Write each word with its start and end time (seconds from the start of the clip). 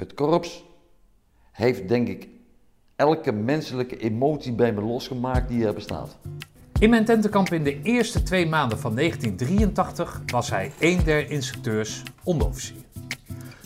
Het 0.00 0.14
korps 0.14 0.64
heeft 1.52 1.88
denk 1.88 2.08
ik 2.08 2.28
elke 2.96 3.32
menselijke 3.32 3.96
emotie 3.96 4.52
bij 4.52 4.72
me 4.72 4.80
losgemaakt 4.80 5.48
die 5.48 5.66
er 5.66 5.74
bestaat. 5.74 6.16
In 6.78 6.90
mijn 6.90 7.04
tentenkamp 7.04 7.52
in 7.52 7.64
de 7.64 7.82
eerste 7.82 8.22
twee 8.22 8.46
maanden 8.46 8.78
van 8.78 8.94
1983 8.94 10.22
was 10.26 10.50
hij 10.50 10.72
een 10.78 11.04
der 11.04 11.30
instructeurs 11.30 12.02
onderofficier. 12.22 12.84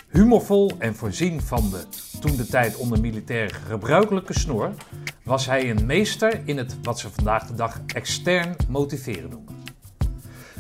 Humorvol 0.09 0.71
en 0.79 0.95
voorzien 0.95 1.41
van 1.41 1.71
de 1.71 1.85
toen 2.21 2.37
de 2.37 2.47
tijd 2.47 2.77
onder 2.77 3.01
militairen 3.01 3.55
gebruikelijke 3.55 4.39
snor, 4.39 4.71
was 5.25 5.47
hij 5.47 5.71
een 5.71 5.87
meester 5.87 6.41
in 6.45 6.57
het 6.57 6.77
wat 6.83 6.99
ze 6.99 7.11
vandaag 7.11 7.47
de 7.47 7.55
dag 7.55 7.81
extern 7.87 8.57
motiveren 8.69 9.31
noemen. 9.31 9.55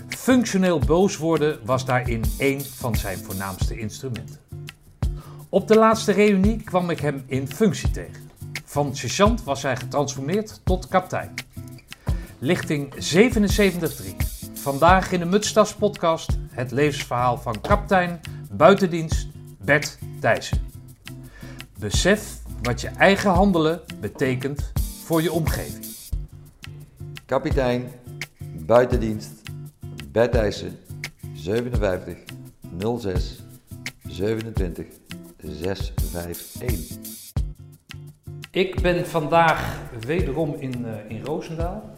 Functioneel 0.09 0.79
boos 0.79 1.17
worden 1.17 1.59
was 1.65 1.85
daarin 1.85 2.25
één 2.39 2.65
van 2.65 2.97
zijn 2.97 3.19
voornaamste 3.19 3.79
instrumenten. 3.79 4.39
Op 5.55 5.69
de 5.69 5.77
laatste 5.77 6.13
reunie 6.13 6.63
kwam 6.63 6.91
ik 6.91 7.01
hem 7.01 7.25
in 7.27 7.49
functie 7.49 7.91
tegen. 7.91 8.31
Van 8.65 8.97
sergeant 8.97 9.45
was 9.45 9.63
hij 9.63 9.77
getransformeerd 9.77 10.61
tot 10.65 10.89
kapitein. 10.89 11.35
Lichting 12.39 12.95
77.3. 12.95 14.17
Vandaag 14.53 15.13
in 15.13 15.19
de 15.19 15.25
Mutstas 15.25 15.75
podcast 15.75 16.39
het 16.51 16.71
levensverhaal 16.71 17.39
van 17.39 17.61
kapitein 17.61 18.21
buitendienst 18.51 19.29
Bert 19.59 19.99
Thijssen. 20.21 20.59
Besef 21.79 22.39
wat 22.63 22.81
je 22.81 22.89
eigen 22.89 23.31
handelen 23.31 23.81
betekent 24.01 24.73
voor 25.05 25.23
je 25.23 25.33
omgeving. 25.33 25.85
Kapitein, 27.27 27.91
buitendienst, 28.67 29.43
Bert 30.13 30.33
Thijssen, 30.33 30.79
57 31.35 32.17
06 32.99 33.43
27 34.09 35.04
651. 35.47 37.33
Ik 38.51 38.81
ben 38.81 39.07
vandaag 39.07 39.81
wederom 40.01 40.55
in, 40.55 40.87
uh, 40.87 41.11
in 41.11 41.25
Roosendaal. 41.25 41.91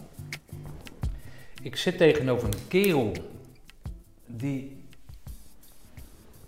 Ik 1.63 1.77
zit 1.77 1.99
tegenover 1.99 2.49
een 2.49 2.69
kerel 2.69 3.13
die 4.27 4.85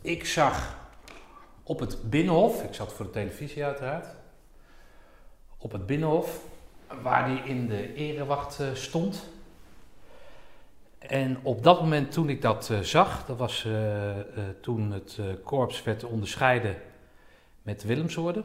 ik 0.01 0.25
zag 0.27 0.77
op 1.63 1.81
het 1.81 2.11
Binnenhof. 2.11 2.63
Ik 2.63 2.75
zat 2.75 2.93
voor 2.93 3.05
de 3.05 3.11
televisie 3.11 3.65
uiteraard. 3.65 4.07
Op 5.59 5.73
het 5.73 5.87
Binnenhof, 5.87 6.41
waar 7.03 7.25
hij 7.25 7.43
in 7.45 7.67
de 7.67 7.95
erewacht 7.95 8.61
uh, 8.61 8.67
stond. 8.75 9.29
En 10.99 11.39
op 11.43 11.63
dat 11.63 11.81
moment 11.81 12.13
toen 12.13 12.29
ik 12.29 12.43
dat 12.43 12.69
uh, 12.73 12.79
zag, 12.79 13.27
dat 13.27 13.37
was 13.37 13.67
toen 14.61 14.93
het 14.93 15.19
korps 15.45 15.83
werd 15.83 16.05
onderscheiden 16.05 16.77
met 17.69 17.83
Willemsorde. 17.83 18.45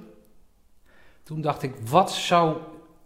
Toen 1.23 1.41
dacht 1.41 1.63
ik, 1.63 1.75
wat 1.75 2.11
zou 2.11 2.57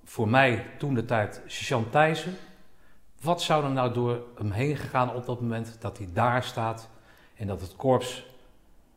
voor 0.03 0.29
mij 0.29 0.65
toen 0.77 0.93
de 0.93 1.05
tijd 1.05 1.41
Sergeant 1.45 1.91
Thijssen, 1.91 2.35
wat 3.21 3.41
zou 3.41 3.63
er 3.63 3.71
nou 3.71 3.93
door 3.93 4.23
hem 4.35 4.51
heen 4.51 4.75
gegaan 4.75 5.13
op 5.13 5.25
dat 5.25 5.41
moment 5.41 5.77
dat 5.79 5.97
hij 5.97 6.09
daar 6.13 6.43
staat 6.43 6.89
en 7.35 7.47
dat 7.47 7.61
het 7.61 7.75
korps 7.75 8.25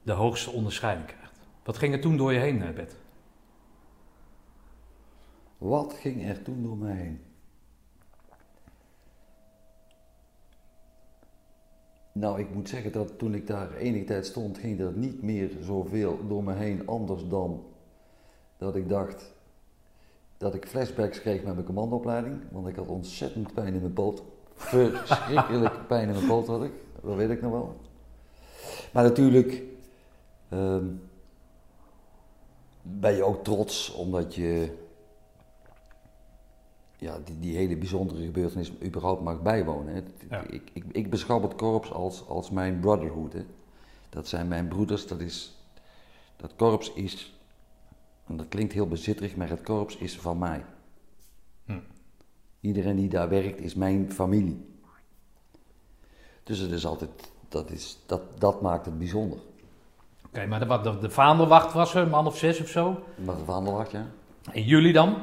de 0.02 0.12
hoogste 0.12 0.50
onderscheiding 0.50 1.06
krijgt? 1.06 1.38
Wat 1.62 1.78
ging 1.78 1.94
er 1.94 2.00
toen 2.00 2.16
door 2.16 2.32
je 2.32 2.38
heen, 2.38 2.74
Bert? 2.74 2.96
Wat 5.58 5.94
ging 5.94 6.28
er 6.28 6.42
toen 6.42 6.62
door 6.62 6.76
mij 6.76 6.96
heen? 6.96 7.29
Nou, 12.20 12.40
ik 12.40 12.54
moet 12.54 12.68
zeggen 12.68 12.92
dat 12.92 13.18
toen 13.18 13.34
ik 13.34 13.46
daar 13.46 13.76
enige 13.76 14.04
tijd 14.04 14.26
stond, 14.26 14.58
ging 14.58 14.80
er 14.80 14.92
niet 14.92 15.22
meer 15.22 15.50
zoveel 15.60 16.18
door 16.28 16.44
me 16.44 16.52
heen 16.52 16.86
anders 16.86 17.28
dan 17.28 17.64
dat 18.58 18.76
ik 18.76 18.88
dacht 18.88 19.32
dat 20.36 20.54
ik 20.54 20.66
flashbacks 20.66 21.20
kreeg 21.20 21.42
met 21.42 21.54
mijn 21.54 21.66
commandoopleiding, 21.66 22.40
want 22.50 22.66
ik 22.66 22.76
had 22.76 22.86
ontzettend 22.86 23.54
pijn 23.54 23.74
in 23.74 23.80
mijn 23.80 23.92
poot. 23.92 24.22
Verschrikkelijk 24.54 25.86
pijn 25.88 26.08
in 26.08 26.14
mijn 26.14 26.26
poot 26.26 26.46
had 26.46 26.64
ik, 26.64 26.72
dat 27.02 27.16
weet 27.16 27.30
ik 27.30 27.42
nog 27.42 27.52
wel. 27.52 27.76
Maar 28.92 29.02
natuurlijk 29.02 29.62
um, 30.52 31.02
ben 32.82 33.14
je 33.14 33.22
ook 33.22 33.44
trots 33.44 33.92
omdat 33.92 34.34
je 34.34 34.76
ja, 37.00 37.18
die, 37.24 37.38
die 37.38 37.56
hele 37.56 37.76
bijzondere 37.76 38.24
gebeurtenis 38.24 38.72
überhaupt 38.82 39.22
mag 39.22 39.42
bijwonen. 39.42 39.94
Hè. 39.94 40.02
Ja. 40.36 40.42
Ik, 40.46 40.70
ik, 40.72 40.84
ik 40.92 41.10
beschouw 41.10 41.42
het 41.42 41.54
korps 41.54 41.92
als, 41.92 42.26
als 42.28 42.50
mijn 42.50 42.80
brotherhood. 42.80 43.32
Hè. 43.32 43.44
Dat 44.08 44.28
zijn 44.28 44.48
mijn 44.48 44.68
broeders, 44.68 45.06
dat, 45.06 45.20
is, 45.20 45.56
dat 46.36 46.52
korps 46.56 46.92
is, 46.92 47.40
en 48.26 48.36
dat 48.36 48.48
klinkt 48.48 48.72
heel 48.72 48.86
bezitterig, 48.88 49.36
maar 49.36 49.48
het 49.48 49.62
korps 49.62 49.96
is 49.96 50.18
van 50.18 50.38
mij. 50.38 50.64
Hm. 51.64 51.78
Iedereen 52.60 52.96
die 52.96 53.08
daar 53.08 53.28
werkt 53.28 53.60
is 53.60 53.74
mijn 53.74 54.12
familie. 54.12 54.68
Dus 56.42 56.58
het 56.58 56.70
is 56.70 56.86
altijd, 56.86 57.10
dat, 57.48 57.70
is, 57.70 57.98
dat, 58.06 58.22
dat 58.40 58.60
maakt 58.60 58.86
het 58.86 58.98
bijzonder. 58.98 59.38
Oké, 60.26 60.46
maar 60.46 60.58
de, 60.60 60.66
wat- 60.66 60.84
de, 60.84 60.98
de 60.98 61.10
vaandelwacht 61.10 61.72
was 61.72 61.94
er, 61.94 62.02
een 62.02 62.08
man 62.10 62.26
of 62.26 62.36
zes 62.38 62.60
of 62.60 62.68
zo. 62.68 63.00
Maar 63.24 63.36
de 63.36 63.44
vaandelwacht, 63.44 63.90
ja. 63.90 64.06
En 64.52 64.62
jullie 64.62 64.92
dan? 64.92 65.16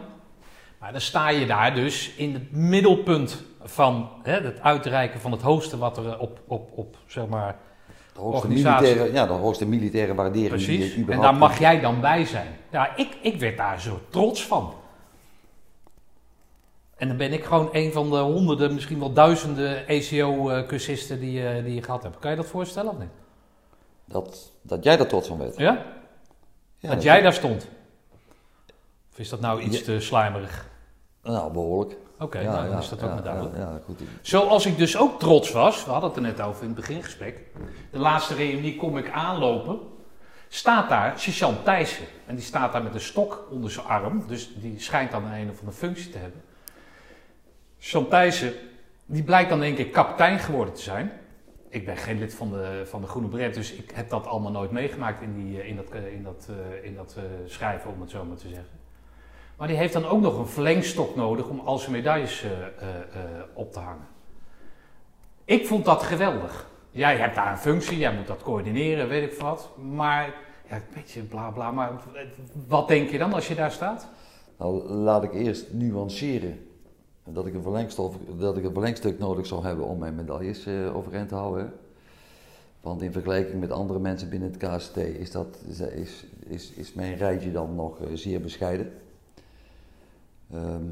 Maar 0.80 0.92
dan 0.92 1.02
sta 1.02 1.30
je 1.30 1.46
daar 1.46 1.76
dus 1.76 2.14
in 2.16 2.34
het 2.34 2.52
middelpunt 2.52 3.44
van 3.62 4.10
hè, 4.24 4.40
het 4.40 4.62
uitreiken 4.62 5.20
van 5.20 5.32
het 5.32 5.42
hoogste 5.42 5.78
wat 5.78 5.98
er 5.98 6.20
op, 6.20 6.40
op, 6.48 6.70
op 6.76 6.98
zeg 7.06 7.28
maar, 7.28 7.56
De 8.14 8.20
hoogste, 8.20 8.48
militaire, 8.48 9.14
ja, 9.14 9.26
de 9.26 9.34
hoogste 9.34 9.66
militaire 9.66 10.16
waardering 10.16 10.50
die 10.50 10.66
precies. 10.66 10.94
En 10.94 11.02
überhaupt 11.02 11.30
daar 11.30 11.40
mag 11.40 11.60
jij 11.60 11.80
dan 11.80 12.02
bij 12.02 12.26
zijn. 12.26 12.48
Ja, 12.72 12.96
ik, 12.96 13.18
ik 13.22 13.40
werd 13.40 13.58
daar 13.58 13.82
zo 13.82 14.00
trots 14.10 14.46
van. 14.46 14.74
En 16.96 17.08
dan 17.08 17.18
ben 17.18 17.34
ik 17.34 17.44
gewoon 17.44 17.70
een 17.72 17.92
van 17.92 18.10
de 18.10 18.18
honderden, 18.18 18.74
misschien 18.74 19.00
wel 19.00 19.14
duizenden 19.14 19.88
ECO-cursisten 19.88 21.20
die, 21.20 21.48
eh, 21.48 21.64
die 21.64 21.74
je 21.76 21.84
gehad 21.84 22.04
hebt. 22.04 22.20
Kan 22.20 22.32
je 22.32 22.38
dat 22.38 22.46
voorstellen 22.46 22.92
of 22.92 22.98
niet? 23.00 23.10
dat, 24.08 24.52
dat 24.62 24.84
jij 24.84 25.00
er 25.00 25.08
trots 25.08 25.28
van 25.28 25.38
bent. 25.38 25.58
Ja? 25.58 25.86
Ja, 26.78 26.90
dat 26.90 27.04
jij 27.04 27.22
daar 27.22 27.34
stond. 27.34 27.68
Of 29.18 29.24
is 29.24 29.30
dat 29.30 29.40
nou 29.40 29.62
iets 29.62 29.78
Ja. 29.78 29.84
te 29.84 30.00
slijmerig? 30.00 30.68
Nou, 31.24 31.52
behoorlijk. 31.52 31.98
Oké, 32.20 32.40
ja, 32.40 32.52
nou, 32.52 32.70
dan 32.70 32.80
is 32.80 32.90
dat 32.90 33.04
ook 33.04 33.10
maar 33.10 33.24
duidelijk. 33.24 33.56
Goed. 33.86 34.02
Zoals 34.22 34.66
ik 34.66 34.78
dus 34.78 34.98
ook 34.98 35.20
trots 35.20 35.52
was, 35.52 35.86
we 35.86 35.92
hadden 35.92 36.10
het 36.10 36.18
er 36.20 36.26
net 36.26 36.42
over 36.42 36.62
in 36.62 36.68
het 36.68 36.76
begingesprek. 36.80 37.42
De 37.92 37.98
laatste 38.00 38.36
reunie 38.36 38.76
kom 38.76 38.98
ik 38.98 39.10
aanlopen. 39.10 39.80
Staat 40.48 40.90
daar 40.90 41.20
Sergeant 41.20 41.64
Thijssen. 41.64 42.06
En 42.26 42.36
die 42.36 42.44
staat 42.44 42.72
daar 42.74 42.84
met 42.84 42.94
een 42.94 43.00
stok 43.00 43.48
onder 43.52 43.72
zijn 43.72 43.86
arm. 43.86 44.24
Dus 44.28 44.54
die 44.56 44.80
schijnt 44.80 45.12
dan 45.12 45.24
een 45.32 45.50
of 45.50 45.60
andere 45.60 45.78
functie 45.78 46.10
te 46.10 46.18
hebben. 46.18 46.42
Sergeant 47.78 48.10
Thijssen, 48.10 48.54
die 49.06 49.24
blijkt 49.24 49.50
dan 49.50 49.58
in 49.58 49.64
één 49.64 49.76
keer 49.76 49.90
kapitein 49.90 50.40
geworden 50.40 50.74
te 50.74 50.82
zijn. 50.82 51.12
Ik 51.70 51.86
ben 51.86 51.98
geen 51.98 52.20
lid 52.20 52.34
van 52.34 52.52
de, 52.52 52.82
van 52.86 53.02
de 53.02 53.08
Groene 53.08 53.28
Beret, 53.28 53.54
dus 53.54 53.72
ik 53.72 53.92
heb 53.94 54.10
dat 54.10 54.28
allemaal 54.28 54.52
nooit 54.52 54.72
meegemaakt 54.72 55.22
in, 55.22 55.34
die, 55.34 55.62
eh, 55.62 55.68
in 55.68 55.76
dat, 55.76 55.90
eh, 55.92 56.14
in 56.14 56.24
dat, 56.24 56.48
eh, 56.50 56.86
in 56.86 56.96
dat 56.96 57.16
eh, 57.18 57.24
schrijven, 57.46 57.92
om 57.92 58.02
het 58.02 58.10
zo 58.10 58.26
maar 58.26 58.38
te 58.38 58.48
zeggen. 58.48 58.78
Maar 59.58 59.68
die 59.68 59.78
heeft 59.78 59.94
dan 59.94 60.06
ook 60.06 60.22
nog 60.22 60.38
een 60.38 60.48
verlengstok 60.48 61.16
nodig 61.16 61.48
om 61.48 61.60
al 61.60 61.78
zijn 61.78 61.92
medailles 61.92 62.44
eh, 62.44 62.52
eh, 62.52 62.68
eh, 62.98 63.42
op 63.54 63.74
te 63.74 63.80
hangen. 63.80 64.08
Ik 65.46 65.68
vond 65.68 65.86
dat 65.86 66.04
geweldig. 66.04 66.70
Jij 66.92 67.18
hebt 67.18 67.36
daar 67.36 67.52
een 67.52 67.58
functie, 67.58 67.98
jij 67.98 68.14
moet 68.14 68.28
dat 68.28 68.44
coördineren, 68.44 69.08
weet 69.08 69.32
ik 69.32 69.40
wat. 69.40 69.70
Maar, 69.92 70.36
ja, 70.70 70.76
een 70.76 70.82
beetje 70.94 71.22
bla 71.22 71.50
bla, 71.50 71.72
maar 71.72 71.92
wat 72.68 72.88
denk 72.88 73.10
je 73.10 73.18
dan 73.18 73.34
als 73.34 73.48
je 73.48 73.56
daar 73.56 73.72
staat? 73.72 74.08
Nou, 74.58 74.90
laat 74.90 75.24
ik 75.24 75.34
eerst 75.34 75.74
nuanceren 75.74 76.68
dat 77.24 77.46
ik 77.46 77.54
een, 77.54 77.64
dat 78.38 78.58
ik 78.58 78.64
een 78.64 78.74
verlengstuk 78.74 79.20
nodig 79.20 79.46
zou 79.46 79.66
hebben 79.66 79.86
om 79.86 79.98
mijn 79.98 80.16
medailles 80.16 80.66
eh, 80.66 80.96
overeind 80.96 81.30
te 81.30 81.36
houden. 81.36 81.74
Want 82.82 83.02
in 83.02 83.12
vergelijking 83.12 83.60
met 83.60 83.72
andere 83.72 84.00
mensen 84.00 84.30
binnen 84.30 84.52
het 84.52 84.58
KST 84.58 84.98
is, 84.98 85.32
dat, 85.32 85.58
is, 85.68 86.26
is, 86.48 86.72
is 86.72 86.94
mijn 86.94 87.16
rijtje 87.16 87.52
dan 87.52 87.76
nog 87.76 87.98
zeer 88.14 88.42
bescheiden. 88.42 88.92
Ehm, 90.52 90.86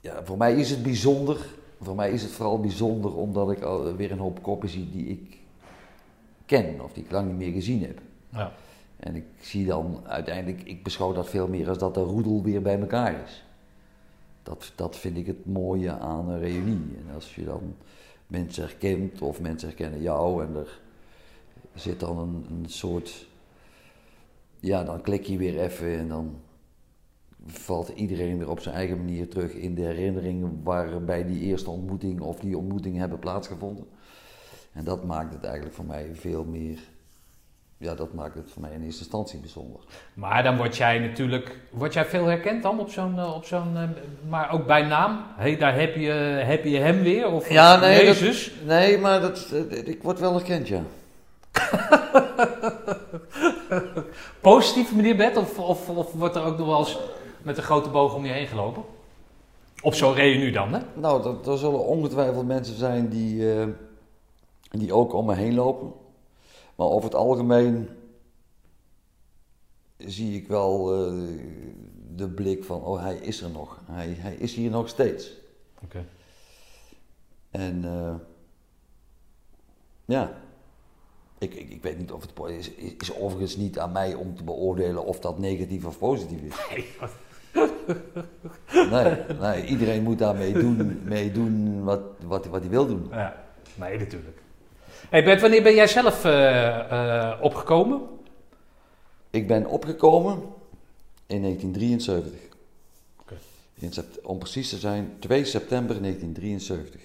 ja, 0.00 0.24
voor 0.24 0.36
mij 0.36 0.54
is 0.54 0.70
het 0.70 0.82
bijzonder. 0.82 1.46
Voor 1.80 1.94
mij 1.94 2.10
is 2.10 2.22
het 2.22 2.30
vooral 2.30 2.60
bijzonder 2.60 3.14
omdat 3.14 3.50
ik 3.50 3.62
al 3.62 3.96
weer 3.96 4.12
een 4.12 4.18
hoop 4.18 4.42
koppen 4.42 4.68
zie 4.68 4.90
die 4.90 5.06
ik 5.06 5.38
ken 6.46 6.80
of 6.80 6.92
die 6.92 7.04
ik 7.04 7.10
lang 7.10 7.28
niet 7.28 7.36
meer 7.36 7.52
gezien 7.52 7.82
heb. 7.82 8.00
Ja. 8.28 8.52
En 8.96 9.14
ik 9.14 9.24
zie 9.40 9.66
dan 9.66 10.00
uiteindelijk, 10.06 10.62
ik 10.62 10.82
beschouw 10.82 11.12
dat 11.12 11.28
veel 11.28 11.48
meer 11.48 11.68
als 11.68 11.78
dat 11.78 11.94
de 11.94 12.00
roedel 12.00 12.42
weer 12.42 12.62
bij 12.62 12.80
elkaar 12.80 13.22
is. 13.24 13.44
Dat, 14.42 14.72
dat 14.74 14.96
vind 14.96 15.16
ik 15.16 15.26
het 15.26 15.46
mooie 15.46 15.90
aan 15.90 16.28
een 16.28 16.38
reunie. 16.38 16.96
En 17.06 17.14
als 17.14 17.34
je 17.34 17.44
dan 17.44 17.74
mensen 18.26 18.62
herkent 18.62 19.22
of 19.22 19.40
mensen 19.40 19.68
herkennen 19.68 20.02
jou 20.02 20.44
en 20.44 20.56
er 20.56 20.80
zit 21.74 22.00
dan 22.00 22.18
een, 22.18 22.46
een 22.50 22.68
soort, 22.68 23.27
ja 24.60 24.84
dan 24.84 25.00
klik 25.00 25.24
je 25.24 25.36
weer 25.36 25.60
even 25.60 25.98
en 25.98 26.08
dan 26.08 26.40
valt 27.46 27.88
iedereen 27.88 28.38
weer 28.38 28.50
op 28.50 28.60
zijn 28.60 28.74
eigen 28.74 28.96
manier 28.96 29.28
terug 29.28 29.52
in 29.52 29.74
de 29.74 29.82
herinneringen 29.82 30.60
waarbij 30.62 31.24
die 31.24 31.40
eerste 31.40 31.70
ontmoeting 31.70 32.20
of 32.20 32.40
die 32.40 32.56
ontmoetingen 32.56 33.00
hebben 33.00 33.18
plaatsgevonden. 33.18 33.86
En 34.72 34.84
dat 34.84 35.04
maakt 35.04 35.34
het 35.34 35.44
eigenlijk 35.44 35.74
voor 35.74 35.84
mij 35.84 36.10
veel 36.12 36.44
meer. 36.44 36.78
Ja, 37.78 37.94
dat 37.94 38.14
maakt 38.14 38.34
het 38.34 38.50
voor 38.50 38.62
mij 38.62 38.72
in 38.72 38.82
eerste 38.82 39.00
instantie 39.00 39.38
bijzonder. 39.38 39.80
Maar 40.14 40.42
dan 40.42 40.56
word 40.56 40.76
jij 40.76 40.98
natuurlijk, 40.98 41.56
word 41.70 41.92
jij 41.92 42.04
veel 42.04 42.24
herkend 42.24 42.62
dan 42.62 42.80
op 42.80 42.90
zo'n, 42.90 43.18
eh, 43.18 43.34
op 43.34 43.44
zo'n 43.44 43.76
eh, 43.76 43.82
maar 44.28 44.50
ook 44.50 44.66
bij 44.66 44.82
naam? 44.82 45.24
Hé, 45.36 45.56
daar 45.56 45.74
heb 45.74 45.94
je, 45.94 46.10
heb 46.44 46.64
je 46.64 46.78
hem 46.78 47.02
weer? 47.02 47.30
Of 47.30 47.50
Ja, 47.50 47.80
nee, 47.80 48.06
dat-? 48.06 48.50
Nee, 48.64 48.98
maar 48.98 49.20
dat, 49.20 49.52
eh, 49.52 49.86
ik 49.86 50.02
word 50.02 50.18
wel 50.18 50.34
herkend, 50.34 50.68
ja. 50.68 50.82
Positief, 54.40 54.94
meneer 54.94 55.16
Bet? 55.16 55.36
Of, 55.36 55.58
of, 55.58 55.88
of 55.88 56.12
wordt 56.12 56.36
er 56.36 56.44
ook 56.44 56.58
nog 56.58 56.66
wel 56.66 56.78
eens 56.78 56.98
met 57.42 57.56
een 57.56 57.62
grote 57.62 57.88
boog 57.88 58.14
om 58.14 58.24
je 58.24 58.32
heen 58.32 58.46
gelopen? 58.46 58.82
Op 59.82 59.94
zo'n 59.94 60.14
reunie 60.14 60.52
dan, 60.52 60.72
hè? 60.72 60.80
Nou, 60.94 61.28
er, 61.28 61.50
er 61.50 61.58
zullen 61.58 61.86
ongetwijfeld 61.86 62.46
mensen 62.46 62.76
zijn 62.76 63.08
die, 63.08 63.52
eh, 63.52 63.66
die 64.70 64.92
ook 64.92 65.12
om 65.12 65.26
me 65.26 65.34
heen 65.34 65.54
lopen. 65.54 65.92
Maar 66.74 66.86
over 66.86 67.04
het 67.04 67.18
algemeen 67.18 67.88
zie 69.96 70.36
ik 70.36 70.48
wel 70.48 70.94
eh, 70.94 71.12
de 72.14 72.28
blik 72.28 72.64
van, 72.64 72.82
oh 72.82 73.00
hij 73.00 73.16
is 73.16 73.40
er 73.40 73.50
nog. 73.50 73.80
Hij, 73.84 74.16
hij 74.18 74.34
is 74.34 74.54
hier 74.54 74.70
nog 74.70 74.88
steeds. 74.88 75.32
Oké. 75.84 76.04
En 77.50 77.84
eh, 77.84 78.14
ja, 80.04 80.32
ik, 81.38 81.54
ik, 81.54 81.70
ik 81.70 81.82
weet 81.82 81.98
niet 81.98 82.12
of 82.12 82.22
het 82.22 82.50
is, 82.58 82.70
is, 82.70 82.94
is 82.98 83.14
overigens 83.14 83.56
niet 83.56 83.78
aan 83.78 83.92
mij 83.92 84.14
om 84.14 84.36
te 84.36 84.44
beoordelen 84.44 85.04
of 85.04 85.20
dat 85.20 85.38
negatief 85.38 85.84
of 85.84 85.98
positief 85.98 86.40
is. 86.42 86.54
Nee, 88.90 89.16
nee 89.40 89.64
iedereen 89.64 90.02
moet 90.02 90.18
daarmee 90.18 90.52
doen, 90.52 91.00
mee 91.04 91.32
doen 91.32 91.84
wat, 91.84 92.00
wat, 92.26 92.46
wat 92.46 92.60
hij 92.60 92.70
wil 92.70 92.86
doen. 92.86 93.08
Ja, 93.10 93.44
nee, 93.74 93.98
natuurlijk. 93.98 94.38
Hey 95.08 95.24
Bert, 95.24 95.40
wanneer 95.40 95.62
ben 95.62 95.74
jij 95.74 95.86
zelf 95.86 96.24
eh, 96.24 97.32
eh, 97.32 97.42
opgekomen? 97.42 98.02
Ik 99.30 99.46
ben 99.46 99.66
opgekomen 99.66 100.42
in 101.26 101.42
1973. 101.42 102.40
Oké. 103.20 103.34
In 103.74 103.92
sept- 103.92 104.20
om 104.20 104.38
precies 104.38 104.68
te 104.68 104.78
zijn, 104.78 105.16
2 105.18 105.44
september 105.44 106.00
1973. 106.00 107.00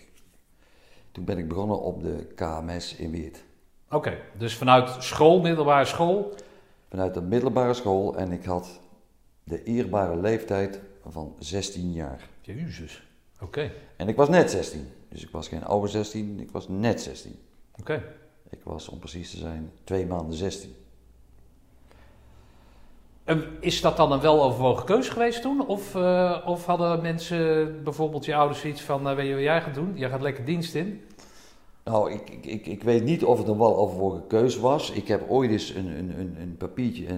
Toen 1.12 1.26
ben 1.26 1.38
ik 1.38 1.48
begonnen 1.48 1.82
op 1.82 2.04
de 2.04 2.28
KMS 2.36 2.96
in 2.96 3.12
Weert. 3.12 3.44
Oké, 3.94 4.18
dus 4.38 4.56
vanuit 4.58 5.04
school, 5.04 5.40
middelbare 5.40 5.86
school. 5.86 6.34
Vanuit 6.90 7.14
de 7.14 7.22
middelbare 7.22 7.74
school 7.74 8.16
en 8.16 8.32
ik 8.32 8.44
had 8.44 8.80
de 9.44 9.64
eerbare 9.64 10.16
leeftijd 10.16 10.80
van 11.08 11.36
16 11.40 11.94
jaar. 11.94 12.30
Jezus. 12.42 13.04
Oké, 13.42 13.72
En 13.96 14.08
ik 14.08 14.16
was 14.16 14.30
net 14.30 14.52
16. 14.52 14.92
Dus 15.10 15.24
ik 15.24 15.30
was 15.32 15.48
geen 15.48 15.64
oude 15.64 15.88
16, 15.88 16.40
ik 16.40 16.52
was 16.52 16.68
net 16.68 17.02
16. 17.02 17.40
oké. 17.80 18.04
Ik 18.50 18.60
was 18.64 18.90
om 18.90 19.00
precies 19.00 19.32
te 19.32 19.38
zijn 19.38 19.72
twee 19.84 20.06
maanden 20.06 20.38
16. 20.38 20.76
En 23.24 23.46
is 23.60 23.82
dat 23.82 23.98
dan 23.98 24.12
een 24.12 24.20
weloverwogen 24.20 24.86
keuze 24.86 25.12
geweest 25.12 25.42
toen? 25.42 25.68
Of, 25.68 25.96
eh, 25.96 26.38
of 26.46 26.66
hadden 26.66 27.02
mensen, 27.02 27.84
bijvoorbeeld 27.84 28.26
je 28.26 28.36
ouders, 28.36 28.60
zoiets 28.60 28.82
van: 28.82 29.10
eh, 29.10 29.16
Weet 29.16 29.28
je 29.28 29.34
wat 29.34 29.44
jij 29.44 29.62
gaat 29.62 29.74
doen? 29.74 29.94
Jij 29.96 30.10
gaat 30.10 30.22
lekker 30.22 30.46
dienst 30.46 30.76
in. 30.76 31.02
Nou, 31.84 32.12
ik, 32.12 32.30
ik, 32.30 32.66
ik, 32.66 32.84
weet 32.84 33.04
niet 33.04 33.24
of 33.24 33.38
het 33.38 33.48
een 33.48 33.58
weloverwogen 33.58 34.28
keus 34.28 34.58
was. 34.58 34.92
Ik 34.92 35.08
heb 35.08 35.30
ooit 35.30 35.52
eens 35.52 35.70
een, 35.70 35.88
een, 35.88 36.20
een, 36.20 36.36
een 36.42 36.58
papiertje, 36.58 37.06
eh, 37.06 37.16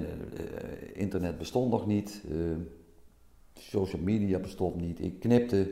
internet 0.94 1.38
bestond 1.38 1.71
nog 1.71 1.85
niet, 1.85 2.23
eh, 2.29 2.38
social 3.53 4.01
media 4.01 4.39
bestond 4.39 4.75
niet. 4.75 5.01
Ik 5.01 5.19
knipte 5.19 5.71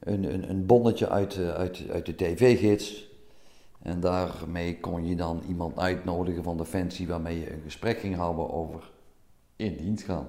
een, 0.00 0.34
een, 0.34 0.50
een 0.50 0.66
bonnetje 0.66 1.08
uit, 1.08 1.36
eh, 1.36 1.54
uit, 1.54 1.82
uit 1.90 2.06
de 2.06 2.14
tv-gids. 2.14 3.10
En 3.82 4.00
daarmee 4.00 4.80
kon 4.80 5.06
je 5.06 5.14
dan 5.14 5.42
iemand 5.48 5.78
uitnodigen 5.78 6.42
van 6.42 6.56
Defensie 6.56 7.06
waarmee 7.06 7.38
je 7.38 7.52
een 7.52 7.62
gesprek 7.64 7.98
ging 7.98 8.16
houden 8.16 8.50
over 8.52 8.90
in 9.56 9.76
dienst 9.76 10.04
gaan. 10.04 10.28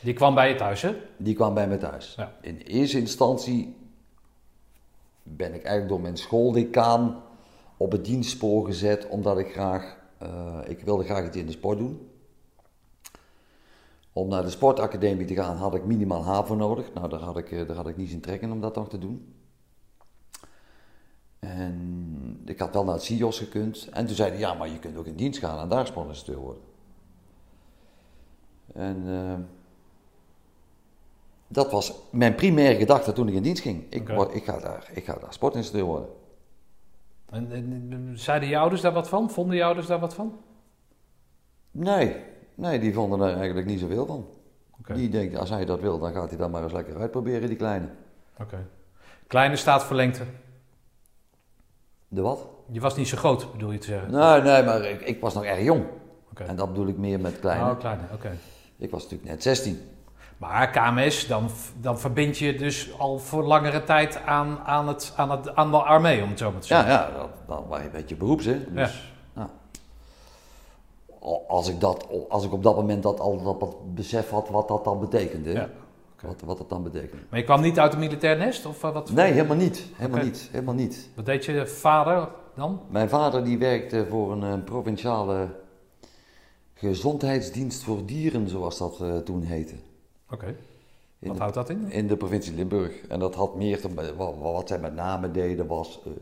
Die 0.00 0.14
kwam 0.14 0.34
bij 0.34 0.48
je 0.48 0.54
thuis, 0.54 0.82
hè? 0.82 0.94
Die 1.16 1.34
kwam 1.34 1.54
bij 1.54 1.68
me 1.68 1.78
thuis. 1.78 2.14
Ja. 2.16 2.36
In 2.40 2.56
eerste 2.56 2.98
instantie 2.98 3.74
ben 5.22 5.54
ik 5.54 5.62
eigenlijk 5.62 5.88
door 5.88 6.00
mijn 6.00 6.16
schooldecaan 6.16 7.22
op 7.76 7.92
het 7.92 8.04
dienstspoor 8.04 8.66
gezet, 8.66 9.08
omdat 9.08 9.38
ik 9.38 9.52
graag, 9.52 9.96
eh, 10.18 10.58
ik 10.66 10.80
wilde 10.80 11.04
graag 11.04 11.26
iets 11.26 11.36
in 11.36 11.46
de 11.46 11.52
sport 11.52 11.78
doen. 11.78 12.10
Om 14.12 14.28
naar 14.28 14.42
de 14.42 14.50
sportacademie 14.50 15.26
te 15.26 15.34
gaan 15.34 15.56
had 15.56 15.74
ik 15.74 15.84
minimaal 15.84 16.24
HAVO 16.24 16.54
nodig. 16.54 16.92
Nou, 16.94 17.08
daar 17.08 17.20
had 17.20 17.36
ik, 17.36 17.50
eh, 17.50 17.66
daar 17.66 17.76
had 17.76 17.88
ik 17.88 17.96
niet 17.96 18.10
zin 18.10 18.20
trek 18.20 18.42
in 18.42 18.52
om 18.52 18.60
dat 18.60 18.74
nog 18.74 18.88
te 18.88 18.98
doen. 18.98 19.34
En 21.38 22.42
ik 22.44 22.58
had 22.58 22.72
wel 22.72 22.84
naar 22.84 22.94
het 22.94 23.02
CIOS 23.02 23.38
gekund. 23.38 23.88
En 23.92 24.06
toen 24.06 24.16
zeiden 24.16 24.38
ja, 24.38 24.54
maar 24.54 24.68
je 24.68 24.78
kunt 24.78 24.96
ook 24.96 25.06
in 25.06 25.16
dienst 25.16 25.38
gaan 25.38 25.58
en 25.58 25.68
daar 25.68 25.86
sportinstructeur 25.86 26.44
worden. 26.44 26.62
En 28.72 29.02
eh, 29.06 29.34
dat 31.52 31.70
was 31.70 31.94
mijn 32.10 32.34
primaire 32.34 32.78
gedachte 32.78 33.12
toen 33.12 33.28
ik 33.28 33.34
in 33.34 33.42
dienst 33.42 33.62
ging. 33.62 33.84
Ik, 33.88 34.08
word, 34.08 34.34
ik, 34.34 34.44
ga, 34.44 34.58
daar, 34.58 34.90
ik 34.92 35.04
ga 35.04 35.16
daar 35.20 35.32
sportinstructeur 35.32 35.86
worden. 35.88 36.08
En, 37.30 37.52
en, 37.52 37.86
en 37.90 38.18
zeiden 38.18 38.48
je 38.48 38.58
ouders 38.58 38.80
daar 38.80 38.92
wat 38.92 39.08
van? 39.08 39.30
Vonden 39.30 39.56
je 39.56 39.64
ouders 39.64 39.86
daar 39.86 40.00
wat 40.00 40.14
van? 40.14 40.38
Nee, 41.70 42.16
nee, 42.54 42.78
die 42.78 42.94
vonden 42.94 43.20
er 43.20 43.36
eigenlijk 43.36 43.66
niet 43.66 43.80
zoveel 43.80 44.06
van. 44.06 44.26
Die 44.94 45.08
denkt, 45.08 45.36
als 45.36 45.50
hij 45.50 45.64
dat 45.64 45.80
wil, 45.80 45.98
dan 45.98 46.12
gaat 46.12 46.28
hij 46.28 46.38
dat 46.38 46.50
maar 46.50 46.62
eens 46.62 46.72
lekker 46.72 46.96
uitproberen, 46.96 47.48
die 47.48 47.56
kleine. 47.56 47.88
Oké. 48.38 48.66
Kleine 49.26 49.56
staat 49.56 49.84
voor 49.84 49.96
lengte. 49.96 50.22
De 52.08 52.20
wat? 52.20 52.46
Je 52.70 52.80
was 52.80 52.96
niet 52.96 53.08
zo 53.08 53.16
groot, 53.16 53.52
bedoel 53.52 53.70
je 53.72 53.78
te 53.78 53.86
zeggen? 53.86 54.10
Nee, 54.10 54.40
nee, 54.40 54.62
maar 54.62 54.84
ik, 54.84 55.00
ik 55.00 55.20
was 55.20 55.34
nog 55.34 55.44
erg 55.44 55.62
jong. 55.62 55.84
Oké. 56.30 56.42
En 56.42 56.56
dat 56.56 56.68
bedoel 56.68 56.86
ik 56.86 56.96
meer 56.96 57.20
met 57.20 57.40
kleine. 57.40 57.70
Oh, 57.70 57.78
kleine, 57.78 58.02
oké. 58.12 58.36
Ik 58.76 58.90
was 58.90 59.02
natuurlijk 59.02 59.30
net 59.30 59.42
16. 59.42 59.80
Maar 60.42 60.70
KMS, 60.70 61.26
dan, 61.26 61.48
dan 61.80 61.98
verbind 62.00 62.38
je 62.38 62.54
dus 62.54 62.98
al 62.98 63.18
voor 63.18 63.42
langere 63.44 63.84
tijd 63.84 64.20
aan, 64.26 64.58
aan, 64.64 64.88
het, 64.88 65.12
aan, 65.16 65.30
het, 65.30 65.54
aan 65.54 65.70
de 65.70 65.76
armee, 65.76 66.22
om 66.22 66.28
het 66.28 66.38
zo 66.38 66.52
maar 66.52 66.60
te 66.60 66.74
Ja, 66.74 66.82
zeggen. 66.84 67.12
ja, 67.12 67.18
dat, 67.18 67.28
dat 67.46 67.62
was 67.68 67.80
een 67.80 67.90
beetje 67.90 68.16
beroeps, 68.16 68.44
hè. 68.44 68.52
Ja. 68.52 68.58
Dus, 68.74 69.12
nou, 69.34 69.48
al- 71.20 71.44
als, 71.48 71.68
ik 71.68 71.80
dat, 71.80 72.06
als 72.28 72.44
ik 72.44 72.52
op 72.52 72.62
dat 72.62 72.76
moment 72.76 73.02
dat 73.02 73.20
al 73.20 73.42
dat, 73.42 73.60
dat 73.60 73.94
besef 73.94 74.30
had 74.30 74.48
wat 74.48 74.68
dat 74.68 74.84
dan 74.84 75.00
betekende. 75.00 75.50
Ja. 75.52 75.68
Wat, 76.20 76.40
wat 76.44 76.58
dat 76.58 76.68
dan 76.68 76.82
betekende. 76.82 77.22
Maar 77.28 77.38
je 77.38 77.44
kwam 77.44 77.60
niet 77.60 77.78
uit 77.78 77.92
een 77.92 77.98
militair 77.98 78.36
nest? 78.38 78.66
Of 78.66 78.84
eh, 78.84 78.92
wat, 78.92 79.10
Nee, 79.10 79.32
helemaal 79.32 79.56
niet. 79.56 79.86
Helemaal 79.96 80.24
niet. 80.24 80.48
Helemaal 80.52 80.74
niet. 80.74 81.08
wat 81.16 81.26
deed 81.26 81.44
je 81.44 81.66
vader 81.66 82.28
dan? 82.54 82.80
Mijn 82.88 83.08
vader 83.08 83.44
die 83.44 83.58
werkte 83.58 84.06
voor 84.10 84.32
een, 84.32 84.42
eh, 84.42 84.64
provinciale 84.64 85.48
gezondheidsdienst 86.74 87.82
voor 87.82 88.04
dieren, 88.06 88.48
zoals 88.48 88.78
dat 88.78 89.00
eh, 89.00 89.16
toen 89.16 89.42
heette. 89.42 89.74
Oké. 90.32 90.54
Wat 91.18 91.34
de, 91.34 91.40
houdt 91.40 91.54
dat 91.54 91.68
in? 91.70 91.90
in 91.90 92.06
de 92.06 92.16
provincie 92.16 92.54
Limburg. 92.54 92.92
En 93.08 93.18
dat 93.18 93.34
had 93.34 93.54
meer 93.56 93.80
te, 93.80 94.14
wat, 94.16 94.34
wat 94.40 94.68
zij 94.68 94.78
met 94.78 94.94
name 94.94 95.30
deden 95.30 95.66
was 95.66 96.00
eh, 96.06 96.12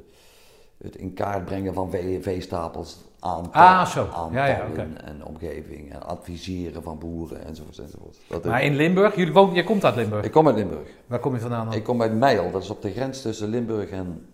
het 0.78 0.96
in 0.96 1.14
kaart 1.14 1.44
brengen 1.44 1.74
van 1.74 1.90
veestapels, 2.20 2.98
aantal, 3.18 3.62
Ah, 3.62 3.86
zo. 3.86 4.08
Ja, 4.32 4.46
ja, 4.46 4.66
en 5.04 5.24
omgeving 5.24 5.92
en 5.92 6.02
adviseren 6.02 6.82
van 6.82 6.98
boeren 6.98 7.44
enzovoort. 7.44 7.78
enzovoort. 7.78 8.16
Dat 8.28 8.44
Maar 8.44 8.62
in 8.62 8.74
Limburg, 8.76 9.16
jullie 9.16 9.32
woont, 9.32 9.54
jij 9.54 9.64
komt 9.64 9.84
uit 9.84 9.94
Limburg. 9.96 10.24
ik 10.24 10.30
kom 10.32 10.46
uit 10.46 10.56
Limburg. 10.56 10.88
Waar 11.06 11.18
kom 11.18 11.34
je 11.34 11.40
vandaan 11.40 11.64
dan? 11.64 11.74
Ik 11.74 11.84
kom 11.84 12.02
uit 12.02 12.12
Meijel, 12.14 12.50
dat 12.50 12.62
is 12.62 12.70
op 12.70 12.82
de 12.82 12.90
grens 12.90 13.22
tussen 13.22 13.48
Limburg 13.48 13.90
en 13.90 14.26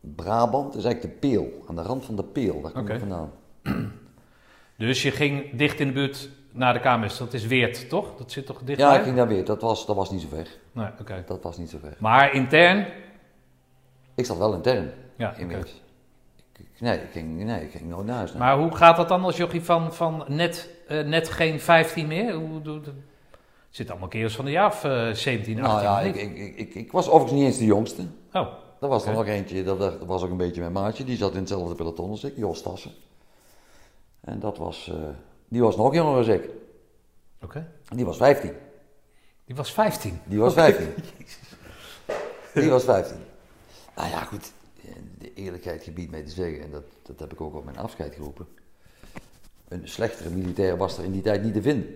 Brabant. 0.00 0.72
Dat 0.72 0.76
is 0.76 0.84
eigenlijk 0.84 1.20
de 1.20 1.28
Peel, 1.28 1.52
aan 1.66 1.76
de 1.76 1.82
rand 1.82 2.04
van 2.04 2.16
de 2.16 2.24
Peel, 2.24 2.60
daar 2.60 2.72
kom 2.72 2.82
Oké. 2.82 2.92
ik 2.92 2.98
vandaan. 2.98 3.30
Dus 4.78 5.02
je 5.02 5.10
ging 5.10 5.56
dicht 5.56 5.80
in 5.80 5.86
de 5.86 5.92
buurt 5.92 6.28
naar 6.54 6.72
de 6.72 6.80
KMS. 6.80 7.18
Dat 7.18 7.32
is 7.32 7.46
Weert, 7.46 7.88
toch? 7.88 8.16
Dat 8.16 8.32
zit 8.32 8.46
toch 8.46 8.58
Ja, 8.60 8.66
dichtbij? 8.66 8.96
ik 8.96 9.02
ging 9.02 9.16
daar 9.16 9.28
weer, 9.28 9.44
dat 9.44 9.60
was, 9.62 9.86
dat 9.86 9.96
was 9.96 10.10
niet 10.10 10.20
zo 10.20 10.28
ver. 10.28 10.48
Nee, 10.72 10.88
oké. 11.00 11.24
Dat 11.26 11.42
was 11.42 11.58
niet 11.58 11.70
zo 11.70 11.78
ver. 11.80 11.96
Maar 11.98 12.32
intern? 12.34 12.86
Ik 14.14 14.26
zat 14.26 14.36
wel 14.38 14.54
intern 14.54 14.92
Ja, 15.16 15.34
in. 15.36 15.48
Weert. 15.48 15.82
Nee, 16.78 16.98
ik 16.98 17.10
ging, 17.12 17.44
nee, 17.44 17.64
ik 17.64 17.70
ging 17.70 17.88
nooit 17.88 18.06
naar 18.06 18.16
huis. 18.16 18.30
nee. 18.30 18.38
Maar 18.38 18.58
hoe 18.58 18.76
gaat 18.76 18.96
dat 18.96 19.08
dan 19.08 19.24
als 19.24 19.36
jochie 19.36 19.62
van, 19.62 19.94
van 19.94 20.24
net, 20.28 20.70
eh, 20.88 21.04
net 21.04 21.28
geen 21.28 21.60
15 21.60 22.06
meer? 22.06 22.32
Hoe, 22.34 22.80
zit 23.70 23.90
allemaal 23.90 24.08
kerels 24.08 24.36
van 24.36 24.44
de 24.44 24.50
jaar 24.50 24.66
of 24.66 24.84
eh, 24.84 25.10
17, 25.10 25.34
18. 25.34 25.56
Nou 25.62 25.82
ja, 25.82 26.00
ik, 26.00 26.14
ik, 26.14 26.56
ik, 26.56 26.74
ik, 26.74 26.92
was 26.92 27.06
overigens 27.08 27.32
niet 27.32 27.44
eens 27.44 27.58
de 27.58 27.64
jongste. 27.64 28.02
Oh, 28.32 28.46
Er 28.80 28.88
was 28.88 29.06
er 29.06 29.12
nog 29.12 29.26
eentje, 29.26 29.62
dat, 29.62 29.78
dat 29.78 30.04
was 30.04 30.22
ook 30.22 30.30
een 30.30 30.36
beetje 30.36 30.60
mijn 30.60 30.72
maatje. 30.72 31.04
Die 31.04 31.16
zat 31.16 31.32
in 31.32 31.38
hetzelfde 31.38 31.74
peloton 31.74 32.10
als 32.10 32.24
ik, 32.24 32.36
Jos 32.36 32.62
Tassen. 32.62 32.90
En 34.20 34.40
dat 34.40 34.58
was, 34.58 34.88
eh, 34.90 34.96
die 35.48 35.62
was 35.62 35.76
nog 35.76 35.94
jonger 35.94 36.24
dan 36.24 36.34
ik. 36.34 36.50
oké. 37.42 37.72
Die 37.94 38.04
was 38.04 38.16
15. 38.16 38.52
Die 39.44 39.56
was 39.56 39.72
15. 39.72 40.20
Die 40.24 40.38
was 40.38 40.54
15. 40.54 40.94
Die 42.54 42.70
was 42.70 42.84
15. 42.84 43.16
Nou 43.96 44.08
ja, 44.08 44.24
goed. 44.24 44.52
De 45.18 45.34
eerlijkheid 45.34 45.82
gebiedt 45.82 46.10
mij 46.10 46.22
te 46.22 46.30
zeggen, 46.30 46.62
en 46.62 46.70
dat, 46.70 46.84
dat 47.02 47.18
heb 47.20 47.32
ik 47.32 47.40
ook 47.40 47.54
op 47.54 47.64
mijn 47.64 47.76
afscheid 47.78 48.14
geroepen. 48.14 48.46
Een 49.68 49.88
slechtere 49.88 50.30
militair 50.30 50.76
was 50.76 50.98
er 50.98 51.04
in 51.04 51.12
die 51.12 51.22
tijd 51.22 51.42
niet 51.42 51.54
te 51.54 51.62
vinden. 51.62 51.86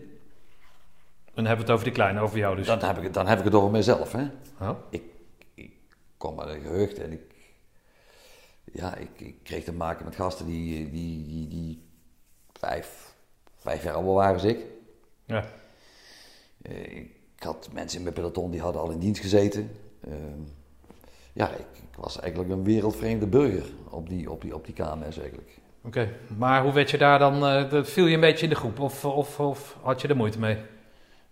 Dan 1.34 1.44
hebben 1.46 1.56
we 1.56 1.62
het 1.62 1.70
over 1.70 1.84
die 1.84 1.92
kleine, 1.94 2.20
over 2.20 2.38
jou 2.38 2.56
dus. 2.56 2.66
Dan 2.66 2.78
heb 2.84 2.96
ik, 2.96 3.02
het- 3.02 3.14
dan 3.14 3.26
heb 3.26 3.38
ik 3.38 3.44
het 3.44 3.54
over 3.54 3.70
mezelf. 3.70 4.12
Hè. 4.12 4.26
Oh, 4.60 4.78
Ik 4.90 5.02
kom 6.16 6.40
uit 6.40 6.54
een 6.54 6.60
geheugd 6.62 6.98
en 6.98 7.12
ik, 7.12 7.20
ja, 8.72 8.94
ik, 8.94 9.10
ik 9.20 9.36
kreeg 9.42 9.64
te 9.64 9.72
maken 9.72 10.04
met 10.04 10.14
gasten 10.16 10.46
die, 10.46 10.90
die, 10.90 11.26
die, 11.26 11.48
die 11.48 11.82
vijf, 12.52 13.07
vijf 13.68 13.82
jaar 13.82 13.94
ouder 13.94 14.12
waren 14.12 14.34
als 14.34 14.44
ik. 14.44 14.58
Ja. 15.24 15.44
Eh, 16.62 16.96
ik 16.96 17.42
had 17.44 17.68
mensen 17.72 17.96
in 17.96 18.02
mijn 18.02 18.14
peloton 18.14 18.50
die 18.50 18.60
hadden 18.60 18.82
al 18.82 18.90
in 18.90 18.98
dienst 18.98 19.20
gezeten. 19.20 19.70
Ehm, 20.00 20.42
ja, 21.32 21.50
ik, 21.50 21.66
ik 21.90 21.96
was 21.96 22.20
eigenlijk 22.20 22.52
een 22.52 22.64
wereldvreemde 22.64 23.26
burger 23.26 23.66
op 23.90 24.08
die, 24.08 24.30
op 24.30 24.40
die, 24.42 24.54
op 24.54 24.64
die 24.64 24.74
KMS 24.74 25.18
eigenlijk. 25.18 25.58
Oké, 25.82 26.08
maar 26.36 26.62
hoe 26.62 26.72
werd 26.72 26.90
je 26.90 26.98
daar 26.98 27.18
dan, 27.18 27.46
eh, 27.46 27.70
dat 27.70 27.88
viel 27.88 28.06
je 28.06 28.14
een 28.14 28.20
beetje 28.20 28.44
in 28.44 28.50
de 28.50 28.56
groep 28.56 28.80
of, 28.80 29.04
of, 29.04 29.40
of 29.40 29.76
had 29.82 30.00
je 30.00 30.08
er 30.08 30.16
moeite 30.16 30.38
mee? 30.38 30.58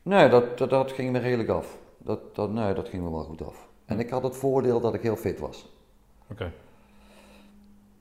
Nee, 0.02 0.28
dat, 0.28 0.58
dat, 0.58 0.70
dat 0.70 0.92
ging 0.92 1.12
me 1.12 1.18
redelijk 1.18 1.48
af. 1.48 1.78
Dat, 1.98 2.34
dat, 2.34 2.52
nee, 2.52 2.74
dat 2.74 2.88
ging 2.88 3.02
me 3.02 3.10
wel 3.10 3.24
goed 3.24 3.42
af. 3.42 3.68
En 3.84 3.98
ik 3.98 4.10
had 4.10 4.22
het 4.22 4.36
voordeel 4.36 4.80
dat 4.80 4.94
ik 4.94 5.02
heel 5.02 5.16
fit 5.16 5.38
was. 5.38 5.66
Oké. 6.30 6.52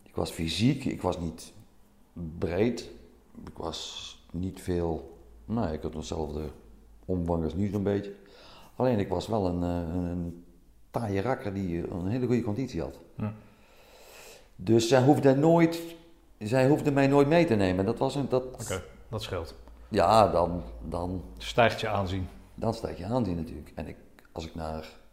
Ik 0.04 0.16
was 0.16 0.32
fysiek, 0.32 0.86
ik 0.86 1.02
was 1.02 1.20
niet 1.20 1.54
breed. 2.14 2.90
Ik 3.46 3.58
was 3.58 4.16
niet 4.40 4.62
veel. 4.62 5.18
Nee, 5.46 5.74
ik 5.74 5.82
had 5.82 5.94
dezelfde 5.94 6.42
omvang 7.06 7.44
als 7.44 7.54
nu 7.54 7.68
zo'n 7.68 7.84
beetje. 7.84 8.14
Alleen 8.76 9.00
ik 9.00 9.10
was 9.10 9.28
wel 9.28 9.46
een, 9.48 9.64
eh, 9.64 9.96
een, 9.96 10.04
een 10.06 10.46
taaie 10.92 11.22
rakker 11.22 11.54
die 11.54 11.92
een 11.92 12.08
hele 12.08 12.26
goede 12.26 12.42
conditie 12.44 12.82
had. 12.82 13.00
Ja. 13.18 13.34
Dus 14.56 14.88
zij 14.88 15.04
hoefde, 15.04 15.36
nooit, 15.36 15.82
zij 16.40 16.68
hoefde 16.68 16.92
mij 16.92 17.08
nooit 17.08 17.28
mee 17.28 17.46
te 17.46 17.56
nemen. 17.56 17.86
Dat 17.86 17.98
was 17.98 18.16
een, 18.16 18.30
dat, 18.30 18.44
Oké, 18.46 18.84
dat 19.10 19.22
scheelt. 19.22 19.56
Ja, 19.90 20.28
dan, 20.32 20.64
dan, 20.90 21.24
Stijgt 21.38 21.80
je 21.82 21.88
aanzien. 21.88 22.28
dan 22.56 22.74
stijg 22.74 22.98
je 22.98 23.06
aanzien 23.06 23.36
natuurlijk. 23.36 23.72
En 23.76 23.88
ik, 23.88 23.98
als 24.32 24.46
ik 24.46 24.56
naar. 24.56 25.04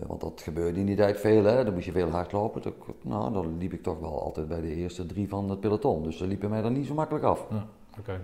Eh, 0.00 0.08
want 0.08 0.20
dat 0.20 0.40
gebeurde 0.44 0.80
in 0.80 0.86
die 0.86 0.96
tijd 0.96 1.20
veel, 1.20 1.44
hè? 1.44 1.64
dan 1.64 1.74
moest 1.74 1.86
je 1.86 1.92
veel 1.92 2.10
hardlopen. 2.10 2.62
Dat, 2.62 2.74
nou, 3.02 3.32
dan 3.32 3.58
liep 3.58 3.72
ik 3.72 3.82
toch 3.82 3.98
wel 4.00 4.22
altijd 4.22 4.48
bij 4.48 4.60
de 4.60 4.74
eerste 4.74 5.06
drie 5.06 5.28
van 5.28 5.50
het 5.50 5.60
peloton. 5.60 6.02
Dus 6.02 6.16
ze 6.16 6.26
liepen 6.26 6.50
mij 6.50 6.62
dan 6.62 6.72
niet 6.72 6.86
zo 6.86 6.94
makkelijk 6.94 7.24
af. 7.24 7.46
Ja, 7.50 7.66
oké. 7.98 8.20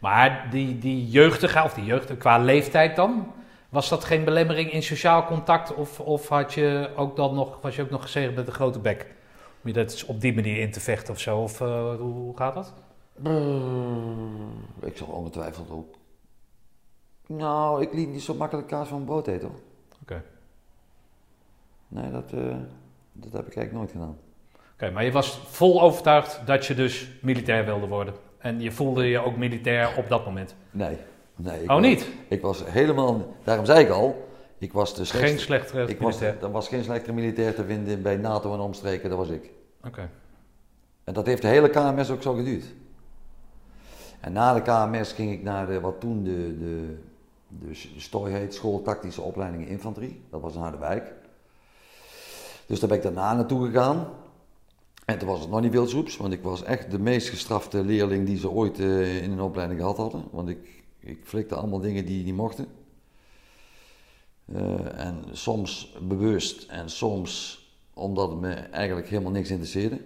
Maar 0.00 0.48
die, 0.50 0.78
die 0.78 1.08
jeugdige, 1.08 1.62
of 1.62 1.74
die 1.74 1.84
jeugdige, 1.84 2.16
qua 2.16 2.38
leeftijd 2.38 2.96
dan, 2.96 3.26
was 3.68 3.88
dat 3.88 4.04
geen 4.04 4.24
belemmering 4.24 4.72
in 4.72 4.82
sociaal 4.82 5.24
contact? 5.24 5.74
Of, 5.74 6.00
of 6.00 6.28
had 6.28 6.54
je 6.54 6.90
ook 6.96 7.16
dan 7.16 7.34
nog, 7.34 7.58
was 7.60 7.76
je 7.76 7.82
ook 7.82 7.90
nog 7.90 8.02
gezegend 8.02 8.36
met 8.36 8.46
een 8.46 8.52
grote 8.52 8.78
bek? 8.78 9.14
Om 9.62 9.68
je 9.68 9.72
dat 9.72 10.04
op 10.06 10.20
die 10.20 10.34
manier 10.34 10.58
in 10.58 10.70
te 10.70 10.80
vechten 10.80 11.14
of 11.14 11.20
zo? 11.20 11.38
Of 11.38 11.60
eh, 11.60 11.94
hoe, 11.94 12.36
gaat 12.36 12.54
dat? 12.54 12.74
Eh, 13.22 14.88
ik 14.88 14.96
zal 14.96 15.06
ongetwijfeld 15.06 15.70
ook. 15.70 15.94
Nou, 17.26 17.82
ik 17.82 17.92
liet 17.92 18.08
niet 18.08 18.22
zo 18.22 18.34
makkelijk 18.34 18.68
kaas 18.68 18.88
van 18.88 19.04
brood 19.04 19.26
eten 19.26 19.48
hoor. 19.48 19.58
Oké. 20.02 20.22
Nee, 21.94 22.10
dat, 22.10 22.32
eh, 22.32 22.40
dat 23.12 23.32
heb 23.32 23.46
ik 23.46 23.56
eigenlijk 23.56 23.72
nooit 23.72 23.90
gedaan. 23.90 24.16
Oké, 24.72 24.90
maar 24.90 25.04
je 25.04 25.12
was 25.12 25.38
vol 25.46 25.82
overtuigd 25.82 26.40
dat 26.46 26.66
je 26.66 26.74
dus 26.74 27.10
militair 27.22 27.64
wilde 27.64 27.86
worden. 27.86 28.14
En 28.38 28.60
je 28.60 28.72
voelde 28.72 29.04
je 29.06 29.18
ook 29.18 29.36
militair 29.36 29.96
op 29.96 30.08
dat 30.08 30.24
moment. 30.24 30.54
Nee. 30.70 30.96
nee 31.36 31.62
ik 31.62 31.70
Oh, 31.70 31.76
was- 31.76 31.86
niet? 31.86 32.08
Ik 32.28 32.40
was 32.42 32.62
helemaal. 32.66 33.34
Daarom 33.44 33.64
zei 33.64 33.84
ik 33.84 33.90
al, 33.90 34.28
ik 34.58 34.72
was 34.72 34.94
de 34.94 35.04
slechtste. 35.04 35.28
Geen 35.30 35.38
slechtere 35.38 35.86
ik 35.86 36.00
was, 36.00 36.18
militair. 36.18 36.44
er 36.44 36.50
was 36.50 36.68
geen 36.68 36.84
slechtere 36.84 37.12
militair 37.12 37.54
te 37.54 37.64
vinden 37.64 38.02
bij 38.02 38.16
NATO 38.16 38.52
en 38.54 38.60
omstreken, 38.60 39.08
dat 39.08 39.18
was 39.18 39.28
ik. 39.28 39.50
Oké. 39.84 40.10
En 41.04 41.14
dat 41.14 41.26
heeft 41.26 41.42
de 41.42 41.48
hele 41.48 41.70
KMS 41.70 42.10
ook 42.10 42.22
zo 42.22 42.34
geduurd. 42.34 42.64
En 44.20 44.32
na 44.32 44.54
de 44.54 44.62
KMS 44.62 45.12
ging 45.12 45.32
ik 45.32 45.42
naar 45.42 45.66
de, 45.66 45.80
wat 45.80 46.00
toen 46.00 46.22
de, 46.24 46.58
de, 46.58 46.96
de, 47.48 47.68
de 47.68 47.74
STOI 48.00 48.32
heet, 48.32 48.54
School 48.54 48.82
Tactische 48.82 49.20
Opleidingen 49.22 49.68
Infanterie. 49.68 50.22
Dat 50.30 50.40
was 50.40 50.54
in 50.54 50.60
Harderwijk. 50.60 51.12
Dus 52.66 52.80
daar 52.80 52.88
ben 52.88 52.98
ik 52.98 53.04
daarna 53.04 53.34
naartoe 53.34 53.66
gegaan. 53.66 54.08
En 55.04 55.18
toen 55.18 55.28
was 55.28 55.40
het 55.40 55.50
nog 55.50 55.60
niet 55.60 55.72
wildsoeps, 55.72 56.16
want 56.16 56.32
ik 56.32 56.42
was 56.42 56.62
echt 56.62 56.90
de 56.90 56.98
meest 56.98 57.28
gestrafte 57.28 57.84
leerling 57.84 58.26
die 58.26 58.38
ze 58.38 58.50
ooit 58.50 58.78
eh, 58.78 59.22
in 59.22 59.32
een 59.32 59.40
opleiding 59.40 59.80
gehad 59.80 59.96
hadden. 59.96 60.24
Want 60.30 60.48
ik, 60.48 60.84
ik 61.00 61.20
flikte 61.24 61.54
allemaal 61.54 61.80
dingen 61.80 62.06
die 62.06 62.24
niet 62.24 62.34
mochten. 62.34 62.66
Eh, 64.44 64.98
en 64.98 65.24
soms 65.32 65.96
bewust 66.02 66.70
en 66.70 66.90
soms 66.90 67.62
omdat 67.94 68.30
het 68.30 68.40
me 68.40 68.52
eigenlijk 68.54 69.08
helemaal 69.08 69.32
niks 69.32 69.50
interesseerde. 69.50 70.00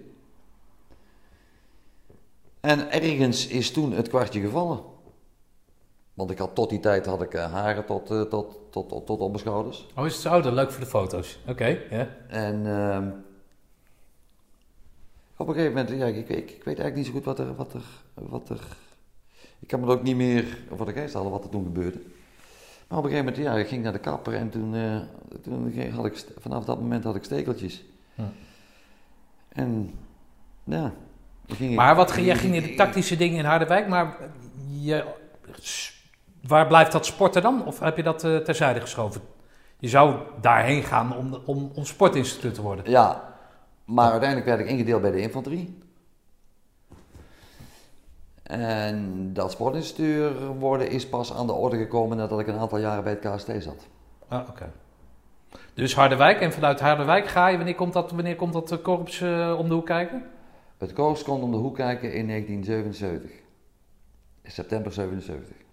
En 2.61 2.93
ergens 2.93 3.47
is 3.47 3.71
toen 3.71 3.93
het 3.93 4.09
kwartje 4.09 4.41
gevallen. 4.41 4.81
Want 6.19 6.31
ik 6.31 6.39
had 6.39 6.55
tot 6.55 6.71
die 6.71 6.81
tijd 6.81 7.07
had 7.07 7.23
ik 7.23 7.35
eh, 7.35 7.53
haren 7.53 7.85
tot, 7.85 8.11
eh, 8.11 8.21
tot, 8.23 8.59
tot, 8.71 8.89
tot, 8.89 9.07
tot 9.07 9.21
op 9.21 9.29
mijn 9.29 9.39
schouders. 9.39 9.87
Oh, 9.97 10.07
is 10.07 10.13
het 10.13 10.23
zo? 10.23 10.41
Dat 10.41 10.53
leuk 10.53 10.71
voor 10.71 10.81
de 10.81 10.91
foto's. 10.91 11.39
Oké, 11.47 11.67
ja. 11.91 12.09
En 12.29 12.67
ehm, 12.67 13.09
op 15.37 15.49
een 15.49 15.55
gegeven 15.55 15.75
moment, 15.77 15.99
ja, 15.99 16.07
ik, 16.07 16.29
ik, 16.29 16.51
ik 16.51 16.65
weet 16.65 16.79
eigenlijk 16.79 16.95
niet 16.95 17.07
zo 17.07 17.13
goed 17.13 17.25
wat 17.25 17.39
er, 17.39 17.55
wat 17.55 17.75
er, 17.75 17.83
wat 18.15 18.49
er... 18.49 18.61
Ik 19.59 19.69
kan 19.69 19.81
me 19.81 19.87
ook 19.87 20.03
niet 20.03 20.17
meer 20.17 20.59
voor 20.77 20.87
de 20.87 20.93
geest 20.93 21.15
halen 21.15 21.31
wat 21.31 21.45
er 21.45 21.51
toen 21.51 21.65
gebeurde. 21.65 21.99
Maar 22.89 22.99
op 22.99 23.05
een 23.05 23.11
gegeven 23.11 23.25
moment, 23.33 23.37
ja, 23.37 23.55
ik 23.55 23.69
ging 23.69 23.83
naar 23.83 23.93
de 23.93 23.99
kapper 23.99 24.35
en 24.35 24.51
toen, 24.51 24.75
eh, 24.75 25.01
toen 25.43 25.91
had 25.91 26.07
ik, 26.07 26.25
vanaf 26.39 26.65
dat 26.65 26.81
moment 26.81 27.05
had 27.05 27.17
ik 27.17 27.25
stekeltjes. 27.25 27.85
Ja. 28.15 28.33
En 29.49 29.95
ja, 30.65 30.93
ging 31.47 31.75
Maar 31.75 31.95
wat, 31.97 32.11
ging- 32.13 32.27
jij 32.27 32.37
ging 32.37 32.55
in 32.55 32.63
de 32.63 32.75
tactische 32.75 33.17
dingen 33.17 33.39
in 33.39 33.45
Harderwijk, 33.45 33.89
maar 33.89 34.17
je, 34.81 35.05
waar 36.47 36.67
blijft 36.67 36.93
dat 36.93 37.07
sporten 37.07 37.43
dan? 37.43 37.67
Of 37.67 37.81
heb 37.81 37.97
je 37.97 38.03
dat 38.03 38.25
eh, 38.25 38.37
terzijde 38.37 38.81
geschoven? 38.81 39.21
Je 39.79 39.89
zou 39.89 40.17
daarheen 40.41 40.83
gaan 40.83 41.17
om, 41.17 41.39
om, 41.45 41.71
om 41.75 41.85
sportinstructeur 41.85 42.53
te 42.53 42.63
worden. 42.63 42.91
Ja, 42.91 43.35
maar 43.85 44.11
uiteindelijk 44.11 44.49
werd 44.49 44.61
ik 44.61 44.67
ingedeeld 44.67 45.03
bij 45.03 45.11
de 45.11 45.21
infanterie. 45.21 45.79
En 48.43 49.31
dat 49.33 49.51
sportinstructeur 49.51 50.47
worden 50.47 50.91
is 50.91 51.09
pas 51.09 51.35
aan 51.35 51.47
de 51.47 51.53
orde 51.53 51.77
gekomen 51.77 52.17
nadat 52.17 52.41
ik 52.41 52.47
een 52.47 52.59
aantal 52.59 52.79
jaren 52.79 53.05
bij 53.05 53.19
het 53.21 53.35
KST 53.35 53.51
zat. 53.59 53.87
Ah, 54.29 54.49
oké. 54.49 54.73
Dus 55.75 55.95
Harderwijk 55.95 56.41
en 56.41 56.53
vanuit 56.53 56.81
Harderwijk 56.81 57.29
ga 57.29 57.49
je, 57.49 57.57
wanneer 57.57 57.75
komt 57.75 57.93
dat, 57.93 58.11
wanneer 58.11 58.37
komt 58.37 58.53
dat 58.53 58.73
eh, 58.73 58.83
korps 58.83 59.21
eh, 59.21 59.55
om 59.59 59.69
de 59.69 59.75
hoek 59.75 59.87
kijken? 59.87 60.25
Het 60.79 60.93
korps 60.93 61.23
kon 61.23 61.43
om 61.43 61.51
de 61.51 61.57
hoek 61.57 61.75
kijken 61.75 62.13
in 62.13 62.27
1977. 62.27 63.31
In 64.43 64.51
september 64.51 64.93
77. 64.93 65.68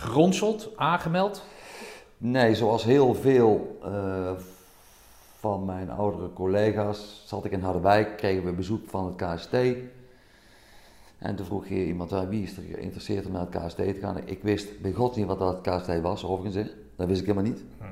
Geronseld, 0.00 0.76
aangemeld. 0.76 1.42
Nee, 2.18 2.54
zoals 2.54 2.84
heel 2.84 3.14
veel 3.14 3.78
eh, 3.82 4.30
van 5.38 5.64
mijn 5.64 5.90
oudere 5.90 6.32
collega's 6.32 7.22
zat 7.26 7.44
ik 7.44 7.52
in 7.52 7.60
Harderwijk, 7.60 8.16
kregen 8.16 8.44
we 8.44 8.52
bezoek 8.52 8.88
van 8.88 9.06
het 9.06 9.16
KST. 9.16 9.52
En 11.18 11.36
toen 11.36 11.46
vroeg 11.46 11.68
hier 11.68 11.86
iemand, 11.86 12.12
"Ah, 12.12 12.28
wie 12.28 12.42
is 12.42 12.56
er 12.56 12.62
geïnteresseerd 12.62 13.26
om 13.26 13.32
naar 13.32 13.46
het 13.50 13.64
KST 13.64 13.76
te 13.76 13.96
gaan? 14.00 14.16
Ik 14.24 14.42
wist 14.42 14.80
bij 14.80 14.92
God 14.92 15.16
niet 15.16 15.26
wat 15.26 15.38
dat 15.38 15.64
het 15.66 15.76
KST 15.82 16.00
was, 16.00 16.24
overigens. 16.24 16.68
Dat 16.96 17.06
wist 17.06 17.20
ik 17.20 17.26
helemaal 17.26 17.50
niet. 17.50 17.64
Hm. 17.78 17.84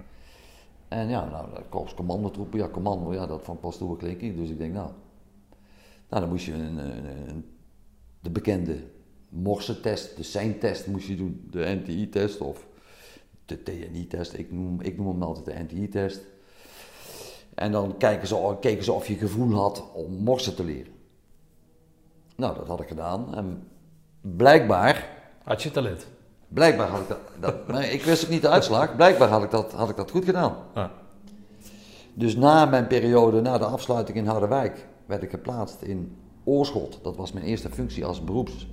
En 0.89 1.09
ja, 1.09 1.25
nou, 1.29 1.51
dat 1.55 1.63
korps 1.69 1.95
commandotroepen, 1.95 2.59
ja, 2.59 2.69
commando, 2.69 3.13
ja, 3.15 3.27
dat 3.27 3.43
van 3.45 3.61
pastoor 3.61 3.97
klinken. 3.97 4.37
Dus 4.37 4.51
ik 4.51 4.59
denk, 4.59 4.73
nou, 4.73 4.91
nou 6.09 6.21
dan 6.23 6.31
moest 6.31 6.47
je 6.47 6.53
een, 6.53 6.79
een- 6.79 7.29
een- 7.29 7.45
de 8.21 8.31
bekende 8.31 8.77
morsentest, 9.29 10.17
de 10.17 10.23
SEIN-test 10.23 10.87
moest 10.87 11.07
je 11.09 11.17
doen, 11.17 11.49
de 11.51 11.81
NTI-test 11.83 12.41
of 12.41 12.67
de 13.45 13.63
TNI-test. 13.63 14.39
Ik 14.39 14.53
noem, 14.53 14.81
ik 14.81 14.97
noem 14.97 15.09
hem 15.09 15.23
altijd 15.23 15.45
de 15.47 15.63
NTI-test. 15.63 16.21
En 17.55 17.73
dan 17.73 17.97
kijken 17.97 18.29
ze, 18.29 18.57
keken 18.61 18.85
ze 18.85 18.93
of 18.93 19.09
je 19.09 19.15
gevoel 19.15 19.55
had 19.55 19.85
om 19.95 20.13
morsen 20.13 20.55
te 20.55 20.65
leren. 20.65 20.93
Nou, 22.37 22.55
dat 22.55 22.67
had 22.67 22.81
ik 22.81 22.89
gedaan. 22.89 23.35
En 23.35 23.63
blijkbaar, 24.21 25.09
Had 25.45 25.63
je 25.63 25.71
talent. 25.71 26.07
blijkbaar 26.49 26.89
had 26.89 27.01
ik 27.01 27.09
dat, 27.09 27.19
dat 27.41 27.69
nee, 27.69 27.91
ik 27.91 28.03
wist 28.03 28.25
ook 28.25 28.31
niet 28.31 28.43
de 28.43 28.49
uitslag, 28.49 28.97
blijkbaar 28.97 29.29
had 29.29 29.43
ik 29.43 29.51
dat, 29.51 29.73
had 29.73 29.89
ik 29.91 29.97
dat 29.97 30.11
goed 30.11 30.25
gedaan. 30.25 30.57
Dus 32.15 32.37
na 32.37 32.65
mijn 32.65 32.87
periode, 32.87 33.41
na 33.41 33.59
de 33.59 33.65
afsluiting 33.65 34.19
in 34.19 34.27
Harderwijk, 34.27 34.87
werd 35.07 35.23
ik 35.23 35.31
geplaatst 35.31 35.83
in 35.83 36.17
Oorschot. 36.45 36.99
Dat 37.03 37.17
was 37.17 37.33
mijn 37.33 37.45
eerste 37.47 37.71
functie 37.71 38.05
als 38.07 38.25
beroeps 38.25 38.67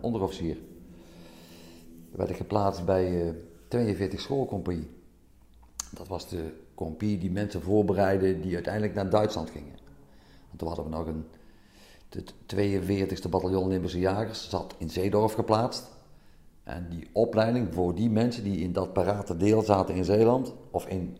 onderofficier. 0.00 0.58
Werd 2.10 2.30
ik 2.30 2.36
geplaatst 2.36 2.84
bij 2.84 3.26
eh 3.26 3.34
42 3.68 4.20
schoolcompagnie. 4.20 4.88
Dat 5.90 6.08
was 6.08 6.28
de 6.28 6.52
compagnie 6.74 7.18
die 7.18 7.30
mensen 7.30 7.62
voorbereidde 7.62 8.40
die 8.40 8.54
uiteindelijk 8.54 8.94
naar 8.94 9.10
Duitsland 9.10 9.50
gingen. 9.50 9.74
Want 10.46 10.58
toen 10.58 10.68
hadden 10.68 10.84
we 10.84 10.90
nog 10.90 11.06
een, 11.06 11.24
de 12.08 12.24
42e 12.54 13.28
bataljon 13.30 13.68
Limburgse 13.68 13.98
Jagers, 13.98 14.48
zat 14.48 14.74
in 14.78 14.90
Zeedorf 14.90 15.32
geplaatst. 15.32 15.94
En 16.64 16.86
die 16.90 17.08
opleiding 17.12 17.74
voor 17.74 17.94
die 17.94 18.10
mensen 18.10 18.44
die 18.44 18.60
in 18.60 18.72
dat 18.72 18.92
parate 18.92 19.36
deel 19.36 19.62
zaten 19.62 19.94
in 19.94 20.04
Zeeland, 20.04 20.54
of 20.70 20.86
in 20.86 21.16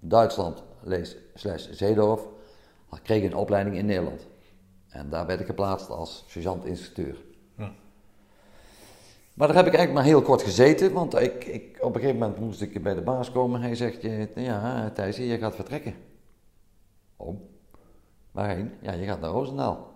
Duitsland 0.00 0.62
lees, 0.82 1.16
slash 1.34 1.70
Zeedorf, 1.70 2.26
kreeg 3.02 3.22
ik 3.22 3.30
een 3.30 3.36
opleiding 3.36 3.76
in 3.76 3.86
Nederland. 3.86 4.26
En 4.96 5.10
daar 5.10 5.26
werd 5.26 5.40
ik 5.40 5.46
geplaatst 5.46 5.90
als 5.90 6.24
sergeant-instructeur. 6.26 7.16
Ja. 7.58 7.72
Maar 9.34 9.46
daar 9.48 9.56
heb 9.56 9.66
ik 9.66 9.74
eigenlijk 9.74 9.92
maar 9.92 10.14
heel 10.14 10.22
kort 10.22 10.42
gezeten, 10.42 10.92
want 10.92 11.14
ik, 11.20 11.44
ik, 11.44 11.76
op 11.80 11.94
een 11.94 12.00
gegeven 12.00 12.20
moment 12.20 12.38
moest 12.40 12.60
ik 12.60 12.82
bij 12.82 12.94
de 12.94 13.00
baas 13.02 13.32
komen. 13.32 13.60
Hij 13.60 13.74
zegt, 13.74 14.02
je- 14.02 14.28
ja 14.34 14.90
Thijs, 14.90 15.16
je 15.16 15.38
gaat 15.38 15.54
vertrekken. 15.54 15.94
Oh, 17.16 17.40
waarheen? 18.32 18.72
Ja, 18.80 18.92
je 18.92 19.06
gaat 19.06 19.20
naar 19.20 19.30
Roosendaal. 19.30 19.94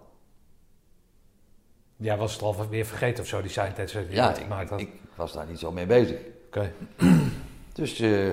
Jij 1.96 2.16
was 2.16 2.32
het 2.32 2.42
al 2.42 2.68
weer 2.68 2.84
vergeten 2.86 3.22
of 3.22 3.28
zo, 3.28 3.42
die 3.42 3.50
je 3.50 4.06
Ja, 4.10 4.32
gemaakt 4.32 4.70
ik, 4.70 4.80
ik 4.80 4.92
was 5.14 5.32
daar 5.32 5.46
niet 5.46 5.58
zo 5.58 5.72
mee 5.72 5.86
bezig. 5.86 6.20
Oké. 6.46 6.72
Dus 7.72 8.00
eh, 8.00 8.30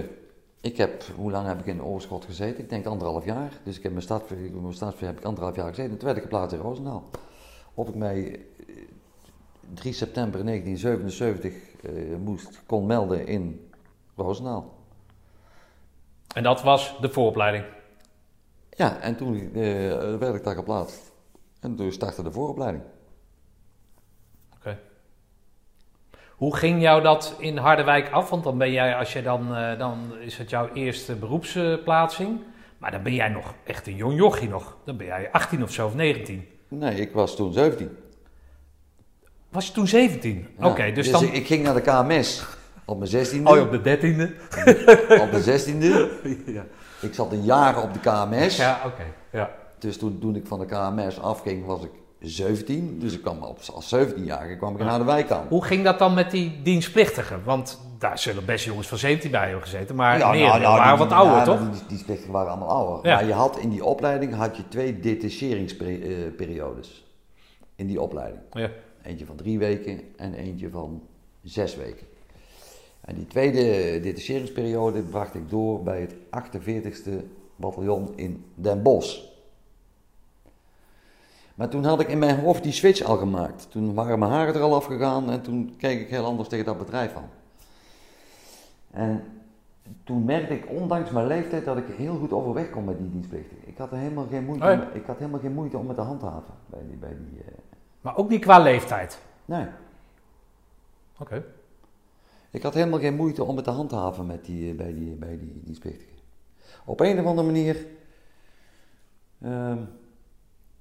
ik 0.61 0.77
heb, 0.77 1.03
hoe 1.15 1.31
lang 1.31 1.47
heb 1.47 1.59
ik 1.59 1.65
in 1.65 1.83
Oorschot 1.83 2.25
gezeten? 2.25 2.63
Ik 2.63 2.69
denk 2.69 2.85
anderhalf 2.85 3.25
jaar. 3.25 3.51
Dus 3.63 3.77
ik 3.77 3.83
heb 3.83 3.91
mijn 3.91 4.03
stadsver 4.73 5.07
heb 5.07 5.17
ik 5.17 5.25
anderhalf 5.25 5.55
jaar 5.55 5.69
gezeten. 5.69 5.91
En 5.91 5.97
toen 5.97 6.05
werd 6.05 6.17
ik 6.17 6.23
geplaatst 6.23 6.55
in 6.55 6.61
Roosendaal. 6.61 7.09
Of 7.73 7.87
ik 7.87 7.95
mij 7.95 8.45
eh, 8.67 8.75
3 9.73 9.93
september 9.93 10.45
1977 10.45 11.53
eh, 11.81 12.17
moest, 12.17 12.61
kon 12.65 12.85
melden 12.85 13.27
in 13.27 13.71
Roosendaal. 14.15 14.75
En 16.35 16.43
dat 16.43 16.61
was 16.61 16.97
de 17.01 17.09
vooropleiding. 17.09 17.65
Ja, 18.69 18.99
en 18.99 19.15
toen 19.15 19.35
eh, 19.53 20.17
werd 20.17 20.35
ik 20.35 20.43
daar 20.43 20.55
geplaatst. 20.55 21.11
En 21.59 21.75
toen 21.75 21.91
startte 21.91 22.23
de 22.23 22.31
vooropleiding. 22.31 22.83
Oké. 24.55 24.79
Hoe 26.37 26.55
ging 26.55 26.81
jou 26.81 27.01
dat 27.01 27.35
in 27.37 27.57
Harderwijk 27.57 28.11
af? 28.11 28.29
Want 28.29 28.43
dan 28.43 28.57
ben 28.57 28.71
jij, 28.71 28.95
als 28.95 29.13
je 29.13 29.21
dan, 29.21 29.55
eh, 29.55 29.77
dan 29.77 30.13
is 30.19 30.37
het 30.37 30.49
jouw 30.49 30.69
eerste 30.73 31.15
beroepsplaatsing. 31.15 32.39
Maar 32.77 32.91
dan 32.91 33.03
ben 33.03 33.13
jij 33.13 33.29
nog 33.29 33.53
echt 33.63 33.87
een 33.87 33.95
jong 33.95 34.17
jochie 34.17 34.49
nog. 34.49 34.77
Dan 34.83 34.97
ben 34.97 35.07
jij 35.07 35.31
18 35.31 35.63
of 35.63 35.71
zo, 35.71 35.85
of 35.85 35.95
19. 35.95 36.47
Nee, 36.67 36.95
ik 36.95 37.11
was 37.13 37.35
toen 37.35 37.53
17. 37.53 37.97
Was 39.49 39.67
je 39.67 39.73
toen 39.73 39.87
17? 39.87 40.47
Ja, 40.59 40.67
Oké, 40.67 40.91
dus 40.91 41.11
dan... 41.11 41.23
ik, 41.23 41.47
ging 41.47 41.63
naar 41.63 41.73
de 41.73 41.81
KMS 41.81 42.45
op 42.85 42.99
mijn 42.99 43.25
16e. 43.25 43.43
Oh, 43.43 43.61
op 43.61 43.71
de 43.71 43.97
13e? 43.97 44.31
Op 45.21 45.31
de 45.31 45.43
16e. 45.43 46.21
ja, 46.55 46.65
Ik 46.99 47.13
zat 47.13 47.31
een 47.31 47.43
jaar 47.43 47.83
op 47.83 47.93
de 47.93 47.99
KMS. 47.99 48.57
ja 48.57 48.81
oké. 48.85 49.03
Ja. 49.31 49.51
Dus 49.79 49.97
toen, 49.97 50.19
toen 50.19 50.35
ik 50.35 50.47
van 50.47 50.59
de 50.59 50.65
KMS 50.65 51.19
afging, 51.19 51.65
was 51.65 51.83
ik 51.83 51.91
17. 52.19 52.99
Dus 52.99 53.13
ik 53.13 53.21
kwam 53.21 53.43
op, 53.43 53.59
als 53.73 53.95
17-jarige 53.95 54.55
kwam 54.57 54.73
ik 54.75 54.79
naar 54.79 54.99
de 54.99 55.05
wijk 55.05 55.31
aan. 55.31 55.45
Hoe 55.49 55.63
ging 55.63 55.83
dat 55.83 55.99
dan 55.99 56.13
met 56.13 56.31
die 56.31 56.61
dienstplichtigen? 56.63 57.43
Want 57.43 57.79
daar 57.99 58.19
zullen 58.19 58.45
best 58.45 58.65
jongens 58.65 58.87
van 58.87 58.97
17 58.97 59.31
bij 59.31 59.43
hebben 59.43 59.61
gezeten. 59.61 59.95
Maar 59.95 60.17
Ja, 60.17 60.31
meer 60.31 60.47
nou, 60.47 60.59
nou, 60.61 60.77
waren 60.77 60.97
die- 60.97 61.05
wat 61.07 61.17
ouder, 61.17 61.37
ja, 61.37 61.43
toch? 61.43 61.59
Die, 61.71 61.81
die 61.97 62.05
plichten 62.05 62.31
waren 62.31 62.49
allemaal 62.51 62.69
ouder. 62.69 63.09
Ja. 63.09 63.15
Maar 63.15 63.25
je 63.25 63.33
had 63.33 63.57
in 63.57 63.69
die 63.69 63.83
opleiding 63.85 64.33
had 64.33 64.57
je 64.57 64.67
twee 64.67 64.99
detacheringsperiodes. 64.99 67.05
In 67.75 67.87
die 67.87 68.01
opleiding. 68.01 68.41
Ja. 68.51 68.69
Eentje 69.03 69.25
van 69.25 69.35
drie 69.35 69.59
weken 69.59 70.01
en 70.17 70.33
eentje 70.33 70.69
van 70.69 71.01
zes 71.43 71.75
weken. 71.75 72.07
En 73.01 73.15
die 73.15 73.27
tweede 73.27 73.99
detacheringsperiode 73.99 75.01
bracht 75.01 75.35
ik 75.35 75.49
door 75.49 75.83
bij 75.83 76.01
het 76.01 76.15
48e 76.29 77.09
bataljon 77.55 78.11
in 78.15 78.45
Den 78.55 78.81
Bosch. 78.81 79.17
Maar 81.57 81.69
toen 81.69 81.83
had 81.85 81.99
ik 81.99 82.07
in 82.07 82.19
mijn 82.19 82.39
hoofd 82.39 82.63
die 82.63 82.71
switch 82.71 83.01
al 83.01 83.17
gemaakt. 83.17 83.71
Toen 83.71 83.93
waren 83.93 84.19
mijn 84.19 84.31
haren 84.31 84.53
er 84.55 84.61
al 84.61 84.75
afgegaan 84.75 85.29
en 85.31 85.41
toen 85.41 85.75
keek 85.77 85.99
ik 85.99 86.09
heel 86.09 86.25
anders 86.25 86.49
tegen 86.49 86.65
dat 86.65 86.77
bedrijf 86.77 87.15
aan. 87.15 87.29
En 88.91 89.23
toen 90.03 90.23
merkte 90.25 90.53
ik, 90.53 90.69
ondanks 90.69 91.09
mijn 91.11 91.27
leeftijd, 91.27 91.65
dat 91.65 91.77
ik 91.77 91.83
heel 91.87 92.17
goed 92.17 92.31
overweg 92.33 92.69
kon 92.69 92.83
met 92.85 92.97
die 92.97 93.09
dienstplichtigen. 93.11 93.67
Ik 93.67 93.77
had 93.77 93.91
er 93.91 93.97
helemaal 93.97 94.27
geen 94.29 94.45
moeite, 94.45 94.65
Oh 94.65 94.71
om- 94.71 94.87
ik 94.93 95.05
had 95.05 95.17
helemaal 95.17 95.39
geen 95.39 95.53
moeite 95.53 95.77
om 95.77 95.87
het 95.87 95.95
te 95.97 96.03
handhaven 96.03 96.53
bij 96.65 96.79
die, 96.87 96.97
bij 96.97 97.09
die 97.29 97.39
eh, 97.43 97.51
Maar 98.01 98.17
ook 98.17 98.29
niet 98.29 98.41
qua 98.41 98.59
leeftijd. 98.59 99.19
nee. 99.45 99.65
Oké. 101.19 101.43
Ik 102.51 102.63
had 102.63 102.73
helemaal 102.73 102.99
geen 102.99 103.15
moeite 103.15 103.43
om 103.43 103.55
het 103.55 103.65
te 103.65 103.71
handhaven 103.71 104.25
met 104.25 104.45
die, 104.45 104.71
eh, 104.71 104.77
bij 104.77 104.93
die, 104.93 105.11
bij 105.15 105.37
die 105.37 105.61
dienstplichtigen. 105.63 106.15
Op 106.85 106.99
een 106.99 107.19
of 107.19 107.25
andere 107.25 107.47
manier 107.47 107.85
ehm, 109.41 109.77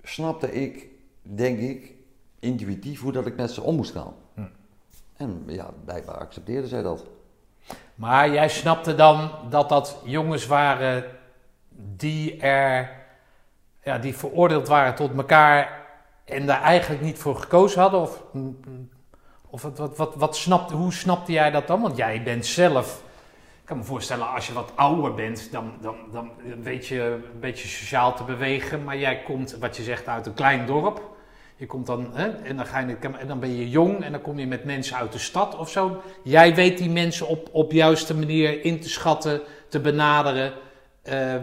snapte 0.08 0.52
ik, 0.52 0.86
denk 1.22 1.58
ik, 1.58 1.94
intuïtief 2.38 3.00
hoe 3.00 3.12
dat 3.12 3.26
ik 3.26 3.36
met 3.36 3.50
ze 3.50 3.62
om 3.62 3.76
moest 3.76 3.92
gaan. 3.92 4.14
Hm. 4.34 4.40
En 5.16 5.42
ja, 5.46 5.70
blijkbaar 5.84 6.16
accepteerden 6.16 6.68
zij 6.68 6.82
dat. 6.82 7.04
Maar 7.94 8.30
jij 8.30 8.48
snapte 8.48 8.94
dan 8.94 9.30
dat 9.50 9.68
dat 9.68 10.00
jongens 10.04 10.46
waren 10.46 11.04
die 11.96 12.36
er, 12.36 12.90
ja, 13.82 13.98
die 13.98 14.16
veroordeeld 14.16 14.68
waren 14.68 14.94
tot 14.94 15.16
elkaar 15.16 15.86
en 16.24 16.46
daar 16.46 16.62
eigenlijk 16.62 17.02
niet 17.02 17.18
voor 17.18 17.36
gekozen 17.36 17.80
hadden? 17.80 18.00
Of, 18.00 18.22
of 19.50 19.62
wat, 19.62 19.78
wat, 19.78 19.96
wat, 19.96 20.14
wat 20.14 20.36
snapte, 20.36 20.74
hoe 20.74 20.92
snapte 20.92 21.32
jij 21.32 21.50
dat 21.50 21.66
dan? 21.66 21.80
Want 21.80 21.96
jij 21.96 22.22
bent 22.22 22.46
zelf, 22.46 23.02
kan 23.66 23.76
me 23.76 23.84
voorstellen, 23.84 24.32
als 24.32 24.46
je 24.46 24.52
wat 24.52 24.72
ouder 24.74 25.14
bent, 25.14 25.48
dan, 25.52 25.72
dan, 25.80 25.94
dan 26.12 26.30
weet 26.62 26.86
je 26.86 27.00
een 27.32 27.40
beetje 27.40 27.68
sociaal 27.68 28.14
te 28.16 28.24
bewegen. 28.24 28.84
Maar 28.84 28.98
jij 28.98 29.22
komt, 29.22 29.56
wat 29.60 29.76
je 29.76 29.82
zegt, 29.82 30.06
uit 30.08 30.26
een 30.26 30.34
klein 30.34 30.66
dorp. 30.66 31.14
Je 31.56 31.66
komt 31.66 31.86
dan, 31.86 32.10
hè, 32.12 32.28
en, 32.28 32.56
dan 32.56 32.66
ga 32.66 32.78
je, 32.78 32.96
en 33.18 33.26
dan 33.26 33.40
ben 33.40 33.56
je 33.56 33.70
jong 33.70 34.04
en 34.04 34.12
dan 34.12 34.20
kom 34.20 34.38
je 34.38 34.46
met 34.46 34.64
mensen 34.64 34.96
uit 34.96 35.12
de 35.12 35.18
stad 35.18 35.56
of 35.56 35.70
zo. 35.70 36.02
Jij 36.22 36.54
weet 36.54 36.78
die 36.78 36.90
mensen 36.90 37.28
op, 37.28 37.48
op 37.52 37.72
juiste 37.72 38.14
manier 38.14 38.64
in 38.64 38.80
te 38.80 38.88
schatten, 38.88 39.40
te 39.68 39.80
benaderen. 39.80 40.52
eh, 41.02 41.34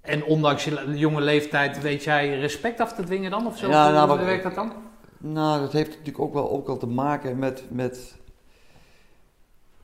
en 0.00 0.24
ondanks 0.24 0.64
je 0.64 0.92
jonge 0.94 1.20
leeftijd 1.20 1.80
weet 1.80 2.04
jij 2.04 2.38
respect 2.38 2.80
af 2.80 2.92
te 2.92 3.04
dwingen 3.04 3.30
dan? 3.30 3.46
Of 3.46 3.58
zo? 3.58 3.68
Ja, 3.68 3.84
Hoe 3.84 4.06
nou, 4.06 4.24
werkt 4.24 4.42
dat 4.42 4.54
dan? 4.54 4.72
Nou, 5.18 5.60
dat 5.60 5.72
heeft 5.72 5.88
natuurlijk 5.88 6.20
ook 6.20 6.32
wel, 6.32 6.50
ook 6.50 6.66
wel 6.66 6.76
te 6.76 6.86
maken 6.86 7.38
met, 7.38 7.64
met 7.70 8.16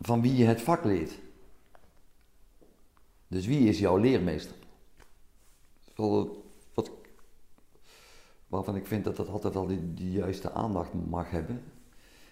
van 0.01 0.23
wie 0.23 0.37
je 0.37 0.45
het 0.45 0.63
vak 0.63 0.85
leert. 0.85 1.13
Dus 3.35 3.47
wie 3.47 3.69
is 3.69 3.79
jouw 3.79 3.97
leermeester? 3.97 4.57
Wat, 5.95 6.91
waarvan 8.47 8.77
ik 8.77 8.87
vind 8.87 9.05
dat 9.05 9.17
dat 9.17 9.29
altijd 9.29 9.55
wel 9.55 9.67
de, 9.67 9.95
de 9.95 10.11
juiste 10.11 10.53
aandacht 10.53 10.91
mag 11.09 11.31
hebben. 11.31 11.63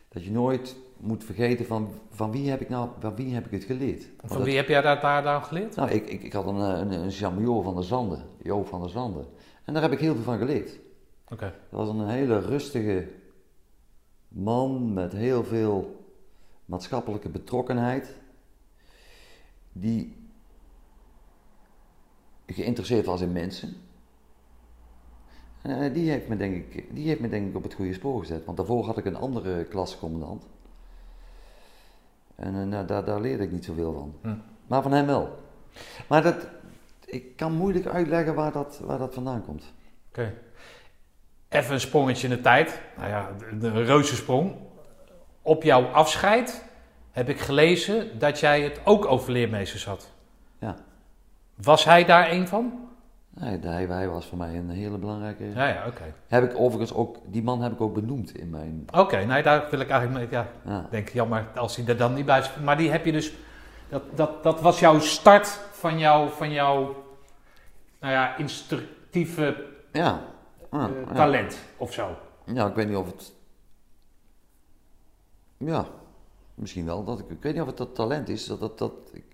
Dat 0.09 0.25
je 0.25 0.31
nooit 0.31 0.77
moet 0.97 1.25
vergeten 1.25 1.67
van, 1.67 1.89
van 2.11 2.31
wie 2.31 2.51
heb 2.51 2.61
ik 2.61 2.69
nou, 2.69 2.89
van 2.99 3.15
wie 3.15 3.35
heb 3.35 3.45
ik 3.47 3.51
het 3.51 3.65
geleerd. 3.65 4.03
Want 4.17 4.17
Van 4.29 4.37
dat- 4.37 4.47
wie 4.47 4.57
heb 4.57 4.69
jij 4.69 4.81
daar, 4.83 5.01
daar, 5.01 5.23
daar 5.23 5.43
geleerd? 5.43 5.77
nou, 5.77 5.91
ik, 5.91 6.07
ik, 6.09 6.23
ik 6.23 6.33
had 6.33 6.47
een, 6.47 6.61
eh, 6.61 6.79
een, 6.79 6.93
een 6.93 7.63
van 7.63 7.75
der 7.75 7.85
Zanden, 7.85 8.25
Joop 8.43 8.67
van 8.67 8.81
der 8.81 8.91
Zanden. 8.91 9.27
En 9.65 9.73
daar 9.73 9.83
heb 9.83 9.93
ik 9.93 9.99
heel 9.99 10.15
veel 10.15 10.23
van 10.25 10.39
geleerd. 10.39 10.79
Oké. 11.29 11.55
Dat 11.71 11.87
was 11.87 11.89
een 11.89 12.09
hele 12.09 12.39
rustige 12.39 13.09
man 14.29 14.93
met 14.93 15.13
heel 15.13 15.45
veel 15.45 16.07
maatschappelijke 16.65 17.29
betrokkenheid. 17.29 18.15
Die 19.73 20.22
geïnteresseerd 22.53 23.07
was 23.07 23.21
in 23.21 23.33
mensen. 23.33 23.77
En 25.63 25.83
eh, 25.83 25.95
die 25.95 26.11
heeft, 26.11 26.29
me 26.29 26.37
denk 26.37 26.55
ik, 26.55 26.95
die 26.95 27.09
heeft 27.09 27.21
me 27.21 27.29
denk 27.29 27.49
ik 27.49 27.57
op 27.57 27.63
het 27.63 27.75
goede 27.75 27.93
spoor 27.93 28.21
gezet. 28.21 28.45
Want 28.45 28.57
daarvoor 28.57 28.85
had 28.85 28.99
ik 28.99 29.05
een 29.05 29.17
andere 29.17 29.65
klassecommandant. 29.65 30.47
En 32.35 32.55
eh, 32.61 32.67
nou, 32.67 32.87
daar, 32.87 33.05
daar 33.05 33.21
leerde 33.21 33.43
ik 33.43 33.53
niet 33.53 33.65
zoveel 33.65 33.93
van. 33.93 34.15
Hm. 34.21 34.39
Maar 34.67 34.83
van 34.83 34.93
hem 34.93 35.07
wel. 35.07 35.39
Maar 36.09 36.23
dat, 36.23 36.49
ik 37.05 37.37
kan 37.37 37.53
moeilijk 37.53 37.87
uitleggen 37.87 38.35
waar 38.35 38.53
dat, 38.53 38.81
waar 38.85 38.99
dat 38.99 39.15
vandaan 39.15 39.45
komt. 39.45 39.73
Oké. 40.09 40.35
Even 41.49 41.75
een 41.75 41.81
sprongetje 41.81 42.29
in 42.29 42.35
de 42.37 42.41
tijd. 42.41 42.81
Nou 42.97 43.09
ja, 43.09 43.31
de 43.61 43.71
reuzensprong. 43.71 44.55
Op 45.43 45.63
jouw 45.63 45.85
afscheid 45.85 46.65
heb 47.11 47.29
ik 47.29 47.41
gelezen 47.41 48.19
dat 48.19 48.41
jij 48.41 48.63
het 48.63 48.81
ook 48.85 49.07
over 49.07 49.33
leermeesters 49.33 49.85
had. 49.85 50.13
Ja. 50.59 50.77
Was 51.63 51.85
hij 51.85 52.05
daar 52.05 52.31
een 52.31 52.49
van? 52.49 52.81
Nee, 53.35 53.59
hij, 53.61 53.85
hij 53.87 54.09
was 54.09 54.27
voor 54.27 54.39
mij 54.39 54.57
een 54.57 54.71
hele 54.71 54.99
belangrijke. 54.99 55.45
Ja, 55.45 55.67
ja, 55.69 55.87
oké. 55.87 56.15
Heb 56.27 56.51
ik 56.51 56.59
overigens 56.59 56.95
ook, 56.95 57.17
die 57.27 57.43
man 57.43 57.63
heb 57.63 57.73
ik 57.73 57.81
ook 57.81 57.95
benoemd 57.95 58.37
in 58.39 58.51
mijn. 58.51 58.85
Oké, 58.95 59.17
nee, 59.25 59.43
daar 59.43 59.67
wil 59.71 59.81
ik 59.81 59.89
eigenlijk 59.91 60.31
mee. 60.31 60.41
Ja, 60.41 60.49
Ja. 60.73 60.87
denk 60.91 61.09
jammer 61.09 61.47
als 61.57 61.77
hij 61.77 61.87
er 61.87 61.97
dan 61.97 62.15
niet 62.15 62.27
bij 62.27 62.39
is. 62.39 62.51
Maar 62.65 62.77
die 62.77 62.91
heb 62.91 63.05
je 63.05 63.13
dus. 63.13 63.33
Dat, 63.89 64.03
dat, 64.17 64.43
dat 64.43 64.61
was 64.61 64.81
jouw 64.81 64.99
start 64.99 65.47
van 65.73 65.99
jouw, 65.99 66.29
van 66.29 66.51
jouw 66.53 67.05
nou 68.01 68.13
ja, 68.13 68.37
instructieve 68.37 69.65
Ja. 69.93 70.21
Ah, 70.71 70.85
eh, 70.85 70.91
ja. 71.09 71.15
talent 71.15 71.59
of 71.77 71.93
zo. 71.93 72.17
ja, 72.47 72.67
ik 72.67 72.75
weet 72.75 72.89
niet 72.89 72.97
of 72.97 73.07
het. 73.07 73.33
Ja, 75.57 75.87
misschien 76.55 76.85
wel. 76.85 77.05
Dat 77.05 77.19
ik, 77.19 77.29
ik 77.31 77.43
weet 77.43 77.53
niet 77.53 77.63
of 77.63 77.69
het 77.69 77.77
dat 77.77 77.95
talent 77.95 78.29
is. 78.29 78.47
Dat, 78.47 78.61
dat, 78.61 78.79
dat, 78.79 78.93
ik- 79.13 79.32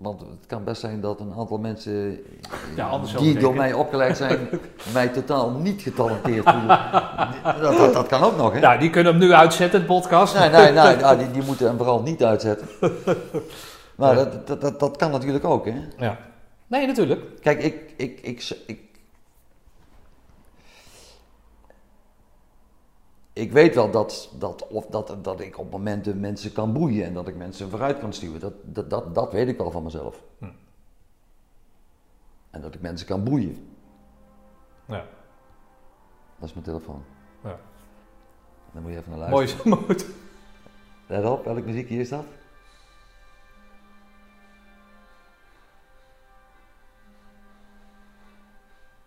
want 0.00 0.20
het 0.20 0.46
kan 0.46 0.64
best 0.64 0.80
zijn 0.80 1.00
dat 1.00 1.20
een 1.20 1.32
aantal 1.38 1.58
mensen 1.58 2.18
Ja, 2.76 2.88
anders 2.88 3.12
die 3.12 3.38
door 3.38 3.54
mij 3.54 3.72
opgeleid 3.72 4.16
zijn, 4.16 4.48
mij 4.92 5.08
totaal 5.08 5.50
niet 5.50 5.82
getalenteerd 5.82 6.50
voelen. 6.50 6.78
Dat, 7.60 7.76
dat, 7.76 7.92
dat 7.92 8.06
kan 8.06 8.22
ook 8.22 8.36
nog, 8.36 8.52
hè? 8.52 8.60
Nou, 8.60 8.78
die 8.78 8.90
kunnen 8.90 9.12
hem 9.12 9.20
nu 9.20 9.32
uitzetten, 9.32 9.78
het 9.78 9.88
podcast. 9.88 10.38
Nee, 10.38 10.50
nee, 10.50 10.72
nee, 10.72 10.96
nou, 11.04 11.18
die, 11.18 11.30
die 11.30 11.42
moeten 11.42 11.66
hem 11.66 11.76
vooral 11.76 12.02
niet 12.02 12.24
uitzetten. 12.24 12.68
Maar 13.94 14.14
dat, 14.14 14.46
dat, 14.46 14.60
dat, 14.60 14.80
dat 14.80 14.96
kan 14.96 15.10
natuurlijk 15.10 15.44
ook, 15.44 15.66
hè? 15.66 15.74
Ja. 15.98 16.18
Nee, 16.66 16.86
natuurlijk. 16.86 17.40
Kijk, 17.40 17.62
ik, 17.62 17.74
ik, 17.96 18.20
ik, 18.20 18.62
ik, 18.66 18.80
ik 23.38 23.52
weet 23.52 23.74
wel 23.74 23.90
dat, 23.90 24.30
dat, 24.38 24.66
of 24.66 24.86
dat, 24.86 25.24
dat 25.24 25.40
ik 25.40 25.58
op 25.58 25.70
momenten 25.70 26.20
mensen 26.20 26.52
kan 26.52 26.72
boeien 26.72 27.04
en 27.04 27.14
dat 27.14 27.28
ik 27.28 27.36
mensen 27.36 27.70
vooruit 27.70 27.98
kan 27.98 28.12
stuwen. 28.12 28.40
Dat, 28.40 28.54
dat, 28.62 28.90
dat, 28.90 29.14
dat 29.14 29.32
weet 29.32 29.48
ik 29.48 29.58
wel 29.58 29.70
van 29.70 29.82
mezelf. 29.82 30.22
Hm. 30.38 30.50
En 32.50 32.60
dat 32.60 32.74
ik 32.74 32.80
mensen 32.80 33.06
kan 33.06 33.24
boeien. 33.24 33.76
Ja. 34.84 35.04
Dat 36.38 36.48
is 36.48 36.52
mijn 36.52 36.64
telefoon. 36.64 37.04
Ja. 37.42 37.58
Dan 38.72 38.82
moet 38.82 38.92
je 38.92 38.98
even 38.98 39.18
naar 39.18 39.30
luisteren. 39.30 39.68
Mooi 39.68 39.82
mooi. 39.86 39.98
Let 41.06 41.24
op, 41.24 41.44
welke 41.44 41.60
muziek 41.60 41.88
hier 41.88 42.00
is 42.00 42.08
dat? 42.08 42.24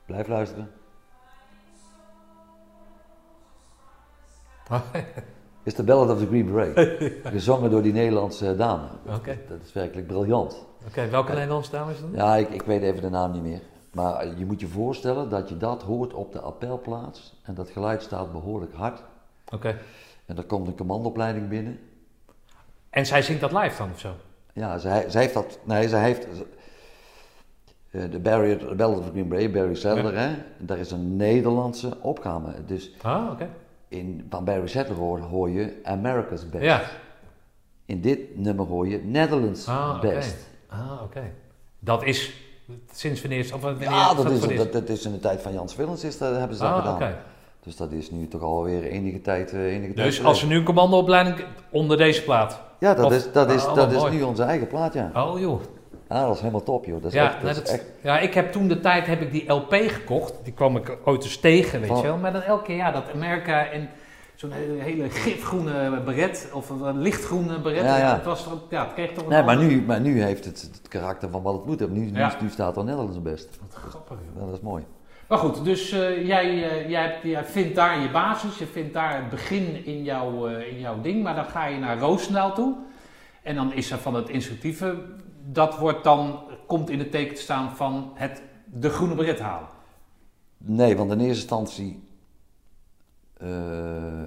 Blijf 0.06 0.28
luisteren. 0.28 0.72
Is 5.64 5.76
de 5.76 5.84
Ballad 5.84 6.10
of 6.10 6.20
the 6.20 6.28
Green 6.28 6.46
Beret. 6.52 6.98
Gezongen 7.34 7.70
door 7.72 7.82
die 7.82 7.94
Nederlandse 7.94 8.56
dame. 8.56 8.88
Dat 9.06 9.60
is 9.66 9.74
werkelijk 9.74 10.08
briljant. 10.08 10.66
Oké, 10.88 11.10
welke 11.10 11.34
Nederlandse 11.34 11.72
dame 11.72 11.92
is 11.92 12.00
dat? 12.00 12.10
Ja, 12.14 12.36
ik, 12.36 12.50
ik 12.50 12.62
weet 12.62 12.82
even 12.82 13.02
de 13.02 13.10
naam 13.10 13.32
niet 13.32 13.42
meer. 13.42 13.62
Maar 13.94 14.28
je 14.38 14.46
moet 14.46 14.60
je 14.60 14.68
voorstellen 14.68 15.30
dat 15.30 15.50
je 15.50 15.58
dat 15.58 15.82
hoort 15.84 16.14
op 16.14 16.32
de 16.32 16.40
appelplaats. 16.40 17.40
En 17.44 17.54
dat 17.54 17.70
geluid 17.70 18.02
staat 18.04 18.32
behoorlijk 18.32 18.74
hard. 18.74 19.04
Oké. 19.54 19.78
En 20.26 20.38
er 20.38 20.44
komt 20.44 20.68
een 20.68 20.78
commandoopleiding 20.78 21.50
binnen. 21.50 21.80
En 22.90 23.06
zij 23.06 23.22
zingt 23.22 23.42
dat 23.42 23.52
live 23.52 23.78
dan 23.78 23.90
of 23.92 24.00
zo? 24.00 24.12
Ja, 24.54 24.78
zij, 24.78 25.10
zij 25.10 25.22
heeft 25.22 25.34
dat. 25.34 25.60
Nee, 25.64 25.90
zij 25.90 26.02
heeft. 26.04 26.28
eh, 27.92 28.02
de 28.12 28.20
Ballad 28.76 28.98
of 29.00 29.06
the 29.06 29.12
Green 29.12 29.28
Beret, 29.28 29.52
Barry 29.52 29.76
Sadler, 29.76 30.18
hè? 30.20 30.36
Daar 30.58 30.78
is 30.78 30.92
een 30.92 31.16
Nederlandse 31.16 31.98
opgave. 32.02 32.66
Dus 32.66 32.92
Ah, 33.02 33.32
oké. 33.32 33.50
In, 33.92 34.26
van 34.30 34.44
Barry 34.46 34.86
hoor, 34.98 35.20
hoor 35.20 35.50
je 35.50 35.80
America's 35.84 36.50
Best. 36.50 36.64
Ja. 36.64 36.82
In 37.86 38.02
dit 38.02 38.38
nummer 38.38 38.66
hoor 38.66 38.88
je 38.88 38.98
Netherlands 39.04 39.68
Ah, 39.68 39.94
oké. 39.98 40.08
Best. 40.08 40.50
Ah, 40.68 41.02
oké. 41.04 41.32
Dat 41.80 42.04
is 42.04 42.34
sinds 42.92 43.22
wanneer 43.22 43.54
of 43.54 43.62
wanneer 43.62 43.90
Ja, 43.90 44.14
dat 44.14 44.30
is, 44.32 44.40
dat, 44.58 44.72
dat 44.74 44.90
is 44.90 45.06
in 45.06 45.12
de 45.12 45.20
tijd 45.20 45.42
van 45.42 45.54
Jans 45.54 45.76
Willens 45.76 46.04
is 46.04 46.18
dat, 46.18 46.36
hebben 46.36 46.58
ze 46.58 46.64
dat 46.64 46.72
Ah, 46.72 46.78
gedaan. 46.78 46.96
oké. 46.96 47.18
Dus 47.64 47.76
dat 47.76 47.92
is 47.92 48.12
nu 48.12 48.28
toch 48.28 48.42
alweer 48.42 48.84
enige 48.84 49.22
tijd. 49.22 49.52
eh, 49.54 49.60
enige 49.76 49.94
tijd 49.94 50.08
Dus 50.08 50.18
als 50.18 50.18
er 50.18 50.24
geleden. 50.26 50.50
nu 50.50 50.56
een 50.58 50.64
commandoopleiding 50.66 51.46
onder 51.70 51.98
deze 51.98 52.24
plaat. 52.24 52.62
Ja, 52.80 52.94
dat 52.94 53.06
of- 53.06 53.14
is, 53.14 53.32
dat 53.32 53.52
is, 53.52 53.66
Ah, 53.66 53.76
dat 53.76 53.92
is 53.92 53.98
mooi. 53.98 54.14
nu 54.16 54.22
onze 54.22 54.44
eigen 54.44 54.68
plaat, 54.68 54.94
ja. 54.94 55.12
Oh 55.14 55.40
joh. 55.40 55.62
Ja, 56.12 56.26
dat 56.26 56.34
is 56.36 56.40
helemaal 56.40 56.64
top, 56.64 56.86
joh. 56.86 57.02
Dat 57.02 57.12
is 57.12 57.18
Ja, 57.18 57.26
echt, 57.26 57.42
dat 57.42 57.64
is 57.64 57.72
echt 57.72 57.86
ja, 58.02 58.20
ik 58.20 58.34
heb 58.34 58.52
toen 58.52 58.68
de 58.68 58.80
tijd 58.80 59.08
heb 59.08 59.22
ik 59.22 59.32
die 59.32 59.52
LP 59.52 59.74
gekocht. 59.74 60.34
Die 60.44 60.54
kwam 60.54 60.76
ik 60.78 60.98
ooit 61.06 61.24
eens 61.24 61.38
tegen, 61.38 61.80
weet 61.80 61.88
Van- 61.90 61.98
je 61.98 62.04
wel. 62.04 62.18
Maar 62.18 62.34
dan 62.34 62.42
elke 62.42 62.64
keer, 62.64 62.76
ja, 62.76 62.92
dat 62.92 63.04
Amerika 63.14 63.66
en 63.66 63.90
zo'n 64.36 64.52
hele, 64.52 64.82
hele 64.82 65.10
gifgroene 65.10 66.02
beret, 66.06 66.50
of 66.54 66.70
een 66.70 66.98
lichtgroene 67.02 67.60
beret. 67.60 67.84
Ja, 67.84 67.98
ja. 67.98 68.14
Het, 68.14 68.24
was, 68.26 68.48
ja, 68.70 68.84
het 68.84 68.94
kreeg 68.94 69.12
toch 69.12 69.24
een 69.24 69.30
Nee, 69.30 69.44
maar 69.44 69.58
nu, 69.58 69.82
maar 69.82 70.02
nu 70.02 70.22
heeft 70.24 70.46
het 70.46 70.62
het 70.62 70.88
karakter 70.88 71.30
van 71.30 71.42
wat 71.42 71.54
het 71.54 71.66
moet 71.66 71.80
hebben. 71.80 71.98
Nu, 72.00 72.12
Ja. 72.14 72.36
nu 72.42 72.50
staat 72.50 72.78
er 72.78 72.84
Nederlands 72.84 73.22
best. 73.22 73.60
Wat 73.62 73.74
grappig, 73.90 74.18
joh. 74.34 74.40
Ja, 74.42 74.46
dat 74.46 74.56
is 74.56 74.62
mooi. 74.64 74.84
Maar 75.28 75.38
goed, 75.40 75.64
dus 75.66 75.92
eh, 75.92 76.28
jij, 76.28 76.46
eh, 76.70 76.90
jij, 76.90 77.02
hebt- 77.02 77.24
jij 77.24 77.44
vindt 77.46 77.76
daar 77.76 78.00
je 78.02 78.10
basis, 78.12 78.58
je 78.58 78.66
vindt 78.66 78.94
daar 78.94 79.16
het 79.16 79.30
begin 79.30 79.86
in, 79.86 80.04
jouw 80.04 80.48
eh, 80.48 80.68
in 80.74 80.80
jouw 80.80 81.02
ding, 81.02 81.24
maar 81.24 81.36
dan 81.36 81.46
ga 81.46 81.66
je 81.66 81.78
naar 81.80 81.98
Roosendaal 82.00 82.54
toe. 82.54 82.76
En 83.44 83.56
dan 83.56 83.74
is 83.74 83.92
er 83.92 83.98
van 83.98 84.14
het 84.16 84.30
instructieve, 84.30 84.96
dat 85.46 85.78
wordt 85.78 86.04
dan, 86.04 86.40
komt 86.68 86.90
in 86.90 87.00
het 87.00 87.12
teken 87.12 87.36
te 87.36 87.42
staan 87.42 87.76
van 87.76 88.12
het, 88.14 88.42
de 88.66 88.90
groene 88.90 89.16
beret 89.16 89.40
halen. 89.40 89.68
Nee, 90.58 90.98
want 90.98 91.12
in 91.12 91.20
eerste 91.20 91.42
instantie 91.42 92.04
eh, 93.38 94.24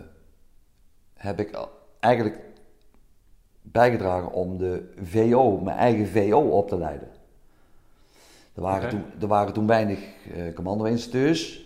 heb 1.14 1.40
ik 1.40 1.68
eigenlijk 2.00 2.38
bijgedragen 3.62 4.33
om 4.33 4.59
de 4.59 4.92
VO, 5.03 5.61
mijn 5.61 5.77
eigen 5.77 6.07
VO 6.09 6.40
op 6.40 6.68
te 6.68 6.79
leiden. 6.79 7.09
Er 8.55 8.62
waren, 8.62 8.88
toen, 8.88 9.05
er 9.20 9.27
waren 9.27 9.53
toen 9.53 9.66
weinig 9.66 9.98
eh 10.35 10.55
commando-instructeurs. 10.55 11.64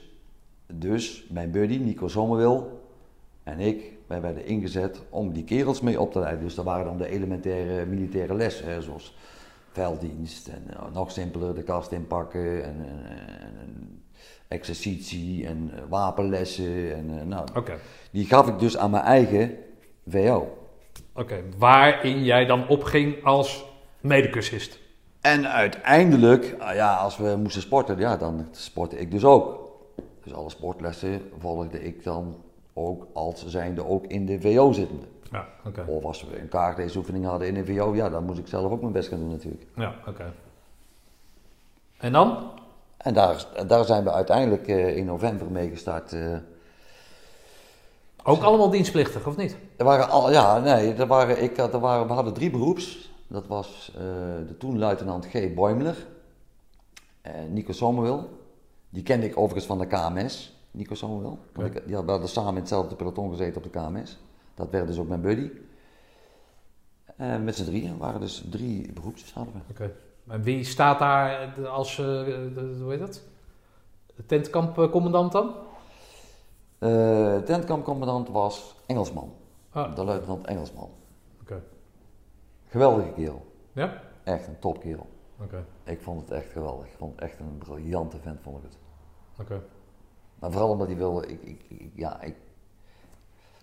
Dus 0.72 1.26
mijn 1.30 1.50
buddy 1.50 1.76
Nico 1.76 2.08
Sommerwil 2.08 2.80
en 3.42 3.60
ik, 3.60 3.92
wij 4.06 4.20
werden 4.20 4.46
ingezet 4.46 5.02
om 5.08 5.32
die 5.32 5.44
kerels 5.44 5.80
mee 5.80 6.00
op 6.00 6.12
te 6.12 6.18
leiden. 6.18 6.44
Dus 6.44 6.54
dat 6.54 6.64
waren 6.64 6.84
dan 6.84 6.98
de 6.98 7.08
elementaire 7.08 7.86
militaire 7.86 8.34
lessen, 8.34 8.66
hè, 8.66 8.82
zoals 8.82 9.16
velddienst 9.72 10.48
en 10.48 10.64
eh, 10.70 10.82
nog 10.92 11.10
simpeler 11.10 11.54
de 11.54 11.62
kast 11.62 11.92
inpakken 11.92 12.64
en, 12.64 12.86
en, 12.88 13.04
en, 13.40 13.58
en 13.60 14.02
exercitie 14.48 15.46
en 15.46 15.70
eh, 15.74 15.82
wapenlessen. 15.88 16.94
En, 16.94 17.18
eh, 17.18 17.26
nou, 17.26 17.48
die 18.10 18.24
gaf 18.24 18.48
ik 18.48 18.58
dus 18.58 18.76
aan 18.76 18.90
mijn 18.90 19.04
eigen 19.04 19.56
VO. 20.08 20.58
Oké, 21.14 21.42
waarin 21.58 22.24
jij 22.24 22.46
dan 22.46 22.68
opging 22.68 23.24
als 23.24 23.64
medecursist. 24.00 24.78
En 25.20 25.48
uiteindelijk, 25.48 26.56
ah 26.58 26.74
ja, 26.74 26.96
als 26.96 27.16
we 27.16 27.36
moesten 27.36 27.62
sporten, 27.62 27.98
ja, 27.98 28.16
dan 28.16 28.48
sportte 28.50 28.98
ik 28.98 29.10
dus 29.10 29.24
ook. 29.24 29.70
Dus 30.22 30.32
alle 30.34 30.50
sportlessen 30.50 31.22
volgde 31.38 31.84
ik 31.84 32.04
dan 32.04 32.36
ook 32.72 33.06
als 33.12 33.46
zijnde 33.46 33.86
ook 33.86 34.06
in 34.06 34.26
de 34.26 34.40
VO 34.40 34.72
zittende. 34.72 35.06
Ja, 35.32 35.46
oké. 35.66 35.84
Of 35.86 36.04
als 36.04 36.24
we 36.24 36.40
een 36.40 36.48
kaartleesoefening 36.48 37.24
hadden 37.24 37.48
in 37.48 37.54
de 37.54 37.64
VO, 37.64 37.94
ja, 37.94 38.08
dan 38.08 38.24
moest 38.24 38.38
ik 38.38 38.46
zelf 38.46 38.72
ook 38.72 38.80
mijn 38.80 38.92
best 38.92 39.08
gaan 39.08 39.18
doen 39.18 39.30
natuurlijk. 39.30 39.66
Ja, 39.74 39.94
oké. 40.06 40.32
En 41.98 42.12
dan? 42.12 42.50
En 42.96 43.14
daar, 43.14 43.46
daar 43.66 43.84
zijn 43.84 44.04
we 44.04 44.12
uiteindelijk 44.12 44.68
eh, 44.68 44.96
in 44.96 45.04
november 45.04 45.50
mee 45.50 45.68
gestart. 45.68 46.12
eh. 46.12 46.36
Ook 48.22 48.42
allemaal 48.42 48.70
dienstplichtig, 48.70 49.26
of 49.26 49.36
niet? 49.36 49.56
er 49.76 49.84
waren 49.84 50.08
al, 50.08 50.30
ja, 50.30 50.58
nee, 50.58 50.94
er 50.94 51.06
waren, 51.06 51.42
ik, 51.42 51.56
er 51.58 51.78
waren, 51.80 52.06
we 52.06 52.12
hadden 52.12 52.32
drie 52.32 52.50
beroeps. 52.50 53.10
Dat 53.26 53.46
was 53.46 53.92
eh, 53.94 54.00
de 54.48 54.56
toen 54.58 54.78
luitenant 54.78 55.26
G. 55.26 55.54
Boimler, 55.54 56.06
en 57.22 57.52
Nico 57.52 57.72
Sommerwil. 57.72 58.28
Die 58.90 59.02
kende 59.02 59.26
ik 59.26 59.36
overigens 59.38 59.66
van 59.66 59.78
de 59.78 59.86
KMS, 59.86 60.56
Nico 60.70 60.94
Sommerwil. 60.94 61.38
Want 61.52 61.74
ik, 61.74 61.86
die 61.86 61.94
hadden 61.94 62.28
samen 62.28 62.52
in 62.54 62.58
hetzelfde 62.58 62.94
peloton 62.94 63.30
gezeten 63.30 63.56
op 63.56 63.72
de 63.72 63.78
KMS. 63.80 64.18
Dat 64.58 64.70
werd 64.70 64.86
dus 64.86 64.98
ook 64.98 65.08
mijn 65.08 65.20
buddy. 65.20 65.50
En 67.16 67.44
met 67.44 67.56
z'n 67.56 67.64
drieën 67.64 67.98
waren 67.98 68.20
dus 68.20 68.44
drie 68.50 68.92
beroepjes 68.92 69.32
hadden 69.32 69.54
we. 69.54 69.60
Oké. 69.70 69.92
En 70.28 70.42
wie 70.42 70.64
staat 70.64 70.98
daar 70.98 71.54
de- 71.54 71.68
als, 71.68 71.98
eh, 71.98 72.04
de- 72.04 72.78
hoe 72.80 72.90
heet 72.90 73.00
dat? 73.00 73.22
De 74.16 74.26
tentkampcommandant 74.26 75.32
dan? 75.32 75.54
Eh, 76.78 77.36
tentkampcommandant 77.38 78.28
was 78.28 78.76
Engelsman, 78.86 79.32
Ah, 79.70 79.94
de 79.94 80.04
luitenant 80.04 80.46
Engelsman. 80.46 80.90
oké. 81.40 81.62
Geweldige 82.66 83.12
kerel, 83.12 83.46
Ja? 83.72 84.00
echt 84.24 84.46
een 84.46 84.58
topkerel. 84.58 85.06
Oké. 85.40 85.64
Ik 85.84 86.00
vond 86.00 86.20
het 86.20 86.30
echt 86.30 86.52
geweldig. 86.52 86.86
Ik 86.86 86.94
vond 86.96 87.12
het 87.14 87.20
echt 87.30 87.38
een 87.40 87.58
briljante 87.58 88.18
vent, 88.18 88.40
vond 88.40 88.56
ik 88.56 88.62
het. 88.62 88.78
Oké. 89.40 89.62
Maar 90.38 90.50
vooral 90.50 90.70
omdat 90.70 90.86
hij 90.86 90.96
wilde, 90.96 91.26
ik, 91.26 91.42
ik, 91.42 91.64
ik- 91.68 91.92
ja, 91.94 92.20
ik, 92.22 92.36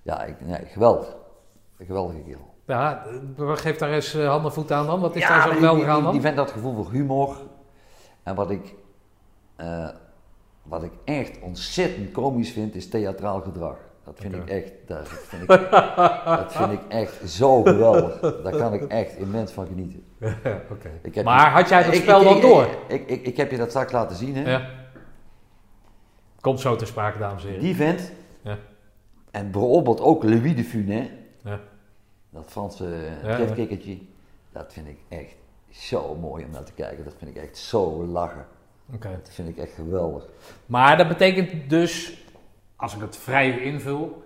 ja, 0.05 0.23
ik, 0.23 0.35
nee, 0.41 0.65
geweldig. 0.65 1.15
Een 1.77 1.85
geweldige 1.85 2.19
kerel. 2.19 2.53
Ja, 2.65 3.05
eh, 3.37 3.55
geef 3.55 3.77
daar 3.77 3.89
eens 3.89 4.13
eh, 4.13 4.27
hand 4.27 4.45
en 4.45 4.53
voet 4.53 4.71
aan 4.71 4.85
dan. 4.85 4.99
Wat 4.99 5.15
is 5.15 5.21
ja, 5.21 5.27
daar 5.29 5.47
zo 5.47 5.53
geweldig 5.53 5.87
aan 5.87 6.03
dan? 6.03 6.11
die 6.11 6.21
vent 6.21 6.37
had 6.37 6.51
gevoel 6.51 6.75
voor 6.83 6.91
humor. 6.91 7.35
En 8.23 8.35
wat 8.35 8.49
ik, 8.49 8.75
eh, 9.55 9.89
wat 10.63 10.83
ik 10.83 10.91
echt 11.05 11.39
ontzettend 11.41 12.11
komisch 12.11 12.51
vind, 12.51 12.75
is 12.75 12.89
theatraal 12.89 13.41
gedrag. 13.41 13.77
Dat 14.03 14.19
vind 14.19 14.35
ik 14.35 14.49
echt, 14.49 14.71
dat 14.85 15.07
vind 15.07 15.41
ik, 15.41 15.71
dat 16.25 16.53
vind 16.53 16.71
ik 16.71 16.81
echt 16.87 17.29
zo 17.29 17.61
geweldig. 17.63 18.19
Daar 18.19 18.55
kan 18.57 18.73
ik 18.73 18.83
echt 18.83 19.15
immens 19.17 19.51
van 19.51 19.65
genieten. 19.67 20.03
Maar 21.23 21.51
had 21.51 21.69
jij 21.69 21.83
dat 21.83 21.95
spel 21.95 22.19
ik- 22.19 22.25
dan 22.27 22.35
ik- 22.35 22.41
door? 22.41 22.67
Ik, 22.87 23.09
ik, 23.09 23.25
ik 23.25 23.37
heb 23.37 23.51
je 23.51 23.57
dat 23.57 23.69
straks 23.69 23.91
laten 23.91 24.15
zien, 24.15 24.35
hè? 24.35 24.51
Ja. 24.51 24.69
Komt 26.41 26.59
zo 26.59 26.75
ter 26.75 26.87
sprake, 26.87 27.17
dames 27.19 27.43
en 27.43 27.47
heren. 27.49 27.63
Die 27.63 27.75
vent. 27.75 28.11
Ja. 28.41 28.57
En 29.35 29.51
bijvoorbeeld 29.51 30.01
ook 30.01 30.23
Louis 30.23 30.55
de 30.55 30.63
Funès. 30.63 31.07
Ja. 31.43 31.59
Dat 32.29 32.43
Franse 32.47 32.85
Ja, 33.23 33.29
ja. 33.29 33.35
trefkikkertje. 33.35 33.97
Dat 34.51 34.73
vind 34.73 34.87
ik 34.87 34.97
echt 35.09 35.35
zo 35.69 36.15
mooi 36.15 36.45
om 36.45 36.51
naar 36.51 36.63
te 36.63 36.73
kijken. 36.73 37.03
Dat 37.03 37.13
vind 37.17 37.35
ik 37.35 37.43
echt 37.43 37.57
zo 37.57 38.05
lachen. 38.05 38.45
Oké. 38.93 39.09
Dat 39.09 39.33
vind 39.33 39.47
ik 39.47 39.57
echt 39.57 39.73
geweldig. 39.73 40.25
Maar 40.65 40.97
dat 40.97 41.07
betekent 41.07 41.69
dus, 41.69 42.23
als 42.75 42.95
ik 42.95 43.01
het 43.01 43.17
vrij 43.17 43.59
invul, 43.59 44.23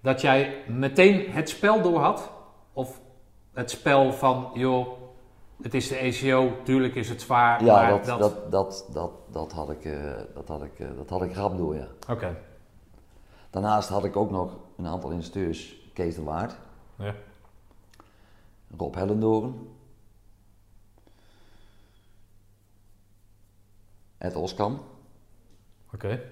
dat 0.00 0.20
jij 0.20 0.54
meteen 0.68 1.30
het 1.30 1.48
spel 1.48 1.82
door 1.82 1.98
had? 1.98 2.30
Of 2.72 3.00
het 3.52 3.70
spel 3.70 4.12
van, 4.12 4.50
joh, 4.54 4.88
het 5.62 5.74
is 5.74 5.88
de 5.88 5.96
ECO, 5.96 6.52
tuurlijk 6.62 6.94
is 6.94 7.08
het 7.08 7.20
zwaar, 7.22 7.64
Ja, 7.64 7.74
maar 7.74 7.90
dat, 7.90 8.04
dat... 8.04 8.18
dat, 8.20 8.50
dat, 8.50 8.88
dat, 8.92 9.10
dat, 9.32 9.52
had 9.52 9.70
ik, 9.70 9.84
eh, 9.84 9.92
dat, 10.34 10.48
had 10.48 10.62
ik, 10.62 10.78
eh, 10.78 10.86
dat 10.96 11.10
had 11.10 11.22
ik 11.22 11.34
rap 11.34 11.56
door, 11.56 11.74
ja. 11.74 11.86
Oké, 12.08 12.36
Daarnaast 13.50 13.88
had 13.88 14.04
ik 14.04 14.16
ook 14.16 14.30
nog 14.30 14.58
een 14.76 14.86
aantal 14.86 15.10
instructeurs. 15.10 15.90
Kees 15.92 16.14
de 16.14 16.22
Waard, 16.22 16.56
ja. 16.96 17.14
Rob 18.76 18.94
Hellendoorn. 18.94 19.68
Ed 24.18 24.36
Oskam. 24.36 24.80
Oké. 25.92 26.22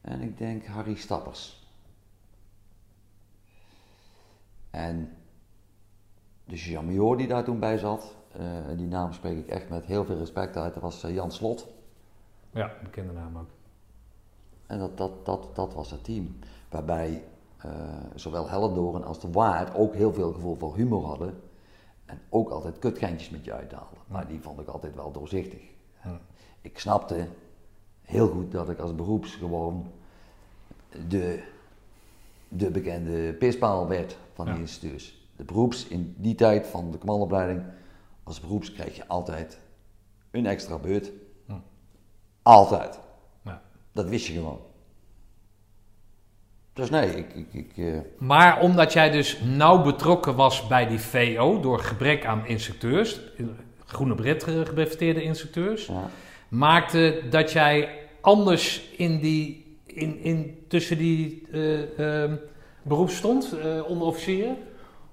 En 0.00 0.20
ik 0.20 0.38
denk 0.38 0.66
Harry 0.66 0.94
Stappers. 0.94 1.68
En 4.70 5.16
de 6.44 6.56
Jamior 6.56 7.16
die 7.16 7.26
daar 7.26 7.44
toen 7.44 7.58
bij 7.58 7.78
zat, 7.78 8.16
eh, 8.32 8.68
die 8.76 8.86
naam 8.86 9.12
spreek 9.12 9.38
ik 9.38 9.48
echt 9.48 9.68
met 9.68 9.84
heel 9.84 10.04
veel 10.04 10.18
respect 10.18 10.56
uit, 10.56 10.74
dat 10.74 10.82
was 10.82 11.02
eh, 11.02 11.14
Jan 11.14 11.32
Slot. 11.32 11.68
Ja, 12.50 12.72
bekende 12.82 13.12
naam 13.12 13.38
ook. 13.38 13.50
En 14.70 14.78
dat, 14.78 14.96
dat, 14.96 15.26
dat, 15.26 15.48
dat 15.54 15.74
was 15.74 15.90
het 15.90 16.04
team. 16.04 16.36
Waarbij 16.68 17.24
eh, 17.56 17.70
zowel 18.14 18.48
Hellendoorn 18.48 19.04
als 19.04 19.20
de 19.20 19.30
Waard 19.30 19.74
ook 19.74 19.94
heel 19.94 20.12
veel 20.12 20.32
gevoel 20.32 20.54
voor 20.56 20.74
humor 20.74 21.04
hadden. 21.04 21.40
En 22.04 22.20
ook 22.28 22.50
altijd 22.50 22.78
kutgeintjes 22.78 23.30
met 23.30 23.44
je 23.44 23.52
uithaalden. 23.52 23.98
Maar 24.06 24.26
die 24.26 24.40
vond 24.40 24.60
ik 24.60 24.68
altijd 24.68 24.94
wel 24.94 25.12
doorzichtig. 25.12 25.60
Ja. 26.04 26.20
Ik 26.60 26.78
snapte 26.78 27.26
heel 28.02 28.28
goed 28.28 28.52
dat 28.52 28.68
ik 28.68 28.78
als 28.78 28.94
beroeps 28.94 29.34
gewoon 29.34 29.86
de, 31.08 31.42
de 32.48 32.70
bekende 32.70 33.32
pispaal 33.32 33.88
werd 33.88 34.16
van 34.34 34.44
die 34.44 34.54
Ja. 34.54 34.60
instructeurs. 34.60 35.28
De 35.36 35.44
beroeps 35.44 35.86
in 35.86 36.14
die 36.18 36.34
tijd 36.34 36.66
van 36.66 36.90
de 36.90 36.98
commandoopleiding, 36.98 37.62
als 38.22 38.40
beroeps 38.40 38.72
kreeg 38.72 38.96
je 38.96 39.08
altijd 39.08 39.58
een 40.30 40.46
extra 40.46 40.78
beurt. 40.78 41.12
Hm. 41.46 41.52
Altijd. 42.42 42.98
Dat 44.00 44.08
wist 44.08 44.26
je 44.26 44.32
gewoon. 44.32 44.60
Dus 46.72 46.90
nee, 46.90 47.08
ik. 47.16 47.34
ik, 47.34 47.46
ik 47.52 47.70
eh, 47.76 47.98
Maar 48.18 48.60
omdat 48.60 48.92
jij 48.92 49.10
dus 49.10 49.38
nauw 49.44 49.82
betrokken 49.82 50.34
was 50.34 50.66
bij 50.66 50.86
die 50.86 50.98
VO 50.98 51.60
door 51.60 51.78
gebrek 51.78 52.26
aan 52.26 52.46
instructeurs, 52.46 53.20
groene 53.84 54.14
bret 54.14 54.44
gebreveteerde 54.44 55.22
instructeurs, 55.22 55.86
ja. 55.86 56.10
maakte 56.48 57.22
dat 57.30 57.52
jij 57.52 57.88
anders 58.20 58.90
in 58.96 59.20
die, 59.20 59.76
in, 59.86 60.18
in, 60.22 60.64
tussen 60.68 60.98
die 60.98 61.46
eh, 61.52 61.98
ehm, 61.98 62.36
beroep 62.82 63.10
stond, 63.10 63.52
eh, 63.52 63.88
onderofficieren? 63.88 64.56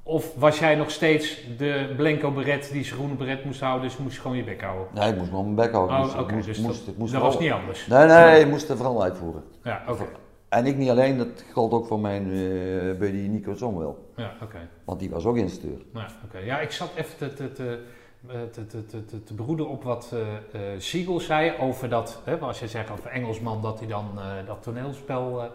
Of 0.08 0.36
was 0.36 0.60
jij 0.60 0.76
nog 0.76 0.92
steeds 0.92 1.44
de 1.58 1.94
blanco 1.98 2.32
beret 2.32 2.70
die 2.72 2.84
zijn 2.84 2.96
groene 2.96 3.16
beret 3.16 3.46
moest 3.46 3.60
houden, 3.60 3.90
dus 3.90 3.98
moest 3.98 4.16
je 4.16 4.22
gewoon 4.22 4.38
je 4.38 4.44
bek 4.44 4.62
houden? 4.62 4.88
Nee, 4.94 5.10
ik 5.10 5.18
moest 5.18 5.32
nog 5.32 5.44
mijn 5.44 5.56
bek 5.56 5.72
houden. 5.72 5.98
Oh, 5.98 6.04
moest, 6.04 6.32
moest, 6.32 6.46
dus 6.46 6.58
ik 6.58 6.64
moest, 6.64 6.86
dat, 6.86 6.98
moest 6.98 7.14
was 7.14 7.40
niet 7.40 7.52
anders. 7.52 7.88
Nee, 7.88 8.06
nee, 8.08 8.40
ik 8.40 8.48
moest 8.48 8.70
er 8.70 8.78
vooral 8.78 9.04
uitvoeren. 9.04 9.44
Ja, 9.64 9.84
oké. 9.88 10.06
En 10.50 10.66
ik 10.66 10.78
niet 10.78 10.90
alleen, 10.90 11.18
dat 11.18 11.44
gold 11.54 11.72
ook 11.72 11.86
voor 11.86 12.00
mijn 12.00 12.24
eh 12.24 13.00
buddy 13.00 13.28
Nico 13.28 13.56
Somwell. 13.56 13.94
Ja, 14.16 14.34
oké. 14.42 14.58
Want 14.84 15.00
die 15.00 15.10
was 15.10 15.26
ook 15.26 15.38
instructeur. 15.38 15.80
Ja, 15.94 16.08
oké. 16.26 16.38
ja, 16.38 16.60
ik 16.60 16.72
zat 16.72 16.90
even 16.96 17.18
te, 17.18 17.34
te, 17.34 17.52
te, 17.52 17.80
eh, 18.28 18.36
te, 18.52 18.86
te, 18.86 19.24
te, 19.24 19.34
broeden 19.34 19.68
op 19.68 19.84
wat 19.84 20.14
eh 20.52 20.62
Siegel 20.78 21.20
zei 21.20 21.54
over 21.60 21.90
dat, 21.90 22.22
hè, 22.24 22.38
als 22.38 22.60
je 22.60 22.68
zegt 22.68 22.92
over 22.92 23.10
Engelsman, 23.10 23.62
dat 23.62 23.80
hij 23.80 23.88
dan 23.88 24.20
dat 24.46 24.64
toneelspel, 24.64 25.52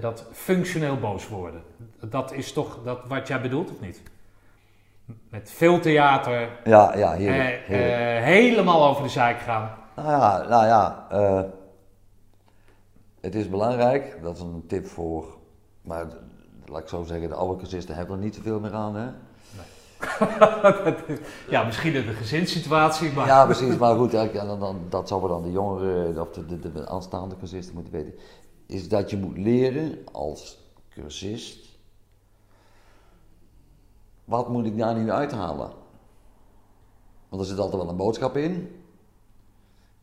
dat 0.00 0.24
functioneel 0.32 0.96
boos 0.98 1.28
worden. 1.28 1.62
Dat 2.00 2.32
is 2.32 2.52
toch 2.52 2.78
dat 2.84 2.98
wat 3.08 3.28
jij 3.28 3.40
bedoelt, 3.40 3.70
of 3.70 3.80
niet? 3.80 4.02
Met 5.28 5.50
veel 5.50 5.80
theater, 5.80 6.48
Ja, 6.64 6.96
ja, 6.96 7.12
eh, 7.12 7.18
heerlijk. 7.18 7.62
heerlijk. 7.66 8.18
eh, 8.18 8.24
helemaal 8.24 8.86
over 8.86 9.02
de 9.02 9.08
zaak 9.08 9.40
gaan. 9.40 9.70
Nou 9.96 10.08
ja, 10.10 10.46
nou 10.48 10.66
ja 10.66 11.06
eh, 11.10 11.42
het 13.20 13.34
is 13.34 13.48
belangrijk, 13.48 14.18
dat 14.22 14.36
is 14.36 14.42
een 14.42 14.64
tip 14.68 14.86
voor, 14.86 15.36
maar 15.82 16.06
laat 16.66 16.80
ik 16.80 16.88
zo 16.88 17.02
zeggen, 17.02 17.28
de 17.28 17.34
oude 17.34 17.60
cursisten 17.60 17.94
hebben 17.94 18.16
er 18.16 18.22
niet 18.24 18.34
zoveel 18.34 18.60
meer 18.60 18.74
aan. 18.74 18.94
Hè? 18.96 19.08
ja, 21.54 21.64
misschien 21.64 21.94
in 21.94 22.06
de 22.06 22.12
gezinssituatie, 22.12 23.12
maar... 23.12 23.26
Ja, 23.26 23.44
precies, 23.44 23.76
maar 23.76 23.96
goed, 23.96 24.10
dan, 24.10 24.58
dan, 24.58 24.80
dat 24.88 25.08
zouden 25.08 25.30
dan 25.30 25.42
de 25.42 25.50
jongeren 25.50 26.20
of 26.20 26.30
de, 26.30 26.58
de, 26.58 26.72
de 26.72 26.88
aanstaande 26.88 27.36
cursisten 27.36 27.74
moeten 27.74 27.92
weten. 27.92 28.14
Is 28.66 28.88
dat 28.88 29.10
je 29.10 29.16
moet 29.16 29.38
leren 29.38 29.98
als 30.12 30.58
cursist, 30.88 31.68
wat 34.24 34.48
moet 34.48 34.66
ik 34.66 34.78
daar 34.78 34.94
nu 34.94 35.10
uithalen? 35.10 35.70
Want 37.28 37.42
er 37.42 37.48
zit 37.48 37.58
altijd 37.58 37.82
wel 37.82 37.90
een 37.90 37.96
boodschap 37.96 38.36
in. 38.36 38.80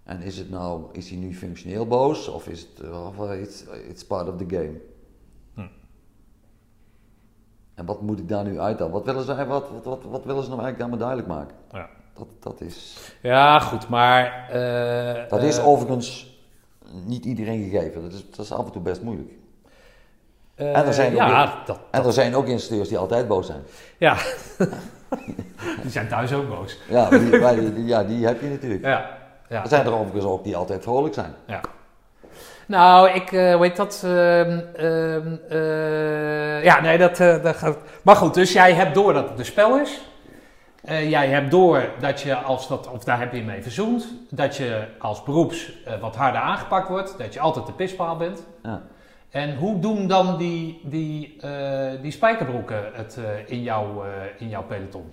En 0.03 0.21
is 0.21 0.37
het 0.37 0.49
nou, 0.49 0.83
is 0.91 1.09
hij 1.09 1.17
nu 1.17 1.35
functioneel 1.35 1.87
boos 1.87 2.27
of 2.27 2.47
is 2.47 2.61
het, 2.61 2.85
uh, 2.85 3.05
of, 3.05 3.17
uh, 3.29 3.41
it's, 3.41 3.63
it's 3.87 4.05
part 4.05 4.27
of 4.27 4.37
the 4.37 4.45
game? 4.47 4.81
Hm. 5.53 5.67
En 7.73 7.85
wat 7.85 8.01
moet 8.01 8.19
ik 8.19 8.27
daar 8.27 8.43
nu 8.43 8.59
uithalen? 8.59 8.91
Wat 8.93 9.05
willen 9.05 9.23
ze, 9.23 9.45
wat, 9.45 9.69
wat, 9.69 9.83
wat, 9.83 10.03
wat 10.03 10.25
willen 10.25 10.43
ze 10.43 10.49
nou 10.49 10.61
eigenlijk 10.61 10.77
daarmee 10.77 10.97
duidelijk 10.97 11.27
maken? 11.27 11.55
Ja. 11.71 11.89
Dat, 12.13 12.27
dat 12.39 12.61
is... 12.61 12.97
Ja, 13.21 13.59
goed, 13.59 13.89
maar... 13.89 14.49
eh, 14.49 15.29
Dat 15.29 15.43
is 15.43 15.57
eh, 15.57 15.67
overigens 15.67 16.32
niet 17.05 17.25
iedereen 17.25 17.69
gegeven. 17.69 18.01
Dat 18.01 18.13
is, 18.13 18.25
dat 18.29 18.45
is 18.45 18.51
af 18.51 18.65
en 18.65 18.71
toe 18.71 18.81
best 18.81 19.01
moeilijk. 19.01 19.29
eh, 20.55 20.77
en 20.77 20.85
er 20.85 20.93
zijn 20.93 21.21
ook 21.21 21.65
dat, 21.65 21.79
En 21.91 22.05
er 22.05 22.13
zijn 22.13 22.35
ook 22.35 22.47
instructeurs 22.47 22.89
die 22.89 22.97
altijd 22.97 23.27
boos 23.27 23.45
zijn. 23.45 23.61
ja. 23.97 24.17
die 25.81 25.91
zijn 25.91 26.07
thuis 26.07 26.33
ook 26.33 26.49
boos. 26.49 26.77
Ja, 26.89 27.09
die, 27.09 27.85
ja, 27.93 28.03
die 28.03 28.25
heb 28.25 28.41
je 28.41 28.47
natuurlijk. 28.49 28.83
Ja, 28.85 29.17
ja. 29.49 29.61
Er 29.63 29.67
zijn 29.69 29.85
er 29.85 29.93
overigens 29.93 30.25
ook 30.25 30.43
die 30.43 30.55
altijd 30.55 30.83
vrolijk 30.83 31.13
zijn. 31.13 31.33
Ja. 31.47 31.61
Nou, 32.67 33.09
ik 33.09 33.31
eh 33.31 33.59
weet 33.59 33.75
dat. 33.75 34.01
ehm, 34.05 34.59
ehm, 34.75 35.35
eh, 35.49 36.63
ja, 36.63 36.81
nee, 36.81 36.97
dat, 36.97 37.19
eh, 37.19 37.43
dat 37.43 37.55
gaat. 37.55 37.77
Maar 38.01 38.15
goed, 38.15 38.33
dus 38.33 38.53
jij 38.53 38.73
hebt 38.73 38.93
door 38.93 39.13
dat 39.13 39.29
het 39.29 39.39
een 39.39 39.45
spel 39.45 39.79
is. 39.79 40.01
Eh, 40.83 41.09
jij 41.09 41.27
hebt 41.27 41.51
door 41.51 41.89
dat 41.99 42.21
je 42.21 42.35
als 42.35 42.67
dat, 42.67 42.91
of 42.91 43.03
daar 43.03 43.19
heb 43.19 43.33
je 43.33 43.41
mee 43.41 43.61
verzoend, 43.61 44.13
dat 44.29 44.55
je 44.57 44.87
als 44.99 45.23
beroeps 45.23 45.83
eh, 45.83 45.99
wat 45.99 46.15
harder 46.15 46.41
aangepakt 46.41 46.89
wordt, 46.89 47.17
dat 47.17 47.33
je 47.33 47.39
altijd 47.39 47.65
de 47.65 47.73
pispaal 47.73 48.17
bent. 48.17 48.45
Ja. 48.63 48.81
En 49.33 49.55
hoe 49.55 49.79
doen 49.79 50.07
dan 50.07 50.37
die, 50.37 50.81
die, 50.83 51.37
eh, 51.41 52.01
die 52.01 52.11
spijkerbroeken 52.11 52.89
het 52.93 53.19
in, 53.45 53.61
jouw, 53.61 54.03
eh, 54.03 54.11
in 54.37 54.49
jouw 54.49 54.63
peloton? 54.63 55.11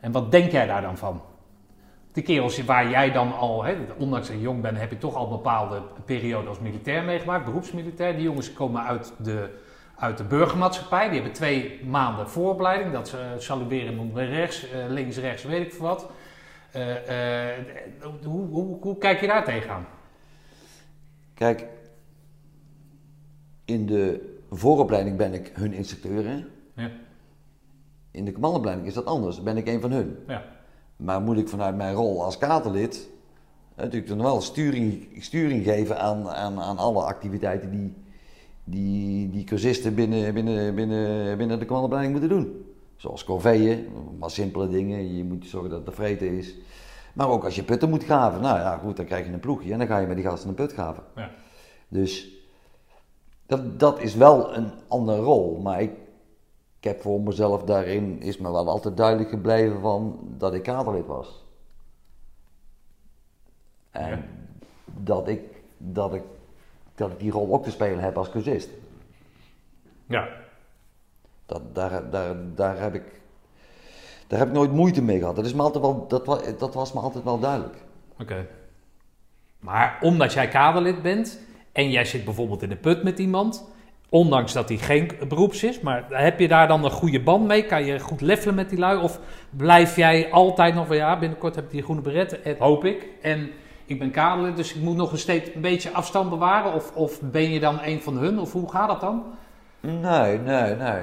En 0.00 0.12
wat 0.12 0.30
denk 0.30 0.52
jij 0.52 0.66
daar 0.66 0.82
dan 0.82 0.96
van? 0.96 1.22
Die 2.12 2.22
kerels 2.22 2.64
waar 2.64 2.88
jij 2.88 3.12
dan 3.12 3.36
al, 3.38 3.64
hè, 3.64 3.76
ondanks 3.98 4.26
dat 4.26 4.36
je 4.36 4.42
jong 4.42 4.62
bent, 4.62 4.78
heb 4.78 4.90
je 4.90 4.98
toch 4.98 5.14
al 5.14 5.24
een 5.24 5.30
bepaalde 5.30 5.82
periode 6.04 6.48
als 6.48 6.58
militair 6.58 7.04
meegemaakt, 7.04 7.44
beroepsmilitair. 7.44 8.14
Die 8.14 8.22
jongens 8.22 8.52
komen 8.52 8.82
uit 8.82 9.12
de, 9.18 9.58
uit 9.98 10.18
de 10.18 10.24
burgermaatschappij. 10.24 11.04
Die 11.04 11.14
hebben 11.14 11.32
twee 11.32 11.84
maanden 11.84 12.30
vooropleiding. 12.30 12.92
Dat 12.92 13.08
ze 13.08 13.34
saluberen 13.38 14.14
rechts, 14.14 14.70
eh, 14.70 14.88
links, 14.88 15.16
rechts, 15.16 15.42
weet 15.42 15.66
ik 15.66 15.72
veel 15.72 15.86
wat. 15.86 16.10
Eh, 16.72 17.50
eh, 17.50 17.64
hoe, 18.24 18.46
hoe, 18.46 18.78
hoe 18.80 18.98
kijk 18.98 19.20
je 19.20 19.26
daar 19.26 19.44
tegenaan? 19.44 19.86
Kijk, 21.34 21.66
in 23.64 23.86
de 23.86 24.36
vooropleiding 24.50 25.16
ben 25.16 25.34
ik 25.34 25.50
hun 25.54 25.72
instructeur. 25.72 26.26
Hè? 26.26 26.44
Ja. 26.74 26.90
In 28.10 28.24
de 28.24 28.32
commandoopleiding 28.32 28.88
is 28.88 28.94
dat 28.94 29.04
anders. 29.04 29.42
Ben 29.42 29.56
ik 29.56 29.68
een 29.68 29.80
van 29.80 29.90
hun. 29.90 30.18
Ja. 30.26 30.44
Maar 30.96 31.20
moet 31.20 31.38
ik 31.38 31.48
vanuit 31.48 31.76
mijn 31.76 31.94
rol 31.94 32.24
als 32.24 32.38
katerlid 32.38 33.08
eh, 33.74 33.84
natuurlijk 33.84 34.08
dan 34.08 34.22
wel 34.22 34.40
sturing, 34.40 35.08
sturing 35.18 35.64
geven 35.64 35.98
aan, 36.00 36.28
aan, 36.28 36.60
aan 36.60 36.78
alle 36.78 37.02
activiteiten 37.02 37.70
die, 37.70 37.94
die, 38.70 39.30
die 39.30 39.44
cursisten 39.44 39.94
binnen, 39.94 40.34
binnen, 40.34 40.74
binnen, 40.74 41.36
binnen 41.38 41.58
de 41.58 41.64
commandoopleiding 41.64 42.18
moeten 42.18 42.38
doen. 42.38 42.64
Zoals 42.96 43.24
corveeën, 43.24 43.86
maar 44.18 44.30
simpele 44.30 44.68
dingen. 44.68 45.16
Je 45.16 45.24
moet 45.24 45.46
zorgen 45.46 45.70
dat 45.70 45.78
het 45.78 45.88
te 45.88 45.94
vreten 45.94 46.28
is. 46.28 46.54
Maar 47.12 47.28
ook 47.28 47.44
als 47.44 47.54
je 47.54 47.62
putten 47.62 47.88
moet 47.90 48.04
graven. 48.04 48.40
Nou 48.40 48.58
ja, 48.58 48.76
goed, 48.76 48.96
dan 48.96 49.04
krijg 49.06 49.26
je 49.26 49.32
een 49.32 49.40
ploegje 49.40 49.72
en 49.72 49.78
dan 49.78 49.86
ga 49.86 49.98
je 49.98 50.06
met 50.06 50.16
die 50.16 50.24
gasten 50.26 50.48
een 50.48 50.54
put 50.54 50.72
graven. 50.72 51.02
Ja. 51.16 51.30
Dus 51.88 52.32
dat, 53.46 53.80
dat 53.80 54.00
is 54.00 54.14
wel 54.14 54.56
een 54.56 54.70
andere 54.88 55.20
rol. 55.20 55.60
Maar 55.60 55.80
ik, 55.82 55.90
ik 56.78 56.84
heb 56.84 57.00
voor 57.00 57.20
mezelf 57.20 57.62
daarin, 57.62 58.20
is 58.22 58.38
me 58.38 58.52
wel 58.52 58.68
altijd 58.68 58.96
duidelijk 58.96 59.28
gebleven 59.28 59.80
van 59.80 60.18
dat 60.38 60.54
ik 60.54 60.62
kaderlid 60.62 61.06
was. 61.06 61.44
En 63.90 64.08
Ja. 64.10 64.24
dat, 64.84 65.28
ik, 65.28 65.42
dat, 65.76 66.14
ik, 66.14 66.22
dat 66.98 67.10
ik 67.10 67.18
die 67.18 67.30
rol 67.30 67.52
ook 67.54 67.64
te 67.64 67.70
spelen 67.70 68.00
heb 68.00 68.16
als 68.16 68.30
cursist. 68.30 68.68
Ja. 70.06 70.28
Dat, 71.46 71.74
daar, 71.74 72.10
daar, 72.10 72.36
daar, 72.54 72.80
heb 72.80 72.94
ik, 72.94 73.02
daar 74.26 74.38
heb 74.38 74.48
ik 74.48 74.54
nooit 74.54 74.72
moeite 74.72 75.02
mee 75.02 75.18
gehad. 75.18 75.36
Dat, 75.36 75.44
is 75.44 75.54
me 75.54 75.62
altijd 75.62 75.84
wel, 75.84 76.06
dat, 76.08 76.26
wa- 76.26 76.40
dat 76.58 76.74
was 76.74 76.92
me 76.92 77.00
altijd 77.00 77.24
wel 77.24 77.38
duidelijk. 77.38 77.76
Oké. 78.20 78.46
Maar 79.58 79.98
omdat 80.00 80.32
jij 80.32 80.48
kaderlid 80.48 81.02
bent 81.02 81.40
en 81.72 81.90
jij 81.90 82.04
zit 82.04 82.24
bijvoorbeeld 82.24 82.62
in 82.62 82.68
de 82.68 82.76
put 82.76 83.02
met 83.02 83.18
iemand, 83.18 83.68
ondanks 84.08 84.52
dat 84.52 84.68
hij 84.68 84.78
geen 84.78 85.10
beroeps 85.28 85.62
is, 85.62 85.80
maar 85.80 86.06
heb 86.08 86.38
je 86.38 86.48
daar 86.48 86.68
dan 86.68 86.84
een 86.84 86.90
goede 86.90 87.20
band 87.20 87.46
mee? 87.46 87.66
Kan 87.66 87.84
je 87.84 87.98
goed 88.00 88.20
levelen 88.20 88.54
met 88.54 88.68
die 88.70 88.78
lui? 88.78 89.02
Of 89.02 89.20
blijf 89.50 89.96
jij 89.96 90.30
altijd 90.30 90.74
nog 90.74 90.86
van 90.86 90.96
ja, 90.96 91.18
binnenkort 91.18 91.54
heb 91.54 91.64
ik 91.64 91.70
die 91.70 91.82
groene 91.82 92.00
beret, 92.00 92.42
eh, 92.42 92.58
hoop 92.58 92.84
ik. 92.84 93.08
En 93.22 93.50
ik 93.88 93.98
ben 93.98 94.10
kaderlid, 94.10 94.56
dus 94.56 94.74
ik 94.74 94.82
moet 94.82 94.96
nog 94.96 95.12
een 95.12 95.18
steeds 95.18 95.54
een 95.54 95.60
beetje 95.60 95.92
afstand 95.92 96.30
bewaren? 96.30 96.72
Of, 96.74 96.96
of 96.96 97.20
ben 97.20 97.50
je 97.50 97.60
dan 97.60 97.78
een 97.82 98.00
van 98.00 98.16
hun? 98.16 98.38
Of 98.38 98.52
hoe 98.52 98.70
gaat 98.70 98.88
dat 98.88 99.00
dan? 99.00 99.24
Nee, 99.80 100.38
nee, 100.38 100.74
nee. 100.74 101.02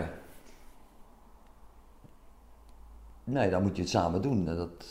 Nee, 3.24 3.50
dan 3.50 3.62
moet 3.62 3.76
je 3.76 3.82
het 3.82 3.92
samen 3.92 4.22
doen. 4.22 4.46
Dat, 4.46 4.86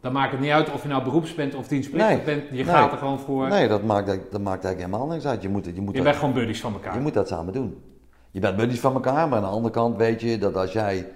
Dan 0.00 0.12
maakt 0.12 0.30
het 0.32 0.40
niet 0.40 0.50
uit 0.50 0.72
of 0.72 0.82
je 0.82 0.88
nou 0.88 1.04
beroeps 1.04 1.34
bent 1.34 1.54
of 1.54 1.68
dienstplichtig 1.68 2.16
Nee, 2.16 2.24
bent. 2.24 2.48
Je 2.50 2.64
nee. 2.64 2.64
gaat 2.64 2.92
er 2.92 2.98
gewoon 2.98 3.18
voor. 3.20 3.48
nee, 3.48 3.68
dat 3.68 3.82
maakt, 3.82 4.06
dat 4.06 4.40
maakt 4.40 4.64
eigenlijk 4.64 4.78
helemaal 4.78 5.06
niks 5.06 5.26
uit. 5.26 5.42
Je 5.42 5.48
moet, 5.48 5.64
je 5.64 5.70
moet, 5.80 5.90
je 5.90 5.92
dat, 5.94 6.04
bent 6.04 6.16
gewoon 6.16 6.34
buddies 6.34 6.60
van 6.60 6.72
elkaar. 6.72 6.94
je 6.94 7.00
moet 7.00 7.14
dat 7.14 7.28
samen 7.28 7.52
doen. 7.52 7.82
Je 8.30 8.40
bent 8.40 8.56
buddies 8.56 8.80
van 8.80 8.94
elkaar, 8.94 9.28
maar 9.28 9.38
aan 9.38 9.44
de 9.44 9.50
andere 9.50 9.74
kant 9.74 9.96
weet 9.96 10.20
je 10.20 10.38
dat 10.38 10.56
als 10.56 10.72
jij 10.72 11.08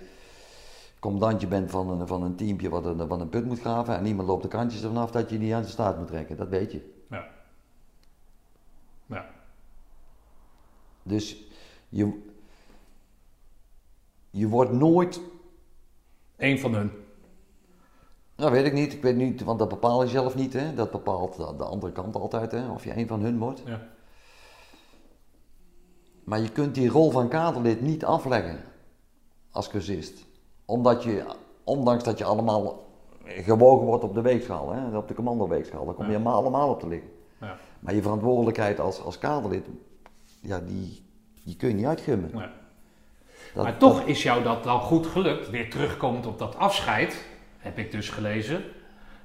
commandantje 1.00 1.46
bent 1.46 1.70
van 1.70 1.90
een, 1.90 2.06
van 2.06 2.22
een 2.22 2.36
teampje 2.36 2.68
wat 2.68 2.84
een, 2.84 3.08
van 3.08 3.20
een 3.20 3.28
put 3.28 3.44
moet 3.44 3.60
graven 3.60 3.96
en 3.96 4.02
niemand 4.02 4.28
loopt 4.28 4.42
de 4.42 4.48
kantjes 4.48 4.82
ervan 4.82 5.02
af 5.02 5.10
dat 5.10 5.30
je 5.30 5.38
niet 5.38 5.52
aan 5.52 5.62
de 5.62 5.68
staat 5.68 5.98
moet 5.98 6.06
trekken. 6.06 6.36
Dat 6.36 6.48
weet 6.48 6.72
je. 6.72 6.92
Ja. 7.10 7.28
Ja. 9.06 9.30
Dus 11.02 11.36
je, 11.88 12.22
je 14.30 14.48
wordt 14.48 14.72
nooit. 14.72 15.20
Eén 16.36 16.58
van 16.58 16.74
hun. 16.74 16.90
Nou, 18.36 18.52
weet 18.52 18.64
ik 18.64 18.72
niet. 18.72 18.92
Ik 18.92 19.02
weet 19.02 19.16
niet, 19.16 19.42
want 19.42 19.58
dat 19.58 19.68
bepaal 19.68 20.02
je 20.02 20.08
zelf 20.08 20.34
niet. 20.34 20.52
Hè? 20.52 20.74
Dat 20.74 20.90
bepaalt 20.90 21.36
de 21.36 21.64
andere 21.64 21.92
kant 21.92 22.16
altijd, 22.16 22.52
hè? 22.52 22.70
of 22.70 22.84
je 22.84 22.92
één 22.92 23.08
van 23.08 23.20
hun 23.20 23.38
wordt. 23.38 23.62
Ja. 23.64 23.88
Maar 26.24 26.40
je 26.40 26.52
kunt 26.52 26.74
die 26.74 26.88
rol 26.88 27.10
van 27.10 27.28
kaderlid 27.28 27.80
niet 27.80 28.04
afleggen 28.04 28.60
als 29.50 29.68
cursist 29.68 30.24
omdat 30.70 31.02
je, 31.02 31.24
ondanks 31.64 32.04
dat 32.04 32.18
je 32.18 32.24
allemaal 32.24 32.84
gewogen 33.24 33.86
wordt 33.86 34.04
op 34.04 34.14
de 34.14 34.20
weegschaal, 34.20 34.72
hè, 34.72 34.96
op 34.96 35.08
de 35.08 35.14
commandoweegschaal, 35.14 35.84
dan 35.84 35.94
kom 35.94 36.04
je 36.10 36.18
Ja. 36.18 36.30
allemaal, 36.30 36.68
op 36.70 36.80
te 36.80 36.88
liggen. 36.88 37.10
Ja. 37.40 37.56
Maar 37.80 37.94
je 37.94 38.02
verantwoordelijkheid 38.02 38.80
als, 38.80 39.02
als 39.02 39.18
kaderlid, 39.18 39.66
ja, 40.40 40.58
die, 40.58 41.02
die 41.44 41.56
kun 41.56 41.68
je 41.68 41.74
niet 41.74 41.86
uitgummen. 41.86 42.30
Dat- 43.54 43.64
maar 43.64 43.76
toch 43.76 44.02
is 44.02 44.22
jou 44.22 44.42
dat 44.42 44.64
dan 44.64 44.80
goed 44.80 45.06
gelukt. 45.06 45.50
Weer 45.50 45.70
terugkomend 45.70 46.26
op 46.26 46.38
dat 46.38 46.56
afscheid, 46.56 47.24
heb 47.58 47.78
ik 47.78 47.90
dus 47.90 48.08
gelezen, 48.08 48.62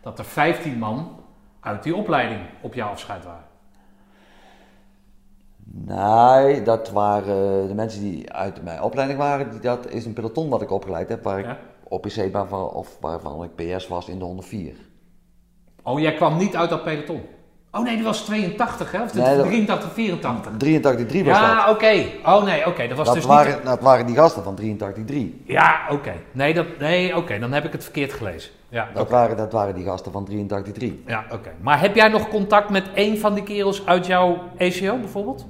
dat 0.01 0.19
er 0.19 0.25
15 0.25 0.77
man 0.77 1.09
uit 1.59 1.83
die 1.83 1.95
opleiding 1.95 2.41
op 2.61 2.73
jouw 2.73 2.89
afscheid 2.89 3.23
waren. 3.25 3.44
Nee, 5.83 6.61
dat 6.61 6.91
waren 6.91 7.67
de 7.67 7.73
mensen 7.73 8.01
die 8.01 8.33
uit 8.33 8.63
mijn 8.63 8.81
opleiding 8.81 9.19
waren. 9.19 9.51
Die, 9.51 9.59
dat 9.59 9.89
is 9.89 10.05
een 10.05 10.13
peloton 10.13 10.49
wat 10.49 10.61
ik 10.61 10.71
opgeleid 10.71 11.09
heb, 11.09 11.23
waar 11.23 11.39
ik 11.39 11.45
Ja? 11.45 11.57
OPC 11.87 12.31
waarvan, 12.31 12.69
of 12.69 12.97
waarvan 13.01 13.43
ik 13.43 13.55
PS 13.55 13.87
was 13.87 14.07
in 14.07 14.19
de 14.19 14.25
104. 14.25 14.73
Oh, 15.83 15.99
jij 15.99 16.13
kwam 16.13 16.37
niet 16.37 16.55
uit 16.55 16.69
dat 16.69 16.83
peloton. 16.83 17.21
Oh 17.71 17.83
nee, 17.83 17.95
die 17.95 18.03
was 18.03 18.21
82 18.25 18.91
hè? 18.91 19.01
Of 19.03 19.13
Nee, 19.13 19.37
dat- 19.37 19.45
83, 19.45 19.91
84. 19.93 20.51
83-3 20.51 21.25
was 21.25 21.39
dat. 21.39 21.47
Ja, 21.47 21.69
oké. 21.69 22.05
Oh 22.25 22.43
nee, 22.43 22.65
oké. 22.67 22.87
Dat 22.87 22.97
was 22.97 23.05
Dat 23.05 23.15
dus 23.15 23.25
waren, 23.25 23.53
niet... 23.55 23.65
dat 23.65 23.81
waren 23.81 24.05
die 24.05 24.15
gasten 24.15 24.43
van 24.43 24.57
83-3. 24.61 25.43
Ja, 25.45 25.79
oké. 25.89 26.13
Nee, 26.31 26.53
dat... 26.53 26.65
nee 26.79 27.15
oké. 27.17 27.39
Dan 27.39 27.51
heb 27.51 27.65
ik 27.65 27.71
het 27.71 27.83
verkeerd 27.83 28.13
gelezen. 28.13 28.51
Ja, 28.69 28.89
Dat, 28.93 29.09
waren, 29.09 29.37
dat 29.37 29.51
waren 29.51 29.75
die 29.75 29.83
gasten 29.85 30.11
van 30.11 30.27
83-3. 30.79 31.05
ja 31.05 31.25
oké. 31.31 31.51
Maar 31.61 31.79
heb 31.79 31.95
jij 31.95 32.07
nog 32.07 32.29
contact 32.29 32.69
met 32.69 32.83
één 32.93 33.17
van 33.17 33.33
die 33.33 33.43
kerels 33.43 33.85
uit 33.85 34.05
jouw 34.05 34.37
ECO 34.57 34.97
bijvoorbeeld? 34.97 35.45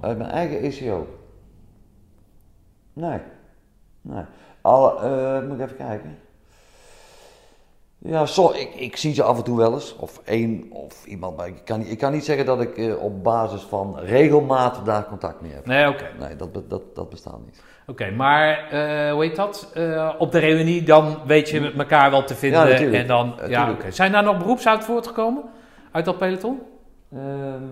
Uit 0.00 0.18
mijn 0.18 0.30
eigen 0.30 0.60
ECO. 0.60 1.06
Nee. 2.92 3.18
Nee. 4.00 4.24
Al, 4.60 5.02
eh, 5.02 5.42
moet 5.42 5.58
ik 5.58 5.64
even 5.64 5.76
kijken. 5.76 6.18
Ja, 7.98 8.26
zo, 8.26 8.50
ik, 8.50 8.74
ik 8.74 8.96
zie 8.96 9.14
ze 9.14 9.22
af 9.22 9.36
en 9.36 9.44
toe 9.44 9.56
wel 9.56 9.72
eens. 9.74 9.96
Of 9.96 10.20
één 10.24 10.66
of 10.70 11.04
iemand. 11.06 11.36
Maar 11.36 11.46
ik 11.46 11.64
kan, 11.64 11.78
niet- 11.78 11.90
ik 11.90 11.98
kan 11.98 12.12
niet 12.12 12.24
zeggen 12.24 12.46
dat 12.46 12.60
ik 12.60 12.76
eh, 12.76 13.02
op 13.02 13.22
basis 13.24 13.62
van 13.62 13.98
regelmaat 13.98 14.84
daar 14.84 15.04
contact 15.06 15.40
mee 15.40 15.52
heb. 15.52 15.66
Nee, 15.66 15.88
oké. 15.88 16.06
Nee, 16.18 16.36
dat, 16.36 16.70
dat, 16.70 16.82
dat 16.94 17.10
bestaat 17.10 17.38
niet. 17.44 17.62
Oké, 17.86 18.10
maar 18.10 18.68
eh, 18.70 19.12
hoe 19.12 19.24
heet 19.24 19.36
dat? 19.36 19.70
Eh, 19.74 20.14
op 20.18 20.32
de 20.32 20.38
reunie 20.38 20.82
dan 20.82 21.18
weet 21.26 21.48
je 21.48 21.60
met 21.60 21.78
elkaar 21.78 22.10
wel 22.10 22.24
te 22.24 22.34
vinden. 22.34 22.60
Ja, 22.60 22.68
natuurlijk. 22.68 22.98
En 23.02 23.06
dan, 23.06 23.26
ja, 23.36 23.42
Natuurlijk. 23.48 23.78
oké. 23.80 23.90
Zijn 23.90 24.12
daar 24.12 24.22
nog 24.22 24.38
beroeps 24.38 24.66
uit 24.68 24.84
voortgekomen? 24.84 25.42
Uit 25.92 26.04
dat 26.04 26.18
peloton? 26.18 26.60
Ehm, 27.12 27.62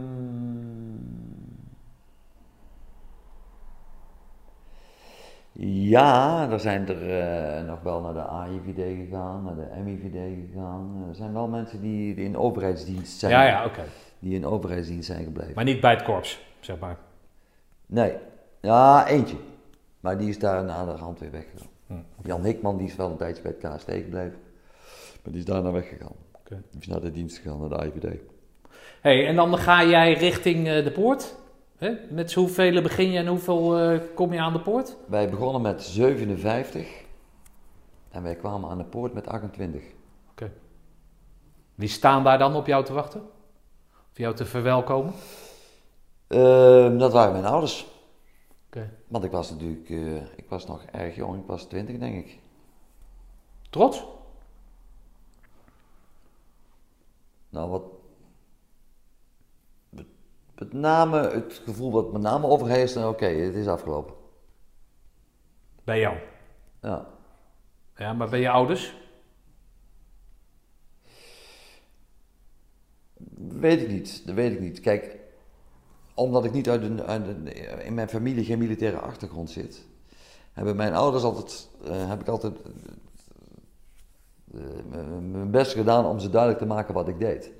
ja, 5.58 6.48
er 6.50 6.60
zijn 6.60 6.88
er 6.88 7.18
eh, 7.20 7.66
nog 7.66 7.80
wel 7.82 8.00
naar 8.00 8.12
de 8.12 8.22
AIVD 8.22 8.96
gegaan, 9.06 9.44
naar 9.44 9.54
de 9.54 9.80
MIVD 9.84 10.48
gegaan. 10.50 11.04
Er 11.08 11.14
zijn 11.14 11.32
wel 11.32 11.48
mensen 11.48 11.80
die, 11.80 12.14
in 12.14 12.36
overheidsdienst 12.36 13.18
zijn, 13.18 13.32
Ja, 13.32 13.42
ja, 13.46 13.64
oké. 13.64 13.82
die 14.18 14.34
in 14.34 14.46
overheidsdienst 14.46 15.06
zijn 15.06 15.24
gebleven. 15.24 15.52
Maar 15.54 15.64
niet 15.64 15.80
bij 15.80 15.90
het 15.90 16.02
korps, 16.02 16.40
zeg 16.60 16.78
maar. 16.78 16.96
Nee, 17.86 18.14
ja, 18.60 19.06
eentje. 19.08 19.36
Maar 20.00 20.18
die 20.18 20.28
is 20.28 20.38
daar 20.38 20.64
na 20.64 20.84
de 20.84 20.90
hand 20.90 21.18
weer 21.18 21.30
weggegaan. 21.30 21.68
Hm, 21.86 21.94
Jan 22.22 22.44
Hikman 22.44 22.76
die 22.76 22.86
is 22.86 22.96
wel 22.96 23.10
een 23.10 23.16
tijdje 23.16 23.42
bij 23.42 23.54
het 23.60 23.74
KST 23.76 23.90
gebleven, 23.90 24.38
maar 25.22 25.32
die 25.32 25.36
is 25.38 25.44
daarna 25.44 25.70
weggegaan. 25.70 26.12
Oké. 26.38 26.62
Die 26.70 26.80
is 26.80 26.86
naar 26.86 27.00
de 27.00 27.10
dienst 27.10 27.38
gegaan, 27.38 27.60
naar 27.60 27.68
de 27.68 27.76
AIVD. 27.78 28.18
hey, 29.00 29.26
en 29.26 29.36
dan 29.36 29.58
ga 29.58 29.84
jij 29.84 30.12
richting 30.12 30.68
eh, 30.68 30.84
de 30.84 30.90
poort. 30.92 31.36
Hè? 31.76 31.94
Met 32.10 32.34
hoeveel 32.34 32.82
begin 32.82 33.10
je 33.10 33.18
en 33.18 33.26
hoeveel 33.26 33.78
eh, 33.78 34.00
kom 34.14 34.32
je 34.32 34.40
aan 34.40 34.52
de 34.52 34.60
poort? 34.60 34.96
Wij 35.06 35.30
begonnen 35.30 35.62
met 35.62 35.82
57 35.82 37.04
en 38.10 38.22
wij 38.22 38.34
kwamen 38.34 38.70
aan 38.70 38.78
de 38.78 38.84
poort 38.84 39.14
met 39.14 39.26
28. 39.26 39.82
Wie 41.76 41.88
staan 41.88 42.24
daar 42.24 42.38
dan 42.38 42.54
op 42.54 42.66
jou 42.66 42.84
te 42.84 42.92
wachten? 42.92 43.20
Of 44.10 44.18
jou 44.18 44.34
te 44.34 44.44
verwelkomen? 44.44 45.12
Ehm, 46.26 46.98
dat 46.98 47.12
waren 47.12 47.32
mijn 47.32 47.44
ouders. 47.44 47.86
Oké. 48.66 48.90
Want 49.08 49.24
ik 49.24 49.30
was 49.30 49.50
natuurlijk, 49.50 49.90
eh, 49.90 50.16
ik 50.36 50.48
was 50.48 50.66
nog 50.66 50.84
erg 50.84 51.16
jong, 51.16 51.40
ik 51.40 51.46
was 51.46 51.64
20 51.64 51.98
denk 51.98 52.24
ik. 52.24 52.38
Trots? 53.70 54.04
Nou, 57.48 57.70
wat. 57.70 57.82
Met, 60.58 60.72
name 60.72 61.18
het 61.18 61.60
gevoel 61.64 61.92
wat 61.92 62.12
met 62.12 62.22
name 62.22 62.46
overheerst, 62.46 62.96
en 62.96 63.06
oké, 63.08 63.26
het 63.26 63.54
is 63.54 63.66
afgelopen. 63.66 64.14
Bij 65.84 65.98
jou. 66.00 66.16
Ja. 66.82 67.06
Ja, 67.96 68.12
maar 68.12 68.28
bij 68.28 68.40
je 68.40 68.50
ouders? 68.50 68.94
Weet 73.38 73.80
ik 73.82 73.88
niet, 73.88 74.26
dat 74.26 74.34
weet 74.34 74.52
ik 74.52 74.60
niet. 74.60 74.80
Kijk, 74.80 75.16
omdat 76.14 76.44
ik 76.44 76.52
niet 76.52 76.68
uit 76.68 76.82
een, 76.82 77.02
uit 77.02 77.26
in 77.84 77.94
mijn 77.94 78.08
familie 78.08 78.44
geen 78.44 78.58
militaire 78.58 78.98
achtergrond 78.98 79.50
zit, 79.50 79.84
hebben 80.52 80.76
mijn 80.76 80.94
ouders 80.94 81.22
altijd, 81.22 81.68
eh, 81.84 82.08
heb 82.08 82.20
ik 82.20 82.28
altijd 82.28 82.56
eh, 84.54 84.60
m- 84.90 85.30
mijn 85.30 85.50
best 85.50 85.72
gedaan 85.72 86.04
om 86.06 86.18
ze 86.18 86.30
duidelijk 86.30 86.60
te 86.60 86.66
maken 86.68 86.94
wat 86.94 87.08
ik 87.08 87.18
deed. 87.18 87.50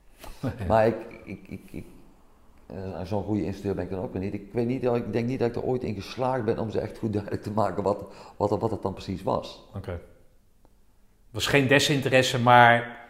Maar 0.68 0.86
ik, 0.86 0.96
ik, 1.24 1.48
ik, 1.48 1.70
ik 1.70 1.86
eh, 2.66 3.00
zo'n 3.04 3.22
goede 3.24 3.44
instructeur 3.44 3.74
ben 3.74 3.84
ik 3.84 3.90
dan 3.90 4.00
ook 4.02 4.12
weer 4.12 4.22
niet. 4.22 4.34
Ik, 4.34 4.52
weet 4.52 4.66
niet, 4.66 4.84
ik 4.84 5.12
denk 5.12 5.26
niet 5.28 5.38
dat 5.38 5.48
ik 5.48 5.56
er 5.56 5.62
ooit 5.62 5.82
in 5.84 5.94
geslaagd 5.94 6.44
ben 6.44 6.58
om 6.58 6.70
ze 6.70 6.80
echt 6.80 6.98
goed 6.98 7.12
duidelijk 7.12 7.42
te 7.42 7.50
maken 7.50 7.82
wat, 7.82 8.04
wat, 8.36 8.50
wat 8.60 8.70
het 8.70 8.82
dan 8.82 8.92
precies 8.92 9.22
was. 9.22 9.66
Oké. 9.76 9.90
Het 9.90 10.00
was 11.44 11.46
geen 11.46 11.66
desinteresse, 11.68 12.40
maar 12.40 13.04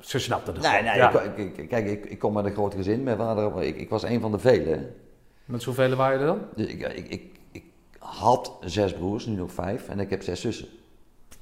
ze 0.00 0.18
snapten 0.18 0.54
het 0.54 0.62
Nee, 0.62 0.82
nee, 0.82 0.96
Ja. 0.96 1.20
ik, 1.20 1.36
ik- 1.36 1.56
ik- 1.56 1.68
kijk, 1.68 1.86
ik, 1.86 2.04
ik 2.04 2.18
kom 2.18 2.36
uit 2.36 2.46
een 2.46 2.52
groot 2.52 2.74
gezin. 2.74 3.02
Mijn 3.02 3.16
vader, 3.16 3.62
ik, 3.62 3.76
ik 3.76 3.88
was 3.88 4.02
een 4.02 4.20
van 4.20 4.30
de 4.32 4.38
velen. 4.38 4.94
Met 5.44 5.62
zoveel 5.62 5.94
waren 5.96 6.20
er 6.20 6.26
dan? 6.26 6.40
Dus 6.56 6.66
ik, 6.66 6.80
ik, 6.92 7.08
ik, 7.08 7.22
ik 7.52 7.64
had 7.98 8.56
zes 8.64 8.92
broers, 8.94 9.26
nu 9.26 9.34
nog 9.34 9.52
vijf, 9.52 9.88
en 9.88 10.00
ik 10.00 10.10
heb 10.10 10.22
zes 10.22 10.40
zussen. 10.40 10.68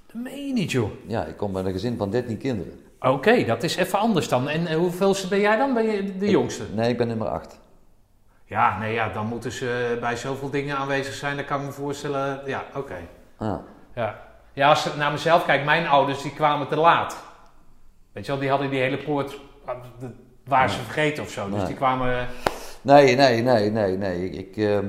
Dat 0.07 0.23
meen 0.23 0.47
je 0.47 0.53
niet, 0.53 0.71
joh. 0.71 0.91
Ja, 1.07 1.25
ik 1.25 1.37
kom 1.37 1.57
uit 1.57 1.67
een 1.67 1.73
gezin 1.73 1.97
van 1.97 2.11
dertien 2.11 2.39
kinderen. 2.39 2.81
Oké, 3.01 3.45
dat 3.45 3.63
is 3.63 3.77
even 3.77 3.99
anders 3.99 4.29
dan. 4.29 4.49
En 4.49 4.67
eh, 4.67 4.77
hoeveelste 4.77 5.29
ben 5.29 5.41
jij 5.41 5.57
dan? 5.57 5.75
Ben 5.75 5.85
je 5.91 6.17
de 6.17 6.31
jongste? 6.31 6.63
Nee, 6.75 6.91
ik 6.91 6.97
ben 6.97 7.07
nummer 7.09 7.29
acht. 7.29 7.59
Ja, 8.45 8.79
nee, 8.79 8.93
ja, 8.93 9.09
dan 9.09 9.27
moeten 9.27 9.53
ze 9.53 9.97
bij 10.01 10.17
zoveel 10.17 10.51
dingen 10.51 10.77
aanwezig 10.77 11.15
zijn. 11.15 11.37
Dan 11.37 11.45
kan 11.45 11.61
ik 11.61 11.67
me 11.67 11.73
voorstellen. 11.73 12.41
Ja, 12.47 12.65
oké. 12.77 12.97
Ah, 13.37 13.57
Ja. 13.95 14.19
ja, 14.53 14.69
als 14.69 14.87
ik 14.87 14.97
naar 14.97 15.13
mezelf 15.13 15.45
kijk, 15.45 15.65
mijn 15.65 15.87
ouders 15.87 16.23
die 16.23 16.33
kwamen 16.35 16.69
te 16.69 16.77
laat. 16.77 17.17
Weet 18.13 18.25
je 18.27 18.31
wel, 18.33 18.41
die 18.41 18.51
hadden 18.51 18.71
die 18.71 18.81
hele 18.81 18.97
poort. 18.99 19.41
de- 20.01 20.11
Waren 20.45 20.71
ze 20.71 20.79
vergeten 20.81 21.23
of 21.23 21.31
zo. 21.31 21.49
Dus 21.49 21.57
Nee. 21.59 21.67
die 21.67 21.75
kwamen. 21.77 22.27
Nee, 22.83 23.17
nee, 23.17 23.43
nee, 23.43 23.71
nee, 23.71 23.97
nee. 23.97 24.31
Ik, 24.31 24.35
ik, 24.49 24.57
ehm, 24.57 24.87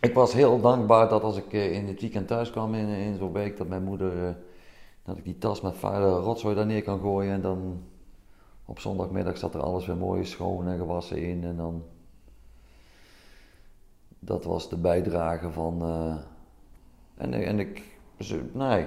ik 0.00 0.14
was 0.14 0.32
heel 0.32 0.60
dankbaar 0.60 1.08
dat 1.08 1.22
als 1.22 1.36
ik 1.36 1.52
eh, 1.52 1.72
in 1.72 1.86
het 1.88 2.00
weekend 2.00 2.28
thuis 2.28 2.50
kwam 2.50 2.74
in, 2.74 2.88
in 2.88 3.16
zo'n 3.18 3.32
week, 3.32 3.56
dat 3.56 3.66
mijn 3.68 3.82
moeder, 3.82 4.24
eh, 4.26 4.30
dat 5.06 5.16
ik 5.16 5.24
die 5.24 5.38
tas 5.38 5.60
met 5.60 5.76
vuile 5.76 6.18
rotzooi 6.18 6.54
daar 6.54 6.66
neer 6.66 6.82
kan 6.82 7.00
gooien. 7.00 7.32
En 7.32 7.40
dan 7.40 7.82
op 8.64 8.78
zondagmiddag 8.78 9.36
zat 9.36 9.54
er 9.54 9.60
alles 9.60 9.86
weer 9.86 9.96
mooi 9.96 10.24
schoon 10.24 10.68
en 10.68 10.78
gewassen 10.78 11.22
in. 11.22 11.44
En 11.44 11.56
dan, 11.56 11.84
dat 14.18 14.44
was 14.44 14.68
de 14.68 14.76
bijdrage 14.76 15.50
van, 15.50 15.82
eh, 15.82 16.16
en, 17.14 17.32
en 17.32 17.58
ik, 17.58 17.98
ze, 18.18 18.50
nee, 18.52 18.86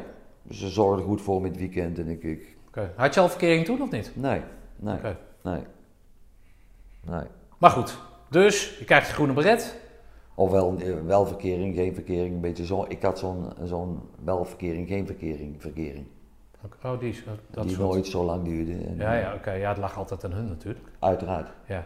ze 0.49 0.69
zorgden 0.69 1.05
goed 1.05 1.21
voor 1.21 1.41
me 1.41 1.47
het 1.47 1.57
weekend 1.57 1.99
en 1.99 2.07
ik, 2.07 2.23
ik. 2.23 2.57
Had 2.95 3.13
je 3.13 3.19
al 3.19 3.29
verkering 3.29 3.65
toen 3.65 3.81
of 3.81 3.91
niet? 3.91 4.11
nee, 4.15 4.41
nee, 4.75 4.99
nee, 5.43 5.61
nee. 7.01 7.23
Maar 7.57 7.71
goed, 7.71 7.97
dus 8.29 8.77
je 8.77 8.85
krijgt 8.85 9.07
je 9.07 9.13
groene 9.13 9.33
beret. 9.33 9.75
Ofwel 10.39 10.75
eh, 10.77 10.93
wel 11.05 11.25
verkering, 11.25 11.75
geen 11.75 11.93
verkering, 11.93 12.33
een 12.33 12.41
beetje 12.41 12.65
zo. 12.65 12.85
Ik 12.87 13.01
had 13.01 13.19
zo'n 13.19 13.45
zo'n 13.63 14.01
wel 14.23 14.45
verkering, 14.45 14.87
geen 14.87 15.05
verkering, 15.05 15.55
verkering. 15.61 16.05
Oh, 16.83 16.99
die 16.99 17.09
is 17.09 17.23
dat 17.51 17.63
die 17.63 17.75
soort. 17.75 17.89
nooit 17.89 18.07
zo 18.07 18.23
lang 18.23 18.43
duurde. 18.43 18.95
Ja, 18.97 19.13
ja, 19.13 19.33
oké. 19.33 19.51
Ja, 19.51 19.69
het 19.69 19.77
lag 19.77 19.97
altijd 19.97 20.23
aan 20.23 20.31
hun 20.31 20.47
natuurlijk. 20.47 20.85
Uiteraard. 20.99 21.49
Ja. 21.65 21.85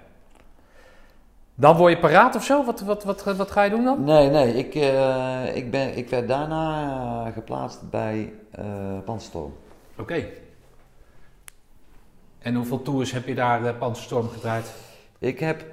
Dan 1.55 1.75
word 1.75 1.93
je 1.93 1.99
paraat 1.99 2.35
of 2.35 2.43
zo? 2.43 2.63
Wat, 2.65 2.81
wat, 2.81 3.03
wat, 3.03 3.23
wat 3.23 3.51
ga 3.51 3.63
je 3.63 3.69
doen 3.69 3.83
dan? 3.83 4.03
Nee, 4.03 4.29
nee, 4.29 4.53
ik, 4.53 4.75
eh, 4.75 5.55
ik, 5.55 5.71
ben, 5.71 5.97
ik 5.97 6.09
werd 6.09 6.27
daarna 6.27 7.25
eh, 7.25 7.33
geplaatst 7.33 7.89
bij 7.89 8.33
eh 8.51 8.99
Panzerstorm. 9.05 9.53
Oké. 9.97 10.25
En 12.39 12.55
hoeveel 12.55 12.81
tours 12.81 13.11
heb 13.11 13.27
je 13.27 13.35
daar 13.35 13.63
de 13.63 13.73
Panzerstorm 13.73 14.29
gedraaid? 14.29 14.73
Ik 15.19 15.39
heb 15.39 15.72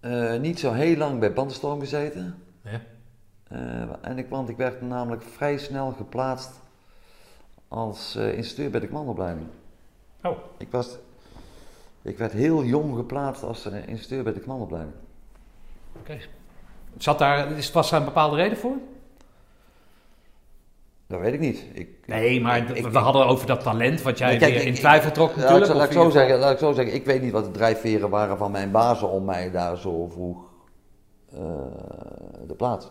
Eh, 0.00 0.36
niet 0.38 0.58
zo 0.58 0.72
heel 0.72 0.96
lang 0.96 1.20
bij 1.20 1.32
Bandenstorm 1.32 1.80
gezeten. 1.80 2.42
Ja. 2.64 2.80
Eh, 3.48 3.82
en 4.00 4.18
ik, 4.18 4.28
want 4.28 4.48
ik 4.48 4.56
werd 4.56 4.82
namelijk 4.82 5.22
vrij 5.22 5.58
snel 5.58 5.92
geplaatst 5.92 6.60
als 7.68 8.16
instructeur 8.16 8.70
bij 8.70 8.80
de 8.80 8.86
commandoopleiding. 8.86 9.46
Oh, 10.22 10.38
Ik, 10.58 10.70
was, 10.70 10.96
ik 12.02 12.18
werd 12.18 12.32
heel 12.32 12.64
jong 12.64 12.96
geplaatst 12.96 13.42
als 13.42 13.66
uh, 13.66 13.88
instructeur 13.88 14.22
bij 14.22 14.32
de 14.32 14.40
commandoopleiding. 14.40 14.94
oké. 15.98 16.18
Zat 16.96 17.18
daar, 17.18 17.54
was 17.72 17.90
daar 17.90 18.00
een 18.00 18.06
bepaalde 18.06 18.36
reden 18.36 18.58
voor? 18.58 18.76
Dat 21.10 21.20
weet 21.20 21.32
ik 21.32 21.40
niet. 21.40 21.64
Ik, 21.72 21.88
Nee, 22.06 22.40
maar 22.40 22.76
ik- 22.76 22.86
we 22.86 22.98
hadden 22.98 23.26
over 23.26 23.46
dat 23.46 23.62
talent 23.62 24.02
wat 24.02 24.18
jij 24.18 24.36
kijk, 24.36 24.54
weer 24.54 24.66
in 24.66 24.74
twijfel 24.74 25.10
trok 25.10 25.28
Laat 25.28 25.36
natuurlijk. 25.36 25.66
laat, 25.72 25.76
of 25.76 25.84
ik 25.84 25.92
zo 25.92 26.10
zeggen, 26.10 26.38
laat 26.38 26.52
ik 26.52 26.58
zo 26.58 26.72
zeggen, 26.72 26.94
ik 26.94 27.04
weet 27.04 27.22
niet 27.22 27.32
wat 27.32 27.44
de 27.44 27.50
drijfveren 27.50 28.10
waren 28.10 28.36
van 28.38 28.50
mijn 28.50 28.70
bazen 28.70 29.10
om 29.10 29.24
mij 29.24 29.50
daar 29.50 29.76
zo 29.76 30.06
vroeg 30.08 30.38
eh 31.32 31.38
te 32.48 32.54
plaatsen. 32.56 32.90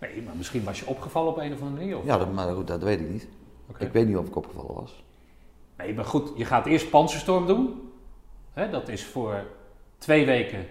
Nee, 0.00 0.22
maar 0.22 0.36
misschien 0.36 0.64
was 0.64 0.78
je 0.80 0.86
opgevallen 0.86 1.30
op 1.30 1.38
een 1.38 1.52
of 1.52 1.60
andere 1.60 1.80
manier. 1.80 1.98
Of? 1.98 2.04
Ja, 2.04 2.18
dat, 2.18 2.32
maar 2.32 2.54
goed, 2.54 2.66
dat 2.66 2.82
weet 2.82 3.00
ik 3.00 3.10
niet. 3.10 3.28
Ik 3.78 3.92
weet 3.92 4.06
niet 4.06 4.16
of 4.16 4.26
ik 4.26 4.36
opgevallen 4.36 4.74
was. 4.74 5.04
Nee, 5.78 5.94
maar 5.94 6.04
goed, 6.04 6.32
je 6.36 6.44
gaat 6.44 6.66
eerst 6.66 6.90
panzerstorm 6.90 7.46
doen. 7.46 7.90
Hè, 8.52 8.70
dat 8.70 8.88
is 8.88 9.04
voor 9.04 9.44
twee 9.98 10.26
weken 10.26 10.66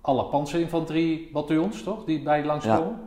alle 0.00 0.24
panzerinfanterie 0.24 1.28
bataljons, 1.32 1.82
toch? 1.82 2.04
Die 2.04 2.22
bij 2.22 2.44
langskomen. 2.44 3.00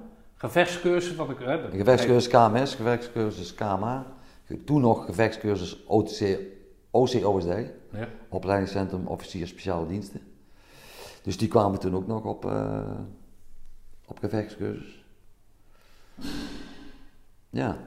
Gevechtscursus, 0.43 1.15
wat 1.15 1.29
ik... 1.29 1.39
Een 1.39 1.71
gevechtscursus 1.71 2.27
KMS, 2.27 2.75
gevechtscursus 2.75 3.53
KMA. 3.55 4.05
Toen 4.65 4.81
nog 4.81 5.05
gevechtscursus 5.05 5.83
OTC, 5.85 6.37
OCOSD, 6.91 7.47
Ja. 7.91 8.07
opleidingscentrum 8.29 9.07
officier 9.07 9.47
speciale 9.47 9.87
diensten. 9.87 10.21
Dus 11.21 11.37
die 11.37 11.47
kwamen 11.47 11.79
toen 11.79 11.95
ook 11.95 12.07
nog 12.07 12.23
op, 12.23 12.45
eh, 12.45 12.79
op 14.05 14.19
gevechtscursus. 14.19 15.03
Ja. 17.49 17.77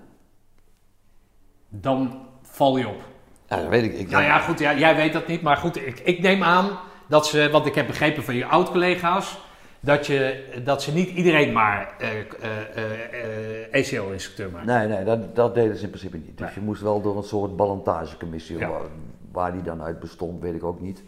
Dan 1.68 2.20
val 2.42 2.76
je 2.76 2.88
op. 2.88 3.02
ja, 3.48 3.56
dat 3.56 3.68
weet 3.68 3.84
ik. 3.84 3.92
ik 3.92 4.10
Nou 4.10 4.24
ja, 4.24 4.38
goed, 4.38 4.58
ja, 4.58 4.74
jij 4.76 4.96
weet 4.96 5.12
dat 5.12 5.26
niet, 5.26 5.42
maar 5.42 5.56
goed, 5.56 5.76
ik, 5.76 6.00
ik 6.00 6.20
neem 6.20 6.42
aan 6.42 6.78
dat 7.08 7.26
ze, 7.26 7.48
want 7.52 7.66
ik 7.66 7.74
heb 7.74 7.86
begrepen 7.86 8.24
van 8.24 8.34
je 8.34 8.46
oud-collega's, 8.46 9.38
dat, 9.80 10.06
je, 10.06 10.44
dat 10.64 10.82
ze 10.82 10.92
niet 10.92 11.08
iedereen 11.08 11.52
maar 11.52 11.94
eh 11.98 12.20
eh 12.20 13.74
ECO-instructeur 13.74 14.50
maken. 14.50 14.66
Nee, 14.66 14.88
nee, 14.88 15.04
dat, 15.04 15.36
dat 15.36 15.54
deden 15.54 15.76
ze 15.76 15.82
in 15.84 15.88
principe 15.90 16.16
niet. 16.16 16.38
Dus 16.38 16.46
Nee. 16.46 16.54
je 16.54 16.60
moest 16.60 16.82
wel 16.82 17.02
door 17.02 17.16
een 17.16 17.22
soort 17.22 17.56
ballantagecommissie. 17.56 18.58
Ja. 18.58 18.68
Waar, 18.68 18.82
waar 19.32 19.52
die 19.52 19.62
dan 19.62 19.82
uit 19.82 20.00
bestond, 20.00 20.42
weet 20.42 20.54
ik 20.54 20.64
ook 20.64 20.80
niet. 20.80 21.02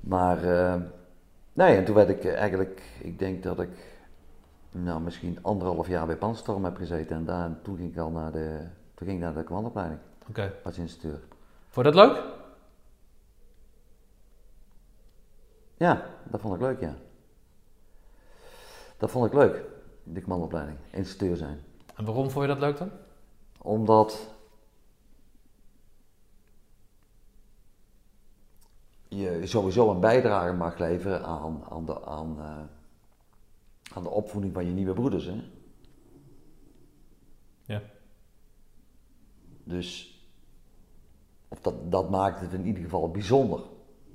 Maar, 0.00 0.44
eh, 0.44 0.74
nee, 1.52 1.76
en 1.76 1.84
toen 1.84 1.94
werd 1.94 2.08
ik 2.08 2.24
eh, 2.24 2.34
eigenlijk, 2.34 2.82
ik 3.00 3.18
denk 3.18 3.42
dat 3.42 3.60
ik, 3.60 3.70
nou 4.70 5.00
misschien 5.00 5.38
anderhalf 5.42 5.88
jaar 5.88 6.06
bij 6.06 6.16
Panstorm 6.16 6.64
heb 6.64 6.76
gezeten. 6.76 7.16
En 7.16 7.24
daar, 7.24 7.50
toen 7.62 7.76
ging 7.76 7.90
ik 7.92 7.98
al 7.98 8.10
naar 8.10 8.32
de, 8.32 8.58
toen 8.94 9.06
ging 9.06 9.18
ik 9.18 9.24
naar 9.24 9.34
de 9.34 9.44
commandoopleiding 9.44 10.00
Oké. 10.28 10.52
als 10.62 10.78
instructeur. 10.78 11.20
Vond 11.68 11.86
je 11.86 11.92
dat 11.92 12.06
leuk? 12.06 12.22
Ja, 15.76 16.04
dat 16.24 16.40
vond 16.40 16.54
ik 16.54 16.60
leuk, 16.60 16.80
ja. 16.80 16.94
Dat 19.02 19.10
vond 19.10 19.26
ik 19.26 19.32
leuk, 19.32 19.64
de 20.02 20.22
commandoopleiding, 20.22 20.78
instructeur 20.90 21.36
zijn. 21.36 21.60
En 21.94 22.04
waarom 22.04 22.30
vond 22.30 22.44
je 22.44 22.50
dat 22.50 22.60
leuk 22.60 22.78
dan? 22.78 22.90
Omdat 23.58 24.34
je 29.08 29.40
sowieso 29.46 29.90
een 29.90 30.00
bijdrage 30.00 30.52
mag 30.52 30.78
leveren 30.78 31.24
aan, 31.24 31.64
aan, 31.70 31.86
de, 31.86 32.04
aan, 32.04 32.36
eh, 32.38 32.58
aan 33.94 34.02
de 34.02 34.08
opvoeding 34.08 34.54
van 34.54 34.64
je 34.64 34.72
nieuwe 34.72 34.92
broeders. 34.92 35.24
Hè? 35.24 35.44
Ja. 37.64 37.82
Dus 39.64 40.20
of 41.48 41.60
dat, 41.60 41.90
dat 41.90 42.10
maakt 42.10 42.40
het 42.40 42.52
in 42.52 42.66
ieder 42.66 42.82
geval 42.82 43.10
bijzonder. 43.10 43.60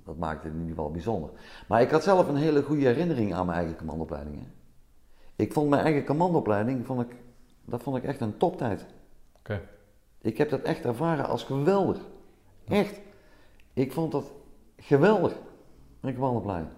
Dat 0.03 0.17
maakt 0.17 0.43
het 0.43 0.53
in 0.53 0.59
ieder 0.59 0.75
geval 0.75 0.91
bijzonder. 0.91 1.29
Maar 1.67 1.81
ik 1.81 1.91
had 1.91 2.03
zelf 2.03 2.27
een 2.27 2.35
hele 2.35 2.63
goede 2.63 2.85
herinnering 2.85 3.33
aan 3.33 3.45
mijn 3.45 3.57
eigen 3.57 3.77
commandoopleiding. 3.77 4.39
Hè? 4.39 4.55
Ik 5.38 5.53
vond 5.53 5.69
mijn 5.69 5.83
eigen 5.83 6.05
commandoopleiding, 6.05 6.85
vond 6.85 7.01
ik, 7.01 7.15
dat 7.65 7.83
vond 7.83 7.97
ik 7.97 8.03
echt 8.03 8.21
een 8.21 8.38
toptijd. 8.38 8.85
Oké. 9.39 9.61
Ik 10.21 10.38
heb 10.38 10.49
dat 10.49 10.61
echt 10.61 10.85
ervaren 10.85 11.25
als 11.25 11.43
geweldig. 11.43 11.97
Echt. 12.67 12.99
Ik 13.73 13.91
vond 13.91 14.11
dat 14.11 14.31
geweldig. 14.77 15.33
Een 16.01 16.13
commandoopleiding. 16.13 16.71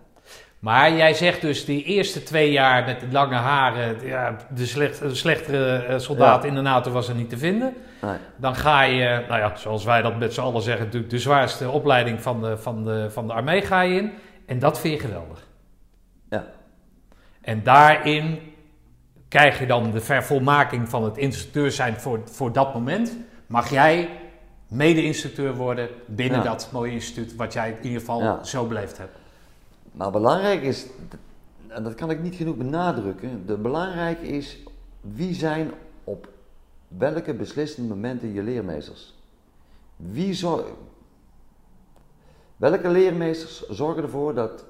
Maar 0.60 0.94
jij 0.94 1.14
zegt 1.14 1.42
dus 1.42 1.66
die 1.66 1.84
eerste 1.84 2.24
twee 2.24 2.52
jaar 2.52 2.86
met 2.86 3.00
de 3.00 3.08
lange 3.12 3.36
haren, 3.36 4.06
ja, 4.08 4.36
de, 4.56 4.66
slecht, 4.66 5.00
de 5.00 5.16
slechtere 5.16 5.76
eh, 5.76 6.00
soldaat 6.00 6.42
Ja. 6.44 6.50
in 6.50 6.56
de 6.56 6.62
NATO 6.62 6.92
was 6.92 7.08
er 7.10 7.16
niet 7.16 7.30
te 7.30 7.38
vinden. 7.38 7.74
Nee. 8.02 8.18
Dan 8.36 8.56
ga 8.56 8.82
je, 8.82 9.26
nou 9.28 9.40
ja, 9.40 9.56
zoals 9.56 9.84
wij 9.84 10.02
dat 10.02 10.18
met 10.18 10.34
z'n 10.34 10.42
allen 10.42 10.62
zeggen, 10.62 10.86
natuurlijk 10.86 11.12
de 11.12 11.20
zwaarste 11.20 11.70
opleiding 11.70 12.22
van 12.22 12.42
de, 12.42 12.58
van, 12.58 12.84
de, 12.84 13.12
van 13.12 13.28
de 13.28 13.34
armee 13.34 13.62
ga 13.62 13.82
je 13.82 13.96
in. 14.00 14.12
En 14.46 14.60
dat 14.60 14.80
vind 14.80 14.94
je 14.94 15.08
geweldig. 15.08 15.48
Ja. 16.30 16.46
En 17.42 17.64
daarin 17.64 18.40
krijg 19.30 19.60
je 19.60 19.66
dan 19.66 19.92
de 19.92 20.02
vervolmaking 20.02 20.90
van 20.90 21.04
het 21.04 21.18
instructeur 21.18 21.72
zijn 21.72 21.96
voor, 22.00 22.20
voor 22.26 22.52
dat 22.54 22.74
moment. 22.74 23.18
Mag 23.48 23.70
jij 23.70 24.10
mede-instructeur 24.68 25.56
worden 25.56 25.90
binnen 26.06 26.38
Ja. 26.38 26.44
dat 26.44 26.70
mooie 26.72 26.92
instituut 26.92 27.36
wat 27.36 27.54
jij 27.54 27.70
in 27.70 27.84
ieder 27.84 28.00
geval 28.00 28.22
Ja. 28.22 28.44
zo 28.44 28.66
beleefd 28.66 28.98
hebt. 28.98 29.18
Maar 29.92 30.12
belangrijk 30.12 30.62
is, 30.62 30.86
en 31.68 31.84
dat 31.84 31.96
kan 31.96 32.10
ik 32.10 32.22
niet 32.22 32.36
genoeg 32.36 32.56
benadrukken, 32.56 33.46
de 33.46 33.58
belangrijk 33.58 34.22
is 34.22 34.58
wie 35.02 35.34
zijn 35.34 35.72
op 36.04 36.28
welke 36.88 37.34
beslissende 37.34 37.90
momenten 37.90 38.34
je 38.34 38.44
leermeesters. 38.44 39.14
Wie 39.96 40.34
zor- 40.34 40.66
welke 42.58 42.90
leermeesters 42.90 43.68
zorgen 43.70 44.04
ervoor 44.04 44.34
dat, 44.34 44.66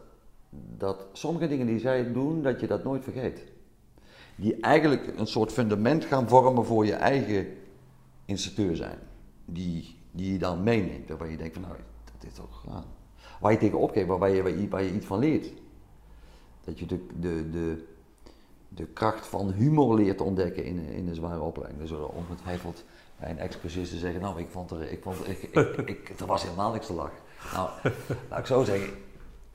dat 0.78 1.06
sommige 1.14 1.48
dingen 1.48 1.66
die 1.66 1.80
zij 1.80 2.12
doen, 2.14 2.42
dat 2.42 2.60
je 2.60 2.68
dat 2.68 2.84
nooit 2.84 3.04
vergeet. 3.04 3.44
Die 4.40 4.60
eigenlijk 4.60 5.14
een 5.18 5.28
soort 5.28 5.52
fundament 5.52 6.06
gaan 6.06 6.30
vormen 6.30 6.66
voor 6.66 6.86
je 6.86 6.94
eigen 6.94 7.48
instructeur 8.26 8.76
zijn. 8.76 8.98
Die, 9.46 9.96
die 10.12 10.32
je 10.32 10.38
dan 10.38 10.64
meeneemt, 10.64 11.08
waarvan 11.10 11.30
je 11.30 11.38
denkt 11.38 11.54
van 11.54 11.62
nou, 11.62 11.76
dat 12.06 12.30
is 12.30 12.36
toch... 12.36 12.64
ja, 12.68 12.84
waar 13.40 13.52
je 13.52 13.58
tegen 13.58 13.80
opkijkt, 13.80 14.08
waar 14.08 14.18
waar, 14.18 14.30
je, 14.30 14.68
waar 14.70 14.84
je 14.84 14.94
iets 14.94 15.06
van 15.06 15.20
leert. 15.20 15.52
Dat 16.64 16.80
je 16.80 16.86
de, 16.86 17.06
de, 17.20 17.50
de, 17.50 17.86
de 18.70 18.86
kracht 18.86 19.28
van 19.28 19.52
humor 19.52 19.96
leert 19.96 20.22
ontdekken 20.22 20.64
in, 20.64 20.80
in 20.80 21.08
een 21.08 21.16
zware 21.16 21.42
opleiding. 21.42 21.82
Dus 21.82 21.92
er 21.92 22.08
ongetwijfeld 22.08 22.84
bij 23.20 23.30
een 23.30 23.40
ex-cursist 23.40 23.92
te 23.92 23.98
zeggen, 23.98 24.22
nou, 24.22 24.40
ik 24.40 24.50
vond 24.50 24.72
er, 24.72 24.92
ik 24.92 25.04
vond, 25.04 25.28
ik, 25.28 25.42
ik, 25.42 25.78
ik, 25.86 26.14
er 26.20 26.26
was 26.26 26.44
helemaal 26.44 26.72
niks 26.72 26.86
te 26.86 26.94
lachen. 26.94 27.18
Nou, 27.54 27.70
laat 28.30 28.40
ik 28.40 28.46
zo 28.46 28.64
zeggen, 28.64 28.90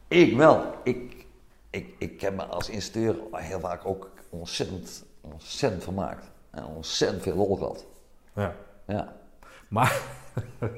ik 0.09 0.37
wel. 0.37 0.65
Ik, 0.83 1.27
ik, 1.71 1.95
ik 1.99 2.21
heb 2.21 2.37
me 2.37 2.45
als 2.45 2.69
instructeur 2.69 3.17
heel 3.33 3.61
vaak 3.61 3.87
ook 3.87 4.11
ontzettend, 4.39 5.05
ontzettend 5.21 5.83
vermaakt. 5.83 6.31
En 6.51 6.65
ontzettend 6.65 7.23
veel 7.23 7.37
lol 7.37 7.57
gehad. 7.57 7.85
Ja. 8.35 8.55
Ja. 8.87 9.13
Maar 9.69 10.01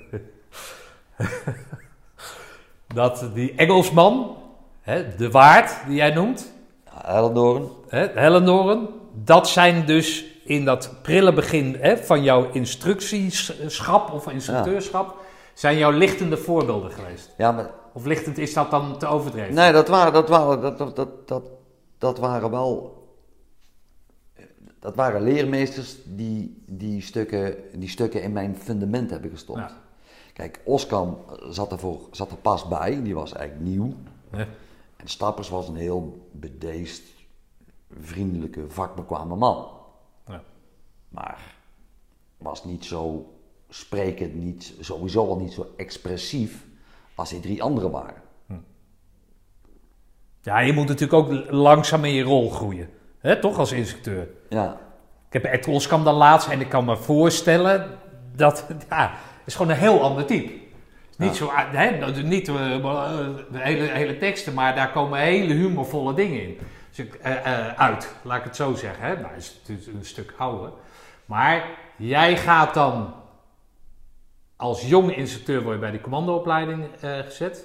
dat 2.94 3.24
die 3.34 3.54
Engelsman, 3.54 4.36
hè, 4.80 5.16
de 5.16 5.30
waard 5.30 5.72
die 5.86 5.96
jij 5.96 6.10
noemt, 6.10 6.52
Hellendoorn. 6.90 7.68
hè, 7.88 8.06
Hellendoren, 8.14 8.88
dat 9.12 9.48
zijn 9.48 9.86
dus 9.86 10.24
in 10.44 10.64
dat 10.64 10.90
prille 11.02 11.32
begin 11.32 11.76
hè, 11.80 11.96
van 11.96 12.22
jouw 12.22 12.50
instructieschap 12.50 14.12
of 14.12 14.30
instructeurschap, 14.30 15.16
zijn 15.54 15.78
jouw 15.78 15.90
lichtende 15.90 16.36
voorbeelden 16.36 16.90
geweest. 16.90 17.34
Ja, 17.36 17.52
maar 17.52 17.70
Of 17.92 18.04
lichtend 18.04 18.38
is 18.38 18.54
dat 18.54 18.70
dan 18.70 18.98
te 18.98 19.06
overdreven? 19.06 19.54
Nee, 19.54 19.72
dat 19.72 19.88
waren, 19.88 20.12
dat 20.12 20.28
waren, 20.28 20.60
dat, 20.60 20.96
dat, 20.96 21.28
dat, 21.28 21.42
dat 21.98 22.18
waren 22.18 22.50
wel. 22.50 22.94
Dat 24.86 24.94
waren 24.94 25.22
leermeesters 25.22 25.96
die 26.04 26.62
die 26.66 27.02
stukken, 27.02 27.56
die 27.74 27.88
stukken 27.88 28.22
in 28.22 28.32
mijn 28.32 28.56
fundament 28.56 29.10
hebben 29.10 29.30
gestopt. 29.30 29.58
Ja. 29.58 29.80
Kijk, 30.32 30.60
Oskam 30.64 31.18
zat 31.48 31.72
er, 31.72 31.78
voor, 31.78 32.00
zat 32.10 32.30
er 32.30 32.36
pas 32.36 32.68
bij, 32.68 33.02
die 33.02 33.14
was 33.14 33.32
eigenlijk 33.32 33.70
nieuw. 33.70 33.94
Ja. 34.32 34.46
En 34.96 35.08
Stappers 35.08 35.48
was 35.48 35.68
een 35.68 35.76
heel 35.76 36.28
bedeesd, 36.32 37.02
vriendelijke, 38.00 38.64
vakbekwame 38.68 39.36
man. 39.36 39.68
Ja. 40.26 40.42
Maar 41.08 41.54
was 42.36 42.64
niet 42.64 42.84
zo 42.84 43.32
sprekend, 43.68 44.34
niet, 44.34 44.74
sowieso 44.80 45.28
al 45.28 45.36
niet 45.36 45.52
zo 45.52 45.72
expressief 45.76 46.66
als 47.14 47.30
die 47.30 47.40
drie 47.40 47.62
anderen 47.62 47.90
waren. 47.90 48.22
Ja, 50.40 50.58
je 50.58 50.72
moet 50.72 50.88
natuurlijk 50.88 51.28
ook 51.28 51.50
langzaam 51.50 52.04
in 52.04 52.12
je 52.12 52.22
rol 52.22 52.50
groeien. 52.50 52.88
Hè, 53.26 53.40
toch 53.40 53.58
als 53.58 53.72
instructeur. 53.72 54.28
Ja, 54.48 54.76
Ik 55.26 55.32
heb 55.32 55.44
Ed 55.44 55.68
Oskam 55.68 56.04
dan 56.04 56.14
laatst 56.14 56.48
en 56.48 56.60
ik 56.60 56.68
kan 56.68 56.84
me 56.84 56.96
voorstellen 56.96 57.98
dat 58.34 58.66
ja, 58.90 59.10
het 59.10 59.46
is 59.46 59.54
gewoon 59.54 59.70
een 59.70 59.78
heel 59.78 60.02
ander 60.02 60.26
type. 60.26 60.52
Niet, 61.16 61.36
zo, 61.36 61.50
hè, 61.52 61.98
nou, 61.98 62.22
niet 62.22 62.48
eh, 62.48 62.74
eh, 62.74 62.82
de 63.50 63.58
hele, 63.58 63.82
hele 63.82 64.18
teksten, 64.18 64.54
maar 64.54 64.74
daar 64.74 64.92
komen 64.92 65.18
hele 65.18 65.54
humorvolle 65.54 66.14
dingen 66.14 66.42
in. 66.42 66.58
Dus 66.88 67.06
ik, 67.06 67.14
eh, 67.14 67.68
uit, 67.68 68.14
laat 68.22 68.38
ik 68.38 68.44
het 68.44 68.56
zo 68.56 68.74
zeggen. 68.74 69.04
Hè. 69.04 69.20
Nou, 69.20 69.34
is 69.36 69.60
het 69.66 69.86
een 69.86 70.04
stuk 70.04 70.34
ouder. 70.36 70.70
Maar 71.24 71.64
jij 71.96 72.36
gaat 72.36 72.74
dan 72.74 73.14
als 74.56 74.88
jonge 74.88 75.14
instructeur 75.14 75.62
word 75.62 75.74
je 75.74 75.80
bij 75.80 75.90
die 75.90 76.00
commandoopleiding 76.00 76.84
gezet. 77.00 77.64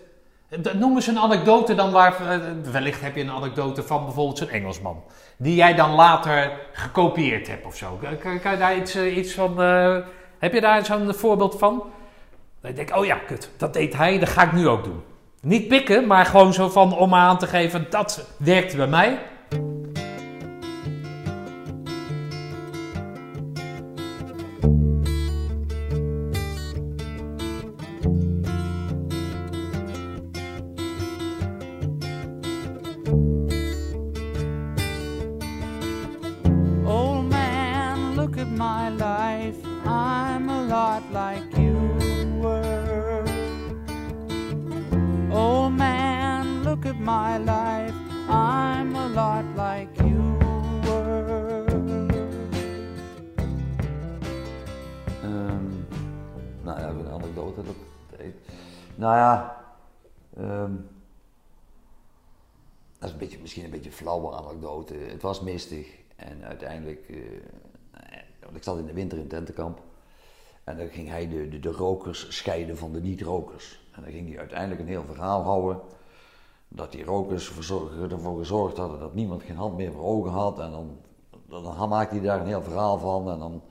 Noem 0.73 0.95
eens 0.95 1.07
een 1.07 1.19
anekdote 1.19 1.75
dan 1.75 1.91
waar, 1.91 2.15
wellicht 2.71 3.01
heb 3.01 3.15
je 3.15 3.21
een 3.21 3.31
anekdote 3.31 3.83
van 3.83 4.05
bijvoorbeeld 4.05 4.37
zo'n 4.37 4.49
Engelsman. 4.49 5.03
Die 5.41 5.55
jij 5.55 5.75
dan 5.75 5.91
later 5.91 6.51
gekopieerd 6.71 7.47
hebt 7.47 7.65
of 7.65 7.75
zo. 7.75 7.99
Kan, 8.41 8.51
je 8.51 8.57
daar 8.57 8.75
iets, 8.75 8.95
eh, 8.95 9.17
iets 9.17 9.33
van, 9.33 9.61
eh, 9.61 9.97
heb 10.39 10.53
je 10.53 10.61
daar 10.61 10.85
zo'n 10.85 11.13
voorbeeld 11.13 11.55
van? 11.59 11.83
Dat 12.61 12.69
je 12.69 12.73
denkt, 12.73 12.95
oh 12.95 13.05
ja, 13.05 13.15
kut, 13.15 13.49
dat 13.57 13.73
deed 13.73 13.97
hij, 13.97 14.19
dat 14.19 14.29
ga 14.29 14.43
ik 14.43 14.51
nu 14.51 14.67
ook 14.67 14.83
doen. 14.83 15.03
Niet 15.41 15.67
pikken, 15.67 16.07
maar 16.07 16.25
gewoon 16.25 16.53
zo 16.53 16.69
van 16.69 16.97
om 16.97 17.13
aan 17.13 17.37
te 17.37 17.47
geven, 17.47 17.87
dat 17.89 18.35
werkt 18.37 18.75
bij 18.75 18.87
mij. 18.87 19.19
Anekdote. 64.61 64.93
Het 64.93 65.21
was 65.21 65.41
mistig 65.41 65.87
en 66.15 66.43
uiteindelijk, 66.43 67.09
eh, 67.09 67.17
want 68.43 68.55
ik 68.55 68.63
zat 68.63 68.77
in 68.77 68.85
de 68.85 68.93
winter 68.93 69.17
in 69.17 69.27
tentenkamp. 69.27 69.79
En 70.63 70.77
dan 70.77 70.87
ging 70.87 71.09
hij 71.09 71.27
de, 71.27 71.59
de, 71.59 71.71
rokers 71.71 72.25
scheiden 72.29 72.77
van 72.77 72.93
de 72.93 73.01
niet-rokers. 73.01 73.79
En 73.91 74.01
dan 74.03 74.11
ging 74.11 74.29
hij 74.29 74.39
uiteindelijk 74.39 74.81
een 74.81 74.87
heel 74.87 75.03
verhaal 75.03 75.41
houden. 75.41 75.79
Dat 76.67 76.91
die 76.91 77.03
rokers 77.03 77.51
ervoor 78.09 78.37
gezorgd 78.37 78.77
hadden 78.77 78.99
dat 78.99 79.13
niemand 79.13 79.43
geen 79.43 79.55
hand 79.55 79.75
meer 79.75 79.91
voor 79.91 80.03
ogen 80.03 80.31
had. 80.31 80.59
En 80.59 80.71
dan, 80.71 80.97
dan 81.47 81.89
maakte 81.89 82.15
hij 82.15 82.23
daar 82.23 82.41
een 82.41 82.47
heel 82.47 82.61
verhaal 82.61 82.97
van. 82.97 83.31
En 83.31 83.39
dan, 83.39 83.61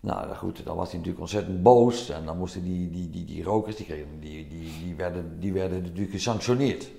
nou 0.00 0.34
goed, 0.34 0.64
dan 0.64 0.76
was 0.76 0.86
hij 0.86 0.96
natuurlijk 0.96 1.20
ontzettend 1.20 1.62
boos. 1.62 2.08
En 2.08 2.24
dan 2.24 2.38
moesten 2.38 2.62
die, 2.62 2.90
die, 2.90 3.10
die, 3.10 3.24
die 3.24 3.42
rokers, 3.42 3.76
die, 3.76 3.86
kregen, 3.86 4.20
die, 4.20 4.48
die, 4.48 4.70
die, 4.84 4.94
werden, 4.94 5.40
die 5.40 5.52
werden 5.52 5.82
natuurlijk 5.82 6.10
gesanctioneerd. 6.10 6.90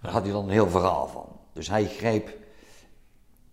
Daar 0.00 0.12
had 0.12 0.22
hij 0.22 0.32
dan 0.32 0.44
een 0.44 0.50
heel 0.50 0.68
verhaal 0.68 1.06
van. 1.06 1.39
Dus 1.52 1.68
hij 1.68 1.84
greep. 1.84 2.36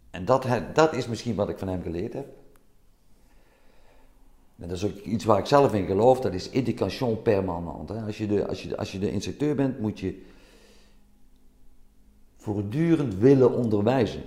En 0.09 0.25
dat, 0.25 0.47
dat 0.73 0.93
is 0.93 1.07
misschien 1.07 1.35
wat 1.35 1.49
ik 1.49 1.57
van 1.57 1.67
hem 1.67 1.81
geleerd 1.81 2.13
heb. 2.13 2.27
En 4.59 4.67
dat 4.67 4.77
is 4.77 4.85
ook 4.85 4.97
iets 4.97 5.25
waar 5.25 5.39
ik 5.39 5.45
zelf 5.45 5.73
in 5.73 5.85
geloof, 5.85 6.19
dat 6.19 6.33
is 6.33 6.49
indication 6.49 7.21
permanent. 7.21 7.89
Hè. 7.89 8.01
Als, 8.01 8.17
je 8.17 8.27
de, 8.27 8.47
als, 8.47 8.63
je 8.63 8.77
als 8.77 8.91
je 8.91 8.99
de 8.99 9.11
instructeur 9.11 9.55
bent, 9.55 9.79
moet 9.79 9.99
je 9.99 10.25
voortdurend 12.37 13.15
willen 13.15 13.53
onderwijzen. 13.53 14.21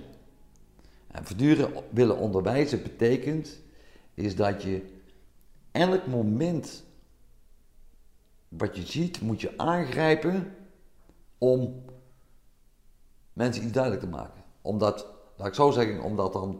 En 1.07 1.25
voortdurend 1.25 1.83
willen 1.89 2.17
onderwijzen 2.17 2.83
betekent 2.83 3.59
is 4.13 4.35
dat 4.35 4.63
je 4.63 4.81
elk 5.71 6.07
moment 6.07 6.83
wat 8.47 8.75
je 8.75 8.85
ziet, 8.85 9.21
moet 9.21 9.41
je 9.41 9.57
aangrijpen 9.57 10.55
om 11.37 11.83
mensen 13.33 13.63
iets 13.63 13.71
duidelijk 13.71 14.03
te 14.03 14.09
maken. 14.09 14.43
Omdat, 14.61 15.07
laat 15.37 15.47
ik 15.47 15.53
zo 15.53 15.71
zeggen, 15.71 16.01
omdat 16.01 16.33
dan, 16.33 16.59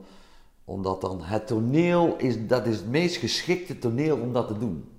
omdat 0.66 1.02
dan 1.02 1.22
het 1.22 1.48
toneel 1.48 2.18
is, 2.18 2.48
dat 2.48 2.66
is 2.66 2.76
het 2.76 2.90
meest 2.90 3.16
geschikte 3.16 3.80
toneel 3.80 4.18
om 4.18 4.34
dat 4.34 4.48
te 4.48 4.58
doen. 4.58 4.90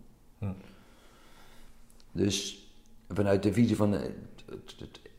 Dus 2.12 2.66
vanuit 3.09 3.43
de 3.43 3.53
visie 3.53 3.77
van 3.77 3.95
eh, 3.95 4.11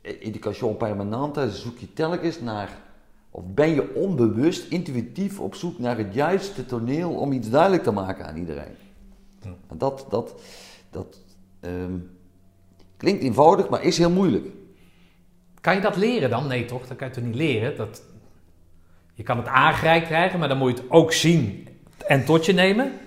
education 0.01 0.77
permanente 0.77 1.51
zoek 1.51 1.77
je 1.77 1.93
telkens 1.93 2.39
naar, 2.41 2.81
of 3.31 3.43
ben 3.45 3.69
je 3.69 3.95
onbewust, 3.95 4.71
intuïtief 4.71 5.39
op 5.39 5.55
zoek 5.55 5.79
naar 5.79 5.97
het 5.97 6.13
juiste 6.13 6.65
toneel 6.65 7.13
om 7.13 7.31
iets 7.31 7.49
duidelijk 7.49 7.83
te 7.83 7.91
maken 7.91 8.25
aan 8.25 8.37
iedereen. 8.37 8.75
En 9.67 9.77
dat, 9.77 10.05
dat, 10.09 10.41
dat 10.89 11.19
ehm, 11.59 11.97
klinkt 12.97 13.23
eenvoudig, 13.23 13.69
maar 13.69 13.83
is 13.83 13.97
heel 13.97 14.09
moeilijk. 14.09 14.47
Kan 15.63 15.75
je 15.75 15.81
dat 15.81 15.95
leren 15.95 16.29
dan? 16.29 16.47
Nee 16.47 16.65
toch, 16.65 16.87
dat 16.87 16.97
kan 16.97 17.07
je 17.07 17.13
toch 17.13 17.23
niet 17.23 17.35
leren? 17.35 17.77
Dat, 17.77 18.03
je 19.13 19.23
kan 19.23 19.37
het 19.37 19.47
aangereikt 19.47 20.07
krijgen, 20.07 20.39
maar 20.39 20.47
dan 20.47 20.57
moet 20.57 20.77
je 20.77 20.83
het 20.83 20.91
ook 20.91 21.11
zien 21.11 21.67
en 22.07 22.25
tot 22.25 22.45
je 22.45 22.53
nemen. 22.53 22.99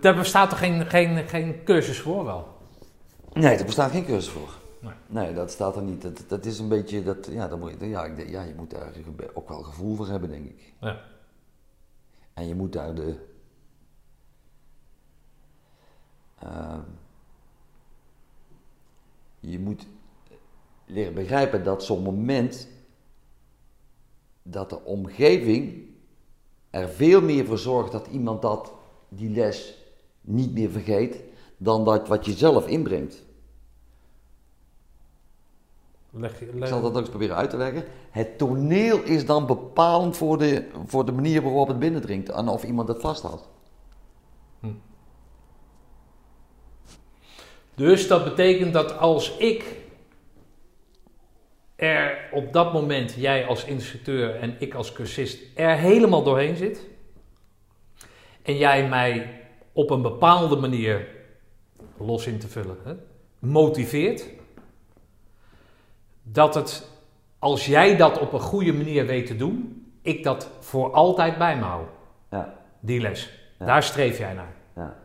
Daar 0.00 0.14
bestaat 0.14 0.50
toch 0.50 0.58
geen, 0.58 0.86
geen, 0.86 1.28
geen 1.28 1.64
cursus 1.64 2.00
voor 2.00 2.24
wel? 2.24 2.58
Nee, 3.32 3.56
er 3.56 3.64
bestaat 3.64 3.90
geen 3.90 4.04
cursus 4.04 4.32
voor. 4.32 4.48
Nee. 4.80 4.92
Nee, 5.06 5.34
dat 5.34 5.50
staat 5.50 5.76
er 5.76 5.82
niet. 5.82 6.02
Dat, 6.02 6.24
dat 6.28 6.44
is 6.44 6.58
een 6.58 6.68
beetje, 6.68 7.02
dat, 7.02 7.28
ja, 7.30 7.48
dan 7.48 7.58
moet 7.58 7.74
je, 7.80 7.88
ja, 7.88 8.04
ik 8.04 8.28
ja, 8.28 8.42
je 8.42 8.54
moet 8.56 8.70
daar 8.70 8.92
ook 9.34 9.48
wel 9.48 9.62
gevoel 9.62 9.96
voor 9.96 10.08
hebben, 10.08 10.30
denk 10.30 10.44
ik. 10.44 10.74
Ja. 10.80 11.00
En 12.34 12.48
je 12.48 12.54
moet 12.54 12.72
daar 12.72 12.94
de. 12.94 13.14
ehm, 16.38 16.80
je 19.40 19.58
moet 19.58 19.86
leren 20.88 21.14
begrijpen 21.14 21.64
dat 21.64 21.84
zo'n 21.84 22.02
moment. 22.02 22.68
dat 24.42 24.70
de 24.70 24.84
omgeving 24.84 25.86
er 26.70 26.88
veel 26.88 27.20
meer 27.22 27.44
voor 27.46 27.58
zorgt 27.58 27.92
dat 27.92 28.06
iemand 28.06 28.42
dat, 28.42 28.72
die 29.08 29.30
les 29.30 29.74
niet 30.20 30.52
meer 30.52 30.70
vergeet. 30.70 31.22
dan 31.56 31.84
dat 31.84 32.08
wat 32.08 32.24
je 32.24 32.32
zelf 32.32 32.66
inbrengt. 32.66 33.24
Leg, 36.10 36.40
Ik 36.40 36.66
zal 36.66 36.80
dat 36.82 36.90
ook 36.90 36.98
eens 36.98 37.08
proberen 37.08 37.36
uit 37.36 37.50
te 37.50 37.56
leggen. 37.56 37.84
Het 38.10 38.38
toneel 38.38 39.02
is 39.02 39.26
dan 39.26 39.46
bepalend 39.46 40.16
voor 40.16 40.38
de, 40.38 40.68
voor 40.86 41.04
de 41.04 41.12
manier 41.12 41.42
waarop 41.42 41.68
het 41.68 41.78
binnendringt 41.78 42.28
en 42.28 42.48
of 42.48 42.64
iemand 42.64 42.88
het 42.88 43.00
vasthoudt. 43.00 43.48
Dus 47.74 48.08
dat 48.08 48.24
betekent 48.24 48.72
dat 48.72 48.98
als 48.98 49.36
ik 49.36 49.77
er 51.78 52.28
op 52.32 52.52
dat 52.52 52.72
moment, 52.72 53.14
jij 53.16 53.46
als 53.46 53.64
instructeur 53.64 54.34
en 54.34 54.56
ik 54.58 54.74
als 54.74 54.92
cursist, 54.92 55.42
er 55.54 55.76
helemaal 55.76 56.22
doorheen 56.22 56.56
zit. 56.56 56.86
En 58.42 58.56
jij 58.56 58.88
mij 58.88 59.40
op 59.72 59.90
een 59.90 60.02
bepaalde 60.02 60.56
manier, 60.56 61.06
los 61.96 62.26
in 62.26 62.38
te 62.38 62.48
vullen, 62.48 62.76
hè, 62.84 62.92
motiveert. 63.38 64.26
Dat 66.22 66.54
het, 66.54 66.88
als 67.38 67.66
jij 67.66 67.96
dat 67.96 68.18
op 68.18 68.32
een 68.32 68.40
goede 68.40 68.72
manier 68.72 69.06
weet 69.06 69.26
te 69.26 69.36
doen, 69.36 69.86
ik 70.02 70.24
dat 70.24 70.50
voor 70.60 70.92
altijd 70.92 71.38
bij 71.38 71.56
me 71.56 71.64
hou. 71.64 71.84
Ja, 72.30 72.54
Die 72.80 73.00
les. 73.00 73.30
Ja. 73.58 73.66
Daar 73.66 73.82
streef 73.82 74.18
jij 74.18 74.32
naar. 74.32 74.54
ja, 74.74 74.96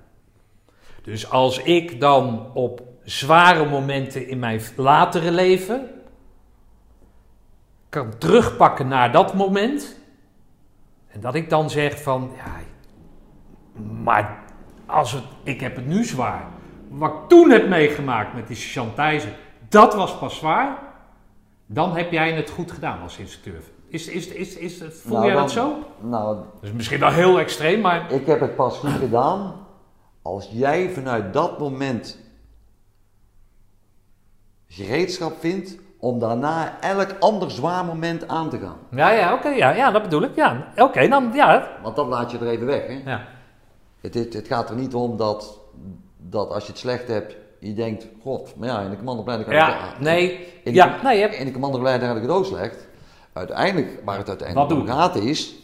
Dus 1.04 1.30
als 1.30 1.60
ik 1.64 2.00
dan 2.00 2.52
op 2.54 2.82
zware 3.04 3.70
momenten 3.70 4.28
in 4.28 4.40
mijn 4.40 4.62
latere 4.76 5.32
leven 5.32 5.90
kan 7.94 8.18
terugpakken 8.18 8.88
naar 8.88 9.12
dat 9.12 9.34
moment. 9.34 9.96
En 11.08 11.20
dat 11.22 11.36
ik 11.36 11.50
dan 11.50 11.70
zeg 11.70 12.02
van, 12.02 12.32
ja, 12.36 12.60
maar 14.04 14.44
als 14.86 15.12
het, 15.12 15.24
ik 15.44 15.60
heb 15.62 15.76
het 15.76 15.86
nu 15.88 16.04
zwaar. 16.04 16.48
Wat 16.90 17.12
ik 17.12 17.30
toen 17.30 17.50
heb 17.50 17.68
meegemaakt 17.68 18.34
met 18.34 18.48
die 18.48 18.56
Chantijzen, 18.56 19.34
dat 19.70 19.94
was 19.96 20.18
pas 20.18 20.36
zwaar. 20.38 20.78
Dan 21.66 21.96
heb 21.98 22.12
jij 22.12 22.32
het 22.34 22.50
goed 22.50 22.72
gedaan 22.72 23.02
als 23.02 23.18
instructeur. 23.18 23.62
Is, 23.88 24.08
is, 24.08 24.28
is, 24.28 24.56
is, 24.58 24.78
voel 24.78 25.14
Nou, 25.14 25.26
jij 25.26 25.34
dat 25.36 25.42
dan- 25.42 25.50
zo? 25.50 25.78
Nou, 26.08 26.36
Dat 26.36 26.46
is 26.64 26.72
misschien 26.72 27.00
wel 27.00 27.12
heel 27.12 27.40
extreem, 27.40 27.82
maar 27.82 28.12
ik 28.12 28.26
heb 28.26 28.40
het 28.40 28.56
pas 28.56 28.78
goed 28.78 28.90
gedaan 28.92 29.56
als 30.22 30.50
jij 30.52 30.90
vanuit 30.90 31.34
dat 31.34 31.60
moment 31.60 32.20
gereedschap 34.68 35.40
vindt 35.40 35.76
om 36.04 36.20
daarna 36.20 36.78
elk 36.82 37.16
ander 37.20 37.52
zwaar 37.52 37.86
moment 37.86 38.28
aan 38.28 38.50
te 38.50 38.60
gaan. 38.60 38.78
ja, 38.92 39.12
ja, 39.12 39.34
oké, 39.34 39.50
ja, 39.50 39.70
ja, 39.72 39.92
dat 39.92 40.02
bedoel 40.04 40.22
ik. 40.22 40.36
Ja, 40.36 40.68
oké, 40.78 41.08
dan, 41.08 41.30
ja, 41.34 41.68
Want 41.84 41.96
dat 41.96 42.08
laat 42.08 42.32
je 42.32 42.38
er 42.38 42.48
even 42.48 42.66
weg. 42.66 42.88
Hè? 42.88 43.02
ja. 43.06 43.22
Het, 44.02 44.14
het, 44.14 44.34
het 44.34 44.48
gaat 44.48 44.70
er 44.70 44.76
niet 44.76 44.94
om 44.94 45.18
dat, 45.18 45.60
dat 46.18 46.50
als 46.50 46.64
je 46.66 46.70
het 46.72 46.80
slecht 46.80 47.08
hebt, 47.08 47.36
je 47.60 47.74
denkt, 47.74 48.08
god, 48.22 48.56
maar 48.58 48.68
ja, 48.68 48.80
in 48.80 48.90
de 48.90 48.96
commandoopleiding 48.98 49.50
had 49.52 49.60
ik 49.68 49.74
Ja, 49.74 49.88
het- 49.88 50.00
nee. 50.00 50.32
in 50.64 50.72
de, 50.72 50.74
Ja, 50.74 50.96
nee, 51.04 51.16
je 51.16 51.22
hebt- 51.22 51.36
in 51.36 51.46
de 51.46 51.52
commandoopleiding 51.52 52.08
had 52.08 52.18
ik 52.22 52.28
het 52.28 52.32
ook 52.38 52.46
slecht. 52.46 52.88
Uiteindelijk, 53.34 54.02
waar 54.06 54.18
het 54.18 54.28
uiteindelijk 54.30 54.72
om 54.72 54.88
gaat 54.88 55.16
is, 55.16 55.56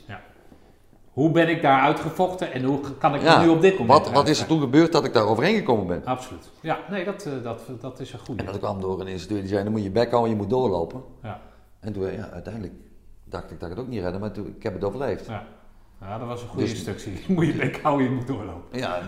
Hoe 1.19 1.31
ben 1.31 1.49
ik 1.49 1.61
daar 1.61 1.81
uitgevochten 1.81 2.51
en 2.51 2.63
hoe 2.63 2.79
kan 2.97 3.15
ik 3.15 3.21
ja, 3.21 3.41
nu 3.41 3.47
op 3.49 3.61
dit 3.61 3.79
moment 3.79 3.99
wat, 4.05 4.11
wat 4.13 4.27
is 4.27 4.39
er 4.41 4.47
toen 4.47 4.59
gebeurd 4.59 4.91
dat 4.91 5.05
ik 5.05 5.13
daar 5.13 5.25
overheen 5.25 5.55
gekomen 5.55 5.87
ben? 5.87 6.05
Absoluut. 6.05 6.49
Ja, 6.61 6.77
nee, 6.89 7.05
dat, 7.05 7.25
eh, 7.25 7.31
dat, 7.43 7.61
dat 7.79 7.99
is 7.99 8.13
een 8.13 8.19
goede. 8.19 8.41
En 8.43 8.51
dat 8.51 8.57
kwam 8.59 8.81
door 8.81 9.01
een 9.01 9.07
instituut 9.07 9.39
die 9.39 9.47
zei, 9.49 9.63
dan 9.63 9.71
moet 9.71 9.83
je 9.83 9.89
bek 9.89 10.09
houden, 10.11 10.31
je 10.31 10.35
moet 10.37 10.49
doorlopen. 10.49 11.03
Ja, 11.23 11.39
En 11.79 11.93
toen, 11.93 12.11
ja, 12.11 12.29
uiteindelijk 12.29 12.73
dacht 13.23 13.51
ik 13.51 13.59
dat 13.59 13.69
ik 13.69 13.75
het 13.75 13.85
ook 13.85 13.91
niet 13.91 14.01
redde, 14.01 14.19
maar 14.19 14.31
toen, 14.31 14.53
ik 14.57 14.63
heb 14.63 14.73
het 14.73 14.83
overleefd. 14.83 15.25
ja. 15.25 15.43
ja, 16.01 16.17
dat 16.17 16.27
was 16.27 16.41
een 16.41 16.47
goede 16.47 16.63
Dus- 16.63 16.73
instructie. 16.73 17.23
Moet 17.35 17.45
je 17.45 17.53
bek 17.53 17.79
houden, 17.81 18.09
je 18.09 18.11
moet 18.15 18.27
doorlopen. 18.27 18.79
Ja, 18.79 18.99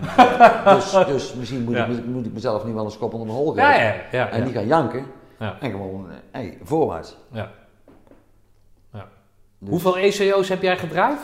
dus, 0.74 0.90
dus 1.14 1.34
misschien 1.34 1.64
moet, 1.64 1.74
Ja. 1.74 1.84
ik, 1.86 2.06
moet 2.06 2.26
ik 2.26 2.32
mezelf 2.32 2.64
nu 2.64 2.72
wel 2.72 2.84
een 2.84 2.90
schop 2.90 3.12
onder 3.12 3.26
mijn 3.26 3.38
hol 3.38 3.48
geven. 3.52 3.62
Ja, 3.62 3.82
ja, 3.82 3.94
ja. 4.12 4.28
En 4.28 4.44
niet 4.44 4.54
gaan 4.54 4.66
janken. 4.66 5.06
Ja. 5.38 5.56
En 5.60 5.70
gewoon, 5.70 6.10
eh, 6.10 6.16
hey, 6.30 6.58
voorwaarts. 6.62 7.16
ja. 7.32 7.50
ja. 8.92 9.08
Dus- 9.58 9.68
Hoeveel 9.70 9.96
ECO's 9.98 10.48
heb 10.48 10.62
jij 10.62 10.76
gedraaid? 10.78 11.18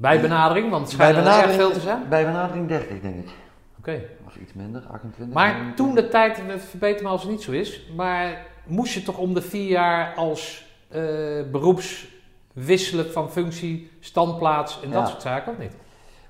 Bij 0.00 0.20
benadering, 0.20 0.70
want 0.70 0.82
het 0.82 0.92
schijnt 0.92 1.16
er 1.16 1.26
erg 1.26 1.52
veel 1.52 1.70
te 1.70 1.80
zijn. 1.80 2.08
bij 2.08 2.24
benadering 2.24 2.68
30, 2.68 3.00
denk 3.00 3.16
ik. 3.16 3.30
Oké. 3.78 4.02
Of 4.26 4.36
iets 4.36 4.52
minder, 4.52 4.82
28. 4.90 5.34
Maar 5.34 5.72
toen 5.74 5.94
de 5.94 6.08
tijd, 6.08 6.38
eh, 6.38 6.56
verbeter 6.56 7.02
me 7.02 7.10
als 7.10 7.22
het 7.22 7.30
niet 7.30 7.42
zo 7.42 7.52
is, 7.52 7.90
maar 7.96 8.46
moest 8.66 8.94
je 8.94 9.02
toch 9.02 9.18
om 9.18 9.34
de 9.34 9.42
vier 9.42 9.68
jaar 9.68 10.14
als 10.14 10.66
eh, 10.88 11.00
beroeps 11.52 12.08
wisselen 12.52 13.12
van 13.12 13.30
functie, 13.30 13.90
standplaats 14.00 14.80
en 14.82 14.90
dat 14.90 15.08
soort 15.08 15.22
zaken, 15.22 15.52
of 15.52 15.58
niet? 15.58 15.72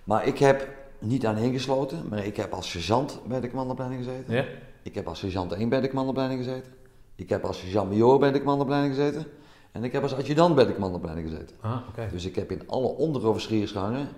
Maar 0.05 0.27
ik 0.27 0.39
heb 0.39 0.69
niet 0.99 1.27
aan 1.27 1.37
ingesloten, 1.37 2.07
maar 2.09 2.25
ik 2.25 2.37
heb 2.37 2.53
als 2.53 2.71
sergeant 2.71 3.21
bij 3.27 3.41
de 3.41 3.49
commandoopleiding 3.49 4.05
gezeten. 4.05 4.35
Ja. 4.35 4.45
Ik 4.83 4.95
heb 4.95 5.09
als 5.09 5.19
sergeant 5.19 5.53
1 5.53 5.69
bij 5.69 5.81
de 5.81 5.89
commandoopleiding 5.89 6.45
gezeten. 6.45 6.73
Ik 7.15 7.29
heb 7.29 7.45
als 7.45 7.59
sergeant-major 7.59 8.19
bij 8.19 8.33
de 8.33 8.39
commandoopleiding 8.39 8.95
gezeten. 8.95 9.27
En 9.73 9.85
ik 9.85 9.93
heb 9.93 10.03
als 10.03 10.15
adjudant 10.15 10.55
bij 10.55 10.67
de 10.67 10.73
commandoopleiding 10.73 11.29
gezeten. 11.29 11.57
Ah, 11.61 11.89
oké. 11.89 12.09
Dus 12.11 12.25
ik 12.25 12.35
heb 12.35 12.51
in 12.51 12.69
alle 12.69 12.89
onderofficiersgangen 12.89 14.09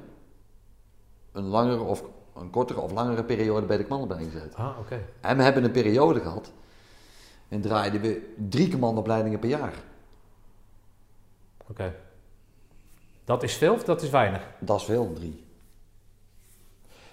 een 1.33 1.45
langere 1.45 1.83
of 1.83 2.05
een 2.37 2.51
kortere 2.51 2.81
of 2.81 2.93
langere 2.93 3.25
periode 3.25 3.67
bij 3.67 3.77
de 3.77 3.83
commandoopleiding 3.83 4.33
gezeten. 4.33 4.59
Ah, 4.59 4.79
oké. 4.79 5.05
En 5.21 5.37
we 5.37 5.43
hebben 5.43 5.65
een 5.65 5.71
periode 5.71 6.21
gehad 6.21 6.53
en 7.49 7.61
draaiden 7.61 8.01
we 8.01 8.35
drie 8.49 8.71
commandoopleidingen 8.71 9.39
per 9.39 9.49
jaar. 9.49 9.75
Oké. 11.67 11.95
Dat 13.25 13.43
is 13.43 13.55
veel 13.55 13.73
of 13.73 13.85
dat 13.85 14.03
is 14.03 14.11
weinig? 14.11 14.43
Dat 14.59 14.81
is 14.81 14.85
veel, 14.85 15.13
drie. 15.13 15.45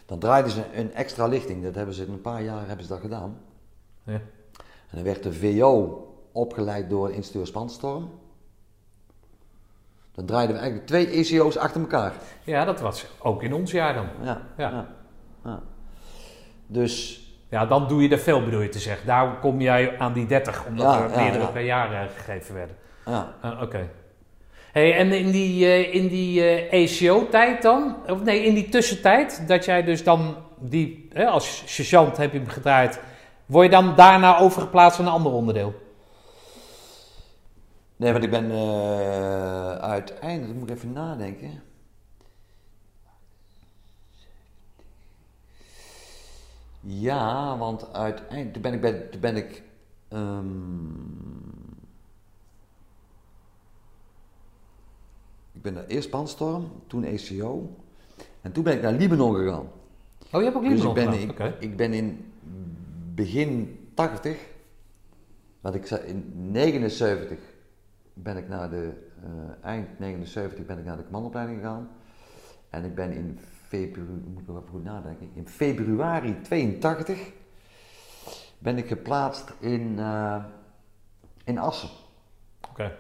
Dan 0.06 0.20
draaiden 0.20 0.52
ze 0.52 0.64
een 0.74 0.94
extra 0.94 1.28
lichting, 1.28 1.64
dat 1.64 1.76
hebben 1.76 1.96
ze 1.96 2.06
in 2.06 2.12
een 2.12 2.22
paar 2.22 2.44
jaar 2.44 2.68
hebben 2.68 2.86
ze 2.86 2.92
dat 2.92 3.02
gedaan. 3.02 3.42
Ja. 4.04 4.22
En 4.90 4.96
dan 4.96 5.04
werd 5.04 5.24
de 5.24 5.34
VO 5.34 6.02
opgeleid 6.32 6.90
door 6.90 7.12
instructeur 7.12 7.48
Spanstorm. 7.48 8.10
Dan 10.18 10.26
draaiden 10.26 10.56
we 10.56 10.62
eigenlijk 10.62 10.90
twee 10.90 11.08
ECO's 11.08 11.58
achter 11.58 11.82
elkaar. 11.82 12.14
Ja, 12.44 12.66
dat 12.66 12.80
was 12.80 13.06
ook 13.20 13.44
in 13.44 13.54
ons 13.54 13.72
jaar 13.72 13.94
dan. 13.94 14.08
Ja, 14.22 14.42
Ja. 14.58 14.70
ja. 14.70 14.86
ja. 15.44 15.60
Dus 16.68 17.22
Ja, 17.50 17.66
dan 17.66 17.88
doe 17.88 18.02
je 18.02 18.10
er 18.10 18.20
veel, 18.20 18.44
bedoel 18.44 18.62
je 18.62 18.70
te 18.70 18.80
zeggen. 18.80 19.08
Daar 19.08 19.40
kom 19.40 19.62
jij 19.62 20.00
aan 20.00 20.14
die 20.14 20.26
30, 20.26 20.66
omdat 20.68 20.86
Ja, 20.86 21.04
er 21.04 21.22
meerdere 21.22 21.48
per 21.48 21.62
jaar 21.62 21.92
eh, 21.94 22.10
gegeven 22.16 22.56
werden. 22.56 22.76
ja, 23.06 23.34
Ah, 23.42 23.62
Oké. 23.62 23.90
Hey, 24.72 24.96
en 24.96 25.12
in 25.12 25.32
die, 25.32 25.66
eh, 25.66 25.94
in 25.94 26.08
die 26.08 26.50
eh, 26.50 26.84
ACO-tijd 26.84 27.62
dan, 27.62 27.96
of 28.08 28.24
nee, 28.24 28.44
in 28.44 28.54
die 28.54 28.70
tussentijd, 28.70 29.44
dat 29.48 29.66
jij 29.66 29.84
dus 29.84 30.04
dan 30.04 30.36
die, 30.60 31.08
hè, 31.14 31.26
als 31.26 31.64
sergeant 31.66 32.18
heb 32.18 32.32
je 32.32 32.38
hem 32.40 32.48
gedraaid, 32.50 33.00
word 33.46 33.66
je 33.66 33.72
dan 33.72 33.96
daarna 33.96 34.40
overgeplaatst 34.40 35.00
naar 35.00 35.08
een 35.08 35.14
ander 35.14 35.32
onderdeel? 35.32 35.74
Nee, 37.96 38.12
want 38.12 38.24
ik 38.24 38.30
ben 38.32 38.52
uiteindelijk, 39.98 40.60
moet 40.60 40.70
ik 40.70 40.76
even 40.76 40.92
nadenken. 40.92 41.62
Ja, 46.80 47.58
want 47.58 47.94
uiteindelijk, 47.94 48.54
toen 48.54 48.62
ben 48.62 48.74
ik, 48.74 48.82
bij, 48.82 48.94
toen 48.94 49.22
ben 49.22 49.36
ik 49.36 49.64
ehm, 50.08 50.88
ik 55.52 55.62
ben 55.62 55.76
er 55.78 55.88
eerst 55.88 56.10
Panstorm, 56.10 56.72
toen 56.88 57.04
ECO 57.04 57.76
en 58.42 58.52
toen 58.52 58.64
ben 58.64 58.74
ik 58.74 58.82
naar 58.82 58.94
Libanon 58.94 59.36
gegaan. 59.36 59.70
Oh, 60.32 60.40
je 60.40 60.44
hebt 60.44 60.56
ook 60.56 60.64
Dus 60.64 60.84
Libanon 60.84 61.14
ik 61.14 61.36
ben, 61.36 61.56
ik, 61.60 61.78
ben 61.78 61.94
in 61.94 62.32
begin 63.14 63.80
80, 63.94 64.38
wat 65.62 65.76
ik 65.76 65.86
zei, 65.86 66.02
in 66.02 66.32
79 66.52 67.40
ben 68.24 68.38
ik 68.38 68.48
naar 68.48 68.70
de, 68.70 69.10
eh, 69.24 69.66
eind 69.70 70.00
79 70.00 70.66
ben 70.66 70.78
ik 70.78 70.86
naar 70.86 70.98
de 70.98 71.04
commandoopleiding 71.04 71.60
gegaan. 71.60 71.90
En 72.70 72.84
ik 72.84 72.96
ben 72.96 73.12
in 73.12 73.40
februari, 73.68 74.22
moet 74.28 74.42
ik 74.42 74.48
nog 74.48 74.58
even 74.58 74.70
goed 74.70 74.84
nadenken, 74.84 75.30
in 75.34 75.48
februari 75.48 76.42
82 76.42 77.32
ben 78.60 78.78
ik 78.78 78.88
geplaatst 78.88 79.54
in, 79.60 80.00
eh, 80.00 80.44
in 81.44 81.58
Assen. 81.58 81.90
Oké. 82.70 82.96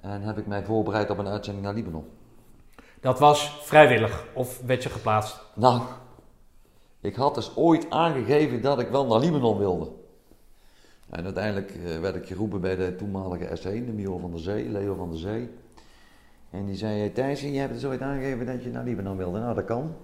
En 0.00 0.22
heb 0.22 0.38
ik 0.38 0.46
mij 0.46 0.64
voorbereid 0.64 1.10
op 1.10 1.18
een 1.18 1.26
uitzending 1.26 1.64
naar 1.64 1.74
Libanon. 1.74 2.08
Dat 3.00 3.18
was 3.18 3.60
vrijwillig, 3.62 4.26
of 4.34 4.60
werd 4.60 4.82
je 4.82 4.88
geplaatst? 4.88 5.40
Nou, 5.54 5.82
ik 7.00 7.14
had 7.14 7.34
dus 7.34 7.56
ooit 7.56 7.90
aangegeven 7.90 8.62
dat 8.62 8.78
ik 8.78 8.88
wel 8.88 9.06
naar 9.06 9.18
Libanon 9.18 9.58
wilde. 9.58 9.92
En 11.14 11.24
uiteindelijk 11.24 11.70
eh, 11.70 12.00
werd 12.00 12.14
ik 12.14 12.26
geroepen 12.26 12.60
bij 12.60 12.76
de 12.76 12.96
toenmalige 12.96 13.58
S1, 13.58 13.84
de 13.84 13.92
Mio 13.92 14.18
van 14.18 14.30
der 14.30 14.40
Zee, 14.40 14.68
Leo 14.68 14.94
van 14.94 15.10
der 15.10 15.18
Zee. 15.18 15.50
En 16.50 16.66
die 16.66 16.76
zei, 16.76 17.12
Thijsje, 17.12 17.52
je 17.52 17.58
hebt 17.58 17.72
dus 17.72 17.84
ooit 17.84 18.00
aangegeven 18.00 18.46
dat 18.46 18.62
je 18.62 18.70
naar 18.70 18.84
Libanon 18.84 19.16
wilde. 19.16 19.38
Nou, 19.38 19.54
dat 19.54 19.64
kan. 19.64 19.96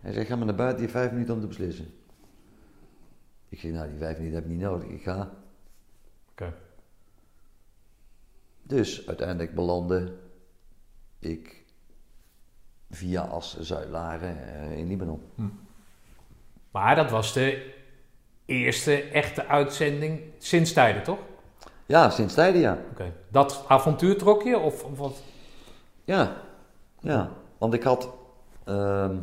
Hij 0.00 0.12
zei, 0.12 0.24
ga 0.24 0.36
maar 0.36 0.46
naar 0.46 0.54
buiten, 0.54 0.76
je 0.76 0.82
hebt 0.86 0.98
vijf 0.98 1.12
minuten 1.12 1.34
om 1.34 1.40
te 1.40 1.46
beslissen. 1.46 1.94
Ik 3.48 3.58
zei, 3.58 3.72
nou, 3.72 3.88
die 3.88 3.98
vijf 3.98 4.16
minuten 4.16 4.34
heb 4.34 4.44
ik 4.44 4.50
niet 4.50 4.60
nodig, 4.60 4.88
ik 4.88 5.02
ga. 5.02 5.30
Oké. 6.30 6.54
Dus 8.62 9.06
uiteindelijk 9.06 9.54
belandde 9.54 10.16
ik 11.18 11.64
via 12.90 13.22
As 13.22 13.60
Zuid-Laren 13.60 14.54
eh, 14.54 14.78
in 14.78 14.86
Libanon. 14.86 15.22
Maar 16.70 16.96
dat 16.96 17.10
was 17.10 17.32
de 17.32 17.78
eerste 18.50 19.02
echte 19.02 19.46
uitzending 19.46 20.20
sinds 20.38 20.72
tijden, 20.72 21.02
toch? 21.02 21.18
Ja, 21.86 22.10
sinds 22.10 22.34
tijden 22.34 22.60
ja. 22.60 22.78
Oké. 22.90 23.12
Dat 23.28 23.64
avontuur 23.68 24.18
trok 24.18 24.42
je, 24.42 24.58
of, 24.58 24.84
of 24.84 24.98
wat? 24.98 25.22
Ja, 26.04 26.36
ja. 27.00 27.30
Want 27.58 27.74
ik 27.74 27.82
had, 27.82 28.08
ehm, 28.64 29.16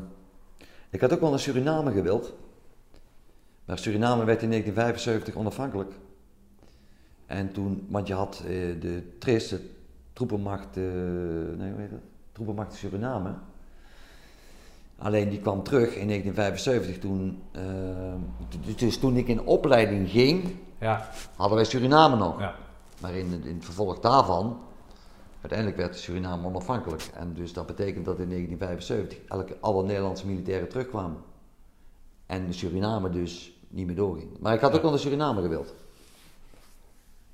ik 0.90 1.02
had 1.02 1.14
ook 1.14 1.20
wel 1.20 1.30
naar 1.30 1.40
Suriname 1.40 1.92
gewild. 1.92 2.34
Maar 3.66 3.80
Suriname 3.80 4.26
werd 4.26 4.42
in 4.42 4.50
1975 4.50 5.36
onafhankelijk. 5.36 5.94
En 7.26 7.52
toen, 7.52 7.88
want 7.90 8.08
je 8.08 8.14
had 8.14 8.42
eh, 8.46 8.52
de 8.82 9.18
TRIS, 9.20 9.48
de 9.48 9.70
troepenmacht, 10.14 10.78
eh, 10.78 10.84
nee, 11.58 11.72
hoe 11.72 11.80
heet 11.80 11.90
dat? 11.90 12.00
Troepenmacht 12.32 12.74
Suriname. 12.74 13.34
Alleen 15.00 15.30
die 15.30 15.40
kwam 15.40 15.64
terug 15.64 15.96
in 15.96 16.08
1975 16.08 17.00
toen, 17.00 17.42
d- 18.50 18.80
dus 18.80 18.98
toen 18.98 19.18
ik 19.18 19.28
in 19.28 19.46
opleiding 19.46 20.10
ging, 20.10 20.56
Ja, 20.80 21.10
hadden 21.36 21.56
wij 21.56 21.66
Suriname 21.66 22.16
nog. 22.16 22.40
ja. 22.40 22.56
Maar 23.02 23.14
in, 23.14 23.44
in 23.44 23.56
het 23.56 23.66
vervolg 23.66 24.00
daarvan, 24.00 24.60
uiteindelijk 25.42 25.80
werd 25.80 25.98
Suriname 25.98 26.48
onafhankelijk. 26.48 27.10
En 27.14 27.34
dus 27.34 27.54
dat 27.54 27.66
betekent 27.66 28.06
dat 28.06 28.20
in 28.20 28.30
1975 28.30 29.18
elke, 29.30 29.58
alle 29.60 29.84
Nederlandse 29.84 30.28
militairen 30.28 30.70
terugkwamen. 30.70 31.18
En 32.26 32.54
Suriname 32.54 33.10
dus 33.10 33.52
niet 33.68 33.86
meer 33.86 33.96
doorging. 33.96 34.30
Maar 34.40 34.54
ik 34.54 34.60
had 34.62 34.76
ook 34.76 34.82
wel 34.82 34.90
naar 34.92 35.00
Suriname 35.00 35.42
gewild. 35.42 35.74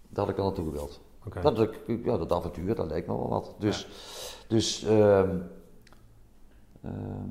Daar 0.10 0.26
had 0.26 0.30
ik 0.30 0.36
wel 0.36 0.46
naartoe 0.46 0.66
gewild. 0.66 1.02
Oké. 1.26 1.42
Dat, 1.42 1.60
ik- 1.60 2.06
ja, 2.06 2.18
dat 2.18 2.32
avontuur, 2.32 2.76
dat 2.76 2.88
leek 2.90 3.08
me 3.08 3.14
wel 3.18 3.30
wat. 3.30 3.56
Dus, 3.60 3.88
dus 4.48 4.84
ehm, 4.84 5.38
ehm, 6.84 7.30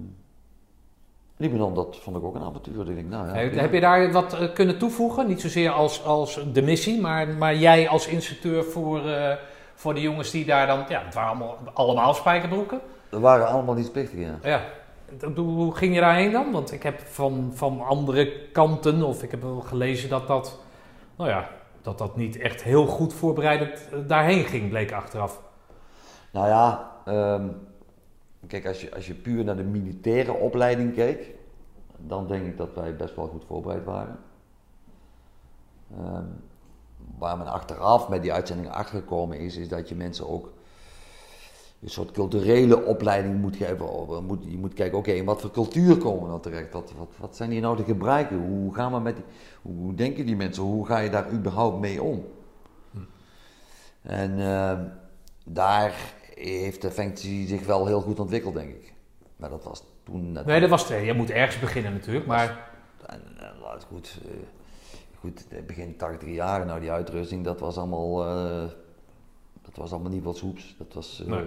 Libanon, 1.42 1.74
dat 1.74 1.96
vond 2.00 2.16
ik 2.16 2.24
ook 2.24 2.34
een 2.34 2.42
avontuur. 2.42 2.76
Dat 2.76 2.88
ik 2.88 2.94
denk, 2.94 3.08
nou 3.08 3.26
ja, 3.26 3.34
Heb, 3.60 3.72
je 3.72 3.80
daar 3.80 4.12
wat 4.12 4.32
eh, 4.32 4.52
kunnen 4.52 4.78
toevoegen? 4.78 5.26
Niet 5.26 5.40
zozeer 5.40 5.70
als, 5.70 6.04
als 6.04 6.40
de 6.52 6.62
missie, 6.62 7.00
maar, 7.00 7.28
maar 7.28 7.56
jij 7.56 7.88
als 7.88 8.06
instructeur 8.06 8.64
voor, 8.64 9.08
eh, 9.08 9.36
voor 9.74 9.94
de 9.94 10.00
jongens 10.00 10.30
die 10.30 10.44
daar 10.44 10.66
dan... 10.66 10.84
Ja, 10.88 11.02
het 11.04 11.14
waren 11.14 11.28
allemaal, 11.30 11.56
allemaal 11.72 12.14
spijkerbroeken. 12.14 12.80
Er 13.10 13.20
waren 13.20 13.46
allemaal 13.46 13.74
dienstplichtigen, 13.74 14.24
ja. 14.24 14.38
Ja. 14.42 14.60
Dat- 15.18 15.36
Hoe, 15.36 15.46
hoe 15.54 15.74
ging 15.74 15.94
je 15.94 16.00
daarheen 16.00 16.32
dan? 16.32 16.52
Want 16.52 16.72
ik 16.72 16.82
heb 16.82 17.00
van, 17.00 17.50
van 17.54 17.80
andere 17.82 18.32
kanten, 18.52 19.02
of 19.02 19.22
ik 19.22 19.30
heb 19.30 19.42
wel 19.42 19.60
gelezen 19.60 20.08
dat 20.08 20.26
dat... 20.26 20.58
Nou 21.16 21.30
ja, 21.30 21.48
dat 21.82 21.98
dat 21.98 22.16
niet 22.16 22.38
echt 22.38 22.62
heel 22.62 22.86
goed 22.86 23.12
voorbereidend 23.14 23.88
eh, 23.92 23.98
daarheen 24.06 24.44
ging, 24.44 24.68
bleek 24.68 24.92
achteraf. 24.92 25.40
Nou 26.32 26.48
ja, 26.48 26.90
ehm, 27.04 27.48
kijk, 28.46 28.66
als 28.66 28.80
je, 28.80 28.94
als 28.94 29.06
je 29.06 29.14
puur 29.14 29.44
naar 29.44 29.56
de 29.56 29.62
militaire 29.62 30.32
opleiding 30.32 30.94
keek, 30.94 31.34
dan 31.96 32.26
denk 32.26 32.46
ik 32.46 32.56
dat 32.56 32.74
wij 32.74 32.96
best 32.96 33.16
wel 33.16 33.26
goed 33.26 33.44
voorbereid 33.44 33.84
waren. 33.84 34.18
Ehm, 35.96 36.26
waar 37.18 37.38
men 37.38 37.46
achteraf 37.46 38.08
met 38.08 38.22
die 38.22 38.32
uitzending 38.32 38.68
achtergekomen 38.68 39.38
is, 39.38 39.56
is 39.56 39.68
dat 39.68 39.88
je 39.88 39.94
mensen 39.94 40.28
ook 40.28 40.52
een 41.82 41.90
soort 41.90 42.10
culturele 42.10 42.84
opleiding 42.84 43.40
moet 43.40 43.56
geven. 43.56 43.86
Eh, 43.86 44.18
moet, 44.18 44.44
je 44.44 44.58
moet 44.58 44.74
kijken, 44.74 44.98
oké, 44.98 45.10
in 45.10 45.24
wat 45.24 45.40
voor 45.40 45.50
cultuur 45.50 45.96
komen 45.96 46.22
we 46.22 46.28
nou 46.28 46.40
terecht? 46.40 46.72
Wat, 46.72 46.92
wat, 46.98 47.10
wat 47.18 47.36
zijn 47.36 47.50
hier 47.50 47.60
nou 47.60 47.76
de 47.76 47.84
gebruiken? 47.84 48.36
Hoe 48.36 48.74
gaan 48.74 48.92
we 48.92 49.00
met 49.00 49.16
die, 49.16 49.24
hoe 49.62 49.94
denken 49.94 50.26
die 50.26 50.36
mensen? 50.36 50.62
Hoe 50.62 50.86
ga 50.86 50.98
je 50.98 51.10
daar 51.10 51.32
überhaupt 51.32 51.80
mee 51.80 52.02
om? 52.02 52.24
En 54.02 54.38
ehm, 54.40 54.84
daar 55.44 56.14
heeft 56.48 56.82
de 56.82 56.90
fantasy 56.90 57.46
zich 57.46 57.66
wel 57.66 57.86
heel 57.86 58.00
goed 58.00 58.20
ontwikkeld, 58.20 58.54
denk 58.54 58.70
ik. 58.70 58.92
Maar 59.36 59.50
dat 59.50 59.64
was 59.64 59.82
toen... 60.04 60.32
net- 60.32 60.46
Nee, 60.46 60.60
dat 60.60 60.68
was 60.70 60.84
twee. 60.84 61.04
Je 61.04 61.12
moet 61.14 61.30
ergens 61.30 61.58
beginnen 61.58 61.92
natuurlijk, 61.92 62.26
maar 62.26 62.70
laat 63.62 63.84
goed, 63.88 64.18
eh, 64.24 64.30
goed, 65.20 65.46
begin 65.66 65.96
80 65.96 66.28
jaar, 66.28 66.66
nou 66.66 66.80
die 66.80 66.90
uitrusting, 66.90 67.44
dat 67.44 67.60
was 67.60 67.76
allemaal, 67.76 68.24
eh, 68.26 68.70
dat 69.62 69.74
was 69.76 69.92
allemaal 69.92 70.10
niet 70.10 70.22
wat 70.24 70.36
soeps. 70.36 70.74
Dat 70.78 70.94
was, 70.94 71.20
eh, 71.20 71.26
Nee. 71.26 71.44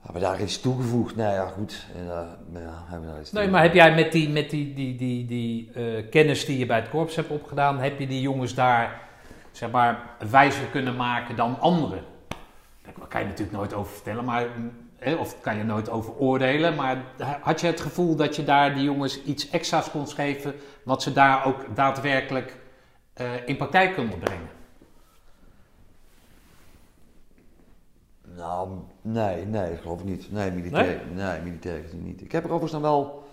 hebben 0.00 0.20
we 0.22 0.28
daar 0.28 0.40
iets 0.42 0.60
toegevoegd? 0.60 1.16
Nou 1.16 1.32
ja, 1.34 1.46
goed. 1.46 1.86
Ja, 2.06 2.38
hebben 2.86 3.06
we 3.08 3.12
daar 3.12 3.20
iets 3.20 3.32
Nee, 3.32 3.48
maar 3.48 3.62
heb 3.62 3.74
jij 3.74 3.94
met 3.94 4.12
die, 4.12 4.28
met 4.28 4.50
die, 4.50 4.74
die, 4.74 4.96
die, 4.96 5.26
die 5.26 5.70
kennis 6.10 6.44
die 6.44 6.58
je 6.58 6.66
bij 6.66 6.80
het 6.80 6.88
korps 6.88 7.16
hebt 7.16 7.30
opgedaan, 7.30 7.78
heb 7.78 7.98
je 7.98 8.06
die 8.06 8.20
jongens 8.20 8.54
daar 8.54 9.00
zeg 9.52 9.70
maar 9.70 10.10
wijzer 10.30 10.66
kunnen 10.66 10.96
maken 10.96 11.36
dan 11.36 11.60
anderen? 11.60 12.02
Daar 12.96 13.08
kan 13.08 13.20
je 13.20 13.26
natuurlijk 13.26 13.56
nooit 13.56 13.74
over 13.74 13.92
vertellen, 13.92 14.24
maar, 14.24 14.46
mm, 14.56 14.72
hè, 14.96 15.14
of 15.14 15.40
kan 15.40 15.56
je 15.56 15.64
nooit 15.64 15.90
over 15.90 16.14
oordelen. 16.14 16.74
Maar 16.74 17.04
had 17.40 17.60
je 17.60 17.66
het 17.66 17.80
gevoel 17.80 18.16
dat 18.16 18.36
je 18.36 18.44
daar 18.44 18.74
die 18.74 18.84
jongens 18.84 19.22
iets 19.22 19.50
extra's 19.50 19.90
kon 19.90 20.08
geven, 20.08 20.54
wat 20.82 21.02
ze 21.02 21.12
daar 21.12 21.46
ook 21.46 21.64
daadwerkelijk 21.74 22.56
eh, 23.12 23.46
in 23.46 23.56
praktijk 23.56 23.94
konden 23.94 24.18
brengen? 24.18 24.48
Nou, 28.36 28.78
nee, 29.02 29.44
nee, 29.44 29.70
dat 29.70 29.80
geloof 29.80 30.00
ik 30.00 30.06
niet. 30.06 30.32
Nee, 30.32 30.50
militair, 30.50 31.00
nee? 31.14 31.40
militair 31.40 31.82
gezien 31.82 32.04
niet. 32.04 32.20
Ik 32.20 32.32
heb 32.32 32.44
er 32.44 32.50
overigens 32.50 32.82
nog 32.82 32.90
wel, 32.90 33.24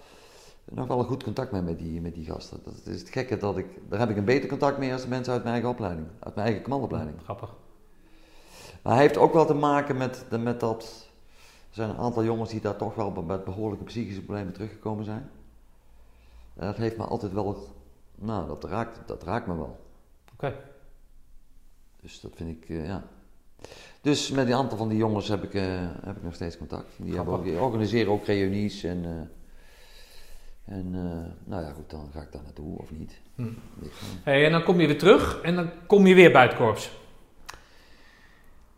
nog 0.72 0.88
wel 0.88 1.00
een 1.00 1.06
goed 1.06 1.24
contact 1.24 1.52
mee 1.52 1.62
met 1.62 1.80
die, 1.80 2.02
met 2.02 2.14
die 2.14 2.26
gasten. 2.26 2.60
Dat 2.64 2.74
is 2.86 3.00
het 3.00 3.10
gekke 3.10 3.38
dat 3.38 3.58
ik, 3.58 3.66
daar 3.90 4.00
heb 4.00 4.10
ik 4.10 4.18
een 4.18 4.26
beter 4.26 4.50
contact 4.50 4.78
mee 4.78 4.94
als 4.94 5.02
de 5.02 5.08
mensen 5.08 5.34
uit 5.34 5.42
mijn 5.42 5.54
eigen 5.54 5.72
opleiding, 5.72 6.08
uit 6.20 6.36
mijn 6.36 6.48
eigen 6.48 6.64
commandopleiding. 6.64 7.16
Grappig. 7.24 7.50
Maar 8.86 8.94
hij 8.94 9.02
heeft 9.04 9.18
ook 9.18 9.34
wel 9.34 9.46
te 9.46 9.54
maken 9.54 9.98
met, 9.98 10.26
de- 10.30 10.38
met 10.38 10.60
dat. 10.60 11.08
Er 11.70 11.76
zijn 11.76 11.90
een 11.90 11.98
aantal 11.98 12.24
jongens 12.24 12.50
die 12.50 12.62
daar 12.62 12.76
toch 12.76 12.96
wel 12.96 13.12
met 13.12 13.44
behoorlijke 13.44 13.84
psychische 13.86 14.22
problemen 14.22 14.54
teruggekomen 14.54 15.06
zijn. 15.06 15.30
En 16.56 16.66
dat 16.68 16.76
heeft 16.78 16.98
me 16.98 17.04
altijd 17.04 17.34
wel. 17.34 17.68
Nou, 18.16 18.48
dat 18.48 18.64
raakt, 18.64 19.00
dat 19.06 19.24
raakt 19.24 19.48
me 19.48 19.56
wel. 19.56 19.80
Oké. 20.34 20.56
Dus 22.02 22.20
dat 22.22 22.32
vind 22.36 22.50
ik, 22.64 22.70
eh, 22.70 22.86
ja. 22.88 23.04
Dus 24.02 24.32
met 24.32 24.48
een 24.48 24.54
aantal 24.54 24.78
van 24.78 24.88
die 24.90 24.98
jongens 24.98 25.28
heb 25.28 25.44
ik, 25.44 25.54
eh, 25.54 25.64
heb 26.04 26.16
ik 26.18 26.24
nog 26.24 26.34
steeds 26.34 26.58
contact. 26.58 26.88
Die, 26.98 27.16
hebben 27.16 27.34
ook, 27.34 27.44
die 27.44 27.60
organiseren 27.60 28.12
ook 28.12 28.26
reunies 28.26 28.84
en. 28.84 29.06
eh, 29.06 30.74
en 30.76 30.92
nou 31.44 31.64
ja, 31.64 31.72
goed, 31.72 31.90
dan 31.90 32.10
ga 32.14 32.22
ik 32.22 32.32
daar 32.32 32.44
naartoe 32.44 32.78
of 32.80 32.92
niet. 32.92 33.20
Hm. 33.36 33.44
Niet. 33.76 33.92
Hey, 34.24 34.46
en 34.46 34.52
dan 34.52 34.64
kom 34.64 34.80
je 34.80 34.88
weer 34.88 34.98
terug 35.00 35.42
en 35.42 35.56
dan 35.56 35.70
kom 35.88 36.08
je 36.08 36.16
weer 36.16 36.32
bij 36.32 36.44
het 36.44 36.56
korps. 36.56 36.92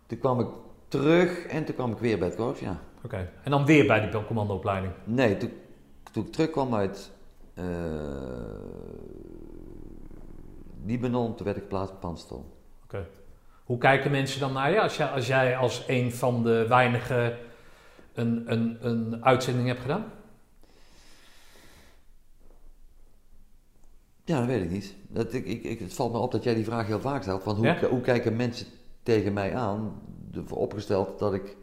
Toen 0.07 0.19
kwam 0.19 0.39
ik 0.39 0.47
terug 0.87 1.45
en 1.45 1.65
toen 1.65 1.75
kwam 1.75 1.91
ik 1.91 1.97
weer 1.97 2.17
bij 2.17 2.27
het 2.27 2.37
korps, 2.37 2.59
ja. 2.59 2.79
Oké. 3.03 3.29
En 3.43 3.51
dan 3.51 3.65
weer 3.65 3.87
bij 3.87 4.09
die 4.09 4.25
commandoopleiding. 4.25 4.93
Nee, 5.03 5.37
toen, 5.37 5.51
toen 6.11 6.25
ik 6.25 6.31
terugkwam 6.31 6.75
uit 6.75 7.11
eh, 7.53 7.65
Libanon, 10.85 11.35
toen 11.35 11.45
werd 11.45 11.57
ik 11.57 11.63
geplaatst 11.63 11.93
op 11.93 11.99
Panstel. 11.99 12.45
Oké. 12.83 13.07
Hoe 13.63 13.77
kijken 13.77 14.11
mensen 14.11 14.39
dan 14.39 14.53
naar 14.53 14.71
je 14.71 14.81
als, 14.81 14.97
jij 14.97 15.07
als 15.07 15.27
jij 15.27 15.57
als 15.57 15.83
een 15.87 16.11
van 16.13 16.43
de 16.43 16.65
weinigen 16.67 17.37
een, 18.13 18.43
een, 18.51 18.77
een 18.81 19.25
uitzending 19.25 19.67
hebt 19.67 19.79
gedaan? 19.81 20.05
Ja, 24.23 24.37
dat 24.39 24.47
weet 24.47 24.63
ik 24.63 24.69
niet. 24.69 24.95
Dat, 25.07 25.33
ik, 25.33 25.45
ik, 25.45 25.63
ik, 25.63 25.79
het 25.79 25.93
valt 25.93 26.11
me 26.11 26.17
op 26.17 26.31
dat 26.31 26.43
jij 26.43 26.53
die 26.53 26.63
vraag 26.65 26.87
heel 26.87 26.99
vaak 26.99 27.21
stelt. 27.21 27.43
Van 27.43 27.55
hoe, 27.55 27.65
Ja? 27.65 27.87
hoe 27.87 28.01
kijken 28.01 28.35
mensen 28.35 28.67
tegen 29.07 29.33
mij 29.33 29.55
aan? 29.55 30.01
Opgesteld 30.49 31.19
dat 31.19 31.33
ik 31.33 31.55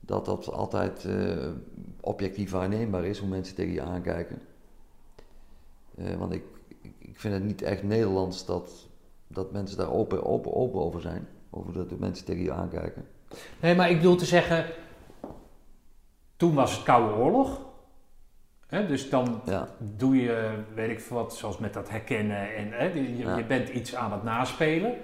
dat 0.00 0.24
dat 0.24 0.52
altijd 0.52 1.04
eh, 1.04 1.48
objectief 2.00 2.50
waarneembaar 2.50 3.04
is, 3.04 3.18
hoe 3.18 3.28
mensen 3.28 3.54
tegen 3.54 3.72
je 3.72 3.82
aankijken. 3.82 4.42
Eh, 5.96 6.14
want 6.14 6.32
ik, 6.32 6.42
ik, 6.98 7.20
vind 7.20 7.34
het 7.34 7.44
niet 7.44 7.62
echt 7.62 7.82
Nederlands 7.82 8.46
dat, 8.46 8.88
dat 9.26 9.52
mensen 9.52 9.76
daar 9.76 9.92
open, 9.92 10.24
open, 10.24 10.54
open 10.54 10.80
over 10.80 11.00
zijn. 11.00 11.28
Over 11.50 11.72
dat 11.72 11.88
de 11.88 11.96
mensen 11.98 12.24
tegen 12.24 12.42
je 12.42 12.52
aankijken. 12.52 13.06
Nee, 13.60 13.74
maar 13.74 13.90
ik 13.90 13.96
bedoel 13.96 14.16
te 14.16 14.24
zeggen, 14.24 14.66
toen 16.36 16.54
was 16.54 16.74
het 16.74 16.82
Koude 16.82 17.14
Oorlog. 17.14 17.60
Hè, 18.66 18.86
dus 18.86 19.10
dan 19.10 19.40
Ja, 19.44 19.68
doe 19.78 20.16
je, 20.16 20.62
weet 20.74 20.90
ik 20.90 21.00
wat, 21.00 21.36
zoals 21.36 21.58
met 21.58 21.74
dat 21.74 21.90
herkennen 21.90 22.54
en 22.54 22.72
hè, 22.72 22.84
je, 22.84 23.16
Ja. 23.16 23.36
je 23.36 23.44
bent 23.44 23.68
iets 23.68 23.94
aan 23.94 24.12
het 24.12 24.22
naspelen. 24.22 24.94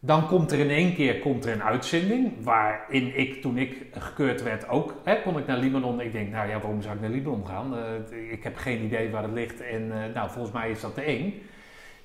Dan 0.00 0.26
komt 0.26 0.52
er 0.52 0.58
in 0.58 0.70
één 0.70 0.94
keer 0.94 1.18
komt 1.18 1.44
er 1.44 1.52
een 1.52 1.62
uitzending 1.62 2.32
waarin 2.44 3.18
ik, 3.18 3.42
toen 3.42 3.58
ik 3.58 3.86
gekeurd 3.92 4.42
werd, 4.42 4.68
ook 4.68 4.94
hè, 5.04 5.22
kon 5.22 5.38
ik 5.38 5.46
naar 5.46 5.58
Libanon. 5.58 6.00
Ik 6.00 6.12
denk, 6.12 6.30
nou 6.30 6.48
ja, 6.48 6.60
waarom 6.60 6.82
zou 6.82 6.94
ik 6.94 7.00
naar 7.00 7.10
Libanon 7.10 7.46
gaan? 7.46 7.76
Eh, 7.76 8.32
ik 8.32 8.42
heb 8.42 8.56
geen 8.56 8.84
idee 8.84 9.10
waar 9.10 9.22
het 9.22 9.32
ligt 9.32 9.60
en 9.60 9.92
eh, 9.92 10.14
nou, 10.14 10.30
volgens 10.30 10.54
mij 10.54 10.70
is 10.70 10.80
dat 10.80 10.94
te 10.94 11.00
eng. 11.00 11.42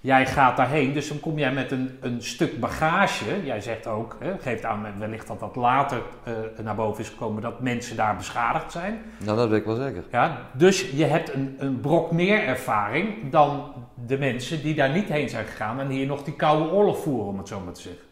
Jij 0.03 0.25
gaat 0.25 0.57
daarheen, 0.57 0.93
dus 0.93 1.07
dan 1.07 1.19
kom 1.19 1.39
jij 1.39 1.53
met 1.53 1.71
een, 1.71 1.97
een 2.01 2.21
stuk 2.21 2.59
bagage. 2.59 3.45
Jij 3.45 3.61
zegt 3.61 3.87
ook, 3.87 4.17
hè, 4.19 4.37
geeft 4.39 4.65
aan 4.65 4.99
wellicht 4.99 5.27
dat 5.27 5.39
dat 5.39 5.55
later 5.55 6.01
eh, 6.23 6.33
naar 6.63 6.75
boven 6.75 7.03
is 7.03 7.09
gekomen, 7.09 7.41
dat 7.41 7.61
mensen 7.61 7.95
daar 7.95 8.15
beschadigd 8.15 8.71
zijn. 8.71 9.01
nou 9.17 9.37
dat 9.37 9.49
weet 9.49 9.59
ik 9.59 9.65
wel 9.65 9.75
zeker. 9.75 10.03
Ja, 10.11 10.37
dus 10.53 10.89
je 10.91 11.05
hebt 11.05 11.33
een, 11.33 11.55
een 11.57 11.79
brok 11.79 12.11
meer 12.11 12.43
ervaring 12.43 13.31
dan 13.31 13.73
de 14.05 14.17
mensen 14.17 14.61
die 14.61 14.75
daar 14.75 14.89
niet 14.89 15.07
heen 15.07 15.29
zijn 15.29 15.45
gegaan 15.45 15.79
en 15.79 15.87
hier 15.87 16.07
nog 16.07 16.23
die 16.23 16.35
koude 16.35 16.71
oorlog 16.71 17.01
voeren, 17.01 17.27
om 17.27 17.37
het 17.37 17.47
zo 17.47 17.59
maar 17.59 17.73
te 17.73 17.81
zeggen. 17.81 18.05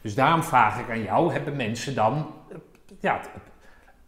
Dus 0.00 0.14
daarom 0.14 0.42
vraag 0.42 0.80
ik 0.80 0.90
aan 0.90 1.02
jou, 1.02 1.32
hebben 1.32 1.56
mensen 1.56 1.94
dan, 1.94 2.26
eh, 2.50 2.56
ja, 3.00 3.20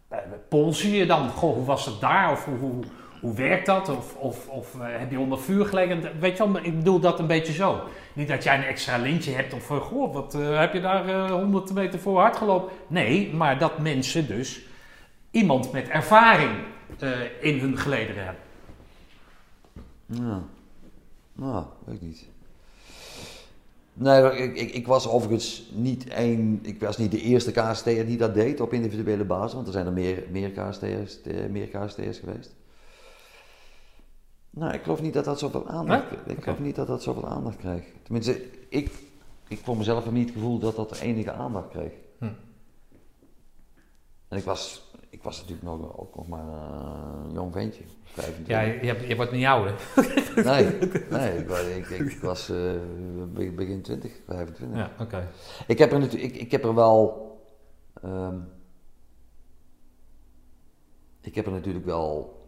eh, 0.07 0.17
polsen 0.49 0.89
je 0.89 1.05
dan, 1.05 1.29
goh, 1.29 1.53
hoe 1.55 1.65
was 1.65 1.85
het 1.85 1.99
daar? 1.99 2.31
Of 2.31 2.45
hoe, 2.45 2.57
hoe, 2.57 2.83
hoe 3.21 3.33
werkt 3.33 3.65
dat? 3.65 3.89
Of, 3.89 4.15
of, 4.15 4.47
of 4.47 4.79
eh, 4.79 4.87
heb 4.87 5.11
je 5.11 5.19
onder 5.19 5.39
vuur 5.39 5.65
gelegen? 5.65 6.19
Weet 6.19 6.37
je 6.37 6.51
wel, 6.51 6.63
ik 6.63 6.77
bedoel 6.77 6.99
dat 6.99 7.19
een 7.19 7.27
beetje 7.27 7.53
zo. 7.53 7.83
Niet 8.13 8.27
dat 8.27 8.43
jij 8.43 8.57
een 8.57 8.63
extra 8.63 8.97
lintje 8.97 9.31
hebt 9.31 9.53
of, 9.53 9.69
eh, 9.69 9.77
goh, 9.77 10.13
wat 10.13 10.35
eh, 10.35 10.59
heb 10.59 10.73
je 10.73 10.81
daar 10.81 11.07
eh 11.07 11.31
100 11.31 11.73
meter 11.73 11.99
voor 11.99 12.19
hard 12.19 12.37
gelopen? 12.37 12.71
Nee, 12.87 13.33
maar 13.33 13.57
dat 13.57 13.79
mensen 13.79 14.27
dus 14.27 14.61
iemand 15.31 15.71
met 15.71 15.87
ervaring 15.89 16.51
eh, 16.99 17.11
in 17.39 17.59
hun 17.59 17.77
gelederen 17.77 18.25
hebben. 18.25 18.43
Ja. 20.05 20.43
Nou, 21.33 21.65
weet 21.85 21.95
ik 21.95 22.01
niet. 22.01 22.29
Nee, 23.93 24.37
ik, 24.37 24.55
ik, 24.55 24.71
ik 24.71 24.87
was 24.87 25.07
overigens 25.07 25.69
niet 25.73 26.07
één, 26.07 26.59
ik 26.61 26.79
was 26.79 26.97
niet 26.97 27.11
de 27.11 27.21
eerste 27.21 27.51
KST'er 27.51 28.05
die 28.05 28.17
dat 28.17 28.33
deed 28.33 28.59
op 28.61 28.73
individuele 28.73 29.25
basis, 29.25 29.53
want 29.53 29.67
er 29.67 29.73
zijn 29.73 29.85
er 29.85 29.91
meer, 29.91 30.23
meer, 30.31 30.51
KST'ers, 30.51 31.21
eh, 31.21 31.45
meer 31.49 31.67
KST'ers 31.67 32.19
geweest. 32.19 32.55
Nou, 34.53 34.73
ik 34.73 34.81
geloof 34.83 35.01
niet 35.01 35.13
dat 35.13 35.25
dat 35.25 35.39
zoveel 35.39 35.67
aandacht 35.67 36.11
Nee? 36.25 36.35
Ik 36.35 36.43
geloof 36.43 36.59
niet 36.59 36.75
dat 36.75 36.87
dat 36.87 37.03
zoveel 37.03 37.27
aandacht 37.27 37.57
kreeg. 37.57 37.83
Tenminste, 38.03 38.41
ik, 38.69 38.91
ik 39.47 39.59
voor 39.59 39.77
mezelf 39.77 40.03
heb 40.03 40.13
niet 40.13 40.25
het 40.25 40.33
gevoel 40.33 40.59
dat 40.59 40.75
dat 40.75 40.99
enige 40.99 41.31
aandacht 41.31 41.69
kreeg. 41.69 41.91
Hm. 42.17 42.25
En 44.27 44.37
ik 44.37 44.43
was, 44.43 44.91
ik 45.09 45.23
was 45.23 45.37
natuurlijk 45.37 45.63
nog, 45.63 45.97
ook 45.97 46.15
nog 46.15 46.27
maar 46.27 46.45
een 47.25 47.31
jong 47.33 47.53
ventje, 47.53 47.83
25. 48.03 48.47
Ja, 48.47 48.61
je, 48.61 49.07
je, 49.07 49.15
wordt 49.15 49.31
niet 49.31 49.45
ouder. 49.45 49.73
Nee, 50.35 50.77
nee 51.09 51.37
ik, 51.77 51.89
ik, 51.89 52.11
ik 52.11 52.19
was 52.19 52.49
eh, 52.49 52.57
be- 53.33 53.51
begin 53.51 53.81
20, 53.81 54.11
25. 54.27 54.77
Ja, 54.77 54.91
oké. 54.99 55.27
Ik, 55.67 55.77
heb 55.77 55.91
er 55.91 55.99
natuurlijk, 55.99 56.33
ik, 56.33 56.41
ik 56.41 56.51
heb 56.51 56.63
er 56.63 56.75
wel. 56.75 57.29
ehm, 58.01 58.35
ik 61.21 61.35
heb 61.35 61.45
er 61.45 61.51
natuurlijk 61.51 61.85
wel. 61.85 62.39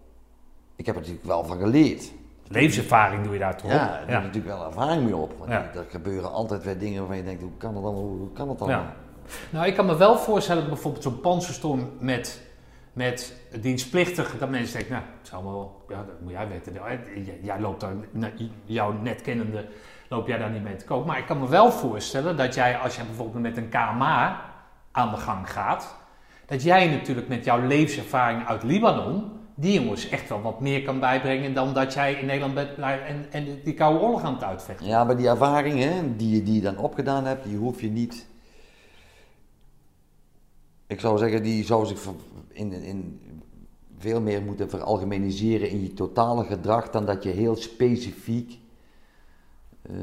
Ik 0.75 0.85
heb 0.85 0.95
er 0.95 1.01
natuurlijk 1.01 1.27
wel 1.27 1.43
van 1.43 1.57
geleerd. 1.59 2.11
Levenservaring 2.47 3.23
doe 3.23 3.33
je 3.33 3.39
daar 3.39 3.57
toch 3.57 3.71
Ja, 3.71 3.85
op? 3.85 3.93
er 4.09 4.15
is 4.17 4.23
natuurlijk 4.23 4.45
wel 4.55 4.65
ervaring 4.65 5.03
mee 5.03 5.15
op. 5.15 5.33
Want 5.37 5.51
Ja. 5.51 5.71
er 5.75 5.85
gebeuren 5.89 6.31
altijd 6.31 6.63
weer 6.63 6.77
dingen 6.77 6.99
waarvan 6.99 7.17
je 7.17 7.23
denkt: 7.23 7.41
hoe 7.41 7.51
kan 7.57 7.75
het 7.75 7.83
allemaal? 7.83 8.01
Hoe 8.03 8.31
kan 8.33 8.49
het 8.49 8.61
allemaal? 8.61 8.79
Ja. 8.81 8.93
Nou, 9.49 9.65
ik 9.67 9.75
kan 9.75 9.85
me 9.85 9.97
wel 9.97 10.17
voorstellen 10.17 10.61
dat 10.61 10.71
bijvoorbeeld 10.71 11.03
zo'n 11.03 11.19
panzerstorm 11.19 11.89
met, 11.99 12.41
met 12.93 13.33
dienstplichtig, 13.61 14.37
dat 14.37 14.49
mensen 14.49 14.77
denken, 14.77 14.93
nou, 14.95 15.05
het 15.17 15.27
is 15.27 15.33
allemaal, 15.33 15.81
ja, 15.89 15.95
dat 15.95 16.21
moet 16.21 16.31
jij 16.31 16.47
weten. 16.47 16.73
Jij- 16.73 17.39
Jij 17.41 17.59
loopt 17.59 17.81
daar, 17.81 17.93
nou, 18.11 18.33
jou 18.65 18.95
net 19.01 19.21
kennende, 19.21 19.65
loop 20.09 20.27
jij 20.27 20.37
daar 20.37 20.49
niet 20.51 20.63
mee 20.63 20.75
te 20.75 20.85
koop. 20.85 21.05
Maar 21.05 21.17
ik 21.17 21.25
kan 21.25 21.39
me 21.39 21.47
wel 21.47 21.71
voorstellen 21.71 22.37
dat 22.37 22.53
jij, 22.53 22.77
als 22.77 22.95
jij 22.95 23.05
bijvoorbeeld 23.05 23.41
met 23.43 23.57
een 23.57 23.69
KMA 23.69 24.41
aan 24.91 25.09
de 25.11 25.17
gang 25.17 25.51
gaat, 25.51 25.95
dat 26.45 26.63
jij 26.63 26.87
natuurlijk 26.87 27.27
met 27.27 27.45
jouw 27.45 27.67
levenservaring 27.67 28.45
uit 28.47 28.63
Libanon 28.63 29.31
die 29.55 29.81
jongens 29.81 30.09
echt 30.09 30.29
wel 30.29 30.41
wat 30.41 30.59
meer 30.59 30.83
kan 30.83 30.99
bijbrengen 30.99 31.53
dan 31.53 31.73
dat 31.73 31.93
jij 31.93 32.13
in 32.13 32.25
Nederland 32.25 32.53
bent 32.53 32.77
en, 32.77 33.25
en 33.31 33.59
die 33.63 33.73
koude 33.73 33.99
oorlog 33.99 34.23
aan 34.23 34.33
het 34.33 34.43
uitvechten. 34.43 34.85
Ja, 34.87 35.03
maar 35.03 35.17
die 35.17 35.27
ervaring 35.27 35.79
hè, 35.79 36.15
die, 36.15 36.29
je- 36.35 36.43
die 36.43 36.53
je 36.55 36.61
dan 36.61 36.77
opgedaan 36.77 37.25
hebt, 37.25 37.43
die 37.43 37.57
hoef 37.57 37.81
je 37.81 37.89
niet. 37.89 38.25
Ik 40.87 40.99
zou 40.99 41.17
zeggen, 41.17 41.43
die 41.43 41.63
zou 41.65 41.85
zich 41.85 42.05
in, 42.51 42.71
in 42.71 43.21
veel 43.99 44.21
meer 44.21 44.41
moeten 44.41 44.69
veralgemeniseren 44.69 45.69
in 45.69 45.81
je 45.81 45.93
totale 45.93 46.43
gedrag 46.43 46.89
dan 46.89 47.05
dat 47.05 47.23
je 47.23 47.29
heel 47.29 47.55
specifiek 47.55 48.57
eh, 49.81 49.93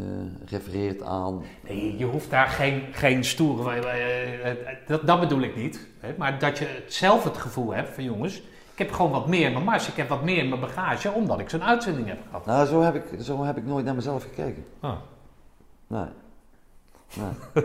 refereert 0.47 1.03
aan. 1.03 1.43
Nee, 1.69 1.97
je 1.97 2.05
hoeft 2.05 2.31
daar 2.31 2.47
geen, 2.47 2.83
geen 2.93 3.25
stoere. 3.25 3.75
eh, 3.89 4.51
dat, 4.87 5.07
dat 5.07 5.21
bedoel 5.21 5.41
ik 5.41 5.57
niet. 5.57 5.87
Hè? 5.99 6.15
Maar 6.19 6.39
dat 6.39 6.59
je 6.59 6.83
zelf 6.87 7.25
het 7.25 7.37
gevoel 7.37 7.75
hebt 7.75 7.89
van 7.95 8.05
jongens, 8.05 8.43
heb 8.81 8.93
gewoon 8.93 9.11
wat 9.11 9.27
meer 9.27 9.47
in 9.47 9.53
mijn 9.53 9.65
mars, 9.65 9.89
ik 9.89 9.97
heb 9.97 10.09
wat 10.09 10.23
meer 10.23 10.39
in 10.39 10.49
mijn 10.49 10.61
bagage, 10.61 11.11
omdat 11.13 11.39
ik 11.41 11.51
zo'n 11.51 11.65
uitzending 11.65 12.07
heb 12.09 12.19
gehad. 12.31 12.47
Nou, 12.47 12.67
zo 12.67 12.83
heb 12.83 12.95
ik, 12.95 13.05
zo 13.23 13.45
heb 13.45 13.57
ik 13.57 13.65
nooit 13.67 13.85
naar 13.85 13.95
mezelf 13.95 14.23
gekeken. 14.23 14.65
Ah. 14.81 14.93
Nee. 15.87 16.05
Nee, 17.15 17.65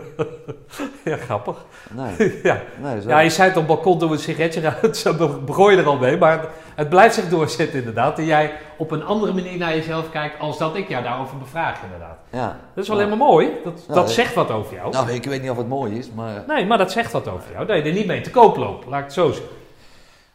Ja, 1.04 1.16
grappig. 1.16 1.64
nee, 1.92 2.16
ja. 2.42 2.60
nee 2.82 3.00
zo. 3.02 3.08
ja, 3.08 3.18
je 3.18 3.30
zei 3.30 3.48
het 3.48 3.56
op 3.58 3.66
balkon, 3.66 3.98
doe 3.98 4.10
een 4.12 4.18
sigaretje 4.18 4.74
uit, 4.82 4.96
zo 5.06 5.40
begon 5.44 5.70
je 5.72 5.76
er 5.78 5.86
al 5.86 5.98
mee. 5.98 6.16
Maar 6.18 6.46
het 6.74 6.88
blijft 6.88 7.14
zich 7.14 7.28
doorzetten 7.28 7.78
inderdaad. 7.78 8.16
Dat 8.16 8.26
jij 8.26 8.52
op 8.78 8.90
een 8.90 9.04
andere 9.04 9.32
manier 9.32 9.58
naar 9.58 9.74
jezelf 9.74 10.10
kijkt 10.10 10.40
als 10.40 10.58
dat 10.58 10.76
ik 10.76 10.88
jou 10.88 11.02
daarover 11.02 11.38
bevraag 11.38 11.82
inderdaad. 11.82 12.18
ja. 12.30 12.56
Dat 12.74 12.82
is 12.84 12.88
wel 12.90 12.98
helemaal 12.98 13.28
mooi. 13.28 13.50
Dat, 13.64 13.84
Ja, 13.88 13.94
dat 13.94 14.08
ik- 14.08 14.14
zegt 14.14 14.34
wat 14.34 14.50
over 14.50 14.74
jou. 14.74 14.90
Nou, 14.92 15.10
ik 15.10 15.24
weet 15.24 15.42
niet 15.42 15.50
of 15.50 15.56
het 15.56 15.68
mooi 15.68 15.98
is, 15.98 16.10
maar. 16.10 16.44
Nee, 16.46 16.66
maar 16.66 16.78
dat 16.78 16.92
zegt 16.92 17.12
wat 17.12 17.28
over 17.28 17.52
jou. 17.52 17.66
Dat 17.66 17.76
je 17.76 17.82
er 17.82 17.92
niet 17.92 18.06
mee 18.06 18.20
te 18.20 18.30
koop 18.30 18.56
loopt, 18.56 18.86
laat 18.86 18.98
ik 18.98 19.04
het 19.04 19.14
zo 19.14 19.26
zeggen. 19.32 19.54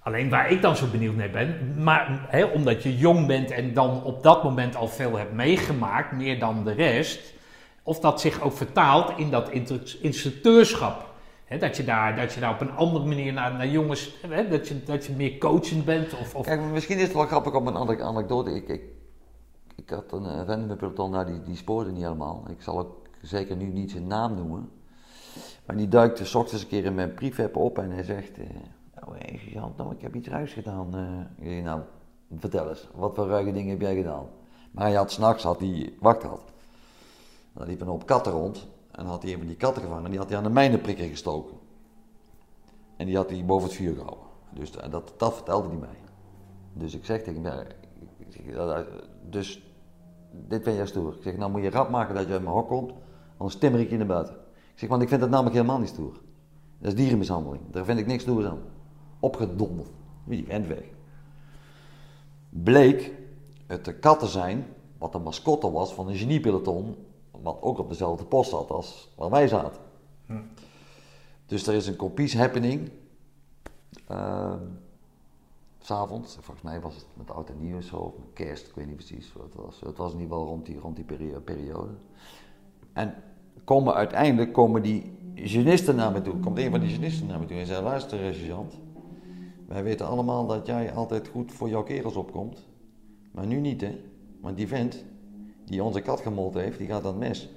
Alleen 0.03 0.29
waar 0.29 0.51
ik 0.51 0.61
dan 0.61 0.75
zo 0.75 0.87
benieuwd 0.87 1.15
naar 1.15 1.29
ben, 1.29 1.75
maar, 1.83 2.25
hè, 2.29 2.43
omdat 2.43 2.83
je 2.83 2.97
jong 2.97 3.27
bent 3.27 3.51
en 3.51 3.73
dan 3.73 4.03
op 4.03 4.23
dat 4.23 4.43
moment 4.43 4.75
al 4.75 4.87
veel 4.87 5.17
hebt 5.17 5.33
meegemaakt, 5.33 6.11
meer 6.11 6.39
dan 6.39 6.63
de 6.63 6.71
rest, 6.71 7.33
of 7.83 7.99
dat 7.99 8.21
zich 8.21 8.41
ook 8.41 8.53
vertaalt 8.53 9.17
in 9.17 9.29
dat 9.29 9.49
instructeurschap. 10.01 11.09
Dat, 11.59 11.77
je 11.77 11.83
daar, 11.83 12.15
dat 12.15 12.33
je 12.33 12.39
daar 12.39 12.53
op 12.53 12.61
een 12.61 12.71
andere 12.71 13.05
manier 13.05 13.33
naar, 13.33 13.53
naar 13.53 13.67
jongens, 13.67 14.15
hè, 14.27 14.47
dat, 14.47 14.67
je, 14.67 14.83
dat 14.83 15.05
je 15.05 15.13
meer 15.13 15.37
coachend 15.37 15.85
bent. 15.85 16.13
Of, 16.13 16.35
of, 16.35 16.45
Kijk, 16.45 16.61
misschien 16.61 16.97
is 16.97 17.03
het 17.03 17.13
wel 17.13 17.25
grappig 17.25 17.53
om 17.53 17.67
een 17.67 17.75
andere 17.75 18.03
anekdote. 18.03 18.51
Ik, 18.51 18.67
ik, 18.67 18.81
ik 19.75 19.89
had 19.89 20.11
een 20.11 20.45
vent 20.45 20.77
peloton, 20.77 21.25
die, 21.25 21.41
die 21.41 21.55
spoorde 21.55 21.91
niet 21.91 22.03
helemaal. 22.03 22.45
Ik 22.49 22.61
zal 22.61 22.79
ook 22.79 23.07
zeker 23.21 23.55
nu 23.55 23.65
niet 23.65 23.91
zijn 23.91 24.07
naam 24.07 24.35
noemen. 24.35 24.69
Maar 25.65 25.77
die 25.77 25.87
duikte 25.87 26.25
s 26.25 26.35
ochtends 26.35 26.63
een 26.63 26.69
keer 26.69 26.85
in 26.85 26.95
mijn 26.95 27.13
prefab 27.13 27.55
op 27.55 27.77
en 27.77 27.91
hij 27.91 28.03
zegt... 28.03 28.37
eh 28.37 28.45
oh, 29.07 29.77
nou, 29.77 29.91
ik 29.95 30.01
heb 30.01 30.15
iets 30.15 30.27
ruigs 30.27 30.53
gedaan. 30.53 30.95
eh." 30.95 31.45
Ik 31.45 31.51
zeg, 31.53 31.63
nou, 31.63 31.81
vertel 32.37 32.69
eens, 32.69 32.87
wat 32.95 33.15
voor 33.15 33.27
ruige 33.27 33.51
dingen 33.51 33.69
heb 33.69 33.81
jij 33.81 33.95
gedaan? 33.95 34.25
Maar 34.71 34.85
hij 34.85 34.95
had 34.95 35.11
s'nachts, 35.11 35.43
had 35.43 35.59
hij 35.59 35.93
wacht 35.99 36.21
gehad. 36.21 36.41
Dan 37.53 37.67
liepen 37.67 37.85
een 37.85 37.91
hoop 37.91 38.05
katten 38.05 38.31
rond. 38.31 38.67
En 38.91 39.05
had 39.05 39.23
hij 39.23 39.31
een 39.31 39.37
van 39.37 39.47
die 39.47 39.55
katten 39.55 39.81
gevangen 39.81 40.03
en 40.05 40.09
die 40.09 40.19
had 40.19 40.29
hij 40.29 40.37
aan 40.37 40.43
de 40.43 40.49
mijnenprikker 40.49 41.05
gestoken. 41.07 41.57
En 42.97 43.05
die 43.05 43.15
had 43.15 43.29
hij 43.29 43.45
boven 43.45 43.67
het 43.67 43.77
vuur 43.77 43.93
gehouden. 43.95 44.25
Dus 44.53 44.71
dat, 44.71 45.13
dat, 45.17 45.33
vertelde 45.33 45.67
hij 45.67 45.77
mij. 45.77 45.97
Dus 46.73 46.93
ik 46.95 47.05
zeg 47.05 47.23
tegen 47.23 47.43
hem, 47.43 47.65
dat- 48.55 48.85
dus 49.29 49.63
dit 50.31 50.63
ben 50.63 50.73
jij 50.75 50.85
stoer. 50.85 51.15
Ik 51.15 51.23
zeg, 51.23 51.37
nou 51.37 51.51
moet 51.51 51.61
je 51.61 51.69
rap 51.69 51.89
maken 51.89 52.15
dat 52.15 52.27
je 52.27 52.31
uit 52.33 52.41
mijn 52.43 52.55
hok 52.55 52.67
komt, 52.67 52.91
anders 53.37 53.57
timmer 53.57 53.79
ik 53.79 53.89
je 53.89 53.97
naar 53.97 54.05
buiten. 54.07 54.33
Ik 54.73 54.79
zeg, 54.79 54.89
want 54.89 55.01
ik 55.01 55.07
vind 55.09 55.21
dat 55.21 55.29
namelijk 55.29 55.55
helemaal 55.55 55.79
niet 55.79 55.89
stoer. 55.89 56.21
Dat 56.77 56.91
is 56.91 56.95
dierenmishandeling. 56.97 57.61
Daar 57.71 57.85
vind 57.85 57.99
ik 57.99 58.05
niks 58.07 58.23
stoers 58.23 58.45
aan. 58.45 58.59
Opgedonderd. 59.21 59.89
Wie 60.23 60.37
die 60.37 60.45
vent 60.45 60.67
weg. 60.67 60.83
Bleek 62.49 63.11
het 63.67 63.85
de 63.85 63.93
katten 63.93 64.27
zijn, 64.27 64.65
wat 64.97 65.11
de 65.11 65.19
mascotte 65.19 65.71
was 65.71 65.93
van 65.93 66.07
een 66.07 66.15
geniepeloton, 66.15 66.95
wat 67.41 67.57
ook 67.61 67.77
op 67.77 67.89
dezelfde 67.89 68.25
post 68.25 68.49
zat 68.49 68.69
als 68.71 69.09
waar 69.15 69.29
wij 69.29 69.47
zaten. 69.47 69.81
Dus 71.45 71.67
er 71.67 71.73
is 71.73 71.87
een 71.87 71.95
kopies 71.95 72.35
happening. 72.35 72.91
Uh, 74.11 74.53
S'avonds, 75.79 76.37
volgens 76.39 76.61
mij 76.61 76.81
was 76.81 76.95
het 76.95 77.05
met 77.13 77.31
oud 77.31 77.49
en 77.49 77.55
nieuw 77.59 77.81
zo, 77.81 77.95
of 77.95 78.13
met 78.17 78.33
kerst, 78.33 78.67
ik 78.67 78.75
weet 78.75 78.87
niet 78.87 78.95
precies 78.95 79.33
wat 79.33 79.43
het 79.43 79.55
was. 79.55 79.79
Het 79.79 79.97
was 79.97 80.13
in 80.13 80.19
ieder 80.19 80.33
geval 80.33 80.49
rond 80.49 80.65
die, 80.65 80.79
rond 80.79 80.95
die 80.95 81.05
perio- 81.05 81.39
periode. 81.39 81.91
En 82.93 83.15
komen 83.63 83.93
uiteindelijk 83.93 84.53
komen 84.53 84.81
die 84.81 85.17
genisten 85.35 85.95
naar 85.95 86.11
me 86.11 86.21
toe. 86.21 86.39
Komt 86.39 86.57
een 86.57 86.71
van 86.71 86.79
die 86.79 86.89
genisten 86.89 87.27
naar 87.27 87.39
me 87.39 87.45
toe 87.45 87.57
en 87.57 87.65
zei: 87.65 87.83
Luister, 87.83 88.19
sergeant. 88.19 88.77
Wij 89.71 89.83
weten 89.83 90.07
allemaal 90.07 90.47
dat 90.47 90.65
jij 90.65 90.93
altijd 90.93 91.27
goed 91.27 91.51
voor 91.51 91.69
jouw 91.69 91.83
kerels 91.83 92.15
opkomt. 92.15 92.67
Maar 93.31 93.45
nu 93.45 93.59
niet, 93.59 93.81
hè? 93.81 94.01
Want 94.41 94.57
die 94.57 94.67
vent 94.67 95.03
die 95.65 95.83
onze 95.83 96.01
kat 96.01 96.19
gemold 96.19 96.53
heeft, 96.53 96.77
die 96.77 96.87
gaat 96.87 97.05
aan 97.05 97.07
het 97.07 97.17
mes. 97.17 97.49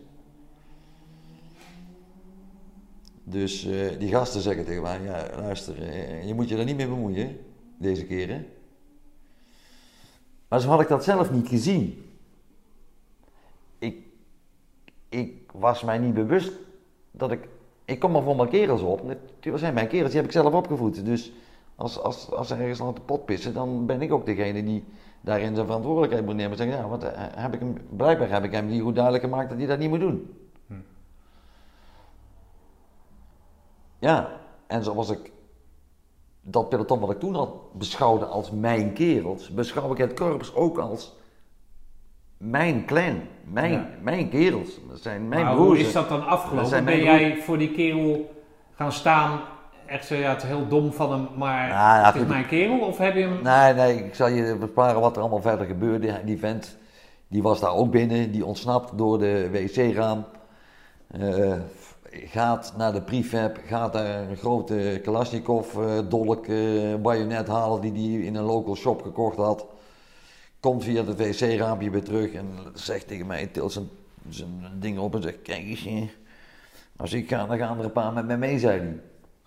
Dus 3.24 3.64
eh, 3.64 3.98
die 3.98 4.08
gasten 4.08 4.40
zeggen 4.40 4.64
tegen 4.64 4.82
mij: 4.82 5.02
Ja, 5.02 5.28
luister, 5.36 5.82
eh, 5.82 6.26
je 6.26 6.34
moet 6.34 6.48
je 6.48 6.56
daar 6.56 6.64
niet 6.64 6.76
mee 6.76 6.88
bemoeien, 6.88 7.38
deze 7.78 8.04
keren. 8.04 8.46
Maar 10.48 10.60
zo 10.60 10.68
had 10.68 10.80
ik 10.80 10.88
dat 10.88 11.04
zelf 11.04 11.30
niet 11.30 11.48
gezien. 11.48 12.04
Ik, 13.78 14.06
ik 15.08 15.50
was 15.52 15.82
mij 15.82 15.98
niet 15.98 16.14
bewust 16.14 16.52
dat 17.10 17.30
ik. 17.30 17.48
Ik 17.84 17.98
kom 17.98 18.12
maar 18.12 18.22
voor 18.22 18.36
mijn 18.36 18.48
kerels 18.48 18.82
op. 18.82 19.02
Natuurlijk 19.02 19.58
zijn 19.58 19.74
mijn 19.74 19.88
kerels, 19.88 20.10
die 20.10 20.20
heb 20.20 20.28
ik 20.28 20.36
zelf 20.36 20.52
opgevoed. 20.54 21.04
Dus 21.04 21.32
als, 21.76 21.98
als, 21.98 22.30
als 22.30 22.48
ze 22.48 22.54
ergens 22.54 22.80
aan 22.80 22.94
de 22.94 23.00
pot 23.00 23.24
pissen, 23.24 23.54
dan 23.54 23.86
ben 23.86 24.02
ik 24.02 24.12
ook 24.12 24.26
degene 24.26 24.64
die 24.64 24.84
daarin 25.20 25.54
zijn 25.54 25.66
verantwoordelijkheid 25.66 26.24
moet 26.24 26.34
nemen. 26.34 26.50
En 26.50 26.56
zeggen, 26.56 26.76
ja, 26.76 26.88
want 26.88 27.02
eh, 27.02 27.10
heb 27.16 27.54
ik 27.54 27.60
hem, 27.60 27.76
blijkbaar 27.96 28.30
heb 28.30 28.44
ik 28.44 28.52
hem 28.52 28.66
niet 28.66 28.82
goed 28.82 28.94
duidelijk 28.94 29.24
gemaakt 29.24 29.48
dat 29.48 29.58
hij 29.58 29.66
dat 29.66 29.78
niet 29.78 29.88
moet 29.88 30.00
doen. 30.00 30.38
Ja, 33.98 34.40
en 34.66 34.84
zoals 34.84 35.10
ik 35.10 35.32
dat 36.42 36.68
peloton 36.68 37.00
wat 37.00 37.10
ik 37.10 37.18
toen 37.20 37.36
al 37.36 37.70
beschouwde 37.72 38.24
als 38.24 38.50
mijn 38.50 38.92
kerels, 38.92 39.50
beschouw 39.50 39.92
ik 39.92 39.98
het 39.98 40.14
korps 40.14 40.54
ook 40.54 40.78
als 40.78 41.16
mijn 42.36 42.84
clan, 42.86 43.20
mijn, 43.44 43.72
Ja. 43.72 43.88
mijn 44.02 44.28
kerels. 44.28 44.80
Dat 44.88 45.00
zijn 45.00 45.28
mijn 45.28 45.44
maar 45.44 45.54
broers. 45.54 45.78
hoe 45.78 45.86
is 45.86 45.92
dat 45.92 46.08
dan 46.08 46.26
afgelopen? 46.26 46.84
Ben 46.84 47.02
jij 47.02 47.42
voor 47.42 47.58
die 47.58 47.70
kerel 47.70 48.34
gaan 48.74 48.92
staan, 48.92 49.40
echt 49.86 50.06
zo, 50.06 50.14
ja, 50.14 50.30
het 50.30 50.42
is 50.42 50.48
heel 50.48 50.68
dom 50.68 50.92
van 50.92 51.12
hem, 51.12 51.28
maar 51.36 51.68
ja, 51.68 52.04
het 52.04 52.14
is 52.14 52.20
goed. 52.20 52.30
mijn 52.30 52.46
kerel? 52.46 52.78
Of 52.78 52.98
heb 52.98 53.14
je 53.14 53.22
hem... 53.22 53.42
Nee, 53.42 53.74
nee, 53.74 54.04
ik 54.04 54.14
zal 54.14 54.28
je 54.28 54.56
besparen 54.56 55.00
wat 55.00 55.16
er 55.16 55.20
allemaal 55.20 55.42
verder 55.42 55.66
gebeurde. 55.66 56.20
Die 56.24 56.38
vent, 56.38 56.76
die 57.28 57.42
was 57.42 57.60
daar 57.60 57.74
ook 57.74 57.90
binnen, 57.90 58.30
die 58.30 58.44
ontsnapt 58.44 58.98
door 58.98 59.18
de 59.18 59.50
wc-raam. 59.50 60.24
Eh, 61.10 61.52
gaat 62.14 62.74
naar 62.76 62.92
de 62.92 63.02
prefab, 63.02 63.58
gaat 63.66 63.92
daar 63.92 64.28
een 64.28 64.36
grote 64.36 65.00
Kalashnikov 65.02 65.76
eh, 65.76 65.98
dolk 66.08 66.46
eh, 66.46 66.94
bajonet 66.94 67.48
halen 67.48 67.80
die 67.80 67.92
hij 67.92 68.26
in 68.26 68.34
een 68.34 68.44
local 68.44 68.76
shop 68.76 69.02
gekocht 69.02 69.36
had. 69.36 69.66
Komt 70.60 70.84
via 70.84 71.04
het 71.04 71.18
wc-raampje 71.18 71.90
weer 71.90 72.04
terug 72.04 72.32
en 72.32 72.48
zegt 72.74 73.08
tegen 73.08 73.26
mij, 73.26 73.46
tilt 73.46 73.72
zijn, 73.72 73.88
zijn 74.28 74.50
ding 74.78 74.98
op 74.98 75.14
en 75.14 75.22
zegt, 75.22 75.42
kijk 75.42 75.62
eens, 75.62 75.86
eh, 75.86 76.02
als 76.96 77.12
ik 77.12 77.28
ga, 77.28 77.46
dan 77.46 77.58
gaan 77.58 77.78
er 77.78 77.84
een 77.84 77.92
paar 77.92 78.12
met 78.12 78.26
mij 78.26 78.38
mee, 78.38 78.58
zei 78.58 78.78
hij. 78.78 79.00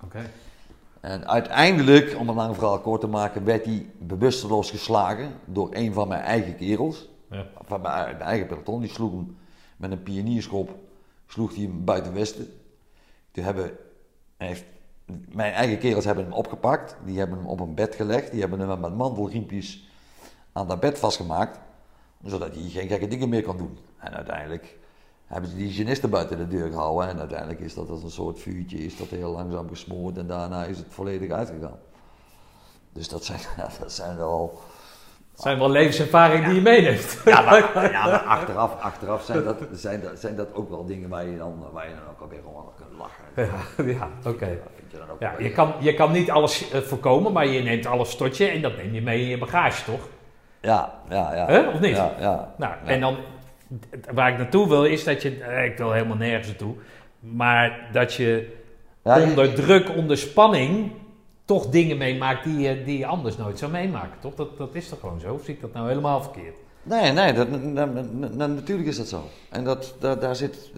Oké. 0.03 0.29
En 0.99 1.27
uiteindelijk, 1.27 2.15
om 2.19 2.29
een 2.29 2.35
lang 2.35 2.55
verhaal 2.55 2.79
kort 2.79 3.01
te 3.01 3.07
maken, 3.07 3.43
werd 3.43 3.65
hij 3.65 3.89
bewusteloos 3.99 4.69
geslagen 4.71 5.31
door 5.45 5.69
een 5.71 5.93
van 5.93 6.07
mijn 6.07 6.21
eigen 6.21 6.55
kerels. 6.55 7.09
Ja. 7.29 7.47
Van 7.61 7.81
mijn, 7.81 8.03
mijn 8.05 8.21
eigen 8.21 8.47
peloton. 8.47 8.81
Die 8.81 8.89
sloeg 8.89 9.11
hem 9.11 9.37
met 9.77 9.91
een 9.91 10.03
pionierschop 10.03 10.75
sloeg 11.27 11.55
hij 11.55 11.63
hem 11.63 11.85
buiten 11.85 12.13
Westen. 12.13 12.47
Toen 13.31 13.43
hebben, 13.43 13.77
heeft, 14.37 14.65
mijn 15.29 15.53
eigen 15.53 15.77
kerels 15.77 16.05
hebben 16.05 16.23
hem 16.23 16.33
opgepakt. 16.33 16.95
Die 17.05 17.17
hebben 17.17 17.37
hem 17.37 17.47
op 17.47 17.59
een 17.59 17.75
bed 17.75 17.95
gelegd. 17.95 18.31
Die 18.31 18.39
hebben 18.39 18.59
hem 18.59 18.79
met 18.79 18.95
mantelriempjes 18.95 19.89
aan 20.51 20.67
dat 20.67 20.79
bed 20.79 20.99
vastgemaakt. 20.99 21.59
Zodat 22.23 22.55
hij 22.55 22.69
geen 22.69 22.87
gekke 22.87 23.07
dingen 23.07 23.29
meer 23.29 23.43
kan 23.43 23.57
doen. 23.57 23.77
En 23.97 24.13
uiteindelijk 24.13 24.77
hebben 25.27 25.49
ze 25.49 25.55
die 25.55 25.71
genisten 25.71 26.09
buiten 26.09 26.37
de 26.37 26.47
deur 26.47 26.71
gehouden. 26.71 27.09
En 27.09 27.19
uiteindelijk 27.19 27.59
is 27.59 27.73
dat 27.73 27.89
als 27.89 28.03
een 28.03 28.11
soort 28.11 28.39
vuurtje, 28.39 28.77
is 28.77 28.97
dat 28.97 29.07
heel 29.07 29.31
langzaam 29.31 29.69
gesmoord. 29.69 30.17
En 30.17 30.27
daarna 30.27 30.63
is 30.63 30.77
het 30.77 30.87
volledig 30.89 31.31
uitgegaan. 31.31 31.79
Dus 32.93 33.09
dat 33.09 33.25
zijn, 33.25 33.39
dat 33.79 33.91
zijn 33.91 34.17
wel... 34.17 34.59
Het 35.31 35.45
zijn 35.45 35.59
wel 35.59 35.69
levenservaringen 35.69 36.45
die 36.45 36.55
je 36.55 36.61
meeneemt. 36.61 37.21
Ja, 37.25 37.41
maar, 37.41 37.91
ja, 37.91 38.05
maar 38.05 38.19
achteraf, 38.19 38.79
achteraf 38.81 39.23
zijn, 39.23 39.43
dat, 39.43 39.57
zijn, 39.71 40.01
dat, 40.01 40.19
zijn 40.19 40.35
dat 40.35 40.53
ook 40.53 40.69
wel 40.69 40.85
dingen 40.85 41.09
waar 41.09 41.25
je 41.25 41.37
dan, 41.37 41.65
waar 41.71 41.89
je 41.89 41.95
dan 41.95 42.09
ook 42.09 42.21
alweer 42.21 42.41
gewoon 42.43 42.71
kunt 42.75 42.97
lachen. 42.97 43.23
Ja, 43.35 43.93
ja 43.93 44.09
oké. 44.29 44.59
Ja, 45.19 45.33
je 45.39 45.51
kan, 45.51 45.73
je 45.79 45.93
kan 45.93 46.11
niet 46.11 46.31
alles 46.31 46.71
eh, 46.71 46.81
voorkomen, 46.81 47.31
maar 47.31 47.47
je 47.47 47.61
neemt 47.61 47.85
alles 47.85 48.15
tot 48.15 48.37
je 48.37 48.45
en 48.45 48.61
dat 48.61 48.75
neem 48.75 48.93
je 48.93 49.01
mee 49.01 49.21
in 49.21 49.27
je 49.27 49.37
bagage, 49.37 49.83
toch? 49.83 50.07
Ja, 50.61 50.93
ja, 51.09 51.35
ja. 51.35 51.71
Of 51.73 51.79
niet? 51.79 51.95
Ja, 51.95 52.11
ja. 52.19 52.53
Nou, 52.57 52.73
en 52.85 52.99
dan, 52.99 53.17
waar 54.13 54.31
ik 54.31 54.37
naartoe 54.37 54.67
wil, 54.67 54.85
is 54.85 55.03
dat 55.03 55.21
je, 55.21 55.43
eh, 55.43 55.65
ik 55.65 55.77
wil 55.77 55.91
helemaal 55.91 56.17
nergens 56.17 56.47
naartoe, 56.47 56.73
maar 57.19 57.89
dat 57.91 58.13
je 58.13 58.55
Ja, 59.03 59.15
je- 59.17 59.23
onder 59.25 59.53
druk, 59.53 59.89
onder 59.95 60.17
spanning, 60.17 60.91
toch 61.45 61.69
dingen 61.69 61.97
meemaakt 61.97 62.43
die 62.43 62.57
je, 62.59 62.83
die 62.83 62.97
je 62.97 63.05
anders 63.05 63.37
nooit 63.37 63.57
zou 63.59 63.71
meemaken, 63.71 64.19
toch? 64.19 64.35
Dat, 64.35 64.57
dat 64.57 64.75
is 64.75 64.89
toch 64.89 64.99
gewoon 64.99 65.19
zo? 65.19 65.33
Of 65.33 65.43
zie 65.43 65.53
ik 65.53 65.61
dat 65.61 65.73
nou 65.73 65.87
helemaal 65.87 66.21
verkeerd? 66.21 66.57
Nee, 66.83 67.11
nee, 67.11 67.33
dat, 67.33 67.49
na- 67.49 67.85
na- 67.85 68.29
na- 68.31 68.47
natuurlijk 68.47 68.87
is 68.87 68.97
dat 68.97 69.07
zo. 69.07 69.23
En 69.49 69.63
dat, 69.63 69.95
daar, 69.99 70.19
daar, 70.19 70.35
zit, 70.35 70.71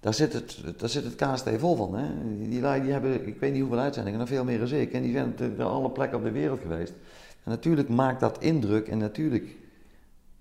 daar, 0.00 0.14
zit 0.14 0.32
het, 0.32 0.62
daar 0.78 0.88
zit 0.88 1.04
het 1.04 1.14
KST 1.14 1.50
vol 1.58 1.76
van. 1.76 1.94
Hè? 1.94 2.06
Die 2.48 2.60
lui 2.60 2.82
die 2.82 2.92
hebben, 2.92 3.26
ik 3.26 3.40
weet 3.40 3.52
niet 3.52 3.60
hoeveel 3.60 3.78
uitzendingen, 3.78 4.18
nog 4.18 4.28
veel 4.28 4.44
meer 4.44 4.58
dan 4.58 4.72
ik. 4.78 4.92
En 4.92 5.02
die 5.02 5.12
zijn 5.12 5.26
natuurlijk 5.28 5.58
naar 5.58 5.68
alle 5.68 5.90
plekken 5.90 6.18
op 6.18 6.24
de 6.24 6.30
wereld 6.30 6.60
geweest. 6.60 6.92
En 7.44 7.50
natuurlijk 7.50 7.88
maakt 7.88 8.20
dat 8.20 8.42
indruk 8.42 8.88
en 8.88 8.98
natuurlijk 8.98 9.56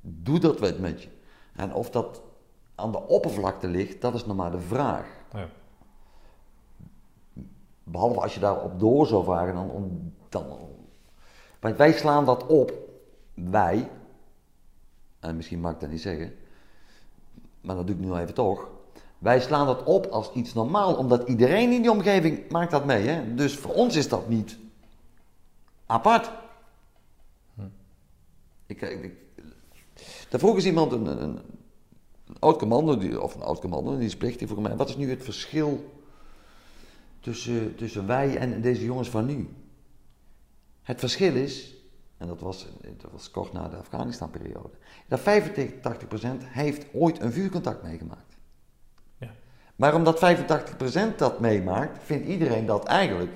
doet 0.02 0.42
dat 0.42 0.60
wat 0.60 0.80
met 0.80 1.04
je. 1.04 1.10
En 1.56 1.74
of 1.74 1.90
dat 1.90 2.22
aan 2.76 2.92
de 2.92 3.08
oppervlakte 3.08 3.68
ligt, 3.68 4.02
dat 4.02 4.14
is 4.14 4.26
nog 4.26 4.36
maar 4.36 4.52
de 4.52 4.60
vraag. 4.60 5.06
Ja. 5.34 5.50
Behalve 7.84 8.20
als 8.20 8.34
je 8.34 8.40
daarop 8.40 8.80
door 8.80 9.08
zou 9.08 9.24
vragen, 9.24 9.54
dan, 9.54 10.14
dan. 10.30 10.46
Want 11.60 11.78
wij 11.78 11.94
slaan 11.94 12.26
dat 12.26 12.46
op, 12.46 12.74
wij, 13.34 13.90
en 15.20 15.36
misschien 15.36 15.60
mag 15.60 15.74
ik 15.74 15.80
dat 15.80 15.90
niet 15.90 16.02
zeggen, 16.02 16.36
maar 17.62 17.76
dat 17.76 17.88
doe 17.88 17.96
ik 17.96 18.02
nu 18.02 18.14
even 18.14 18.34
toch. 18.34 18.70
Wij 19.18 19.40
slaan 19.40 19.66
dat 19.66 19.84
op 19.84 20.06
als 20.06 20.32
iets 20.32 20.54
normaal, 20.54 20.96
omdat 20.96 21.28
iedereen 21.28 21.72
in 21.72 21.82
die 21.82 21.92
omgeving 21.92 22.50
maakt 22.50 22.72
dat 22.72 22.86
mee. 22.86 23.08
Hè? 23.08 23.36
Dus 23.36 23.58
voor 23.58 23.74
ons 23.74 23.96
is 23.96 24.10
dat 24.10 24.28
niet 24.28 24.58
apart. 25.86 26.32
Ik, 28.66 28.82
ik, 28.82 29.04
ik, 29.04 29.14
daar 30.32 30.40
vroeg 30.40 30.56
eens 30.56 30.66
iemand, 30.66 30.92
een, 30.92 31.06
een, 31.06 31.40
een 32.26 32.40
oud 32.40 32.58
commando, 32.58 32.98
die, 32.98 33.22
of 33.22 33.36
een 33.36 33.42
oud 33.42 33.60
commando, 33.60 33.98
die 33.98 34.18
plichtig 34.18 34.48
voor 34.48 34.62
mij. 34.62 34.76
Wat 34.76 34.90
is 34.90 34.98
nu 34.98 35.10
het 35.10 35.24
verschil 35.24 36.02
tussen, 37.20 37.76
tussen 37.76 38.08
wij 38.08 38.38
en 38.38 38.62
deze 38.62 38.84
jongens 38.84 39.10
van 39.10 39.26
nu? 39.26 39.50
Het 40.82 41.00
verschil 41.00 41.36
is, 41.36 41.76
en 42.18 42.28
dat 42.28 42.40
was, 42.40 42.68
dat 42.98 43.12
was 43.12 43.32
kort 43.32 43.54
na 43.54 43.68
de 43.68 43.76
Afghanistan-periode, 43.76 44.70
dat 45.08 45.20
85% 45.20 45.24
heeft 46.40 46.86
ooit 46.94 47.20
een 47.22 47.32
vuurcontact 47.32 47.84
meegemaakt. 47.84 48.38
Ja. 49.18 49.32
Maar 49.76 49.96
omdat 49.96 50.36
85% 51.14 51.16
dat 51.16 51.40
meemaakt, 51.40 52.04
vindt 52.04 52.28
iedereen 52.28 52.66
dat 52.66 52.86
eigenlijk 52.86 53.32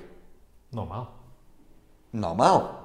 Normaal. 0.70 1.10
normaal. 2.10 2.84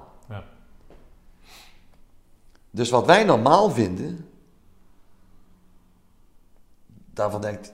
Dus 2.71 2.89
wat 2.89 3.05
wij 3.05 3.23
normaal 3.23 3.69
vinden, 3.71 4.29
daarvan 7.13 7.41
denkt 7.41 7.73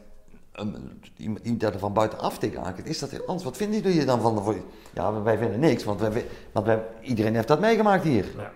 een- 0.51 1.01
iemand 1.17 1.59
dat 1.59 1.73
er 1.73 1.79
van 1.79 1.93
buitenaf 1.93 2.37
tegenaan 2.39 2.73
kijkt, 2.73 2.89
is 2.89 2.99
dat 2.99 3.09
heel 3.09 3.25
anders. 3.25 3.43
Wat 3.43 3.57
vinden 3.57 3.81
jullie 3.81 4.05
dan 4.05 4.21
van? 4.21 4.35
de- 4.35 4.61
Ja, 4.93 5.21
wij 5.21 5.37
vinden 5.37 5.59
niks, 5.59 5.83
want, 5.83 5.99
wij, 5.99 6.25
want 6.51 6.65
wij, 6.65 6.83
iedereen 7.01 7.35
heeft 7.35 7.47
dat 7.47 7.59
meegemaakt 7.59 8.03
hier. 8.03 8.25
Ja. 8.37 8.51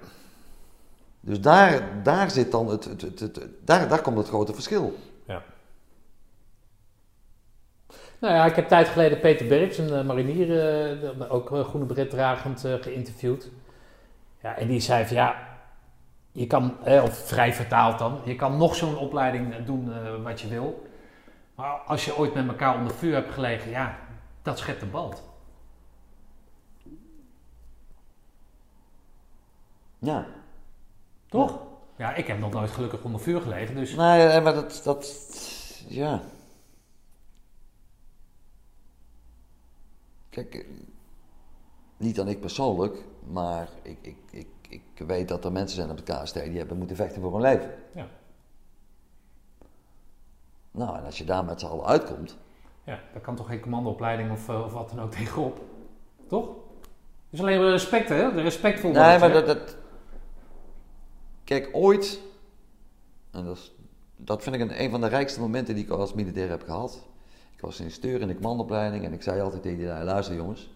Dus 1.19 1.41
daar, 1.41 2.03
daar 2.03 2.31
zit 2.31 2.51
dan 2.51 2.67
het, 2.67 2.83
het, 2.85 3.01
het, 3.01 3.19
het- 3.19 3.39
daar, 3.65 3.87
daar 3.87 4.01
komt 4.01 4.17
het 4.17 4.27
grote 4.27 4.53
verschil. 4.53 4.97
Ja. 5.27 5.43
Nou 8.19 8.33
ja, 8.33 8.45
ik 8.45 8.55
heb 8.55 8.67
tijd 8.67 8.87
geleden 8.87 9.19
Peter 9.19 9.47
Berks, 9.47 9.77
een 9.77 9.93
eh, 9.93 10.03
marinier, 10.05 10.59
eh, 11.19 11.33
ook 11.33 11.51
eh, 11.51 11.63
groene 11.67 11.85
bret 11.85 12.09
dragend, 12.09 12.59
geïnterviewd. 12.81 13.49
Ja, 14.41 14.55
en 14.57 14.67
die 14.67 14.79
zei 14.79 15.05
van 15.05 15.15
ja, 15.15 15.50
je 16.31 16.47
kan, 16.47 16.85
eh, 16.85 17.03
of 17.03 17.27
vrij 17.27 17.53
vertaald 17.53 17.99
dan, 17.99 18.19
je 18.25 18.35
kan 18.35 18.57
nog 18.57 18.75
zo'n 18.75 18.97
opleiding 18.97 19.53
eh, 19.53 19.65
doen 19.65 19.93
eh, 19.93 20.23
wat 20.23 20.41
je 20.41 20.47
wil. 20.47 20.89
Maar 21.55 21.71
als 21.71 22.05
je 22.05 22.17
ooit 22.17 22.33
met 22.33 22.47
elkaar 22.47 22.77
onder 22.77 22.93
vuur 22.93 23.13
hebt 23.13 23.31
gelegen, 23.31 23.69
ja, 23.69 23.97
dat 24.41 24.57
schept 24.59 24.81
een 24.81 24.91
band. 24.91 25.23
Ja. 29.99 30.25
Toch? 31.29 31.59
Ja, 31.97 32.13
ik 32.13 32.27
heb 32.27 32.39
nog 32.39 32.51
nooit 32.51 32.71
gelukkig 32.71 33.03
onder 33.03 33.21
vuur 33.21 33.41
gelegen, 33.41 33.75
dus... 33.75 33.95
Nee, 33.95 34.41
maar 34.41 34.53
dat, 34.53 34.81
dat, 34.83 35.05
ja. 35.87 36.21
Kijk, 40.31 40.55
eh, 40.55 40.65
niet 41.97 42.15
dan 42.15 42.27
ik 42.27 42.39
persoonlijk, 42.39 43.05
maar 43.27 43.69
ik, 43.81 43.97
ik, 44.01 44.17
ik, 44.31 44.47
ik 45.01 45.07
weet 45.07 45.27
dat 45.27 45.45
er 45.45 45.51
mensen 45.51 45.75
zijn 45.75 45.89
op 45.89 46.05
de 46.05 46.13
KST 46.13 46.33
die 46.33 46.57
hebben 46.57 46.77
moeten 46.77 46.95
vechten 46.95 47.21
voor 47.21 47.31
hun 47.31 47.41
leven. 47.41 47.73
Ja. 47.95 48.07
Nou, 50.71 50.97
en 50.97 51.05
als 51.05 51.17
je 51.17 51.23
daar 51.23 51.45
met 51.45 51.59
z'n 51.59 51.65
allen 51.65 51.85
uitkomt, 51.85 52.37
Ja, 52.83 52.99
daar 53.13 53.21
kan 53.21 53.35
toch 53.35 53.47
geen 53.47 53.59
commandoopleiding 53.59 54.31
of, 54.31 54.49
eh, 54.49 54.63
of 54.63 54.73
wat 54.73 54.89
dan 54.89 54.99
ook 54.99 55.11
tegenop? 55.11 55.61
Toch? 56.27 56.45
Het 56.45 57.39
is 57.39 57.39
alleen 57.39 57.59
maar 57.59 57.69
respect, 57.69 58.09
hè? 58.09 58.33
De 58.33 58.41
respectvol 58.41 58.91
Nee, 58.91 59.01
worden, 59.01 59.19
maar 59.19 59.29
hè? 59.29 59.45
dat, 59.45 59.57
dat. 59.57 59.77
Kijk, 61.43 61.69
ooit. 61.71 62.21
En 63.31 63.45
dat, 63.45 63.57
is, 63.57 63.71
dat 64.15 64.43
vind 64.43 64.55
ik 64.55 64.61
een, 64.61 64.81
een 64.83 64.89
van 64.89 65.01
de 65.01 65.07
rijkste 65.07 65.39
momenten 65.39 65.75
die 65.75 65.83
ik 65.83 65.89
als 65.89 66.13
militair 66.13 66.49
heb 66.49 66.63
gehad. 66.63 67.07
Ik 67.55 67.61
was 67.61 67.79
instructeur 67.79 68.21
in 68.21 68.27
de 68.27 68.35
commandoopleiding 68.35 69.05
en 69.05 69.13
ik 69.13 69.21
zei 69.21 69.41
altijd 69.41 69.61
tegen 69.61 69.77
die 69.77 69.87
lui, 69.87 70.03
luister 70.03 70.35
jongens. 70.35 70.69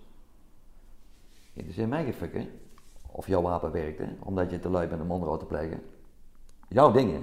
Het 1.53 1.67
is 1.67 1.78
in 1.78 1.89
mij 1.89 2.05
gefikken 2.05 2.49
of 3.16 3.28
jouw 3.28 3.41
wapen 3.41 3.72
werkt, 3.72 3.99
hè, 3.99 4.07
omdat 4.20 4.51
je 4.51 4.59
te 4.59 4.70
lui 4.70 4.88
bent 4.88 5.01
om 5.01 5.11
onderhoud 5.11 5.39
te 5.39 5.45
plegen. 5.45 5.82
Jouw 6.70 6.91
dingen. 6.91 7.20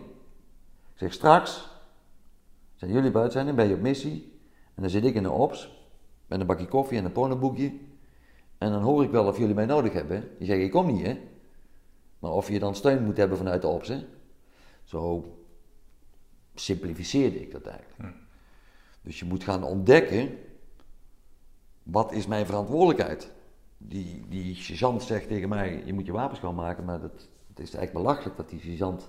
Ik 0.92 0.98
zeg 0.98 1.12
straks, 1.12 1.68
zijn 2.74 2.92
jullie 2.92 3.10
buiten 3.10 3.32
zijn, 3.32 3.46
dan 3.46 3.54
ben 3.54 3.68
je 3.68 3.74
op 3.74 3.80
missie. 3.80 4.40
En 4.74 4.82
dan 4.82 4.90
zit 4.90 5.04
ik 5.04 5.14
in 5.14 5.22
de 5.22 5.30
ops, 5.30 5.86
met 6.26 6.40
een 6.40 6.46
bakje 6.46 6.68
koffie 6.68 6.98
en 6.98 7.04
een 7.04 7.12
pornoboekje. 7.12 7.72
En 8.58 8.70
dan 8.70 8.82
hoor 8.82 9.02
ik 9.02 9.10
wel 9.10 9.26
of 9.26 9.38
jullie 9.38 9.54
mij 9.54 9.66
nodig 9.66 9.92
hebben. 9.92 10.28
Die 10.38 10.46
zeggen, 10.46 10.64
ik 10.64 10.70
kom 10.70 10.86
niet, 10.86 11.06
hè. 11.06 11.20
Maar 12.18 12.30
of 12.30 12.48
je 12.48 12.58
dan 12.58 12.74
steun 12.74 13.04
moet 13.04 13.16
hebben 13.16 13.36
vanuit 13.36 13.62
de 13.62 13.68
ops, 13.68 13.88
hè. 13.88 14.04
Zo 14.84 15.24
simplificeerde 16.54 17.40
ik 17.40 17.52
dat 17.52 17.66
eigenlijk. 17.66 18.14
Dus 19.02 19.18
je 19.18 19.24
moet 19.24 19.44
gaan 19.44 19.64
ontdekken, 19.64 20.38
wat 21.82 22.12
is 22.12 22.26
mijn 22.26 22.46
verantwoordelijkheid? 22.46 23.32
Die, 23.88 24.24
die 24.28 24.54
sergeant 24.54 25.02
zegt 25.02 25.28
tegen 25.28 25.48
mij, 25.48 25.82
je 25.84 25.92
moet 25.92 26.06
je 26.06 26.12
wapens 26.12 26.38
schoonmaken, 26.38 26.84
maar 26.84 27.00
dat, 27.00 27.28
het 27.48 27.58
is 27.58 27.74
eigenlijk 27.74 27.92
belachelijk 27.92 28.36
dat 28.36 28.48
die 28.48 28.60
sergeant 28.60 29.08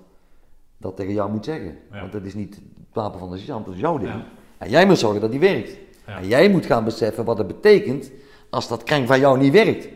dat 0.78 0.96
tegen 0.96 1.14
jou 1.14 1.32
moet 1.32 1.46
zeggen. 1.46 1.78
Ja. 1.92 2.00
Want 2.00 2.12
dat 2.12 2.24
is 2.24 2.34
niet 2.34 2.56
het 2.56 2.94
wapen 2.94 3.20
van 3.20 3.30
de 3.30 3.38
sergeant, 3.38 3.66
dat 3.66 3.74
is 3.74 3.80
jouw 3.80 3.98
ding. 3.98 4.12
Ja. 4.12 4.26
En 4.58 4.70
jij 4.70 4.86
moet 4.86 5.00
zorgen 5.00 5.22
dat 5.22 5.32
die 5.32 5.40
werkt. 5.40 5.78
Ja. 6.08 6.18
En 6.18 6.28
jij 6.28 6.50
moet 6.50 6.66
gaan 6.66 6.84
beseffen 6.84 7.26
wat 7.26 7.38
het 7.38 7.48
betekent 7.48 8.12
als 8.50 8.68
dat 8.68 8.84
kring 8.84 9.08
van 9.08 9.20
jou 9.20 9.38
niet 9.38 9.54
werkt. 9.54 9.88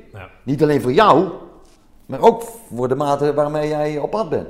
Niet 0.44 0.64
alleen 0.64 0.82
voor 0.82 0.94
jou, 0.94 1.32
maar 2.06 2.20
ook 2.20 2.42
voor 2.42 2.88
de 2.88 2.96
mate 2.96 3.34
waarmee 3.34 3.68
jij 3.68 4.00
op 4.00 4.10
pad 4.10 4.30
bent. 4.30 4.48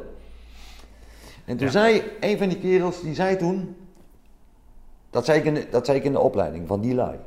En 1.45 1.57
toen 1.57 1.69
zei 1.69 2.03
een 2.19 2.37
van 2.37 2.49
die 2.49 2.57
kerels, 2.57 3.01
die 3.01 3.15
zei 3.15 3.35
toen, 3.37 3.75
dat 5.09 5.25
zei, 5.25 5.39
ik 5.39 5.45
in 5.45 5.53
de, 5.53 5.67
dat 5.69 5.85
zei 5.85 5.97
ik 5.97 6.03
in 6.03 6.11
de 6.11 6.19
opleiding 6.19 6.67
van 6.67 6.81
die 6.81 6.95
lui. 6.95 7.17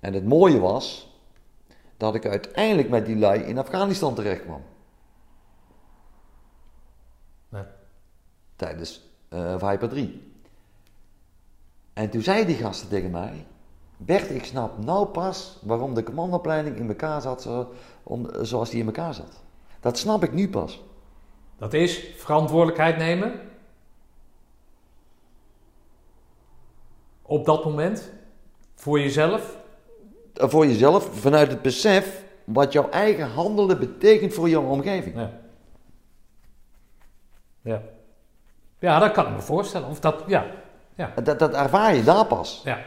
En 0.00 0.14
het 0.14 0.24
mooie 0.24 0.60
was, 0.60 1.14
dat 1.96 2.14
ik 2.14 2.26
uiteindelijk 2.26 2.88
met 2.88 3.06
die 3.06 3.16
lui 3.16 3.40
in 3.40 3.58
Afghanistan 3.58 4.14
terecht 4.14 4.42
kwam. 4.42 4.62
Nee. 7.48 7.64
Tijdens 8.56 9.08
eh 9.28 9.58
Viper 9.58 9.88
3. 9.88 10.32
En 11.92 12.10
toen 12.10 12.22
zei 12.22 12.46
die 12.46 12.56
gasten 12.56 12.88
tegen 12.88 13.10
mij, 13.10 13.46
Bert, 13.96 14.30
ik 14.30 14.44
snap 14.44 14.78
nou 14.78 15.06
pas 15.06 15.58
waarom 15.62 15.94
de 15.94 16.02
commandopleiding 16.02 16.76
in 16.76 16.88
elkaar 16.88 17.20
zat 17.20 17.42
zo, 17.42 17.72
om, 18.02 18.28
zoals 18.40 18.70
die 18.70 18.80
in 18.80 18.86
elkaar 18.86 19.14
zat. 19.14 19.42
Dat 19.80 19.98
snap 19.98 20.22
ik 20.22 20.32
nu 20.32 20.48
pas. 20.48 20.82
Dat 21.58 21.72
is 21.72 22.14
verantwoordelijkheid 22.16 22.96
nemen. 22.96 23.40
Op 27.22 27.44
dat 27.44 27.64
moment. 27.64 28.10
Voor 28.74 29.00
jezelf. 29.00 29.59
Eh, 30.40 30.48
Voor 30.48 30.66
jezelf, 30.66 31.20
vanuit 31.20 31.50
het 31.50 31.62
besef 31.62 32.24
wat 32.44 32.72
jouw 32.72 32.88
eigen 32.90 33.30
handelen 33.30 33.78
betekent 33.78 34.34
voor 34.34 34.48
jouw 34.48 34.64
omgeving. 34.64 35.16
Ja. 35.16 35.30
Ja. 37.62 37.82
Ja, 38.78 38.98
dat 38.98 39.12
kan 39.12 39.26
ik 39.26 39.32
me 39.32 39.40
voorstellen. 39.40 39.88
Of 39.88 40.00
dat, 40.00 40.22
ja. 40.26 40.46
Ja. 40.94 41.12
Dat, 41.22 41.38
dat 41.38 41.54
ervaar 41.54 41.94
je 41.94 42.02
daar 42.02 42.26
pas. 42.26 42.60
Ja. 42.64 42.78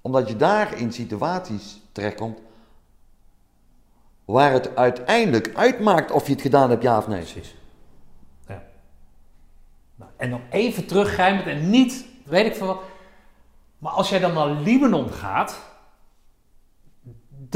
Omdat 0.00 0.28
je 0.28 0.36
daar 0.36 0.78
in 0.78 0.92
situaties 0.92 1.80
terechtkomt 1.92 2.38
waar 4.24 4.52
het 4.52 4.76
uiteindelijk 4.76 5.52
uitmaakt 5.54 6.10
of 6.10 6.26
je 6.26 6.32
het 6.32 6.42
gedaan 6.42 6.70
hebt, 6.70 6.82
ja 6.82 6.98
of 6.98 7.08
nee. 7.08 7.18
Precies. 7.18 7.54
Ja. 8.46 8.62
Nou, 9.94 10.10
en 10.16 10.30
dan 10.30 10.40
even 10.50 10.86
teruggrijpend 10.86 11.46
en 11.46 11.70
niet, 11.70 12.06
weet 12.24 12.46
ik 12.46 12.54
veel 12.54 12.66
wat. 12.66 12.80
Maar 13.78 13.92
als 13.92 14.08
jij 14.08 14.18
dan 14.18 14.32
naar 14.32 14.48
Libanon 14.48 15.10
gaat, 15.10 15.60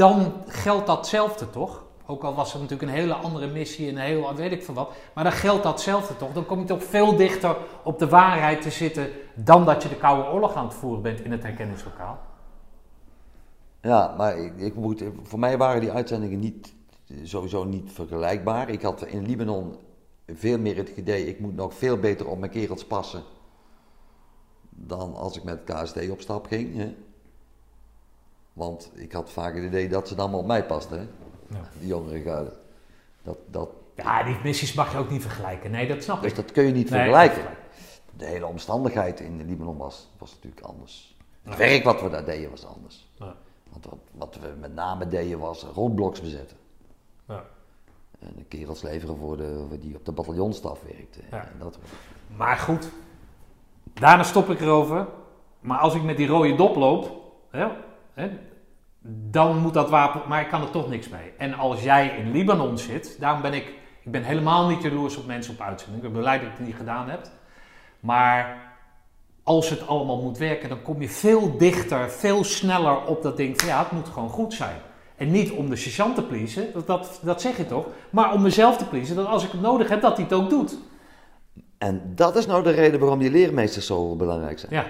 dan 0.01 0.33
geldt 0.47 0.87
datzelfde 0.87 1.49
toch? 1.49 1.83
Ook 2.05 2.23
al 2.23 2.35
was 2.35 2.53
het 2.53 2.61
natuurlijk 2.61 2.91
een 2.91 2.97
hele 2.97 3.13
andere 3.13 3.47
missie 3.47 3.89
en 3.89 3.95
een 3.95 4.01
heel, 4.01 4.35
weet 4.35 4.51
ik 4.51 4.63
veel 4.63 4.73
wat. 4.73 4.91
Maar 5.13 5.23
dan 5.23 5.33
geldt 5.33 5.63
datzelfde 5.63 6.17
toch? 6.17 6.33
Dan 6.33 6.45
kom 6.45 6.59
je 6.59 6.65
toch 6.65 6.83
veel 6.83 7.15
dichter 7.15 7.57
op 7.83 7.99
de 7.99 8.07
waarheid 8.07 8.61
te 8.61 8.69
zitten 8.69 9.09
dan 9.35 9.65
dat 9.65 9.83
je 9.83 9.89
de 9.89 9.95
Koude 9.95 10.29
Oorlog 10.29 10.55
aan 10.55 10.65
het 10.65 10.73
voeren 10.73 11.01
bent 11.01 11.21
in 11.21 11.31
het 11.31 11.43
herkenningslokaal. 11.43 12.19
Ja, 13.81 14.13
maar 14.17 14.37
ik, 14.37 14.57
ik 14.57 14.75
moet, 14.75 15.03
voor 15.23 15.39
mij 15.39 15.57
waren 15.57 15.81
die 15.81 15.91
uitzendingen 15.91 16.39
niet, 16.39 16.73
sowieso 17.23 17.63
niet 17.63 17.91
vergelijkbaar. 17.91 18.69
Ik 18.69 18.81
had 18.81 19.05
in 19.05 19.25
Libanon 19.25 19.75
veel 20.27 20.59
meer 20.59 20.75
het 20.75 20.89
idee, 20.89 21.27
ik 21.27 21.39
moet 21.39 21.55
nog 21.55 21.73
veel 21.73 21.97
beter 21.97 22.27
op 22.27 22.39
mijn 22.39 22.51
kerels 22.51 22.85
passen 22.85 23.23
dan 24.69 25.15
als 25.15 25.37
ik 25.37 25.43
met 25.43 25.63
KST 25.63 26.09
op 26.09 26.21
stap 26.21 26.47
ging. 26.47 26.75
Hè? 26.75 26.95
Want 28.53 28.91
ik 28.93 29.11
had 29.11 29.31
vaak 29.31 29.55
het 29.55 29.63
idee 29.63 29.89
dat 29.89 30.07
ze 30.07 30.15
dan 30.15 30.33
op 30.33 30.45
mij 30.45 30.65
pasten, 30.65 30.99
hè? 30.99 31.05
Ja. 31.57 31.69
die 31.79 31.87
jongere 31.87 32.21
garde. 32.21 32.53
Dat, 33.23 33.37
dat, 33.49 33.69
Ja, 33.95 34.23
die 34.23 34.37
missies 34.43 34.73
mag 34.73 34.91
je 34.91 34.97
ook 34.97 35.09
niet 35.09 35.21
vergelijken. 35.21 35.71
Nee, 35.71 35.87
dat 35.87 36.03
snap 36.03 36.21
dus 36.21 36.29
ik. 36.31 36.35
dat 36.37 36.51
kun 36.51 36.63
je 36.63 36.71
niet 36.71 36.89
Nee, 36.89 36.99
vergelijken. 36.99 37.43
De 38.17 38.25
hele 38.25 38.45
omstandigheid 38.45 39.19
in 39.19 39.45
Libanon 39.45 39.77
was, 39.77 40.09
was 40.17 40.33
natuurlijk 40.33 40.61
anders. 40.65 41.15
Het 41.43 41.57
werk 41.57 41.83
wat 41.83 42.01
we 42.01 42.09
daar 42.09 42.25
deden 42.25 42.49
was 42.49 42.65
anders. 42.65 43.07
Ja. 43.13 43.35
Want 43.69 43.85
wat, 43.85 43.97
wat 44.11 44.37
we 44.41 44.53
met 44.59 44.73
name 44.73 45.07
deden 45.07 45.39
was 45.39 45.63
roadblocks 45.63 46.21
bezetten. 46.21 46.57
Ja. 47.27 47.43
En 48.19 48.33
de 48.35 48.43
kerels 48.43 48.81
leveren 48.81 49.17
voor, 49.17 49.37
de, 49.37 49.65
voor 49.69 49.79
die 49.79 49.95
op 49.95 50.05
de 50.05 50.11
bataljonstaf 50.11 50.79
werkten. 50.83 51.23
Ja. 51.31 51.43
En 51.43 51.55
dat, 51.59 51.77
Maar 52.37 52.57
goed, 52.57 52.89
daarna 53.93 54.23
stop 54.23 54.49
ik 54.49 54.59
erover. 54.61 55.07
Maar 55.59 55.77
als 55.79 55.95
ik 55.95 56.03
met 56.03 56.17
die 56.17 56.27
rode 56.27 56.55
dop 56.55 56.75
loop, 56.75 57.21
hè, 57.49 57.67
hè, 58.13 58.29
dan 59.29 59.57
moet 59.57 59.73
dat 59.73 59.89
wapen, 59.89 60.21
maar 60.27 60.41
ik 60.41 60.47
kan 60.47 60.61
er 60.61 60.69
toch 60.69 60.89
niks 60.89 61.09
mee. 61.09 61.31
En 61.37 61.53
als 61.53 61.83
jij 61.83 62.07
in 62.07 62.31
Libanon 62.31 62.77
zit, 62.77 63.19
daarom 63.19 63.41
ben 63.41 63.53
ik, 63.53 63.73
ik 64.03 64.11
ben 64.11 64.23
helemaal 64.23 64.67
niet 64.67 64.81
jaloers 64.81 65.17
op 65.17 65.25
mensen 65.25 65.53
op 65.53 65.61
uitzending. 65.61 66.03
Ik 66.03 66.11
ben 66.11 66.21
blij 66.21 66.37
dat 66.37 66.47
ik 66.47 66.57
het 66.57 66.67
niet 66.67 66.75
gedaan 66.75 67.09
heb. 67.09 67.27
Maar 67.99 68.57
als 69.43 69.69
het 69.69 69.87
allemaal 69.87 70.21
moet 70.21 70.37
werken, 70.37 70.69
dan 70.69 70.81
kom 70.81 71.01
je 71.01 71.09
veel 71.09 71.57
dichter, 71.57 72.09
veel 72.09 72.43
sneller 72.43 73.05
op 73.05 73.21
dat 73.21 73.37
ding 73.37 73.59
van 73.61 73.69
ja, 73.69 73.79
het 73.79 73.91
moet 73.91 74.07
gewoon 74.07 74.29
goed 74.29 74.53
zijn. 74.53 74.75
En 75.15 75.31
niet 75.31 75.51
om 75.51 75.69
de 75.69 75.75
sergeant 75.75 76.15
te 76.15 76.23
pleasen, 76.23 76.73
dat, 76.73 76.87
dat, 76.87 77.19
dat 77.23 77.41
zeg 77.41 77.57
je 77.57 77.65
toch, 77.65 77.85
maar 78.09 78.33
om 78.33 78.41
mezelf 78.41 78.77
te 78.77 78.87
pleasen, 78.87 79.15
dat 79.15 79.27
als 79.27 79.43
ik 79.43 79.51
het 79.51 79.61
nodig 79.61 79.89
heb, 79.89 80.01
dat 80.01 80.15
hij 80.15 80.23
het 80.23 80.33
ook 80.33 80.49
doet. 80.49 80.77
en 81.77 82.11
dat 82.15 82.35
is 82.35 82.45
nou 82.45 82.63
de 82.63 82.71
reden 82.71 82.99
waarom 82.99 83.19
die 83.19 83.31
leermeesters 83.31 83.85
zo 83.85 84.15
belangrijk 84.15 84.59
zijn. 84.59 84.73
Ja. 84.73 84.85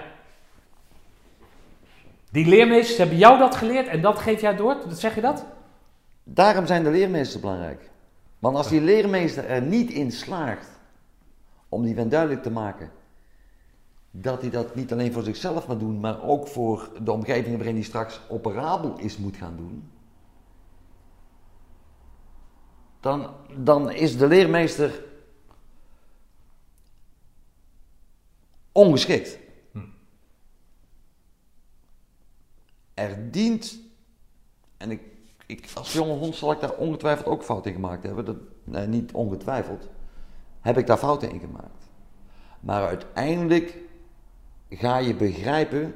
Die 2.32 2.46
leermeesters 2.46 2.98
hebben 2.98 3.16
jou 3.16 3.38
dat 3.38 3.54
geleerd 3.54 3.86
en 3.86 4.00
dat 4.00 4.18
geef 4.18 4.40
jij 4.40 4.56
door? 4.56 4.76
Dat 4.88 5.00
zeg 5.00 5.14
je 5.14 5.20
dat? 5.20 5.44
Daarom 6.24 6.66
zijn 6.66 6.82
de 6.82 6.90
leermeesters 6.90 7.40
belangrijk. 7.40 7.90
Want 8.38 8.56
als 8.56 8.68
die 8.68 8.80
leermeester 8.80 9.44
er 9.44 9.62
niet 9.62 9.90
in 9.90 10.12
slaagt 10.12 10.68
om 11.68 11.82
die 11.82 11.94
vent 11.94 12.10
duidelijk 12.10 12.42
te 12.42 12.50
maken 12.50 12.90
dat 14.10 14.40
hij 14.40 14.50
dat 14.50 14.74
niet 14.74 14.92
alleen 14.92 15.12
voor 15.12 15.22
zichzelf 15.22 15.68
moet 15.68 15.80
doen, 15.80 16.00
maar 16.00 16.22
ook 16.22 16.48
voor 16.48 16.90
de 17.02 17.12
omgeving 17.12 17.56
waarin 17.56 17.74
hij 17.74 17.84
straks 17.84 18.20
operabel 18.28 18.98
is 18.98 19.16
moet 19.16 19.36
gaan 19.36 19.56
doen, 19.56 19.90
dan, 23.00 23.30
dan 23.56 23.90
is 23.90 24.16
de 24.16 24.26
leermeester 24.26 25.04
ongeschikt. 28.72 29.38
Er 32.94 33.30
dient, 33.30 33.78
en 34.76 34.90
ik, 34.90 35.00
ik, 35.46 35.68
als 35.74 35.92
jonge 35.92 36.12
hond 36.12 36.34
zal 36.34 36.52
ik 36.52 36.60
daar 36.60 36.76
ongetwijfeld 36.76 37.26
ook 37.26 37.42
fouten 37.42 37.70
in 37.70 37.76
gemaakt 37.76 38.02
hebben, 38.02 38.24
dat, 38.64 38.86
niet 38.86 39.12
ongetwijfeld, 39.12 39.88
heb 40.60 40.78
ik 40.78 40.86
daar 40.86 40.96
fouten 40.96 41.30
in 41.30 41.40
gemaakt. 41.40 41.90
Maar 42.60 42.86
uiteindelijk 42.86 43.78
ga 44.70 44.98
je 44.98 45.14
begrijpen 45.14 45.94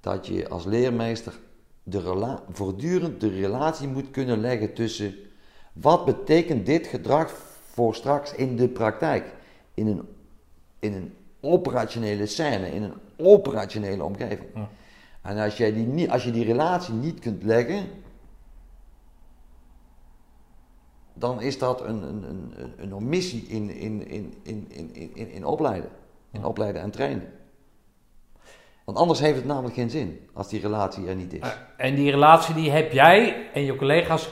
dat 0.00 0.26
je 0.26 0.48
als 0.48 0.64
leermeester 0.64 1.38
de 1.82 2.38
voortdurend 2.52 3.20
de 3.20 3.28
relatie 3.28 3.88
moet 3.88 4.10
kunnen 4.10 4.40
leggen 4.40 4.74
tussen 4.74 5.14
wat 5.72 6.04
betekent 6.04 6.66
dit 6.66 6.86
gedrag 6.86 7.30
voor 7.70 7.94
straks 7.94 8.34
in 8.34 8.56
de 8.56 8.68
praktijk, 8.68 9.34
in 9.74 9.86
een, 9.86 10.08
in 10.78 10.92
een 10.92 11.14
operationele 11.40 12.26
scène, 12.26 12.70
in 12.70 12.82
een 12.82 12.94
operationele 13.16 14.04
omgeving. 14.04 14.48
En 15.26 15.38
als, 15.38 15.56
jij 15.56 15.72
die, 15.72 15.86
niet- 15.86 16.10
als 16.10 16.24
je 16.24 16.30
die 16.30 16.44
relatie 16.44 16.94
niet 16.94 17.20
kunt 17.20 17.42
leggen, 17.42 17.86
dan 21.14 21.40
is 21.40 21.58
dat 21.58 21.80
een, 21.80 22.02
een, 22.02 22.24
een, 22.28 22.72
een 22.76 22.94
omissie 22.94 23.42
in, 23.42 23.70
in, 23.70 24.08
in, 24.08 24.34
in, 24.42 24.66
in, 24.68 25.14
in, 25.14 25.30
in 25.30 25.44
opleiden. 25.44 25.90
In 26.30 26.44
opleiden 26.44 26.82
en 26.82 26.90
trainen. 26.90 27.32
Want 28.84 28.98
anders 28.98 29.20
heeft 29.20 29.36
het 29.36 29.44
namelijk 29.44 29.74
geen 29.74 29.90
zin 29.90 30.28
als 30.32 30.48
die 30.48 30.60
relatie 30.60 31.06
er 31.08 31.14
niet 31.14 31.32
is. 31.32 31.56
En 31.76 31.94
die 31.94 32.10
relatie 32.10 32.54
die 32.54 32.70
heb 32.70 32.92
jij 32.92 33.50
en 33.52 33.62
je 33.62 33.76
collega's 33.76 34.28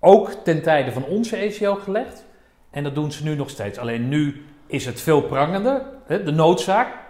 ook 0.00 0.30
ten 0.30 0.62
tijde 0.62 0.92
van 0.92 1.04
onze 1.04 1.36
ECO 1.36 1.74
gelegd. 1.74 2.24
En 2.70 2.82
dat 2.82 2.94
doen 2.94 3.12
ze 3.12 3.24
nu 3.24 3.34
nog 3.34 3.50
steeds. 3.50 3.78
Alleen 3.78 4.08
nu 4.08 4.44
is 4.66 4.86
het 4.86 5.00
veel 5.00 5.22
prangender, 5.22 5.82
de 6.06 6.32
noodzaak. 6.32 7.03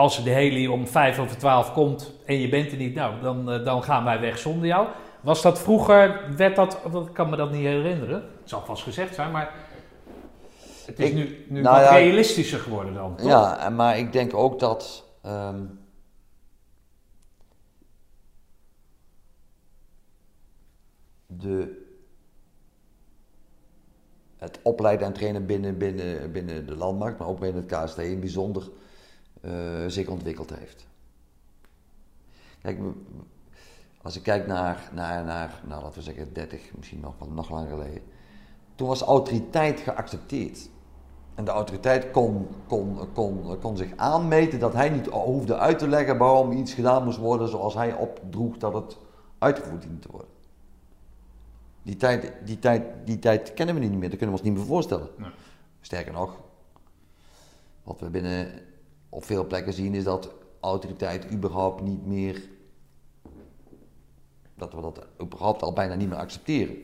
Als 0.00 0.24
de 0.24 0.30
heli 0.30 0.68
om 0.68 0.86
5 0.86 1.18
over 1.18 1.36
12 1.38 1.72
komt 1.72 2.12
en 2.24 2.34
je 2.40 2.48
bent 2.48 2.70
er 2.70 2.76
niet, 2.76 2.94
nou, 2.94 3.20
dan, 3.20 3.50
eh, 3.50 3.64
dan 3.64 3.82
gaan 3.82 4.04
wij 4.04 4.20
weg 4.20 4.38
zonder 4.38 4.66
jou. 4.66 4.88
Was 5.20 5.42
dat 5.42 5.58
vroeger, 5.58 6.20
werd 6.36 6.56
dat, 6.56 6.80
ik 7.08 7.12
kan 7.14 7.30
me 7.30 7.36
dat 7.36 7.50
niet 7.50 7.60
herinneren. 7.64 8.14
Het 8.14 8.48
zal 8.48 8.60
vast 8.64 8.82
gezegd 8.82 9.14
zijn, 9.14 9.30
maar 9.30 9.54
het 10.86 10.98
is 10.98 11.08
Ik- 11.08 11.14
nu, 11.14 11.44
nu 11.48 11.60
nou 11.62 11.80
ja, 11.80 11.90
realistischer 11.96 12.58
geworden 12.58 12.94
dan. 12.94 13.16
toch? 13.16 13.26
Ja, 13.26 13.68
maar 13.68 13.98
ik 13.98 14.12
denk 14.12 14.34
ook 14.34 14.58
dat. 14.58 15.04
ehm, 15.22 15.60
de, 21.26 21.86
het 24.36 24.60
opleiden 24.62 25.06
en 25.06 25.12
trainen 25.12 25.46
binnen, 25.46 25.78
binnen, 25.78 26.32
binnen 26.32 26.66
de 26.66 26.76
landmarkt, 26.76 27.18
maar 27.18 27.28
ook 27.28 27.40
binnen 27.40 27.62
het 27.66 27.84
KST 27.84 27.98
in 27.98 28.20
bijzonder, 28.20 28.68
zich 29.86 30.08
ontwikkeld 30.08 30.54
heeft. 30.54 30.86
Kijk, 32.62 32.78
als 34.02 34.16
ik 34.16 34.22
kijk 34.22 34.46
naar, 34.46 34.90
naar, 34.94 35.24
naar 35.24 35.60
nou, 35.66 35.82
laten 35.82 35.98
we 35.98 36.04
zeggen 36.04 36.32
30, 36.32 36.60
misschien 36.76 37.00
nog, 37.00 37.14
nog 37.34 37.50
langer 37.50 37.68
geleden, 37.68 38.02
toen 38.74 38.88
was 38.88 39.02
autoriteit 39.02 39.80
geaccepteerd. 39.80 40.68
En 41.34 41.44
de 41.44 41.50
autoriteit 41.50 42.10
kon, 42.10 42.48
kon, 42.66 43.12
kon, 43.12 43.58
kon 43.60 43.76
zich 43.76 43.96
aanmeten 43.96 44.58
dat 44.58 44.72
hij 44.72 44.88
niet 44.88 45.06
hoefde 45.06 45.58
uit 45.58 45.78
te 45.78 45.88
leggen 45.88 46.18
waarom 46.18 46.52
iets 46.52 46.74
gedaan 46.74 47.04
moest 47.04 47.18
worden 47.18 47.48
zoals 47.48 47.74
hij 47.74 47.94
opdroeg 47.94 48.56
dat 48.56 48.74
het 48.74 48.96
uitgevoerd 49.38 49.82
diende 49.82 49.98
te 49.98 50.10
worden. 50.10 50.30
Die 51.82 51.96
tijd, 51.96 52.32
die, 52.44 52.58
tijd, 52.58 52.82
die 53.04 53.18
tijd 53.18 53.54
kennen 53.54 53.74
we 53.74 53.80
niet 53.80 53.92
meer, 53.92 54.10
dat 54.10 54.18
kunnen 54.18 54.36
we 54.36 54.42
ons 54.42 54.50
niet 54.50 54.58
meer 54.58 54.66
voorstellen. 54.66 55.08
Nee. 55.16 55.30
Sterker 55.80 56.12
nog, 56.12 56.36
wat 57.82 58.00
we 58.00 58.10
binnen 58.10 58.48
op 59.10 59.24
veel 59.24 59.46
plekken 59.46 59.72
zien 59.72 59.94
is 59.94 60.04
dat 60.04 60.30
autoriteit 60.60 61.32
überhaupt 61.32 61.82
niet 61.82 62.06
meer, 62.06 62.42
dat 64.54 64.72
we 64.72 64.80
dat 64.80 65.06
überhaupt 65.22 65.62
al 65.62 65.72
bijna 65.72 65.94
niet 65.94 66.08
meer 66.08 66.18
accepteren. 66.18 66.74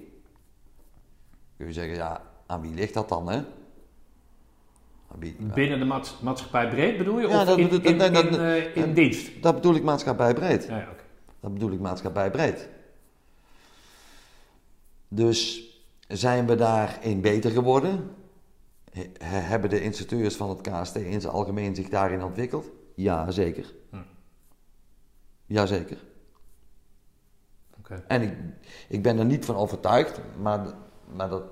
Kun 1.57 1.67
je 1.67 1.73
zeggen, 1.73 1.95
ja, 1.95 2.23
aan 2.47 2.61
wie 2.61 2.75
ligt 2.75 2.95
dat 2.95 3.09
dan, 3.09 3.29
hè? 3.31 3.43
Wie- 5.19 5.37
Binnen 5.55 5.79
de 5.79 5.85
maats- 5.85 6.21
maatschappij 6.21 6.69
breed 6.69 6.99
bedoel 6.99 7.21
je? 7.21 7.29
Ja, 7.29 7.41
of 7.41 7.47
dat- 7.47 7.59
in, 7.59 7.83
in, 7.83 7.99
dat- 7.99 8.15
dat- 8.15 8.25
in, 8.75 8.85
eh, 8.89 8.95
dienst? 8.95 9.43
Dat 9.43 9.55
bedoel 9.55 9.75
ik 9.75 9.83
maatschappij 9.83 10.35
breed. 10.35 10.65
Ja, 10.65 10.79
ja, 10.79 10.89
oké. 10.91 11.03
Dat 11.41 11.53
bedoel 11.53 11.71
ik 11.71 11.81
maatschappij 11.81 12.31
breed. 12.31 12.69
Dus 15.09 15.63
zijn 16.09 16.47
we 16.47 16.55
daarin 16.55 17.21
beter 17.21 17.51
geworden? 17.51 18.11
He- 18.97 19.11
he- 19.19 19.41
hebben 19.41 19.71
de 19.71 19.81
instructeurs 19.81 20.37
van 20.37 20.49
het 20.49 20.61
KST 20.61 20.97
in 20.97 21.21
zijn 21.21 21.33
algemeen 21.33 21.75
zich 21.75 21.89
daarin 21.89 22.23
ontwikkeld? 22.23 22.71
Ja, 22.95 23.31
zeker. 23.31 23.75
Hm. 23.91 23.97
Jazeker. 25.47 25.99
Oké. 27.79 28.05
En 28.09 28.23
ik, 28.23 28.33
ik 28.89 29.03
ben 29.03 29.19
er 29.19 29.25
niet 29.25 29.45
van 29.45 29.57
overtuigd, 29.57 30.21
maar, 30.41 30.75
maar 31.15 31.29
dat, 31.29 31.43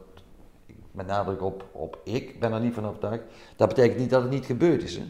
met 0.91 1.07
nadruk 1.07 1.43
op, 1.43 1.69
op 1.73 2.01
ik 2.05 2.41
ben 2.41 2.53
er 2.53 2.61
niet 2.61 2.75
van 2.75 2.87
overtuigd. 2.87 3.23
Dat 3.57 3.69
betekent 3.69 3.99
niet 3.99 4.11
dat 4.11 4.23
het 4.23 4.31
niet 4.31 4.47
gebeurd 4.47 4.83
is. 4.83 4.97
Hè? 4.97 5.05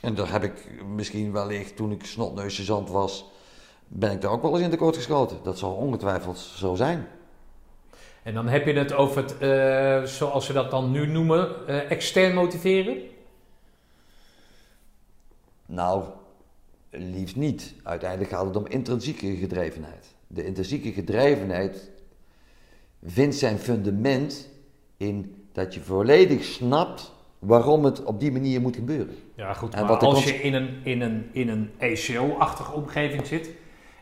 En 0.00 0.14
daar 0.14 0.30
heb 0.32 0.42
ik 0.42 0.84
misschien 0.84 1.32
wellicht, 1.32 1.76
toen 1.76 1.92
ik 1.92 2.04
snotneusjezant 2.04 2.90
was, 2.90 3.30
ben 3.88 4.12
ik 4.12 4.20
daar 4.20 4.30
ook 4.30 4.42
wel 4.42 4.54
eens 4.54 4.64
in 4.64 4.70
tekort 4.70 4.96
geschoten. 4.96 5.38
Dat 5.42 5.58
zal 5.58 5.74
ongetwijfeld 5.74 6.38
zo 6.38 6.74
zijn. 6.74 7.08
En 8.26 8.34
dan 8.34 8.48
heb 8.48 8.66
je 8.66 8.72
het 8.72 8.92
over 8.92 9.22
het, 9.22 9.38
eh, 9.38 10.02
zoals 10.02 10.46
ze 10.46 10.52
dat 10.52 10.70
dan 10.70 10.90
nu 10.90 11.06
noemen, 11.06 11.66
eh, 11.66 11.90
extern 11.90 12.34
motiveren? 12.34 12.96
Nou, 15.66 16.04
liefst 16.90 17.36
niet. 17.36 17.74
Uiteindelijk 17.82 18.30
gaat 18.30 18.46
het 18.46 18.56
om 18.56 18.66
intrinsieke 18.66 19.36
gedrevenheid. 19.36 20.14
De 20.26 20.44
intrinsieke 20.44 20.92
gedrevenheid 20.92 21.90
vindt 23.04 23.34
zijn 23.34 23.58
fundament 23.58 24.48
in 24.96 25.46
dat 25.52 25.74
je 25.74 25.80
volledig 25.80 26.44
snapt 26.44 27.12
waarom 27.38 27.84
het 27.84 28.04
op 28.04 28.20
die 28.20 28.32
manier 28.32 28.60
moet 28.60 28.76
gebeuren. 28.76 29.16
Ja, 29.34 29.52
goed. 29.52 29.74
En 29.74 29.84
maar 29.84 29.98
als 29.98 30.24
je 30.24 30.34
in 30.34 30.54
een, 30.54 30.80
in 30.84 31.00
een, 31.00 31.28
in 31.32 31.48
een 31.48 31.70
ECO-achtige 31.78 32.72
omgeving 32.72 33.26
zit 33.26 33.50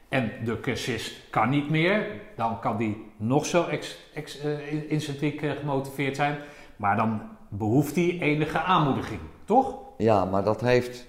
en 0.09 0.33
de 0.45 0.61
cursist 0.61 1.31
kan 1.31 1.49
niet 1.49 1.71
meer, 1.71 2.07
dan 2.37 2.61
kan 2.61 2.77
die 2.77 3.13
nog 3.17 3.47
zo 3.47 3.67
ex, 3.67 3.99
ex, 4.15 4.39
eh, 4.39 4.73
intrinsiek 4.73 5.43
eh, 5.43 5.51
gemotiveerd 5.51 6.17
zijn, 6.17 6.39
maar 6.77 6.97
dan 6.97 7.23
behoeft 7.49 7.95
hij 7.95 8.19
enige 8.21 8.59
aanmoediging, 8.59 9.21
toch? 9.45 9.79
Ja, 9.97 10.25
maar 10.25 10.45
dat 10.45 10.61
heeft. 10.61 11.07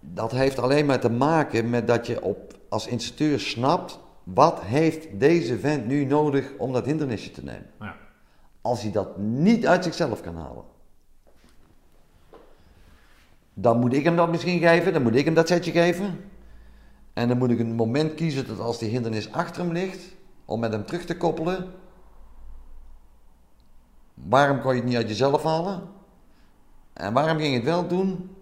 Dat 0.00 0.30
heeft 0.30 0.58
alleen 0.58 0.86
maar 0.86 1.00
te 1.00 1.10
maken 1.10 1.70
met 1.70 1.86
dat 1.86 2.06
je 2.06 2.22
op, 2.22 2.54
als 2.68 2.86
instructeur 2.86 3.40
snapt. 3.40 3.98
Wat 4.24 4.60
heeft 4.62 5.20
deze 5.20 5.58
vent 5.58 5.86
nu 5.86 6.04
nodig 6.04 6.52
om 6.58 6.72
dat 6.72 6.84
hindernisje 6.84 7.30
te 7.30 7.44
nemen? 7.44 7.70
Ja. 7.80 7.96
Als 8.60 8.82
hij 8.82 8.92
dat 8.92 9.18
niet 9.18 9.66
uit 9.66 9.84
zichzelf 9.84 10.20
kan 10.20 10.36
halen. 10.36 10.64
Dan 13.60 13.78
moet 13.78 13.92
ik 13.92 14.04
hem 14.04 14.16
dat 14.16 14.30
misschien 14.30 14.58
geven, 14.60 14.92
dan 14.92 15.02
moet 15.02 15.14
ik 15.14 15.24
hem 15.24 15.34
dat 15.34 15.48
setje 15.48 15.70
geven. 15.70 16.30
En 17.12 17.28
dan 17.28 17.38
moet 17.38 17.50
ik 17.50 17.58
een 17.58 17.74
moment 17.74 18.14
kiezen 18.14 18.46
dat 18.46 18.60
als 18.60 18.78
die 18.78 18.88
hindernis 18.88 19.32
achter 19.32 19.62
hem 19.62 19.72
ligt, 19.72 20.14
om 20.44 20.60
met 20.60 20.72
hem 20.72 20.84
terug 20.84 21.04
te 21.04 21.16
koppelen. 21.16 21.72
Waarom 24.14 24.60
kon 24.60 24.70
je 24.70 24.76
het 24.76 24.88
niet 24.88 24.96
uit 24.96 25.08
jezelf 25.08 25.42
halen? 25.42 25.82
En 26.92 27.12
waarom 27.12 27.38
ging 27.38 27.50
je 27.50 27.56
het 27.56 27.64
wel 27.64 27.86
doen? 27.86 28.36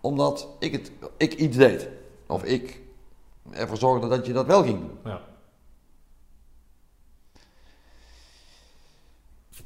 Omdat 0.00 0.48
ik, 0.58 0.72
het, 0.72 0.92
ik 1.16 1.34
iets 1.34 1.56
deed. 1.56 1.88
Of 2.26 2.44
ik 2.44 2.80
ervoor 3.50 3.76
zorgde 3.76 4.08
dat 4.08 4.26
je 4.26 4.32
dat 4.32 4.46
wel 4.46 4.62
ging 4.62 4.78
doen. 4.80 4.98
Ja. 5.04 5.20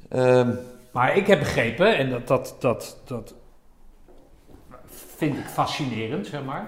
Ehm, 0.09 0.55
Maar 0.93 1.16
ik 1.16 1.27
heb 1.27 1.39
begrepen, 1.39 1.97
en 1.97 2.10
dat, 2.10 2.27
dat, 2.28 2.56
dat, 2.59 2.97
dat 3.05 3.35
vind 5.23 5.39
ik 5.39 5.44
fascinerend, 5.47 6.27
zeg 6.27 6.44
maar. 6.44 6.66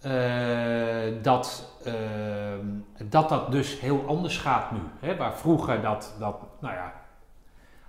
eh, 0.00 1.22
dat, 1.22 1.72
ehm, 1.84 2.66
dat 3.10 3.28
dat 3.28 3.50
dus 3.52 3.80
heel 3.80 4.04
anders 4.06 4.38
gaat 4.38 4.70
nu. 4.72 4.78
Hè? 5.00 5.16
Waar 5.16 5.34
vroeger 5.36 5.80
dat, 5.82 6.14
dat, 6.18 6.36
nou 6.60 6.74
ja, 6.74 6.92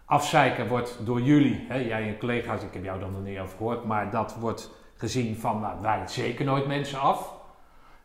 afzeiken 0.05 0.67
wordt 0.67 0.97
door 1.05 1.21
jullie, 1.21 1.65
hè? 1.67 1.75
jij 1.75 2.07
en 2.07 2.17
collega's, 2.17 2.63
ik 2.63 2.73
heb 2.73 2.83
jou 2.83 2.99
dan 2.99 3.11
nog 3.11 3.23
niet 3.23 3.39
over 3.39 3.57
gehoord, 3.57 3.83
maar 3.85 4.11
dat 4.11 4.35
wordt 4.39 4.69
gezien 4.95 5.35
van, 5.37 5.59
nou, 5.61 5.81
wij 5.81 6.01
zeker 6.07 6.45
nooit 6.45 6.67
mensen 6.67 6.99
af. 6.99 7.33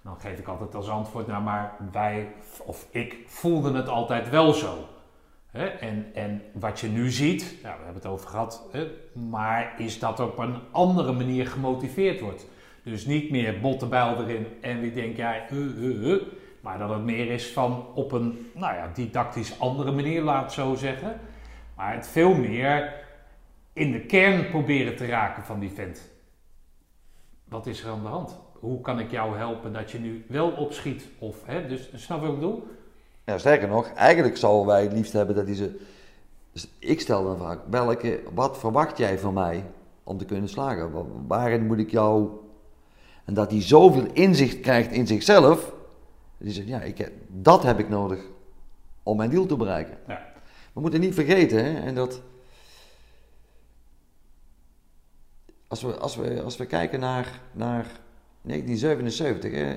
Dan 0.03 0.17
geef 0.21 0.39
ik 0.39 0.49
altijd 0.49 0.75
als 0.75 0.89
antwoord, 0.89 1.27
nou, 1.27 1.43
maar 1.43 1.73
wij, 1.93 2.35
of 2.65 2.87
ik, 2.91 3.17
voelde 3.27 3.73
het 3.73 3.89
altijd 3.89 4.31
wel 4.31 4.53
zo. 4.53 4.89
En, 5.53 6.07
en 6.15 6.43
wat 6.53 6.81
je 6.81 6.89
nu 6.89 7.11
ziet, 7.11 7.57
nou, 7.63 7.79
we 7.79 7.85
hebben 7.85 8.03
het 8.03 8.11
over 8.13 8.29
gehad, 8.29 8.69
maar 9.13 9.75
is 9.79 9.99
dat 9.99 10.21
op 10.21 10.39
een 10.39 10.57
andere 10.71 11.13
manier 11.13 11.47
gemotiveerd 11.47 12.21
wordt. 12.21 12.47
Dus 12.83 13.07
niet 13.07 13.31
meer 13.31 13.61
botte 13.61 13.87
bijl 13.87 14.17
erin 14.17 14.47
en 14.61 14.81
wie 14.81 14.93
denkt 14.93 15.17
jij, 15.17 15.47
uh, 15.53 15.59
uh, 15.59 16.03
uh, 16.03 16.23
maar 16.61 16.79
dat 16.79 16.91
het 16.91 17.03
meer 17.03 17.31
is 17.31 17.53
van 17.53 17.87
op 17.95 18.13
een 18.13 18.51
nou 18.55 18.75
ja, 18.75 18.91
didactisch 18.95 19.59
andere 19.59 19.93
manier, 19.93 20.23
laat 20.23 20.43
het 20.43 20.53
zo 20.53 20.75
zeggen. 20.75 21.21
Maar 21.77 21.95
het 21.95 22.09
veel 22.09 22.35
meer 22.35 22.95
in 23.73 23.93
de 23.93 24.01
kern 24.01 24.49
proberen 24.51 24.97
te 24.97 25.07
raken 25.07 25.45
van 25.45 25.61
die 25.61 25.71
vent. 25.71 26.11
Wat 27.45 27.67
is 27.67 27.83
er 27.83 27.91
aan 27.91 28.03
de 28.03 28.09
hand? 28.09 28.41
Hoe 28.53 28.81
kan 28.81 28.99
ik 28.99 29.11
jou 29.11 29.37
helpen 29.37 29.73
dat 29.73 29.91
je 29.91 29.99
nu 29.99 30.25
wel 30.29 30.51
opschiet? 30.51 31.09
Of, 31.19 31.47
hè, 31.47 31.67
dus 31.67 31.91
snap 31.95 32.21
je 32.21 32.27
wat 32.27 32.35
ik 32.35 32.41
bedoel? 32.41 32.69
Ja, 33.25 33.39
sterker 33.39 33.69
nog, 33.69 33.93
eigenlijk 33.93 34.37
zouden 34.37 34.67
wij 34.67 34.83
het 34.83 34.93
liefst 34.93 35.13
hebben 35.13 35.35
dat 35.35 35.47
hij 35.47 35.55
ze. 35.55 35.81
Dus 36.53 36.69
ik 36.79 37.01
stel 37.01 37.25
dan 37.25 37.39
vaak: 37.39 37.59
welke, 37.71 38.23
wat 38.35 38.59
verwacht 38.59 38.99
jij 38.99 39.19
van 39.19 39.35
mij 39.35 39.65
om 40.03 40.19
te 40.19 40.25
kunnen 40.25 40.49
slagen? 40.49 40.93
Wa- 40.93 41.05
Waarin 41.27 41.67
moet 41.67 41.79
ik 41.79 41.91
jou. 41.91 42.29
En 43.25 43.35
dat 43.35 43.51
hij 43.51 43.63
zoveel 43.63 44.07
inzicht 44.13 44.61
krijgt 44.61 44.91
in 44.93 45.07
zichzelf. 45.07 45.73
hij 46.39 46.53
zegt: 46.53 46.69
ja, 46.69 46.81
ik 46.81 46.99
heb, 46.99 47.13
dat 47.29 47.63
heb 47.63 47.79
ik 47.79 47.89
nodig 47.89 48.21
om 49.03 49.17
mijn 49.17 49.31
doel 49.31 49.47
te 49.47 49.57
bereiken. 49.57 49.97
Ja. 50.09 50.31
We 50.73 50.81
moeten 50.81 51.01
niet 51.01 51.15
vergeten, 51.15 51.65
hè, 51.65 51.81
en 51.81 51.95
dat. 51.95 52.21
Als 55.69 55.83
we, 55.83 55.97
als 55.99 56.17
we, 56.17 56.43
als 56.43 56.57
we 56.57 56.67
kijken 56.67 57.01
naar, 57.01 57.41
naar 57.53 57.87
1977, 58.43 59.53
hè, 59.53 59.77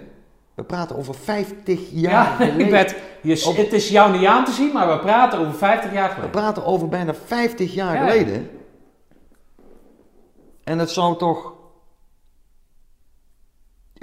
we 0.55 0.63
praten 0.63 0.95
over 0.97 1.15
50 1.15 1.79
jaar 1.91 2.11
Ja, 2.11 2.35
geleden. 2.45 2.95
je, 3.21 3.53
het 3.55 3.73
is 3.73 3.89
jou 3.89 4.17
niet 4.17 4.27
aan 4.27 4.45
te 4.45 4.51
zien, 4.51 4.73
maar 4.73 4.87
we 4.89 4.99
praten 4.99 5.39
over 5.39 5.53
50 5.53 5.91
jaar 5.93 6.07
We 6.07 6.13
geleden. 6.13 6.31
praten 6.31 6.65
over 6.65 6.87
bijna 6.89 7.13
50 7.13 7.73
jaar 7.73 7.95
Ja. 7.95 8.07
geleden. 8.07 8.49
En 10.63 10.79
het 10.79 10.89
zou 10.89 11.17
toch 11.17 11.53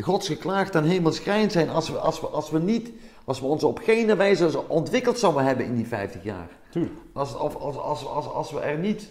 Gods 0.02 0.26
geklaagd 0.26 0.74
en 0.74 0.84
hemelschrijnend 0.84 1.52
zijn 1.52 1.70
als 1.70 1.88
we, 1.90 1.98
als, 1.98 2.20
we, 2.20 2.26
als 2.26 2.50
we 2.50 2.58
niet, 2.58 2.90
als 3.24 3.40
we 3.40 3.46
ons 3.46 3.64
op 3.64 3.78
geen 3.78 4.16
wijze 4.16 4.68
ontwikkeld 4.68 5.18
zouden 5.18 5.44
hebben 5.44 5.66
in 5.66 5.76
die 5.76 5.86
50 5.86 6.22
jaar. 6.24 6.48
Tuurlijk. 6.70 6.94
Als, 7.12 7.36
of, 7.36 7.56
als, 7.56 7.76
als, 7.76 8.06
als, 8.06 8.26
als 8.26 8.50
we 8.52 8.60
er 8.60 8.78
niet, 8.78 9.08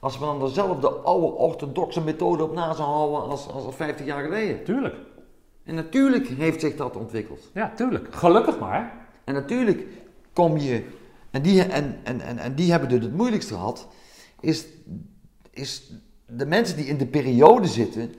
als 0.00 0.18
we 0.18 0.24
dan 0.24 0.38
dezelfde 0.40 0.88
oude 0.88 1.26
orthodoxe 1.26 2.00
methode 2.00 2.42
op 2.42 2.54
na 2.54 2.74
zouden 2.74 2.96
houden 2.96 3.30
als, 3.30 3.48
als 3.48 3.74
50 3.74 4.06
jaar 4.06 4.22
geleden. 4.22 4.64
Tuurlijk. 4.64 4.94
En 5.70 5.76
natuurlijk 5.76 6.28
heeft 6.28 6.60
zich 6.60 6.76
dat 6.76 6.96
ontwikkeld. 6.96 7.50
Ja, 7.54 7.72
tuurlijk. 7.76 8.14
Gelukkig 8.14 8.58
maar. 8.58 8.92
En 9.24 9.34
natuurlijk 9.34 9.86
kom 10.32 10.56
je, 10.56 10.84
en 11.30 11.42
die, 11.42 11.62
en, 11.62 11.98
en, 12.02 12.20
en, 12.20 12.38
en 12.38 12.54
die 12.54 12.70
hebben 12.70 12.90
het 12.90 13.02
het 13.02 13.14
moeilijkst 13.16 13.48
gehad, 13.48 13.88
is, 14.40 14.66
is 15.50 15.92
de 16.26 16.46
mensen 16.46 16.76
die 16.76 16.86
in 16.86 16.96
de 16.98 17.06
periode 17.06 17.66
zitten, 17.66 18.14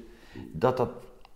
dat 0.52 0.78
dat 0.78 0.90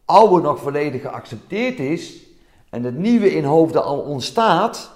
oude 0.06 0.42
nog 0.42 0.60
volledig 0.60 1.02
geaccepteerd 1.02 1.80
is 1.80 2.24
en 2.70 2.84
het 2.84 2.98
nieuwe 2.98 3.36
in 3.36 3.44
hoofden 3.44 3.84
al 3.84 4.00
ontstaat, 4.00 4.92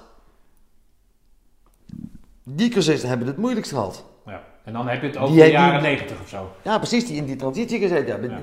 die 2.43 2.69
cursisten 2.69 3.09
hebben 3.09 3.27
het 3.27 3.37
moeilijkst 3.37 3.71
gehad. 3.71 4.03
Ja. 4.25 4.43
En 4.63 4.73
dan 4.73 4.87
heb 4.87 5.01
je 5.01 5.07
het 5.07 5.17
over 5.17 5.35
Die- 5.35 5.43
de 5.43 5.51
jaren 5.51 5.81
90 5.81 6.21
of 6.21 6.29
zo. 6.29 6.51
Ja, 6.63 6.77
precies, 6.77 7.05
die 7.07 7.15
in 7.15 7.25
die 7.25 7.35
transitie 7.35 7.79
gezeten 7.79 8.09
hebben. 8.11 8.29
Ja. 8.29 8.41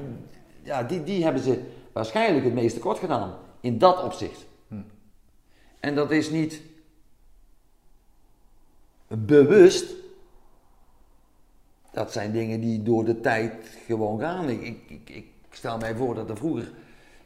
Ja, 0.62 0.82
die, 0.82 1.04
die 1.04 1.24
hebben 1.24 1.42
ze 1.42 1.74
waarschijnlijk 1.96 2.44
het 2.44 2.54
meeste 2.54 2.78
kort 2.78 2.98
gedaan. 2.98 3.34
In 3.60 3.78
dat 3.78 4.02
opzicht. 4.02 4.46
Hm. 4.68 4.74
En 5.80 5.94
dat 5.94 6.10
is 6.10 6.30
niet 6.30 6.62
bewust. 9.08 9.94
Dat 11.92 12.12
zijn 12.12 12.32
dingen 12.32 12.60
die 12.60 12.82
door 12.82 13.04
de 13.04 13.20
tijd 13.20 13.76
gewoon 13.86 14.20
gaan. 14.20 14.48
Ik, 14.48 14.60
ik, 14.62 14.80
ik, 14.86 15.08
ik 15.08 15.26
stel 15.50 15.78
mij 15.78 15.94
voor 15.94 16.14
dat 16.14 16.30
er 16.30 16.36
vroeger, 16.36 16.70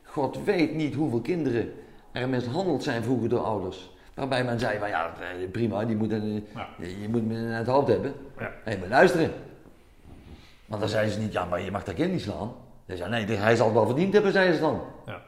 God 0.03 0.45
weet 0.45 0.75
niet 0.75 0.95
hoeveel 0.95 1.21
kinderen 1.21 1.73
er 2.13 2.29
mishandeld 2.29 2.83
zijn 2.83 3.03
vroeger 3.03 3.29
door 3.29 3.45
ouders. 3.45 3.91
Waarbij 4.15 4.45
men 4.45 4.59
zei 4.61 4.79
van 4.79 4.89
ja, 4.89 5.15
eh, 5.21 5.51
prima, 5.51 5.85
die 5.85 5.97
Ja. 6.55 6.69
je 6.79 7.09
moet 7.09 7.27
me 7.27 7.35
in 7.35 7.41
het 7.45 7.67
hoofd 7.67 7.89
hebben. 7.89 8.15
Ja. 8.39 8.53
Hé, 8.65 8.79
maar 8.79 8.89
luisteren. 8.89 9.33
Want 10.67 10.81
dan 10.81 10.91
zeiden 10.91 11.15
ze 11.15 11.21
niet, 11.21 11.33
ja, 11.33 11.45
maar 11.45 11.61
je 11.61 11.71
mag 11.71 11.85
dat 11.85 11.95
kind 11.95 12.13
niet 12.13 12.21
slaan. 12.21 12.53
Ze 12.91 12.97
zeiden, 12.97 13.27
nee, 13.27 13.37
hij 13.37 13.57
zal 13.57 13.67
het 13.67 13.75
wel 13.75 13.87
verdiend 13.87 14.13
hebben, 14.13 14.33
zeiden 14.33 14.55
ze 14.55 14.61
dan. 14.61 14.81
Ja. 15.07 15.23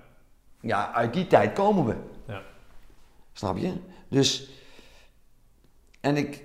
Ja, 0.60 0.92
uit 0.92 1.12
die 1.12 1.26
tijd 1.26 1.52
komen 1.52 1.84
we. 1.86 1.96
Ja. 2.26 2.42
Snap 3.32 3.56
je? 3.56 3.72
Dus, 4.08 4.50
en 6.00 6.16
ik, 6.16 6.44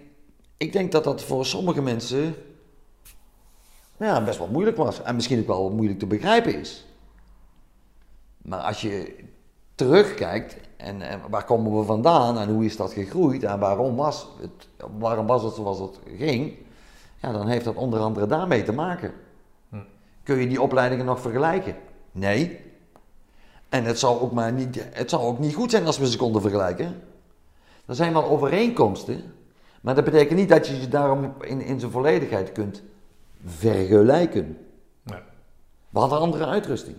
ik 0.58 0.72
denk 0.72 0.92
dat 0.92 1.04
dat 1.04 1.24
voor 1.24 1.46
sommige 1.46 1.82
mensen 1.82 2.36
ja, 3.98 4.24
best 4.24 4.38
wel 4.38 4.48
moeilijk 4.48 4.78
was. 4.78 5.02
En 5.02 5.16
misschien 5.16 5.40
ook 5.40 5.48
wel 5.48 5.70
moeilijk 5.70 6.00
te 6.00 6.06
begrijpen 6.06 6.60
is. 6.60 6.86
Maar 8.38 8.60
als 8.60 8.82
je 8.82 9.16
terugkijkt 9.76 10.58
en, 10.78 11.02
en 11.02 11.22
waar 11.30 11.46
komen 11.46 11.78
we 11.78 11.84
vandaan 11.84 12.38
en 12.40 12.50
hoe 12.50 12.66
is 12.66 12.78
dat 12.78 12.94
gegroeid 12.94 13.44
en 13.44 13.60
waarom 13.60 13.96
was 13.96 14.28
het, 14.42 14.90
waarom 14.98 15.28
was 15.28 15.44
het 15.44 15.54
zoals 15.54 15.80
het 15.80 16.00
ging, 16.18 16.54
ja, 17.22 17.32
dan 17.32 17.48
heeft 17.48 17.66
dat 17.66 17.76
onder 17.76 18.00
andere 18.00 18.28
daarmee 18.28 18.64
te 18.64 18.74
maken. 18.74 19.14
Kun 20.28 20.38
je 20.40 20.48
die 20.48 20.62
opleidingen 20.62 21.06
nog 21.06 21.20
vergelijken? 21.22 21.76
Nee. 22.12 22.60
En 23.70 23.84
het 23.84 24.00
zou, 24.00 24.20
ook 24.20 24.32
maar 24.32 24.52
niet, 24.52 24.86
het 24.92 25.10
zou 25.10 25.22
ook 25.24 25.40
niet 25.40 25.56
goed 25.56 25.72
zijn 25.72 25.86
als 25.86 25.98
we 25.98 26.10
ze 26.10 26.18
konden 26.18 26.42
vergelijken. 26.42 27.02
Er 27.86 27.96
zijn 27.96 28.14
wel 28.14 28.24
overeenkomsten, 28.24 29.34
maar 29.82 29.96
dat 29.96 30.04
betekent 30.04 30.40
niet 30.40 30.50
dat 30.50 30.68
je 30.68 30.80
ze 30.82 30.88
daarom 30.88 31.34
in, 31.42 31.62
in 31.62 31.80
zijn 31.80 31.92
volledigheid 31.92 32.52
kunt 32.52 32.84
vergelijken. 33.46 34.58
Nee. 35.04 35.20
We 35.90 36.00
hadden 36.00 36.20
andere 36.20 36.46
uitrusting. 36.46 36.96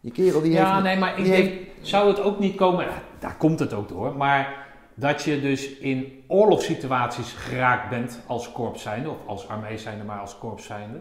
Die 0.00 0.12
kerel 0.12 0.40
die 0.40 0.52
Ja, 0.52 0.72
heeft... 0.72 0.82
nee, 0.84 0.96
maar 0.98 1.18
ik 1.18 1.24
denk, 1.24 1.48
heeft- 1.48 1.70
zou 1.80 2.08
het 2.08 2.20
ook 2.20 2.38
niet 2.38 2.56
komen, 2.56 2.86
daar 3.18 3.36
komt 3.36 3.58
het 3.58 3.72
ook 3.72 3.88
door, 3.88 4.16
maar 4.16 4.66
dat 4.94 5.22
je 5.22 5.40
dus 5.40 5.68
in 5.78 6.24
oorlogssituaties 6.26 7.32
geraakt 7.32 7.90
bent 7.90 8.20
als 8.26 8.52
korps 8.52 8.82
zijnde, 8.82 9.10
of 9.10 9.16
als 9.26 9.48
armee 9.48 9.78
zijnde, 9.78 10.04
maar 10.04 10.20
als 10.20 10.38
korps 10.38 10.64
zijnde, 10.64 11.00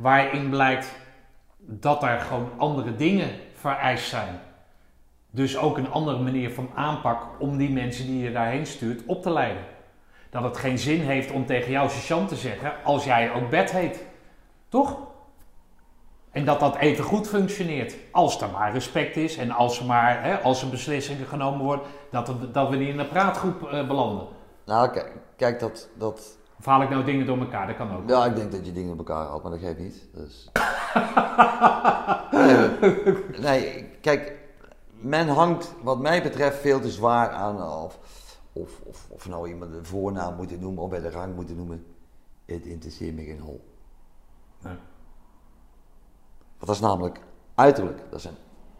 waarin 0.00 0.50
blijkt 0.50 0.92
dat 1.58 2.02
er 2.02 2.20
gewoon 2.20 2.50
andere 2.56 2.96
dingen 2.96 3.30
vereist 3.54 4.08
zijn. 4.08 4.40
Dus 5.30 5.58
ook 5.58 5.76
een 5.78 5.90
andere 5.90 6.18
manier 6.18 6.50
van 6.50 6.70
aanpak 6.74 7.22
om 7.38 7.56
die 7.56 7.70
mensen 7.72 8.06
die 8.06 8.22
je 8.24 8.32
daarheen 8.32 8.66
stuurt 8.66 9.02
op 9.06 9.22
te 9.22 9.30
leiden. 9.30 9.62
Dat 10.30 10.42
het 10.42 10.56
geen 10.56 10.78
zin 10.78 11.00
heeft 11.00 11.30
om 11.30 11.46
tegen 11.46 11.70
jouw 11.70 11.88
sergeant 11.88 12.28
te 12.28 12.36
zeggen 12.36 12.72
als 12.84 13.04
jij 13.04 13.32
ook 13.32 13.50
bed 13.50 13.70
heet. 13.70 14.04
Toch? 14.68 14.98
En 16.30 16.44
dat 16.44 16.60
dat 16.60 16.76
even 16.76 17.04
goed 17.04 17.28
functioneert. 17.28 17.96
Als 18.12 18.40
er 18.40 18.50
maar 18.50 18.72
respect 18.72 19.16
is 19.16 19.36
en 19.36 19.50
als 19.50 19.78
er 19.80 19.84
maar, 19.86 20.22
hè, 20.24 20.38
als 20.40 20.62
er 20.62 20.68
beslissingen 20.68 21.26
genomen 21.26 21.64
worden, 21.64 21.86
dat, 22.10 22.28
we- 22.28 22.50
dat 22.50 22.68
we 22.68 22.76
niet 22.76 22.88
in 22.88 22.98
een 22.98 23.08
praatgroep 23.08 23.62
eh, 23.68 23.86
belanden. 23.86 24.26
Nou, 24.66 24.90
kijk, 24.90 25.12
kijk 25.36 25.60
dat, 25.60 25.88
dat... 25.98 26.38
Of 26.60 26.66
haal 26.66 26.82
ik 26.82 26.90
nou 26.90 27.04
dingen 27.04 27.26
door 27.26 27.38
elkaar? 27.38 27.66
Dat 27.66 27.76
kan 27.76 27.96
ook. 27.96 28.08
Ja, 28.08 28.24
ik 28.24 28.36
denk 28.36 28.52
dat 28.52 28.66
je 28.66 28.72
dingen 28.72 28.92
op 28.92 28.98
elkaar 28.98 29.26
haalt, 29.26 29.42
maar 29.42 29.50
dat 29.52 29.60
geeft 29.60 29.78
niet. 29.78 30.08
Dus... 30.14 30.50
nee, 33.46 33.84
kijk, 34.00 34.38
men 34.90 35.28
hangt 35.28 35.74
wat 35.82 35.98
mij 35.98 36.22
betreft 36.22 36.58
veel 36.58 36.80
te 36.80 36.90
zwaar 36.90 37.30
aan 37.30 37.62
of, 37.82 37.98
of, 38.52 38.80
of, 38.84 39.06
of 39.10 39.28
nou 39.28 39.48
iemand 39.48 39.74
een 39.74 39.84
voornaam 39.84 40.36
moet 40.36 40.60
noemen 40.60 40.82
of 40.82 40.90
bij 40.90 41.00
de 41.00 41.10
rang 41.10 41.34
moet 41.34 41.56
noemen. 41.56 41.86
Het 42.44 42.64
interesseert 42.66 43.14
me 43.14 43.24
geen 43.24 43.40
hol. 43.40 43.64
Nee. 44.62 44.74
Want 46.58 46.66
dat 46.66 46.74
is 46.74 46.80
namelijk 46.80 47.20
uiterlijk. 47.54 48.00
Dat 48.10 48.20
zijn 48.20 48.34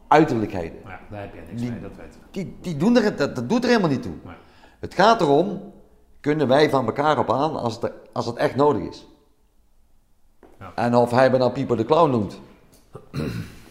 uiterlijkheden. 0.08 0.78
Ja, 0.84 1.00
daar 1.10 1.20
heb 1.20 1.34
jij 1.34 1.44
niks 1.44 1.60
Die- 1.60 1.70
mee, 1.70 1.80
dat 1.80 1.96
weten 1.96 2.20
we. 2.20 2.26
Die, 2.30 2.56
die 2.60 2.76
doen 2.76 2.96
er, 2.96 3.16
dat, 3.16 3.34
dat 3.34 3.48
doet 3.48 3.62
er 3.62 3.68
helemaal 3.68 3.90
niet 3.90 4.02
toe. 4.02 4.14
Nee. 4.24 4.34
Het 4.80 4.94
gaat 4.94 5.20
erom, 5.20 5.72
kunnen 6.20 6.48
wij 6.48 6.70
van 6.70 6.86
elkaar 6.86 7.18
op 7.18 7.32
aan 7.32 7.56
als 7.56 7.80
het, 7.80 7.92
als 8.12 8.26
het 8.26 8.36
echt 8.36 8.56
nodig 8.56 8.82
is. 8.82 9.06
Ja. 10.58 10.72
En 10.74 10.94
of 10.94 11.10
hij 11.10 11.30
me 11.30 11.38
nou 11.38 11.52
Pieper 11.52 11.76
de 11.76 11.84
Clown 11.84 12.10
noemt, 12.10 12.40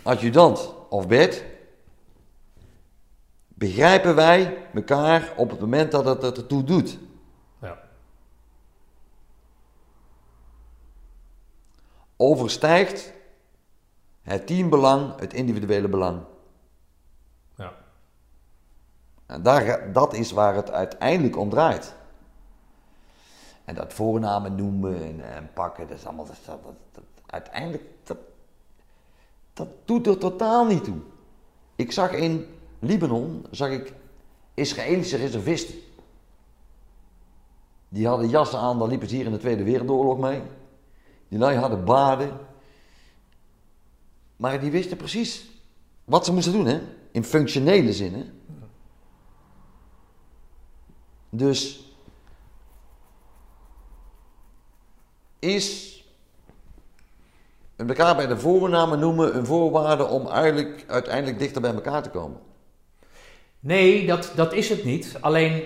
adjudant 0.03 0.73
of 0.89 1.07
bed, 1.07 1.45
begrijpen 3.47 4.15
wij 4.15 4.67
elkaar 4.73 5.33
op 5.35 5.49
het 5.49 5.59
moment 5.59 5.91
dat 5.91 6.05
het 6.05 6.37
er 6.37 6.47
toe 6.47 6.63
doet. 6.63 6.97
Ja. 7.61 7.79
Overstijgt 12.17 13.13
het 14.21 14.47
teambelang 14.47 15.19
het 15.19 15.33
individuele 15.33 15.87
belang. 15.87 16.21
Ja. 17.55 17.73
En 19.25 19.43
daar, 19.43 19.93
dat 19.93 20.13
is 20.13 20.31
waar 20.31 20.55
het 20.55 20.71
uiteindelijk 20.71 21.37
om 21.37 21.49
draait. 21.49 21.97
En 23.69 23.75
dat 23.75 23.93
voornamen 23.93 24.55
noemen 24.55 25.03
en, 25.03 25.33
en 25.33 25.49
pakken, 25.53 25.87
dat 25.87 25.97
is 25.97 26.05
allemaal. 26.05 26.25
Dat- 26.25 26.63
dat- 26.91 27.03
uiteindelijk, 27.25 27.83
dat, 28.03 28.17
dat 29.53 29.67
doet 29.85 30.07
er 30.07 30.17
totaal 30.17 30.65
niet 30.65 30.83
toe. 30.83 30.97
Ik 31.75 31.91
zag 31.91 32.11
in 32.11 32.45
Libanon, 32.79 33.45
zag 33.51 33.69
ik 33.69 33.93
Israëlische 34.53 35.17
reservisten. 35.17 35.75
Die 37.89 38.07
hadden 38.07 38.29
jassen 38.29 38.59
aan, 38.59 38.79
daar 38.79 38.87
liepen 38.87 39.07
ze 39.09 39.15
hier 39.15 39.25
in 39.25 39.31
de 39.31 39.37
Tweede 39.37 39.63
Wereldoorlog 39.63 40.17
mee. 40.17 40.41
Die 41.27 41.39
lui 41.39 41.57
hadden 41.57 41.85
baden. 41.85 42.39
Maar 44.35 44.59
die 44.59 44.71
wisten 44.71 44.97
precies 44.97 45.49
wat 46.05 46.25
ze 46.25 46.33
moesten 46.33 46.53
doen, 46.53 46.65
hè? 46.65 46.81
In 47.11 47.23
functionele 47.23 47.93
zin, 47.93 48.13
hè? 48.13 48.25
Dus 51.29 51.88
is 55.39 55.97
elkaar 57.75 58.15
bij 58.15 58.27
de 58.27 58.37
voornamen 58.37 58.99
noemen 58.99 59.35
een 59.35 59.45
voorwaarde 59.45 60.05
om 60.05 60.27
uiteindelijk, 60.27 61.39
dichter 61.39 61.61
bij 61.61 61.73
elkaar 61.73 62.03
te 62.03 62.09
komen. 62.09 62.39
Nee, 63.59 64.07
dat, 64.07 64.31
dat 64.35 64.53
is 64.53 64.69
het 64.69 64.83
niet. 64.83 65.17
Alleen 65.21 65.63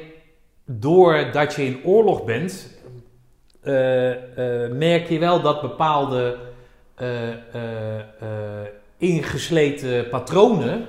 doordat 0.66 1.54
je 1.56 1.66
in 1.66 1.84
oorlog 1.84 2.24
bent, 2.24 2.70
eh, 3.62 4.12
eh, 4.12 4.72
merk 4.72 5.10
je 5.10 5.20
wel 5.20 5.42
dat 5.42 5.62
bepaalde 5.62 6.38
eh, 6.96 7.30
ingesleten 8.98 10.10
patronen 10.10 10.88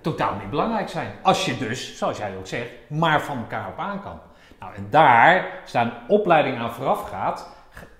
totaal 0.00 0.34
niet 0.34 0.50
belangrijk 0.50 0.88
zijn. 0.88 1.12
Als 1.22 1.44
je 1.44 1.58
dus, 1.58 1.98
zoals 1.98 2.18
jij 2.18 2.36
ook 2.36 2.46
zegt, 2.46 2.70
maar 2.88 3.22
van 3.22 3.38
elkaar 3.38 3.68
op 3.68 3.78
aan 3.78 4.02
kan. 4.02 4.20
Nou, 4.60 4.74
en 4.74 4.86
daar, 4.90 5.62
een 5.72 5.92
opleiding 6.08 6.58
aan 6.58 6.72
vooraf 6.72 7.08
gaat, 7.08 7.48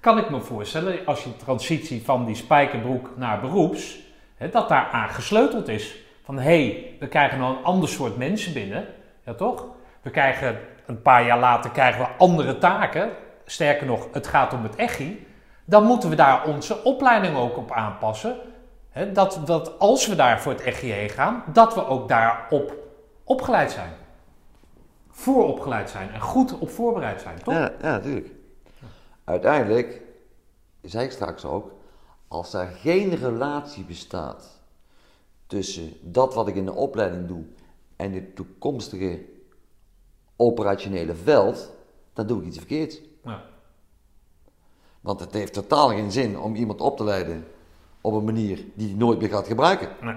kan 0.03 0.19
ik 0.19 0.31
me 0.31 0.41
voorstellen, 0.41 1.07
als 1.07 1.25
je 1.25 1.37
transitie 1.37 2.05
van 2.05 2.25
die 2.25 2.35
spijkerbroek 2.35 3.11
naar 3.17 3.41
beroeps, 3.41 3.99
hè, 4.37 4.49
dat 4.49 4.69
daar 4.69 4.89
aan 4.93 5.09
gesleuteld 5.09 5.69
is. 5.69 5.97
Van 6.25 6.39
hé, 6.39 6.43
hey, 6.43 6.97
we 7.01 7.09
krijgen 7.09 7.39
nou 7.39 7.57
een 7.57 7.65
ander 7.65 7.89
soort 7.89 8.17
mensen 8.17 8.53
binnen, 8.53 8.87
ja 9.25 9.35
toch? 9.35 9.67
We 10.03 10.11
krijgen 10.11 10.59
een 10.87 11.03
paar 11.03 11.27
jaar 11.27 11.39
later 11.39 11.71
krijgen 11.71 12.01
we 12.01 12.09
andere 12.19 12.59
taken. 12.59 13.11
Sterker 13.45 13.87
nog, 13.87 14.09
het 14.13 14.27
gaat 14.27 14.53
om 14.53 14.63
het 14.63 14.77
echi. 14.77 15.27
Dan 15.65 15.85
moeten 15.85 16.09
we 16.09 16.17
daar 16.17 16.47
onze 16.47 16.85
opleiding 16.85 17.37
ook 17.37 17.57
op 17.57 17.73
aanpassen. 17.73 18.37
Hè, 18.91 19.13
dat, 19.13 19.41
dat 19.45 19.79
als 19.79 20.07
we 20.07 20.15
daar 20.15 20.41
voor 20.41 20.53
het 20.53 20.63
echi 20.63 20.93
heen 20.93 21.09
gaan, 21.09 21.45
dat 21.53 21.75
we 21.75 21.87
ook 21.87 22.09
daarop 22.09 22.75
opgeleid 23.25 23.71
zijn. 23.71 23.91
Vooropgeleid 25.11 25.91
zijn 25.91 26.13
en 26.13 26.21
goed 26.21 26.59
op 26.59 26.71
voorbereid 26.71 27.21
zijn, 27.21 27.43
toch? 27.43 27.55
Ja, 27.55 27.73
ja, 27.83 27.91
natuurlijk. 27.91 28.42
Uiteindelijk, 29.25 30.03
zei 30.83 31.05
ik 31.05 31.11
straks 31.11 31.45
ook, 31.45 31.71
als 32.29 32.55
er 32.55 32.67
geen 32.67 33.15
relatie 33.15 33.85
bestaat 33.85 34.61
tussen 35.47 35.93
dat 36.01 36.35
wat 36.35 36.49
ik 36.49 36.55
in 36.55 36.65
de 36.65 36.73
opleiding 36.73 37.27
doe 37.29 37.45
en 37.97 38.13
het 38.13 38.37
toekomstige 38.37 39.25
operationele 40.37 41.15
veld, 41.15 41.73
dan 42.13 42.27
doe 42.27 42.41
ik 42.41 42.47
iets 42.47 42.59
verkeerds. 42.59 43.01
Ja. 43.25 43.45
Want 45.01 45.21
het 45.21 45.33
heeft 45.33 45.53
totaal 45.53 45.89
geen 45.89 46.13
zin 46.13 46.39
om 46.39 46.55
iemand 46.55 46.81
op 46.81 46.97
te 46.97 47.05
leiden 47.05 47.47
op 48.01 48.13
een 48.13 48.25
manier 48.25 48.65
die 48.75 48.89
hij 48.89 48.97
nooit 48.97 49.19
meer 49.19 49.29
gaat 49.29 49.47
gebruiken. 49.47 49.97
Nee. 50.01 50.17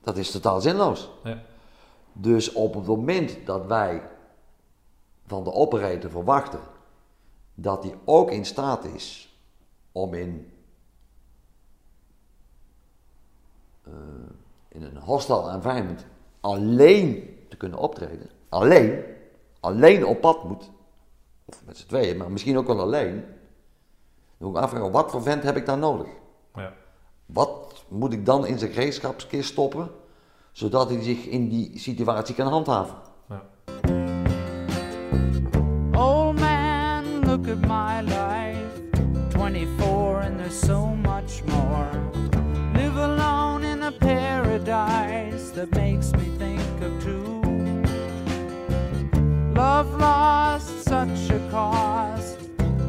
Dat 0.00 0.16
is 0.16 0.30
totaal 0.30 0.60
zinloos. 0.60 1.10
Ja. 1.24 1.42
Dus 2.20 2.52
op 2.52 2.74
het 2.74 2.86
moment 2.86 3.36
dat 3.44 3.66
wij 3.66 4.02
van 5.26 5.44
de 5.44 5.52
operator 5.52 6.10
verwachten 6.10 6.60
dat 7.54 7.82
hij 7.82 7.94
ook 8.04 8.30
in 8.30 8.44
staat 8.44 8.84
is 8.84 9.34
om 9.92 10.14
in, 10.14 10.52
eh, 13.82 13.92
in 14.68 14.82
een 14.82 14.96
hostile 14.96 15.50
environment 15.50 16.06
alleen 16.40 17.36
te 17.48 17.56
kunnen 17.56 17.78
optreden, 17.78 18.30
alleen, 18.48 19.04
alleen 19.60 20.06
op 20.06 20.20
pad 20.20 20.44
moet, 20.44 20.70
of 21.44 21.62
met 21.64 21.76
z'n 21.76 21.86
tweeën, 21.86 22.16
maar 22.16 22.30
misschien 22.30 22.58
ook 22.58 22.66
wel 22.66 22.80
alleen, 22.80 23.24
dan 24.38 24.48
moet 24.48 24.56
ik 24.56 24.62
afvragen, 24.62 24.90
wat 24.90 25.10
voor 25.10 25.22
vent 25.22 25.42
heb 25.42 25.56
ik 25.56 25.66
daar 25.66 25.78
nodig? 25.78 26.08
Ja. 26.54 26.72
Wat 27.26 27.84
moet 27.88 28.12
ik 28.12 28.26
dan 28.26 28.46
in 28.46 28.58
zijn 28.58 28.72
gereedschapskist 28.72 29.50
stoppen, 29.50 29.90
zodat 30.52 30.90
hij 30.90 31.02
zich 31.02 31.26
in 31.26 31.48
die 31.48 31.70
situatie 31.78 32.34
kan 32.34 32.46
handhaven? 32.46 32.94
Ja. 33.28 33.42
Old 35.92 36.38
man, 36.38 37.04
look 37.24 37.48
at 37.48 37.60
my 37.60 38.00
life. 38.00 38.80
24 39.30 40.20
and 40.20 40.38
there's 40.38 40.60
so 40.60 40.86
much 40.86 41.42
more. 41.44 41.90
Live 42.74 42.96
alone 42.96 43.64
in 43.64 43.82
a 43.82 43.92
paradise 43.92 45.50
that 45.50 45.70
makes 45.74 46.12
me 46.12 46.24
think 46.38 46.60
of 46.82 47.02
two. 47.02 47.40
Love 49.54 49.98
lost 49.98 50.84
such 50.84 51.30
a 51.30 51.38
cost. 51.50 52.38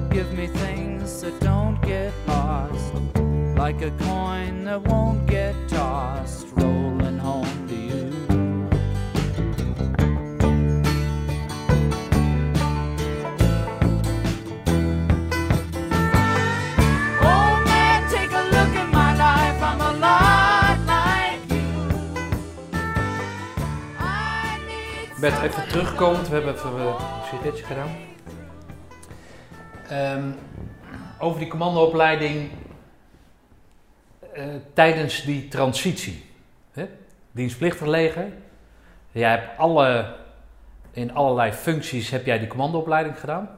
Give 0.10 0.32
me 0.34 0.48
things 0.48 1.22
that 1.22 1.40
don't 1.40 1.82
get 1.82 2.14
lost. 2.28 2.94
Like 3.58 3.82
a 3.82 3.92
coin 3.92 4.64
that 4.66 4.82
won't 4.88 5.26
get 5.28 5.56
tossed, 5.68 6.48
rolling 6.56 7.01
Bert, 25.22 25.42
even 25.42 25.68
terugkomend. 25.68 26.28
We 26.28 26.34
hebben 26.34 26.54
even 26.54 26.78
eh, 26.78 26.86
een 26.86 27.28
sigaretje 27.30 27.64
gedaan. 27.64 27.90
Ehm, 29.90 30.32
over 31.20 31.40
die 31.40 31.50
commandoopleiding 31.50 32.50
eh, 34.34 34.46
tijdens 34.74 35.24
die 35.24 35.48
transitie. 35.48 36.26
Hè? 36.72 36.88
Dienstplichtig 37.32 37.88
leger. 37.88 38.34
Jij 39.12 39.30
hebt 39.30 39.58
alle, 39.58 40.16
in 40.92 41.14
allerlei 41.14 41.52
functies 41.52 42.10
heb 42.10 42.26
jij 42.26 42.40
die 42.40 42.48
commandoopleiding 42.48 43.20
gedaan. 43.20 43.50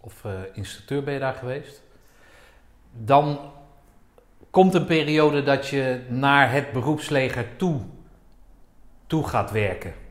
Of 0.00 0.24
eh, 0.24 0.32
instructeur 0.52 1.02
ben 1.02 1.14
je 1.14 1.20
daar 1.20 1.34
geweest. 1.34 1.82
Dan 2.92 3.52
komt 4.50 4.74
een 4.74 4.86
periode 4.86 5.42
dat 5.42 5.66
je 5.66 6.04
naar 6.08 6.52
het 6.52 6.72
beroepsleger 6.72 7.56
toe, 7.56 7.80
toe 9.06 9.28
gaat 9.28 9.50
werken. 9.50 10.02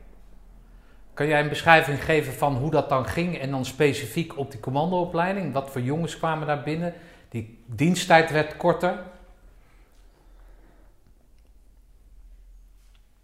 Kan 1.14 1.26
jij 1.26 1.40
een 1.40 1.48
beschrijving 1.48 2.04
geven 2.04 2.32
van 2.32 2.56
hoe 2.56 2.70
dat 2.70 2.88
dan 2.88 3.06
ging 3.06 3.38
en 3.38 3.50
dan 3.50 3.64
specifiek 3.64 4.38
op 4.38 4.50
die 4.50 4.60
commandoopleiding? 4.60 5.52
Wat 5.52 5.70
voor 5.70 5.80
jongens 5.80 6.18
kwamen 6.18 6.46
daar 6.46 6.62
binnen? 6.62 6.94
Die 7.28 7.58
diensttijd 7.66 8.30
werd 8.30 8.56
korter. 8.56 9.02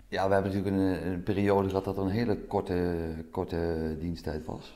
Ja, 0.09 0.29
we 0.29 0.35
hebben 0.35 0.53
natuurlijk 0.53 0.77
een, 0.77 1.13
een 1.13 1.23
periode 1.23 1.69
gehad 1.69 1.85
dat 1.85 1.97
er 1.97 2.03
een 2.03 2.09
hele 2.09 2.37
korte, 2.37 2.97
korte 3.31 3.97
diensttijd 3.99 4.45
was. 4.45 4.75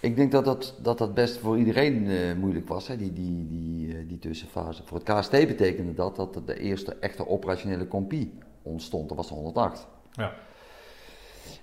Ik 0.00 0.16
denk 0.16 0.32
dat 0.32 0.44
dat, 0.44 0.74
dat, 0.82 0.98
dat 0.98 1.14
best 1.14 1.38
voor 1.38 1.58
iedereen 1.58 2.08
eh, 2.08 2.34
moeilijk 2.34 2.68
was, 2.68 2.88
hè, 2.88 2.96
die, 2.96 3.12
die, 3.12 3.46
die, 3.48 3.96
eh, 3.96 4.08
die 4.08 4.18
tussenfase. 4.18 4.82
Voor 4.84 4.98
het 4.98 5.18
KST 5.18 5.30
betekende 5.30 5.94
dat 5.94 6.16
dat 6.16 6.46
de 6.46 6.58
eerste 6.58 6.96
echte 7.00 7.28
operationele 7.28 7.88
compie 7.88 8.38
ontstond. 8.62 9.08
Dat 9.08 9.16
was 9.16 9.28
de 9.28 9.34
108. 9.34 9.86
Ja. 10.12 10.34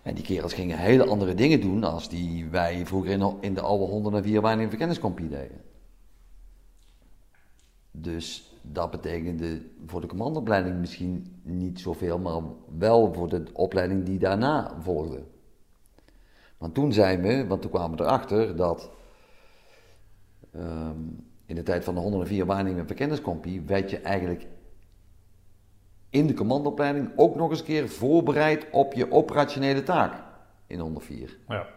En 0.03 0.15
die 0.15 0.23
kerels 0.23 0.53
gingen 0.53 0.77
hele 0.77 1.05
andere 1.05 1.33
dingen 1.33 1.61
doen 1.61 1.83
als 1.83 2.09
die 2.09 2.45
wij 2.49 2.85
vroeger 2.85 3.11
in, 3.41 3.53
de- 3.53 3.61
oude 3.61 3.85
104 3.85 4.41
waarneming 4.41 4.69
verkenniscompie 4.69 5.29
deden. 5.29 5.61
Dus 7.91 8.53
dat 8.61 8.91
betekende 8.91 9.61
voor 9.85 10.01
de 10.01 10.07
commandoopleiding 10.07 10.79
misschien 10.79 11.39
niet 11.41 11.79
zoveel, 11.79 12.19
maar 12.19 12.41
wel 12.77 13.13
voor 13.13 13.29
de 13.29 13.43
opleiding 13.53 14.03
die 14.05 14.19
daarna 14.19 14.75
volgde. 14.79 15.23
Want 16.57 16.73
toen 16.73 16.93
zijn 16.93 17.21
we, 17.21 17.47
want 17.47 17.61
toen 17.61 17.71
kwamen 17.71 17.97
we 17.97 18.03
erachter 18.03 18.55
dat 18.55 18.89
ehm, 20.51 20.99
in 21.45 21.55
de 21.55 21.63
tijd 21.63 21.83
van 21.83 21.93
de 21.95 22.01
104 22.01 22.45
waarneming 22.45 22.79
en 22.79 22.87
verkenniscompie 22.87 23.61
werd 23.61 23.89
je 23.89 23.97
eigenlijk 23.97 24.47
in 26.13 26.27
de 26.27 26.33
commandoopleiding 26.33 27.11
ook 27.15 27.35
nog 27.35 27.49
eens 27.49 27.59
een 27.59 27.65
keer 27.65 27.89
voorbereid 27.89 28.67
op 28.71 28.93
je 28.93 29.11
operationele 29.11 29.83
taak 29.83 30.23
in 30.67 30.79
104. 30.79 31.37
ja. 31.47 31.67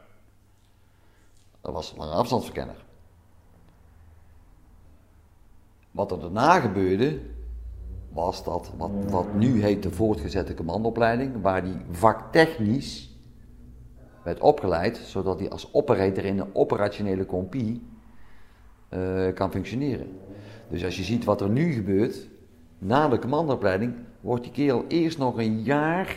Dat 1.60 1.74
was 1.74 1.92
een 1.92 1.98
lange 1.98 2.12
afstandsverkenner. 2.12 2.84
Wat 5.90 6.12
er 6.12 6.20
daarna 6.20 6.60
gebeurde, 6.60 7.20
was 8.12 8.44
dat 8.44 8.72
wat, 8.76 8.90
wat 9.10 9.34
nu 9.34 9.62
heet 9.62 9.82
de 9.82 9.90
voortgezette 9.90 10.54
commandoopleiding, 10.54 11.42
waar 11.42 11.64
die 11.64 11.76
vaktechnisch 11.90 13.16
werd 14.22 14.40
opgeleid, 14.40 14.96
zodat 14.96 15.38
hij 15.38 15.50
als 15.50 15.74
operator 15.74 16.24
in 16.24 16.38
een 16.38 16.54
operationele 16.54 17.26
compie 17.26 17.88
eh, 18.88 19.32
kan 19.34 19.50
functioneren. 19.50 20.18
Dus 20.68 20.84
als 20.84 20.96
je 20.96 21.02
ziet 21.02 21.24
wat 21.24 21.40
er 21.40 21.50
nu 21.50 21.72
gebeurt, 21.72 22.28
na 22.78 23.08
de 23.08 23.18
commandoopleiding, 23.18 23.94
wordt 24.26 24.42
die 24.42 24.52
kerel 24.52 24.84
eerst 24.88 25.18
nog 25.18 25.38
een 25.38 25.62
jaar, 25.62 26.16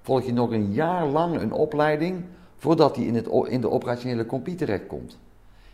volg 0.00 0.24
je 0.24 0.32
nog 0.32 0.50
een 0.50 0.72
jaar 0.72 1.06
lang 1.06 1.40
een 1.40 1.52
opleiding, 1.52 2.24
voordat 2.56 2.96
hij 2.96 3.04
in, 3.04 3.14
het, 3.14 3.26
in 3.48 3.60
de 3.60 3.70
operationele 3.70 4.26
compie 4.26 4.54
terechtkomt. 4.54 5.18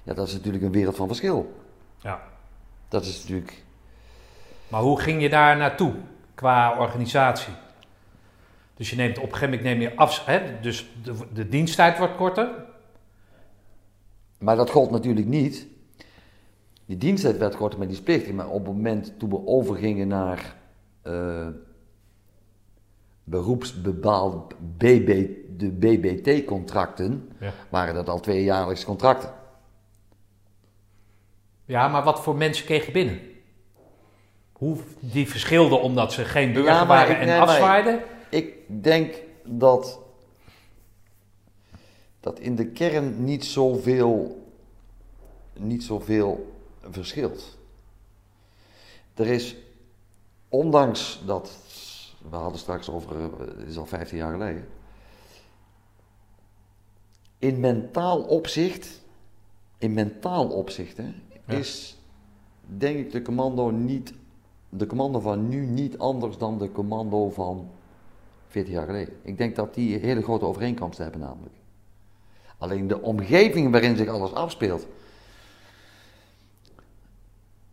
Ja, 0.02 0.14
dat 0.14 0.26
is 0.26 0.32
natuurlijk 0.32 0.64
een 0.64 0.72
wereld 0.72 0.96
van 0.96 1.06
verschil. 1.06 1.54
ja. 1.98 2.22
Dat 2.88 3.04
is 3.04 3.20
natuurlijk 3.20 3.62
Maar 4.68 4.80
hoe 4.80 5.00
ging 5.00 5.22
je 5.22 5.28
daar 5.28 5.56
naartoe 5.56 5.94
qua 6.34 6.78
organisatie? 6.78 7.52
Dus 8.74 8.90
je 8.90 8.96
neemt 8.96 9.18
op 9.18 9.24
een 9.24 9.32
gegeven 9.32 9.50
moment 9.50 9.62
neem 9.62 9.80
je 9.80 9.96
af, 9.96 10.24
hè, 10.24 10.60
dus 10.60 10.90
de, 11.02 11.14
de 11.32 11.48
diensttijd 11.48 11.98
wordt 11.98 12.16
korter. 12.16 12.50
Maar 14.38 14.56
dat 14.56 14.70
gold 14.70 14.90
natuurlijk 14.90 15.26
niet. 15.26 15.66
Die 16.86 16.96
diensttijd 16.96 17.38
werd 17.38 17.56
korter 17.56 17.78
met 17.78 17.88
die 17.88 18.02
plichtig, 18.02 18.32
maar 18.32 18.48
op 18.48 18.66
het 18.66 18.74
moment 18.74 19.18
toen 19.18 19.30
we 19.30 19.46
overgingen 19.46 20.08
naar 20.08 20.56
eh 21.02 21.48
beroepsbepaald 23.24 24.54
BB, 24.76 25.26
de 25.56 25.70
BBT-contracten, 25.70 27.32
Ja. 27.40 27.52
waren 27.68 27.94
dat 27.94 28.08
al 28.08 28.20
tweejaarlijkse 28.20 28.86
contracten. 28.86 29.32
Ja, 31.64 31.88
maar 31.88 32.02
wat 32.04 32.20
voor 32.22 32.36
mensen 32.36 32.64
kreeg 32.64 32.86
je 32.86 32.92
binnen? 32.92 33.20
Hoe 34.52 34.76
die 35.00 35.28
verschilden 35.28 35.80
omdat 35.80 36.12
ze 36.12 36.24
geen 36.24 36.52
burger 36.52 36.72
Ja, 36.72 36.86
waren 36.86 37.14
ik- 37.14 37.20
en 37.20 37.26
nee, 37.26 37.40
afzwaaiden? 37.40 38.02
Ik 38.30 38.54
denk 38.82 39.14
dat, 39.44 39.98
dat 42.20 42.38
in 42.38 42.56
de 42.56 42.66
kern 42.66 43.24
niet 43.24 43.44
zoveel, 43.44 44.46
niet 45.58 45.82
zoveel 45.84 46.52
verschilt. 46.90 47.58
Er 49.14 49.26
is, 49.26 49.56
ondanks 50.48 51.22
dat, 51.26 51.50
we 52.30 52.36
hadden 52.36 52.58
straks 52.58 52.90
over, 52.90 53.16
eh, 53.20 53.26
het 53.58 53.68
is 53.68 53.76
al 53.76 53.86
15 53.86 54.18
jaar 54.18 54.32
geleden, 54.32 54.68
in 57.38 57.60
mentaal 57.60 58.20
opzicht, 58.22 59.00
in 59.78 59.92
mentaal 59.92 60.48
opzicht, 60.48 60.96
hè, 60.96 61.14
Ja. 61.44 61.54
is 61.54 61.96
denk 62.66 62.98
ik 62.98 63.10
de 63.12 63.22
commando 63.22 63.70
niet, 63.70 64.14
de 64.68 64.86
commando 64.86 65.20
van 65.20 65.48
nu 65.48 65.66
niet 65.66 65.98
anders 65.98 66.38
dan 66.38 66.58
de 66.58 66.72
commando 66.72 67.30
van 67.30 67.70
40 68.48 68.72
jaar 68.72 68.86
geleden. 68.86 69.14
Ik 69.22 69.38
denk 69.38 69.56
dat 69.56 69.74
die 69.74 69.98
hele 69.98 70.22
grote 70.22 70.44
overeenkomsten 70.44 71.02
hebben 71.02 71.20
namelijk. 71.22 71.54
Alleen 72.58 72.86
de 72.86 73.00
omgeving 73.02 73.70
waarin 73.70 73.96
zich 73.96 74.08
alles 74.08 74.32
afspeelt, 74.32 74.86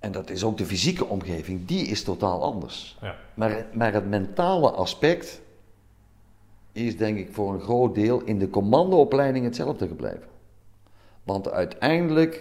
en 0.05 0.11
dat 0.11 0.29
is 0.29 0.43
ook 0.43 0.57
de 0.57 0.65
fysieke 0.65 1.05
omgeving, 1.05 1.65
die 1.65 1.87
is 1.87 2.03
totaal 2.03 2.43
anders. 2.43 2.97
Ja. 3.01 3.15
Maar, 3.33 3.65
maar 3.73 3.93
het 3.93 4.09
mentale 4.09 4.71
aspect 4.71 5.41
is 6.71 6.97
denk 6.97 7.17
ik 7.17 7.33
voor 7.33 7.53
een 7.53 7.61
groot 7.61 7.95
deel 7.95 8.21
in 8.21 8.39
de 8.39 8.49
commandoopleiding 8.49 9.45
hetzelfde 9.45 9.87
gebleven. 9.87 10.27
Want 11.23 11.49
uiteindelijk, 11.51 12.35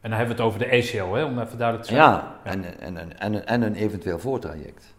En 0.00 0.10
dan 0.10 0.18
hebben 0.18 0.36
we 0.36 0.42
het 0.42 0.52
over 0.52 0.68
de 0.68 0.76
ACO, 0.76 1.14
hè, 1.14 1.24
om 1.24 1.38
even 1.38 1.58
duidelijk 1.58 1.88
te 1.88 1.94
zeggen. 1.94 2.12
ja, 2.12 2.40
en, 2.44 2.80
en, 2.80 2.96
en, 2.96 3.18
en, 3.20 3.46
en 3.46 3.62
een 3.62 3.74
eventueel 3.74 4.18
voortraject. 4.18 4.94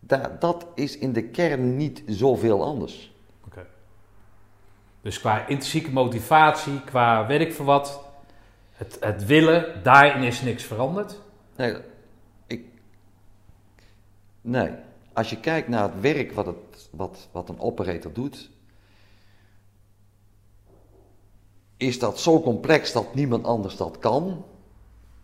Da, 0.00 0.36
dat 0.38 0.66
is 0.74 0.98
in 0.98 1.12
de 1.12 1.22
kern 1.22 1.76
niet 1.76 2.02
zoveel 2.06 2.64
anders. 2.64 3.14
Oké. 3.46 3.66
Dus 5.00 5.20
qua 5.20 5.38
intrinsieke 5.38 5.92
motivatie, 5.92 6.80
qua 6.84 7.26
weet 7.26 7.40
ik 7.40 7.52
veel 7.52 7.64
wat, 7.64 8.01
het, 8.82 8.96
het 9.00 9.26
willen, 9.26 9.82
daarin 9.82 10.22
is 10.22 10.42
niks 10.42 10.64
veranderd. 10.64 11.20
Nee, 11.56 11.76
ik, 12.46 12.64
nee, 14.40 14.70
als 15.12 15.30
je 15.30 15.40
kijkt 15.40 15.68
naar 15.68 15.82
het 15.82 16.00
werk 16.00 16.32
wat, 16.32 16.46
het, 16.46 16.88
wat, 16.90 17.28
wat 17.32 17.48
een 17.48 17.60
operator 17.60 18.12
doet, 18.12 18.50
is 21.76 21.98
dat 21.98 22.20
zo 22.20 22.40
complex 22.40 22.92
dat 22.92 23.14
niemand 23.14 23.44
anders 23.44 23.76
dat 23.76 23.98
kan? 23.98 24.44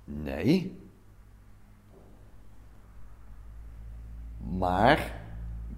Nee. 0.04 0.78
Maar 4.58 5.16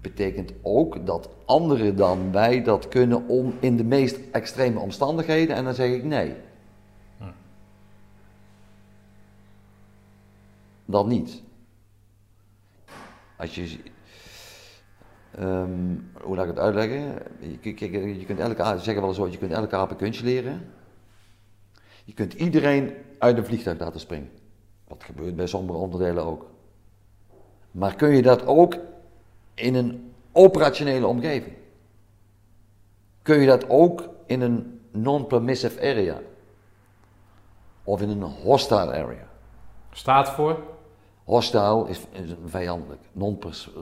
betekent 0.01 0.53
ook 0.61 1.05
dat 1.05 1.29
anderen 1.45 1.95
dan 1.95 2.31
wij 2.31 2.63
dat 2.63 2.87
kunnen 2.87 3.27
om 3.27 3.53
in 3.59 3.77
de 3.77 3.83
meest 3.83 4.19
extreme 4.31 4.79
omstandigheden 4.79 5.55
en 5.55 5.63
dan 5.63 5.73
zeg 5.73 5.89
ik 5.89 6.03
nee. 6.03 6.35
Dan 10.91 11.07
niet. 11.07 11.41
Als 13.37 13.55
je. 13.55 13.79
ehm, 15.31 15.97
hoe 16.21 16.35
laat 16.35 16.45
ik 16.45 16.51
het 16.51 16.59
uitleggen? 16.59 17.21
Je, 17.39 17.73
kijk, 17.73 17.91
je 17.91 18.25
kunt 18.25 18.39
elke 18.39 18.63
zeggen 18.63 19.01
wel 19.01 19.15
wat, 19.15 19.31
je 19.31 19.37
kunt 19.37 19.51
elke 19.51 19.75
aap 19.75 19.91
een 19.91 19.97
kunstje 19.97 20.25
leren. 20.25 20.71
Je 22.03 22.13
kunt 22.13 22.33
iedereen 22.33 22.93
uit 23.19 23.37
een 23.37 23.45
vliegtuig 23.45 23.79
laten 23.79 23.99
springen. 23.99 24.29
Dat 24.87 25.03
gebeurt 25.03 25.35
bij 25.35 25.47
sommige 25.47 25.77
onderdelen 25.77 26.25
ook. 26.25 26.49
Maar 27.71 27.95
kun 27.95 28.09
je 28.15 28.21
dat 28.21 28.45
ook 28.45 28.75
in 29.53 29.75
een 29.75 30.13
operationele 30.31 31.07
omgeving? 31.07 31.55
Kun 33.21 33.39
je 33.39 33.47
dat 33.47 33.69
ook 33.69 34.09
in 34.25 34.41
een 34.41 34.81
non-permissive 34.91 35.79
area? 35.79 36.21
Of 37.83 38.01
in 38.01 38.09
een 38.09 38.21
hostile 38.21 38.93
area? 38.93 39.27
Staat 39.91 40.29
voor. 40.29 40.59
Hostile 41.23 41.89
is, 41.89 41.99
vijandelijk. 42.45 43.01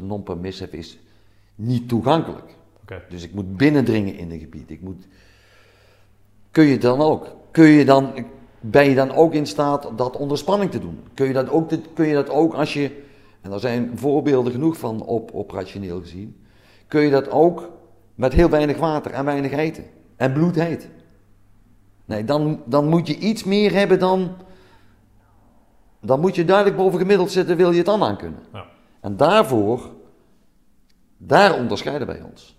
Non-permissive 0.01 0.77
is 0.77 0.99
niet 1.55 1.87
toegankelijk. 1.87 2.57
Dus 3.09 3.23
ik 3.23 3.33
moet 3.33 3.57
binnendringen 3.57 4.17
in 4.17 4.31
een 4.31 4.39
gebied. 4.39 4.69
Ik 4.69 4.81
moet... 4.81 5.07
Kun 6.51 6.65
je 6.65 6.77
dan 6.77 7.01
ook? 7.01 7.35
Kun 7.51 7.65
je 7.65 7.85
dan, 7.85 8.25
ben 8.59 8.89
je 8.89 8.95
dan 8.95 9.11
ook 9.11 9.33
in 9.33 9.45
staat 9.45 9.89
dat 9.95 10.17
onder 10.17 10.37
spanning 10.37 10.71
te 10.71 10.79
doen? 10.79 10.99
Kun 11.13 11.27
je 11.27 11.33
dat 11.33 11.49
ook, 11.49 11.69
kun 11.93 12.07
je 12.07 12.13
dat 12.13 12.29
ook 12.29 12.53
als 12.53 12.73
je, 12.73 13.03
en 13.41 13.51
er 13.51 13.59
zijn 13.59 13.91
voorbeelden 13.95 14.51
genoeg 14.51 14.77
van 14.77 15.01
op, 15.01 15.31
operationeel 15.33 15.99
gezien, 15.99 16.35
kun 16.87 17.01
je 17.01 17.09
dat 17.09 17.29
ook 17.29 17.69
met 18.15 18.33
heel 18.33 18.49
weinig 18.49 18.77
water 18.77 19.11
en 19.11 19.25
weinig 19.25 19.51
eten 19.51 19.83
en 20.15 20.33
bloed 20.33 20.55
heet? 20.55 20.89
Nee, 22.05 22.23
dan, 22.23 22.61
dan 22.65 22.87
moet 22.87 23.07
je 23.07 23.17
iets 23.17 23.43
meer 23.43 23.73
hebben 23.73 23.99
dan, 23.99 24.35
dan 26.01 26.19
moet 26.19 26.35
je 26.35 26.45
duidelijk 26.45 26.77
boven 26.77 26.99
gemiddeld 26.99 27.31
zitten, 27.31 27.57
wil 27.57 27.71
je 27.71 27.77
het 27.77 27.85
dan 27.85 28.03
aan 28.03 28.17
kunnen. 28.17 28.39
Ja. 28.53 28.65
En 28.99 29.17
daarvoor, 29.17 29.89
daar 31.17 31.55
onderscheiden 31.55 32.07
wij 32.07 32.21
ons. 32.21 32.57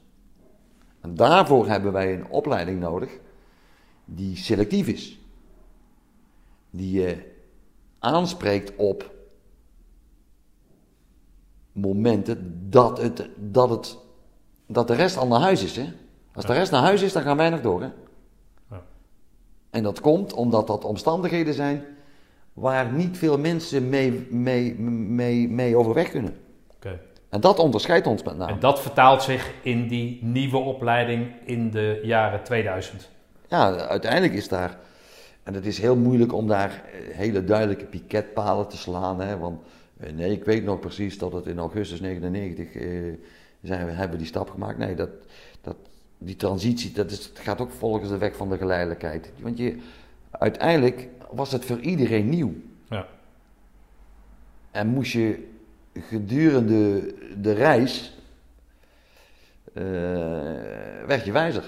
En 1.01 1.15
daarvoor 1.15 1.67
hebben 1.67 1.93
wij 1.93 2.15
een 2.15 2.29
opleiding 2.29 2.81
nodig 2.81 3.19
die 4.05 4.37
selectief 4.37 4.87
is. 4.87 5.19
Die 6.71 7.01
je 7.01 7.33
aanspreekt 7.99 8.77
op 8.77 9.11
momenten 11.73 12.67
dat, 12.71 12.99
het, 12.99 13.29
dat, 13.37 13.71
het, 13.71 13.97
dat 14.67 14.89
de 14.89 14.95
rest 14.95 15.17
al 15.17 15.27
naar 15.27 15.41
huis 15.41 15.65
is. 15.65 15.77
Hè? 15.77 15.93
Als 16.35 16.47
de 16.47 16.53
rest 16.53 16.71
naar 16.71 16.83
huis 16.83 17.03
is, 17.03 17.13
dan 17.13 17.23
gaan 17.23 17.37
wij 17.37 17.51
nog 17.51 17.61
door. 17.61 17.81
Hè? 17.83 17.91
Ja. 18.71 18.83
En 19.71 19.83
dat 19.83 20.01
komt 20.01 20.33
omdat 20.33 20.67
dat 20.67 20.85
omstandigheden 20.85 21.55
zijn 21.55 21.85
waar 22.61 22.93
niet 22.93 23.19
veel 23.19 23.39
mensen 23.39 23.89
mee, 23.89 24.27
mee, 24.31 24.75
mee, 24.79 25.49
mee 25.49 25.77
overweg 25.77 26.11
kunnen. 26.11 26.37
Oké. 26.75 27.01
En 27.29 27.41
dat 27.41 27.59
onderscheidt 27.59 28.07
ons 28.07 28.23
met 28.23 28.37
name. 28.37 28.53
En 28.53 28.61
dat 28.61 28.81
vertaalt 28.81 29.23
zich 29.23 29.53
in 29.63 29.89
die 29.89 30.19
nieuwe 30.23 30.57
opleiding 30.57 31.27
in 31.45 31.71
de 31.71 32.01
jaren 32.03 32.43
2000. 32.43 33.09
Ja, 33.49 33.77
uiteindelijk 33.77 34.33
is 34.33 34.49
daar, 34.49 34.79
en 35.43 35.55
het 35.55 35.67
is 35.67 35.79
heel 35.79 35.97
moeilijk 35.97 36.33
om 36.33 36.47
daar 36.47 36.71
eh, 36.71 37.17
hele 37.17 37.45
duidelijke 37.45 37.85
piketpalen 37.85 38.69
te 38.69 38.77
slaan. 38.77 39.21
Hè, 39.21 39.39
want 39.39 39.61
eh, 40.01 40.13
nee, 40.13 40.33
ik 40.33 40.45
weet 40.45 40.65
nog 40.65 40.81
precies 40.81 41.19
dat 41.19 41.33
het 41.33 41.47
in 41.47 41.59
augustus 41.59 42.01
99 42.01 42.75
eh, 42.75 42.89
zijn 43.63 43.87
we, 43.87 43.93
hebben 43.93 44.19
die 44.19 44.27
stap 44.27 44.51
gemaakt. 44.51 44.79
Nee, 44.79 44.95
dat, 44.95 45.11
dat, 45.61 45.77
die 46.19 46.37
transitie, 46.37 46.93
dat 46.93 47.11
is, 47.11 47.25
het 47.25 47.39
gaat 47.39 47.61
ook 47.61 47.71
volgens 47.71 48.09
de 48.09 48.19
weg 48.19 48.37
van 48.37 48.49
de 48.49 48.57
geleidelijkheid. 48.57 49.33
Want 49.41 49.59
je, 49.59 49.77
uiteindelijk 50.31 51.09
was 51.33 51.53
het 51.53 51.65
voor 51.65 51.79
iedereen 51.79 52.29
nieuw. 52.29 52.53
Ja. 52.89 53.07
En 54.71 54.87
moest 54.87 55.13
je 55.13 55.49
gedurende 55.95 57.15
de 57.41 57.53
reis, 57.53 58.15
eh, 59.75 59.83
werd 61.07 61.25
je 61.25 61.33
wijzer. 61.33 61.65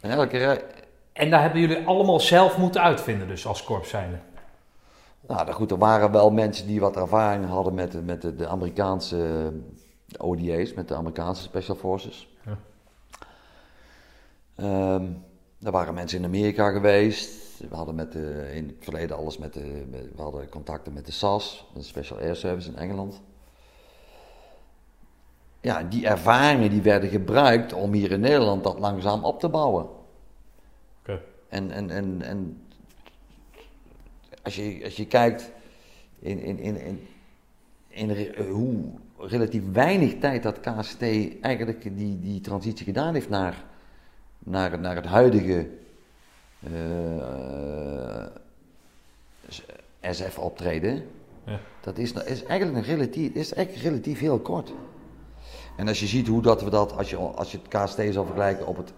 En 0.00 0.10
elke 0.10 0.64
En 1.12 1.30
daar 1.30 1.40
hebben 1.42 1.60
jullie 1.60 1.86
allemaal 1.86 2.20
zelf 2.20 2.58
moeten 2.58 2.82
uitvinden, 2.82 3.28
dus 3.28 3.46
als 3.46 3.64
korps 3.64 3.88
zijnde. 3.88 4.18
nou 5.26 5.52
goed, 5.52 5.70
er 5.70 5.78
waren 5.78 6.10
wel 6.12 6.30
mensen 6.30 6.66
die 6.66 6.80
wat 6.80 6.96
ervaring 6.96 7.46
hadden 7.46 7.74
met, 7.74 7.92
de- 7.92 8.02
met 8.02 8.22
de, 8.22 8.34
de 8.34 8.48
Amerikaanse 8.48 9.52
ODA's, 10.18 10.74
met 10.74 10.88
de 10.88 10.94
Amerikaanse 10.94 11.42
Special 11.42 11.76
Forces. 11.76 12.28
Ja. 12.44 12.58
Ehm, 14.56 15.06
er 15.62 15.70
waren 15.70 15.94
mensen 15.94 16.18
in 16.18 16.24
Amerika 16.24 16.70
geweest. 16.70 17.43
We 17.68 17.76
hadden 17.76 17.94
met 17.94 18.12
de, 18.12 18.50
in 18.54 18.66
het 18.66 18.76
verleden 18.80 19.16
alles 19.16 19.38
met 19.38 19.52
de, 19.52 19.84
we 19.90 20.22
hadden 20.22 20.48
contacten 20.48 20.92
met 20.92 21.06
de 21.06 21.12
SAS, 21.12 21.66
de 21.74 21.82
Special 21.82 22.18
Air 22.18 22.36
Service 22.36 22.68
in 22.68 22.76
Engeland. 22.76 23.20
Ja, 25.60 25.82
die 25.82 26.06
ervaringen 26.06 26.70
die 26.70 26.82
werden 26.82 27.08
gebruikt 27.08 27.72
om 27.72 27.92
hier 27.92 28.10
in 28.10 28.20
Nederland 28.20 28.64
dat 28.64 28.78
langzaam 28.78 29.24
op 29.24 29.40
te 29.40 29.48
bouwen. 29.48 29.86
Oké. 31.00 31.20
En, 31.48 31.70
en, 31.70 31.90
en, 31.90 32.22
en 32.22 32.66
als, 34.42 34.56
je, 34.56 34.80
als 34.84 34.96
je 34.96 35.06
kijkt 35.06 35.50
in, 36.18 36.38
in, 36.38 36.58
in, 36.58 36.76
in, 36.76 37.06
in 37.88 38.34
hoe 38.50 38.84
relatief 39.18 39.62
weinig 39.72 40.18
tijd 40.18 40.42
dat 40.42 40.60
KST 40.60 41.02
eigenlijk 41.40 41.96
die, 41.96 42.20
die 42.20 42.40
transitie 42.40 42.84
gedaan 42.84 43.14
heeft 43.14 43.28
naar, 43.28 43.64
naar, 44.38 44.78
naar 44.78 44.96
het 44.96 45.06
huidige 45.06 45.68
SF-optreden, 50.00 51.06
Ja. 51.46 51.60
dat 51.80 51.98
is, 51.98 52.12
is 52.12 52.44
eigenlijk 52.44 52.86
een 52.86 52.94
relatief, 52.94 53.32
is 53.32 53.52
eigenlijk 53.52 53.86
relatief 53.86 54.18
heel 54.18 54.38
kort. 54.38 54.72
En 55.76 55.88
als 55.88 56.00
je 56.00 56.06
ziet 56.06 56.26
hoe 56.26 56.42
dat 56.42 56.62
we 56.62 56.70
dat, 56.70 56.96
als 56.96 57.10
je, 57.10 57.16
als 57.16 57.52
je 57.52 57.58
het 57.58 57.68
KST 57.68 57.96
zou 57.96 58.26
vergelijken 58.26 58.66
op 58.66 58.76
het, 58.76 58.92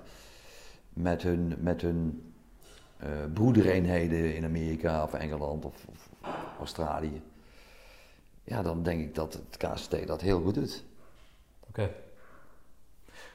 met 0.92 1.22
hun, 1.22 1.54
met 1.58 1.80
hun 1.82 2.32
eh, 2.96 3.08
broedereenheden 3.34 4.34
in 4.36 4.44
Amerika 4.44 5.02
of 5.02 5.14
Engeland 5.14 5.64
of, 5.64 5.84
of 5.88 6.08
Australië. 6.58 7.22
Ja, 8.44 8.62
dan 8.62 8.82
denk 8.82 9.00
ik 9.00 9.14
dat 9.14 9.32
het 9.32 9.56
KST 9.56 10.06
dat 10.06 10.20
heel 10.20 10.40
goed 10.40 10.54
doet. 10.54 10.84
Oké. 11.68 11.90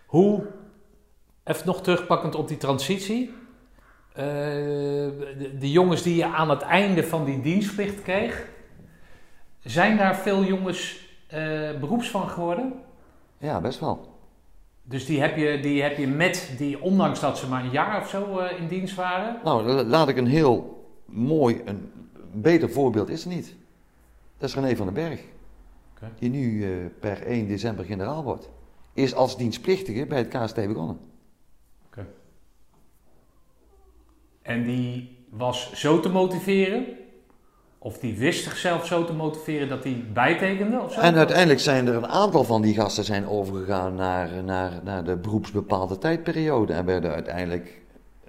Hoe, 0.06 0.46
even 1.44 1.66
nog 1.66 1.82
terugpakkend 1.82 2.36
op 2.36 2.48
die 2.48 2.58
transitie. 2.58 3.34
Eh, 4.14 4.24
de, 4.26 5.56
de 5.60 5.72
jongens 5.72 6.02
die 6.04 6.16
je 6.16 6.26
aan 6.26 6.50
het 6.50 6.62
einde 6.62 7.04
van 7.04 7.26
die 7.26 7.42
dienstplicht 7.42 8.02
kreeg, 8.02 8.48
zijn 9.60 9.98
daar 9.98 10.16
veel 10.16 10.44
jongens 10.44 11.10
eh, 11.28 11.40
beroeps 11.80 12.10
van 12.10 12.30
geworden? 12.30 12.74
Ja, 13.38 13.62
best 13.62 13.80
wel. 13.80 14.10
Dus 14.84 15.06
die 15.06 15.22
heb, 15.22 15.38
je, 15.38 15.60
die 15.60 15.82
heb 15.82 15.98
je 15.98 16.08
met 16.08 16.54
die, 16.58 16.82
ondanks 16.82 17.20
dat 17.20 17.38
ze 17.38 17.48
maar 17.48 17.64
een 17.64 17.72
jaar 17.72 18.02
of 18.02 18.10
zo 18.10 18.38
eh, 18.40 18.60
in 18.60 18.68
dienst 18.68 18.96
waren. 18.96 19.40
Nou, 19.44 19.64
la- 19.64 19.84
laat 19.84 20.08
ik 20.08 20.18
een 20.18 20.28
heel 20.28 20.86
mooi, 21.06 21.62
een 21.66 21.92
beter 22.34 22.70
voorbeeld 22.70 23.10
is 23.10 23.24
er 23.24 23.30
niet. 23.30 23.56
Dat 24.38 24.50
is 24.50 24.56
René 24.56 24.76
van 24.76 24.86
den 24.86 24.96
Berg. 24.96 25.20
Die 26.20 26.30
nu 26.30 26.66
per 27.00 27.22
1 27.22 27.48
december 27.48 27.86
generaal 27.86 28.24
wordt. 28.24 28.50
Is 28.94 29.16
als 29.16 29.38
dienstplichtige 29.38 30.06
bij 30.06 30.18
het 30.18 30.28
KST 30.28 30.56
begonnen. 30.56 30.98
En 34.42 34.64
die 34.64 35.18
was 35.30 35.74
zo 35.74 36.00
te 36.00 36.10
motiveren, 36.10 36.86
of 37.78 38.00
die 38.00 38.18
wist 38.18 38.44
zichzelf 38.44 38.86
zo 38.86 39.06
te 39.06 39.14
motiveren 39.14 39.70
dat 39.70 39.84
hij 39.84 40.06
bijtekende 40.14 40.80
of 40.80 40.94
zo? 40.94 41.00
En 41.00 41.16
uiteindelijk 41.16 41.60
zijn 41.60 41.88
er 41.88 41.96
een 41.96 42.08
aantal 42.08 42.44
van 42.44 42.62
die 42.62 42.74
gasten 42.74 43.04
zijn 43.04 43.28
overgegaan 43.28 43.96
naar, 43.96 44.44
naar, 44.44 44.72
naar 44.84 45.04
de 45.04 45.18
beroepsbepaalde 45.18 45.98
tijdperiode. 45.98 46.74
En 46.74 46.86
werden 46.86 47.12
uiteindelijk 47.12 47.82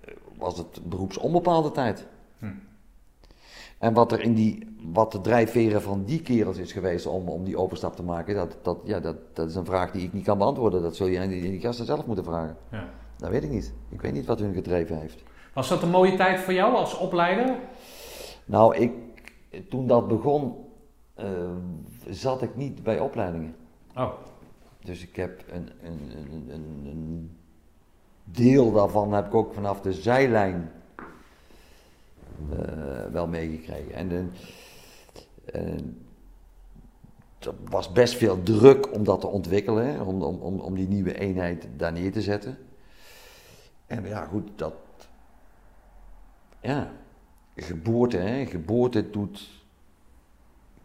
eh, 0.04 0.14
was 0.38 0.58
het 0.58 0.80
beroepsonbepaalde 0.88 1.70
tijd. 1.70 2.06
Hm. 2.38 2.46
En 3.78 3.92
wat 3.92 4.12
er 4.12 4.20
in 4.20 4.34
die, 4.34 4.76
wat 4.92 5.12
de 5.12 5.20
drijfveren 5.20 5.82
van 5.82 6.04
die 6.04 6.22
kerels 6.22 6.56
is 6.56 6.72
geweest 6.72 7.06
om, 7.06 7.28
om 7.28 7.44
die 7.44 7.58
overstap 7.58 7.96
te 7.96 8.02
maken, 8.02 8.34
dat, 8.34 8.56
dat, 8.62 8.78
ja, 8.84 9.00
dat, 9.00 9.16
dat 9.32 9.48
is 9.48 9.54
een 9.54 9.64
vraag 9.64 9.90
die 9.90 10.02
ik 10.02 10.12
niet 10.12 10.24
kan 10.24 10.38
beantwoorden. 10.38 10.82
Dat 10.82 10.96
zul 10.96 11.06
je 11.06 11.20
aan 11.20 11.28
die, 11.28 11.42
die 11.42 11.60
gasten 11.60 11.86
zelf 11.86 12.06
moeten 12.06 12.24
vragen. 12.24 12.56
Ja. 12.70 12.88
Dat 13.16 13.30
weet 13.30 13.42
ik 13.42 13.50
niet. 13.50 13.72
Ik 13.88 14.00
weet 14.00 14.12
niet 14.12 14.26
wat 14.26 14.38
hun 14.38 14.54
gedreven 14.54 14.98
heeft. 14.98 15.22
Was 15.52 15.68
dat 15.68 15.82
een 15.82 15.90
mooie 15.90 16.16
tijd 16.16 16.40
voor 16.40 16.52
jou 16.52 16.74
als 16.74 16.98
opleider? 16.98 17.56
Nou, 18.44 18.76
ik, 18.76 18.92
toen 19.70 19.86
dat 19.86 20.08
begon, 20.08 20.54
eh, 21.14 21.26
zat 22.08 22.42
ik 22.42 22.56
niet 22.56 22.82
bij 22.82 23.00
opleidingen. 23.00 23.56
Oh, 23.96 24.12
Dus 24.84 25.02
ik 25.02 25.16
heb 25.16 25.44
een, 25.52 25.70
een, 25.82 26.12
een, 26.48 26.86
een, 26.86 27.36
deel 28.24 28.72
daarvan 28.72 29.12
heb 29.12 29.26
ik 29.26 29.34
ook 29.34 29.54
vanaf 29.54 29.80
de 29.80 29.92
zijlijn 29.92 30.72
eh, 32.50 33.06
wel 33.12 33.26
meegekregen. 33.26 33.94
En 33.94 34.10
eh, 34.10 35.60
eh, 35.60 35.78
er 37.38 37.54
was 37.70 37.92
best 37.92 38.14
veel 38.14 38.42
druk 38.42 38.92
om 38.94 39.04
dat 39.04 39.20
te 39.20 39.26
ontwikkelen, 39.26 39.86
hè, 39.86 40.00
om, 40.00 40.22
om, 40.22 40.40
om, 40.40 40.60
om 40.60 40.74
die 40.74 40.88
nieuwe 40.88 41.18
eenheid 41.18 41.68
daar 41.76 41.92
neer 41.92 42.12
te 42.12 42.22
zetten. 42.22 42.58
En 43.86 44.06
ja, 44.06 44.24
goed, 44.24 44.48
dat. 44.56 44.74
Ja, 46.62 46.92
geboorte, 47.56 48.16
hè, 48.16 48.46
geboorte 48.46 49.10
doet, 49.10 49.48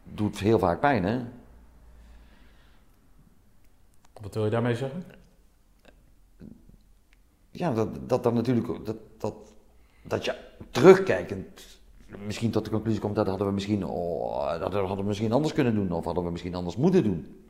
doet 0.03 0.39
heel 0.39 0.59
vaak 0.59 0.79
pijn, 0.79 1.03
hè. 1.03 1.23
wat 4.21 4.33
wil 4.33 4.45
je 4.45 4.51
daarmee 4.51 4.75
zeggen? 4.75 5.03
Ja, 7.51 7.73
dat, 7.73 8.09
dat 8.09 8.23
dan 8.23 8.33
natuurlijk 8.33 8.85
dat, 8.85 8.97
dat, 9.17 9.35
dat 10.01 10.25
je 10.25 10.35
terugkijkend 10.71 11.79
misschien 12.25 12.51
tot 12.51 12.65
de 12.65 12.71
conclusie 12.71 13.01
komt 13.01 13.15
dat 13.15 13.27
hadden 13.27 13.47
we 13.47 13.53
misschien, 13.53 13.85
oh, 13.85 14.59
dat 14.59 14.73
hadden 14.73 14.97
we 14.97 15.03
misschien 15.03 15.31
anders 15.31 15.53
kunnen 15.53 15.75
doen 15.75 15.91
of 15.91 16.05
hadden 16.05 16.23
we 16.23 16.31
misschien 16.31 16.55
anders 16.55 16.75
moeten 16.75 17.03
doen. 17.03 17.46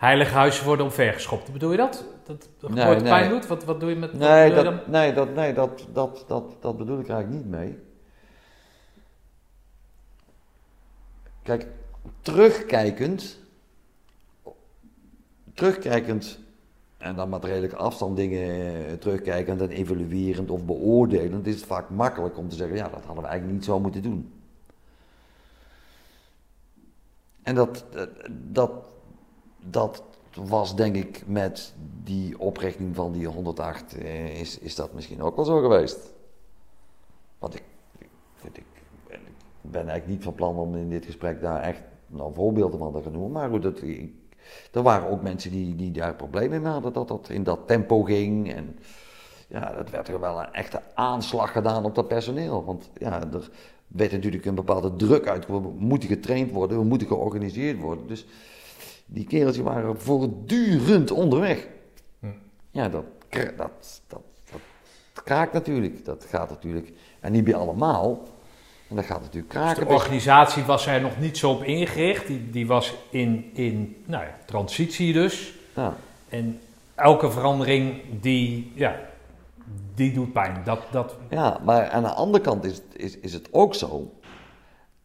Heilige 0.00 0.34
huizen 0.34 0.64
worden 0.64 0.84
omvergeschopt. 0.84 1.52
Bedoel 1.52 1.70
je 1.70 1.76
dat? 1.76 2.04
Dat 2.24 2.48
de 2.58 2.68
Nee, 2.68 3.02
pijn 3.02 3.30
doet? 3.30 3.46
Wat, 3.46 3.64
wat 3.64 3.80
doe 3.80 3.90
je 3.90 3.96
met... 3.96 4.12
Nee, 4.12 4.48
doe 4.48 4.58
je 4.58 4.64
dan? 4.64 4.74
dat, 4.74 4.86
nee, 4.86 5.12
dat, 5.12 5.34
nee 5.34 5.52
dat, 5.52 5.86
dat, 5.92 6.24
dat, 6.26 6.56
dat 6.60 6.76
bedoel 6.76 6.98
ik 6.98 7.08
eigenlijk 7.08 7.44
niet 7.44 7.52
mee. 7.52 7.78
Kijk, 11.42 11.66
terugkijkend, 12.20 13.38
terugkijkend 15.54 16.38
en 16.98 17.16
dan 17.16 17.28
met 17.28 17.44
redelijke 17.44 17.76
afstand 17.76 18.16
dingen 18.16 18.86
eh, 18.86 18.92
terugkijkend 18.92 19.60
en 19.60 19.70
evaluerend 19.70 20.50
of 20.50 20.64
beoordelend, 20.64 21.46
is 21.46 21.54
het 21.54 21.64
vaak 21.64 21.90
makkelijk 21.90 22.38
om 22.38 22.48
te 22.48 22.56
zeggen, 22.56 22.76
ja, 22.76 22.88
dat 22.88 23.04
hadden 23.04 23.22
we 23.22 23.28
eigenlijk 23.28 23.58
niet 23.58 23.64
zo 23.64 23.80
moeten 23.80 24.02
doen. 24.02 24.32
En 27.42 27.54
dat, 27.54 27.84
eh, 27.94 28.02
dat, 28.30 28.70
dat 29.64 30.02
was 30.34 30.76
denk 30.76 30.96
ik 30.96 31.22
met 31.26 31.74
die 32.04 32.38
oprichting 32.38 32.94
van 32.96 33.12
die 33.12 33.26
108, 33.26 33.94
eh, 33.98 34.40
is, 34.40 34.58
is 34.58 34.74
dat 34.74 34.92
misschien 34.92 35.22
ook 35.22 35.36
wel 35.36 35.44
zo 35.44 35.60
geweest. 35.60 35.98
Want 37.38 37.54
ik, 37.54 37.62
ik, 37.98 38.08
ik, 38.52 38.64
ben- 39.60 39.88
eigenlijk 39.88 40.06
niet 40.06 40.22
van 40.22 40.34
plan 40.34 40.56
om 40.56 40.76
in 40.76 40.90
dit 40.90 41.04
gesprek 41.04 41.40
daar 41.40 41.60
echt 41.60 41.82
nou, 42.06 42.34
voorbeelden 42.34 42.78
van 42.78 42.92
te 42.92 43.02
gaan 43.02 43.12
noemen. 43.12 43.30
Maar 43.32 43.48
goed, 43.48 43.62
dat, 43.62 43.80
er 44.72 44.82
waren 44.82 45.08
ook 45.08 45.22
mensen 45.22 45.50
die, 45.50 45.76
die 45.76 45.90
daar 45.90 46.14
problemen 46.14 46.62
mee 46.62 46.72
hadden 46.72 46.92
dat 46.92 47.08
dat 47.08 47.28
in 47.28 47.42
dat 47.42 47.58
tempo 47.66 48.02
ging. 48.02 48.52
En 48.52 48.78
ja, 49.48 49.72
dat 49.72 49.90
werd 49.90 50.08
er 50.08 50.20
wel 50.20 50.40
een 50.40 50.52
echte 50.52 50.82
aanslag 50.94 51.52
gedaan 51.52 51.84
op 51.84 51.94
dat 51.94 52.08
personeel. 52.08 52.64
Want 52.64 52.90
ja, 52.98 53.20
er 53.32 53.50
werd 53.86 54.12
natuurlijk 54.12 54.44
een 54.44 54.54
bepaalde 54.54 54.96
druk 54.96 55.26
uitgekomen. 55.28 55.74
We 55.74 55.84
moeten 55.84 56.08
getraind 56.08 56.50
worden, 56.50 56.78
we 56.78 56.84
moeten 56.84 57.06
georganiseerd 57.06 57.80
worden. 57.80 58.06
Dus 58.06 58.26
die 59.12 59.24
kerels 59.24 59.54
die 59.54 59.64
waren 59.64 60.00
voortdurend 60.00 61.10
onderweg. 61.10 61.66
Hm. 62.20 62.26
Ja, 62.70 62.88
dat, 62.88 63.04
dat, 63.56 64.02
dat, 64.06 64.22
dat 64.50 64.60
kraakt 65.24 65.52
natuurlijk. 65.52 66.04
Dat 66.04 66.26
gaat 66.28 66.50
natuurlijk, 66.50 66.92
en 67.20 67.32
niet 67.32 67.44
bij 67.44 67.54
allemaal. 67.54 68.22
En 68.88 68.96
dat 68.96 69.04
gaat 69.04 69.20
natuurlijk 69.20 69.52
Dus 69.52 69.62
kraken. 69.62 69.86
de 69.86 69.92
organisatie 69.92 70.62
was 70.62 70.86
er 70.86 71.00
nog 71.00 71.18
niet 71.18 71.38
zo 71.38 71.50
op 71.50 71.62
ingericht. 71.62 72.26
Die, 72.26 72.50
die 72.50 72.66
was 72.66 72.94
in, 73.10 73.50
in 73.52 73.96
nou 74.04 74.24
ja, 74.24 74.38
transitie 74.46 75.12
dus. 75.12 75.54
Ja. 75.74 75.96
En 76.28 76.60
elke 76.94 77.30
verandering 77.30 78.02
die, 78.20 78.72
ja, 78.74 79.00
die 79.94 80.12
doet 80.12 80.32
pijn. 80.32 80.62
Dat, 80.64 80.80
dat, 80.90 81.16
Ja, 81.30 81.60
maar 81.64 81.90
aan 81.90 82.02
de 82.02 82.08
andere 82.08 82.44
kant 82.44 82.64
is, 82.64 82.82
is, 82.92 83.18
is 83.18 83.32
het 83.32 83.48
ook 83.50 83.74
zo. 83.74 84.14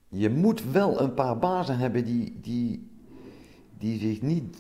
Je 0.10 0.30
moet 0.30 0.72
wel 0.72 1.02
een 1.02 1.14
paar 1.14 1.38
bazen 1.38 1.78
hebben 1.78 2.06
die, 2.06 2.40
die, 2.42 2.95
die 3.86 4.00
zich 4.00 4.22
niet. 4.22 4.58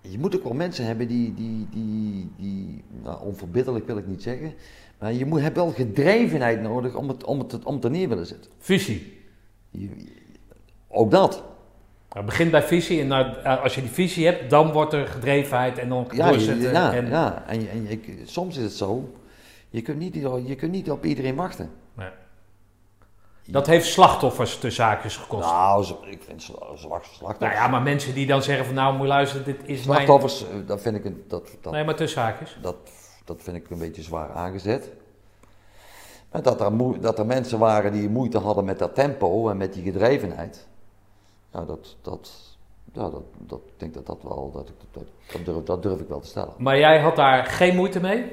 Je 0.00 0.18
moet 0.18 0.36
ook 0.36 0.42
wel 0.42 0.52
mensen 0.54 0.84
hebben 0.84 1.08
die, 1.08 1.34
die, 1.34 1.66
die, 1.70 2.30
die 2.36 2.84
nou, 3.02 3.22
onverbiddelijk 3.22 3.86
wil 3.86 3.96
ik 3.96 4.06
niet 4.06 4.22
zeggen. 4.22 4.54
Maar 4.98 5.12
je 5.12 5.26
moet, 5.26 5.40
hebt 5.40 5.56
wel 5.56 5.70
gedrevenheid 5.70 6.60
nodig 6.60 6.94
om 6.94 7.08
het, 7.08 7.24
om 7.24 7.38
het, 7.38 7.64
om 7.64 7.74
het 7.74 7.84
er 7.84 7.90
neer 7.90 8.08
willen 8.08 8.26
zetten. 8.26 8.50
visie. 8.58 9.18
Je- 9.70 10.06
ook 10.88 11.10
dat. 11.10 11.42
Het 12.08 12.24
begint 12.24 12.50
bij 12.50 12.62
visie 12.62 13.00
en 13.00 13.06
nou, 13.06 13.44
als 13.44 13.74
je 13.74 13.80
die 13.80 13.90
visie 13.90 14.26
hebt, 14.26 14.50
dan 14.50 14.72
wordt 14.72 14.92
er 14.92 15.06
gedrevenheid 15.06 15.78
en 15.78 15.88
dan 15.88 16.06
Ja, 16.12 16.28
doorzetten. 16.30 16.72
ja, 16.72 16.94
en, 16.94 17.08
ja. 17.08 17.46
En, 17.46 17.98
soms 18.24 18.56
is 18.56 18.62
het 18.62 18.72
zo. 18.72 19.14
Je 19.70 19.82
kunt, 19.82 19.98
niet, 19.98 20.14
je 20.46 20.54
kunt 20.56 20.72
niet 20.72 20.90
op 20.90 21.04
iedereen 21.04 21.34
wachten. 21.34 21.70
Nee. 21.94 22.08
Dat 23.50 23.66
heeft 23.66 23.86
slachtoffers 23.86 24.58
te 24.58 24.70
zaakjes 24.70 25.16
gekost. 25.16 25.44
Nou, 25.48 25.86
Nou, 25.88 26.10
ik 26.10 26.22
vind 26.22 26.42
slachtoffers. 26.42 27.52
ja, 27.54 27.68
maar 27.68 27.82
mensen 27.82 28.14
die 28.14 28.26
dan 28.26 28.42
zeggen 28.42 28.64
van 28.66 28.74
nou 28.74 28.92
moet 28.92 29.02
je 29.02 29.08
luisteren, 29.08 29.44
dit 29.44 29.56
is 29.64 29.84
mijn... 29.84 30.04
Slachtoffers, 30.04 30.42
eh, 30.50 30.56
dat 30.66 30.80
vind 30.80 30.96
ik 30.96 31.04
een, 31.04 31.24
dat, 31.28 31.56
dat, 31.60 31.72
Nee, 31.72 31.84
maar 31.84 31.94
tussen 31.96 32.22
haakjes. 32.22 32.58
dat, 32.62 32.76
dat 33.24 33.42
vind 33.42 33.56
ik 33.56 33.70
een 33.70 33.78
beetje 33.78 34.02
zwaar 34.02 34.32
aangezet. 34.32 34.90
Maar 36.32 36.42
dat 36.42 36.60
er, 36.60 37.00
dat 37.00 37.18
er 37.18 37.26
mensen 37.26 37.58
waren 37.58 37.92
die 37.92 38.08
moeite 38.08 38.38
hadden 38.38 38.64
met 38.64 38.78
dat 38.78 38.94
tempo 38.94 39.48
en 39.48 39.56
met 39.56 39.72
die 39.72 39.82
gedrevenheid. 39.82 40.66
Ja, 41.52 41.64
dat, 41.64 41.96
dat, 42.02 42.30
ja, 42.92 43.02
dat, 43.10 43.22
dat, 43.38 43.60
ik 43.66 43.72
denk 43.80 43.94
dat 43.94 44.06
dat 44.06 44.18
wel, 44.22 44.50
dat, 44.54 44.68
ik- 44.68 44.74
dat, 44.92 45.04
dat, 45.32 45.44
durf, 45.44 45.64
dat 45.64 45.82
durf 45.82 46.00
ik 46.00 46.08
wel 46.08 46.20
te 46.20 46.26
stellen. 46.28 46.52
Maar 46.58 46.78
jij 46.78 47.00
had 47.00 47.16
daar 47.16 47.44
geen 47.46 47.74
moeite 47.76 48.00
mee? 48.00 48.32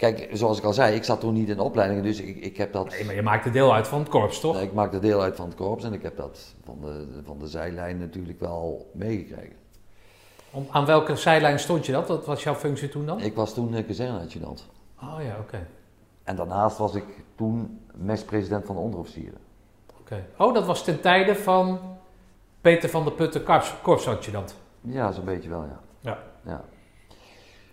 Kijk, 0.00 0.28
zoals 0.32 0.58
ik 0.58 0.64
al 0.64 0.72
zei, 0.72 0.94
ik 0.94 1.04
zat 1.04 1.20
toen 1.20 1.34
niet 1.34 1.48
in 1.48 1.56
de 1.56 1.62
opleidingen, 1.62 2.02
dus 2.02 2.20
ik, 2.20 2.36
ik 2.36 2.56
heb 2.56 2.72
dat... 2.72 2.88
Nee, 2.88 3.04
maar 3.04 3.14
je 3.14 3.22
maakte 3.22 3.50
deel 3.50 3.74
uit 3.74 3.88
van 3.88 3.98
het 3.98 4.08
korps, 4.08 4.40
toch? 4.40 4.54
Nee, 4.54 4.64
ik 4.64 4.72
maakte 4.72 4.98
deel 4.98 5.22
uit 5.22 5.36
van 5.36 5.46
het 5.46 5.54
korps 5.54 5.84
en 5.84 5.92
ik 5.92 6.02
heb 6.02 6.16
dat 6.16 6.54
van 6.64 6.78
de, 6.80 7.20
van 7.24 7.38
de 7.38 7.46
zijlijn 7.46 7.98
natuurlijk 7.98 8.40
wel 8.40 8.90
meegekregen. 8.94 9.56
Om, 10.50 10.66
aan 10.70 10.84
welke 10.84 11.16
zijlijn 11.16 11.58
stond 11.58 11.86
je 11.86 11.92
dat? 11.92 12.08
Wat 12.08 12.26
was 12.26 12.42
jouw 12.42 12.54
functie 12.54 12.88
toen 12.88 13.06
dan? 13.06 13.20
Ik 13.20 13.34
was 13.34 13.54
toen 13.54 13.74
uh, 13.74 13.86
kazerneadjudant. 13.86 14.66
Oh 15.02 15.22
ja, 15.22 15.36
oké. 15.40 15.66
En 16.24 16.36
daarnaast 16.36 16.78
was 16.78 16.94
ik 16.94 17.04
toen 17.36 17.80
mespresident 17.94 18.66
van 18.66 18.74
de 18.74 18.80
onderofficieren. 18.80 19.38
Oké. 20.00 20.26
Oh, 20.36 20.54
dat 20.54 20.66
was 20.66 20.84
ten 20.84 21.00
tijde 21.00 21.34
van 21.34 21.78
Peter 22.60 22.88
van 22.88 23.04
der 23.04 23.12
Putten, 23.12 23.44
korps, 23.44 23.74
korpsadjudant. 23.82 24.54
Ja, 24.80 25.12
zo'n 25.12 25.24
beetje 25.24 25.48
wel, 25.48 25.62
ja. 25.64 25.80
Ja. 26.00 26.18
ja. 26.44 26.64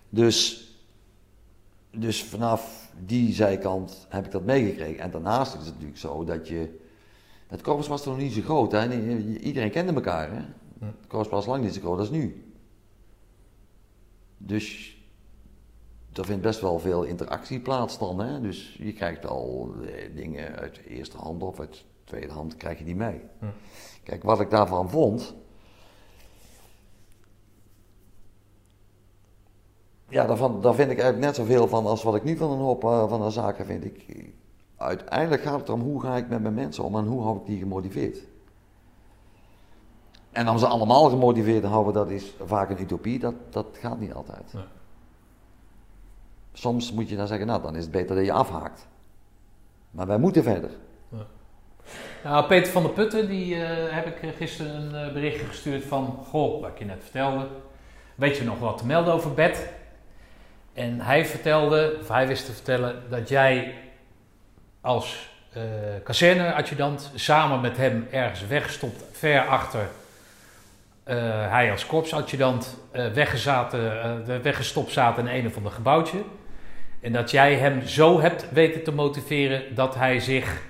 Dus, 0.10 0.67
dus 2.00 2.24
vanaf 2.24 2.92
die 3.06 3.34
zijkant 3.34 4.06
heb 4.10 4.26
ik 4.26 4.32
dat 4.32 4.46
meegekregen. 4.46 5.04
En 5.04 5.12
daarnaast 5.12 5.54
is 5.54 5.60
het 5.60 5.74
natuurlijk 5.74 5.98
zo 6.00 6.24
dat 6.24 6.48
je... 6.48 6.80
Het 7.48 7.62
korps 7.62 7.88
was 7.88 8.04
toen 8.04 8.14
nog 8.14 8.22
niet 8.22 8.34
zo 8.34 8.42
groot, 8.42 8.72
hè. 8.72 9.00
Iedereen 9.40 9.72
kende 9.72 9.94
elkaar, 9.94 10.32
hè. 10.32 10.42
Het 10.86 11.08
korps 11.08 11.30
was 11.30 11.46
lang 11.46 11.64
niet 11.64 11.74
zo 11.74 11.82
groot 11.82 12.00
als 12.00 12.10
nu. 12.10 12.54
Dus 14.38 14.98
er 16.14 16.26
vindt 16.26 16.42
best 16.42 16.62
wel 16.62 16.80
veel 16.80 17.04
interactie 17.04 17.60
plaats 17.60 18.00
dan, 18.00 18.20
hè. 18.20 18.42
Dus 18.42 18.78
je 18.80 18.94
krijgt 18.94 19.26
al 19.26 19.74
eh, 19.82 20.16
dingen 20.16 20.56
uit 20.56 20.78
eerste 20.78 21.18
hand 21.18 21.44
of 21.44 21.60
uit 21.60 21.86
tweede 22.04 22.34
hand, 22.34 22.58
krijg 22.58 22.78
je 22.78 22.84
die 22.84 22.96
mee. 22.96 23.22
Hm. 23.40 23.46
Kijk, 24.04 24.24
wat 24.24 24.40
ik 24.40 24.50
daarvan 24.50 24.90
vond... 24.90 25.36
Ja, 30.10 30.26
daarvan, 30.26 30.62
daar 30.62 30.74
vind 30.74 30.92
ik 30.92 31.00
eigenlijk 31.00 31.26
net 31.26 31.36
zoveel 31.36 31.68
van 31.68 31.86
als 31.86 32.04
wat 32.04 32.16
ik 32.16 32.24
nu 32.24 32.38
van 32.38 32.52
een 32.52 32.58
hoop 32.58 32.84
eh, 32.84 33.10
van 33.10 33.22
de 33.22 33.30
zaken 33.30 33.66
vind. 33.66 33.86
Ik, 33.86 34.32
uiteindelijk 34.78 35.42
gaat 35.42 35.60
het 35.60 35.68
erom 35.68 35.82
hoe 35.82 36.02
ga 36.02 36.16
ik 36.16 36.30
met 36.30 36.42
mijn 36.42 36.54
mensen 36.54 36.84
om 36.84 36.96
en 36.96 37.06
hoe 37.06 37.22
hou 37.22 37.38
ik 37.38 37.46
die 37.46 37.60
gemotiveerd. 37.60 38.20
En 40.32 40.50
om 40.50 40.58
ze 40.58 40.68
allemaal 40.68 41.10
gemotiveerd 41.10 41.62
te 41.62 41.68
houden, 41.68 41.94
dat 41.94 42.10
is 42.10 42.34
vaak 42.46 42.70
een 42.70 42.82
utopie, 42.82 43.20
dat, 43.20 43.34
dat 43.50 43.66
gaat 43.80 44.00
niet 44.00 44.14
altijd. 44.14 44.54
Nee. 44.54 44.64
Soms 46.54 46.92
moet 46.92 47.10
je 47.10 47.16
dan 47.16 47.28
zeggen, 47.28 47.48
nou 47.48 47.62
dan 47.62 47.76
is 47.76 47.84
het 47.84 47.92
beter 47.92 48.16
dat 48.16 48.26
je 48.26 48.32
afhaakt. 48.32 48.88
Maar 49.92 50.08
wij 50.08 50.18
moeten 50.18 50.44
verder. 50.44 50.70
Nou, 52.24 52.48
Peter 52.48 52.72
van 52.72 52.84
der 52.84 52.92
Putten, 52.92 53.28
die 53.28 53.56
eh, 53.56 53.96
heb 53.96 54.06
ik 54.06 54.34
gisteren 54.36 54.76
een 54.76 55.08
eh, 55.08 55.14
berichtje 55.14 55.46
gestuurd 55.46 55.84
van... 55.84 56.20
Goh, 56.30 56.62
wat 56.62 56.70
ik 56.70 56.80
je 56.80 56.86
net 56.86 57.04
vertelde. 57.04 57.48
Weet 58.16 58.38
je 58.38 58.44
nog 58.44 58.60
wat 58.60 58.78
te 58.78 58.86
melden 58.86 59.14
over 59.14 59.34
bed? 59.34 59.70
En 60.78 61.02
hij 61.02 61.26
vertelde, 61.26 61.98
of 62.02 62.08
hij 62.08 62.28
wist 62.28 62.46
te 62.46 62.52
vertellen, 62.52 63.04
dat 63.10 63.30
jij 63.30 63.74
als 64.82 65.30
kazerneadjudant 66.04 67.12
samen 67.16 67.62
met 67.62 67.78
hem 67.78 68.08
ergens 68.12 68.48
weggestopt, 68.48 69.04
ver 69.12 69.48
achter... 69.48 69.88
eh, 71.04 71.16
hij 71.50 71.72
als 71.72 71.86
korpsadjudant 71.86 72.78
eh 72.92 73.08
weggezaten, 73.08 74.42
weggestopt 74.44 74.92
zaten 74.92 75.28
in 75.28 75.40
een 75.40 75.48
of 75.48 75.58
ander 75.58 75.72
gebouwtje. 75.72 76.24
En 77.02 77.12
dat 77.12 77.32
jij 77.32 77.56
hem 77.56 77.82
zo 77.88 78.22
hebt 78.22 78.52
weten 78.52 78.84
te 78.84 78.92
motiveren 78.92 79.76
dat 79.76 79.96
hij 79.96 80.20
zich 80.20 80.62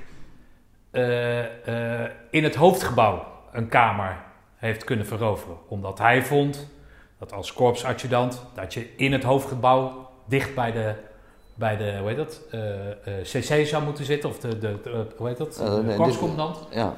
in 2.30 2.44
het 2.44 2.56
hoofdgebouw 2.56 3.26
een 3.52 3.68
kamer 3.68 4.18
heeft 4.56 4.84
kunnen 4.84 5.06
veroveren. 5.06 5.58
Omdat 5.68 5.98
hij 5.98 6.24
vond 6.24 6.68
dat 7.18 7.34
als 7.34 7.54
korpsadjudant 7.54 8.42
dat 8.54 8.74
je 8.74 8.96
in 8.96 9.12
het 9.12 9.24
hoofdgebouw 9.24 10.10
dicht 10.26 10.56
bij 10.56 10.72
de, 10.72 10.94
bij 11.54 11.78
de 11.78 11.98
hoe 12.00 12.08
heet 12.08 12.18
dat, 12.18 12.42
eh, 12.52 12.92
eh, 12.92 13.24
CC 13.24 13.68
zou 13.68 13.84
moeten 13.84 14.06
zitten. 14.06 14.30
Of 14.30 14.40
de, 14.40 14.58
de, 14.58 14.80
de- 14.84 15.06
hoe 15.18 15.28
heet 15.28 15.38
dat, 15.38 15.60
Eh, 15.60 15.70
nee, 15.70 15.82
de 15.82 15.88
dit- 15.88 15.96
korpscommandant. 15.96 16.58
Ja, 16.72 16.96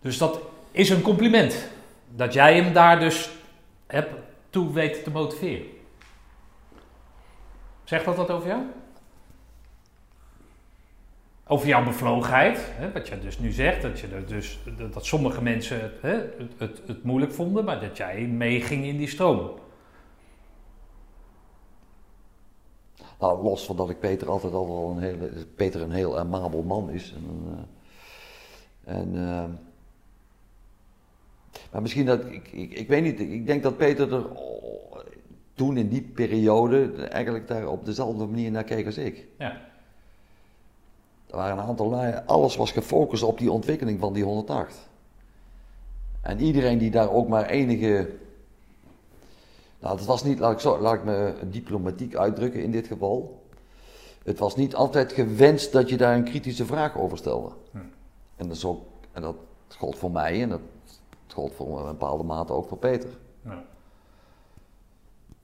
Dus 0.00 0.18
dat 0.18 0.40
is 0.70 0.90
een 0.90 1.02
compliment. 1.02 1.68
Dat 2.08 2.32
jij 2.32 2.54
hem 2.56 2.72
daar 2.72 2.98
dus 3.00 3.30
hebt 3.86 4.10
toe 4.50 4.72
weten 4.72 5.02
te 5.02 5.10
motiveren. 5.10 5.66
Zegt 7.84 8.04
dat 8.04 8.16
wat 8.16 8.30
over 8.30 8.48
jou? 8.48 8.60
Over 11.52 11.68
jouw 11.68 11.84
bevlogenheid, 11.84 12.58
hè, 12.62 12.92
wat 12.92 13.08
je 13.08 13.18
dus 13.18 13.38
nu 13.38 13.52
zegt, 13.52 13.82
dat, 13.82 14.00
je 14.00 14.06
er 14.06 14.26
dus, 14.26 14.58
dat, 14.92 15.04
sommige 15.04 15.42
mensen 15.42 15.80
het, 15.80 16.00
hè, 16.00 16.12
het, 16.12 16.52
het, 16.56 16.82
het 16.86 17.04
moeilijk 17.04 17.32
vonden, 17.32 17.64
maar 17.64 17.80
dat 17.80 17.96
jij 17.96 18.26
meeging 18.26 18.84
in 18.84 18.96
die 18.96 19.08
stroom. 19.08 19.50
nou 23.18 23.42
los 23.42 23.64
van 23.64 23.76
dat 23.76 23.90
ik 23.90 24.00
Peter 24.00 24.28
altijd 24.28 24.52
al 24.52 24.68
wel 24.68 24.90
een 24.90 25.02
hele, 25.02 25.30
Peter 25.56 25.82
een 25.82 25.92
heel 25.92 26.18
amabel 26.18 26.62
man 26.62 26.90
is. 26.90 27.14
En, 27.16 27.66
eh, 28.84 28.98
en, 28.98 29.14
eh, 29.14 29.44
maar 31.72 31.82
misschien 31.82 32.06
dat, 32.06 32.24
ik, 32.24 32.48
ik, 32.52 32.72
ik 32.72 32.88
weet 32.88 33.02
niet, 33.02 33.20
ik 33.20 33.46
denk 33.46 33.62
dat 33.62 33.76
Peter 33.76 34.12
er 34.12 34.30
oh, 34.30 34.98
toen 35.54 35.76
in 35.76 35.88
die 35.88 36.02
periode 36.02 37.06
eigenlijk 37.08 37.48
daar 37.48 37.68
op 37.68 37.84
dezelfde 37.84 38.26
manier 38.26 38.50
naar 38.50 38.64
keek 38.64 38.86
als 38.86 38.98
ik. 38.98 39.26
Ja. 39.38 39.68
Er 41.30 41.36
waren 41.36 41.58
een 41.58 41.64
aantal 41.64 41.90
lui- 41.90 42.22
alles 42.26 42.56
was 42.56 42.72
gefocust 42.72 43.22
op 43.22 43.38
die 43.38 43.52
ontwikkeling 43.52 44.00
van 44.00 44.12
die 44.12 44.24
108. 44.24 44.88
En 46.20 46.40
iedereen 46.40 46.78
die 46.78 46.90
daar 46.90 47.10
ook 47.10 47.28
maar 47.28 47.46
enige. 47.46 48.10
Nou, 49.80 49.96
het 49.96 50.06
was 50.06 50.24
niet, 50.24 50.38
laat 50.38 50.52
ik, 50.52 50.60
zo, 50.60 50.80
laat 50.80 50.94
ik 50.94 51.04
me 51.04 51.34
diplomatiek 51.50 52.16
uitdrukken 52.16 52.62
in 52.62 52.70
dit 52.70 52.86
geval. 52.86 53.42
Het 54.22 54.38
was 54.38 54.56
niet 54.56 54.74
altijd 54.74 55.12
gewenst 55.12 55.72
dat 55.72 55.88
je 55.88 55.96
daar 55.96 56.14
een 56.16 56.24
kritische 56.24 56.66
vraag 56.66 56.98
over 56.98 57.18
stelde. 57.18 57.50
Hm. 57.70 57.78
En, 58.36 58.48
dat 58.48 58.56
is 58.56 58.64
ook, 58.64 58.82
en 59.12 59.22
dat 59.22 59.36
gold 59.68 59.98
voor 59.98 60.10
mij 60.10 60.42
en 60.42 60.48
dat 60.48 60.60
gold 61.28 61.54
voor 61.54 61.78
een 61.78 61.86
bepaalde 61.86 62.24
mate 62.24 62.52
ook 62.52 62.68
voor 62.68 62.78
Peter. 62.78 63.10
Ja. 63.44 63.64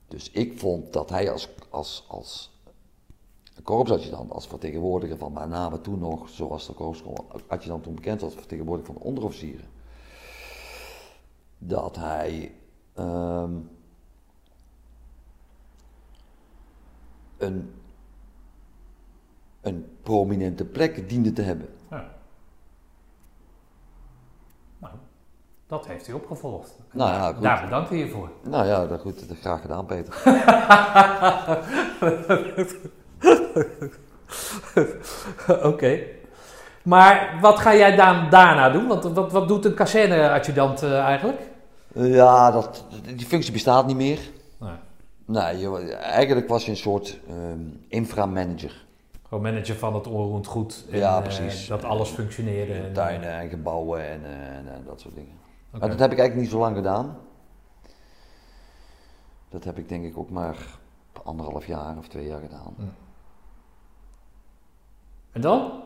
Dus 0.07 0.31
ik 0.31 0.59
vond 0.59 0.93
dat 0.93 1.09
hij 1.09 1.31
als, 1.31 1.49
als, 1.69 2.05
als 2.07 2.56
korpsadjudant 3.61 4.31
als 4.31 4.47
vertegenwoordiger 4.47 5.17
van 5.17 5.33
met 5.33 5.49
name 5.49 5.81
toen 5.81 5.99
nog, 5.99 6.29
zoals 6.29 6.67
de 6.67 6.73
korpsadjudant 6.73 7.83
toen 7.83 7.95
bekend 7.95 8.21
was, 8.21 8.33
vertegenwoordiger 8.33 8.93
van 8.93 9.01
de 9.01 9.07
onderofficieren. 9.07 9.65
Dat 11.57 11.95
hij 11.95 12.53
ehm, 12.93 13.51
een, 17.37 17.73
een 19.61 19.97
prominente 20.03 20.65
plek 20.65 21.09
diende 21.09 21.33
te 21.33 21.41
hebben. 21.41 21.69
Ja. 21.89 22.11
Nou, 24.77 24.93
dat 25.67 25.87
heeft 25.87 26.05
hij 26.05 26.15
opgevolgd. 26.15 26.79
Nou 26.91 27.11
ja, 27.11 27.33
goed. 27.33 27.43
Daar 27.43 27.63
bedankt 27.63 27.89
hij 27.89 27.97
je 27.97 28.09
voor. 28.09 28.29
Nou 28.43 28.65
ja, 28.65 28.85
dat, 28.85 29.01
goed, 29.01 29.27
dat 29.27 29.37
graag 29.37 29.61
gedaan, 29.61 29.85
Peter. 29.85 30.21
Oké. 35.71 35.99
Maar 36.83 37.37
wat 37.41 37.59
ga 37.59 37.75
jij 37.75 37.95
dan 37.95 38.29
daarna 38.29 38.69
doen? 38.69 38.87
Want 38.87 39.03
wat, 39.03 39.31
wat 39.31 39.47
doet 39.47 39.65
een 39.65 39.73
kazerne-adjudant 39.73 40.83
eh, 40.83 40.99
eigenlijk? 40.99 41.41
Ja, 41.93 42.51
dat, 42.51 42.85
die 43.15 43.25
functie 43.25 43.51
bestaat 43.51 43.87
niet 43.87 43.95
meer. 43.95 44.19
Nee. 44.57 44.71
Nee, 45.25 45.59
joh, 45.59 45.93
eigenlijk 45.93 46.47
was 46.47 46.65
je 46.65 46.71
een 46.71 46.77
soort 46.77 47.19
ehm 47.27 47.59
inframanager. 47.87 48.85
Gewoon 49.27 49.43
manager 49.43 49.75
van 49.75 49.95
het 49.95 50.07
onroerend 50.07 50.47
goed. 50.47 50.85
En, 50.91 50.97
Ja, 50.97 51.17
eh, 51.17 51.23
precies. 51.23 51.67
dat 51.67 51.83
alles 51.83 52.09
functioneerde. 52.09 52.73
en, 52.73 52.93
Tuinen 52.93 53.29
en 53.29 53.49
gebouwen 53.49 54.09
en, 54.09 54.21
eh, 54.25 54.55
en, 54.55 54.83
dat 54.85 55.01
soort 55.01 55.15
dingen. 55.15 55.35
Maar 55.71 55.89
dat 55.89 55.99
heb 55.99 56.11
ik 56.11 56.19
eigenlijk 56.19 56.35
niet 56.35 56.49
zo 56.49 56.59
lang 56.59 56.75
gedaan. 56.75 57.17
Dat 59.49 59.63
heb 59.63 59.77
ik 59.77 59.89
denk 59.89 60.05
ik 60.05 60.17
ook 60.17 60.29
maar 60.29 60.55
anderhalf 61.23 61.65
jaar 61.65 61.97
of 61.97 62.07
twee 62.07 62.27
jaar 62.27 62.41
gedaan. 62.41 62.75
En 65.31 65.41
dan? 65.41 65.83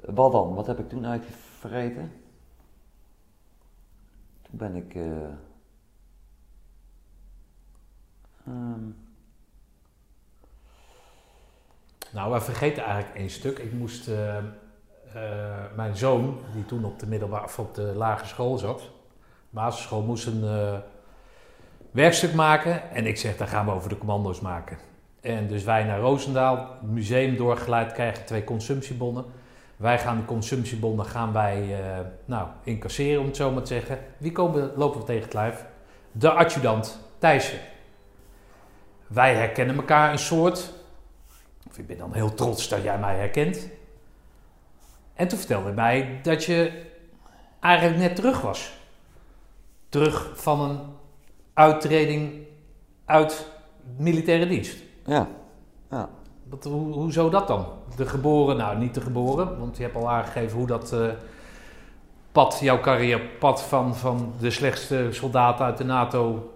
Wat 0.00 0.32
dan? 0.32 0.54
Wat 0.54 0.66
heb 0.66 0.78
ik 0.78 0.88
toen 0.88 1.06
uitgevreten? 1.06 2.12
Toen 4.42 4.58
ben 4.58 4.76
ik. 4.76 4.94
eh, 4.94 5.24
ehm, 8.46 8.90
Nou, 12.12 12.32
we 12.32 12.40
vergeten 12.40 12.82
eigenlijk 12.84 13.14
één 13.16 13.30
stuk. 13.30 13.58
Ik 13.58 13.72
moest 13.72 14.08
eh, 14.08 14.36
eh, 14.38 14.44
mijn 15.76 15.96
zoon, 15.96 16.38
die 16.54 16.64
toen 16.64 16.84
op 16.84 16.98
de 16.98 17.06
middelbare 17.06 17.44
of 17.44 17.58
op 17.58 17.74
de 17.74 17.82
lagere 17.82 18.28
school 18.28 18.58
zat, 18.58 18.90
basisschool, 19.50 20.02
moest 20.02 20.26
een 20.26 20.82
werkstuk 21.90 22.34
maken. 22.34 22.90
En 22.90 23.06
ik 23.06 23.16
zeg, 23.16 23.36
daar 23.36 23.48
gaan 23.48 23.66
we 23.66 23.72
over 23.72 23.88
de 23.88 23.98
commando's 23.98 24.40
maken. 24.40 24.78
En 25.22 25.46
dus 25.46 25.64
wij 25.64 25.84
naar 25.84 26.00
Roosendaal, 26.00 26.76
museum 26.80 27.36
doorgeleid, 27.36 27.92
krijgen 27.92 28.24
twee 28.24 28.44
consumptiebonnen. 28.44 29.24
Wij 29.76 29.98
gaan 29.98 30.16
de 30.16 30.24
consumptiebonnen 30.24 31.06
gaan 31.06 31.32
wij, 31.32 31.80
eh, 31.80 31.98
nou, 32.24 32.48
incasseren, 32.64 33.20
om 33.20 33.26
het 33.26 33.36
zo 33.36 33.50
maar 33.50 33.62
te 33.62 33.74
zeggen. 33.74 33.98
Wie 34.18 34.32
komen, 34.32 34.72
lopen 34.76 35.00
we 35.00 35.06
tegen 35.06 35.22
het 35.22 35.34
lijf? 35.34 35.64
De 36.12 36.30
adjudant 36.30 37.00
Thijssen. 37.18 37.58
Wij 39.06 39.34
herkennen 39.34 39.76
elkaar 39.76 40.12
een 40.12 40.18
soort. 40.18 40.72
Of 41.68 41.78
ik 41.78 41.86
ben 41.86 41.98
dan 41.98 42.12
heel 42.12 42.34
trots 42.34 42.68
dat 42.68 42.82
jij 42.82 42.98
mij 42.98 43.16
herkent. 43.16 43.68
En 45.14 45.28
toen 45.28 45.38
vertelde 45.38 45.64
hij 45.64 45.74
mij 45.74 46.20
dat 46.22 46.44
je 46.44 46.82
eigenlijk 47.60 47.98
net 47.98 48.16
terug 48.16 48.40
was. 48.40 48.72
Terug 49.88 50.32
van 50.34 50.60
een 50.60 50.80
uittreding 51.54 52.46
uit 53.04 53.46
militaire 53.96 54.46
dienst. 54.46 54.90
Ja, 55.04 55.28
ja. 55.90 56.08
Wat, 56.52 56.64
hoe, 56.64 56.92
hoezo 56.92 57.28
dat 57.28 57.46
dan? 57.48 57.66
De 57.96 58.06
geboren, 58.06 58.56
nou 58.56 58.78
niet 58.78 58.94
de 58.94 59.00
geboren, 59.00 59.58
want 59.58 59.76
je 59.76 59.82
hebt 59.82 59.96
al 59.96 60.10
aangegeven 60.10 60.58
hoe 60.58 60.66
dat 60.66 60.92
eh, 60.92 61.08
pad, 62.32 62.58
jouw 62.60 62.80
carrièrepad 62.80 63.62
van, 63.62 63.96
van 63.96 64.32
de 64.38 64.50
slechtste 64.50 65.08
soldaat 65.10 65.60
uit 65.60 65.78
de 65.78 65.84
NATO 65.84 66.52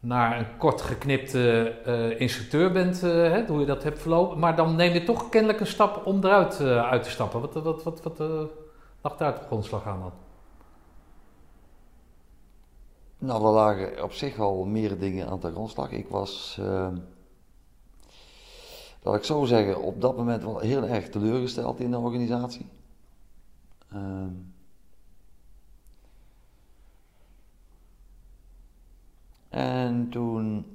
naar 0.00 0.38
een 0.38 0.56
kort 0.58 0.80
geknipte 0.80 1.68
eh, 1.84 2.20
instructeur 2.20 2.72
bent, 2.72 3.02
eh, 3.02 3.10
hè, 3.10 3.46
hoe 3.46 3.60
je 3.60 3.66
dat 3.66 3.82
hebt 3.82 4.00
verlopen. 4.00 4.38
Maar 4.38 4.56
dan 4.56 4.76
neem 4.76 4.92
je 4.92 5.04
toch 5.04 5.28
kennelijk 5.28 5.60
een 5.60 5.66
stap 5.66 6.06
om 6.06 6.24
eruit 6.24 6.60
uit 6.60 7.02
te 7.02 7.10
stappen. 7.10 7.40
Wat, 7.40 7.54
wat, 7.54 7.82
wat, 7.82 8.02
wat 8.02 8.18
lag 9.00 9.16
daar 9.16 9.34
de 9.34 9.44
grondslag 9.46 9.86
aan 9.86 10.00
dan? 10.00 10.12
Nou, 13.18 13.44
er 13.44 13.50
lagen 13.50 14.02
op 14.02 14.12
zich 14.12 14.38
al 14.38 14.64
meer 14.64 14.98
dingen 14.98 15.28
aan 15.28 15.38
ten 15.38 15.52
grondslag. 15.52 15.90
Ik 15.90 16.08
was, 16.08 16.60
laat 19.04 19.16
ik 19.16 19.24
zo 19.24 19.44
zeggen, 19.44 19.82
op 19.82 20.00
dat 20.00 20.16
moment 20.16 20.42
wel 20.42 20.58
heel 20.58 20.84
erg 20.84 21.08
teleurgesteld 21.08 21.80
in 21.80 21.90
de 21.90 21.98
organisatie. 21.98 22.66
Ehm, 23.88 24.30
en 29.48 30.08
toen, 30.08 30.66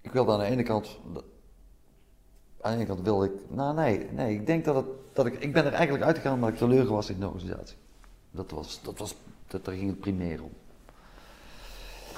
ik 0.00 0.12
wilde 0.12 0.32
aan 0.32 0.38
de 0.38 0.44
ene 0.44 0.62
kant, 0.62 0.98
aan 2.60 2.72
de 2.72 2.76
ene 2.76 2.86
kant 2.86 3.00
wilde 3.00 3.26
ik, 3.26 3.32
nou 3.48 3.74
nee, 3.74 4.10
nee, 4.10 4.34
ik 4.34 4.46
denk 4.46 4.64
dat, 4.64 4.84
dat 5.12 5.26
ik, 5.26 5.38
ik 5.38 5.52
ben 5.52 5.64
er 5.64 5.72
eigenlijk 5.72 6.04
uitgegaan 6.04 6.34
omdat 6.34 6.50
ik 6.50 6.56
teleur 6.56 6.86
was 6.86 7.10
in 7.10 7.20
de 7.20 7.26
organisatie. 7.26 7.76
Dat 8.30 8.50
was, 8.50 8.82
dat 8.82 8.98
was, 8.98 9.14
dat, 9.46 9.64
daar 9.64 9.74
ging 9.74 9.90
het 9.90 10.00
primair 10.00 10.42
om. 10.42 10.52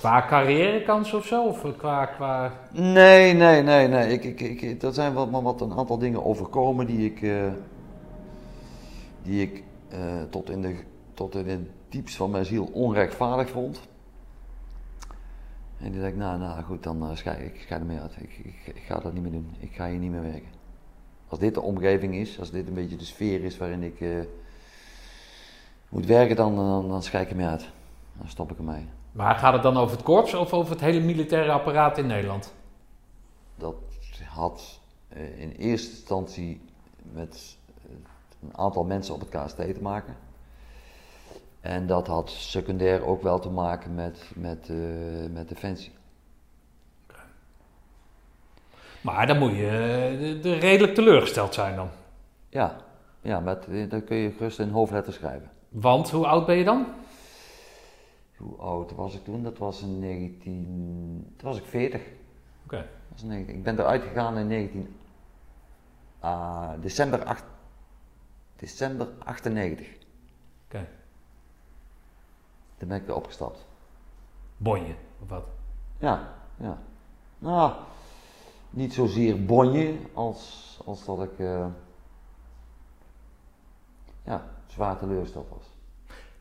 Qua 0.03 0.27
carrièrekans 0.27 1.13
of 1.13 1.27
zo? 1.27 1.47
Of 1.47 1.77
qua, 1.77 2.07
qua... 2.07 2.53
Nee, 2.73 3.33
nee, 3.33 3.63
nee, 3.63 3.89
nee. 3.89 4.13
Ik, 4.13 4.25
ik, 4.25 4.61
ik, 4.61 4.83
er 4.83 4.93
zijn 4.93 5.13
wat, 5.13 5.31
wat 5.31 5.61
een 5.61 5.73
aantal 5.73 5.99
dingen 5.99 6.25
overkomen 6.25 6.87
die 6.87 7.11
ik, 7.11 7.23
eh, 7.23 7.53
die 9.23 9.43
ik 9.43 9.63
eh, 9.89 10.23
tot, 10.31 10.51
in 10.51 10.63
de, 10.63 10.77
tot 11.15 11.35
in 11.35 11.49
het 11.49 11.61
diepst 11.89 12.17
van 12.17 12.31
mijn 12.31 12.45
ziel 12.45 12.71
onrechtvaardig 12.73 13.51
vond. 13.51 13.81
En 15.79 15.91
die 15.91 16.01
dacht 16.01 16.13
ik, 16.13 16.19
nou, 16.19 16.39
nou 16.39 16.63
goed, 16.63 16.83
dan 16.83 17.03
uh, 17.03 17.17
schei 17.17 17.45
ik, 17.45 17.65
ga 17.69 17.75
ermee 17.75 18.01
uit. 18.01 18.17
Ik, 18.17 18.39
ik, 18.39 18.75
ik 18.75 18.83
ga 18.87 18.99
dat 18.99 19.13
niet 19.13 19.23
meer 19.23 19.33
doen. 19.33 19.55
Ik 19.59 19.75
ga 19.75 19.89
hier 19.89 19.99
niet 19.99 20.11
meer 20.11 20.23
werken. 20.23 20.51
Als 21.29 21.39
dit 21.39 21.55
de 21.55 21.61
omgeving 21.61 22.15
is, 22.15 22.39
als 22.39 22.51
dit 22.51 22.67
een 22.67 22.75
beetje 22.75 22.97
de 22.97 23.05
sfeer 23.05 23.45
is 23.45 23.59
waarin 23.59 23.83
ik 23.83 24.27
moet 25.89 26.07
werken, 26.07 26.37
dan, 26.37 26.57
dan, 26.57 26.89
dan 26.89 27.03
schei 27.03 27.25
ik 27.25 27.31
ermee 27.31 27.47
uit. 27.47 27.69
Dan 28.19 28.29
stop 28.29 28.51
ik 28.51 28.59
ermee. 28.59 28.87
Maar 29.13 29.35
gaat 29.35 29.53
het 29.53 29.63
dan 29.63 29.77
over 29.77 29.97
het 29.97 30.05
korps 30.05 30.35
of 30.35 30.53
over 30.53 30.71
het 30.73 30.81
hele 30.81 31.01
militaire 31.01 31.53
apparaat 31.53 31.99
in 31.99 32.07
Nederland? 32.07 32.55
Dat 33.57 33.75
had 34.29 34.81
eh, 35.09 35.41
in 35.41 35.51
eerste 35.51 35.91
instantie 35.91 36.61
met 37.13 37.57
eh, 37.85 37.91
een 38.43 38.57
aantal 38.57 38.85
mensen 38.85 39.15
op 39.15 39.21
het 39.21 39.29
KST 39.29 39.57
te 39.57 39.79
maken. 39.83 40.17
En 41.61 41.87
dat 41.87 42.07
had 42.07 42.31
secundair 42.31 43.05
ook 43.07 43.23
wel 43.23 43.39
te 43.39 43.51
maken 43.51 43.95
met, 43.95 44.31
met, 44.35 44.69
eh, 44.71 44.77
met 45.33 45.49
Defensie. 45.49 45.93
Maar 49.01 49.27
dan 49.27 49.39
moet 49.39 49.51
je 49.57 50.17
de- 50.21 50.39
de 50.43 50.55
redelijk 50.55 50.95
teleurgesteld 50.95 51.55
zijn 51.55 51.77
dan. 51.77 51.89
Ja, 52.49 52.77
ja 53.21 53.41
met, 53.41 53.67
eh, 53.69 53.91
dat 53.91 54.05
kun 54.05 54.17
je 54.17 54.31
gerust 54.31 54.59
in 54.59 54.71
hoofdletters 54.71 55.17
schrijven. 55.17 55.51
Want 55.69 56.11
hoe 56.11 56.27
oud 56.27 56.47
ben 56.47 56.57
je 56.57 56.65
dan? 56.65 56.87
Hoe 58.43 58.57
oud 58.57 58.93
was 58.93 59.15
ik 59.15 59.25
toen? 59.25 59.43
Dat 59.43 59.59
was 59.59 59.83
in 59.83 59.99
19... 59.99 61.35
Toen 61.37 61.49
was 61.49 61.59
ik 61.59 61.65
40. 61.65 62.03
Oké. 62.65 62.77
Dat 62.77 62.87
was 63.09 63.23
in 63.23 63.29
19 63.29 63.57
ik 63.57 63.63
ben 63.63 63.79
eruit 63.79 64.03
gegaan 64.03 64.39
in 64.39 64.47
19... 64.47 64.97
ah, 66.21 66.71
december, 66.81 67.25
8, 67.25 67.45
december 68.57 69.09
98. 69.19 69.87
Oké. 70.67 70.89
Toen 72.77 72.89
ben 72.89 72.97
ik 72.97 73.07
weer 73.07 73.17
opgestapt. 73.17 73.67
Bonje, 74.57 74.95
of 75.23 75.29
wat? 75.29 75.45
Ja, 75.99 76.35
ja. 76.57 76.79
Nou, 77.39 77.73
niet 78.71 78.95
zozeer 78.95 79.45
bonje 79.45 79.99
als, 80.15 80.79
als 80.85 81.05
dat 81.05 81.23
ik 81.23 81.39
eh, 81.39 81.67
ja, 84.25 84.45
zwaar 84.67 84.99
teleurgesteld 84.99 85.49
was. 85.49 85.65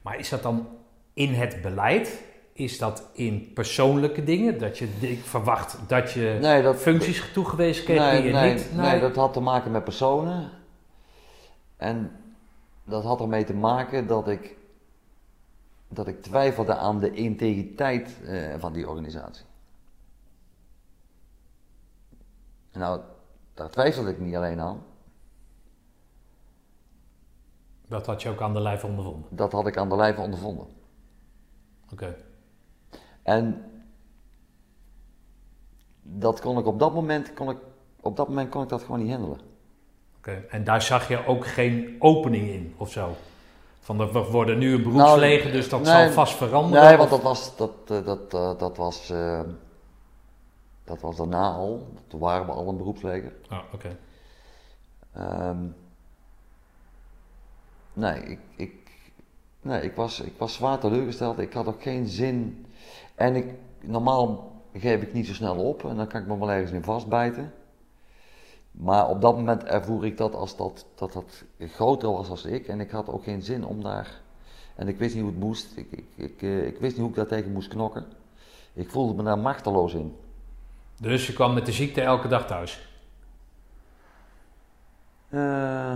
Maar 0.02 0.20
is 0.20 0.30
dat 0.30 0.44
dan 0.44 0.68
in 1.14 1.34
het 1.34 1.62
beleid? 1.62 2.24
Is 2.54 2.78
dat 2.78 3.10
in 3.14 3.54
persoonlijke 3.54 4.24
dingen? 4.24 4.60
Dat 4.60 4.78
je 4.78 4.88
ik 5.00 5.24
verwacht 5.24 5.78
dat 5.88 6.12
je 6.12 6.38
Nee, 6.42 6.62
dat, 6.62 6.76
functies 6.76 7.32
toegewezen 7.34 7.84
kreeg 7.84 8.00
nee, 8.00 8.22
die 8.22 8.28
je 8.28 8.34
nee, 8.34 8.54
niet? 8.54 8.76
nee, 8.76 9.00
dat 9.00 9.16
had 9.16 9.34
te 9.34 9.40
maken 9.40 9.72
met 9.72 9.84
personen. 9.84 10.50
En 11.78 12.12
dat 12.84 13.04
had 13.04 13.22
ermee 13.22 13.44
te 13.44 13.54
maken 13.54 14.08
dat 14.08 14.28
ik, 14.28 14.58
dat 15.88 16.08
ik 16.08 16.22
twijfelde 16.22 16.76
aan 16.76 17.00
de 17.00 17.12
integriteit 17.12 18.18
eh, 18.26 18.54
van 18.60 18.74
die 18.74 18.90
organisatie. 18.90 19.46
Nou, 22.74 23.02
daar 23.54 23.70
twijfelde 23.70 24.10
ik 24.10 24.20
niet 24.20 24.36
alleen 24.36 24.60
aan. 24.60 24.84
Dat 27.88 28.06
had 28.06 28.22
je 28.22 28.30
ook 28.30 28.42
aan 28.42 28.54
de 28.54 28.62
lijf 28.62 28.84
ondervonden. 28.84 29.30
Dat 29.36 29.52
had 29.52 29.68
ik 29.68 29.78
aan 29.78 29.90
de 29.90 29.96
lijve 29.96 30.22
ondervonden. 30.22 30.68
Oké. 31.94 32.16
En 33.24 33.72
dat 36.02 36.42
kon 36.42 36.58
ik 36.58 36.66
op 36.66 36.80
dat 36.80 36.94
moment, 36.94 37.34
kon 37.34 37.50
ik, 37.50 37.58
op 38.00 38.16
dat 38.18 38.28
moment 38.28 38.50
kon 38.50 38.64
ik 38.64 38.70
dat 38.70 38.82
gewoon 38.82 39.00
niet 39.00 39.12
handelen. 39.12 39.40
Oké, 40.18 40.46
En 40.50 40.64
daar 40.64 40.82
zag 40.82 41.08
je 41.08 41.26
ook 41.26 41.48
geen 41.48 41.96
opening 42.00 42.50
in 42.50 42.74
of 42.78 42.92
zo? 42.92 43.16
Van 43.80 43.98
de, 43.98 44.12
we 44.12 44.20
worden 44.20 44.58
nu 44.58 44.74
een 44.74 44.84
beroepsleger, 44.84 45.52
dus 45.52 45.70
dat 45.70 45.82
Nou, 45.82 45.96
nee, 45.96 46.06
zal 46.06 46.14
vast 46.14 46.34
veranderen? 46.34 46.86
Nee, 46.86 46.98
want 46.98 47.10
dat 47.10 47.22
was, 47.22 47.56
dat, 47.56 47.72
eh, 47.88 48.06
dat, 48.06 48.34
eh, 48.34 48.58
dat 48.58 48.78
was, 48.78 49.10
eh, 49.10 49.42
dat 50.84 51.02
was 51.02 51.16
daarna 51.16 51.52
al. 51.52 51.88
Toen 52.08 52.20
waren 52.20 52.46
we 52.46 52.52
al 52.52 52.68
een 52.68 52.78
beroepsleger. 52.78 53.34
Ah, 53.50 53.60
oké. 53.74 53.98
Ehm, 55.14 55.66
nee, 57.94 58.22
ik, 58.22 58.40
ik, 58.56 58.81
nee 59.62 59.82
ik, 59.82 59.96
was, 59.96 60.20
ik 60.20 60.34
was 60.38 60.54
zwaar 60.54 60.80
teleurgesteld. 60.80 61.40
Ik 61.40 61.54
had 61.54 61.68
ook 61.68 61.82
geen 61.82 62.08
zin. 62.08 62.66
En 63.16 63.36
ik, 63.36 63.54
normaal 63.82 64.52
geef 64.74 65.02
ik 65.02 65.14
niet 65.14 65.28
zo 65.28 65.34
snel 65.34 65.56
op 65.56 65.84
en 65.86 65.96
dan 65.96 66.08
kan 66.08 66.22
ik 66.22 66.28
me 66.28 66.38
wel 66.38 66.52
ergens 66.52 66.72
in 66.72 66.84
vastbijten. 66.84 67.54
Maar 68.72 69.10
op 69.10 69.22
dat 69.22 69.36
moment 69.36 69.64
ervoer 69.64 70.06
ik 70.06 70.18
dat 70.18 70.36
als 70.36 70.58
dat, 70.58 70.86
dat 70.96 71.14
dat 71.14 71.44
groter 71.60 72.12
was 72.12 72.30
als 72.30 72.46
ik. 72.46 72.68
En 72.68 72.80
ik 72.80 72.92
had 72.92 73.10
ook 73.10 73.24
geen 73.24 73.42
zin 73.42 73.66
om 73.66 73.84
daar. 73.84 74.22
En 74.76 74.88
ik 74.88 74.98
wist 74.98 75.14
niet 75.14 75.24
hoe 75.24 75.32
het 75.32 75.42
moest. 75.42 75.78
Ik, 75.78 75.92
ik, 75.92 76.06
ik, 76.16 76.42
eh, 76.42 76.66
ik 76.66 76.78
wist 76.78 76.92
niet 76.92 77.02
hoe 77.02 77.10
ik 77.10 77.16
daar 77.16 77.28
tegen 77.28 77.52
moest 77.52 77.68
knokken. 77.70 78.06
Ik 78.74 78.90
voelde 78.90 79.14
me 79.14 79.24
daar 79.24 79.40
machteloos 79.40 79.94
in. 79.94 80.16
Dus 81.00 81.28
je 81.28 81.34
kwam 81.34 81.54
met 81.54 81.66
de 81.66 81.72
ziekte 81.72 82.02
elke 82.02 82.28
dag 82.28 82.48
thuis? 82.48 82.90
Eh, 85.30 85.96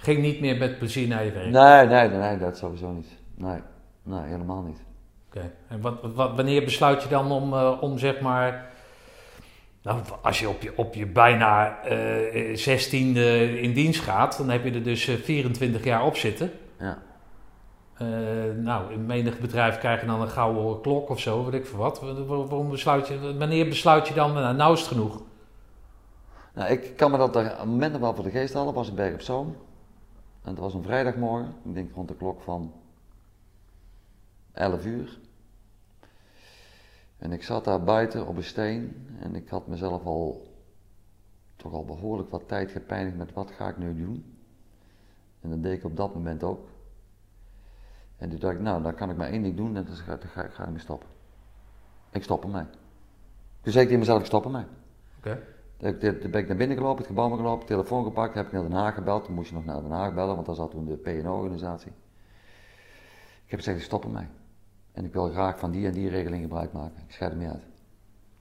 Ging 0.00 0.20
niet 0.20 0.40
meer 0.40 0.56
met 0.56 0.78
plezier 0.78 1.08
naar 1.08 1.24
je 1.24 1.32
werk? 1.32 1.50
nee, 1.50 1.86
nee, 1.86 2.08
nee, 2.18 2.38
dat 2.38 2.56
sowieso 2.56 2.90
niet. 2.92 3.08
Nee, 3.34 3.60
nee 4.02 4.20
helemaal 4.22 4.62
niet. 4.62 4.78
Oké. 5.28 5.52
En 5.68 5.80
wat, 5.80 5.94
wat, 6.14 6.36
wanneer 6.36 6.64
besluit 6.64 7.02
je 7.02 7.08
dan 7.08 7.30
om, 7.32 7.52
eh, 7.54 7.72
om 7.80 7.98
zeg 7.98 8.20
maar... 8.20 8.66
Nou, 9.82 10.00
als 10.22 10.38
je 10.38 10.48
op 10.48 10.62
je, 10.62 10.72
op 10.76 10.94
je 10.94 11.06
bijna 11.06 11.82
eh 11.82 12.56
16 12.56 13.16
in 13.62 13.72
dienst 13.72 14.00
gaat, 14.00 14.36
dan 14.38 14.48
heb 14.50 14.64
je 14.64 14.70
er 14.72 14.82
dus 14.82 15.08
eh, 15.08 15.14
24 15.14 15.84
jaar 15.84 16.04
op 16.04 16.16
zitten. 16.16 16.50
Ja. 16.78 16.98
Eh, 17.94 18.06
nou, 18.56 18.92
in 18.92 19.06
menig 19.06 19.38
bedrijf 19.38 19.78
krijg 19.78 20.00
je 20.00 20.06
dan 20.06 20.20
een 20.20 20.28
gouden 20.28 20.80
klok 20.80 21.08
of 21.08 21.20
zo, 21.20 21.44
weet 21.44 21.60
ik 21.60 21.66
veel 21.66 21.78
wat. 21.78 22.00
Wa- 22.00 22.24
wa- 22.24 22.36
Waarom 22.46 22.70
besluit 22.70 23.08
je, 23.08 23.36
wanneer 23.38 23.68
besluit 23.68 24.08
je 24.08 24.14
dan, 24.14 24.32
nou, 24.32 24.56
nou 24.56 24.72
is 24.72 24.78
het 24.80 24.88
genoeg? 24.88 25.22
Nou, 26.54 26.70
ik 26.70 26.96
kan 26.96 27.10
me 27.10 27.18
dat 27.18 27.36
er 27.36 27.60
een 27.60 27.68
moment 27.68 27.98
wel 27.98 28.14
voor 28.14 28.24
de 28.24 28.30
geest 28.30 28.54
halen, 28.54 28.74
was 28.74 28.88
in 28.88 28.94
Berg 28.94 29.14
op 29.14 29.20
Zoom. 29.20 29.56
En 30.42 30.50
het 30.50 30.58
was 30.58 30.74
een 30.74 30.82
vrijdagmorgen, 30.82 31.54
ik 31.64 31.74
denk 31.74 31.94
rond 31.94 32.08
de 32.08 32.16
klok 32.16 32.40
van 32.40 32.72
11 34.52 34.84
uur. 34.84 35.18
En 37.18 37.32
ik 37.32 37.42
zat 37.42 37.64
daar 37.64 37.82
buiten 37.82 38.26
op 38.26 38.36
een 38.36 38.44
steen 38.44 39.06
en 39.20 39.34
ik 39.34 39.48
had 39.48 39.66
mezelf 39.66 40.04
al 40.04 40.46
toch 41.56 41.72
al 41.72 41.84
behoorlijk 41.84 42.30
wat 42.30 42.48
tijd 42.48 42.70
gepijnigd 42.70 43.16
met 43.16 43.32
wat 43.32 43.50
ga 43.50 43.68
ik 43.68 43.78
nu 43.78 43.96
doen. 43.96 44.36
En 45.40 45.50
dat 45.50 45.62
deed 45.62 45.78
ik 45.78 45.84
op 45.84 45.96
dat 45.96 46.14
moment 46.14 46.42
ook. 46.42 46.68
En 48.16 48.28
toen 48.28 48.38
dacht 48.38 48.54
ik, 48.54 48.60
nou, 48.60 48.82
dan 48.82 48.94
kan 48.94 49.10
ik 49.10 49.16
maar 49.16 49.28
één 49.28 49.42
ding 49.42 49.56
doen 49.56 49.76
en 49.76 49.84
dan 49.84 49.94
ga, 49.94 50.18
ga, 50.50 50.62
ik 50.62 50.70
mee 50.70 50.78
stoppen. 50.78 51.08
Ik 52.10 52.22
stop 52.22 52.44
ermee. 52.44 52.64
Toen 53.60 53.72
zei 53.72 53.78
ik 53.78 53.84
tegen 53.84 53.98
mezelf, 53.98 54.20
ik 54.20 54.26
stop 54.26 54.44
ermee. 54.44 54.64
Oké. 55.18 55.42
Toen 55.78 56.30
ben 56.30 56.40
ik 56.40 56.48
naar 56.48 56.56
binnen 56.56 56.76
gelopen, 56.76 56.98
het 56.98 57.06
gebouw 57.06 57.28
gelopen, 57.28 57.66
telefoon 57.66 58.04
gepakt, 58.04 58.34
heb 58.34 58.46
ik 58.46 58.52
naar 58.52 58.62
Den 58.62 58.72
Haag 58.72 58.94
gebeld. 58.94 59.24
Toen 59.24 59.34
moest 59.34 59.48
je 59.48 59.54
nog 59.54 59.64
naar 59.64 59.82
Den 59.82 59.90
Haag 59.90 60.14
bellen, 60.14 60.34
want 60.34 60.46
daar 60.46 60.54
zat 60.54 60.70
toen 60.70 60.84
de 60.84 60.96
PNO-organisatie. 60.96 61.92
Ik 63.44 63.50
heb 63.50 63.58
gezegd, 63.58 63.78
ik 63.78 63.84
stop 63.84 64.04
ermee. 64.04 64.26
En 64.92 65.04
ik 65.04 65.12
wil 65.12 65.28
graag 65.28 65.58
van 65.58 65.70
die 65.70 65.86
en 65.86 65.92
die 65.92 66.08
regeling 66.08 66.42
gebruik 66.42 66.72
maken. 66.72 67.02
Ik 67.06 67.12
scheid 67.12 67.30
er 67.32 67.36
niet 67.36 67.48
uit. 67.48 67.62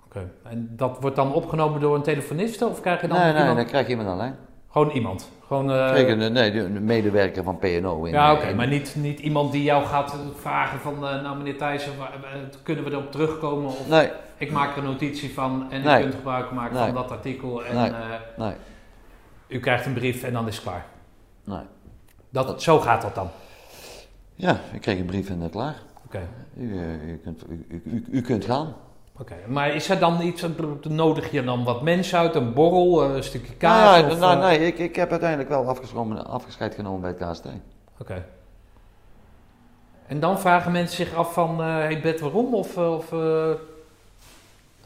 Oké. 0.06 0.32
En 0.44 0.70
dat 0.76 1.02
wordt 1.02 1.16
dan 1.16 1.34
opgenomen 1.34 1.82
door 1.82 1.96
een 1.96 2.02
telefoniste 2.02 2.68
of 2.68 2.82
krijg 2.82 3.02
je 3.02 3.08
dan 3.08 3.18
nee, 3.18 3.32
nee, 3.32 3.40
iemand? 3.40 3.58
dan 3.58 3.68
krijg 3.68 3.86
je 3.86 3.92
iemand 3.92 4.10
aan 4.10 4.18
lijn. 4.18 4.36
Gewoon 4.78 4.92
iemand? 4.92 5.32
Gewoon, 5.48 5.72
eh, 5.72 6.08
een, 6.10 6.34
nee, 6.34 6.52
de, 6.52 6.74
de 6.74 6.80
medewerker 6.80 7.44
van 7.44 7.58
PNO. 7.58 8.04
In, 8.04 8.12
ja, 8.14 8.34
oké, 8.34 8.46
in- 8.48 8.56
maar 8.56 8.68
niet, 8.68 8.96
niet 8.98 9.20
iemand 9.20 9.52
die 9.52 9.64
jou 9.64 9.86
gaat 9.86 10.16
vragen 10.36 10.80
van, 10.80 10.94
eh, 11.08 11.22
nou 11.22 11.38
meneer 11.38 11.58
Thijssen, 11.58 11.92
eh, 12.00 12.08
kunnen 12.64 12.84
we 12.84 12.92
erop 12.92 13.12
terugkomen? 13.12 13.66
Of 13.68 13.88
Nee, 13.90 14.10
ik 14.38 14.52
maak 14.52 14.72
er 14.72 14.78
een 14.78 14.90
notitie 14.90 15.34
van 15.34 15.68
en 15.72 15.82
Nee. 15.82 15.98
u 16.00 16.02
kunt 16.02 16.16
gebruik 16.16 16.52
maken 16.52 16.76
Nee. 16.76 16.86
van 16.86 16.94
dat 16.94 17.12
artikel 17.12 17.66
en 17.66 17.76
Nee. 17.76 17.90
eh, 17.90 17.96
nee, 18.38 18.54
u 19.48 19.60
krijgt 19.60 19.86
een 19.86 19.94
brief 19.94 20.24
en 20.24 20.34
dan 20.34 20.48
is 20.48 20.56
het 20.56 20.64
klaar. 20.64 20.86
nee. 21.44 21.64
Dat, 22.30 22.62
zo 22.62 22.80
gaat 22.80 23.02
dat 23.02 23.16
dan? 23.16 23.30
Ja, 24.36 24.58
ik 24.74 24.82
kreeg 24.82 25.00
een 25.00 25.06
brief 25.06 25.30
en 25.30 25.42
uh, 25.42 25.50
klaar. 25.52 25.76
Oké. 26.06 26.22
U, 26.58 26.78
eh, 26.78 27.08
u, 27.10 27.20
kunt, 27.24 27.44
u, 27.50 27.66
u, 27.70 27.82
u, 27.86 28.06
u 28.12 28.22
kunt 28.22 28.46
gaan. 28.46 28.76
Oké, 29.20 29.36
maar 29.48 29.70
is 29.76 29.90
er 29.90 30.00
dan 30.00 30.22
iets, 30.22 30.46
nodig 30.82 31.32
je 31.32 31.44
dan 31.44 31.64
wat 31.64 31.82
mensen 31.82 32.20
uit, 32.20 32.36
een 32.36 32.54
borrel, 32.54 33.04
eh, 33.04 33.16
een 33.16 33.24
stukje 33.24 33.54
kaas? 33.54 33.82
Nou, 33.82 34.08
ja, 34.08 34.12
of, 34.14 34.20
nou, 34.20 34.34
eh, 34.34 34.48
nee, 34.48 34.68
ik, 34.68 34.78
ik 34.78 34.96
heb 34.96 35.12
uiteindelijk 35.12 35.50
wel 35.50 35.68
afgescheid 36.28 36.76
genomen 36.76 37.02
bij 37.02 37.16
het 37.18 37.32
KST. 37.32 37.46
Oké. 38.00 38.26
En 40.08 40.20
dan 40.20 40.40
vragen 40.40 40.72
mensen 40.72 41.06
zich 41.06 41.16
af 41.16 41.34
van, 41.34 41.62
eh 41.62 41.68
hey 41.68 42.02
Bert, 42.02 42.20
waarom? 42.20 42.54
Of, 42.54 42.78
eh, 42.78 42.94
of, 42.94 43.12
eh, 43.14 43.52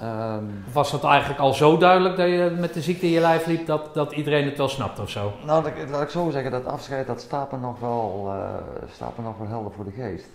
Ehm, 0.02 0.45
of 0.68 0.74
was 0.74 0.91
het 0.91 1.03
eigenlijk 1.03 1.40
al 1.40 1.53
zo 1.53 1.78
duidelijk 1.78 2.18
dat 2.18 2.28
je 2.28 2.56
met 2.60 2.74
de 2.74 2.82
ziekte 2.82 3.06
in 3.06 3.12
je 3.12 3.20
lijf 3.20 3.45
liep, 3.45 3.66
dat, 3.66 3.94
dat 3.94 4.12
iedereen 4.12 4.45
het 4.45 4.58
wel 4.58 4.68
snapt 4.68 4.99
of 4.99 5.10
zo? 5.10 5.34
Nou, 5.45 5.68
ik, 5.68 5.90
laat 5.90 6.02
ik 6.02 6.10
zo 6.10 6.30
zeggen, 6.30 6.52
dat 6.52 6.66
afscheid 6.66 7.08
dat 7.08 7.22
staat 7.22 7.52
me 7.52 7.58
nog 7.58 7.80
wel, 7.80 8.28
eh, 8.28 8.94
staat 8.94 9.18
me 9.18 9.24
nog 9.24 9.38
wel 9.38 9.48
helder 9.48 9.72
voor 9.72 9.86
de 9.86 9.91
geest. 9.91 10.30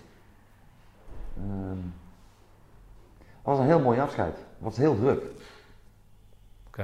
Het 1.33 1.77
was 3.47 3.59
een 3.59 3.65
heel 3.65 3.79
mooi 3.79 3.99
afscheid. 3.99 4.35
Het 4.35 4.45
was 4.59 4.77
heel 4.77 4.95
druk. 4.95 5.23
Oké. 6.67 6.81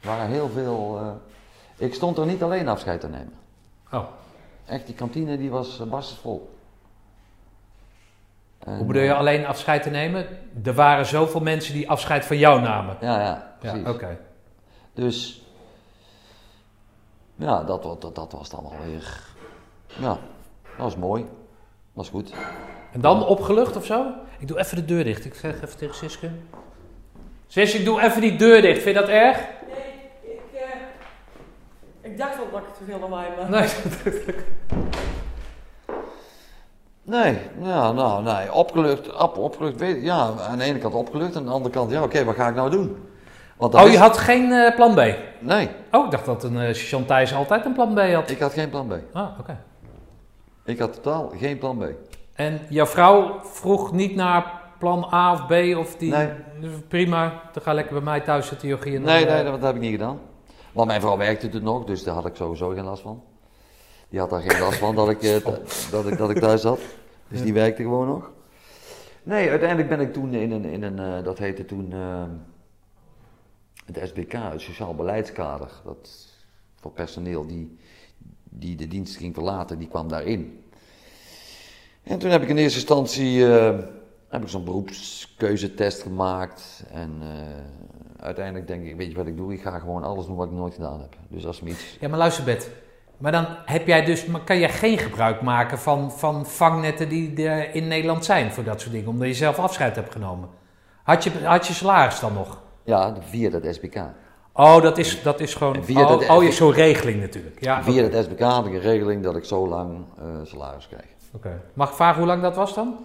Er 0.00 0.06
waren 0.06 0.28
heel 0.28 0.48
veel. 0.48 0.98
eh, 1.00 1.86
ik 1.86 1.94
stond 1.94 2.18
er 2.18 2.26
niet 2.26 2.42
alleen 2.42 2.68
afscheid 2.68 3.00
te 3.00 3.08
nemen. 3.08 3.32
Oh, 3.92 4.04
Echt, 4.66 4.86
die 4.86 4.94
kantine 4.94 5.36
die 5.38 5.50
was 5.50 5.80
uh, 5.80 6.00
vol. 6.02 6.56
En, 8.58 8.76
hoe 8.76 8.86
bedoel 8.86 9.02
je 9.02 9.08
eh, 9.10 9.18
alleen 9.18 9.46
afscheid 9.46 9.82
te 9.82 9.90
nemen? 9.90 10.26
Er 10.64 10.74
waren 10.74 11.06
zoveel 11.06 11.40
mensen 11.40 11.74
die 11.74 11.90
afscheid 11.90 12.24
van 12.24 12.38
jou 12.38 12.60
namen. 12.60 12.96
Ja, 13.00 13.20
ja, 13.20 13.24
Ja, 13.26 13.56
precies. 13.58 13.88
oké. 13.88 14.18
Dus. 14.94 15.42
Ja, 17.34 17.62
dat, 17.64 17.82
dat, 17.82 18.14
dat 18.14 18.32
was 18.32 18.50
dan 18.50 18.64
alweer. 18.64 19.20
Ja, 19.86 20.08
dat 20.62 20.76
was 20.76 20.96
mooi. 20.96 21.22
Dat 21.22 21.30
was 21.92 22.08
goed. 22.08 22.32
En 22.92 23.00
dan 23.00 23.26
opgelucht 23.26 23.76
of 23.76 23.84
zo? 23.84 24.12
Ik 24.38 24.48
doe 24.48 24.58
even 24.58 24.76
de 24.76 24.84
deur 24.84 25.04
dicht. 25.04 25.24
Ik 25.24 25.34
zeg 25.34 25.54
even 25.54 25.76
tegen 25.78 25.94
Siske. 25.94 26.30
Siske, 27.46 27.78
ik 27.78 27.84
doe 27.84 28.00
even 28.02 28.20
die 28.20 28.36
deur 28.36 28.62
dicht. 28.62 28.82
Vind 28.82 28.94
je 28.96 29.00
dat 29.00 29.10
erg? 29.10 29.36
Nee, 29.68 30.32
ik, 30.34 30.40
eh, 30.54 32.10
ik 32.10 32.18
dacht 32.18 32.36
wel 32.36 32.46
dat 32.52 32.60
ik 32.60 32.74
te 32.74 32.84
veel 32.84 32.98
lawaai 32.98 33.28
maakte. 33.50 33.88
Nee. 34.04 34.34
Nee, 37.02 37.38
ja, 37.62 37.92
nou, 37.92 38.22
nee, 38.22 38.52
opgelucht, 38.52 39.16
op, 39.22 39.36
opgelucht, 39.36 39.76
weet, 39.80 40.02
ja, 40.02 40.30
aan 40.48 40.58
de 40.58 40.64
ene 40.64 40.78
kant 40.78 40.94
opgelucht, 40.94 41.36
aan 41.36 41.44
de 41.44 41.50
andere 41.50 41.74
kant, 41.74 41.90
ja, 41.90 42.02
oké, 42.02 42.24
wat 42.24 42.34
ga 42.34 42.48
ik 42.48 42.54
nou 42.54 42.70
doen? 42.70 42.96
Want 43.56 43.74
Oh, 43.74 43.86
is- 43.86 43.92
je 43.92 43.98
had 43.98 44.18
geen 44.18 44.52
eh, 44.52 44.74
plan 44.74 44.94
B? 44.94 45.14
Nee, 45.40 45.68
Oh, 45.92 46.04
ik 46.04 46.10
dacht 46.10 46.24
dat 46.24 46.44
een 46.44 46.54
uh, 46.56 47.00
Thijs 47.06 47.34
altijd 47.34 47.64
een 47.64 47.72
plan 47.72 47.94
B 47.94 47.98
had. 47.98 48.30
ik 48.30 48.38
had 48.40 48.52
geen 48.52 48.70
plan 48.70 48.86
B. 48.88 48.92
Ah, 49.16 49.38
oké. 49.38 49.58
Ik 50.64 50.78
had 50.78 50.92
totaal 50.94 51.32
geen 51.38 51.58
plan 51.58 51.78
B. 51.78 51.84
En 52.38 52.60
jouw 52.68 52.86
vrouw 52.86 53.40
vroeg 53.42 53.92
niet 53.92 54.14
naar 54.14 54.60
plan 54.78 55.08
A 55.12 55.32
of 55.32 55.46
B 55.46 55.76
of 55.76 55.96
die... 55.96 56.10
Nee. 56.10 56.30
Prima, 56.88 57.42
dan 57.52 57.62
ga 57.62 57.72
lekker 57.72 57.92
bij 57.94 58.02
mij 58.02 58.20
thuis 58.20 58.46
zitten, 58.46 58.68
Jochie. 58.68 58.96
en 58.96 59.02
dan, 59.02 59.12
Nee, 59.12 59.26
eh, 59.26 59.34
nee, 59.34 59.44
dat 59.44 59.62
heb 59.62 59.74
ik 59.74 59.80
niet 59.80 59.90
gedaan. 59.90 60.20
Want 60.72 60.86
mijn 60.86 61.00
vrouw 61.00 61.16
werkte 61.16 61.48
toen 61.48 61.62
nog, 61.62 61.84
dus 61.84 62.04
daar 62.04 62.14
had 62.14 62.26
ik 62.26 62.34
sowieso 62.34 62.68
geen 62.68 62.84
last 62.84 63.02
van. 63.02 63.22
Die 64.08 64.20
had 64.20 64.30
daar 64.30 64.40
geen 64.40 64.60
last 64.60 64.78
van 64.78 64.94
dat 64.94 65.08
ik, 65.08 65.22
eh, 65.22 65.44
dat 65.90 66.06
ik, 66.06 66.18
dat 66.18 66.30
ik 66.30 66.38
thuis 66.38 66.60
zat. 66.60 66.80
Dus 67.28 67.42
die 67.42 67.52
werkte 67.52 67.82
gewoon 67.82 68.06
nog. 68.06 68.30
Nee, 69.22 69.50
uiteindelijk 69.50 69.88
ben 69.88 70.00
ik 70.00 70.12
toen 70.12 70.34
in 70.34 70.50
een, 70.50 70.64
in 70.64 70.82
een 70.82 70.98
eh, 70.98 71.24
dat 71.24 71.38
heette 71.38 71.64
toen 71.64 71.92
het 73.84 74.08
SBK, 74.08 74.32
het 74.32 74.60
Sociaal 74.60 74.94
Beleidskader. 74.94 75.70
Dat 75.84 76.28
voor 76.80 76.92
personeel 76.92 77.46
die, 77.46 77.78
die 78.44 78.76
de 78.76 78.88
dienst 78.88 79.16
ging 79.16 79.34
verlaten, 79.34 79.78
die 79.78 79.88
kwam 79.88 80.08
daarin. 80.08 80.62
En 82.08 82.18
toen 82.18 82.30
heb 82.30 82.42
ik 82.42 82.48
in 82.48 82.56
eerste 82.56 82.78
instantie 82.78 83.54
eh, 83.56 83.78
heb 84.28 84.42
ik 84.42 84.48
zo'n 84.48 84.64
beroepskeuzetest 84.64 86.02
gemaakt. 86.02 86.84
En 86.92 87.18
eh, 87.20 88.24
uiteindelijk 88.24 88.66
denk 88.66 88.84
ik, 88.84 88.96
weet 88.96 89.10
je 89.10 89.16
wat 89.16 89.26
ik 89.26 89.36
doe? 89.36 89.52
Ik 89.52 89.62
ga 89.62 89.78
gewoon 89.78 90.02
alles 90.02 90.26
doen 90.26 90.36
wat 90.36 90.46
ik 90.46 90.52
nooit 90.52 90.74
gedaan 90.74 91.00
heb. 91.00 91.16
Dus 91.28 91.46
als 91.46 91.60
me 91.60 91.70
iets... 91.70 91.96
Ja, 92.00 92.08
maar 92.08 92.18
luister. 92.18 92.58
Maar 93.18 93.32
dan 93.32 93.46
heb 93.64 93.86
jij 93.86 94.04
dus, 94.04 94.26
maar 94.26 94.40
kan 94.40 94.58
je 94.58 94.68
geen 94.68 94.98
gebruik 94.98 95.42
maken 95.42 95.78
van, 95.78 96.12
van 96.12 96.46
vangnetten 96.46 97.08
die 97.08 97.48
er 97.48 97.74
in 97.74 97.88
Nederland 97.88 98.24
zijn 98.24 98.52
voor 98.52 98.64
dat 98.64 98.80
soort 98.80 98.92
dingen, 98.92 99.08
omdat 99.08 99.28
je 99.28 99.34
zelf 99.34 99.58
afscheid 99.58 99.96
hebt 99.96 100.12
genomen. 100.12 100.48
Had 101.02 101.24
je, 101.24 101.30
had 101.44 101.66
je 101.66 101.72
salaris 101.72 102.20
dan 102.20 102.32
nog? 102.32 102.62
Ja, 102.84 103.16
via 103.30 103.50
dat 103.50 103.74
SBK. 103.74 103.96
Oh, 104.52 104.82
dat 104.82 104.98
is, 104.98 105.22
dat 105.22 105.40
is 105.40 105.54
gewoon. 105.54 105.74
En 105.74 105.84
via 105.84 106.02
oh, 106.02 106.08
dat- 106.08 106.28
oh, 106.28 106.42
je 106.42 106.52
zo'n 106.52 106.72
regeling 106.72 107.20
natuurlijk. 107.20 107.64
Ja, 107.64 107.82
Via 107.82 108.02
het 108.02 108.24
SBK 108.24 108.40
had 108.40 108.66
ik 108.66 108.72
een 108.72 108.80
regeling 108.80 109.22
dat 109.22 109.36
ik 109.36 109.44
zo 109.44 109.68
lang 109.68 110.04
eh, 110.18 110.24
salaris 110.44 110.88
krijg. 110.88 111.06
Oké. 111.38 111.60
Mag 111.74 111.88
ik 111.88 111.94
vragen 111.94 112.18
hoe 112.18 112.26
lang 112.26 112.42
dat 112.42 112.56
was 112.56 112.74
dan? 112.74 112.96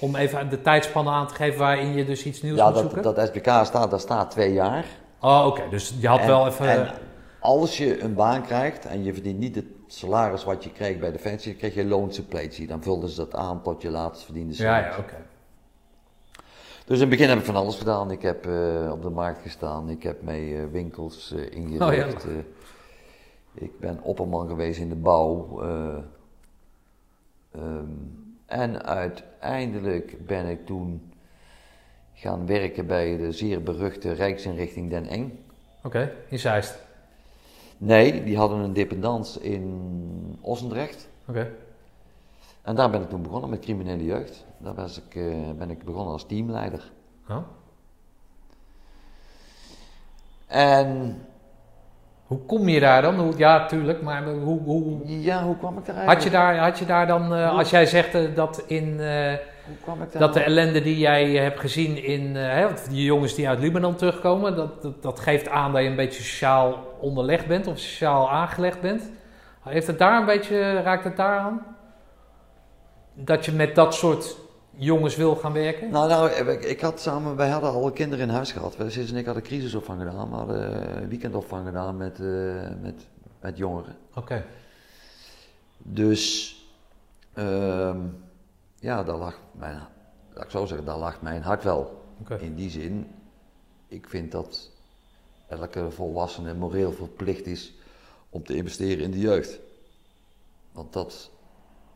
Om 0.00 0.16
even 0.16 0.48
de 0.48 0.60
tijdspannen 0.60 1.12
aan 1.12 1.26
te 1.26 1.34
geven 1.34 1.58
waarin 1.58 1.92
je 1.94 2.04
dus 2.04 2.24
iets 2.24 2.42
nieuws 2.42 2.56
Ja, 2.58 2.64
moet 2.64 2.74
dat, 2.74 2.82
zoeken? 2.82 3.14
dat 3.14 3.26
SBK 3.28 3.64
staat, 3.64 3.90
daar 3.90 4.00
staat 4.00 4.30
twee 4.30 4.52
jaar. 4.52 4.84
Oh, 5.20 5.44
oké. 5.46 5.62
Dus 5.70 5.94
je 6.00 6.08
had 6.08 6.20
En- 6.20 6.26
wel 6.26 6.46
even... 6.46 6.68
En 6.68 6.88
als 7.40 7.78
je 7.78 8.00
een 8.00 8.14
baan 8.14 8.42
krijgt 8.42 8.86
en 8.86 9.04
je 9.04 9.12
verdient 9.14 9.38
niet 9.38 9.54
het 9.54 9.64
salaris 9.86 10.44
wat 10.44 10.64
je 10.64 10.72
kreeg 10.72 10.98
bij 10.98 11.12
Defensie, 11.12 11.50
dan 11.50 11.58
krijg 11.58 11.74
je 11.74 11.84
loonsuppletie. 11.84 12.66
Dan 12.66 12.82
vulden 12.82 13.08
ze 13.08 13.16
dat 13.16 13.34
aan 13.34 13.62
tot 13.62 13.82
je 13.82 13.90
laatst 13.90 14.24
verdiende 14.24 14.50
ja, 14.52 14.56
salaris. 14.58 14.94
ja, 14.96 15.02
oké. 15.02 15.16
Dus 16.86 16.96
in 16.96 17.00
het 17.00 17.10
begin 17.10 17.28
heb 17.28 17.38
ik 17.38 17.44
van 17.44 17.56
alles 17.56 17.76
gedaan. 17.76 18.10
Ik 18.10 18.22
heb 18.22 18.46
eh, 18.46 18.90
op 18.92 19.02
de 19.02 19.10
markt 19.10 19.42
gestaan, 19.42 19.88
ik 19.88 20.02
heb 20.02 20.22
mee 20.22 20.56
eh, 20.56 20.62
winkels 20.72 21.32
eh 21.32 21.56
ingericht. 21.56 22.24
Oh, 22.24 22.30
eh, 22.30 22.38
ik 23.54 23.80
ben 23.80 23.98
opperman 24.02 24.48
geweest 24.48 24.80
in 24.80 24.88
de 24.88 24.94
bouw. 24.94 25.60
Eh, 27.58 27.64
ehm, 27.64 27.86
en 28.46 28.84
uiteindelijk 28.84 30.26
ben 30.26 30.46
ik 30.46 30.66
toen 30.66 31.12
gaan 32.14 32.46
werken 32.46 32.86
bij 32.86 33.16
de 33.16 33.32
zeer 33.32 33.62
beruchte 33.62 34.12
Rijksinrichting 34.12 34.90
Den 34.90 35.06
Eng. 35.06 35.44
Oké, 35.82 36.12
in 36.28 36.38
Zeist. 36.38 36.78
Nee, 37.76 38.24
die 38.24 38.36
hadden 38.36 38.58
een 38.58 38.72
dependance 38.72 39.40
in 39.40 40.38
Ossendrecht. 40.40 41.08
Oké. 41.26 41.50
En 42.62 42.74
daar 42.74 42.90
ben 42.90 43.02
ik 43.02 43.08
toen 43.08 43.22
begonnen 43.22 43.50
met 43.50 43.60
criminele 43.60 44.04
jeugd. 44.04 44.44
Daar 44.58 44.74
was 44.74 44.98
ik, 44.98 45.14
eh, 45.14 45.50
ben 45.58 45.70
ik 45.70 45.84
begonnen 45.84 46.12
als 46.12 46.26
teamleider. 46.26 46.92
Oh. 47.28 47.42
En 50.46 51.20
Hoe 52.28 52.38
kom 52.46 52.68
je 52.68 52.80
daar 52.80 53.02
dan? 53.02 53.18
Hoe, 53.20 53.32
ja, 53.36 53.66
tuurlijk, 53.66 54.02
maar 54.02 54.24
hoe, 54.24 54.60
hoe, 54.60 55.00
ja, 55.04 55.42
hoe 55.42 55.56
kwam 55.58 55.78
ik 55.78 55.86
daar 55.86 56.04
had, 56.04 56.22
je 56.22 56.30
daar, 56.30 56.56
had 56.58 56.78
je 56.78 56.86
daar 56.86 57.06
dan, 57.06 57.34
eh, 57.34 57.56
als 57.58 57.70
jij 57.70 57.86
zegt 57.86 58.14
eh, 58.14 58.34
dat 58.34 58.64
in... 58.66 59.00
eh, 59.00 59.32
Hoe 59.66 59.76
kwam 59.82 60.02
ik 60.02 60.12
daar 60.12 60.20
Dat 60.20 60.34
de 60.34 60.42
ellende 60.42 60.82
die 60.82 60.98
jij 60.98 61.30
hebt 61.30 61.60
gezien 61.60 62.04
in 62.04 62.36
die 62.90 63.04
jongens 63.04 63.34
die 63.34 63.48
uit 63.48 63.58
Libanon 63.58 63.94
terugkomen, 63.94 64.56
dat, 64.56 64.82
dat, 64.82 65.02
dat 65.02 65.20
geeft 65.20 65.48
aan 65.48 65.72
dat 65.72 65.82
je 65.82 65.88
een 65.88 65.96
beetje 65.96 66.22
sociaal 66.22 66.74
onderlegd 67.00 67.46
bent 67.46 67.66
of 67.66 67.78
sociaal 67.78 68.30
aangelegd 68.30 68.80
bent. 68.80 69.10
Heeft 69.64 69.86
het 69.86 69.98
daar 69.98 70.20
een 70.20 70.26
beetje, 70.26 70.82
raakt 70.82 71.04
het 71.04 71.16
daar 71.16 71.38
aan? 71.38 71.62
Dat 73.14 73.44
je 73.44 73.52
met 73.52 73.74
dat 73.74 73.94
soort 73.94 74.36
jongens 74.78 75.16
wil 75.16 75.36
gaan 75.36 75.52
werken? 75.52 75.90
Nou, 75.90 76.08
nou, 76.08 76.30
ik, 76.30 76.64
ik 76.64 76.80
had 76.80 77.00
samen, 77.00 77.36
wij 77.36 77.48
hadden 77.48 77.70
al 77.70 77.90
kinderen 77.92 78.28
in 78.28 78.34
huis 78.34 78.52
gehad. 78.52 78.76
Wij, 78.76 78.90
Sis 78.90 79.10
en 79.10 79.16
ik 79.16 79.24
hadden 79.24 79.42
crisisopvang 79.42 80.02
gedaan. 80.02 80.30
We 80.30 80.36
hadden 80.36 80.96
eh, 81.02 81.08
weekendopvang 81.08 81.66
gedaan 81.66 81.96
met, 81.96 82.20
eh, 82.20 82.80
met, 82.80 83.06
met 83.40 83.56
jongeren. 83.56 83.96
Oké, 84.14 84.44
Dus, 85.78 86.54
ehm, 87.32 87.98
ja, 88.80 89.04
daar 89.04 89.16
lag 89.16 89.40
mijn, 89.52 89.80
laat 90.34 90.44
ik 90.44 90.50
zo 90.50 90.66
zeggen, 90.66 90.86
daar 90.86 90.98
lag 90.98 91.22
mijn 91.22 91.42
hart 91.42 91.64
wel. 91.64 92.06
In 92.38 92.54
die 92.54 92.70
zin, 92.70 93.10
ik 93.88 94.08
vind 94.08 94.32
dat 94.32 94.70
elke 95.48 95.90
volwassene 95.90 96.54
moreel 96.54 96.92
verplicht 96.92 97.46
is 97.46 97.74
om 98.30 98.44
te 98.44 98.54
investeren 98.54 99.04
in 99.04 99.10
de 99.10 99.18
jeugd. 99.18 99.58
Want 100.72 100.92
dat, 100.92 101.30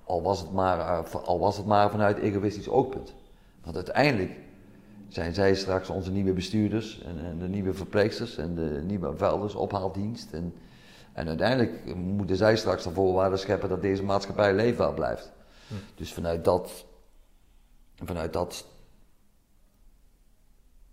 al 0.04 0.22
was 0.22 0.40
het 0.40 0.52
maar, 0.52 0.78
eh, 0.78 1.14
al 1.24 1.38
was 1.38 1.56
het 1.56 1.66
maar 1.66 1.90
vanuit 1.90 2.18
egoïstisch 2.18 2.68
oogpunt. 2.68 3.14
Want 3.62 3.76
uiteindelijk 3.76 4.30
zijn 5.08 5.34
zij 5.34 5.54
straks 5.54 5.88
onze 5.88 6.10
nieuwe 6.10 6.32
bestuurders 6.32 7.02
en, 7.02 7.24
en 7.24 7.38
de 7.38 7.48
nieuwe 7.48 7.74
verpleegsters 7.74 8.36
en 8.36 8.54
de 8.54 8.82
nieuwe 8.84 9.16
vuilders, 9.16 9.54
ophaaldienst. 9.54 10.32
En, 10.32 10.54
en 11.12 11.28
uiteindelijk 11.28 11.94
moeten 11.94 12.36
zij 12.36 12.56
straks 12.56 12.84
de 12.84 12.90
voorwaarden 12.90 13.38
scheppen 13.38 13.68
dat 13.68 13.82
deze 13.82 14.02
maatschappij 14.02 14.54
leefbaar 14.54 14.94
blijft. 14.94 15.32
Dus 15.94 16.12
vanuit 16.12 16.44
dat, 16.44 16.84
vanuit 18.04 18.32
dat 18.32 18.66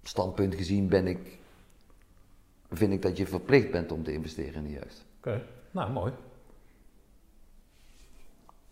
standpunt 0.04 0.56
gezien 0.56 0.88
ben 0.88 1.08
ik, 1.08 1.38
vind 2.72 2.92
ik 2.92 3.02
dat 3.02 3.18
je 3.18 3.28
verplicht 3.28 3.72
bent 3.72 3.92
om 3.92 4.04
te 4.04 4.14
investeren 4.14 4.54
in 4.54 4.64
de 4.64 4.72
jeugd. 4.72 5.06
Oké, 5.18 5.46
nou 5.72 5.92
mooi. 5.92 6.14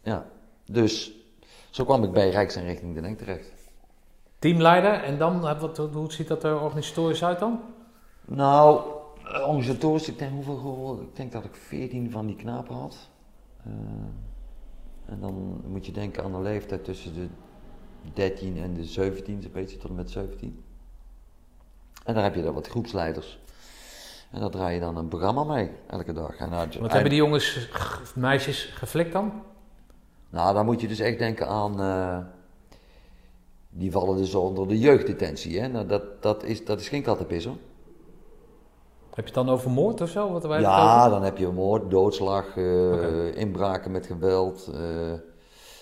Ja, 0.07 0.25
dus 0.65 1.11
zo 1.69 1.83
kwam 1.83 2.03
ik 2.03 2.11
bij 2.11 2.29
Rijksinrichting 2.29 2.93
Den 2.93 3.05
Eng 3.05 3.15
terecht. 3.15 3.51
Teamleider 4.39 5.03
en 5.03 5.17
dan, 5.17 5.47
eh, 5.47 5.59
wat, 5.59 5.77
hoe 5.77 6.11
ziet 6.11 6.27
dat 6.27 6.43
er 6.43 6.61
organisatorisch 6.61 7.23
uit 7.23 7.39
dan? 7.39 7.59
Nou, 8.25 8.81
eh, 9.23 9.47
organisatorisch, 9.47 10.07
ik 10.07 10.19
denk, 10.19 10.31
hoeveel, 10.31 10.99
ik 11.01 11.15
denk 11.15 11.31
dat 11.31 11.43
ik 11.43 11.55
14 11.55 12.11
van 12.11 12.25
die 12.25 12.35
knapen 12.35 12.75
had. 12.75 13.09
Eh, 13.63 13.71
en 15.05 15.19
dan 15.19 15.61
moet 15.67 15.85
je 15.85 15.91
denken 15.91 16.23
aan 16.23 16.33
een 16.33 16.41
leeftijd 16.41 16.83
tussen 16.83 17.13
de 17.13 17.27
13 18.13 18.57
en 18.57 18.73
de 18.73 18.83
17, 18.83 19.41
zo'n 19.41 19.51
beetje 19.51 19.77
tot 19.77 19.89
en 19.89 19.95
met 19.95 20.11
17. 20.11 20.63
En 22.03 22.13
dan 22.13 22.23
heb 22.23 22.35
je 22.35 22.43
daar 22.43 22.53
wat 22.53 22.67
groepsleiders. 22.67 23.39
En 24.31 24.39
daar 24.39 24.49
draai 24.49 24.73
je 24.73 24.79
dan 24.79 24.97
een 24.97 25.07
programma 25.07 25.43
mee, 25.43 25.71
elke 25.87 26.13
dag. 26.13 26.35
En 26.35 26.49
Wat 26.49 26.91
hebben 26.91 27.09
die 27.09 27.19
jongens, 27.19 27.69
meisjes 28.15 28.65
geflikt 28.65 29.11
dan? 29.11 29.43
Nou, 30.37 30.53
dan 30.53 30.65
moet 30.65 30.81
je 30.81 30.87
dus 30.87 30.99
echt 30.99 31.17
denken 31.19 31.47
aan. 31.47 31.79
eh, 31.81 32.17
die 33.69 33.91
vallen 33.91 34.17
dus 34.17 34.35
onder 34.35 34.67
de 34.67 34.79
jeugddetentie. 34.79 35.59
Hè? 35.59 35.67
Nou, 35.67 35.85
dat, 35.85 36.21
dat, 36.21 36.43
is, 36.43 36.65
dat 36.65 36.79
is 36.79 36.89
geen 36.89 37.01
kattenpis 37.01 37.45
hoor. 37.45 37.55
Heb 39.09 39.27
je 39.27 39.33
het 39.33 39.33
dan 39.33 39.49
over 39.49 39.71
moord 39.71 40.01
of 40.01 40.09
zo? 40.09 40.31
Wat 40.31 40.43
wij 40.45 40.61
Ja, 40.61 41.09
dan 41.09 41.23
heb 41.23 41.37
je 41.37 41.47
moord, 41.47 41.91
doodslag, 41.91 42.57
eh, 42.57 43.35
inbraken 43.35 43.91
met 43.91 44.05
geweld. 44.05 44.69
eh, 44.73 45.13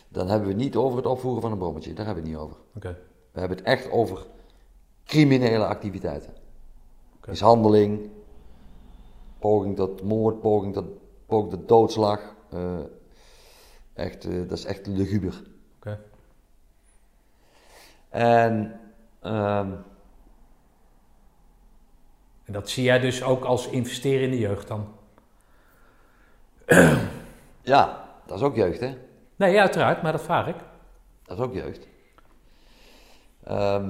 dan 0.10 0.28
hebben 0.28 0.48
we 0.48 0.54
het 0.54 0.64
niet 0.64 0.76
over 0.76 0.98
het 0.98 1.06
opvoeren 1.06 1.42
van 1.42 1.52
een 1.52 1.58
brommetje. 1.58 1.94
Daar 1.94 2.06
hebben 2.06 2.24
we 2.24 2.30
het 2.30 2.40
niet 2.40 2.48
over. 2.48 2.58
We 3.32 3.40
hebben 3.40 3.58
het 3.58 3.68
echt 3.68 3.92
over 3.92 4.26
criminele 5.06 5.66
activiteiten. 5.66 6.34
Mishandeling, 7.28 8.10
poging 9.40 9.76
tot 9.76 10.04
moord, 10.04 10.40
poging 10.40 10.74
tot, 10.74 10.86
poging 11.26 11.52
tot 11.52 11.68
doodslag. 11.68 12.36
Echt, 13.96 14.26
eh, 14.26 14.38
dat 14.48 14.58
is 14.58 14.66
echt 14.66 14.88
luguber. 14.88 15.42
oké. 15.78 16.00
En 18.10 18.80
ehm, 19.22 19.72
En 22.46 22.54
dat 22.54 22.70
zie 22.70 22.84
jij 22.84 23.00
dus 23.00 23.24
ook 23.24 23.44
als 23.44 23.70
investeren 23.70 24.24
in 24.24 24.32
de 24.32 24.40
jeugd 24.40 24.68
dan? 24.68 24.88
ja, 27.62 28.10
dat 28.26 28.38
is 28.38 28.44
ook 28.44 28.56
jeugd, 28.56 28.80
hè? 28.80 28.98
Nee, 29.36 29.60
uiteraard, 29.60 30.02
maar 30.02 30.12
dat 30.12 30.24
vraag 30.24 30.48
ik. 30.48 30.56
Dat 31.24 31.38
is 31.38 31.44
ook 31.44 31.54
jeugd. 31.54 31.88
Ehm, 33.44 33.90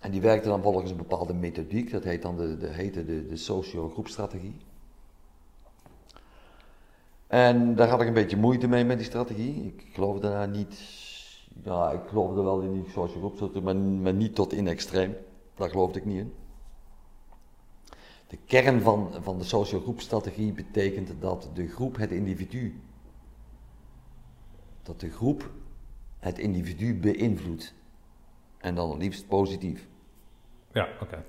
en 0.00 0.10
die 0.10 0.20
werkte 0.20 0.48
dan 0.48 0.62
volgens 0.62 0.90
een 0.90 0.96
bepaalde 0.96 1.34
methodiek, 1.34 1.90
dat 1.90 2.04
heet 2.04 2.22
dan 2.22 2.36
de, 2.36 2.56
de, 2.56 2.66
heette 2.68 3.04
de, 3.04 3.26
de 3.26 3.36
socio-groepstrategie. 3.36 4.56
En 7.30 7.74
daar 7.74 7.88
had 7.88 8.00
ik 8.00 8.06
een 8.06 8.14
beetje 8.14 8.36
moeite 8.36 8.68
mee 8.68 8.84
met 8.84 8.96
die 8.96 9.06
strategie. 9.06 9.64
Ik 9.64 9.86
geloofde 9.92 10.28
daar 10.28 10.48
niet, 10.48 10.80
ja, 11.62 11.90
ik 11.90 12.00
geloofde 12.08 12.42
wel 12.42 12.60
in 12.60 12.72
die 12.72 12.90
socio-groepstrategie, 12.90 13.62
maar, 13.62 13.76
maar 13.76 14.14
niet 14.14 14.34
tot 14.34 14.52
in 14.52 14.68
extreem. 14.68 15.16
Daar 15.54 15.70
geloofde 15.70 15.98
ik 15.98 16.04
niet 16.04 16.18
in. 16.18 16.34
De 18.26 18.38
kern 18.46 18.80
van, 18.80 19.14
van 19.20 19.38
de 19.38 19.44
socio-groepstrategie 19.44 20.52
betekent 20.52 21.20
dat 21.20 21.50
de 21.54 21.68
groep 21.68 21.96
het 21.96 22.10
individu, 22.10 22.80
dat 24.82 25.00
de 25.00 25.10
groep 25.10 25.50
het 26.18 26.38
individu 26.38 26.94
beïnvloedt. 26.94 27.74
En 28.58 28.74
dan 28.74 28.96
liefst 28.96 29.28
positief. 29.28 29.88
Ja, 30.72 30.88
oké. 31.00 31.24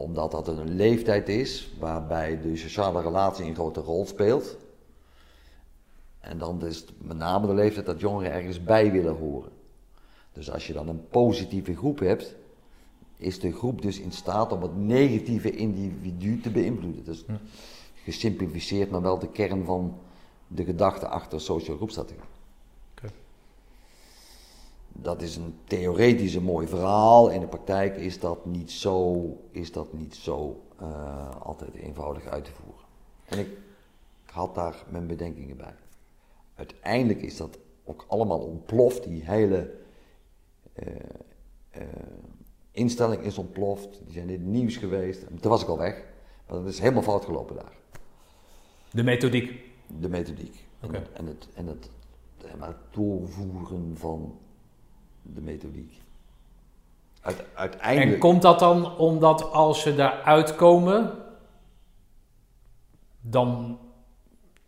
Omdat 0.00 0.30
dat 0.30 0.48
een 0.48 0.74
leeftijd 0.74 1.28
is 1.28 1.70
waarbij 1.78 2.40
de 2.40 2.56
sociale 2.56 3.02
relatie 3.02 3.44
een 3.44 3.54
grote 3.54 3.80
rol 3.80 4.06
speelt. 4.06 4.56
En 6.20 6.38
dan 6.38 6.66
is 6.66 6.76
het 6.76 6.90
met 6.98 7.16
name 7.16 7.46
de 7.46 7.54
leeftijd 7.54 7.86
dat 7.86 8.00
jongeren 8.00 8.32
ergens 8.32 8.62
bij 8.62 8.92
willen 8.92 9.16
horen. 9.16 9.50
Dus 10.32 10.50
als 10.50 10.66
je 10.66 10.72
dan 10.72 10.88
een 10.88 11.08
positieve 11.08 11.76
groep 11.76 11.98
hebt, 11.98 12.34
is 13.16 13.40
de 13.40 13.52
groep 13.52 13.82
dus 13.82 13.98
in 13.98 14.12
staat 14.12 14.52
om 14.52 14.62
het 14.62 14.76
negatieve 14.76 15.50
individu 15.50 16.40
te 16.40 16.50
beïnvloeden. 16.50 17.04
Dus 17.04 17.24
gesimplificeerd, 18.04 18.90
maar 18.90 19.02
wel 19.02 19.18
de 19.18 19.30
kern 19.30 19.64
van 19.64 19.98
de 20.46 20.64
gedachte 20.64 21.08
achter 21.08 21.40
social 21.40 21.76
groepstrategie. 21.76 22.29
Dat 24.92 25.22
is 25.22 25.36
een 25.36 25.58
theoretisch 25.64 26.34
een 26.34 26.42
mooi 26.42 26.66
verhaal. 26.66 27.30
In 27.30 27.40
de 27.40 27.46
praktijk 27.46 27.96
is 27.96 28.20
dat 28.20 28.46
niet 28.46 28.70
zo, 28.70 29.26
is 29.50 29.72
dat 29.72 29.92
niet 29.92 30.14
zo 30.14 30.62
eh, 30.78 31.40
altijd 31.40 31.74
eenvoudig 31.74 32.26
uit 32.26 32.44
te 32.44 32.50
voeren. 32.52 32.84
En 33.24 33.38
ik 33.38 33.48
had 34.24 34.54
daar 34.54 34.84
mijn 34.88 35.06
bedenkingen 35.06 35.56
bij. 35.56 35.74
Uiteindelijk 36.54 37.22
is 37.22 37.36
dat 37.36 37.58
ook 37.84 38.04
allemaal 38.08 38.38
ontploft. 38.38 39.04
Die 39.04 39.24
hele 39.24 39.70
eh, 40.72 40.86
eh, 41.70 41.82
instelling 42.70 43.22
is 43.22 43.38
ontploft. 43.38 44.00
Die 44.04 44.12
zijn 44.12 44.28
in 44.28 44.40
het 44.40 44.48
nieuws 44.48 44.76
geweest. 44.76 45.26
Toen 45.40 45.50
was 45.50 45.62
ik 45.62 45.68
al 45.68 45.78
weg. 45.78 46.04
Maar 46.46 46.58
dat 46.58 46.68
is 46.68 46.78
helemaal 46.78 47.02
fout 47.02 47.24
gelopen 47.24 47.56
daar. 47.56 47.76
De 48.90 49.02
methodiek. 49.02 49.60
De 50.00 50.08
methodiek. 50.08 50.66
Oké. 50.82 50.96
En, 50.96 51.06
en 51.12 51.26
het, 51.26 51.48
en 51.54 51.66
het, 51.66 51.90
en 52.52 52.62
het 52.62 52.76
doorvoeren 52.90 53.96
van 53.96 54.38
de 55.34 55.40
methodiek. 55.40 56.00
Uit, 57.20 57.44
uiteindelijk. 57.54 58.12
En 58.12 58.18
komt 58.18 58.42
dat 58.42 58.58
dan 58.58 58.96
omdat 58.96 59.52
als 59.52 59.82
ze 59.82 59.94
daaruit 59.94 60.56
komen, 60.56 61.18
dan 63.20 63.78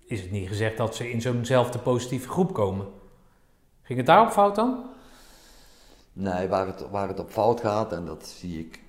is 0.05 0.21
het 0.21 0.31
niet 0.31 0.49
gezegd 0.49 0.77
dat 0.77 0.97
ze 0.97 1.11
in 1.11 1.21
zo'nzelfde 1.21 1.79
positieve 1.79 2.29
groep 2.29 2.53
komen? 2.53 2.87
Ging 3.83 3.99
het 3.99 4.07
daarop 4.07 4.31
fout 4.31 4.55
dan? 4.55 4.91
Nee, 6.13 6.49
waar 6.49 6.67
het, 6.67 6.91
waar 6.91 7.09
het 7.09 7.21
op 7.21 7.31
fout 7.31 7.61
gaat, 7.61 7.93
en 7.93 8.05
dat 8.05 8.27
zie 8.27 8.59
ik, 8.59 8.83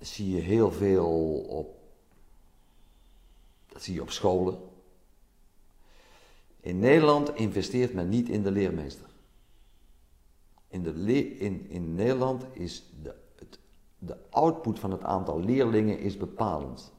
zie 0.00 0.34
je 0.34 0.40
heel 0.40 0.72
veel 0.72 1.38
op, 1.48 1.76
dat 3.68 3.82
zie 3.82 3.94
je 3.94 4.02
op 4.02 4.10
scholen. 4.10 4.58
In 6.60 6.78
Nederland 6.78 7.34
investeert 7.34 7.94
men 7.94 8.08
niet 8.08 8.28
in 8.28 8.42
de 8.42 8.50
leermeester. 8.50 9.06
In, 10.68 10.82
de 10.82 11.36
in, 11.38 11.70
in 11.70 11.94
Nederland 11.94 12.44
is 12.52 12.92
de, 13.02 13.14
het, 13.36 13.58
de 13.98 14.16
output 14.30 14.78
van 14.78 14.90
het 14.90 15.02
aantal 15.02 15.40
leerlingen 15.40 15.98
is 15.98 16.16
bepalend. 16.16 16.92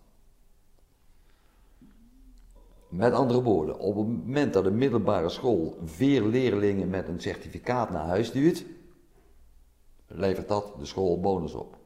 Met 2.90 3.14
andere 3.14 3.42
woorden, 3.42 3.80
op 3.80 3.96
het 3.96 4.08
moment 4.08 4.54
dat 4.54 4.66
een 4.66 4.78
middelbare 4.78 5.30
school 5.30 5.78
vier 5.84 6.24
leerlingen 6.24 6.90
met 6.90 7.08
een 7.08 7.22
certificaat 7.22 7.90
naar 7.90 8.06
huis 8.06 8.28
stuurt, 8.28 8.66
levert 10.08 10.48
dat 10.48 10.74
de 10.80 10.86
school 10.86 11.20
bonus 11.20 11.54
op. 11.54 11.78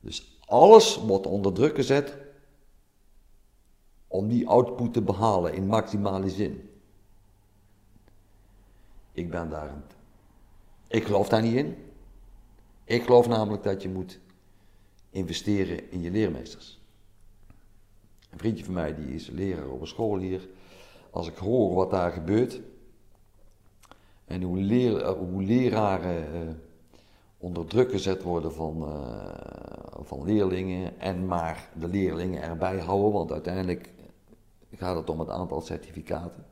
Dus 0.00 0.38
alles 0.44 0.96
wordt 0.96 1.26
onder 1.26 1.52
druk 1.52 1.74
gezet 1.74 2.16
om 4.06 4.28
die 4.28 4.48
output 4.48 4.92
te 4.92 5.02
behalen 5.02 5.54
in 5.54 5.66
maximale 5.66 6.30
zin. 6.30 6.70
Ik 9.12 9.30
ben 9.30 9.50
daar. 9.50 9.74
Ik 10.88 11.04
geloof 11.04 11.28
daar 11.28 11.42
niet 11.42 11.54
in. 11.54 11.76
Ik 12.84 13.02
geloof 13.02 13.28
namelijk 13.28 13.62
dat 13.62 13.82
je 13.82 13.88
moet 13.88 14.18
investeren 15.10 15.90
in 15.90 16.00
je 16.00 16.10
leermeesters. 16.10 16.80
Een 18.30 18.38
vriendje 18.38 18.64
van 18.64 18.74
mij 18.74 18.94
die 18.94 19.14
is 19.14 19.28
leraar 19.28 19.68
op 19.68 19.80
een 19.80 19.86
school 19.86 20.18
hier. 20.18 20.48
Als 21.10 21.28
ik 21.28 21.36
hoor 21.36 21.74
wat 21.74 21.90
daar 21.90 22.12
gebeurt 22.12 22.60
en 24.24 24.42
hoe, 24.42 24.58
leer, 24.58 25.02
eh, 25.02 25.12
hoe 25.12 25.42
leraren 25.42 26.32
eh, 26.34 26.54
onder 27.38 27.66
druk 27.66 27.90
gezet 27.90 28.22
worden 28.22 28.52
van, 28.52 28.82
eh, 28.82 30.00
van 30.00 30.24
leerlingen 30.24 31.00
en 31.00 31.26
maar 31.26 31.68
de 31.78 31.88
leerlingen 31.88 32.42
erbij 32.42 32.78
houden, 32.78 33.12
want 33.12 33.32
uiteindelijk 33.32 33.90
gaat 34.74 34.96
het 34.96 35.10
om 35.10 35.20
het 35.20 35.28
aantal 35.28 35.60
certificaten. 35.60 36.44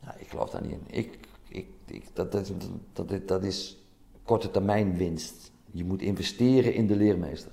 Nou, 0.00 0.18
ik 0.18 0.28
geloof 0.28 0.50
daar 0.50 0.62
niet 0.62 0.70
in. 0.70 0.84
Ik, 0.86 1.18
ik, 1.50 1.66
dat, 2.12 2.32
dat, 2.32 3.28
dat 3.28 3.44
is 3.44 3.78
korte 4.22 4.50
termijn 4.50 4.96
winst. 4.96 5.52
Je 5.70 5.84
moet 5.84 6.02
investeren 6.02 6.74
in 6.74 6.86
de 6.86 6.96
leermeester. 6.96 7.52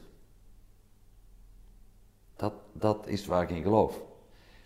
Dat, 2.35 2.53
dat 2.73 3.07
is 3.07 3.25
waar 3.25 3.43
ik 3.43 3.49
in 3.49 3.61
geloof. 3.61 4.01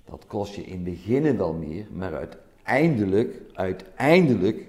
Dat 0.06 0.26
kost 0.26 0.56
je 0.56 0.64
in 0.64 0.74
het 0.74 0.84
begin 0.84 1.38
wel 1.38 1.54
meer, 1.54 1.88
maar 1.92 2.16
uiteindelijk, 2.16 3.42
uiteindelijk 3.54 4.68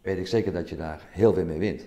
weet 0.00 0.18
ik 0.18 0.26
zeker 0.26 0.52
dat 0.52 0.68
je 0.68 0.76
daar 0.76 1.08
heel 1.10 1.34
veel 1.34 1.44
mee 1.44 1.58
wint. 1.58 1.86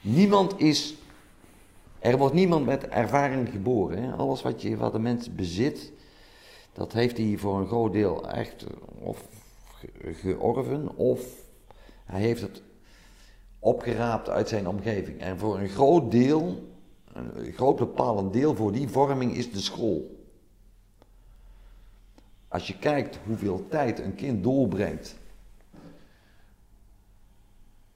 Niemand 0.00 0.60
is, 0.60 0.94
er 1.98 2.18
wordt 2.18 2.34
niemand 2.34 2.66
met 2.66 2.88
ervaring 2.88 3.48
geboren. 3.48 4.02
Hè? 4.02 4.12
Alles 4.12 4.42
wat, 4.42 4.62
je, 4.62 4.76
wat 4.76 4.94
een 4.94 5.02
mens 5.02 5.34
bezit, 5.34 5.92
dat 6.76 6.92
heeft 6.92 7.16
hij 7.16 7.36
voor 7.36 7.60
een 7.60 7.66
groot 7.66 7.92
deel 7.92 8.30
echt 8.30 8.62
eh, 8.62 8.76
of 8.98 9.28
ge- 9.74 10.14
georven 10.14 10.96
of 10.96 11.20
hij 12.04 12.20
heeft 12.20 12.40
het 12.40 12.62
opgeraapt 13.58 14.28
uit 14.28 14.48
zijn 14.48 14.68
omgeving. 14.68 15.20
En 15.20 15.38
voor 15.38 15.58
een 15.58 15.68
groot 15.68 16.10
deel, 16.10 16.68
een 17.12 17.52
groot 17.52 17.76
bepalend 17.76 18.32
deel 18.32 18.54
voor 18.54 18.72
die 18.72 18.88
vorming 18.88 19.34
is 19.34 19.52
de 19.52 19.60
school. 19.60 20.24
Als 22.48 22.66
je 22.66 22.78
kijkt 22.78 23.18
hoeveel 23.26 23.68
tijd 23.68 23.98
een 23.98 24.14
kind 24.14 24.42
doorbrengt 24.42 25.16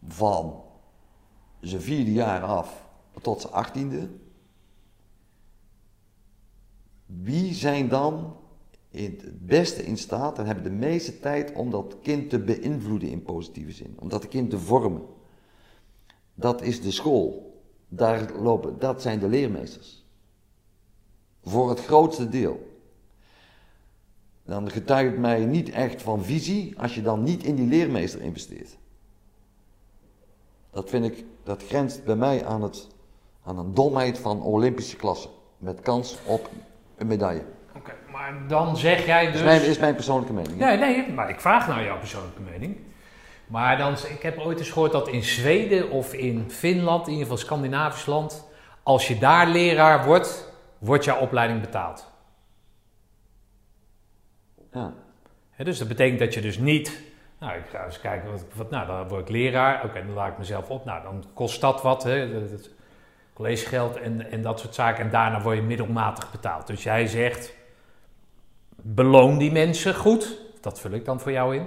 van 0.09 0.63
zijn 1.61 1.83
vierde 1.83 2.13
jaar 2.13 2.43
af 2.43 2.85
tot 3.23 3.41
zijn 3.41 3.53
achttiende, 3.53 4.09
wie 7.07 7.55
zijn 7.55 7.89
dan 7.89 8.37
het 8.91 9.47
beste 9.47 9.85
in 9.85 9.97
staat 9.97 10.39
en 10.39 10.47
hebben 10.47 10.65
de 10.65 10.71
meeste 10.71 11.21
tijd 11.21 11.53
om 11.53 11.71
dat 11.71 11.97
kind 12.03 12.31
te 12.31 12.39
beïnvloeden 12.39 13.09
in 13.09 13.23
positieve 13.23 13.73
zin, 13.73 13.97
om 13.99 14.09
dat 14.09 14.29
kind 14.29 14.51
te 14.51 14.59
vormen? 14.59 15.03
Dat 16.35 16.63
is 16.63 16.83
de 16.83 16.91
school. 16.91 17.49
Daar 17.89 18.33
lopen, 18.33 18.79
dat 18.79 19.03
zijn 19.03 19.19
de 19.19 19.29
leermeesters. 19.29 20.05
Voor 21.43 21.69
het 21.69 21.81
grootste 21.81 22.29
deel. 22.29 22.69
Dan 24.45 24.71
getuigt 24.71 25.19
mij 25.19 25.45
niet 25.45 25.71
echt 25.71 26.03
van 26.03 26.25
visie 26.25 26.79
als 26.79 26.95
je 26.95 27.03
dan 27.03 27.23
niet 27.23 27.45
in 27.45 27.55
die 27.55 27.67
leermeester 27.67 28.21
investeert. 28.21 28.79
Dat 30.71 30.89
vind 30.89 31.05
ik, 31.05 31.25
dat 31.43 31.65
grenst 31.65 32.05
bij 32.05 32.17
mij 32.17 32.45
aan, 32.45 32.63
het, 32.63 32.89
aan 33.43 33.59
een 33.59 33.75
domheid 33.75 34.19
van 34.19 34.43
Olympische 34.43 34.97
klasse. 34.97 35.29
Met 35.59 35.81
kans 35.81 36.19
op 36.27 36.51
een 36.97 37.07
medaille. 37.07 37.45
Maar 38.21 38.35
dan 38.47 38.77
zeg 38.77 39.07
jij 39.07 39.27
dus... 39.27 39.35
is 39.35 39.43
mijn, 39.43 39.63
is 39.63 39.79
mijn 39.79 39.95
persoonlijke 39.95 40.33
mening. 40.33 40.57
Nee, 40.57 40.77
nee, 40.77 41.13
maar 41.13 41.29
ik 41.29 41.41
vraag 41.41 41.69
naar 41.69 41.85
jouw 41.85 41.99
persoonlijke 41.99 42.41
mening. 42.41 42.77
Maar 43.47 43.79
dan, 43.79 43.93
ik 43.93 44.23
heb 44.23 44.39
ooit 44.39 44.59
eens 44.59 44.71
gehoord 44.71 44.93
dat 44.93 45.09
in 45.09 45.23
Zweden 45.23 45.91
of 45.91 46.15
in 46.15 46.51
Finland, 46.51 47.07
in 47.07 47.13
ieder 47.13 47.27
geval 47.27 47.43
Scandinavisch 47.45 48.07
land, 48.07 48.49
als 48.83 49.09
je 49.09 49.19
daar 49.19 49.47
leraar 49.47 50.05
wordt, 50.05 50.53
wordt 50.79 51.05
jouw 51.05 51.19
opleiding 51.19 51.61
betaald. 51.61 52.13
Ja. 54.73 54.93
Dus 55.57 55.79
dat 55.79 55.89
betekent 55.89 56.19
dat 56.19 56.35
je 56.35 56.41
dus 56.41 56.59
niet, 56.59 57.01
nou 57.39 57.59
ik 57.59 57.67
ga 57.71 57.85
eens 57.85 58.01
kijken, 58.01 58.31
wat, 58.31 58.45
wat, 58.55 58.71
nou 58.71 58.87
dan 58.87 59.09
word 59.09 59.23
ik 59.23 59.29
leraar, 59.29 59.85
oké 59.85 60.05
dan 60.07 60.15
laat 60.15 60.31
ik 60.33 60.39
mezelf 60.39 60.69
op, 60.69 60.85
nou 60.85 61.03
dan 61.03 61.25
kost 61.35 61.61
dat 61.61 61.83
wat, 61.83 62.03
hè, 62.03 62.47
collegegeld 63.33 63.97
en, 63.97 64.31
en 64.31 64.43
dat 64.43 64.61
soort 64.61 64.75
zaken 64.75 65.05
en 65.05 65.11
daarna 65.11 65.43
word 65.43 65.57
je 65.57 65.63
middelmatig 65.63 66.31
betaald. 66.31 66.67
Dus 66.67 66.83
jij 66.83 67.07
zegt, 67.07 67.59
beloon 68.83 69.39
die 69.39 69.53
mensen 69.53 69.95
goed, 69.95 70.39
dat 70.61 70.81
vul 70.81 70.91
ik 70.91 71.05
dan 71.05 71.21
voor 71.21 71.33
jou 71.33 71.57
in, 71.57 71.67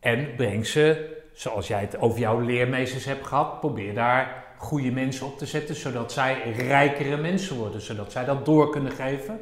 en 0.00 0.34
breng 0.36 0.66
ze, 0.66 1.16
zoals 1.32 1.68
jij 1.68 1.80
het 1.80 1.98
over 1.98 2.18
jouw 2.18 2.40
leermeesters 2.40 3.04
hebt 3.04 3.26
gehad, 3.26 3.60
probeer 3.60 3.94
daar 3.94 4.44
goede 4.58 4.90
mensen 4.90 5.26
op 5.26 5.38
te 5.38 5.46
zetten, 5.46 5.74
zodat 5.74 6.12
zij 6.12 6.52
rijkere 6.52 7.16
mensen 7.16 7.56
worden, 7.56 7.80
zodat 7.80 8.12
zij 8.12 8.24
dat 8.24 8.44
door 8.44 8.70
kunnen 8.70 8.92
geven. 8.92 9.40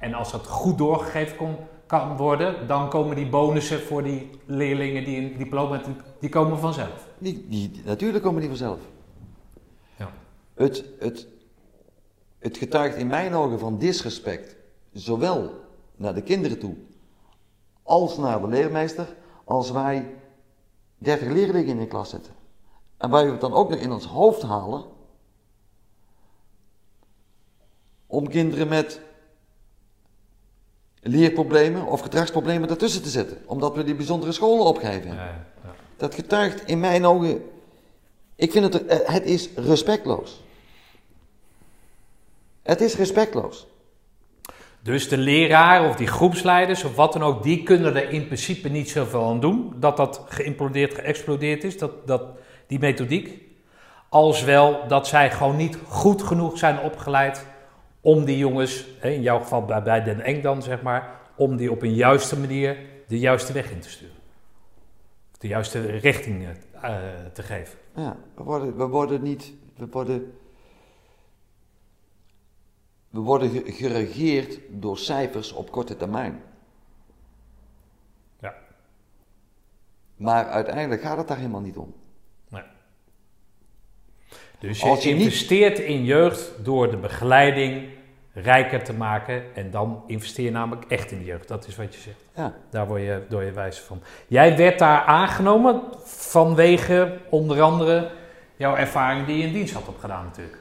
En 0.00 0.14
als 0.14 0.32
dat 0.32 0.46
goed 0.46 0.78
doorgegeven 0.78 1.56
kan 1.86 2.16
worden, 2.16 2.66
dan 2.66 2.88
komen 2.88 3.16
die 3.16 3.28
bonussen 3.28 3.80
voor 3.80 4.02
die 4.02 4.30
leerlingen 4.46 5.04
die 5.04 5.16
een 5.16 5.36
diploma 5.38 5.76
hebben, 5.76 5.96
die 6.20 6.28
komen 6.28 6.58
vanzelf. 6.58 7.08
Die, 7.18 7.46
die, 7.48 7.82
natuurlijk 7.84 8.24
komen 8.24 8.40
die 8.40 8.48
vanzelf. 8.48 8.78
Ja. 9.96 10.10
Het, 10.54 10.84
het, 10.98 11.28
het 12.38 12.56
getuigt 12.56 12.96
in 12.96 13.06
mijn 13.06 13.34
ogen 13.34 13.58
van 13.58 13.78
disrespect, 13.78 14.56
zowel 14.92 15.61
naar 16.02 16.14
de 16.14 16.22
kinderen 16.22 16.58
toe, 16.58 16.74
als 17.82 18.16
naar 18.16 18.40
de 18.40 18.48
leermeester, 18.48 19.16
als 19.44 19.70
wij 19.70 20.14
30 20.98 21.28
leerlingen 21.28 21.68
in 21.68 21.78
de 21.78 21.86
klas 21.86 22.10
zetten. 22.10 22.32
En 22.96 23.10
wij 23.10 23.26
het 23.26 23.40
dan 23.40 23.52
ook 23.52 23.70
nog 23.70 23.78
in 23.78 23.92
ons 23.92 24.04
hoofd 24.04 24.42
halen 24.42 24.84
om 28.06 28.28
kinderen 28.28 28.68
met 28.68 29.00
leerproblemen 31.00 31.86
of 31.86 32.00
gedragsproblemen 32.00 32.68
daartussen 32.68 33.02
te 33.02 33.08
zetten, 33.08 33.42
omdat 33.46 33.74
we 33.74 33.84
die 33.84 33.94
bijzondere 33.94 34.32
scholen 34.32 34.66
hebben. 34.66 35.14
Ja, 35.14 35.46
ja. 35.64 35.74
Dat 35.96 36.14
getuigt 36.14 36.64
in 36.64 36.80
mijn 36.80 37.06
ogen. 37.06 37.50
Ik 38.34 38.52
vind 38.52 38.72
het, 38.72 39.06
het 39.06 39.24
is 39.24 39.54
respectloos. 39.54 40.42
Het 42.62 42.80
is 42.80 42.96
respectloos. 42.96 43.66
Dus 44.82 45.08
de 45.08 45.18
leraar 45.18 45.88
of 45.88 45.96
die 45.96 46.06
groepsleiders 46.06 46.84
of 46.84 46.96
wat 46.96 47.12
dan 47.12 47.22
ook, 47.22 47.42
die 47.42 47.62
kunnen 47.62 47.96
er 47.96 48.10
in 48.10 48.26
principe 48.26 48.68
niet 48.68 48.90
zoveel 48.90 49.24
aan 49.28 49.40
doen. 49.40 49.74
Dat 49.76 49.96
dat 49.96 50.24
geïmplodeerd, 50.28 50.94
geëxplodeerd 50.94 51.64
is, 51.64 51.78
dat, 51.78 52.06
dat, 52.06 52.22
die 52.66 52.78
methodiek. 52.78 53.40
Als 54.08 54.42
wel 54.44 54.88
dat 54.88 55.06
zij 55.06 55.30
gewoon 55.30 55.56
niet 55.56 55.78
goed 55.88 56.22
genoeg 56.22 56.58
zijn 56.58 56.80
opgeleid 56.80 57.46
om 58.00 58.24
die 58.24 58.38
jongens, 58.38 58.86
in 59.02 59.22
jouw 59.22 59.38
geval 59.38 59.64
bij, 59.64 59.82
bij 59.82 60.02
Den 60.02 60.20
Eng 60.20 60.42
dan 60.42 60.62
zeg 60.62 60.82
maar, 60.82 61.20
om 61.36 61.56
die 61.56 61.70
op 61.70 61.82
een 61.82 61.94
juiste 61.94 62.38
manier 62.38 62.76
de 63.06 63.18
juiste 63.18 63.52
weg 63.52 63.70
in 63.70 63.80
te 63.80 63.90
sturen. 63.90 64.16
De 65.38 65.48
juiste 65.48 65.80
richting 65.80 66.46
eh, 66.80 66.96
te 67.32 67.42
geven. 67.42 67.78
Ja, 67.96 68.16
we 68.34 68.42
worden, 68.42 68.76
we 68.76 68.86
worden 68.86 69.22
niet. 69.22 69.52
We 69.76 69.86
worden. 69.90 70.32
We 73.12 73.20
worden 73.20 73.50
ge- 73.50 73.72
geregeerd 73.72 74.58
door 74.70 74.98
cijfers 74.98 75.52
op 75.52 75.70
korte 75.70 75.96
termijn. 75.96 76.42
Ja. 78.40 78.54
Maar 80.16 80.44
uiteindelijk 80.46 81.02
gaat 81.02 81.16
het 81.18 81.28
daar 81.28 81.36
helemaal 81.36 81.60
niet 81.60 81.76
om. 81.76 81.94
Dus 84.58 84.80
je, 84.80 84.88
Als 84.88 85.02
je 85.02 85.12
niet- 85.12 85.22
investeert 85.22 85.78
in 85.78 86.04
jeugd 86.04 86.52
door 86.64 86.90
de 86.90 86.96
begeleiding 86.96 87.88
rijker 88.32 88.84
te 88.84 88.92
maken. 88.92 89.54
En 89.54 89.70
dan 89.70 90.02
investeer 90.06 90.44
je 90.44 90.50
namelijk 90.50 90.84
echt 90.88 91.10
in 91.10 91.18
de 91.18 91.24
jeugd. 91.24 91.48
Dat 91.48 91.66
is 91.66 91.76
wat 91.76 91.94
je 91.94 92.00
zegt. 92.00 92.24
Ja. 92.34 92.54
Daar 92.70 92.86
word 92.86 93.00
je, 93.02 93.22
door 93.28 93.42
je 93.42 93.52
wijs 93.52 93.78
van. 93.78 94.00
Jij 94.26 94.56
werd 94.56 94.78
daar 94.78 95.00
aangenomen 95.02 95.82
vanwege 96.04 97.18
onder 97.30 97.60
andere 97.62 98.10
jouw 98.56 98.76
ervaring 98.76 99.26
die 99.26 99.36
je 99.38 99.46
in 99.46 99.52
dienst 99.52 99.74
had 99.74 99.88
opgedaan 99.88 100.24
natuurlijk. 100.24 100.58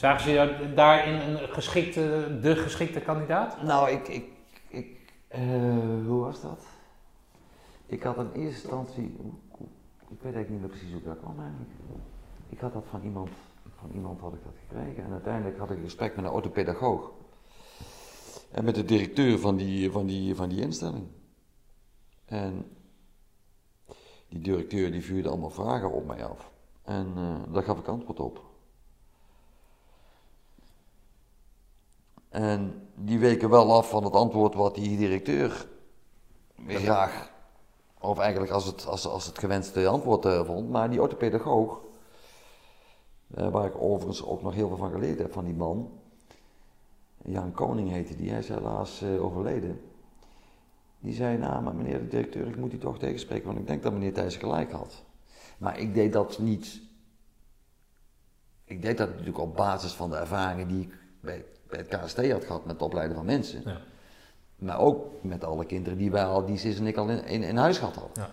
Zagen 0.00 0.20
ze 0.20 0.72
daarin 0.74 1.14
een 1.14 1.38
geschikte, 1.48 2.38
de 2.42 2.56
geschikte 2.56 3.00
kandidaat? 3.00 3.62
Nou, 3.62 3.90
ik, 3.90 4.08
ik, 4.08 4.24
ik 4.68 4.96
eh, 5.28 5.40
hoe 6.06 6.20
was 6.20 6.40
dat? 6.40 6.64
Ik 7.86 8.02
had 8.02 8.16
in 8.16 8.32
eerste 8.32 8.62
instantie, 8.62 9.04
ik 10.08 10.20
weet 10.20 10.34
eigenlijk 10.34 10.48
niet 10.48 10.60
meer 10.60 10.68
precies 10.68 10.92
hoe 10.92 11.02
dat 11.02 11.18
kwam 11.18 11.40
eigenlijk. 11.40 11.70
Ik 12.48 12.58
had 12.58 12.72
dat 12.72 12.84
van 12.90 13.02
iemand, 13.02 13.28
van 13.78 13.90
iemand 13.94 14.20
had 14.20 14.32
ik 14.32 14.44
dat 14.44 14.52
gekregen 14.68 15.04
en 15.04 15.12
uiteindelijk 15.12 15.58
had 15.58 15.70
ik 15.70 15.76
een 15.76 15.84
gesprek 15.84 16.16
met 16.16 16.24
een 16.24 16.30
orthopedagoog. 16.30 17.10
En 18.50 18.64
met 18.64 18.74
de 18.74 18.84
directeur 18.84 19.38
van 19.38 19.56
die, 19.56 19.90
van 19.90 20.06
die, 20.06 20.34
van 20.34 20.48
die 20.48 20.60
instelling. 20.60 21.06
En 22.24 22.64
die 24.28 24.40
directeur 24.40 24.92
die 24.92 25.04
vuurde 25.04 25.28
allemaal 25.28 25.50
vragen 25.50 25.92
op 25.92 26.06
mij 26.06 26.24
af. 26.24 26.50
En 26.84 27.12
eh, 27.16 27.52
daar 27.52 27.62
gaf 27.62 27.78
ik 27.78 27.86
antwoord 27.86 28.20
op. 28.20 28.49
En 32.30 32.88
die 32.94 33.18
weken 33.18 33.50
wel 33.50 33.74
af 33.74 33.88
van 33.88 34.04
het 34.04 34.12
antwoord 34.12 34.54
wat 34.54 34.74
die 34.74 34.96
directeur 34.96 35.68
graag, 36.66 37.30
of 38.00 38.18
eigenlijk 38.18 38.52
als 38.52 38.64
het, 38.64 38.86
als, 38.86 39.06
als 39.06 39.26
het 39.26 39.38
gewenste 39.38 39.86
antwoord 39.86 40.24
eh, 40.24 40.44
vond. 40.44 40.70
Maar 40.70 40.90
die 40.90 41.00
orthopedagoog, 41.00 41.80
eh, 43.34 43.48
waar 43.48 43.66
ik 43.66 43.80
overigens 43.80 44.24
ook 44.24 44.42
nog 44.42 44.54
heel 44.54 44.68
veel 44.68 44.76
van 44.76 44.90
geleerd 44.90 45.18
heb 45.18 45.32
van 45.32 45.44
die 45.44 45.54
man, 45.54 46.00
Jan 47.24 47.52
Koning 47.52 47.90
heette 47.90 48.16
die, 48.16 48.30
hij 48.30 48.38
is 48.38 48.48
helaas 48.48 49.02
eh, 49.02 49.24
overleden. 49.24 49.80
Die 50.98 51.14
zei, 51.14 51.38
nou 51.38 51.62
maar 51.62 51.74
meneer 51.74 51.98
de 51.98 52.08
directeur, 52.08 52.46
ik 52.46 52.56
moet 52.56 52.72
u 52.72 52.78
toch 52.78 52.98
tegenspreken, 52.98 53.46
want 53.46 53.58
ik 53.58 53.66
denk 53.66 53.82
dat 53.82 53.92
meneer 53.92 54.12
Thijs 54.12 54.36
gelijk 54.36 54.72
had. 54.72 55.02
Maar 55.58 55.78
ik 55.78 55.94
deed 55.94 56.12
dat 56.12 56.38
niet, 56.38 56.80
ik 58.64 58.82
deed 58.82 58.98
dat 58.98 59.08
natuurlijk 59.08 59.38
op 59.38 59.56
basis 59.56 59.92
van 59.92 60.10
de 60.10 60.16
ervaringen 60.16 60.68
die 60.68 60.80
ik 60.80 60.98
bij, 61.20 61.44
bij 61.70 61.78
het 61.88 61.88
KST 62.04 62.30
had 62.30 62.44
gehad 62.44 62.64
met 62.64 62.72
het 62.72 62.82
opleiden 62.82 63.16
van 63.16 63.24
mensen. 63.24 63.62
Ja. 63.64 63.76
Maar 64.56 64.78
ook 64.78 65.06
met 65.22 65.44
alle 65.44 65.64
kinderen 65.64 65.98
die 65.98 66.10
wij 66.10 66.24
al, 66.24 66.44
die 66.46 66.58
Sis 66.58 66.78
en 66.78 66.86
ik 66.86 66.96
al 66.96 67.08
in, 67.08 67.24
in, 67.24 67.42
in 67.42 67.56
huis 67.56 67.78
gehad 67.78 67.94
hadden. 67.94 68.26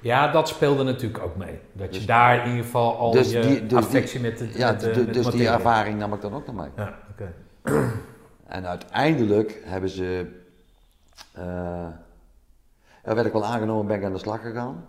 Ja, 0.00 0.32
dat 0.32 0.48
speelde 0.48 0.82
natuurlijk 0.82 1.22
ook 1.24 1.36
mee. 1.36 1.58
Dat 1.72 1.86
je 1.92 1.98
Dus- 1.98 2.06
daar 2.06 2.38
in 2.44 2.48
ieder 2.50 2.64
geval 2.64 2.96
al 2.96 3.10
dus 3.10 3.30
je 3.30 3.40
die- 3.40 3.66
dus 3.66 3.78
affectie 3.78 4.20
met 4.20 4.38
de, 4.38 4.50
Ja, 4.58 4.70
met 4.70 4.80
de, 4.80 4.90
de- 4.90 4.96
met 5.04 5.06
de 5.06 5.12
dus 5.22 5.30
die 5.30 5.48
ervaring 5.48 5.98
nam 5.98 6.12
ik 6.12 6.20
dan 6.20 6.34
ook 6.34 6.46
naar 6.46 6.54
mij. 6.54 6.70
Ja, 6.76 6.98
oké. 7.10 7.32
En 8.46 8.66
uiteindelijk 8.66 9.60
hebben 9.64 9.90
ze. 9.90 10.26
ja, 13.04 13.14
werd 13.14 13.26
ik 13.26 13.32
wel 13.32 13.44
aangenomen, 13.44 13.86
ben 13.86 13.96
ik 13.98 14.04
aan 14.04 14.12
de 14.12 14.18
slag 14.18 14.40
gegaan. 14.40 14.86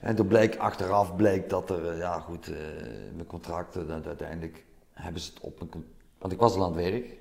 En 0.00 0.14
toen 0.16 0.26
bleek 0.26 0.56
achteraf 0.56 1.16
bleek 1.16 1.48
dat 1.48 1.70
er, 1.70 1.88
eh, 1.88 1.98
ja 1.98 2.20
goed, 2.20 2.46
eh, 2.48 2.54
mijn 3.14 3.26
contracten, 3.26 3.88
dat 3.88 4.06
uiteindelijk 4.06 4.64
hebben 4.94 5.20
ze 5.20 5.30
het 5.34 5.40
op 5.40 5.60
een. 5.60 5.94
Want 6.18 6.32
ik 6.32 6.38
was 6.38 6.54
al 6.54 6.64
aan 6.64 6.76
het 6.76 6.90
werk. 6.90 7.18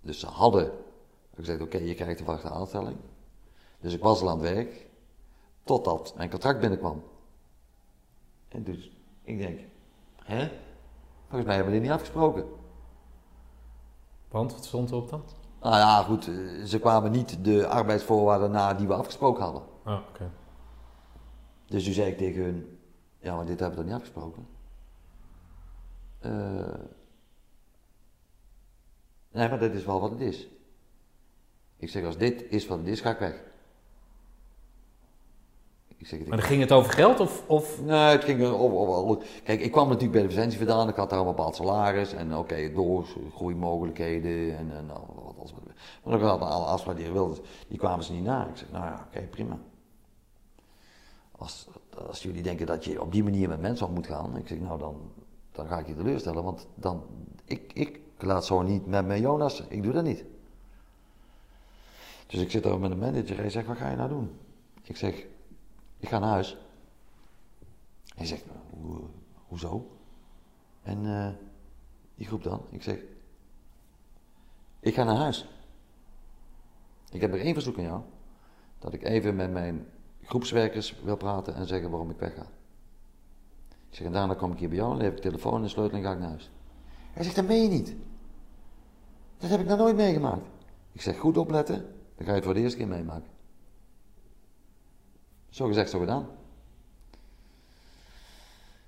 Dus 0.00 0.20
ze 0.20 0.26
hadden 0.26 0.72
gezegd: 1.34 1.60
oké, 1.60 1.78
je 1.78 1.94
krijgt 1.94 2.20
een 2.20 2.26
vaste 2.26 2.50
aanstelling. 2.50 2.96
Dus 3.80 3.94
ik 3.94 4.02
was 4.02 4.20
al 4.20 4.30
aan 4.30 4.40
het 4.40 4.54
werk. 4.54 4.86
Totdat 5.64 6.14
mijn 6.16 6.30
contract 6.30 6.60
binnenkwam. 6.60 7.02
En 8.48 8.62
dus 8.62 8.90
ik 9.22 9.38
denk: 9.38 9.60
hè? 10.22 10.48
Volgens 11.26 11.46
mij 11.46 11.54
hebben 11.54 11.72
we 11.72 11.78
dit 11.78 11.88
niet 11.88 11.98
afgesproken. 11.98 12.44
Want, 14.28 14.52
wat 14.52 14.64
stond 14.64 14.90
erop 14.90 15.08
dan? 15.08 15.22
Nou 15.60 15.76
ja, 15.76 16.02
goed, 16.02 16.28
eh, 16.28 16.64
ze 16.64 16.78
kwamen 16.78 17.10
niet 17.10 17.44
de 17.44 17.66
arbeidsvoorwaarden 17.66 18.50
na 18.50 18.74
die 18.74 18.86
we 18.86 18.94
afgesproken 18.94 19.42
hadden. 19.42 19.62
Oh, 19.86 19.98
oké. 20.08 20.30
Dus 21.66 21.84
toen 21.84 21.92
zei 21.92 22.10
ik 22.10 22.18
tegen 22.18 22.42
hun, 22.42 22.78
ja, 23.18 23.36
maar 23.36 23.46
dit 23.46 23.60
hebben 23.60 23.78
we 23.78 23.84
toch 23.84 23.92
niet 23.92 24.02
afgesproken? 24.02 24.46
Eh, 26.30 26.74
nee, 29.32 29.48
maar 29.48 29.58
dit 29.58 29.74
is 29.74 29.84
wel 29.84 30.00
wat 30.00 30.10
het 30.10 30.20
is. 30.20 30.48
Ik 31.76 31.88
zeg, 31.90 32.04
als 32.04 32.16
dit 32.18 32.44
is 32.48 32.66
wat 32.66 32.78
het 32.78 32.86
is, 32.86 33.00
ga 33.00 33.10
ik 33.10 33.18
weg. 33.18 33.42
Ik 35.96 36.06
zeg, 36.06 36.18
Maar 36.26 36.36
dan 36.38 36.46
ging 36.46 36.60
het 36.60 36.72
over 36.72 36.92
geld 36.92 37.20
of... 37.20 37.48
of... 37.48 37.82
Nee, 37.82 37.98
het 37.98 38.24
ging 38.24 38.40
er 38.40 38.58
over, 38.58 38.76
over- 38.78 39.26
Kijk, 39.44 39.60
ik 39.60 39.72
kwam 39.72 39.86
natuurlijk 39.88 40.12
bij 40.12 40.22
de 40.22 40.28
Defensie 40.28 40.58
vandaan. 40.58 40.88
Ik 40.88 40.94
had 40.94 41.10
daar 41.10 41.18
een 41.18 41.24
bepaald 41.26 41.56
salaris. 41.56 42.12
En 42.12 42.36
oké, 42.36 42.72
door 42.72 43.06
groeimogelijkheden. 43.34 44.56
En, 44.56 44.76
en 44.76 44.90
al- 44.90 45.22
wat 45.24 45.38
als. 45.38 45.54
Maar 46.04 46.14
ik 46.14 46.20
had 46.20 46.40
alle 46.40 46.64
afspraken 46.64 47.00
die 47.00 47.06
je 47.12 47.18
wilde. 47.18 47.40
Die 47.68 47.78
kwamen 47.78 48.04
ze 48.04 48.12
niet 48.12 48.24
na. 48.24 48.46
Ik 48.48 48.56
zei, 48.56 48.70
nou 48.72 48.84
ja, 48.84 49.06
oké, 49.08 49.20
prima. 49.26 49.58
Als, 51.32 51.68
als 52.06 52.22
jullie 52.22 52.42
denken 52.42 52.66
dat 52.66 52.84
je 52.84 53.00
op 53.00 53.12
die 53.12 53.22
manier 53.24 53.48
met 53.48 53.60
mensen 53.60 53.86
om 53.86 53.92
moet 53.94 54.06
gaan. 54.06 54.36
Ik 54.36 54.48
zeg, 54.48 54.58
nou 54.58 54.78
dan, 54.78 55.12
dan 55.56 55.68
ga 55.68 55.78
ik 55.78 55.86
je 55.86 55.94
teleurstellen. 55.94 56.44
Want 56.44 56.66
dan, 56.74 57.02
ik, 57.44 57.72
ik 57.72 58.00
laat 58.18 58.44
zo 58.44 58.62
niet 58.62 58.86
met 58.86 59.06
mijn 59.06 59.20
Jonas. 59.20 59.60
Ik 59.68 59.82
doe 59.82 59.92
dat 59.92 60.04
niet. 60.04 60.24
Dus 62.26 62.40
ik 62.40 62.50
zit 62.50 62.62
daar 62.62 62.78
met 62.78 62.90
een 62.90 62.98
manager. 62.98 63.36
Hij 63.36 63.50
zegt, 63.50 63.66
wat 63.66 63.76
ga 63.76 63.90
je 63.90 63.96
nou 63.96 64.08
doen? 64.08 64.38
Ik 64.82 64.96
zeg, 64.96 65.26
ik 65.98 66.08
ga 66.08 66.18
naar 66.18 66.30
huis. 66.30 66.56
Hij 68.14 68.26
zegt, 68.26 68.44
nou, 68.46 68.58
hoe, 68.70 69.00
hoezo? 69.46 69.90
En 70.82 71.06
eh, 71.06 71.28
die 72.14 72.26
groep 72.26 72.42
dan? 72.42 72.62
Ik 72.70 72.82
zeg, 72.82 72.98
ik 74.80 74.94
ga 74.94 75.04
naar 75.04 75.16
huis. 75.16 75.48
Ik 77.10 77.20
heb 77.20 77.32
er 77.32 77.40
één 77.40 77.54
verzoek 77.54 77.76
aan 77.76 77.84
jou. 77.84 78.00
Dat 78.78 78.92
ik 78.92 79.02
even 79.02 79.36
met 79.36 79.50
mijn 79.50 79.86
groepswerkers 80.22 81.00
wil 81.02 81.16
praten 81.16 81.54
en 81.54 81.66
zeggen 81.66 81.90
waarom 81.90 82.10
ik 82.10 82.18
wegga. 82.18 82.46
Ik 83.96 84.02
zeg, 84.02 84.10
en 84.10 84.18
daarna 84.18 84.34
kom 84.34 84.52
ik 84.52 84.58
hier 84.58 84.68
bij 84.68 84.78
jou, 84.78 84.94
dan 84.94 85.04
heb 85.04 85.16
ik 85.16 85.22
telefoon 85.22 85.62
en 85.62 85.70
sleutel 85.70 85.98
en 85.98 86.04
ga 86.04 86.12
ik 86.12 86.18
naar 86.18 86.28
huis. 86.28 86.50
Hij 87.12 87.22
zegt, 87.22 87.36
dat 87.36 87.46
meen 87.46 87.62
je 87.62 87.68
niet. 87.68 87.94
Dat 89.38 89.50
heb 89.50 89.60
ik 89.60 89.66
nog 89.66 89.78
nooit 89.78 89.96
meegemaakt. 89.96 90.46
Ik 90.92 91.00
zeg, 91.00 91.18
goed 91.18 91.36
opletten, 91.36 91.76
dan 92.16 92.24
ga 92.24 92.30
je 92.30 92.36
het 92.36 92.44
voor 92.44 92.54
de 92.54 92.60
eerste 92.60 92.78
keer 92.78 92.88
meemaken. 92.88 93.30
Zo 95.48 95.66
gezegd, 95.66 95.90
zo 95.90 95.98
gedaan. 95.98 96.26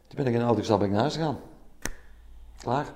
Toen 0.06 0.16
ben 0.16 0.26
ik 0.26 0.32
in 0.32 0.38
de 0.38 0.44
auto 0.44 0.58
gestapt 0.58 0.82
en 0.82 0.90
ben 0.90 0.98
ik 0.98 1.02
naar 1.02 1.10
huis 1.10 1.16
gegaan. 1.16 1.38
Klaar. 2.56 2.94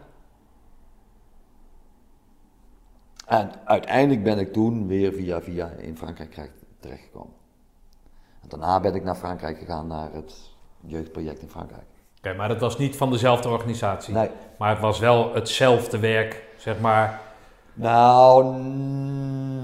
En 3.27 3.67
uiteindelijk 3.67 4.23
ben 4.23 4.39
ik 4.39 4.53
toen 4.53 4.87
weer 4.87 5.13
via 5.13 5.43
via 5.43 5.69
in 5.69 5.97
Frankrijk 5.97 6.51
terechtgekomen. 6.81 7.35
En 8.41 8.49
daarna 8.49 8.81
ben 8.81 8.95
ik 8.95 9.05
naar 9.05 9.17
Frankrijk 9.17 9.59
gegaan, 9.59 9.87
naar 9.87 10.13
het 10.13 10.51
jeugdproject 10.81 11.43
in 11.43 11.49
Frankrijk. 11.49 11.91
Oké, 12.25 12.35
maar 12.35 12.49
dat 12.49 12.61
was 12.61 12.79
niet 12.79 12.97
van 12.97 13.11
dezelfde 13.11 13.49
organisatie. 13.49 14.15
Nee. 14.15 14.31
Maar 14.59 14.71
het 14.71 14.81
was 14.81 14.99
wel 14.99 15.35
hetzelfde 15.35 15.99
werk, 15.99 16.43
zeg 16.57 16.81
maar. 16.81 17.21
Nou, 17.75 18.55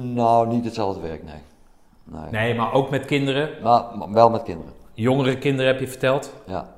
nou 0.02 0.48
niet 0.48 0.64
hetzelfde 0.64 1.00
werk, 1.00 1.22
nee. 1.22 1.42
Nee. 2.04 2.30
Nee, 2.30 2.54
maar 2.54 2.72
ook 2.72 2.90
met 2.90 3.04
kinderen. 3.04 3.50
Maar, 3.62 3.84
maar 3.96 4.12
wel 4.12 4.30
met 4.30 4.42
kinderen, 4.42 4.72
Jongere 4.94 5.38
kinderen 5.38 5.66
heb 5.72 5.80
je 5.80 5.88
verteld. 5.88 6.34
ja. 6.46 6.76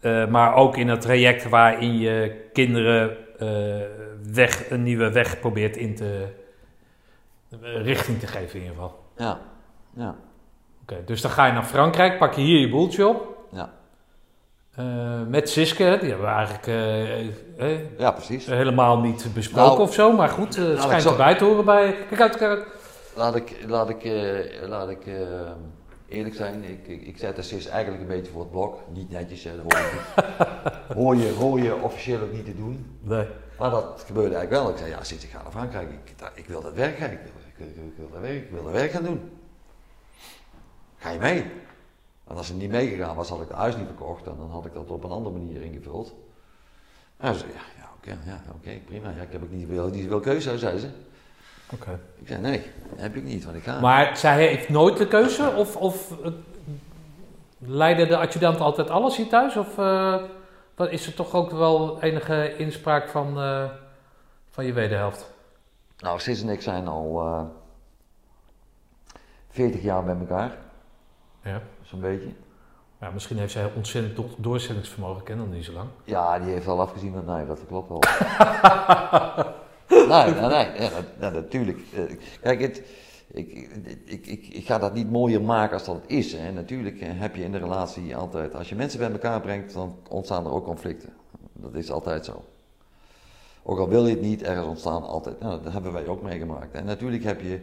Eh, 0.00 0.26
maar 0.26 0.54
ook 0.54 0.76
in 0.76 0.88
het 0.88 1.00
traject 1.00 1.48
waarin 1.48 1.98
je 1.98 2.48
kinderen 2.52 3.16
eh, 3.38 3.48
weg, 4.32 4.70
een 4.70 4.82
nieuwe 4.82 5.12
weg 5.12 5.40
probeert 5.40 5.76
in 5.76 5.94
te... 5.94 6.26
eh, 7.50 7.82
richting 7.82 8.18
te 8.18 8.26
geven 8.26 8.54
in 8.54 8.60
ieder 8.60 8.74
geval. 8.76 8.98
Ja, 9.16 9.38
ja, 9.96 10.14
Oké, 10.82 11.04
dus 11.04 11.20
dan 11.20 11.30
ga 11.30 11.46
je 11.46 11.52
naar 11.52 11.64
Frankrijk, 11.64 12.18
pak 12.18 12.34
je 12.34 12.40
hier 12.40 12.58
je 12.60 12.68
boeltje 12.70 13.06
op. 13.08 13.46
ja. 13.52 13.70
Eh, 14.74 15.22
met 15.28 15.48
Siske, 15.50 15.96
die 16.00 16.08
hebben 16.08 16.26
we 16.26 16.32
eigenlijk 16.32 16.66
eh, 16.66 17.26
eh, 17.72 17.98
Ja, 17.98 18.10
precies. 18.10 18.46
helemaal 18.46 19.00
niet 19.00 19.26
besproken 19.34 19.68
Nou, 19.70 19.80
of 19.80 19.94
zo. 19.94 20.12
Maar 20.12 20.28
goed, 20.28 20.56
het 20.56 20.68
ik 20.76 20.80
schijnt 20.80 21.02
zal- 21.02 21.10
erbij 21.12 21.34
te 21.34 21.44
horen 21.44 21.64
bij... 21.64 21.94
Kijk 22.08 22.20
uit, 22.20 22.36
kijk 22.36 22.50
uit. 22.50 22.66
Laat 23.14 23.36
ik, 23.36 23.56
laat 23.66 23.88
ik, 23.88 24.04
laat 24.66 24.88
ik 24.90 25.06
eerlijk 26.08 26.34
zijn, 26.34 26.64
ik, 26.64 26.86
ik, 26.86 27.06
ik 27.06 27.18
zet 27.18 27.44
SIS 27.44 27.66
eigenlijk 27.66 28.02
een 28.02 28.08
beetje 28.16 28.32
voor 28.32 28.40
het 28.40 28.50
blok. 28.50 28.78
Niet 28.92 29.10
netjes, 29.10 29.44
hè, 29.44 29.50
dat 29.56 29.72
hoor 29.72 29.82
je, 29.82 29.98
hoor, 31.00 31.16
je, 31.16 31.32
hoor 31.32 31.60
je 31.60 31.74
officieel 31.74 32.20
ook 32.20 32.32
niet 32.32 32.44
te 32.44 32.56
doen. 32.56 32.98
Nee. 33.00 33.26
Maar 33.58 33.70
dat 33.70 34.02
gebeurde 34.06 34.34
eigenlijk 34.34 34.62
wel. 34.62 34.72
Ik 34.72 34.78
zei, 34.78 34.90
ja 34.90 35.02
SIS, 35.04 35.24
ik 35.24 35.30
ga 35.30 35.42
naar 35.42 35.52
Frankrijk, 35.52 35.88
ik, 36.04 36.18
daar- 36.18 36.32
ik 36.34 36.46
wil 36.46 36.60
dat 36.62 36.74
werk 36.74 36.96
gaan, 36.98 37.10
ik 37.10 37.18
wil, 37.22 37.32
ik, 37.48 37.74
wil- 37.74 37.84
ik, 37.86 37.92
wil 37.96 38.08
dat 38.12 38.20
werk, 38.20 38.34
ik 38.44 38.50
wil 38.50 38.62
dat 38.62 38.72
werk 38.72 38.90
gaan 38.90 39.02
doen. 39.04 39.30
Ga 40.98 41.10
je 41.10 41.18
mee? 41.18 41.44
En 42.30 42.36
als 42.36 42.46
ze 42.46 42.54
niet 42.54 42.70
meegegaan 42.70 43.16
was, 43.16 43.28
had 43.28 43.40
ik 43.40 43.48
het 43.48 43.56
huis 43.56 43.76
niet 43.76 43.86
verkocht 43.86 44.26
en 44.26 44.34
dan 44.38 44.50
had 44.50 44.66
ik 44.66 44.74
dat 44.74 44.90
op 44.90 45.04
een 45.04 45.10
andere 45.10 45.36
manier 45.36 45.62
ingevuld. 45.62 46.14
En 47.16 47.34
ze 47.34 47.38
zei, 47.40 47.52
ja, 47.52 47.60
ja 47.78 47.88
oké, 47.96 48.18
ja, 48.30 48.40
oké, 48.54 48.70
prima. 48.84 49.10
Ja, 49.16 49.22
ik 49.22 49.32
heb 49.32 49.42
ook 49.42 49.50
niet 49.50 49.68
veel, 49.68 49.88
niet 49.88 50.20
keuze, 50.20 50.58
zei 50.58 50.78
ze. 50.78 50.88
Oké. 51.72 52.00
Ik 52.18 52.26
zei, 52.26 52.40
nee, 52.40 52.62
dat 52.90 53.00
heb 53.00 53.16
ik 53.16 53.22
niet, 53.22 53.44
want 53.44 53.56
ik 53.56 53.62
ga. 53.62 53.80
Maar 53.80 54.16
zij 54.16 54.46
heeft 54.46 54.68
nooit 54.68 54.96
de 54.96 55.08
keuze? 55.08 55.54
Of, 55.56 55.76
of 55.76 56.22
eh, 56.24 56.32
leidde 57.58 58.06
de 58.06 58.16
adjudant 58.16 58.60
altijd 58.60 58.90
alles 58.90 59.16
hier 59.16 59.28
thuis? 59.28 59.56
Of 59.56 59.78
eh, 59.78 60.22
wat 60.74 60.90
is 60.90 61.06
er 61.06 61.14
toch 61.14 61.34
ook 61.34 61.50
wel 61.50 62.02
enige 62.02 62.56
inspraak 62.56 63.08
van, 63.08 63.40
eh, 63.40 63.70
van 64.50 64.64
je 64.64 64.72
wederhelft? 64.72 65.30
Nou, 65.98 66.20
Sis 66.20 66.42
en 66.42 66.48
ik 66.48 66.62
zijn 66.62 66.88
al 66.88 67.20
eh 67.20 67.42
40 69.50 69.82
jaar 69.82 70.04
bij 70.04 70.16
elkaar, 70.18 70.56
Ja. 71.42 71.62
Zo'n 71.90 72.00
beetje. 72.00 72.28
ja. 73.00 73.10
Misschien 73.10 73.38
heeft 73.38 73.52
zij 73.52 73.70
ontzettend 73.76 74.16
do- 74.16 74.34
doorzettingsvermogen, 74.36 75.18
ik 75.18 75.24
ken 75.24 75.38
dat 75.38 75.50
niet 75.50 75.64
zo 75.64 75.72
lang. 75.72 75.88
Ja, 76.04 76.38
die 76.38 76.52
heeft 76.52 76.66
al 76.66 76.80
afgezien 76.80 77.12
met 77.12 77.26
mij, 77.26 77.46
dat 77.46 77.60
klopt 77.68 77.88
wel. 77.88 78.00
nee, 80.08 80.34
nee, 80.34 80.48
nee, 80.48 80.90
ja, 81.20 81.30
natuurlijk. 81.30 81.78
Eh, 81.94 82.02
Kijk, 82.42 82.60
het, 82.60 82.82
ik, 83.32 83.52
ik, 84.04 84.26
ik, 84.26 84.46
ik 84.46 84.66
ga 84.66 84.78
dat 84.78 84.94
niet 84.94 85.10
mooier 85.10 85.42
maken 85.42 85.72
als 85.74 85.84
dat 85.84 85.94
het 85.94 86.10
is. 86.10 86.32
Hè. 86.32 86.52
Natuurlijk 86.52 87.00
eh, 87.00 87.08
heb 87.12 87.36
je 87.36 87.42
in 87.42 87.52
de 87.52 87.58
relatie 87.58 88.16
altijd, 88.16 88.54
als 88.54 88.68
je 88.68 88.74
mensen 88.74 88.98
bij 88.98 89.10
elkaar 89.10 89.40
brengt, 89.40 89.72
dan 89.74 89.96
ontstaan 90.08 90.44
er 90.44 90.52
ook 90.52 90.64
conflicten. 90.64 91.12
Dat 91.52 91.74
is 91.74 91.90
altijd 91.90 92.24
zo. 92.24 92.44
Ook 93.62 93.78
al 93.78 93.88
wil 93.88 94.06
je 94.06 94.14
het 94.14 94.22
niet, 94.22 94.42
ergens 94.42 94.66
ontstaan 94.66 95.02
altijd. 95.02 95.40
Nou, 95.40 95.62
dat 95.62 95.72
hebben 95.72 95.92
wij 95.92 96.06
ook 96.06 96.22
meegemaakt. 96.22 96.72
En 96.74 96.84
natuurlijk 96.84 97.24
heb 97.24 97.40
je 97.40 97.60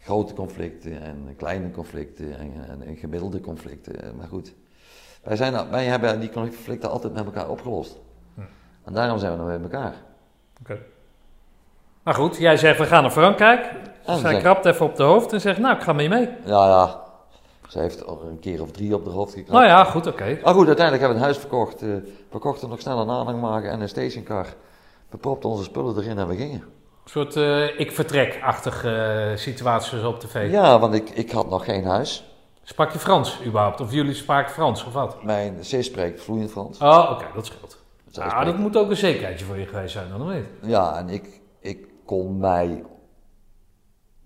grote 0.00 0.34
conflicten 0.34 1.02
en 1.02 1.34
kleine 1.36 1.70
conflicten 1.70 2.38
en, 2.38 2.52
en, 2.68 2.82
en 2.82 2.96
gemiddelde 2.96 3.40
conflicten. 3.40 4.16
Maar 4.16 4.28
goed, 4.28 4.54
wij, 5.22 5.36
zijn, 5.36 5.70
wij 5.70 5.84
hebben 5.84 6.20
die 6.20 6.30
conflicten 6.30 6.90
altijd 6.90 7.12
met 7.12 7.24
elkaar 7.24 7.48
opgelost. 7.48 7.98
Hm. 8.34 8.40
En 8.84 8.92
daarom 8.92 9.18
zijn 9.18 9.32
we 9.32 9.38
nog 9.38 9.46
bij 9.46 9.60
elkaar. 9.60 9.94
Oké. 10.60 10.78
Maar 12.02 12.14
goed, 12.14 12.36
jij 12.36 12.56
zegt 12.56 12.78
we 12.78 12.84
gaan 12.84 13.02
naar 13.02 13.10
Frankrijk. 13.10 13.72
dan 14.04 14.18
zij 14.18 14.38
krabt 14.38 14.64
even 14.64 14.86
op 14.86 14.96
de 14.96 15.02
hoofd 15.02 15.32
en 15.32 15.40
zegt 15.40 15.58
nou 15.58 15.76
ik 15.76 15.82
ga 15.82 15.92
met 15.92 16.02
je 16.02 16.08
mee. 16.10 16.28
Ja, 16.44 16.66
ja. 16.66 17.06
Ze 17.68 17.78
heeft 17.78 18.06
een 18.06 18.38
keer 18.40 18.62
of 18.62 18.70
drie 18.70 18.94
op 18.94 19.04
de 19.04 19.10
hoofd 19.10 19.32
gekregen. 19.32 19.54
Nou 19.54 19.66
ja, 19.66 19.84
goed, 19.84 20.06
oké. 20.06 20.38
Maar 20.44 20.54
goed, 20.54 20.66
uiteindelijk 20.66 20.76
hebben 20.76 21.08
we 21.08 21.14
een 21.14 21.20
huis 21.20 21.38
verkocht. 21.38 21.82
eh 21.82 21.88
we 22.30 22.38
kochten 22.38 22.68
nog 22.68 22.80
snel 22.80 23.00
een 23.00 23.10
aanhangwagen 23.10 23.70
en 23.70 23.80
een 23.80 23.88
stationcar. 23.88 24.46
We 25.08 25.16
propten 25.16 25.48
onze 25.48 25.62
spullen 25.62 25.96
erin 25.96 26.18
en 26.18 26.28
we 26.28 26.36
gingen. 26.36 26.64
Een 27.08 27.14
soort 27.14 27.36
eh, 27.36 27.80
ik 27.80 27.92
vertrek-achtige 27.92 28.90
eh, 29.30 29.36
situatie 29.36 29.98
zoals 29.98 30.14
op 30.14 30.20
tv. 30.20 30.50
Ja, 30.50 30.78
want 30.78 30.94
ik, 30.94 31.10
ik 31.10 31.30
had 31.30 31.48
nog 31.50 31.64
geen 31.64 31.84
huis. 31.84 32.24
Sprak 32.62 32.92
je 32.92 32.98
Frans 32.98 33.40
überhaupt? 33.44 33.80
Of 33.80 33.92
jullie 33.92 34.14
spraken 34.14 34.52
Frans 34.52 34.84
of 34.84 34.92
wat? 34.92 35.22
Mijn 35.22 35.64
zus 35.64 35.86
spreekt 35.86 36.22
vloeiend 36.22 36.50
Frans. 36.50 36.78
Oh, 36.78 37.08
oké, 37.12 37.24
dat 37.34 37.46
scheelt. 37.46 37.78
Zij 38.10 38.24
Ah, 38.24 38.30
spreekt- 38.30 38.46
dat 38.50 38.56
moet 38.58 38.76
ook 38.76 38.90
een 38.90 38.96
zekerheidje 38.96 39.44
voor 39.44 39.58
je 39.58 39.66
geweest 39.66 39.92
zijn, 39.92 40.08
dan 40.08 40.26
weet. 40.26 40.44
Ja, 40.62 40.96
en 40.98 41.08
ik, 41.08 41.40
ik 41.60 41.86
kon 42.04 42.38
mij 42.38 42.84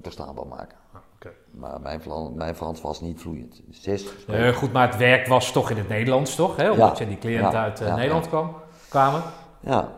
verstaanbaar 0.02 0.46
maken. 0.46 0.76
Oké. 1.14 1.30
Maar 1.50 1.80
mijn, 1.80 2.00
mijn 2.34 2.56
Frans 2.56 2.80
was 2.80 3.00
niet 3.00 3.20
vloeiend. 3.20 3.60
Spreekt- 3.70 4.24
Eh, 4.26 4.48
goed, 4.48 4.72
maar 4.72 4.86
het 4.88 4.96
werk 4.96 5.26
was 5.26 5.52
toch 5.52 5.70
in 5.70 5.76
het 5.76 5.88
Nederlands, 5.88 6.34
toch? 6.34 6.56
Hè? 6.56 6.70
Omdat 6.70 6.98
je 6.98 7.06
die 7.08 7.18
cliënten 7.18 7.50
Ja, 7.52 7.62
uit 7.62 7.78
ja, 7.78 7.94
Nederland 7.96 8.24
ja. 8.24 8.30
kwam, 8.30 8.54
kwamen. 8.88 9.22
Ja, 9.60 9.88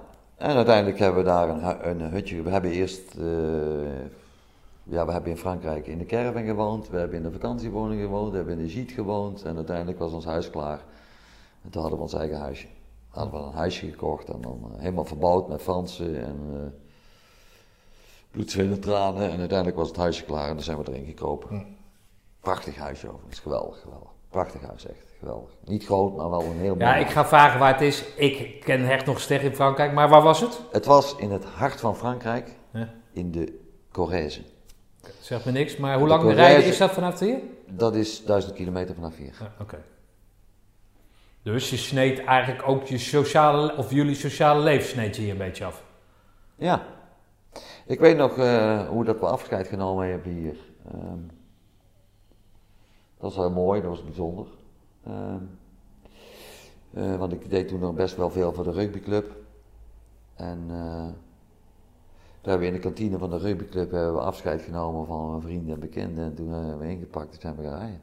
en 0.45 0.57
uiteindelijk 0.57 0.99
hebben 0.99 1.25
we 1.25 1.31
daar 1.31 1.49
een, 1.49 1.89
een 1.89 2.11
hutje. 2.11 2.43
We 2.43 2.51
hebben 2.51 2.71
eerst, 2.71 3.15
eh, 3.15 3.25
ja, 4.83 5.07
we 5.07 5.13
hebben 5.13 5.31
in 5.31 5.37
Frankrijk 5.37 5.87
in 5.87 5.99
de 5.99 6.07
caravan 6.07 6.45
gewoond. 6.45 6.89
We 6.89 6.97
hebben 6.99 7.17
in 7.17 7.23
de 7.23 7.31
vakantiewoning 7.31 8.01
gewoond. 8.01 8.31
We 8.31 8.37
hebben 8.37 8.59
in 8.59 8.67
de 8.67 8.73
gîte 8.73 8.95
gewoond. 8.95 9.43
En 9.43 9.57
uiteindelijk 9.57 9.99
was 9.99 10.13
ons 10.13 10.25
huis 10.25 10.51
klaar. 10.51 10.85
En 11.63 11.71
toen 11.71 11.81
hadden 11.81 11.99
we 11.99 12.05
ons 12.05 12.15
eigen 12.15 12.39
huisje. 12.39 12.67
Hadden 13.09 13.41
we 13.41 13.47
een 13.47 13.53
huisje 13.53 13.91
gekocht 13.91 14.29
en 14.29 14.41
dan 14.41 14.71
eh, 14.73 14.81
helemaal 14.81 15.05
verbouwd 15.05 15.49
met 15.49 15.63
Fransen 15.63 16.25
en 16.25 16.37
uh, 16.53 16.61
bloed, 18.31 18.51
zweet 18.51 18.71
en 18.71 18.81
tranen. 18.81 19.31
En 19.31 19.39
uiteindelijk 19.39 19.77
was 19.77 19.89
het 19.89 19.97
huisje 19.97 20.25
klaar 20.25 20.49
en 20.49 20.55
dan 20.55 20.65
zijn 20.65 20.79
we 20.79 20.91
erin 20.91 21.05
gekropen. 21.05 21.77
Prachtig 22.41 22.77
huisje 22.77 23.09
overigens, 23.09 23.39
geweldig, 23.39 23.81
geweldig. 23.81 24.11
Prachtig 24.29 24.61
huis, 24.61 24.87
echt, 24.87 25.14
Niet 25.65 25.85
groot, 25.85 26.17
maar 26.17 26.31
wel 26.31 26.43
een 26.43 26.59
heel 26.59 26.75
mooi 26.75 26.85
Ja, 26.91 26.97
ik 26.97 27.09
ga 27.11 27.27
vragen 27.27 27.59
waar 27.59 27.73
het 27.73 27.81
is. 27.81 28.05
Ik 28.17 28.61
ken 28.61 28.81
Hecht 28.87 29.07
nog 29.07 29.21
steeds 29.21 29.45
in 29.45 29.55
Frankrijk, 29.55 29.93
maar 29.93 30.09
waar 30.09 30.23
was 30.23 30.41
het? 30.41 30.61
Het 30.73 30.85
was 30.87 31.17
in 31.17 31.31
het 31.31 31.45
hart 31.45 31.81
van 31.81 31.97
Frankrijk, 31.97 32.57
Ja. 32.73 32.89
in 33.13 33.31
de 33.31 33.59
Corrèze. 33.93 34.41
Zeg 35.21 35.45
me 35.45 35.53
niks, 35.53 35.77
maar 35.77 35.99
hoe 35.99 36.09
lang 36.09 36.21
Corrèze- 36.23 36.41
rijden 36.43 36.65
is 36.65 36.79
dat 36.79 36.91
vanaf 36.91 37.19
hier? 37.21 37.39
Dat 37.69 37.95
is 37.95 38.25
duizend 38.25 38.55
kilometer 38.55 38.95
vanaf 38.95 39.17
hier. 39.17 39.35
Ja, 39.41 39.53
Oké. 39.61 39.83
Dus 41.43 41.71
je 41.71 41.77
sneed 41.77 42.25
eigenlijk 42.25 42.69
ook 42.69 42.87
je 42.87 42.99
sociale, 42.99 43.77
of 43.77 43.91
jullie 43.91 44.15
sociale 44.15 44.61
leven 44.63 44.89
sneed 44.89 45.17
je 45.17 45.23
hier 45.23 45.31
een 45.33 45.39
beetje 45.39 45.65
af. 45.65 45.85
Ja. 46.57 46.83
Ik 47.87 48.01
weet 48.01 48.17
nog 48.17 48.39
eh, 48.39 48.89
hoe 48.89 49.05
dat 49.05 49.21
we 49.21 49.27
afscheid 49.27 49.67
genomen 49.69 50.09
hebben 50.11 50.33
hier. 50.33 50.57
Ehm, 50.93 51.19
dat 53.19 53.35
was 53.35 53.37
wel 53.37 53.51
mooi, 53.51 53.81
dat 53.81 53.91
was 53.91 54.05
bijzonder. 54.05 54.47
Ehm, 55.07 55.43
eh, 56.93 57.17
want 57.17 57.33
ik 57.33 57.51
deed 57.51 57.69
toen 57.69 57.81
nog 57.81 57.95
best 57.95 58.17
wel 58.17 58.31
veel 58.31 58.53
voor 58.53 58.65
de 58.65 58.73
rugbyclub. 58.73 59.37
En 60.35 60.59
eh, 60.69 61.07
toen 62.41 62.53
hebben 62.53 62.69
we 62.69 62.75
in 62.75 62.81
de 62.81 62.89
kantine 62.89 63.19
van 63.19 63.31
de 63.31 63.39
rugbyclub 63.39 63.91
hebben 63.91 64.15
we 64.15 64.21
afscheid 64.21 64.63
genomen 64.63 65.07
van 65.07 65.31
mijn 65.31 65.43
vrienden 65.43 65.75
en 65.75 65.81
bekenden. 65.81 66.25
En 66.25 66.35
toen 66.35 66.49
hebben 66.49 66.79
we 66.79 66.89
ingepakt 66.89 67.35
en 67.35 67.41
zijn 67.41 67.57
we 67.57 67.63
gaan 67.63 67.79
rijden. 67.79 68.01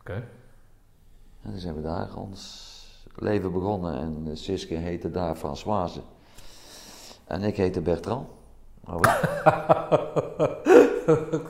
Oké. 0.00 0.28
En 1.42 1.50
toen 1.50 1.58
zijn 1.58 1.74
we 1.74 1.82
daar 1.82 2.16
ons 2.16 2.74
leven 3.14 3.52
begonnen. 3.52 3.94
En 3.94 4.22
eh, 4.26 4.36
Siske 4.36 4.74
heette 4.74 5.10
daar 5.10 5.36
Françoise. 5.36 6.00
En 7.24 7.42
ik 7.42 7.56
heette 7.56 7.80
Bertrand. 7.80 8.28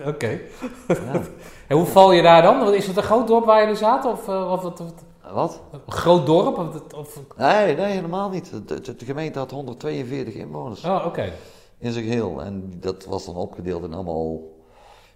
Oké. 0.07 0.41
ja. 0.89 1.23
En 1.69 1.77
hoe 1.77 1.87
val 1.87 2.13
je 2.13 2.23
daar 2.23 2.43
dan? 2.43 2.75
Is 2.75 2.87
het 2.87 2.97
een 2.97 3.03
groot 3.03 3.27
dorp 3.27 3.45
waar 3.45 3.61
jullie 3.61 3.77
zaten? 3.77 4.11
Of, 4.11 4.29
eh, 4.29 4.51
of, 4.53 4.65
of, 4.65 4.81
of- 4.81 4.93
Wat? 5.33 5.63
een 5.73 5.93
groot 5.93 6.27
dorp? 6.27 6.59
Of, 6.59 6.95
of, 6.95 7.21
Nee, 7.37 7.77
nee, 7.77 7.87
helemaal 7.93 8.31
niet. 8.31 8.51
De, 8.69 8.81
de- 8.81 8.97
de 8.97 9.05
gemeente 9.05 9.39
had 9.39 9.51
142 9.51 10.35
inwoners 10.35 10.85
oh, 10.85 11.03
oké. 11.07 11.33
in 11.79 11.93
zijn 11.93 12.05
geheel. 12.05 12.43
En 12.43 12.73
dat 12.81 13.05
was 13.05 13.25
dan 13.27 13.35
opgedeeld 13.37 13.85
in 13.85 13.95
allemaal 13.95 14.41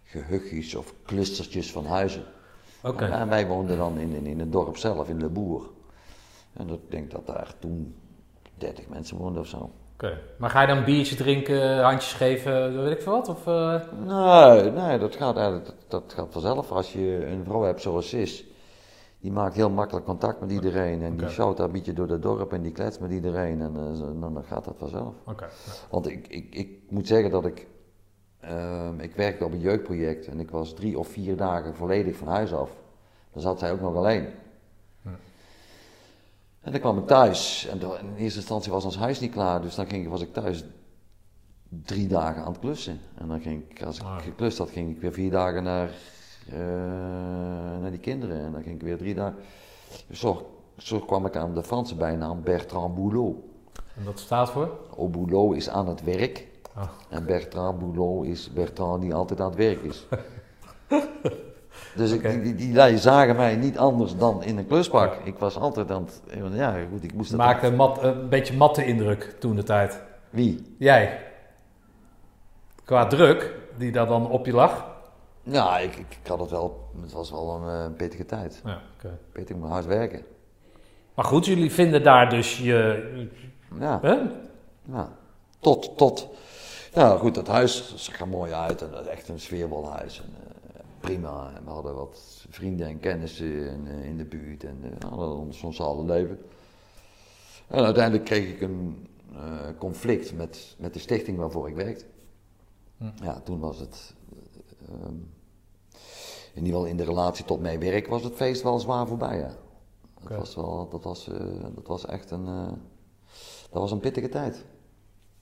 gehugjes 0.05 0.75
of 0.75 0.95
clustertjes 1.07 1.73
van 1.73 1.87
huizen. 1.87 2.25
Oké. 2.83 3.05
En 3.05 3.29
wij 3.29 3.47
woonden 3.47 3.77
dan 3.77 3.99
in, 3.99 4.15
in, 4.15 4.27
in 4.27 4.39
het 4.41 4.53
dorp 4.53 4.77
zelf, 4.77 5.09
in 5.09 5.21
Le 5.21 5.29
Boer. 5.29 5.71
En 6.53 6.67
dat- 6.67 6.79
ik 6.79 6.91
denk 6.91 7.11
dat 7.11 7.27
daar 7.27 7.55
toen 7.59 7.95
30 8.55 8.89
mensen 8.89 9.17
woonden 9.17 9.43
of 9.43 9.49
zo. 9.49 9.71
Oké. 10.01 10.19
Maar 10.37 10.51
ga 10.51 10.61
je 10.61 10.67
dan 10.67 10.85
biertje 10.85 11.17
drinken, 11.17 11.83
handjes 11.83 12.13
geven, 12.13 12.83
weet 12.83 12.93
ik 12.93 13.03
veel 13.03 13.13
wat? 13.13 13.29
Of, 13.29 13.47
eh, 13.47 13.81
Nee, 14.05 14.71
nee, 14.71 14.99
dat 14.99 15.17
gaat 15.17 15.37
eigenlijk 15.37 15.67
dat, 15.67 15.77
dat 15.89 16.13
gaat 16.13 16.33
vanzelf. 16.33 16.71
Als 16.71 16.93
je 16.93 17.27
een 17.27 17.45
vrouw 17.45 17.63
hebt 17.63 17.81
zoals 17.81 18.09
ze 18.09 18.21
is, 18.21 18.45
die 19.21 19.33
maakt 19.33 19.55
heel 19.55 19.71
makkelijk 19.71 20.07
contact 20.07 20.41
met 20.41 20.51
iedereen. 20.51 21.03
En 21.03 21.17
die 21.17 21.29
sjouwt 21.29 21.57
daar 21.57 21.67
een 21.67 21.73
beetje 21.73 21.93
door 21.93 22.09
het 22.09 22.23
dorp 22.23 22.53
en 22.53 22.63
die 22.63 22.73
kletst 22.73 23.01
met 23.01 23.11
iedereen. 23.11 23.61
En 23.61 23.77
eh, 23.77 24.21
dan 24.21 24.45
gaat 24.45 24.65
dat 24.65 24.75
vanzelf. 24.79 25.15
Oké. 25.27 25.49
Want 25.91 26.09
ik, 26.09 26.27
ik, 26.29 26.55
ik 26.55 26.69
moet 26.89 27.07
zeggen 27.07 27.31
dat 27.31 27.45
ik, 27.45 27.67
ehm, 28.41 29.01
ik 29.01 29.15
werkte 29.15 29.45
op 29.45 29.53
een 29.53 29.61
jeugdproject 29.61 30.27
en 30.27 30.41
ik 30.41 30.51
was 30.51 30.75
drie 30.75 30.99
of 30.99 31.09
vier 31.09 31.37
dagen 31.37 31.75
volledig 31.75 32.17
van 32.17 32.29
huis 32.29 32.53
af. 32.55 32.71
Dan 33.33 33.43
zat 33.43 33.59
zij 33.59 33.73
ook 33.73 33.81
nog 33.81 33.97
alleen. 33.97 34.29
En 36.61 36.73
dan 36.73 36.81
kwam 36.81 36.99
ik 36.99 37.07
thuis 37.07 37.67
en 37.67 37.81
in 37.81 38.15
eerste 38.17 38.39
instantie 38.39 38.73
was 38.73 38.85
ons 38.85 38.97
huis 38.97 39.21
niet 39.21 39.33
klaar, 39.33 39.63
dus 39.63 39.75
dan 39.75 39.87
ging, 39.89 40.09
was 40.09 40.21
ik 40.21 40.33
thuis 40.33 40.65
drie 41.69 42.07
dagen 42.07 42.43
aan 42.43 42.53
het 42.53 42.61
klussen. 42.61 42.99
En 43.15 43.29
dan 43.29 43.41
ging 43.41 43.63
ik, 43.71 43.83
als 43.83 43.97
ik 43.99 44.05
Ah. 44.05 44.19
geklust 44.19 44.59
had, 44.59 44.71
ging 44.71 44.91
ik 44.91 45.01
weer 45.01 45.13
vier 45.13 45.31
dagen 45.31 45.63
naar, 45.63 45.91
eh, 46.49 46.59
naar 47.81 47.91
die 47.91 47.99
kinderen. 48.01 48.41
En 48.45 48.53
dan 48.53 48.63
ging 48.63 48.75
ik 48.75 48.83
weer 48.83 48.99
drie 48.99 49.15
dagen. 49.15 49.37
Dus 50.07 50.21
zo, 50.21 50.51
zo 50.77 50.99
kwam 50.99 51.27
ik 51.27 51.37
aan 51.37 51.55
de 51.55 51.63
Franse 51.63 51.95
bijnaam 51.97 52.43
Bertrand 52.43 52.95
Boulot. 52.95 53.37
En 53.97 54.05
dat 54.05 54.19
staat 54.19 54.51
voor? 54.51 54.79
Au 54.97 55.09
boulot 55.09 55.57
is 55.57 55.69
aan 55.69 55.89
het 55.89 56.05
werk. 56.05 56.47
Ah. 56.75 56.89
En 57.09 57.27
Bertrand 57.27 57.79
Boulot 57.79 58.27
is 58.27 58.53
Bertrand 58.53 59.01
die 59.03 59.15
altijd 59.15 59.41
aan 59.41 59.49
het 59.51 59.59
werk 59.59 59.83
is. 59.83 60.07
dus 61.97 62.13
ik, 62.13 62.19
Oké. 62.19 62.41
die, 62.41 62.55
die, 62.55 62.75
lui 62.75 62.99
zagen 62.99 63.37
mij 63.37 63.57
niet 63.57 63.79
anders 63.79 64.17
dan 64.17 64.43
in 64.43 64.59
een 64.59 64.67
kluspak. 64.67 65.17
Ik 65.25 65.39
was 65.39 65.57
altijd 65.57 65.91
aan 65.91 66.05
het... 66.05 66.23
Ja, 66.53 66.77
goed, 66.93 67.05
ik 67.05 67.15
moest 67.15 67.31
dat... 67.31 67.39
Maakte 67.39 67.67
een, 67.67 67.77
mat, 67.77 68.03
een 68.03 68.29
beetje 68.29 68.57
matte 68.57 68.85
indruk 68.85 69.37
toen 69.39 69.57
de 69.57 69.63
tijd. 69.63 70.03
Wie? 70.31 70.75
Jij. 70.79 71.21
Qua 72.85 73.07
druk, 73.07 73.55
die 73.77 73.93
daar 73.93 74.07
dan 74.07 74.29
op 74.29 74.47
je 74.47 74.53
lag. 74.53 74.87
Ja, 75.43 75.79
ik, 75.79 75.97
ik, 75.97 76.19
had 76.27 76.41
het 76.41 76.51
wel... 76.51 76.91
Het 77.03 77.13
was 77.13 77.31
wel 77.31 77.55
een 77.55 77.91
eh, 77.91 77.97
pittige 77.97 78.27
tijd. 78.27 78.61
Ja, 78.65 78.81
oké. 78.97 79.19
Pittig, 79.33 79.57
maar 79.57 79.71
hard 79.71 79.87
werken. 79.87 80.23
Maar 81.15 81.25
goed, 81.25 81.47
jullie 81.47 81.73
vinden 81.73 82.03
daar 82.03 82.31
dus 82.31 82.59
je... 82.59 83.29
Ja, 83.79 83.99
Hè? 84.03 84.17
ja. 84.93 85.09
Tot, 85.61 85.97
tot... 85.97 86.29
Ja, 86.95 87.17
goed, 87.17 87.35
dat 87.35 87.47
huis 87.47 87.95
zag 87.97 88.21
er 88.21 88.29
mooi 88.29 88.53
uit. 88.53 88.83
En 88.83 88.91
dat 88.91 89.01
is 89.01 89.07
echt 89.07 89.29
een 89.29 89.41
sfeervol 89.41 89.91
huis. 89.91 90.21
En, 90.21 90.35
eh, 90.40 90.40
prima. 91.01 91.53
En 91.57 91.65
we 91.65 91.71
hadden 91.71 91.95
wat 91.95 92.47
vrienden 92.51 92.87
en 92.87 93.01
kennissen 93.01 93.71
in, 93.71 93.87
eh, 93.87 94.05
in 94.05 94.17
de 94.17 94.25
buurt. 94.25 94.65
En 94.65 94.79
eh, 94.83 94.91
we 94.99 95.07
hadden 95.07 95.37
ons 95.37 95.59
sociale 95.59 96.05
leven. 96.05 96.39
En 97.67 97.85
uiteindelijk 97.85 98.25
kreeg 98.25 98.49
ik 98.49 98.61
een, 98.61 99.07
eh, 99.35 99.69
conflict 99.79 100.35
met, 100.35 100.77
met 100.79 100.93
de 100.93 100.99
stichting 100.99 101.39
waarvoor 101.39 101.69
ik 101.69 101.75
werkte. 101.75 102.05
Hm. 102.97 103.05
Ja, 103.23 103.41
toen 103.41 103.61
was 103.61 103.79
het, 103.79 104.15
eh, 104.89 104.95
ehm, 104.95 105.15
in 106.55 106.65
ieder 106.65 106.73
geval 106.73 106.87
in 106.87 106.97
de 106.97 107.05
relatie 107.05 107.45
tot 107.45 107.61
mijn 107.61 107.81
werk, 107.81 108.07
was 108.07 108.23
het 108.25 108.35
feest 108.35 108.63
wel 108.63 108.79
zwaar 108.79 109.07
voorbij, 109.07 109.39
ja. 109.39 109.55
Dat, 110.29 110.39
was, 110.39 110.55
wel, 110.55 110.89
dat, 110.89 111.05
was, 111.05 111.25
dat 111.75 111.87
was 111.87 112.07
echt 112.07 112.31
een, 112.31 112.45
dat 113.71 113.81
was 113.83 113.91
een 113.91 114.01
pittige 114.01 114.29
tijd. 114.29 114.65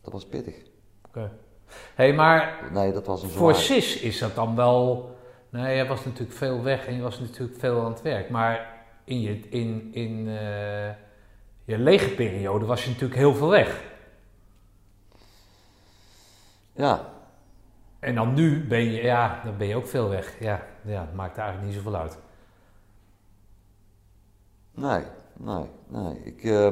Dat 0.01 0.13
was 0.13 0.27
pittig. 0.27 0.63
Oké. 1.07 1.33
hey, 1.95 2.15
maar 2.15 2.71
Nee, 2.73 2.93
dat 2.93 3.07
was 3.07 3.23
een 3.23 3.29
voor. 3.29 3.55
Sis 3.55 4.01
is 4.01 4.19
dat 4.19 4.35
dan 4.35 4.57
wel... 4.57 5.17
Nee, 5.51 5.75
jij 5.77 5.87
was 5.87 6.05
natuurlijk 6.05 6.39
veel 6.39 6.63
weg 6.63 6.87
en 6.87 6.95
je 6.95 7.03
was 7.03 7.19
natuurlijk 7.21 7.59
veel 7.59 7.81
aan 7.85 7.91
het 7.93 8.03
werk. 8.03 8.31
Maar 8.31 8.85
in 9.05 9.21
je, 9.21 9.49
in, 9.49 9.89
in, 9.95 10.29
eh, 10.29 10.91
je 11.65 11.79
lege 11.79 12.15
periode 12.15 12.67
was 12.67 12.85
je 12.85 12.91
natuurlijk 12.91 13.21
heel 13.21 13.35
veel 13.35 13.49
weg. 13.49 13.83
Ja, 16.73 17.13
En 18.01 18.15
dan 18.15 18.35
nu 18.35 18.67
ben 18.67 18.83
je, 18.85 19.03
ja, 19.03 19.41
dan 19.45 19.57
ben 19.57 19.67
je 19.67 19.77
ook 19.77 19.87
veel 19.87 20.09
weg. 20.09 20.41
Ja, 20.41 20.67
ja 20.85 21.05
dat 21.05 21.15
maakt 21.15 21.37
eigenlijk 21.39 21.67
niet 21.69 21.77
zoveel 21.77 21.97
uit. 22.01 22.19
nee, 24.75 25.05
nee, 25.37 25.71
nee. 25.87 26.19
Ik, 26.25 26.45
eh, 26.45 26.69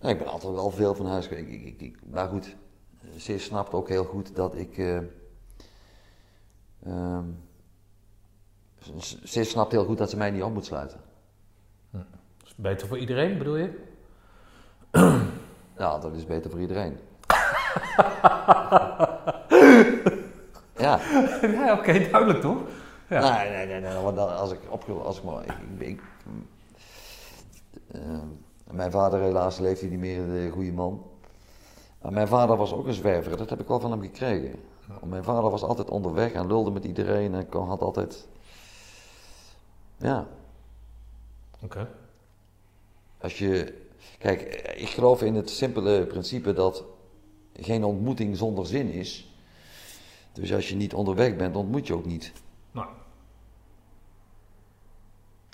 nee, 0.00 0.12
ik 0.12 0.18
ben 0.18 0.26
altijd 0.26 0.52
wel 0.54 0.70
veel 0.70 0.94
van 0.94 1.06
huis 1.06 1.26
geweest. 1.26 1.48
Ik, 1.48 1.64
ik, 1.64 1.80
ik, 1.80 1.98
maar 2.10 2.28
goed, 2.28 2.56
ze 3.18 3.38
snapt 3.38 3.72
ook 3.72 3.88
heel 3.88 4.04
goed 4.04 4.36
dat 4.36 4.54
ik. 4.56 4.78
eh 4.78 4.98
ehm, 6.84 7.24
ze- 9.24 9.44
snapt 9.44 9.72
heel 9.72 9.84
goed 9.84 9.98
dat 9.98 10.10
ze 10.10 10.16
mij 10.16 10.30
niet 10.30 10.42
op 10.42 10.52
moet 10.52 10.64
sluiten. 10.64 11.00
Dat 11.90 12.02
is 12.46 12.54
beter 12.56 12.88
voor 12.88 12.98
iedereen, 12.98 13.38
bedoel 13.38 13.56
je? 13.56 13.82
Ja, 15.78 15.98
dat 15.98 16.14
is 16.14 16.24
beter 16.26 16.50
voor 16.50 16.60
iedereen. 16.60 16.98
ja. 20.76 21.00
ja, 21.42 21.72
oké, 21.78 21.92
duidelijk 22.10 22.40
toch? 22.40 22.58
Ja. 23.08 23.36
Nee, 23.36 23.50
nee, 23.50 23.66
nee, 23.66 23.80
nee. 23.80 24.02
Want 24.02 24.18
als 24.18 24.52
ik 24.52 24.58
op, 24.68 24.88
als 25.04 25.18
ik 25.18 25.24
maar, 25.24 25.44
ik, 25.44 25.52
ik, 25.78 25.88
ik- 25.88 26.00
eh, 27.92 28.00
mijn 28.70 28.90
vader 28.90 29.20
helaas 29.20 29.58
leeft 29.58 29.80
hij 29.80 29.90
niet 29.90 29.98
meer, 29.98 30.26
de 30.26 30.50
goede 30.52 30.72
man. 30.72 31.02
Maar 32.02 32.12
mijn 32.12 32.28
vader 32.28 32.56
was 32.56 32.72
ook 32.72 32.86
een 32.86 32.92
zwerver, 32.92 33.36
dat 33.36 33.50
heb 33.50 33.60
ik 33.60 33.68
wel 33.68 33.80
van 33.80 33.90
hem 33.90 34.00
gekregen. 34.00 34.54
Mijn 35.04 35.24
vader 35.24 35.50
was 35.50 35.62
altijd 35.62 35.90
onderweg 35.90 36.32
en 36.32 36.46
lulde 36.46 36.70
met 36.70 36.84
iedereen 36.84 37.34
en 37.34 37.46
had 37.52 37.80
altijd, 37.82 38.28
ja, 40.04 40.26
Oké. 41.60 41.88
als 43.20 43.38
je, 43.38 43.82
kijk, 44.18 44.40
ik 44.76 44.88
geloof 44.88 45.22
in 45.22 45.34
het 45.34 45.50
simpele 45.50 46.06
principe 46.06 46.52
dat 46.52 46.84
geen 47.60 47.84
ontmoeting 47.84 48.36
zonder 48.36 48.66
zin 48.66 48.90
is. 48.90 49.32
Dus 50.32 50.52
als 50.52 50.68
je 50.68 50.76
niet 50.76 50.94
onderweg 50.94 51.36
bent, 51.36 51.56
ontmoet 51.56 51.86
je 51.86 51.94
ook 51.94 52.04
niet. 52.06 52.32
Nou. 52.72 52.86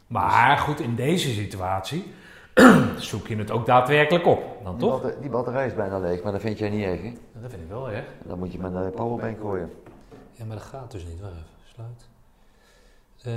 Maar 0.07 0.59
goed, 0.59 0.81
in 0.81 0.95
deze 0.95 1.31
situatie 1.33 2.13
zoek 2.97 3.27
je 3.27 3.37
het 3.37 3.51
ook 3.51 3.67
daadwerkelijk 3.67 4.27
op, 4.27 4.43
dan 4.65 4.79
Die, 4.79 4.89
toch? 4.89 5.03
batter- 5.03 5.21
die 5.21 5.31
batterij 5.31 5.67
is 5.67 5.75
bijna 5.75 5.99
leeg, 5.99 6.23
maar 6.23 6.33
dat 6.33 6.41
vind 6.41 6.59
jij 6.59 6.69
niet 6.71 6.85
erg, 6.85 7.03
hè? 7.03 7.13
Dat 7.41 7.51
vind 7.51 7.63
ik 7.63 7.69
wel 7.69 7.91
erg. 7.91 8.07
Dan 8.25 8.39
moet 8.39 8.53
je 8.53 8.59
met 8.59 8.75
een 8.75 8.91
powerbank 8.91 9.41
gooien. 9.41 9.73
Ja, 10.33 10.45
maar 10.45 10.57
dat 10.57 10.67
gaat 10.67 10.91
dus 10.91 11.05
niet. 11.05 11.21
Wacht 11.21 11.33
even, 11.33 11.45
sluit. 11.75 12.09
Eh, 13.25 13.33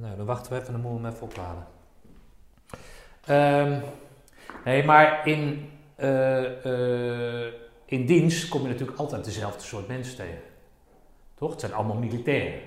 nou, 0.00 0.16
dan 0.16 0.26
wachten 0.26 0.52
we 0.52 0.58
even 0.58 0.74
en 0.74 0.82
dan 0.82 0.90
moeten 0.90 1.02
we 1.02 1.06
hem 1.06 1.16
even 1.16 1.26
opladen. 1.26 1.66
Ehm, 3.26 3.80
nee, 4.64 4.84
maar 4.84 5.26
in, 5.26 5.70
eh, 5.94 7.44
eh, 7.44 7.52
in 7.84 8.06
dienst 8.06 8.48
kom 8.48 8.62
je 8.62 8.68
natuurlijk 8.68 8.98
altijd 8.98 9.24
dezelfde 9.24 9.62
soort 9.62 9.88
mensen 9.88 10.16
tegen. 10.16 10.40
Toch? 11.34 11.50
Het 11.50 11.60
zijn 11.60 11.72
allemaal 11.72 11.96
militairen. 11.96 12.60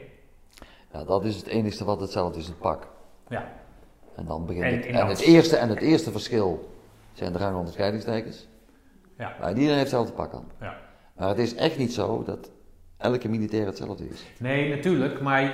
Ja, 0.91 1.03
dat 1.03 1.25
is 1.25 1.35
het 1.35 1.47
enige 1.47 1.85
wat 1.85 1.99
hetzelfde 1.99 2.39
is, 2.39 2.47
het 2.47 2.59
pak. 2.59 2.87
Ja. 3.27 3.51
En 4.15 4.25
dan 4.25 4.45
begint 4.45 4.65
En 4.65 4.75
het. 4.75 4.85
En 4.85 5.07
het, 5.07 5.19
eerste, 5.19 5.57
en 5.57 5.69
het 5.69 5.79
eerste 5.79 6.11
verschil 6.11 6.69
zijn 7.13 7.33
de 7.33 7.37
rangonderscheidingstekens. 7.37 8.47
Ja. 9.17 9.35
Maar 9.39 9.49
iedereen 9.49 9.69
heeft 9.69 9.79
hetzelfde 9.79 10.13
pak 10.13 10.33
aan. 10.33 10.51
Ja. 10.59 10.77
Maar 11.13 11.27
het 11.27 11.37
is 11.37 11.55
echt 11.55 11.77
niet 11.77 11.93
zo 11.93 12.23
dat 12.23 12.51
elke 12.99 13.29
militair 13.29 13.65
hetzelfde 13.65 14.09
is. 14.09 14.25
Nee, 14.39 14.69
natuurlijk, 14.69 15.21
maar 15.21 15.53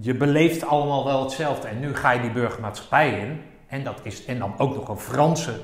je, 0.00 0.16
beleeft 0.16 0.64
allemaal 0.64 1.04
wel 1.04 1.22
hetzelfde. 1.22 1.68
En 1.68 1.80
nu 1.80 1.94
ga 1.94 2.10
je 2.10 2.20
die 2.20 2.30
burgermaatschappij 2.30 3.18
in. 3.18 3.40
En, 3.66 3.84
dat 3.84 4.00
is, 4.02 4.24
en 4.24 4.38
dan 4.38 4.54
ook 4.58 4.74
nog 4.74 4.88
een 4.88 4.98
Franse 4.98 5.60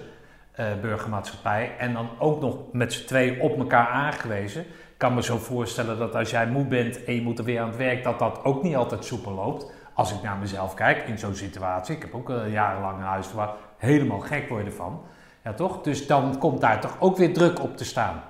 eh, 0.53 0.67
burgermaatschappij. 0.81 1.73
En 1.79 1.93
dan 1.93 2.09
ook 2.19 2.41
nog 2.41 2.57
met 2.73 2.93
z'n 2.93 3.07
twee 3.07 3.41
op 3.41 3.59
elkaar 3.59 3.89
aangewezen. 3.89 4.61
Ik 4.61 5.05
kan 5.05 5.15
me 5.15 5.23
zo 5.23 5.37
voorstellen 5.37 5.99
dat 5.99 6.15
als 6.15 6.31
jij 6.31 6.47
moe 6.47 6.65
bent 6.65 7.05
en 7.05 7.15
je 7.15 7.23
moet 7.23 7.39
er 7.39 7.45
weer 7.45 7.61
aan 7.61 7.69
het 7.69 7.77
werk, 7.77 8.03
dat 8.05 8.19
dat 8.19 8.45
ook 8.45 8.63
niet 8.63 8.77
altijd 8.77 9.05
soepel 9.05 9.33
loopt. 9.33 9.71
Als 9.95 10.13
ik 10.13 10.23
naar 10.23 10.37
mezelf 10.37 10.75
kijk 10.75 11.09
in 11.09 11.19
zo'n 11.19 11.35
situatie. 11.35 11.97
Ik 11.97 12.03
heb 12.03 12.15
ook 12.15 12.31
eh, 12.31 12.53
jarenlang 12.53 12.99
een 12.99 13.05
huis 13.05 13.33
waar 13.33 13.51
helemaal 13.77 14.21
gek 14.21 14.49
worden 14.49 14.73
van. 14.73 15.01
Ja, 15.45 15.53
toch? 15.53 15.83
Dus 15.83 16.07
dan 16.07 16.39
komt 16.39 16.61
daar 16.61 16.81
toch 16.81 16.97
ook 16.99 17.17
weer 17.17 17.33
druk 17.33 17.63
op 17.63 17.77
te 17.77 17.85
staan. 17.85 18.23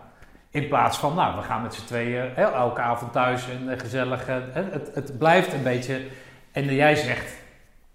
In 0.50 0.68
plaats 0.68 0.98
van, 0.98 1.14
nou, 1.14 1.36
we 1.36 1.42
gaan 1.42 1.62
met 1.62 1.74
z'n 1.74 1.84
tweeën 1.86 2.30
hè, 2.34 2.42
elke 2.42 2.80
avond 2.80 3.12
thuis 3.12 3.48
en 3.50 3.68
eh, 3.72 3.78
gezellig. 3.78 4.28
eh, 4.28 4.36
hè, 4.52 4.62
het, 4.62 4.90
het 4.94 5.18
blijft 5.18 5.52
een 5.52 5.62
beetje. 5.62 6.00
En 6.52 6.64
jij 6.74 6.94
zegt, 6.96 7.32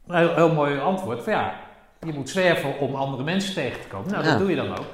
een 0.08 0.16
heel, 0.16 0.36
heel 0.36 0.54
mooi 0.54 0.80
antwoord, 0.80 1.24
van 1.24 1.34
ja, 1.34 1.54
je 2.00 2.14
moet 2.14 2.30
zwerven 2.30 2.80
om 2.80 2.96
andere 2.96 3.24
mensen 3.24 3.54
tegen 3.54 3.82
te 3.82 3.88
komen. 3.88 4.12
Nou, 4.12 4.24
Ja. 4.24 4.30
dat 4.30 4.40
doe 4.40 4.50
je 4.50 4.56
dan 4.56 4.72
ook. 4.78 4.86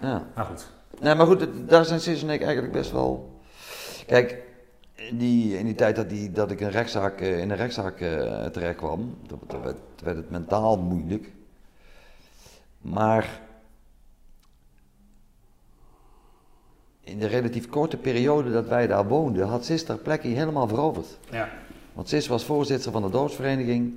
Ja. 0.00 0.22
Nou 0.34 0.46
goed. 0.48 0.70
Nee, 1.00 1.14
maar 1.14 1.26
goed, 1.26 1.46
daar 1.68 1.84
zijn 1.84 2.00
Sis 2.00 2.22
en 2.22 2.30
ik 2.30 2.42
eigenlijk 2.42 2.72
best 2.72 2.90
wel. 2.92 3.40
Kijk, 4.06 4.36
in 4.94 5.18
die, 5.18 5.58
in 5.58 5.64
die 5.64 5.74
tijd 5.74 5.96
dat, 5.96 6.08
die, 6.08 6.30
dat 6.32 6.50
ik 6.50 6.60
een 6.60 6.70
rechtszaak, 6.70 7.20
in 7.20 7.50
een 7.50 7.56
rechtszaak 7.56 8.00
eh, 8.00 8.44
terecht 8.44 8.76
kwam, 8.76 9.16
werd 10.02 10.16
het 10.16 10.30
mentaal 10.30 10.78
moeilijk. 10.78 11.30
Maar 12.80 13.26
in 17.12 17.18
de 17.18 17.26
relatief 17.26 17.68
korte 17.68 17.96
periode 17.96 18.52
dat 18.52 18.68
wij 18.68 18.86
daar 18.86 19.08
woonden, 19.08 19.46
had 19.46 19.64
Sis 19.64 19.84
ter 19.84 19.96
plekke 19.96 20.28
helemaal 20.28 20.68
veroverd. 20.68 21.18
Ja. 21.30 21.48
Want 21.92 22.08
Sis 22.08 22.26
was 22.26 22.44
voorzitter 22.44 22.92
van 22.92 23.02
de 23.02 23.10
dorpsvereniging, 23.10 23.94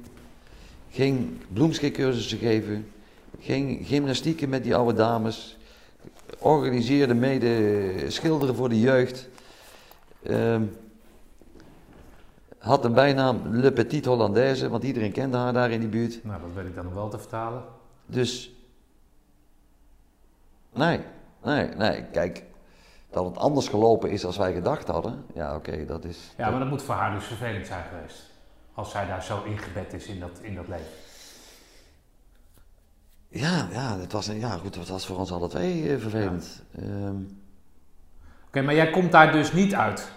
ging 0.90 1.30
bloemschikcursussen 1.54 2.38
geven, 2.38 2.92
ging 3.40 3.88
gymnastieken 3.88 4.50
met 4.50 4.64
die 4.64 4.76
oude 4.76 4.94
dames, 4.94 5.58
organiseerde 6.40 7.14
mede 7.14 7.94
schilderen 8.08 8.56
voor 8.56 8.70
de 8.70 8.80
jeugd. 8.80 9.28
Ehm, 10.24 10.64
had 12.58 12.86
een 12.86 12.94
bijnaam 12.94 13.42
Le 13.48 13.72
Petit 13.72 14.06
Hollandaise, 14.06 14.70
want 14.70 14.84
iedereen 14.84 15.12
kende 15.12 15.38
haar 15.38 15.54
daar 15.54 15.72
in 15.72 15.80
die 15.80 15.90
buurt. 15.90 16.24
Nou, 16.24 16.42
dat 16.42 16.50
weet 16.54 16.66
ik 16.66 16.76
dan 16.76 16.84
nog 16.84 16.94
wel 16.94 17.10
te 17.10 17.20
vertalen. 17.20 17.64
Dus, 18.06 18.56
nee, 20.74 21.00
nee, 21.44 21.68
nee, 21.68 22.04
kijk, 22.12 22.44
dat 23.16 23.26
het 23.26 23.38
anders 23.38 23.68
gelopen 23.68 24.10
is 24.10 24.26
als 24.26 24.38
wij 24.38 24.54
gedacht 24.54 24.88
hadden, 24.88 25.26
ja 25.34 25.56
oké, 25.56 25.86
dat 25.86 26.04
is... 26.04 26.34
Ja, 26.38 26.50
maar 26.50 26.60
dat 26.60 26.70
moet 26.70 26.82
voor 26.82 26.96
haar 26.96 27.14
dus 27.14 27.24
vervelend 27.24 27.68
zijn 27.68 27.84
geweest. 27.84 28.32
Als 28.74 28.92
zij 28.92 29.08
daar 29.08 29.24
zo 29.24 29.44
ingebed 29.44 29.94
is 29.94 30.06
in 30.06 30.20
dat, 30.20 30.40
in 30.42 30.56
dat 30.56 30.68
leven. 30.68 30.86
Ja, 33.28 33.68
ja, 33.72 34.00
het 34.00 34.12
was, 34.12 34.26
ja, 34.26 34.50
goed, 34.50 34.76
het 34.76 34.90
was 34.90 35.06
voor 35.06 35.18
ons 35.18 35.32
alle 35.32 35.48
twee 35.48 35.94
eh, 35.94 36.00
vervelend. 36.00 36.64
Ehm, 36.78 37.16
Oké, 38.48 38.62
maar 38.62 38.74
jij 38.74 38.90
komt 38.90 39.12
daar 39.12 39.32
dus 39.32 39.52
niet 39.54 39.76
uit. 39.76 40.12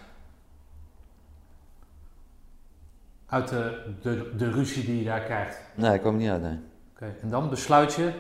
Uit 3.27 3.49
de, 3.49 3.95
de, 4.03 4.33
de 4.37 4.51
ruzie 4.51 4.85
die 4.85 4.99
je 4.99 5.05
daar 5.05 5.23
krijgt. 5.23 5.61
nee, 5.75 5.95
ik 5.95 6.01
kwam 6.01 6.15
er 6.15 6.21
niet 6.21 6.31
uit, 6.31 6.43
nee. 6.43 6.61
Oké, 6.93 7.15
en 7.23 7.31
dan 7.31 7.49
besluit 7.51 7.95
je. 7.95 8.13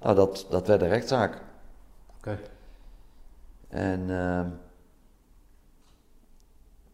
Nou, 0.00 0.14
dat, 0.14 0.46
dat 0.50 0.66
werd 0.66 0.82
een 0.82 0.88
rechtszaak. 0.88 1.42
Oké. 2.16 2.38
En 3.72 4.10
ehm, 4.10 4.50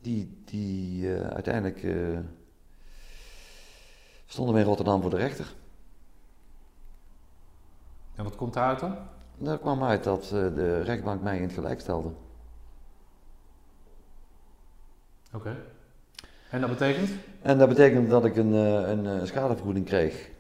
die, 0.01 0.43
die 0.45 1.15
eh, 1.15 1.29
uiteindelijk 1.29 1.83
eh, 1.83 2.19
stonden 4.27 4.55
we 4.55 4.61
in 4.61 4.67
Rotterdam 4.67 5.01
voor 5.01 5.11
de 5.11 5.17
rechter. 5.17 5.55
En 8.15 8.25
wat 8.25 8.37
komt 8.37 8.57
eruit 8.57 8.81
dan? 8.81 8.97
Daar 9.39 9.59
kwam 9.59 9.83
uit 9.83 10.05
dat 10.05 10.23
eh, 10.25 10.31
de 10.31 10.83
rechtbank 10.83 11.23
mij 11.23 11.37
in 11.37 11.43
het 11.43 11.53
gelijk 11.53 11.81
stelde. 11.81 12.11
Oké. 15.33 15.57
En 16.51 16.61
dat 16.61 16.71
betekent? 16.71 17.11
En 17.43 17.59
dat 17.59 17.69
betekent 17.69 18.11
dat 18.11 18.25
ik 18.25 18.37
een, 18.37 18.53
een, 18.53 19.27
schadevergoeding 19.27 19.87
kreeg. 19.87 20.31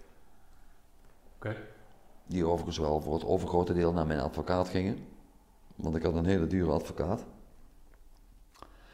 Oké. 1.36 1.56
Die 2.27 2.47
overigens 2.47 2.78
wel 2.78 3.01
voor 3.01 3.15
het 3.15 3.24
overgrote 3.24 3.74
deel 3.74 3.93
naar 3.93 4.06
mijn 4.06 4.20
advocaat 4.20 4.69
gingen. 4.69 5.16
Want 5.78 5.96
ik 5.96 6.02
had 6.02 6.14
een 6.14 6.26
hele 6.26 6.46
dure 6.46 6.70
advocaat. 6.70 7.24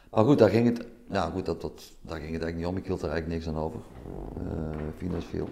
Maar 0.09 0.25
goed, 0.25 0.39
daar 0.39 0.49
ging 0.49 0.77
het, 0.77 0.87
nou 1.07 1.31
goed, 1.31 1.45
dat, 1.45 1.61
dat, 1.61 1.91
daar 2.01 2.19
ging 2.19 2.33
het 2.33 2.41
eigenlijk 2.43 2.55
niet 2.55 2.65
om. 2.65 2.77
Ik 2.77 2.85
hield 2.85 3.01
er 3.01 3.09
eigenlijk 3.09 3.43
niks 3.43 3.55
aan 3.55 3.63
over. 3.63 3.79
eh, 4.37 4.77
financieel. 4.97 5.49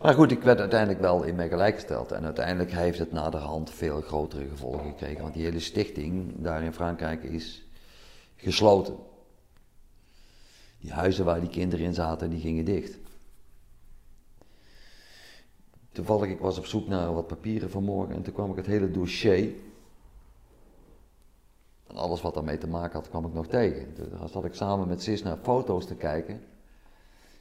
Maar 0.00 0.14
goed, 0.14 0.30
ik 0.30 0.42
werd 0.42 0.60
uiteindelijk 0.60 1.00
wel 1.00 1.22
in 1.22 1.34
mij 1.34 1.48
gelijk 1.48 1.74
gesteld. 1.74 2.12
En 2.12 2.24
uiteindelijk 2.24 2.72
heeft 2.72 2.98
het 2.98 3.12
naderhand 3.12 3.70
veel 3.70 4.00
grotere 4.00 4.48
gevolgen 4.48 4.86
gekregen. 4.88 5.22
Want 5.22 5.34
die 5.34 5.44
hele 5.44 5.60
stichting 5.60 6.34
daar 6.36 6.62
in 6.62 6.72
Frankrijk 6.72 7.22
is 7.22 7.66
gesloten. 8.36 8.96
Die 10.80 10.92
huizen 10.92 11.24
waar 11.24 11.40
die 11.40 11.48
kinderen 11.48 11.84
in 11.84 11.94
zaten, 11.94 12.30
die 12.30 12.40
gingen 12.40 12.64
dicht. 12.64 12.98
Toevallig, 15.92 16.30
ik 16.30 16.38
was 16.38 16.58
op 16.58 16.66
zoek 16.66 16.88
naar 16.88 17.14
wat 17.14 17.26
papieren 17.26 17.70
vanmorgen 17.70 18.14
en 18.14 18.22
toen 18.22 18.34
kwam 18.34 18.50
ik 18.50 18.56
het 18.56 18.66
hele 18.66 18.90
dossier. 18.90 19.50
En 21.88 21.96
alles 21.96 22.22
wat 22.22 22.34
daarmee 22.34 22.58
te 22.58 22.66
maken 22.68 22.92
had, 22.98 23.08
kwam 23.08 23.24
ik 23.26 23.32
nog 23.32 23.46
tegen. 23.46 23.94
Toen 23.94 24.28
zat 24.28 24.44
ik 24.44 24.54
samen 24.54 24.88
met 24.88 25.02
Sis 25.02 25.22
naar 25.22 25.36
foto's 25.42 25.86
te 25.86 25.94
kijken 25.94 26.40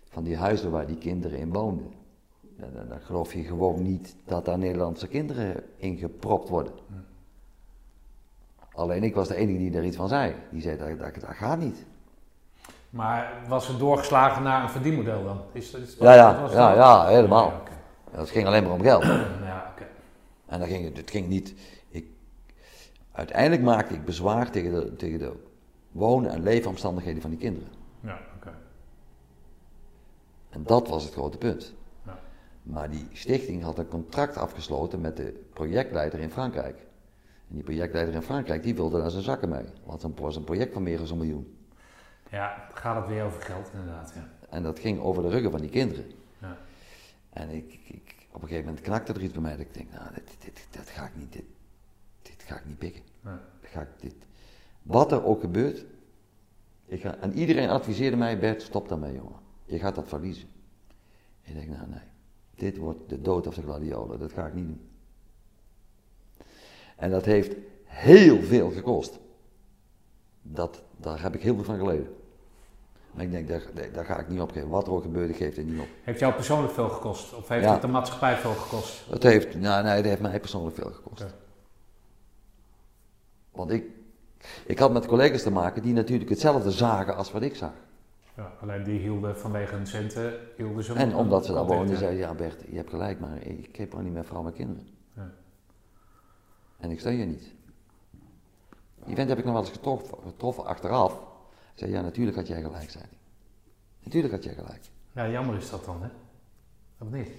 van 0.09 0.23
die 0.23 0.38
huizen 0.38 0.72
waar 0.72 0.88
die 0.88 0.97
kinderen 0.97 1.39
in 1.39 1.53
woonden. 1.53 1.93
Dan, 2.57 2.69
dan- 2.73 2.88
dan 2.88 2.99
geloof 3.01 3.34
je 3.34 3.43
gewoon 3.43 3.81
niet 3.81 4.15
dat 4.26 4.45
daar 4.45 4.57
Nederlandse 4.57 5.07
kinderen 5.07 5.63
in 5.77 5.97
gepropt 5.97 6.49
worden. 6.49 6.73
Alleen 8.73 9.03
ik 9.03 9.15
was 9.15 9.27
de 9.27 9.35
enige 9.35 9.57
die 9.57 9.72
daar 9.72 9.84
iets 9.85 9.95
van 9.97 10.07
zei. 10.07 10.35
Die 10.49 10.61
zei 10.61 10.77
dat, 10.77 10.99
dat, 10.99 11.13
dat 11.22 11.35
gaat 11.35 11.59
niet. 11.59 11.85
Maar 12.89 13.34
was 13.47 13.67
het 13.67 13.80
doorgeslagen 13.80 14.43
naar 14.43 14.63
een 14.63 14.69
verdienmodel 14.69 15.23
dan? 15.23 15.41
Is, 15.51 15.72
dat- 15.72 15.95
Ja, 15.99 16.13
ja, 16.13 16.41
was 16.41 16.51
ja, 16.51 16.67
dat- 16.67 16.77
ja, 16.77 17.07
helemaal. 17.07 17.53
Het 18.11 18.30
ging 18.30 18.47
alleen 18.47 18.63
maar 18.63 18.72
om 18.72 18.81
geld. 18.81 19.03
Ja. 19.03 19.73
En 20.45 20.59
dan 20.59 20.67
ging 20.67 20.95
het 20.97 21.09
ging 21.11 21.27
niet. 21.27 21.53
Uiteindelijk 23.16 23.62
maakte 23.62 23.94
ik 23.94 24.06
bezwaar 24.06 24.52
tegen 24.52 24.72
de, 24.72 24.96
tegen 24.96 25.20
de 25.20 25.32
wonen- 25.92 26.32
en 26.32 26.44
leefomstandigheden 26.44 27.22
van 27.22 27.30
die 27.30 27.40
kinderen. 27.40 27.70
Ja, 28.00 28.20
oké. 28.36 28.54
En 30.50 30.64
dat 30.64 30.88
was 30.88 31.04
het 31.04 31.14
grote 31.14 31.38
punt. 31.38 31.74
Ja. 32.06 32.20
Maar 32.64 32.90
die 32.90 33.08
stichting 33.14 33.64
had 33.64 33.78
een 33.78 33.88
contract 33.88 34.38
afgesloten 34.38 35.02
met 35.02 35.18
de 35.18 35.44
projectleider 35.54 36.20
in 36.20 36.32
Frankrijk. 36.32 36.78
En 37.50 37.56
die 37.56 37.64
projectleider 37.64 38.14
in 38.14 38.22
Frankrijk 38.22 38.64
die 38.64 38.76
wilde 38.76 39.00
daar 39.00 39.12
zijn 39.12 39.24
zakken 39.24 39.50
mee. 39.50 39.66
Want 39.84 40.02
het 40.02 40.20
was 40.20 40.36
een 40.36 40.44
project 40.44 40.74
van 40.74 40.84
meer 40.84 40.98
dan 40.98 41.10
een 41.10 41.18
miljoen. 41.18 41.58
Ja, 42.30 42.68
gaat 42.74 42.96
het 42.96 43.08
weer 43.08 43.24
over 43.24 43.42
geld 43.42 43.70
inderdaad, 43.74 44.14
ja. 44.16 44.30
En 44.50 44.64
dat 44.64 44.80
ging 44.80 45.00
over 45.00 45.24
de 45.24 45.30
ruggen 45.30 45.52
van 45.52 45.62
die 45.62 45.70
kinderen. 45.70 46.12
Ja. 46.42 46.58
En 47.30 47.50
ik, 47.50 47.80
ik, 47.84 48.28
op 48.32 48.42
een 48.42 48.48
gegeven 48.48 48.66
moment 48.66 48.86
knakte 48.86 49.14
er 49.14 49.22
iets 49.22 49.34
bij 49.34 49.42
mij. 49.42 49.52
Dat 49.52 49.66
ik 49.66 49.74
denk, 49.74 49.92
nou, 49.92 50.14
dit, 50.14 50.36
dit, 50.40 50.68
dit 50.70 50.90
ga 50.90 51.06
ik 51.06 51.16
niet, 51.16 51.34
dit 51.34 51.44
ga 52.45 52.55
ik 52.55 52.65
niet 52.65 52.77
pikken. 52.77 53.01
Ja. 53.23 53.41
Dat 53.61 53.69
ga 53.69 53.81
ik, 53.81 53.88
dit. 53.99 54.15
Wat 54.81 55.11
er 55.11 55.23
ook 55.26 55.39
gebeurt. 55.39 55.85
Ik 56.85 57.01
ga, 57.01 57.17
en 57.17 57.34
iedereen 57.34 57.69
adviseerde 57.69 58.17
mij, 58.17 58.39
Bert, 58.39 58.61
stop 58.61 58.89
daarmee 58.89 59.13
jongen. 59.13 59.39
Je 59.65 59.80
gaat 59.80 59.95
dat 59.95 60.07
verliezen. 60.07 60.47
Ik 61.41 61.53
denk, 61.53 61.67
nou 61.67 61.89
nee, 61.89 61.99
dit 62.55 62.77
wordt 62.77 63.09
de 63.09 63.22
dood 63.22 63.47
of 63.47 63.55
de 63.55 63.61
gladiolen. 63.61 64.19
Dat 64.19 64.31
ga 64.31 64.45
ik 64.47 64.53
niet 64.53 64.67
doen. 64.67 64.89
En 66.95 67.11
dat 67.11 67.26
heeft 67.26 67.55
heel 67.84 68.41
veel 68.41 68.72
gekost. 68.72 69.19
Dat, 70.41 70.81
daar 70.97 71.22
heb 71.22 71.35
ik 71.35 71.41
heel 71.41 71.55
veel 71.55 71.63
van 71.63 71.77
geleden. 71.77 72.15
Maar 73.11 73.23
ik 73.23 73.31
denk, 73.31 73.47
daar, 73.47 73.63
daar 73.93 74.05
ga 74.05 74.19
ik 74.19 74.30
niet 74.30 74.39
opgeven. 74.39 74.69
Wat 74.69 74.88
er 74.88 74.93
ook 74.93 75.01
gebeurt, 75.01 75.30
ik 75.30 75.35
geef 75.35 75.55
het 75.55 75.65
niet 75.65 75.80
op. 75.80 75.88
Heeft 76.03 76.19
jou 76.19 76.34
persoonlijk 76.34 76.73
veel 76.73 76.89
gekost? 76.89 77.34
Of 77.34 77.47
heeft 77.47 77.63
Ja. 77.63 77.72
het 77.72 77.81
de 77.81 77.88
maatschappij 77.88 78.38
veel 78.38 78.53
gekost? 78.53 79.09
Dat 79.09 79.23
heeft, 79.23 79.55
nou, 79.55 79.84
nee, 79.84 79.95
dat 79.95 80.05
heeft 80.05 80.22
mij 80.22 80.39
persoonlijk 80.39 80.76
veel 80.76 80.91
gekost. 80.91 81.26
Want 83.56 83.72
ik, 83.72 83.86
ik 84.65 84.80
had 84.80 84.94
met 84.94 85.06
collega's 85.06 85.44
te 85.44 85.52
maken 85.52 85.82
die 85.82 85.94
natuurlijk 85.94 86.30
hetzelfde 86.30 86.72
zagen 86.72 87.15
als 87.15 87.32
wat 87.32 87.41
ik 87.41 87.56
zag. 87.56 87.72
Ja, 88.36 88.52
alleen 88.61 88.84
die 88.84 88.99
hielden 88.99 89.38
vanwege 89.38 89.76
hun 89.76 89.88
centen, 89.88 90.34
hielden 90.57 90.84
ze... 90.84 90.94
En 90.94 91.15
omdat 91.15 91.45
ze 91.45 91.53
daar 91.53 91.65
woonden, 91.65 91.90
ja. 91.90 91.98
zei 91.98 92.18
ja 92.18 92.34
Bert, 92.34 92.61
je 92.69 92.76
hebt 92.76 92.90
gelijk, 92.90 93.19
maar 93.19 93.41
ik 93.41 93.76
heb 93.76 93.90
gewoon 93.90 94.03
niet 94.06 94.14
meer 94.14 94.26
vrouw 94.26 94.45
en 94.45 94.53
kinderen. 94.53 94.88
Ja. 95.14 95.32
En 96.77 96.91
ik 96.91 96.99
steun 96.99 97.18
je 97.18 97.26
niet. 97.26 97.53
Die 99.06 99.15
vent 99.15 99.30
heb 99.30 99.38
ik 99.38 99.44
nog 99.44 99.53
wel 99.53 99.64
eens 99.64 99.72
getroffen, 99.72 100.18
getroffen 100.23 100.65
achteraf. 100.65 101.14
Ik 101.73 101.82
zei, 101.82 101.91
ja 101.91 102.02
natuurlijk 102.02 102.38
had 102.38 102.48
jij 102.48 102.61
gelijk, 102.61 102.90
zei 102.90 103.03
hij. 103.03 103.18
Natuurlijk 104.03 104.34
had 104.34 104.44
jij 104.44 104.53
gelijk. 104.53 104.82
Ja, 105.11 105.30
jammer 105.30 105.56
is 105.56 105.69
dat 105.69 105.86
dan, 105.86 106.02
hè? 106.02 106.07
Of 106.98 107.11
niet? 107.11 107.30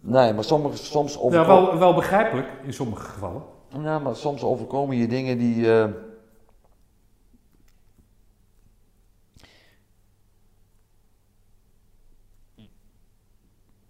Nee, 0.00 0.32
maar 0.32 0.44
sommige, 0.44 0.76
soms, 0.76 1.18
Ja, 1.30 1.46
wel, 1.46 1.78
wel 1.78 1.94
begrijpelijk 1.94 2.48
in 2.62 2.72
sommige 2.72 3.02
gevallen. 3.02 3.42
Ja, 3.68 3.98
maar 3.98 4.16
soms 4.16 4.42
overkomen 4.42 4.96
je 4.96 5.08
dingen 5.08 5.38
die... 5.38 5.72
eh, 5.72 5.90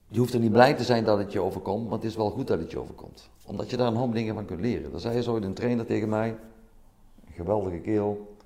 Je 0.08 0.22
hoeft 0.22 0.34
er 0.34 0.40
niet 0.40 0.52
blij 0.52 0.74
te 0.74 0.84
zijn 0.84 1.04
dat 1.04 1.18
het 1.18 1.32
je 1.32 1.40
overkomt, 1.40 1.88
want 1.88 2.02
het 2.02 2.10
is 2.10 2.16
wel 2.16 2.30
goed 2.30 2.46
dat 2.46 2.58
het 2.58 2.70
je 2.70 2.78
overkomt. 2.78 3.30
Omdat 3.46 3.70
je 3.70 3.76
daar 3.76 3.86
een 3.86 3.94
hoop 3.96 4.12
dingen 4.12 4.34
van 4.34 4.44
kunt 4.44 4.60
leren. 4.60 4.92
Er 4.92 5.00
zei 5.00 5.22
zo 5.22 5.36
een 5.36 5.54
trainer 5.54 5.86
tegen 5.86 6.08
mij, 6.08 6.28
een 7.26 7.32
geweldige 7.32 7.78
kerel. 7.78 8.36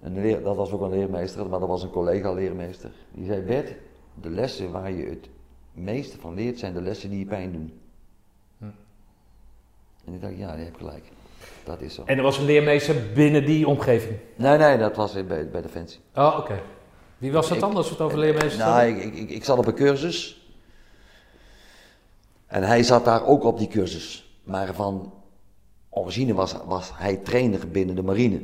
En 0.00 0.14
de 0.14 0.20
leer, 0.20 0.42
dat 0.42 0.56
was 0.56 0.70
ook 0.70 0.80
een 0.80 0.90
leermeester, 0.90 1.48
maar 1.48 1.60
dat 1.60 1.68
was 1.68 1.82
een 1.82 1.90
collega-leermeester. 1.90 2.90
Die 3.12 3.26
zei, 3.26 3.42
Bert, 3.42 3.74
de 4.20 4.30
lessen 4.30 4.70
waar 4.70 4.92
je 4.92 5.06
het 5.06 5.28
meeste 5.72 6.18
van 6.18 6.34
leert, 6.34 6.58
zijn 6.58 6.74
de 6.74 6.82
lessen 6.82 7.10
die 7.10 7.18
je 7.18 7.26
pijn 7.26 7.52
doen. 7.52 7.72
En 10.08 10.14
ik 10.14 10.20
dacht, 10.20 10.36
ja, 10.36 10.56
die 10.56 10.64
heb 10.64 10.76
gelijk. 10.76 11.04
Dat 11.64 11.80
is 11.80 11.94
zo. 11.94 12.02
En 12.04 12.16
er 12.16 12.22
was 12.22 12.38
een 12.38 12.44
leermeester 12.44 13.12
binnen 13.14 13.44
die 13.44 13.68
omgeving. 13.68 14.18
Nee, 14.36 14.58
nee, 14.58 14.78
dat 14.78 14.96
was 14.96 15.12
bij, 15.26 15.50
bij 15.50 15.62
Defensie. 15.62 16.00
Oh, 16.14 16.36
oké. 16.38 16.62
Wie 17.18 17.32
was 17.32 17.46
dat 17.48 17.56
Ik- 17.56 17.62
dan, 17.62 17.76
als 17.76 17.86
we 17.86 17.92
het 17.92 18.02
over 18.02 18.18
leermeesters 18.18 18.56
Nou, 18.56 18.86
ik, 18.86 19.02
ik, 19.04 19.14
ik, 19.14 19.30
ik 19.30 19.44
zat 19.44 19.58
op 19.58 19.66
een 19.66 19.74
cursus. 19.74 20.46
En 22.46 22.62
hij 22.62 22.82
zat 22.82 23.04
daar 23.04 23.26
ook 23.26 23.44
op 23.44 23.58
die 23.58 23.68
cursus. 23.68 24.38
Maar 24.42 24.74
van 24.74 25.12
origine 25.88 26.34
was, 26.34 26.54
was 26.66 26.90
hij 26.94 27.16
trainer 27.16 27.68
binnen 27.68 27.94
de 27.94 28.02
marine. 28.02 28.42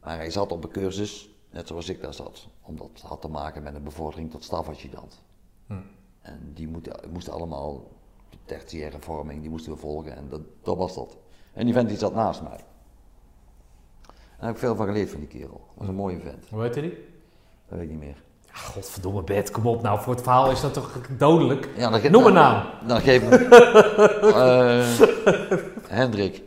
Maar 0.00 0.16
hij 0.16 0.30
zat 0.30 0.52
op 0.52 0.64
een 0.64 0.70
cursus, 0.70 1.28
net 1.50 1.68
zoals 1.68 1.88
ik 1.88 2.00
daar 2.02 2.14
zat. 2.14 2.46
Omdat 2.62 2.88
het 2.92 3.02
had 3.02 3.20
te 3.20 3.28
maken 3.28 3.62
met 3.62 3.74
een 3.74 3.82
bevordering 3.82 4.30
tot 4.30 4.44
stafadjudant. 4.44 5.22
Hm. 5.66 5.74
En 6.20 6.50
die 6.54 6.68
moeten, 6.68 6.94
moesten 7.12 7.32
allemaal 7.32 7.90
tertiaire 8.58 8.96
vorming, 9.00 9.40
die 9.40 9.50
moesten 9.50 9.72
we 9.72 9.78
volgen. 9.78 10.16
En 10.16 10.26
dat, 10.28 10.40
dat 10.62 10.76
was 10.76 10.94
dat. 10.94 11.16
En 11.52 11.64
die 11.64 11.74
vent 11.74 11.88
die 11.88 11.98
zat 11.98 12.14
naast 12.14 12.42
mij. 12.42 12.50
En 14.06 14.14
daar 14.38 14.46
heb 14.46 14.54
ik 14.54 14.58
veel 14.58 14.76
van 14.76 14.86
geleerd 14.86 15.10
van 15.10 15.18
die 15.20 15.28
kerel. 15.28 15.60
Dat 15.68 15.74
was 15.76 15.88
een 15.88 15.94
mooie 15.94 16.18
vent. 16.20 16.46
Hoe 16.50 16.62
heette 16.62 16.80
die? 16.80 16.90
Dat 17.68 17.78
weet 17.78 17.82
ik 17.82 17.90
niet 17.90 17.98
meer. 17.98 18.22
Ja, 18.46 18.58
godverdomme 18.58 19.22
Bert, 19.22 19.50
kom 19.50 19.66
op 19.66 19.82
nou. 19.82 20.00
Voor 20.00 20.12
het 20.12 20.22
verhaal 20.22 20.50
is 20.50 20.60
dat 20.60 20.74
toch 20.74 21.00
dodelijk? 21.18 21.68
Ja, 21.76 21.90
dan 21.90 22.10
Noem 22.12 22.26
een 22.26 22.32
naam. 22.32 22.66
Dan 22.86 23.00
geef 23.00 23.22
ik 23.22 23.40
Eh, 24.34 24.86
Hendrik. 25.88 26.42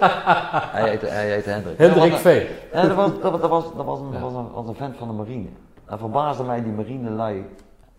hij, 0.00 0.88
heette, 0.88 1.06
hij 1.06 1.30
heette 1.30 1.50
Hendrik. 1.50 1.78
Hendrik 1.78 2.12
Ja, 2.12 2.18
V. 2.18 2.48
Ja, 2.72 2.86
dat 2.86 2.96
was, 2.96 3.10
dat, 3.20 3.40
dat 3.40 3.50
was, 3.50 3.64
dat 3.76 3.84
was, 3.84 3.98
een, 4.00 4.20
was, 4.20 4.32
een, 4.32 4.50
was 4.50 4.66
een 4.68 4.74
vent 4.74 4.96
van 4.96 5.08
de 5.08 5.14
marine. 5.14 5.48
En 5.84 5.98
verbaasde 5.98 6.42
mij 6.44 6.62
die 6.62 6.72
marinelui 6.72 7.44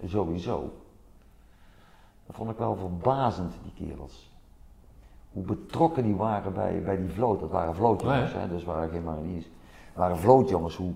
sowieso. 0.06 0.72
Dat 2.28 2.36
vond 2.36 2.50
ik 2.50 2.58
wel 2.58 2.76
verbazend, 2.76 3.54
die 3.64 3.88
kerels. 3.88 4.32
Hoe 5.32 5.44
betrokken 5.44 6.04
die 6.04 6.16
waren 6.16 6.54
bij, 6.54 6.82
bij 6.84 6.98
die 6.98 7.10
vloot. 7.10 7.40
Dat 7.40 7.52
waren 7.52 7.76
vlootjongens, 7.76 8.32
Ja, 8.32 8.40
hè, 8.40 8.48
dus 8.48 8.64
waren 8.64 8.90
geen 8.90 9.04
mariniers. 9.04 9.46
Het 9.88 9.96
waren 9.96 10.18
vlootjongens, 10.18 10.76
hoe, 10.76 10.94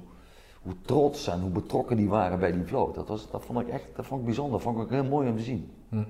hoe 0.62 0.74
trots 0.82 1.28
en 1.28 1.41
hoe 1.41 1.49
betrokken 1.49 1.98
die 1.98 2.10
waren 2.10 2.40
bij 2.40 2.52
die 2.52 2.64
vloot. 2.64 2.95
Dat, 2.95 3.08
was, 3.08 3.32
dat 3.32 3.45
vond 3.45 3.60
ik 3.60 3.68
echt 3.68 3.86
dat 3.95 4.06
vond 4.06 4.20
ik 4.20 4.26
bijzonder. 4.26 4.53
Dat 4.53 4.62
vond 4.62 4.78
ik 4.78 4.84
ook 4.84 4.90
heel 4.90 5.03
mooi 5.03 5.30
om 5.30 5.38
te 5.38 5.44
zien. 5.44 5.72
Hm. 5.90 6.03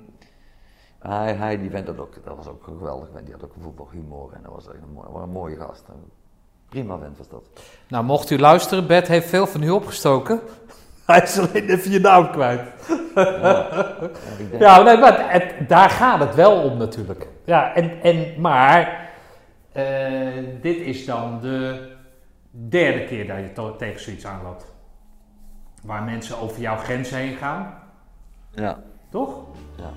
Hij, 1.00 1.34
hij 1.34 1.58
die 1.58 1.70
vent 1.70 1.86
dat 1.86 2.00
ook, 2.00 2.14
dat 2.24 2.36
was 2.36 2.48
ook 2.48 2.64
geweldig. 2.64 3.10
Die 3.24 3.34
had 3.34 3.44
ook 3.44 3.54
voetbalhumor 3.60 4.34
en 4.34 4.42
dat 4.44 4.52
was 4.54 4.68
echt 4.68 4.82
een, 4.82 4.94
mooi, 4.94 5.08
was 5.12 5.24
een 5.24 5.30
mooie 5.30 5.56
gast. 5.56 5.84
Prima 6.70 6.98
vent 6.98 7.18
was 7.18 7.28
dat. 7.28 7.44
Nou, 7.88 8.04
mocht 8.04 8.30
u 8.30 8.40
luisteren, 8.40 8.88
Bert 8.88 9.08
heeft 9.08 9.28
veel 9.28 9.48
van 9.48 9.64
u 9.64 9.70
opgestoken. 9.70 10.42
Hij 11.06 11.22
is 11.22 11.40
alleen 11.40 11.70
even 11.70 11.92
je 11.92 12.00
naam 12.00 12.32
kwijt. 12.32 12.62
Denk, 13.16 14.60
Ja, 14.60 14.82
nee, 14.82 14.98
maar 14.98 15.32
het- 15.32 15.70
daar 15.70 15.90
gaat 15.90 16.20
het 16.20 16.36
wel 16.36 16.62
om 16.62 16.78
natuurlijk. 16.78 17.28
Ja, 17.46 17.74
en, 17.76 17.92
en, 18.02 18.34
maar 18.42 19.10
eh, 19.72 19.86
dit 20.62 20.78
is 20.78 21.06
dan 21.06 21.40
de 21.42 21.90
derde 22.52 23.06
keer 23.06 23.28
dat 23.28 23.38
je 23.38 23.76
tegen 23.78 24.02
zoiets 24.02 24.26
aanloopt. 24.26 24.74
Waar 25.84 26.04
mensen 26.04 26.38
over 26.38 26.62
jouw 26.62 26.78
grenzen 26.78 27.18
heen 27.18 27.36
gaan, 27.36 27.74
ja, 28.52 28.78
toch? 29.10 29.40
ja. 29.78 29.90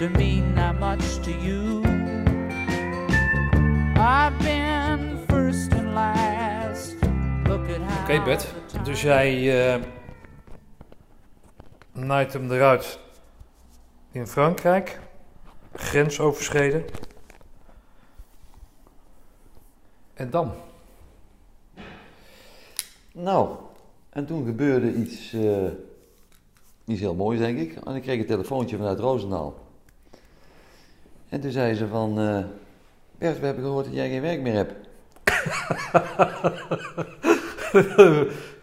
To 0.00 0.08
mean 0.08 0.54
that 0.54 0.80
much 0.80 1.18
to 1.22 1.30
you. 1.30 1.82
I've 3.96 4.38
been 4.38 5.18
first 5.28 5.72
and 5.72 5.94
last. 5.94 6.96
Oké, 8.02 8.22
Bert. 8.24 8.54
Dus 8.84 9.02
jij 9.02 9.62
eh 9.74 9.82
naait 11.92 12.32
hem 12.32 12.52
eruit 12.52 12.98
in 14.12 14.26
Frankrijk. 14.26 15.00
Grens 15.72 16.20
overschreden. 16.20 16.84
En 20.14 20.30
dan? 20.30 20.52
Nou, 23.12 23.56
en 24.10 24.26
toen 24.26 24.44
gebeurde 24.44 24.94
iets, 24.94 25.32
eh, 25.32 25.70
iets 26.84 27.00
heel 27.00 27.14
moois, 27.14 27.38
denk 27.38 27.58
ik. 27.58 27.76
En 27.84 27.94
ik 27.94 28.02
kreeg 28.02 28.20
een 28.20 28.26
telefoontje 28.26 28.76
vanuit 28.76 28.98
Roosendaal. 28.98 29.68
En 31.30 31.40
toen 31.40 31.50
zei 31.50 31.74
ze 31.74 31.86
van... 31.86 32.20
eh 32.20 32.44
Bert, 33.18 33.40
we 33.40 33.46
hebben 33.46 33.64
gehoord 33.64 33.84
dat 33.84 33.94
jij 33.94 34.08
geen 34.08 34.22
werk 34.22 34.40
meer 34.40 34.54
hebt. 34.54 34.72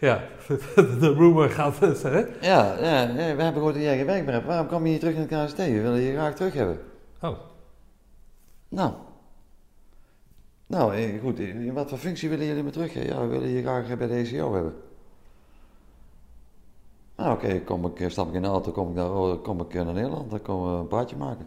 ja, 0.00 0.22
de 1.00 1.12
rumor 1.16 1.50
gaat 1.50 1.78
het, 1.78 2.02
hè? 2.02 2.18
Ja, 2.40 2.76
ja, 2.80 3.12
we 3.12 3.20
hebben 3.20 3.52
gehoord 3.52 3.74
dat 3.74 3.82
jij 3.82 3.96
geen 3.96 4.06
werk 4.06 4.24
meer 4.24 4.32
hebt. 4.32 4.46
Waarom 4.46 4.66
kom 4.66 4.84
je 4.86 4.90
niet 4.90 5.00
terug 5.00 5.14
in 5.14 5.20
het 5.28 5.44
KST? 5.44 5.56
We 5.56 5.80
willen 5.80 6.00
je 6.00 6.12
graag 6.12 6.34
terug 6.34 6.54
hebben. 6.54 6.78
Oh, 7.20 7.36
Nou. 8.68 8.92
Nou, 10.66 10.94
eh, 10.94 11.20
goed. 11.20 11.38
In 11.38 11.72
wat 11.72 11.88
voor 11.88 11.98
functie 11.98 12.28
willen 12.28 12.46
jullie 12.46 12.62
me 12.62 12.70
terug? 12.70 12.94
Ja, 12.94 13.20
we 13.20 13.26
willen 13.26 13.48
je 13.48 13.62
graag 13.62 13.96
bij 13.96 14.06
de 14.06 14.14
ECO 14.14 14.54
hebben. 14.54 14.74
Nou, 17.16 17.32
oké, 17.34 17.60
kom 17.60 17.86
ik, 17.86 18.00
eh, 18.00 18.08
stap 18.08 18.28
ik 18.28 18.34
in 18.34 18.42
de 18.42 18.48
auto, 18.48 18.72
kom 18.72 18.88
ik 18.88 18.94
naar, 18.94 19.36
kom 19.36 19.60
ik 19.60 19.74
eh, 19.74 19.84
naar 19.84 19.94
Nederland, 19.94 20.30
dan 20.30 20.42
komen 20.42 20.72
we 20.72 20.78
een 20.78 20.86
praatje 20.88 21.16
maken. 21.16 21.46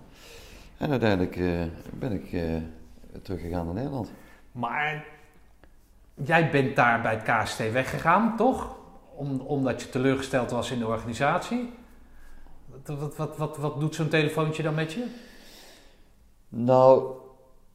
En 0.81 0.89
uiteindelijk 0.89 1.35
eh, 1.35 1.63
ben 1.93 2.11
ik 2.11 2.33
eh, 2.33 2.55
teruggegaan 3.21 3.65
naar 3.65 3.73
Nederland. 3.73 4.11
maar 4.51 5.05
jij 6.23 6.51
bent 6.51 6.75
daar 6.75 7.01
bij 7.01 7.13
het 7.13 7.23
KST 7.23 7.71
weggegaan, 7.71 8.37
toch? 8.37 8.75
Om, 9.15 9.39
omdat 9.39 9.81
je 9.81 9.89
teleurgesteld 9.89 10.51
was 10.51 10.71
in 10.71 10.79
de 10.79 10.87
organisatie. 10.87 11.69
Wat, 12.65 12.97
wat, 12.99 13.15
wat, 13.15 13.37
wat, 13.37 13.57
wat 13.57 13.79
doet 13.79 13.95
zo'n 13.95 14.09
telefoontje 14.09 14.63
dan 14.63 14.75
met 14.75 14.93
je? 14.93 15.05
Nou, 16.49 17.15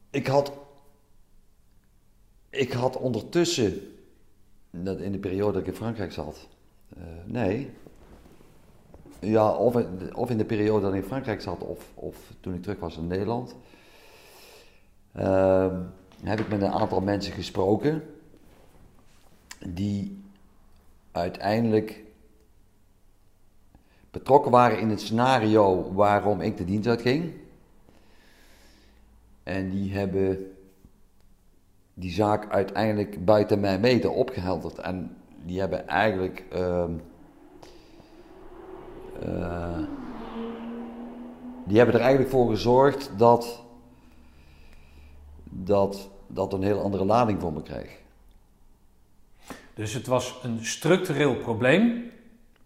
ik 0.09 0.27
had. 0.27 0.51
Ik 2.49 2.71
had 2.71 2.97
ondertussen, 2.97 3.81
dat 4.69 4.99
in 4.99 5.11
de 5.11 5.19
periode 5.19 5.51
dat 5.51 5.61
ik 5.61 5.67
in 5.67 5.75
Frankrijk 5.75 6.11
zat, 6.11 6.47
eh, 6.97 7.03
nee. 7.25 7.73
Ja, 9.19 9.51
of 9.51 9.75
in, 9.75 10.15
of 10.15 10.29
in 10.29 10.37
de 10.37 10.45
periode 10.45 10.81
dat 10.81 10.93
ik 10.93 11.01
in 11.01 11.07
Frankrijk 11.07 11.41
zat, 11.41 11.63
of, 11.63 11.91
of 11.93 12.17
toen 12.39 12.53
ik 12.53 12.61
terug 12.61 12.79
was 12.79 12.97
in 12.97 13.07
Nederland, 13.07 13.55
ehm, 15.13 15.81
heb 16.23 16.39
ik 16.39 16.49
met 16.49 16.61
een 16.61 16.71
aantal 16.71 17.01
mensen 17.01 17.33
gesproken 17.33 18.03
die 19.67 20.23
uiteindelijk 21.11 22.03
betrokken 24.11 24.51
waren 24.51 24.79
in 24.79 24.89
het 24.89 25.01
scenario 25.01 25.93
waarom 25.93 26.41
ik 26.41 26.57
de 26.57 26.65
dienst 26.65 26.87
uitging. 26.87 27.33
En 29.43 29.69
die 29.69 29.93
hebben 29.93 30.51
die 31.93 32.11
zaak 32.11 32.51
uiteindelijk 32.51 33.25
buiten 33.25 33.59
mij 33.59 33.79
mede 33.79 34.09
opgehelderd. 34.09 34.77
En 34.77 35.17
die 35.45 35.59
hebben 35.59 35.87
eigenlijk. 35.87 36.43
ehm, 36.49 36.91
eh, 36.91 37.16
die 41.65 41.77
hebben 41.77 41.95
er 41.95 42.01
eigenlijk 42.01 42.29
voor 42.29 42.49
gezorgd 42.49 43.11
dat. 43.17 43.63
dat 45.43 46.09
dat 46.27 46.53
een 46.53 46.63
heel 46.63 46.81
andere 46.81 47.05
lading 47.05 47.41
voor 47.41 47.53
me 47.53 47.61
kreeg. 47.61 47.97
Dus 49.73 49.93
het 49.93 50.07
was 50.07 50.39
een 50.43 50.65
structureel 50.65 51.35
probleem, 51.35 52.11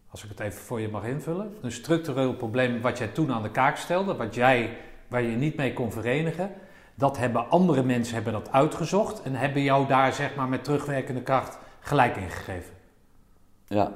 als 0.09 0.23
ik 0.23 0.29
het 0.29 0.39
even 0.39 0.61
voor 0.61 0.81
je 0.81 0.89
mag 0.89 1.03
invullen. 1.03 1.57
Een 1.61 1.71
structureel 1.71 2.33
probleem 2.33 2.81
wat 2.81 2.97
jij 2.97 3.07
toen 3.07 3.31
aan 3.31 3.43
de 3.43 3.51
kaak 3.51 3.77
stelde, 3.77 4.15
wat 4.15 4.35
jij, 4.35 4.77
waar 5.07 5.21
je 5.21 5.35
niet 5.35 5.55
mee 5.55 5.73
kon 5.73 5.91
verenigen. 5.91 6.51
Dat 6.95 7.17
hebben 7.17 7.49
andere 7.49 7.83
mensen 7.83 8.13
hebben 8.13 8.33
dat 8.33 8.51
uitgezocht 8.51 9.21
en 9.21 9.35
hebben 9.35 9.61
jou 9.61 9.87
daar 9.87 10.13
zeg 10.13 10.35
maar 10.35 10.47
met 10.47 10.63
terugwerkende 10.63 11.21
kracht 11.21 11.57
gelijk 11.79 12.15
in 12.15 12.29
gegeven. 12.29 12.73
Ja, 13.67 13.91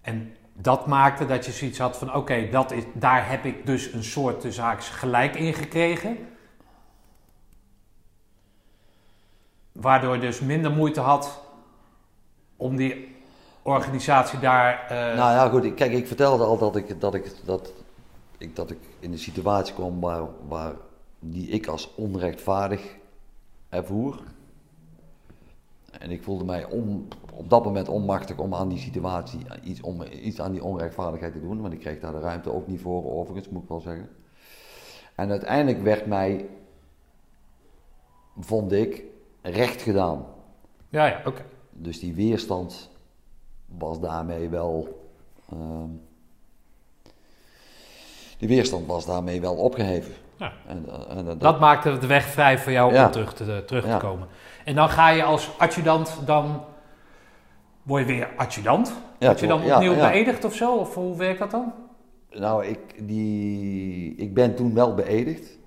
En 0.00 0.35
dat 0.60 0.86
maakte 0.86 1.26
dat 1.26 1.46
je 1.46 1.52
zoiets 1.52 1.78
had 1.78 1.96
van 1.96 2.14
oké, 2.14 2.48
dat 2.50 2.72
is 2.72 2.82
daar 2.92 3.28
heb 3.30 3.44
ik 3.44 3.66
dus 3.66 3.92
een 3.92 4.04
soort 4.04 4.56
haakjes 4.56 4.88
gelijk 4.90 5.34
in 5.36 5.54
gekregen. 5.54 6.18
Waardoor 9.72 10.14
je 10.14 10.20
dus 10.20 10.40
minder 10.40 10.70
moeite 10.70 11.00
had 11.00 11.40
om 12.56 12.76
die 12.76 13.16
organisatie 13.62 14.38
daar... 14.38 14.86
eh, 14.88 14.96
Nou 14.96 15.32
ja, 15.32 15.48
goed. 15.48 15.74
Kijk, 15.74 15.92
ik 15.92 16.06
vertelde 16.06 16.44
al 16.44 16.58
dat 16.58 16.76
ik, 16.76 17.00
dat 17.00 17.14
ik, 17.14 17.32
dat 17.44 17.72
ik, 18.38 18.56
dat 18.56 18.70
ik 18.70 18.78
in 19.00 19.12
een 19.12 19.18
situatie 19.18 19.74
kwam 19.74 20.00
waar, 20.00 20.22
waar 20.48 20.72
die 21.18 21.48
ik 21.48 21.66
als 21.66 21.94
onrechtvaardig 21.94 22.82
ervoer. 23.68 24.20
En 25.98 26.10
ik 26.10 26.22
voelde 26.22 26.44
mij 26.44 26.64
on, 26.64 27.08
op 27.32 27.50
dat 27.50 27.64
moment 27.64 27.88
onmachtig 27.88 28.38
om 28.38 28.54
aan 28.54 28.68
die 28.68 28.78
situatie 28.78 29.40
iets, 29.62 29.80
om 29.80 30.02
iets 30.02 30.40
aan 30.40 30.52
die 30.52 30.64
onrechtvaardigheid 30.64 31.32
te 31.32 31.40
doen. 31.40 31.60
Want 31.60 31.72
ik 31.72 31.80
kreeg 31.80 32.00
daar 32.00 32.12
de 32.12 32.20
ruimte 32.20 32.52
ook 32.52 32.66
niet 32.66 32.80
voor, 32.80 33.12
overigens, 33.12 33.48
moet 33.48 33.62
ik 33.62 33.68
wel 33.68 33.80
zeggen. 33.80 34.08
En 35.14 35.30
uiteindelijk 35.30 35.82
werd 35.82 36.06
mij, 36.06 36.48
vond 38.38 38.72
ik, 38.72 39.02
recht 39.42 39.82
gedaan. 39.82 40.26
ja, 40.88 41.06
ja, 41.06 41.20
oké. 41.24 41.42
Dus 41.72 42.00
die 42.00 42.14
weerstand 42.14 42.90
was 43.66 44.00
daarmee 44.00 44.48
wel. 44.48 45.04
ehm, 45.50 45.88
die 48.38 48.48
weerstand 48.48 48.86
was 48.86 49.06
daarmee 49.06 49.40
wel 49.40 49.54
opgeheven. 49.56 50.14
Ja. 50.36 50.52
En, 50.66 50.84
eh, 50.88 51.16
en, 51.16 51.24
dat, 51.24 51.40
Dat 51.40 51.60
maakte 51.60 51.98
de 51.98 52.06
weg 52.06 52.24
vrij 52.24 52.58
voor 52.58 52.72
jou 52.72 52.92
Ja. 52.92 53.04
om 53.06 53.10
terug 53.12 53.34
te, 53.34 53.62
terug 53.66 53.82
te 53.84 53.88
Ja. 53.90 53.98
komen. 53.98 54.28
En 54.66 54.74
dan 54.74 54.88
ga 54.88 55.08
je 55.08 55.22
als 55.22 55.58
adjudant, 55.58 56.20
dan 56.24 56.64
word 57.82 58.00
je 58.00 58.06
weer 58.08 58.28
adjudant. 58.36 58.92
Ja, 59.18 59.26
Word 59.26 59.40
je 59.40 59.46
dan 59.46 59.62
ja, 59.62 59.74
opnieuw 59.74 59.92
ja. 59.92 60.10
beëdigd 60.10 60.44
of 60.44 60.54
zo? 60.54 60.76
Of 60.76 60.94
hoe 60.94 61.16
werkt 61.16 61.38
dat 61.38 61.50
dan? 61.50 61.72
Nou, 62.30 62.64
ik, 62.64 63.08
die, 63.08 64.14
ik 64.16 64.34
ben 64.34 64.54
toen 64.54 64.74
wel 64.74 64.94
beëdigd. 64.94 65.58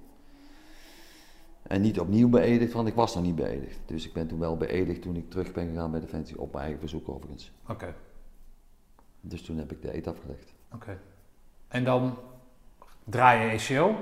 En 1.61 1.82
niet 1.82 2.00
opnieuw 2.00 2.30
beëdigd, 2.30 2.74
want 2.74 2.88
ik 2.88 2.94
was 2.94 3.16
nog 3.16 3.24
niet 3.24 3.36
beëdigd. 3.36 3.80
Dus 3.86 4.06
ik 4.08 4.14
ben 4.14 4.28
toen 4.28 4.40
wel 4.40 4.58
beëdigd 4.58 5.02
toen 5.02 5.16
ik 5.16 5.30
terug 5.30 5.52
ben 5.52 5.68
gegaan 5.68 5.92
bij 5.92 6.00
Defensie, 6.00 6.40
op 6.40 6.52
mijn 6.52 6.64
eigen 6.64 6.80
verzoek 6.80 7.10
overigens. 7.10 7.52
Oké, 7.68 7.94
Dus 9.22 9.42
toen 9.42 9.58
heb 9.58 9.72
ik 9.72 9.82
de 9.82 9.95
eet 9.95 10.08
afgelegd. 10.08 10.53
oké. 10.74 11.00
En 11.68 11.84
dan 11.84 12.18
draai 13.03 13.45
je 13.45 13.52
ECO. 13.52 13.95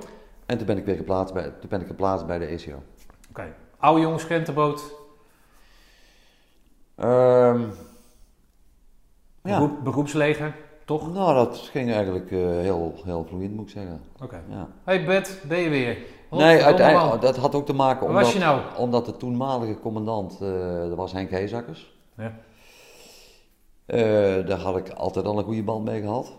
En 0.45 0.58
toen 0.58 0.67
ben 0.67 0.77
ik 0.77 0.85
weer 0.85 0.95
geplaatst 0.95 1.34
bij, 1.34 1.50
toen 1.59 1.69
ben 1.69 1.82
ik 1.82 1.88
geplaatst 1.88 2.26
bij 2.27 2.40
de 2.40 2.45
ECO. 2.45 2.84
Oké. 3.30 3.53
Oude 3.80 4.01
jongens 4.01 4.25
krentenboot, 4.25 4.95
Ehm, 6.95 7.61
ja. 9.43 9.57
beroep- 9.59 9.83
beroepsleger, 9.83 10.56
toch? 10.85 11.14
Nou, 11.14 11.33
dat 11.33 11.57
ging 11.57 11.91
eigenlijk 11.91 12.31
eh, 12.31 12.38
heel, 12.39 12.93
heel 13.03 13.25
vloeiend, 13.25 13.53
moet 13.56 13.65
ik 13.65 13.72
zeggen. 13.72 14.01
Oké. 14.22 14.41
Ja. 14.49 14.67
Hey 14.83 15.06
Bert, 15.06 15.39
ben 15.47 15.57
je 15.59 15.69
weer? 15.69 15.97
Nee, 16.31 16.64
uiteindelijk, 16.64 17.22
dat 17.22 17.38
had 17.38 17.56
ook 17.56 17.65
te 17.65 17.73
maken 17.73 17.99
Waar 17.99 18.09
omdat, 18.09 18.23
was 18.23 18.33
je 18.33 18.39
nou? 18.39 18.61
omdat 18.77 19.06
de 19.06 19.17
toenmalige 19.17 19.80
commandant, 19.80 20.41
eh, 20.41 20.77
dat 20.80 20.95
was 20.95 21.11
Henk 21.11 21.30
Heezakkers. 21.30 21.97
Ja. 22.15 22.33
Eh, 23.85 24.47
daar 24.47 24.59
had 24.59 24.77
ik 24.77 24.89
altijd 24.89 25.25
al 25.25 25.38
een 25.38 25.43
goede 25.43 25.64
band 25.64 25.85
mee 25.85 26.01
gehad. 26.01 26.33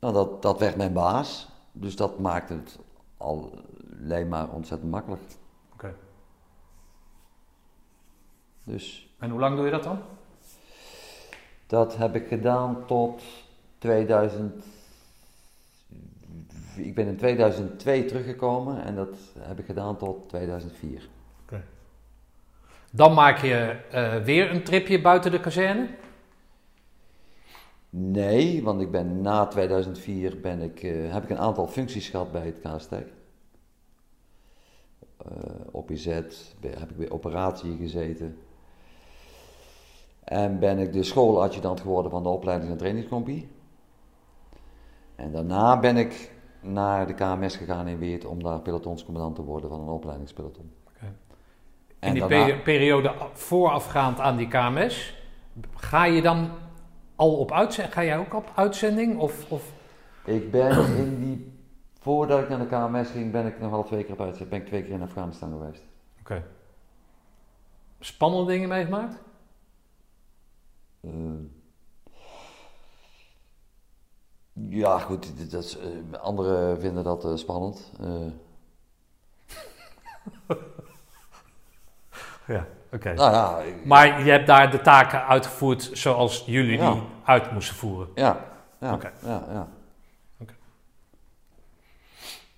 Nou, 0.00 0.12
dat, 0.14 0.42
dat 0.42 0.58
werd 0.58 0.76
mijn 0.76 0.92
baas, 0.92 1.48
dus 1.72 1.96
dat 1.96 2.18
maakte 2.18 2.52
het 2.54 2.78
alleen 3.16 4.28
maar 4.28 4.48
ontzettend 4.50 4.90
makkelijk. 4.90 5.22
Oké. 5.72 5.94
Dus 8.68 9.08
En 9.18 9.30
hoe 9.30 9.40
lang 9.40 9.56
doe 9.56 9.64
je 9.64 9.70
dat 9.70 9.82
dan? 9.82 9.98
dat 11.66 11.96
heb 11.96 12.14
ik 12.14 12.26
gedaan 12.28 12.86
tot 12.86 13.22
2000. 13.78 14.64
Ik 16.76 16.94
ben 16.94 17.06
in 17.06 17.16
2002 17.16 18.04
teruggekomen 18.04 18.84
en 18.84 18.94
dat 18.94 19.16
heb 19.38 19.58
ik 19.58 19.64
gedaan 19.66 19.96
tot 19.96 20.28
2004. 20.28 21.08
Dan 22.92 23.14
maak 23.14 23.38
je 23.38 23.54
eh, 23.90 24.16
weer 24.16 24.50
een 24.50 24.62
tripje 24.64 25.00
buiten 25.00 25.30
de 25.30 25.40
kazerne. 25.40 25.88
Nee, 27.90 28.62
want 28.62 28.80
ik 28.80 28.90
ben 28.90 29.20
na 29.20 29.46
2004 29.46 30.40
ben 30.40 30.60
ik, 30.62 30.82
eh, 30.82 31.12
heb 31.12 31.22
ik 31.22 31.30
een 31.30 31.38
aantal 31.38 31.66
functies 31.66 32.08
gehad 32.08 32.32
bij 32.32 32.46
het 32.46 32.60
KST. 32.60 32.92
Eh 32.92 33.02
op 35.70 35.90
IZ 35.90 36.04
be- 36.60 36.68
heb 36.78 36.90
ik 36.90 36.96
bij 36.96 37.10
operatie 37.10 37.76
gezeten. 37.76 38.38
En 40.28 40.58
ben 40.58 40.78
ik 40.78 40.92
de 40.92 41.02
schooladjudant 41.02 41.80
geworden 41.80 42.10
van 42.10 42.22
de 42.22 42.28
opleidings- 42.28 42.72
en 42.72 42.78
trainingscompie. 42.78 43.48
En 45.16 45.32
daarna 45.32 45.78
ben 45.80 45.96
ik 45.96 46.30
naar 46.60 47.06
de 47.06 47.14
KMS 47.14 47.56
gegaan 47.56 47.86
in 47.88 47.98
Weert 47.98 48.24
om 48.24 48.42
daar 48.42 48.60
pelotonscommandant 48.60 49.34
te 49.36 49.42
worden 49.42 49.70
van 49.70 49.80
een 49.80 49.88
opleidingspeloton. 49.88 50.72
Oké. 50.88 51.14
In 52.00 52.12
die 52.12 52.26
daarna- 52.26 52.56
periode 52.62 53.14
voorafgaand 53.32 54.20
aan 54.20 54.36
die 54.36 54.48
KMS, 54.48 55.16
Ga 55.74 56.04
je 56.04 56.22
dan 56.22 56.50
al 57.16 57.36
op 57.36 57.52
uitzending? 57.52 57.94
Ga 57.94 58.04
jij 58.04 58.18
ook 58.18 58.34
op 58.34 58.50
uitzending? 58.54 59.18
Of, 59.18 59.50
of... 59.50 59.72
Ik 60.24 60.50
ben 60.50 60.96
in 60.96 61.20
die, 61.20 61.52
voordat 62.00 62.40
ik 62.42 62.48
naar 62.48 62.58
de 62.58 62.66
KMS 62.66 63.10
ging, 63.10 63.32
ben 63.32 63.46
ik 63.46 63.60
nog 63.60 63.70
wel 63.70 63.82
twee 63.84 64.04
keer 64.04 64.12
op 64.12 64.20
uitzending. 64.20 64.50
Ben 64.50 64.60
ik 64.60 64.66
twee 64.66 64.82
keer 64.82 64.92
in 64.92 65.02
Afghanistan 65.02 65.50
geweest. 65.50 65.82
Oké. 66.20 66.44
Spannende 68.00 68.52
dingen 68.52 68.68
meegemaakt? 68.68 69.22
Eh, 71.00 71.10
ja, 74.68 74.98
goed, 74.98 75.50
dat 75.52 75.64
is, 75.64 75.78
eh, 75.78 75.86
anderen 76.20 76.80
vinden 76.80 77.04
dat 77.04 77.24
eh, 77.24 77.34
spannend. 77.36 77.92
Eh, 78.00 78.26
Ja, 82.46 82.66
oké. 82.92 83.12
nou 83.14 83.32
ja, 83.32 83.58
ik- 83.58 83.84
Maar 83.84 84.24
je 84.24 84.30
hebt 84.30 84.46
daar 84.46 84.70
de 84.70 84.80
taken 84.80 85.26
uitgevoerd 85.26 85.90
zoals 85.92 86.42
jullie 86.46 86.78
Ja. 86.78 86.92
die 86.92 87.02
uit 87.24 87.52
moesten 87.52 87.76
voeren. 87.76 88.08
ja, 88.14 88.44
ja, 88.80 88.92
Oké. 88.94 89.12
ja, 89.22 89.44
ja. 89.50 89.68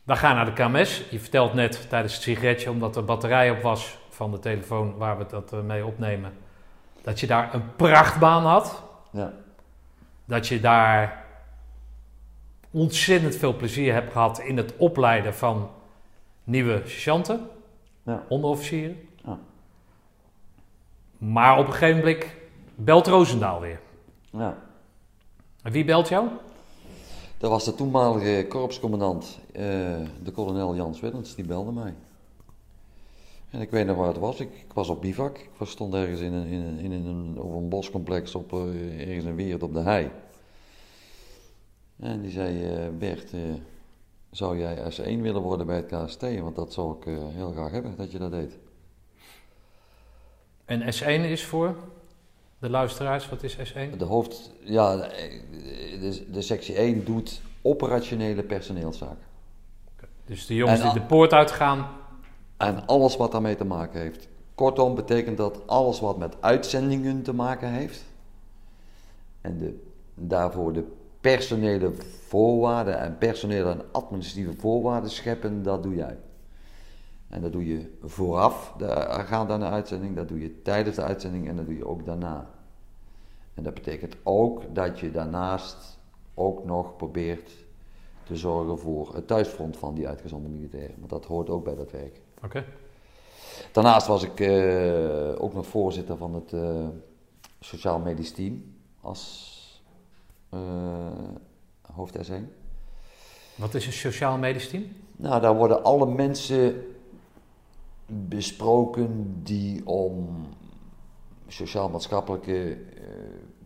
We 0.04 0.16
gaan 0.16 0.34
naar 0.34 0.44
de 0.44 0.52
KMS. 0.52 1.04
Je 1.10 1.20
vertelt 1.20 1.54
net 1.54 1.88
tijdens 1.88 2.12
het 2.14 2.22
sigaretje, 2.22 2.70
omdat 2.70 2.96
er 2.96 3.04
batterij 3.04 3.50
op 3.50 3.62
was 3.62 3.98
van 4.08 4.30
de 4.30 4.38
telefoon 4.38 4.96
waar 4.96 5.18
we 5.18 5.26
dat 5.26 5.52
mee 5.62 5.86
opnemen, 5.86 6.32
dat 7.02 7.20
je 7.20 7.26
daar 7.26 7.54
een 7.54 7.74
prachtbaan 7.76 8.42
had. 8.44 8.82
ja. 9.10 9.32
Dat 10.24 10.48
je 10.48 10.60
daar 10.60 11.24
ontzettend 12.70 13.36
veel 13.36 13.56
plezier 13.56 13.92
hebt 13.92 14.12
gehad 14.12 14.38
in 14.40 14.56
het 14.56 14.76
opleiden 14.76 15.34
van 15.34 15.70
nieuwe 16.44 16.82
sergeanten, 16.84 17.48
Ja. 18.02 18.22
onderofficieren. 18.28 19.08
Ja. 19.24 19.38
Maar 21.18 21.58
op 21.58 21.66
een 21.66 21.72
gegeven 21.72 21.98
moment 21.98 22.24
belt 22.74 23.06
Roosendaal 23.06 23.60
weer. 23.60 23.80
ja. 24.30 24.56
En 25.62 25.72
wie 25.72 25.84
belt 25.84 26.08
jou? 26.08 26.28
Dat 27.38 27.50
was 27.50 27.64
de 27.64 27.74
toenmalige 27.74 28.46
korpscommandant, 28.48 29.38
eh, 29.52 29.62
de 30.22 30.30
kolonel 30.34 30.74
Jans 30.74 31.00
Willens, 31.00 31.34
die 31.34 31.44
belde 31.44 31.72
mij. 31.72 31.94
En 33.50 33.60
ik 33.60 33.70
weet 33.70 33.86
nog 33.86 33.96
waar 33.96 34.06
het 34.06 34.18
was. 34.18 34.40
Ik, 34.40 34.52
ik 34.52 34.72
was 34.72 34.88
op 34.88 35.00
bivak. 35.00 35.38
Ik 35.38 35.50
was, 35.56 35.70
stond 35.70 35.94
ergens 35.94 36.20
in 36.20 36.32
een, 36.32 36.46
in 36.46 36.60
een, 36.60 36.78
in 36.78 36.92
een, 36.92 37.38
op 37.38 37.54
een 37.54 37.68
boscomplex 37.68 38.34
op, 38.34 38.52
eh, 38.52 39.08
ergens 39.08 39.24
in 39.24 39.34
Weert 39.34 39.62
op 39.62 39.72
de 39.72 39.80
hei. 39.80 40.10
En 42.00 42.20
die 42.20 42.30
zei, 42.30 42.64
eh, 42.64 42.88
Bert, 42.98 43.32
eh, 43.32 43.40
zou 44.30 44.58
jij 44.58 44.90
S1 44.90 45.20
willen 45.20 45.42
worden 45.42 45.66
bij 45.66 45.76
het 45.76 45.86
KST? 45.86 46.40
Want 46.40 46.56
dat 46.56 46.72
zou 46.72 46.96
ik 46.96 47.04
heel 47.34 47.52
graag 47.52 47.70
hebben, 47.70 47.96
dat 47.96 48.12
je 48.12 48.18
dat 48.18 48.30
deed. 48.30 48.58
En 50.64 50.92
S1 50.92 51.24
is 51.30 51.44
voor 51.44 51.76
de 52.58 52.70
luisteraars, 52.70 53.28
wat 53.28 53.42
is 53.42 53.56
S1? 53.56 53.96
De 53.98 54.04
hoofd, 54.04 54.52
ja, 54.60 54.96
de, 54.96 56.42
sectie 56.42 56.74
1 56.74 57.04
doet 57.04 57.40
operationele 57.62 58.42
personeelszaken. 58.42 59.28
Dus 60.24 60.46
de 60.46 60.54
jongens 60.54 60.80
En 60.80 60.90
die 60.90 61.00
de 61.00 61.06
poort 61.06 61.32
uitgaan, 61.32 61.88
En 62.60 62.86
alles 62.86 63.16
wat 63.16 63.32
daarmee 63.32 63.56
te 63.56 63.64
maken 63.64 64.00
heeft. 64.00 64.28
Kortom 64.54 64.94
betekent 64.94 65.36
dat 65.36 65.66
alles 65.66 66.00
wat 66.00 66.18
met 66.18 66.36
uitzendingen 66.40 67.22
te 67.22 67.34
maken 67.34 67.68
heeft. 67.68 68.04
En 69.40 69.58
de, 69.58 69.82
daarvoor 70.14 70.72
de 70.72 70.84
personele 71.20 71.92
voorwaarden 72.26 72.98
en 72.98 73.18
personele 73.18 73.70
en 73.70 73.82
administratieve 73.92 74.60
voorwaarden 74.60 75.10
scheppen, 75.10 75.62
dat 75.62 75.82
doe 75.82 75.94
jij. 75.94 76.18
En 77.28 77.40
dat 77.40 77.52
doe 77.52 77.66
je 77.66 77.98
vooraf, 78.02 78.74
de, 78.78 78.86
gaande 79.08 79.52
aan 79.52 79.60
de 79.60 79.66
uitzending, 79.66 80.16
dat 80.16 80.28
doe 80.28 80.40
je 80.40 80.62
tijdens 80.62 80.96
de 80.96 81.02
uitzending 81.02 81.48
en 81.48 81.56
dat 81.56 81.66
doe 81.66 81.76
je 81.76 81.86
ook 81.86 82.06
daarna. 82.06 82.50
En 83.54 83.62
dat 83.62 83.74
betekent 83.74 84.16
ook 84.22 84.74
dat 84.74 84.98
je 84.98 85.10
daarnaast 85.10 85.98
ook 86.34 86.64
nog 86.64 86.96
probeert 86.96 87.50
te 88.22 88.36
zorgen 88.36 88.78
voor 88.78 89.14
het 89.14 89.26
thuisfront 89.26 89.76
van 89.76 89.94
die 89.94 90.08
uitgezonden 90.08 90.52
militairen. 90.52 90.96
Want 90.98 91.10
dat 91.10 91.24
hoort 91.24 91.50
ook 91.50 91.64
bij 91.64 91.74
dat 91.74 91.90
werk. 91.90 92.20
Oké. 92.44 92.64
Daarnaast 93.72 94.06
was 94.06 94.22
ik 94.22 94.40
eh, 94.40 95.42
ook 95.42 95.54
nog 95.54 95.66
voorzitter 95.66 96.16
van 96.16 96.34
het 96.34 96.52
eh, 96.52 96.88
Sociaal 97.60 97.98
Medisch 97.98 98.32
Team 98.32 98.74
als 99.00 99.82
eh, 100.48 100.58
hoofd 101.92 102.30
S1. 102.30 102.44
Wat 103.54 103.74
is 103.74 103.86
een 103.86 103.92
sociaal 103.92 104.38
medisch 104.38 104.68
team? 104.68 104.84
Nou, 105.16 105.40
daar 105.40 105.56
worden 105.56 105.84
alle 105.84 106.06
mensen 106.06 106.84
besproken 108.06 109.40
die 109.42 109.86
om 109.86 110.46
sociaal-maatschappelijke, 111.48 112.78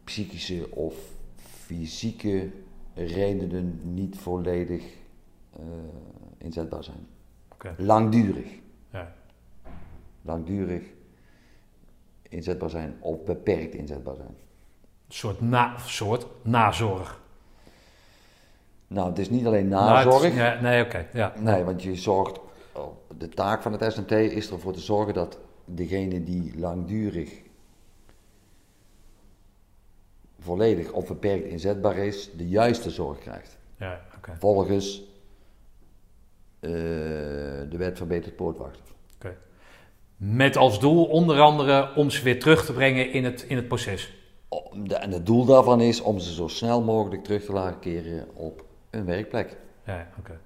psychische 0.04 0.70
of 0.70 0.94
fysieke 1.36 2.50
redenen 2.94 3.80
niet 3.82 4.18
volledig 4.18 4.84
inzetbaar 6.38 6.84
zijn. 6.84 7.06
Oké. 7.52 7.74
Langdurig. 7.78 8.62
Langdurig 10.24 10.82
inzetbaar 12.28 12.70
zijn 12.70 12.96
of 13.00 13.24
beperkt 13.24 13.74
inzetbaar 13.74 14.16
zijn. 14.16 14.28
Een 15.08 15.14
soort, 15.14 15.40
na, 15.40 15.78
soort 15.78 16.26
nazorg. 16.42 17.20
Nou, 18.86 19.08
het 19.08 19.18
is 19.18 19.30
niet 19.30 19.46
alleen 19.46 19.68
Nou, 19.68 19.96
het 19.96 20.04
nazorg. 20.06 20.60
nee, 20.60 20.84
oké. 20.84 21.08
ja. 21.12 21.32
Nee, 21.38 21.64
want 21.64 21.82
je 21.82 21.94
zorgt. 21.94 22.40
De 23.18 23.28
taak 23.28 23.62
van 23.62 23.72
het 23.72 23.92
SNT 23.92 24.10
is 24.10 24.50
ervoor 24.50 24.72
te 24.72 24.80
zorgen 24.80 25.14
dat 25.14 25.38
degene 25.64 26.24
die 26.24 26.58
langdurig 26.58 27.42
volledig 30.38 30.92
of 30.92 31.06
beperkt 31.06 31.44
inzetbaar 31.44 31.96
is, 31.96 32.30
de 32.36 32.48
juiste 32.48 32.90
zorg 32.90 33.18
krijgt. 33.18 33.58
ja 33.76 34.00
oké. 34.16 34.36
Volgens 34.38 35.02
eh, 36.60 36.70
de 37.70 37.74
wet 37.76 37.96
verbeterd 37.96 38.36
poortwachter. 38.36 38.84
Met 40.16 40.56
als 40.56 40.80
doel 40.80 41.04
onder 41.04 41.40
andere 41.40 41.94
om 41.94 42.10
ze 42.10 42.22
weer 42.22 42.40
terug 42.40 42.64
te 42.64 42.72
brengen 42.72 43.12
in 43.12 43.24
het, 43.24 43.42
in 43.42 43.56
het 43.56 43.68
proces. 43.68 44.12
En 44.88 45.10
het 45.10 45.26
doel 45.26 45.44
daarvan 45.44 45.80
is 45.80 46.00
om 46.00 46.18
ze 46.18 46.34
zo 46.34 46.48
snel 46.48 46.82
mogelijk 46.82 47.24
terug 47.24 47.44
te 47.44 47.52
laten 47.52 47.78
keren 47.78 48.28
op 48.34 48.64
een 48.90 49.04
werkplek. 49.04 49.56
Ja, 49.86 50.08
oké. 50.18 50.38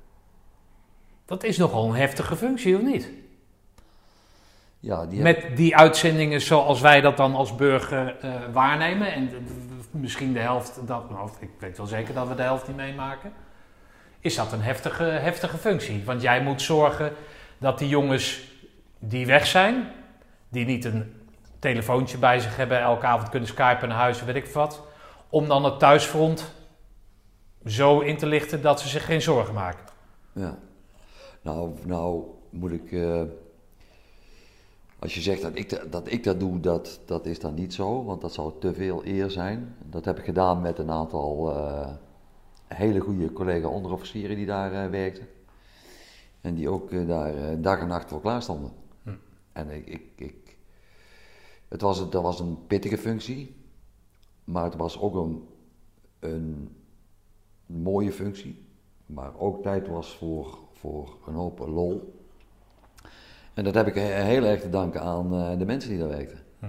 Dat 1.25 1.45
is 1.45 1.57
nogal 1.57 1.85
een 1.85 1.95
heftige 1.95 2.37
functie, 2.37 2.77
of 2.77 2.83
niet? 2.83 3.11
Ja, 4.81 5.07
die 5.07 5.23
Met 5.23 5.57
die 5.57 5.77
uitzendingen 5.77 6.41
zoals 6.41 6.81
wij 6.81 7.01
dat 7.01 7.17
dan 7.17 7.35
als 7.35 7.55
burger 7.55 8.17
eh, 8.21 8.31
waarnemen. 8.53 9.13
En 9.13 9.31
misschien 9.91 10.33
de 10.33 10.39
helft, 10.39 10.81
dat, 10.87 11.11
nou, 11.11 11.31
ik 11.39 11.51
weet 11.59 11.77
wel 11.77 11.87
zeker 11.87 12.15
dat 12.15 12.29
we 12.29 12.35
de 12.35 12.43
helft 12.43 12.67
niet 12.67 12.77
meemaken. 12.77 13.33
Is 14.21 14.35
dat 14.35 14.53
een 14.53 14.63
heftige, 14.63 15.05
heftige 15.05 15.57
functie? 15.57 16.05
Want 16.05 16.23
jij 16.23 16.43
moet 16.43 16.63
zorgen 16.63 17.13
dat 17.59 17.79
die 17.79 17.89
jongens 17.89 18.48
die 18.99 19.27
weg 19.27 19.47
zijn, 19.47 19.89
die 20.49 20.65
niet 20.67 20.85
een 20.85 21.13
telefoontje 21.59 22.19
bij 22.19 22.39
zich 22.41 22.57
hebben, 22.57 22.81
elke 22.81 23.07
avond 23.07 23.29
kunnen 23.29 23.49
skypen 23.49 23.89
naar 23.89 23.99
huis, 23.99 24.25
weet 24.25 24.35
ik 24.37 24.47
wat. 24.47 24.83
Om 25.31 25.49
dan 25.49 25.65
het 25.65 25.79
thuisfront 25.79 26.53
zo 27.67 28.01
in 28.01 28.17
te 28.17 28.27
lichten 28.27 28.63
dat 28.63 28.81
ze 28.81 28.89
zich 28.89 29.05
geen 29.05 29.23
zorgen 29.23 29.55
maken. 29.55 29.85
Ja. 30.33 30.59
Nou, 31.43 31.71
nou 31.85 32.25
moet 32.51 32.73
ik. 32.73 32.93
eh, 32.93 33.23
als 34.99 35.15
je 35.15 35.21
zegt 35.21 35.43
dat 35.43 35.51
ik, 35.55 35.71
da- 35.71 35.85
dat 35.91 36.13
ik 36.13 36.25
dat 36.25 36.41
doe, 36.41 36.61
dat, 36.61 37.01
dat 37.07 37.27
is 37.27 37.41
dan 37.41 37.55
niet 37.55 37.75
zo, 37.75 38.05
want 38.05 38.21
dat 38.21 38.33
zou 38.35 38.53
te 38.61 38.75
veel 38.75 39.01
eer 39.07 39.31
zijn. 39.31 39.77
Dat 39.85 40.05
heb 40.05 40.19
ik 40.19 40.25
gedaan 40.25 40.61
met 40.61 40.79
een 40.79 40.91
aantal 40.91 41.57
eh, 41.57 41.89
hele 42.67 43.01
goede 43.01 43.33
collega-onderofficieren 43.33 44.37
die 44.37 44.47
daar 44.47 44.73
eh, 44.85 44.91
werkten. 44.91 45.29
En 46.41 46.55
die 46.55 46.69
ook 46.69 47.07
daar 47.09 47.61
dag 47.61 47.79
en 47.81 47.89
nacht 47.89 48.09
voor 48.11 48.21
klaar 48.21 48.43
stonden. 48.43 48.73
En 49.59 49.71
ik, 49.71 49.87
ik, 49.87 50.03
ik, 50.17 50.57
het 51.69 51.81
was, 51.81 52.11
dat 52.11 52.23
was 52.23 52.41
een 52.41 52.67
pittige 52.67 52.99
functie, 52.99 53.55
maar 54.45 54.65
het 54.65 54.77
was 54.77 54.99
ook 54.99 55.15
een, 55.15 55.49
een 56.19 56.77
mooie 57.67 58.13
functie. 58.13 58.67
Maar 59.07 59.39
ook 59.39 59.63
tijd 59.63 59.89
was 59.89 60.17
voor, 60.17 60.59
voor 60.73 61.17
een 61.27 61.35
hoop 61.35 61.59
lol. 61.59 62.23
En 63.55 63.65
dat 63.65 63.75
heb 63.75 63.87
ik 63.87 63.95
he- 63.95 64.23
heel 64.23 64.45
erg 64.45 64.61
te 64.61 64.71
danken 64.71 65.03
aan 65.03 65.35
eh, 65.35 65.59
de 65.59 65.65
mensen 65.65 65.91
die 65.91 65.99
daar 65.99 66.09
werkten. 66.09 66.39
Hm. 66.59 66.67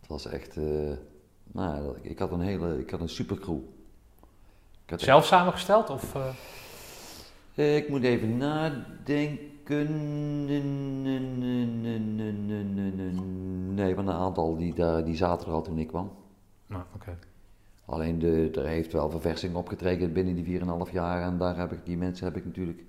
Het 0.00 0.08
was 0.08 0.26
echt, 0.26 0.56
eh, 0.56 0.92
nou, 1.44 1.98
ik 2.02 2.18
had 2.18 2.32
een 2.32 2.40
hele, 2.40 2.78
ik 2.78 2.90
had 2.90 3.00
een 3.00 3.08
supercrew. 3.08 3.58
Ik, 4.84 4.90
had 4.90 5.00
Zelf 5.00 5.26
samengesteld? 5.26 5.90
Of, 5.90 6.14
Eh, 7.54 7.76
ik 7.76 7.88
moet 7.88 8.02
even 8.02 8.36
nadenken. 8.36 9.38
Nee, 13.74 13.94
maar 13.94 14.04
een 14.04 14.10
aantal 14.10 14.56
die, 14.56 14.74
daar, 14.74 15.04
die 15.04 15.16
zaten 15.16 15.46
er 15.46 15.52
al 15.52 15.62
toen 15.62 15.78
ik 15.78 15.86
kwam. 15.86 16.12
nou, 16.66 16.82
oké. 16.94 17.18
Alleen 17.84 18.18
de, 18.18 18.50
er 18.54 18.66
heeft 18.66 18.92
wel 18.92 19.10
verversing 19.10 19.54
opgetreden 19.54 20.12
binnen 20.12 20.34
die 20.34 20.60
4,5 20.60 20.66
jaar. 20.92 21.22
En 21.22 21.38
daar 21.38 21.56
heb 21.56 21.72
ik, 21.72 21.78
die 21.84 21.96
mensen 21.96 22.26
heb 22.26 22.36
ik 22.36 22.44
natuurlijk. 22.44 22.82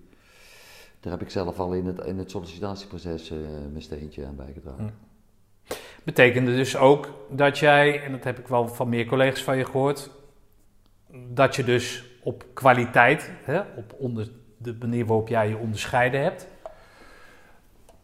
Daar 1.00 1.12
heb 1.12 1.22
ik 1.22 1.30
zelf 1.30 1.60
al 1.60 1.74
in 1.74 1.86
het, 1.86 2.06
in 2.06 2.18
het 2.18 2.32
sollicitatieproces 2.32 3.32
eh, 3.32 3.38
mijn 3.72 3.82
steentje 3.82 4.26
aan 4.26 4.36
bijgedragen. 4.36 4.94
Betekende 6.04 6.56
dus 6.56 6.78
ook 6.78 7.10
dat 7.30 7.58
jij, 7.58 8.04
en 8.04 8.12
dat 8.12 8.24
heb 8.24 8.40
ik 8.40 8.48
wel 8.48 8.68
van 8.68 8.90
meer 8.90 9.06
collega's 9.06 9.44
van 9.44 9.58
je 9.58 9.66
gehoord, 9.66 10.12
dat 11.28 11.56
je 11.56 11.64
dus 11.64 12.04
op 12.24 12.46
kwaliteit, 12.54 13.32
hè, 13.44 13.60
op 13.60 13.94
onder, 13.98 14.30
de 14.58 14.76
manier 14.80 15.06
waarop 15.06 15.28
jij 15.28 15.50
je 15.50 15.58
onderscheiden 15.58 16.22
hebt, 16.22 16.48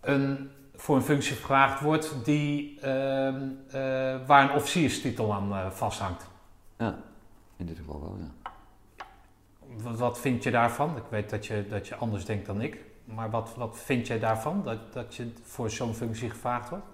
een, 0.05 0.49
voor 0.75 0.95
een 0.95 1.01
functie 1.01 1.35
gevraagd 1.35 1.81
wordt 1.81 2.25
die, 2.25 2.79
ehm, 2.79 3.49
eh, 3.67 4.25
waar 4.27 4.43
een 4.43 4.55
officierstitel 4.55 5.33
aan 5.33 5.51
eh, 5.51 5.69
vasthangt. 5.69 6.27
Ja, 6.77 6.97
in 7.57 7.65
dit 7.65 7.77
geval 7.77 8.01
wel, 8.01 8.17
ja. 8.19 8.51
Wat, 9.83 9.99
wat 9.99 10.19
vind 10.19 10.43
je 10.43 10.51
daarvan? 10.51 10.97
Ik 10.97 11.03
weet 11.09 11.29
dat 11.29 11.45
je, 11.45 11.65
dat 11.69 11.87
je 11.87 11.95
anders 11.95 12.25
denkt 12.25 12.45
dan 12.45 12.61
ik. 12.61 12.85
Maar 13.05 13.29
wat, 13.29 13.55
wat 13.55 13.77
vind 13.77 14.07
jij 14.07 14.19
daarvan, 14.19 14.63
dat, 14.63 14.93
dat 14.93 15.15
je 15.15 15.31
voor 15.43 15.69
zo'n 15.69 15.93
functie 15.93 16.29
gevraagd 16.29 16.69
wordt? 16.69 16.85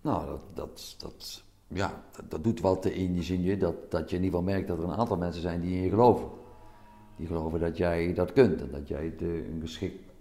Nou, 0.00 0.26
dat, 0.26 0.40
dat, 0.54 0.96
dat, 0.98 1.42
ja, 1.66 2.02
dat, 2.12 2.30
dat 2.30 2.44
doet 2.44 2.60
wat 2.60 2.84
in 2.84 3.14
je 3.14 3.22
zin 3.22 3.42
je 3.42 3.56
dat, 3.56 3.90
dat 3.90 4.10
je 4.10 4.16
in 4.16 4.22
ieder 4.22 4.38
geval 4.38 4.54
merkt 4.54 4.68
dat 4.68 4.78
er 4.78 4.84
een 4.84 4.98
aantal 4.98 5.16
mensen 5.16 5.42
zijn 5.42 5.60
die 5.60 5.76
in 5.76 5.82
je 5.82 5.88
geloven. 5.88 6.28
Die 7.18 7.26
geloven 7.26 7.60
dat 7.60 7.76
jij 7.76 8.14
dat 8.14 8.32
kunt 8.32 8.60
en 8.60 8.70
dat 8.70 8.88
jij 8.88 9.14
de, 9.16 9.46
een, 9.52 9.60
geschikt, 9.60 10.12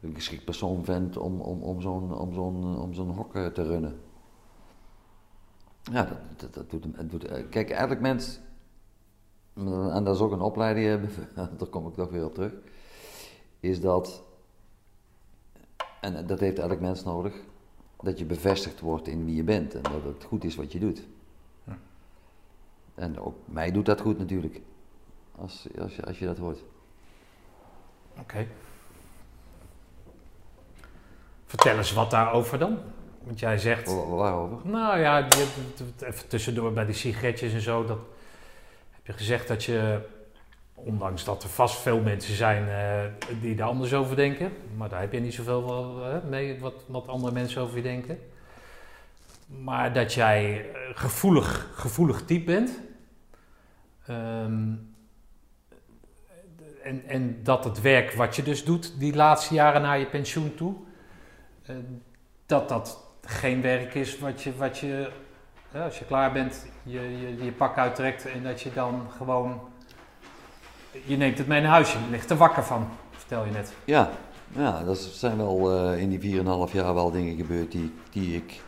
een 0.00 0.14
geschikt 0.14 0.44
persoon 0.44 0.82
bent 0.82 1.16
om, 1.16 1.40
om, 1.40 1.62
om 1.62 1.80
zo'n 1.80 2.14
om 2.18 2.32
zo'n 2.32 2.78
om 2.80 2.94
zo'n 2.94 3.10
hok 3.10 3.34
eh, 3.34 3.46
te 3.46 3.62
runnen. 3.62 4.00
Ja, 5.92 6.04
dat, 6.04 6.18
dat, 6.36 6.54
dat 6.54 6.70
doet, 6.70 6.96
het 6.96 7.10
doet. 7.10 7.24
eh, 7.24 7.44
Kijk, 7.50 7.70
elk 7.70 8.00
mens, 8.00 8.40
en 9.54 10.04
dat 10.04 10.14
is 10.14 10.20
ook 10.20 10.32
een 10.32 10.40
opleiding, 10.40 11.08
eh, 11.34 11.46
daar 11.58 11.68
kom 11.70 11.86
ik 11.86 11.94
toch 11.94 12.10
weer 12.10 12.24
op 12.24 12.34
terug, 12.34 12.52
is 13.60 13.80
dat, 13.80 14.22
en 16.00 16.26
dat 16.26 16.40
heeft 16.40 16.58
elk 16.58 16.80
mens 16.80 17.04
nodig, 17.04 17.34
dat 18.02 18.18
je 18.18 18.24
bevestigd 18.24 18.80
wordt 18.80 19.08
in 19.08 19.24
wie 19.24 19.36
je 19.36 19.44
bent 19.44 19.74
en 19.74 19.82
dat 19.82 20.04
het 20.04 20.24
goed 20.24 20.44
is 20.44 20.54
wat 20.56 20.72
je 20.72 20.78
doet. 20.78 21.06
Ja. 21.64 21.78
En 22.94 23.18
ook 23.20 23.34
mij 23.44 23.70
doet 23.72 23.86
dat 23.86 24.00
goed 24.00 24.18
natuurlijk, 24.18 24.60
als, 25.38 25.66
als, 25.78 25.96
je, 25.96 26.04
als 26.04 26.18
je 26.18 26.26
dat 26.26 26.38
hoort. 26.38 26.58
Oké. 28.18 28.46
Vertel 31.46 31.76
eens 31.76 31.92
wat 31.92 32.10
daarover 32.10 32.58
dan. 32.58 32.78
Want 33.22 33.38
jij 33.38 33.58
zegt, 33.58 33.86
Wa- 33.94 34.04
Waarover? 34.06 34.58
nou 34.68 34.98
ja, 34.98 35.28
even 36.00 36.28
tussendoor 36.28 36.72
bij 36.72 36.84
die 36.86 36.94
sigaretjes 36.94 37.52
en 37.52 37.60
zo, 37.60 37.84
dat 37.86 37.98
heb 38.92 39.06
je 39.06 39.12
gezegd 39.12 39.48
dat 39.48 39.64
je, 39.64 40.00
ondanks 40.74 41.24
dat 41.24 41.42
er 41.42 41.48
vast 41.48 41.76
veel 41.80 42.00
mensen 42.00 42.34
zijn 42.34 42.68
eh, 42.68 43.12
die 43.40 43.54
daar 43.54 43.68
anders 43.68 43.94
over 43.94 44.16
denken, 44.16 44.52
maar 44.76 44.88
daar 44.88 45.00
heb 45.00 45.12
je 45.12 45.20
niet 45.20 45.34
zoveel 45.34 46.04
eh, 46.04 46.16
mee 46.28 46.60
wat, 46.60 46.74
wat 46.86 47.06
andere 47.08 47.32
mensen 47.32 47.62
over 47.62 47.76
je 47.76 47.82
denken. 47.82 48.18
Maar 49.46 49.92
dat 49.92 50.12
jij 50.14 50.70
eh, 50.70 50.80
gevoelig, 50.94 51.70
gevoelig 51.74 52.22
type 52.24 52.44
bent. 52.44 52.80
Ehm, 54.06 54.72
en, 56.86 57.02
en 57.06 57.40
dat 57.42 57.64
het 57.64 57.80
werk 57.80 58.12
wat 58.12 58.36
je 58.36 58.42
dus 58.42 58.64
doet, 58.64 58.98
die 58.98 59.14
laatste 59.14 59.54
jaren 59.54 59.82
naar 59.82 59.98
je 59.98 60.06
pensioen 60.06 60.54
toe, 60.54 60.74
eh, 61.62 61.76
dat 62.46 62.68
dat 62.68 62.98
geen 63.20 63.62
werk 63.62 63.94
is 63.94 64.18
wat 64.18 64.42
je, 64.42 64.56
wat 64.56 64.78
je 64.78 65.10
als 65.72 65.98
je 65.98 66.04
klaar 66.04 66.32
bent, 66.32 66.66
je, 66.82 67.00
je, 67.00 67.44
je 67.44 67.52
pak 67.52 67.78
uittrekt 67.78 68.26
en 68.26 68.42
dat 68.42 68.60
je 68.60 68.72
dan 68.72 69.06
gewoon, 69.16 69.60
je 71.04 71.16
neemt 71.16 71.38
het 71.38 71.46
mee 71.46 71.60
naar 71.60 71.70
huis, 71.70 71.92
je 71.92 71.98
ligt 72.10 72.30
er 72.30 72.36
wakker 72.36 72.64
van, 72.64 72.88
vertel 73.10 73.44
je 73.44 73.50
net. 73.50 73.72
Ja, 73.84 74.10
ja, 74.52 74.84
dat 74.84 74.98
zijn 74.98 75.36
wel 75.36 75.72
eh, 75.72 76.00
in 76.00 76.18
die 76.18 76.42
4,5 76.68 76.72
jaar 76.72 76.94
wel 76.94 77.10
dingen 77.10 77.36
gebeurd 77.36 77.72
die, 77.72 77.92
die, 78.10 78.36
ik, 78.36 78.60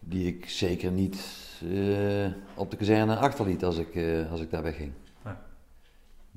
die 0.00 0.26
ik 0.26 0.48
zeker 0.48 0.90
niet 0.90 1.16
eh, 1.62 2.26
op 2.54 2.70
de 2.70 2.76
kazerne 2.76 3.16
achterliet 3.16 3.64
als 3.64 3.76
ik, 3.76 3.98
als 4.30 4.40
ik 4.40 4.50
daar 4.50 4.62
wegging. 4.62 4.92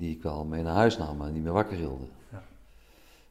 Die 0.00 0.16
ik 0.16 0.22
wel 0.22 0.44
mee 0.44 0.62
naar 0.62 0.74
huis 0.74 0.98
nam 0.98 1.22
en 1.22 1.32
die 1.32 1.42
me 1.42 1.50
wakker 1.50 1.76
hielden. 1.76 2.08
Ja. 2.30 2.42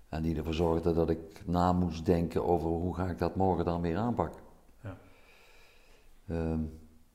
En 0.10 0.22
die 0.22 0.38
ervoor 0.38 0.54
zorgden 0.54 0.96
dat 0.96 1.10
ik 1.10 1.42
na 1.46 1.74
moest 1.74 2.06
denken 2.06 2.46
over 2.46 2.70
hoe 2.70 2.96
ga 2.96 3.08
ik 3.08 3.18
dat 3.18 3.36
morgen 3.36 3.66
dan 3.66 3.82
weer 3.82 3.98
aanpakken. 3.98 4.42
Ja. 4.84 4.98
Ehm, 6.28 6.60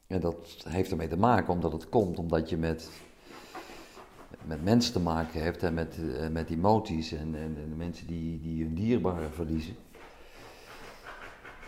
en 0.07 0.21
dat 0.21 0.65
heeft 0.69 0.91
ermee 0.91 1.09
te 1.09 1.17
maken 1.17 1.53
omdat 1.53 1.73
het 1.73 1.89
komt 1.89 2.19
omdat 2.19 2.49
je 2.49 2.57
met, 2.57 2.91
met 4.45 4.65
mensen 4.65 4.93
te 4.93 5.01
maken 5.01 5.43
hebt 5.43 5.63
en 5.63 5.75
met, 5.75 5.99
eh, 6.19 6.29
met 6.29 6.51
emoties 6.51 7.13
en, 7.13 7.35
en, 7.35 7.57
en 7.57 7.69
de 7.69 7.77
mensen 7.77 8.07
die, 8.07 8.41
die 8.41 8.65
hun 8.65 8.75
dierbaren 8.75 9.33
verliezen. 9.33 9.77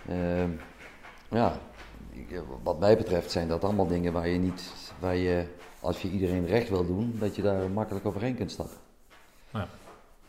Ehm, 0.08 0.50
ja, 1.30 1.58
wat 2.62 2.78
mij 2.78 2.96
betreft 2.96 3.30
zijn 3.30 3.48
dat 3.48 3.64
allemaal 3.64 3.86
dingen 3.86 4.12
waar 4.12 4.28
je 4.28 4.38
niet, 4.38 4.72
waar 4.98 5.16
je, 5.16 5.46
als 5.86 6.02
je 6.02 6.10
iedereen 6.10 6.46
recht 6.46 6.68
wil 6.68 6.86
doen, 6.86 7.16
dat 7.18 7.36
je 7.36 7.42
daar 7.42 7.70
makkelijk 7.70 8.06
overheen 8.06 8.34
kunt 8.36 8.50
stappen. 8.50 8.76
Ja. 9.52 9.68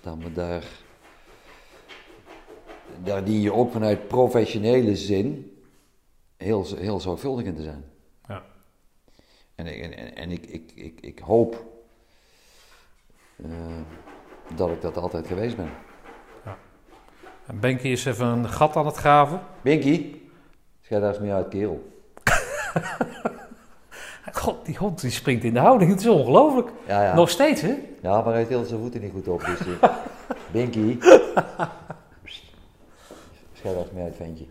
Dan, 0.02 0.18
maar 0.18 0.34
daar, 0.34 0.64
daar 3.04 3.24
dien 3.24 3.42
je 3.42 3.54
ook 3.54 3.72
vanuit 3.72 4.08
professionele 4.08 4.96
zin 4.96 5.58
heel, 6.38 6.66
heel 6.76 7.00
zorgvuldig 7.00 7.46
in 7.46 7.56
te 7.56 7.64
zijn. 7.64 7.86
Ja. 8.28 8.44
En, 9.56 9.68
ik- 9.68 9.82
en, 9.96 10.16
en 10.16 10.32
ik, 10.32 10.46
ik, 10.46 10.72
ik, 10.76 11.00
ik 11.02 11.20
hoop 11.20 11.66
eh, 13.44 13.50
dat 14.56 14.70
ik 14.70 14.82
dat 14.82 14.98
altijd 14.98 15.28
geweest 15.28 15.56
ben. 15.56 15.70
En 17.46 17.60
Benkie 17.60 17.92
is 17.92 18.06
even 18.06 18.26
een 18.28 18.50
gat 18.50 18.76
aan 18.76 18.86
het 18.86 18.96
graven. 18.96 19.42
Binky, 19.62 20.16
schijt 20.82 21.02
daar 21.02 21.10
eens 21.10 21.20
mee 21.20 21.32
uit, 21.34 21.48
kerel. 21.48 21.88
God, 24.34 24.66
die 24.66 24.78
hond 24.78 25.02
die 25.02 25.12
springt 25.12 25.44
in 25.44 25.54
de 25.54 25.60
houding, 25.60 25.92
het 25.92 26.00
is 26.00 26.08
ongelooflijk. 26.08 26.70
Ja, 26.88 27.04
ja. 27.04 27.16
Nog 27.16 27.30
steeds, 27.30 27.62
hè? 27.62 27.76
Ja, 28.02 28.22
maar 28.22 28.34
hij 28.34 28.46
tilt 28.46 28.68
zijn 28.68 28.80
voeten 28.80 29.02
niet 29.02 29.12
goed 29.12 29.28
op. 29.28 29.46
Dus, 29.46 29.60
eh, 29.60 29.90
Binky. 30.52 30.98
Eens 33.64 33.92
mee 33.92 34.04
uit, 34.04 34.16
ventje. 34.16 34.46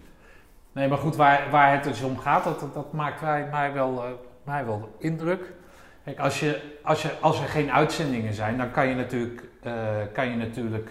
Nee, 0.72 0.88
maar 0.88 0.98
goed, 0.98 1.16
waar, 1.16 1.50
waar 1.50 1.72
het 1.72 1.84
dus 1.84 2.02
om 2.02 2.18
gaat, 2.18 2.44
dat, 2.44 2.74
dat 2.74 2.92
maakt 2.92 3.20
mij, 3.20 3.48
mij, 3.50 3.72
wel, 3.72 4.04
eh, 4.04 4.10
mij 4.44 4.64
wel 4.64 4.88
indruk. 4.98 5.52
Kijk, 6.04 6.18
als, 6.18 6.40
je, 6.40 6.60
als, 6.82 7.02
je, 7.02 7.10
als 7.20 7.40
er 7.40 7.48
geen 7.48 7.72
uitzendingen 7.72 8.34
zijn, 8.34 8.58
dan 8.58 8.70
kan 8.70 8.88
je 8.88 8.94
natuurlijk, 8.94 9.48
eh, 9.62 9.72
kan 10.12 10.28
je 10.28 10.36
natuurlijk 10.36 10.90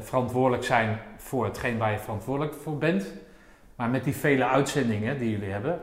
verantwoordelijk 0.00 0.64
zijn 0.64 0.98
voor 1.16 1.44
hetgeen 1.44 1.78
waar 1.78 1.92
je 1.92 1.98
verantwoordelijk 1.98 2.54
voor 2.54 2.78
bent. 2.78 3.06
Maar 3.76 3.88
met 3.88 4.04
die 4.04 4.16
vele 4.16 4.44
uitzendingen 4.44 5.18
die 5.18 5.30
jullie 5.30 5.50
hebben, 5.50 5.80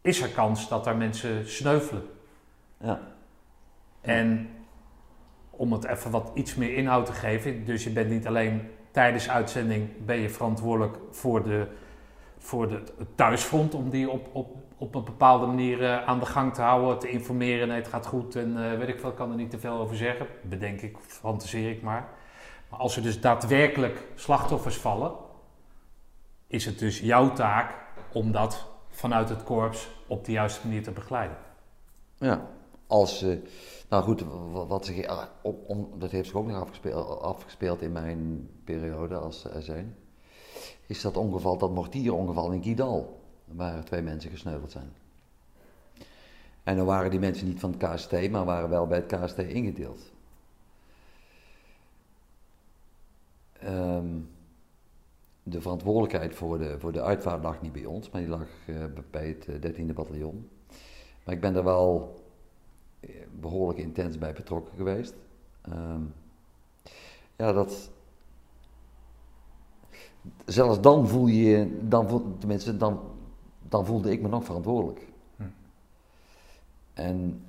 is 0.00 0.20
er 0.20 0.28
kans 0.28 0.68
dat 0.68 0.86
er 0.86 0.96
mensen 0.96 1.48
sneuvelen. 1.48 2.02
Ja. 2.80 3.00
En 4.00 4.48
om 5.50 5.72
het 5.72 5.84
even 5.84 6.10
wat 6.10 6.30
iets 6.34 6.54
meer 6.54 6.74
inhoud 6.74 7.06
te 7.06 7.12
geven, 7.12 7.64
dus 7.64 7.84
je 7.84 7.90
bent 7.90 8.10
niet 8.10 8.26
alleen 8.26 8.68
tijdens 8.90 9.28
uitzending 9.28 9.88
ben 10.04 10.16
je 10.16 10.30
verantwoordelijk 10.30 10.96
voor, 11.10 11.42
de, 11.42 11.66
voor 12.38 12.68
de, 12.68 12.82
het 12.98 13.16
thuisfront, 13.16 13.74
om 13.74 13.90
die 13.90 14.10
op, 14.10 14.28
op, 14.32 14.56
op 14.76 14.94
een 14.94 15.04
bepaalde 15.04 15.46
manier 15.46 15.84
eh, 15.84 16.06
aan 16.06 16.18
de 16.18 16.26
gang 16.26 16.54
te 16.54 16.62
houden, 16.62 16.98
te 16.98 17.10
informeren, 17.10 17.68
nee, 17.68 17.76
het 17.76 17.88
gaat 17.88 18.06
goed 18.06 18.36
en 18.36 18.70
eh, 18.70 18.78
weet 18.78 18.88
ik 18.88 19.00
veel, 19.00 19.12
kan 19.12 19.30
er 19.30 19.36
niet 19.36 19.50
te 19.50 19.58
veel 19.58 19.78
over 19.78 19.96
zeggen, 19.96 20.26
bedenk 20.42 20.80
ik, 20.80 20.96
fantaseer 21.00 21.70
ik 21.70 21.82
maar. 21.82 22.08
Maar 22.68 22.78
als 22.78 22.96
er 22.96 23.02
dus 23.02 23.20
daadwerkelijk 23.20 24.06
slachtoffers 24.14 24.76
vallen, 24.76 25.12
is 26.46 26.64
het 26.64 26.78
dus 26.78 27.00
jouw 27.00 27.32
taak 27.32 27.74
om 28.12 28.32
dat 28.32 28.69
vanuit 29.00 29.28
het 29.28 29.42
korps 29.42 29.90
op 30.06 30.24
de 30.24 30.32
juiste 30.32 30.66
manier 30.66 30.82
te 30.82 30.90
begeleiden. 30.90 31.36
Ja, 32.18 32.46
als, 32.86 33.22
eh, 33.22 33.36
nou 33.88 34.02
goed, 34.02 34.24
wat, 34.52 34.86
zich, 34.86 35.06
ah, 35.06 35.24
dat 35.98 36.10
heeft 36.10 36.26
zich 36.26 36.36
ook 36.36 36.46
nog 36.46 36.60
afgespeeld, 36.60 37.20
afgespeeld 37.20 37.82
in 37.82 37.92
mijn 37.92 38.48
periode 38.64 39.16
als 39.16 39.44
er 39.44 39.62
zijn, 39.62 39.96
is 40.86 41.00
dat 41.00 41.16
ongeval, 41.16 41.58
dat 41.58 41.74
mortierongeval 41.74 42.52
in 42.52 42.60
Kidal, 42.60 43.20
waar 43.44 43.84
twee 43.84 44.02
mensen 44.02 44.30
gesneuveld 44.30 44.70
zijn. 44.70 44.92
En 46.62 46.76
dan 46.76 46.86
waren 46.86 47.10
die 47.10 47.20
mensen 47.20 47.46
niet 47.46 47.60
van 47.60 47.74
het 47.78 47.94
KST, 47.94 48.30
maar 48.30 48.44
waren 48.44 48.68
wel 48.68 48.86
bij 48.86 49.04
het 49.06 49.20
KST 49.20 49.38
ingedeeld. 49.38 50.12
Ehm, 53.52 54.06
de 55.42 55.60
verantwoordelijkheid 55.60 56.34
voor 56.34 56.58
de, 56.58 56.78
voor 56.78 56.92
de 56.92 57.02
uitvaart 57.02 57.42
lag 57.42 57.62
niet 57.62 57.72
bij 57.72 57.84
ons, 57.84 58.10
maar 58.10 58.20
die 58.20 58.30
lag 58.30 58.46
eh, 58.66 58.84
bij 59.10 59.28
het 59.28 59.64
eh, 59.64 59.72
13e 59.72 59.94
bataljon. 59.94 60.48
Maar 61.24 61.34
ik 61.34 61.40
ben 61.40 61.56
er 61.56 61.64
wel 61.64 62.14
eh, 63.00 63.10
behoorlijk 63.40 63.78
intens 63.78 64.18
bij 64.18 64.32
betrokken 64.32 64.74
geweest. 64.76 65.14
Ehm, 65.60 66.02
ja, 67.36 67.52
dat. 67.52 67.90
Zelfs 70.44 70.80
dan 70.80 71.08
voel 71.08 71.26
je 71.26 71.42
je, 71.42 71.78
dan 71.88 72.08
voel, 72.08 72.36
tenminste, 72.38 72.76
dan, 72.76 73.00
dan 73.68 73.86
voelde 73.86 74.10
ik 74.10 74.22
me 74.22 74.28
nog 74.28 74.44
verantwoordelijk. 74.44 75.08
Hm. 75.36 75.42
En 76.94 77.44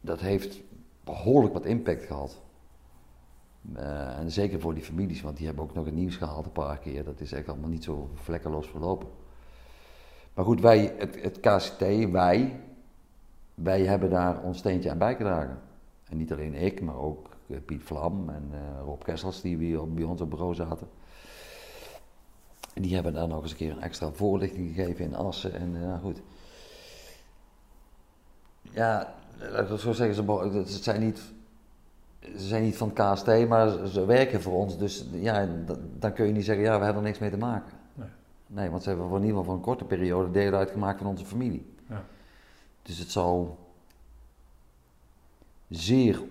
dat 0.00 0.20
heeft 0.20 0.60
behoorlijk 1.04 1.54
wat 1.54 1.64
impact 1.64 2.04
gehad. 2.04 2.40
Eh, 3.74 4.18
en 4.18 4.30
zeker 4.30 4.60
voor 4.60 4.74
die 4.74 4.82
families, 4.82 5.20
want 5.20 5.36
die 5.36 5.46
hebben 5.46 5.64
ook 5.64 5.74
nog 5.74 5.84
het 5.84 5.94
nieuws 5.94 6.16
gehaald 6.16 6.44
een 6.44 6.52
paar 6.52 6.78
keer. 6.78 7.04
Dat 7.04 7.20
is 7.20 7.32
echt 7.32 7.48
allemaal 7.48 7.68
niet 7.68 7.84
zo 7.84 8.10
vlekkeloos 8.14 8.68
verlopen. 8.68 9.08
Maar 10.34 10.44
goed, 10.44 10.60
wij, 10.60 10.94
het, 10.98 11.22
het 11.22 11.40
KCT, 11.40 12.10
wij, 12.10 12.60
wij 13.54 13.84
hebben 13.84 14.10
daar 14.10 14.42
ons 14.42 14.58
steentje 14.58 14.90
aan 14.90 14.98
bijgedragen. 14.98 15.58
En 16.08 16.16
niet 16.16 16.32
alleen 16.32 16.54
ik, 16.54 16.80
maar 16.80 16.96
ook 16.96 17.28
eh, 17.48 17.56
Piet 17.64 17.82
Vlam 17.82 18.28
en 18.28 18.48
eh, 18.52 18.58
Rob 18.84 19.02
Kessels, 19.02 19.40
die 19.40 19.56
bij, 19.56 19.88
bij 19.88 20.04
ons 20.04 20.20
op 20.20 20.30
bureau 20.30 20.54
zaten. 20.54 20.88
En 22.74 22.82
die 22.82 22.94
hebben 22.94 23.12
daar 23.12 23.28
nog 23.28 23.42
eens 23.42 23.50
een 23.50 23.56
keer 23.56 23.72
een 23.72 23.82
extra 23.82 24.12
voorlichting 24.12 24.74
gegeven 24.74 25.04
in 25.04 25.14
Assen. 25.14 25.54
En 25.54 25.72
nou 25.72 26.00
goed. 26.00 26.20
Ja, 28.70 29.14
zo 29.78 29.92
zeggen, 29.92 30.14
ze, 30.14 30.58
het 30.58 30.68
zijn 30.68 31.00
niet, 31.00 31.32
ze 32.36 32.46
zijn 32.46 32.62
niet 32.62 32.76
van 32.76 32.92
het 32.94 33.12
KST, 33.12 33.48
maar 33.48 33.86
ze, 33.86 34.04
werken 34.04 34.42
voor 34.42 34.52
ons. 34.52 34.78
Dus 34.78 35.04
ja, 35.12 35.48
dan 35.98 36.12
kun 36.12 36.26
je 36.26 36.32
niet 36.32 36.44
zeggen, 36.44 36.64
ja, 36.64 36.78
we 36.78 36.84
hebben 36.84 37.02
er 37.02 37.08
niks 37.08 37.20
mee 37.20 37.30
te 37.30 37.36
maken. 37.36 37.72
Nee. 37.94 38.08
Nee, 38.46 38.70
want 38.70 38.82
ze 38.82 38.88
hebben 38.88 39.08
voor 39.08 39.16
in 39.16 39.24
ieder 39.24 39.38
geval 39.38 39.52
voor 39.52 39.60
een 39.60 39.68
korte 39.68 39.84
periode 39.84 40.30
deel 40.30 40.52
uitgemaakt 40.52 40.98
van 40.98 41.06
onze 41.06 41.24
familie. 41.24 41.66
Ja. 41.88 42.04
Dus 42.82 42.98
het 42.98 43.10
zou 43.10 43.48
zeer 45.68 46.22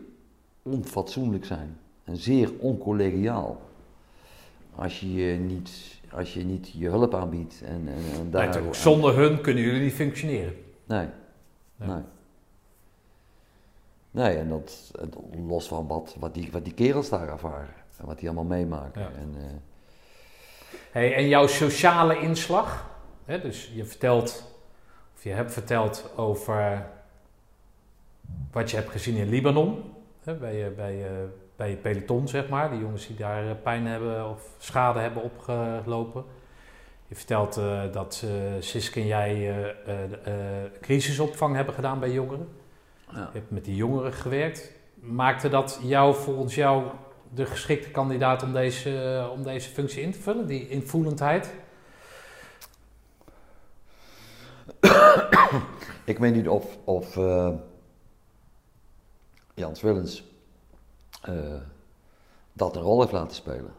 onfatsoenlijk 0.63 1.45
zijn 1.45 1.77
en 2.03 2.17
zeer 2.17 2.51
oncollegiaal 2.59 3.61
als 4.75 4.99
je 4.99 5.13
je 5.13 5.37
niet, 5.37 5.99
als 6.11 6.33
je, 6.33 6.43
niet 6.43 6.71
je 6.71 6.89
hulp 6.89 7.15
aanbiedt. 7.15 7.61
En, 7.65 7.87
en, 7.87 8.19
en 8.19 8.31
daar, 8.31 8.45
Natuurlijk, 8.45 8.75
zonder 8.75 9.15
hun 9.15 9.41
kunnen 9.41 9.63
jullie 9.63 9.81
niet 9.81 9.93
functioneren. 9.93 10.53
Nee. 10.85 11.07
Nee. 11.75 11.89
Nee. 11.89 12.01
Nee, 14.17 14.37
en 14.37 14.49
dat, 14.49 14.91
los 15.47 15.67
van 15.67 15.87
wat, 15.87 16.15
wat, 16.19 16.33
die, 16.33 16.51
wat 16.51 16.63
die 16.63 16.73
kerels 16.73 17.09
daar 17.09 17.27
ervaren 17.27 17.73
en 17.97 18.05
wat 18.05 18.19
die 18.19 18.27
allemaal 18.27 18.57
meemaken. 18.57 19.01
Ja. 19.01 19.07
En, 19.07 19.35
eh, 19.37 19.43
Hey, 20.91 21.15
en 21.15 21.27
jouw 21.27 21.47
sociale 21.47 22.19
inslag, 22.19 22.89
hè, 23.25 23.41
dus 23.41 23.71
je 23.73 23.85
vertelt, 23.85 24.43
of 25.15 25.23
je 25.23 25.29
hebt 25.29 25.53
verteld 25.53 26.11
over 26.15 26.85
wat 28.51 28.71
je 28.71 28.77
hebt 28.77 28.89
gezien 28.89 29.15
in 29.15 29.29
Libanon, 29.29 29.83
hè, 30.23 30.33
bij, 30.33 30.55
je, 30.55 30.69
bij, 30.69 30.95
je, 30.95 31.27
bij 31.55 31.69
je 31.69 31.75
peloton, 31.75 32.27
zeg 32.27 32.49
maar, 32.49 32.69
die 32.69 32.79
jongens 32.79 33.07
die 33.07 33.15
daar 33.15 33.49
eh, 33.49 33.55
pijn 33.63 33.85
hebben 33.85 34.29
of 34.29 34.41
schade 34.57 34.99
hebben 34.99 35.23
opgelopen. 35.23 36.23
Je 37.07 37.15
vertelt 37.15 37.57
eh, 37.57 37.81
dat 37.91 38.23
uh, 38.25 38.31
Siske 38.59 38.99
en 38.99 39.05
jij 39.05 39.75
crisisopvang 40.81 41.55
hebben 41.55 41.73
gedaan 41.73 41.99
bij 41.99 42.11
jongeren. 42.11 42.47
Ja. 43.11 43.29
Je 43.33 43.39
hebt 43.39 43.51
met 43.51 43.65
die 43.65 43.75
jongeren 43.75 44.13
gewerkt. 44.13 44.71
Maakte 44.95 45.49
dat 45.49 45.79
jou 45.81 46.15
volgens 46.15 46.55
jou 46.55 46.91
de 47.33 47.45
geschikte 47.45 47.89
kandidaat 47.91 48.43
om 48.43 48.53
deze, 48.53 49.03
eh, 49.17 49.31
om 49.31 49.43
deze 49.43 49.69
functie 49.69 50.01
in 50.01 50.11
te 50.11 50.19
vullen, 50.19 50.47
die 50.47 50.69
invoelendheid? 50.69 51.53
Ik 56.03 56.17
weet 56.17 56.33
niet 56.35 56.47
of, 56.47 56.77
of 56.83 57.17
eh, 57.17 57.49
Jans 59.53 59.81
Willens 59.81 60.23
eh, 61.21 61.61
dat 62.53 62.75
een 62.75 62.81
rol 62.81 62.99
heeft 62.99 63.11
laten 63.11 63.35
spelen. 63.35 63.73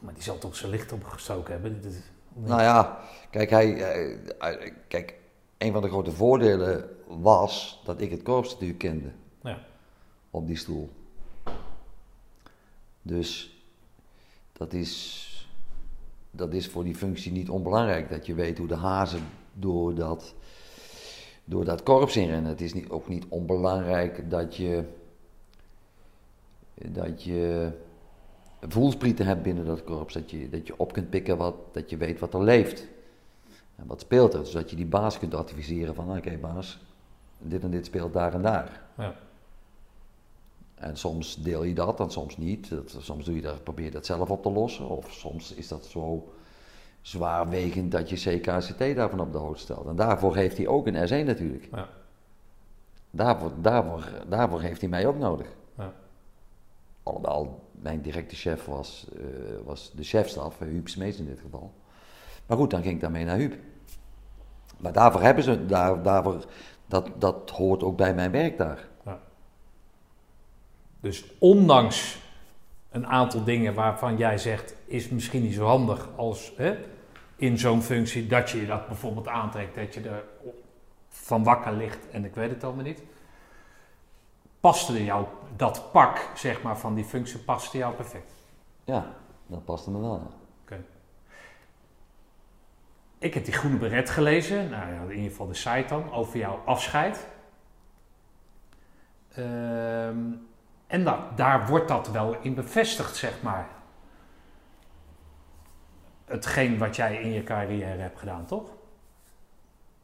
Maar 0.00 0.14
die 0.14 0.22
zal 0.22 0.38
toch 0.38 0.56
zijn 0.56 0.70
licht 0.70 0.92
opgestoken 0.92 1.52
hebben? 1.52 1.82
Nou 2.34 2.62
ja, 2.62 2.98
kijk, 3.30 3.50
hij, 3.50 3.66
hij- 4.38 4.74
kijk, 4.88 5.14
een 5.58 5.72
van 5.72 5.82
de 5.82 5.88
grote 5.88 6.12
voordelen 6.12 6.88
was 7.06 7.80
dat 7.84 8.00
ik 8.00 8.10
het 8.10 8.22
korps 8.22 8.50
natuurlijk 8.50 8.78
kende 8.78 9.10
Ja. 9.42 9.58
op 10.30 10.46
die 10.46 10.56
stoel. 10.56 10.90
Dus 13.02 13.56
dat 14.52 14.72
is, 14.72 15.22
dat 16.30 16.54
is 16.54 16.68
voor 16.68 16.84
die 16.84 16.94
functie 16.94 17.32
niet 17.32 17.50
onbelangrijk, 17.50 18.10
dat 18.10 18.26
je 18.26 18.34
weet 18.34 18.58
hoe 18.58 18.66
de 18.66 18.76
hazen 18.76 19.22
door 19.52 19.94
dat, 19.94 20.34
door 21.44 21.64
dat 21.64 21.82
korps 21.82 22.16
inrennen. 22.16 22.50
Het 22.50 22.60
is 22.60 22.74
niet, 22.74 22.88
ook 22.88 23.08
niet 23.08 23.24
onbelangrijk 23.28 24.30
dat 24.30 24.56
je, 24.56 24.84
dat 26.74 27.22
je 27.22 27.70
voelsprieten 28.60 29.26
hebt 29.26 29.42
binnen 29.42 29.64
dat 29.66 29.84
korps. 29.84 30.14
Dat 30.14 30.30
je, 30.30 30.48
dat 30.48 30.66
je 30.66 30.78
op 30.78 30.92
kunt 30.92 31.10
pikken 31.10 31.36
wat, 31.36 31.54
dat 31.72 31.90
je 31.90 31.96
weet 31.96 32.18
wat 32.18 32.34
er 32.34 32.42
leeft. 32.42 32.86
En 33.76 33.86
wat 33.86 34.00
speelt 34.00 34.34
er. 34.34 34.46
Zodat 34.46 34.70
je 34.70 34.76
die 34.76 34.86
baas 34.86 35.18
kunt 35.18 35.34
adviseren 35.34 35.94
van, 35.94 36.16
oké 36.16 36.36
baas, 36.36 36.78
dit 37.38 37.62
en 37.62 37.70
dit 37.70 37.86
speelt 37.86 38.12
daar 38.12 38.34
en 38.34 38.42
daar. 38.42 38.82
Ja. 38.96 39.14
En 40.74 40.96
soms 40.96 41.36
deel 41.36 41.62
je 41.62 41.74
dat 41.74 42.00
en 42.00 42.10
soms 42.10 42.36
niet. 42.36 42.70
Dat, 42.70 42.96
soms 42.98 43.24
doe 43.24 43.34
je 43.34 43.42
dat, 43.42 43.64
probeer 43.64 43.84
je 43.84 43.90
dat 43.90 44.06
zelf 44.06 44.30
op 44.30 44.42
te 44.42 44.50
lossen. 44.50 44.88
Of 44.88 45.12
soms 45.12 45.52
is 45.52 45.68
dat 45.68 45.84
zo 45.86 46.32
zwaarwegend 47.00 47.92
dat 47.92 48.08
je 48.08 48.16
CKCT 48.16 48.96
daarvan 48.96 49.20
op 49.20 49.32
de 49.32 49.38
hoogte 49.38 49.62
stelt. 49.62 49.86
En 49.86 49.96
daarvoor 49.96 50.36
heeft 50.36 50.56
hij 50.56 50.66
ook 50.66 50.86
een 50.86 51.08
S1 51.08 51.26
natuurlijk. 51.26 51.68
Ja. 51.72 51.88
Daarvoor, 53.10 53.52
daarvoor, 53.60 54.08
daarvoor 54.28 54.60
heeft 54.60 54.80
hij 54.80 54.90
mij 54.90 55.06
ook 55.06 55.18
nodig. 55.18 55.46
Ja. 55.76 55.92
Alhoewel, 57.02 57.62
mijn 57.72 58.00
directe 58.00 58.36
chef 58.36 58.64
was, 58.64 59.06
eh, 59.16 59.24
was 59.64 59.92
de 59.94 60.02
chefstaf, 60.02 60.58
Huub 60.58 60.88
Smeets 60.88 61.18
in 61.18 61.26
dit 61.26 61.40
geval. 61.40 61.72
Maar 62.46 62.56
goed, 62.56 62.70
dan 62.70 62.82
ging 62.82 62.94
ik 62.94 63.00
daarmee 63.00 63.24
naar 63.24 63.36
Huub. 63.36 63.54
Maar 64.78 64.92
daarvoor 64.92 65.22
hebben 65.22 65.44
ze, 65.44 65.66
daar, 65.66 66.02
daarvoor, 66.02 66.44
dat, 66.86 67.10
dat 67.18 67.50
hoort 67.50 67.82
ook 67.82 67.96
bij 67.96 68.14
mijn 68.14 68.30
werk 68.30 68.58
daar. 68.58 68.88
Dus 71.00 71.24
ondanks 71.38 72.18
een 72.90 73.06
aantal 73.06 73.44
dingen 73.44 73.74
waarvan 73.74 74.16
jij 74.16 74.38
zegt, 74.38 74.74
is 74.86 75.08
misschien 75.08 75.42
niet 75.42 75.54
zo 75.54 75.66
handig 75.66 76.08
als 76.16 76.52
hè, 76.56 76.78
in 77.36 77.58
zo'n 77.58 77.82
functie 77.82 78.26
dat 78.26 78.50
je 78.50 78.66
dat 78.66 78.86
bijvoorbeeld 78.86 79.28
aantrekt, 79.28 79.74
dat 79.74 79.94
je 79.94 80.00
er 80.00 80.24
van 81.08 81.44
wakker 81.44 81.72
ligt 81.72 82.10
en 82.10 82.24
ik 82.24 82.34
weet 82.34 82.50
het 82.50 82.64
allemaal 82.64 82.84
niet. 82.84 83.02
Paste 84.60 85.04
jou 85.04 85.26
dat 85.56 85.92
pak, 85.92 86.30
zeg 86.34 86.62
maar, 86.62 86.78
van 86.78 86.94
die 86.94 87.04
functie, 87.04 87.38
paste 87.38 87.78
jou 87.78 87.94
perfect? 87.94 88.32
Ja, 88.84 89.14
dat 89.46 89.64
paste 89.64 89.90
me 89.90 90.00
wel. 90.00 90.14
ja. 90.14 90.45
Ik 93.18 93.34
heb 93.34 93.44
die 93.44 93.54
groene 93.54 93.76
beret 93.76 94.10
gelezen, 94.10 94.70
nou 94.70 94.92
ja, 94.92 95.00
in 95.00 95.10
ieder 95.10 95.30
geval 95.30 95.46
de 95.46 95.54
site 95.54 95.84
dan, 95.88 96.12
over 96.12 96.38
jouw 96.38 96.62
afscheid. 96.64 97.26
Ehm, 99.34 100.18
en 100.86 101.04
da- 101.04 101.28
daar 101.36 101.66
wordt 101.66 101.88
dat 101.88 102.10
wel 102.10 102.36
in 102.40 102.54
bevestigd, 102.54 103.16
zeg 103.16 103.42
maar. 103.42 103.68
Hetgeen 106.24 106.78
wat 106.78 106.96
jij 106.96 107.16
in 107.22 107.32
je 107.32 107.44
carrière 107.44 108.00
hebt 108.00 108.18
gedaan, 108.18 108.46
toch? 108.46 108.70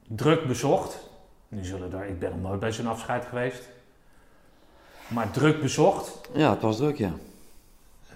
Druk 0.09 0.47
bezocht. 0.47 1.11
Nu 1.49 1.65
zullen 1.65 1.93
er, 1.93 2.05
ik 2.07 2.19
ben 2.19 2.31
nog 2.31 2.41
nooit 2.41 2.61
bij 2.61 2.73
zo'n 2.73 2.87
afscheid 2.87 3.25
geweest. 3.25 3.69
Maar 5.09 5.31
druk 5.31 5.61
bezocht. 5.61 6.29
Ja, 6.35 6.51
het 6.51 6.63
was 6.63 6.77
druk, 6.77 6.97
ja. 6.97 7.13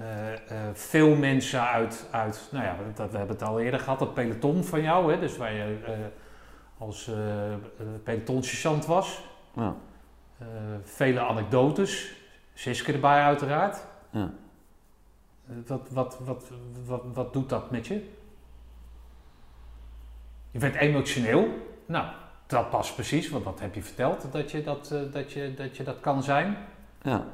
Eh, 0.01 0.33
eh, 0.33 0.75
veel 0.75 1.15
mensen 1.15 1.69
uit, 1.69 2.09
uit 2.11 2.49
nou 2.51 2.65
ja, 2.65 2.77
dat, 2.95 3.11
we 3.11 3.17
hebben 3.17 3.37
het 3.37 3.47
al 3.47 3.61
eerder 3.61 3.81
gehad, 3.81 4.01
het 4.01 4.15
peloton 4.15 4.65
van 4.65 4.83
jou, 4.83 5.13
hè, 5.13 5.19
dus 5.19 5.37
waar 5.37 5.53
je 5.53 5.79
eh, 5.87 5.93
als 6.79 7.11
pelotonsergeant 8.05 8.87
was. 8.87 9.25
Ja, 9.55 9.75
vele 10.83 11.21
anekdotes, 11.21 12.15
Siske 12.55 12.93
erbij 12.93 13.23
uiteraard. 13.23 13.85
ja. 14.11 14.31
Wat, 15.67 15.89
wat, 15.91 16.19
wat, 16.25 16.51
wat, 16.87 17.03
wat 17.15 17.33
doet 17.33 17.49
dat 17.49 17.71
met 17.71 17.87
je? 17.87 18.11
Je 20.51 20.59
bent 20.59 20.75
emotioneel. 20.75 21.49
Nou, 21.87 22.07
dat 22.47 22.71
past 22.71 22.95
precies, 22.95 23.29
want 23.29 23.45
dat 23.45 23.61
heb 23.61 23.75
je 23.75 23.83
verteld, 23.83 24.33
dat 24.33 24.51
je 24.51 24.63
dat, 24.63 24.95
dat, 25.13 25.33
je, 25.33 25.55
dat, 25.55 25.77
je 25.77 25.83
dat 25.83 26.01
kan 26.01 26.23
zijn. 26.23 26.57
ja. 27.03 27.27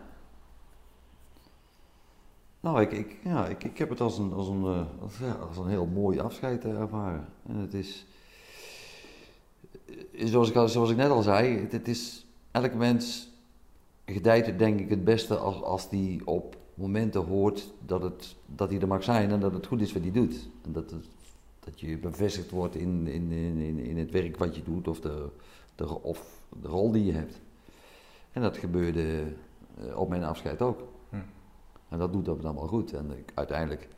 Nou, 2.62 2.80
ik, 2.80 2.92
ik, 2.92 3.16
ja, 3.24 3.46
ik, 3.46 3.64
ik 3.64 3.78
heb 3.78 3.88
het 3.88 4.00
als 4.00 4.18
een, 4.18 4.32
als, 4.32 4.48
een, 4.48 4.64
eh, 4.64 4.84
als, 5.00 5.12
als 5.48 5.56
een 5.56 5.68
heel 5.68 5.86
mooi 5.86 6.18
afscheid 6.18 6.64
eh, 6.64 6.80
ervaren. 6.80 7.26
En 7.46 7.56
het 7.56 7.74
is, 7.74 8.06
eh, 10.12 10.26
zoals 10.26 10.48
ik, 10.48 10.56
al- 10.56 10.68
zoals 10.68 10.90
ik 10.90 10.96
net 10.96 11.10
al 11.10 11.22
zei, 11.22 11.66
het, 11.70 11.88
is, 11.88 12.26
elk 12.50 12.74
mens 12.74 13.28
gedijt 14.06 14.58
denk 14.58 14.80
ik 14.80 14.88
het 14.88 15.04
beste 15.04 15.36
als, 15.36 15.62
als 15.62 15.88
die 15.88 16.26
op 16.26 16.56
momenten 16.74 17.24
hoort 17.24 17.72
dat, 17.86 18.02
het, 18.02 18.36
dat 18.46 18.70
hij 18.70 18.80
er 18.80 18.88
mag 18.88 19.04
zijn 19.04 19.30
en 19.30 19.40
dat 19.40 19.52
het 19.52 19.66
goed 19.66 19.80
is 19.80 19.92
wat 19.92 20.02
hij 20.02 20.12
doet. 20.12 20.48
En 20.64 20.72
dat, 20.72 20.94
dat 21.60 21.80
je 21.80 21.98
bevestigd 21.98 22.50
wordt 22.50 22.74
in, 22.74 23.06
in, 23.06 23.32
in, 23.32 23.78
in, 23.78 23.98
het 23.98 24.10
werk 24.10 24.36
wat 24.36 24.56
je 24.56 24.62
doet 24.62 24.88
of 24.88 25.00
de, 25.00 25.28
de, 25.74 26.02
of 26.02 26.40
de 26.62 26.68
rol 26.68 26.92
die 26.92 27.04
je 27.04 27.12
hebt. 27.12 27.40
En 28.32 28.42
dat 28.42 28.56
gebeurde 28.56 29.22
op 29.94 30.08
mijn 30.08 30.24
afscheid 30.24 30.62
ook. 30.62 30.91
En 31.92 31.98
dat 31.98 32.12
doet 32.12 32.24
dat 32.24 32.42
dan 32.42 32.54
wel 32.54 32.66
goed. 32.66 32.92
En 32.92 33.10
ik, 33.10 33.30
uiteindelijk 33.34 33.88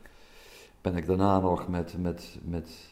ben 0.81 0.95
ik 0.95 1.05
daarna 1.05 1.39
nog 1.39 1.67
met, 1.67 1.95
met, 1.97 2.37
met, 2.43 2.89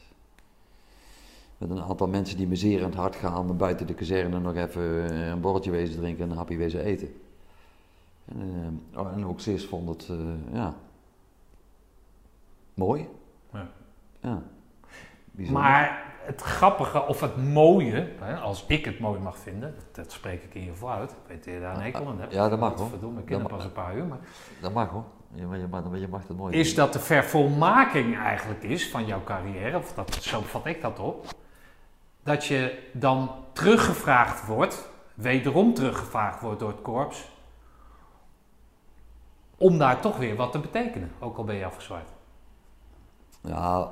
met 1.57 1.69
een 1.69 1.81
aantal 1.81 2.07
mensen 2.07 2.37
die 2.37 2.47
me 2.47 2.55
zeer 2.55 2.79
aan 2.79 2.89
het 2.89 2.99
hart 2.99 3.15
gaan, 3.15 3.57
buiten 3.57 3.87
de 3.87 3.93
kazerne 3.93 4.39
nog 4.39 4.55
even 4.55 5.15
een 5.15 5.41
borreltje 5.41 5.71
wezen 5.71 5.99
drinken 5.99 6.23
en 6.23 6.31
een 6.31 6.37
hapje 6.37 6.57
wezen 6.57 6.83
eten. 6.83 7.15
En, 8.25 8.81
eh, 8.91 8.99
oh, 8.99 9.11
en 9.13 9.25
ook 9.25 9.39
Sis 9.39 9.65
vond 9.65 9.89
het, 9.89 10.09
eh, 10.09 10.53
ja, 10.53 10.75
mooi. 12.73 13.07
Ja. 13.51 13.69
Ja. 14.21 14.43
Bijzonder. 15.31 15.63
Maar 15.63 16.12
het 16.25 16.41
grappige 16.41 17.05
of 17.07 17.21
het 17.21 17.37
mooie, 17.37 18.09
hè, 18.19 18.35
als 18.35 18.65
ik 18.67 18.85
het 18.85 18.99
mooi 18.99 19.19
mag 19.19 19.37
vinden, 19.37 19.75
dat, 19.75 19.95
dat 19.95 20.11
spreek 20.11 20.43
ik 20.43 20.53
in 20.53 20.63
je 20.63 20.87
uit. 20.87 21.11
Ik 21.11 21.17
weet 21.27 21.43
dat 21.45 21.53
je 21.53 21.59
daar 21.59 21.75
een 21.75 21.81
hekel 21.81 22.07
aan 22.07 22.19
hebt. 22.19 22.33
Ja, 22.33 22.49
dat 22.49 22.59
mag, 22.59 22.77
hoor. 22.77 22.89
Verdomme, 22.89 23.19
ik 23.19 23.27
Dat 23.27 23.37
ken 23.37 23.41
mag. 23.47 23.51
pas 23.57 23.63
een 23.65 23.71
paar 23.71 23.95
uur. 23.95 24.05
Maar 24.05 24.19
Dat 24.61 24.73
mag 24.73 24.89
hoor. 24.89 25.03
Je, 25.33 25.45
maar 25.45 25.57
je, 25.57 25.67
mag, 25.67 25.99
je 25.99 26.07
mag 26.07 26.27
het 26.27 26.37
mooi 26.37 26.55
is 26.55 26.75
dat 26.75 26.93
de 26.93 26.99
vervolmaking 26.99 28.17
eigenlijk 28.17 28.63
is 28.63 28.89
van 28.89 29.05
jouw 29.05 29.23
carrière, 29.23 29.77
of 29.77 29.93
dat, 29.93 30.13
zo 30.13 30.41
vat 30.41 30.65
ik 30.65 30.81
dat 30.81 30.99
op, 30.99 31.25
dat 32.23 32.45
je 32.45 32.89
dan 32.91 33.31
teruggevraagd 33.53 34.45
wordt, 34.45 34.89
wederom 35.13 35.73
teruggevraagd 35.73 36.41
wordt 36.41 36.59
door 36.59 36.69
het 36.69 36.81
korps, 36.81 37.31
om 39.57 39.77
daar 39.77 39.99
toch 39.99 40.17
weer 40.17 40.35
wat 40.35 40.51
te 40.51 40.59
betekenen, 40.59 41.11
ook 41.19 41.37
al 41.37 41.43
ben 41.43 41.55
je 41.55 41.65
afgezwaaid. 41.65 42.07
Ja. 43.41 43.91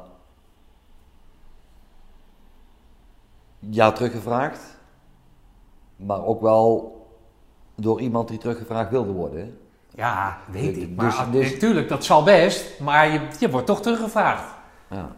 Ja, 3.69 3.91
teruggevraagd. 3.91 4.77
Maar 5.95 6.25
ook 6.25 6.41
wel 6.41 6.95
door 7.75 8.01
iemand 8.01 8.27
die 8.27 8.37
teruggevraagd 8.37 8.89
wilde 8.89 9.11
worden. 9.11 9.57
Ja, 9.95 10.37
weet 10.51 10.75
Dus- 10.75 10.83
ik. 10.83 10.95
Maar 10.95 11.31
dus- 11.31 11.51
natuurlijk, 11.51 11.89
dat 11.89 12.03
zal 12.03 12.23
best, 12.23 12.79
maar 12.79 13.07
je, 13.11 13.27
je 13.39 13.49
wordt 13.49 13.67
toch 13.67 13.81
teruggevraagd. 13.81 14.53
Ja. 14.89 15.15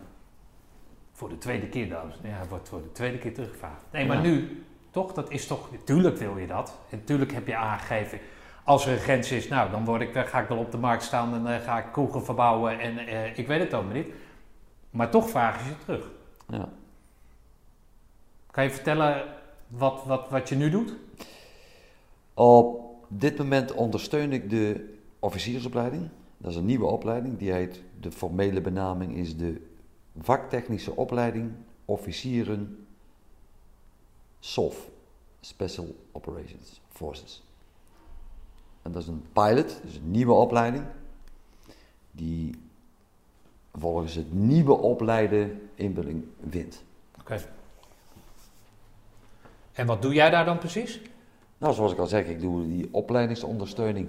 Voor 1.11 1.29
de 1.29 1.37
tweede 1.37 1.67
keer, 1.67 1.89
dames. 1.89 2.15
Ja, 2.23 2.39
wordt 2.49 2.69
voor 2.69 2.81
de 2.81 2.91
tweede 2.91 3.17
keer 3.17 3.33
teruggevraagd. 3.33 3.81
Nee, 3.91 4.05
maar 4.07 4.15
Ja. 4.15 4.21
nu, 4.21 4.63
toch, 4.91 5.13
dat 5.13 5.29
is 5.31 5.47
toch, 5.47 5.71
natuurlijk 5.71 6.17
wil 6.17 6.37
je 6.37 6.47
dat. 6.47 6.77
En 6.89 6.97
natuurlijk 6.97 7.31
heb 7.33 7.47
je 7.47 7.55
aangegeven, 7.55 8.19
als 8.63 8.85
er 8.85 8.91
een 8.93 8.99
grens 8.99 9.31
is, 9.31 9.47
nou, 9.47 9.71
dan, 9.71 9.85
word 9.85 10.01
ik, 10.01 10.13
dan 10.13 10.25
ga 10.25 10.39
ik 10.39 10.47
wel 10.47 10.57
op 10.57 10.71
de 10.71 10.77
markt 10.77 11.03
staan 11.03 11.33
en 11.33 11.47
eh, 11.55 11.63
ga 11.65 11.77
ik 11.77 11.85
kroegen 11.91 12.23
verbouwen 12.25 12.79
en 12.79 12.97
eh, 12.97 13.37
ik 13.37 13.47
weet 13.47 13.59
het 13.59 13.73
allemaal 13.73 13.93
niet. 13.93 14.07
Maar 14.89 15.09
toch 15.09 15.29
vragen 15.29 15.65
ze 15.65 15.73
terug. 15.85 16.09
ja. 16.47 16.69
Kan 18.53 18.63
je 18.63 18.69
vertellen 18.69 19.35
wat, 19.67 20.03
wat, 20.05 20.29
wat 20.29 20.49
je 20.49 20.55
nu 20.55 20.69
doet? 20.69 20.95
Op 22.33 22.95
dit 23.07 23.37
moment 23.37 23.71
ondersteun 23.71 24.31
ik 24.31 24.49
de 24.49 24.93
officiersopleiding. 25.19 26.09
Dat 26.37 26.51
is 26.51 26.57
een 26.57 26.65
nieuwe 26.65 26.85
opleiding. 26.85 27.37
Die 27.37 27.51
heet, 27.51 27.81
de 27.99 28.11
formele 28.11 28.61
benaming 28.61 29.15
is 29.15 29.37
de 29.37 29.61
vaktechnische 30.19 30.95
opleiding 30.95 31.51
officieren 31.85 32.85
SOF, 34.39 34.89
Special 35.39 35.95
Operations 36.11 36.81
Forces. 36.89 37.43
En 38.81 38.91
dat 38.91 39.01
is 39.01 39.07
een 39.07 39.25
pilot, 39.31 39.79
dus 39.83 39.95
een 39.95 40.11
nieuwe 40.11 40.33
opleiding, 40.33 40.85
die 42.11 42.55
volgens 43.71 44.15
het 44.15 44.33
nieuwe 44.33 44.73
opleiden 44.73 45.69
invulling 45.75 46.25
wint. 46.39 46.83
Oké. 47.19 47.61
En 49.73 49.85
wat 49.85 50.01
doe 50.01 50.13
jij 50.13 50.29
daar 50.29 50.45
dan 50.45 50.57
precies? 50.57 51.01
Nou, 51.57 51.73
zoals 51.73 51.91
ik 51.91 51.97
al 51.97 52.07
zeg, 52.07 52.25
ik 52.25 52.41
doe 52.41 52.67
die 52.67 52.87
opleidingsondersteuning. 52.91 54.07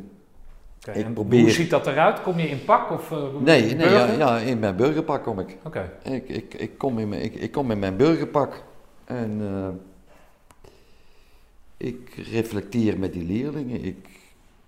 Ik 0.93 1.15
probeer- 1.15 1.41
Hoe 1.41 1.51
ziet 1.51 1.71
dat 1.71 1.87
eruit? 1.87 2.23
Kom 2.23 2.39
je 2.39 2.49
in 2.49 2.65
pak 2.65 2.91
of 2.91 3.11
eh, 3.11 3.23
Nee, 3.41 3.75
nee 3.75 3.91
ja, 3.91 4.07
ja, 4.13 4.39
in 4.39 4.59
mijn 4.59 4.77
burgerpak 4.77 5.23
kom 5.25 5.39
ik. 5.39 5.57
Oké. 5.65 5.93
Ik, 6.03 6.29
ik, 6.29 6.55
ik, 6.55 6.79
kom 6.79 6.99
in 6.99 7.09
mijn, 7.09 7.23
ik, 7.23 7.35
ik 7.35 7.53
kom 7.53 7.71
in 7.71 7.79
mijn 7.79 7.97
burgerpak 7.97 8.63
en 9.05 9.39
eh, 9.41 9.69
ik 11.77 12.15
reflecteer 12.33 12.99
met 12.99 13.13
die 13.13 13.25
leerlingen. 13.25 13.85
Ik 13.85 14.09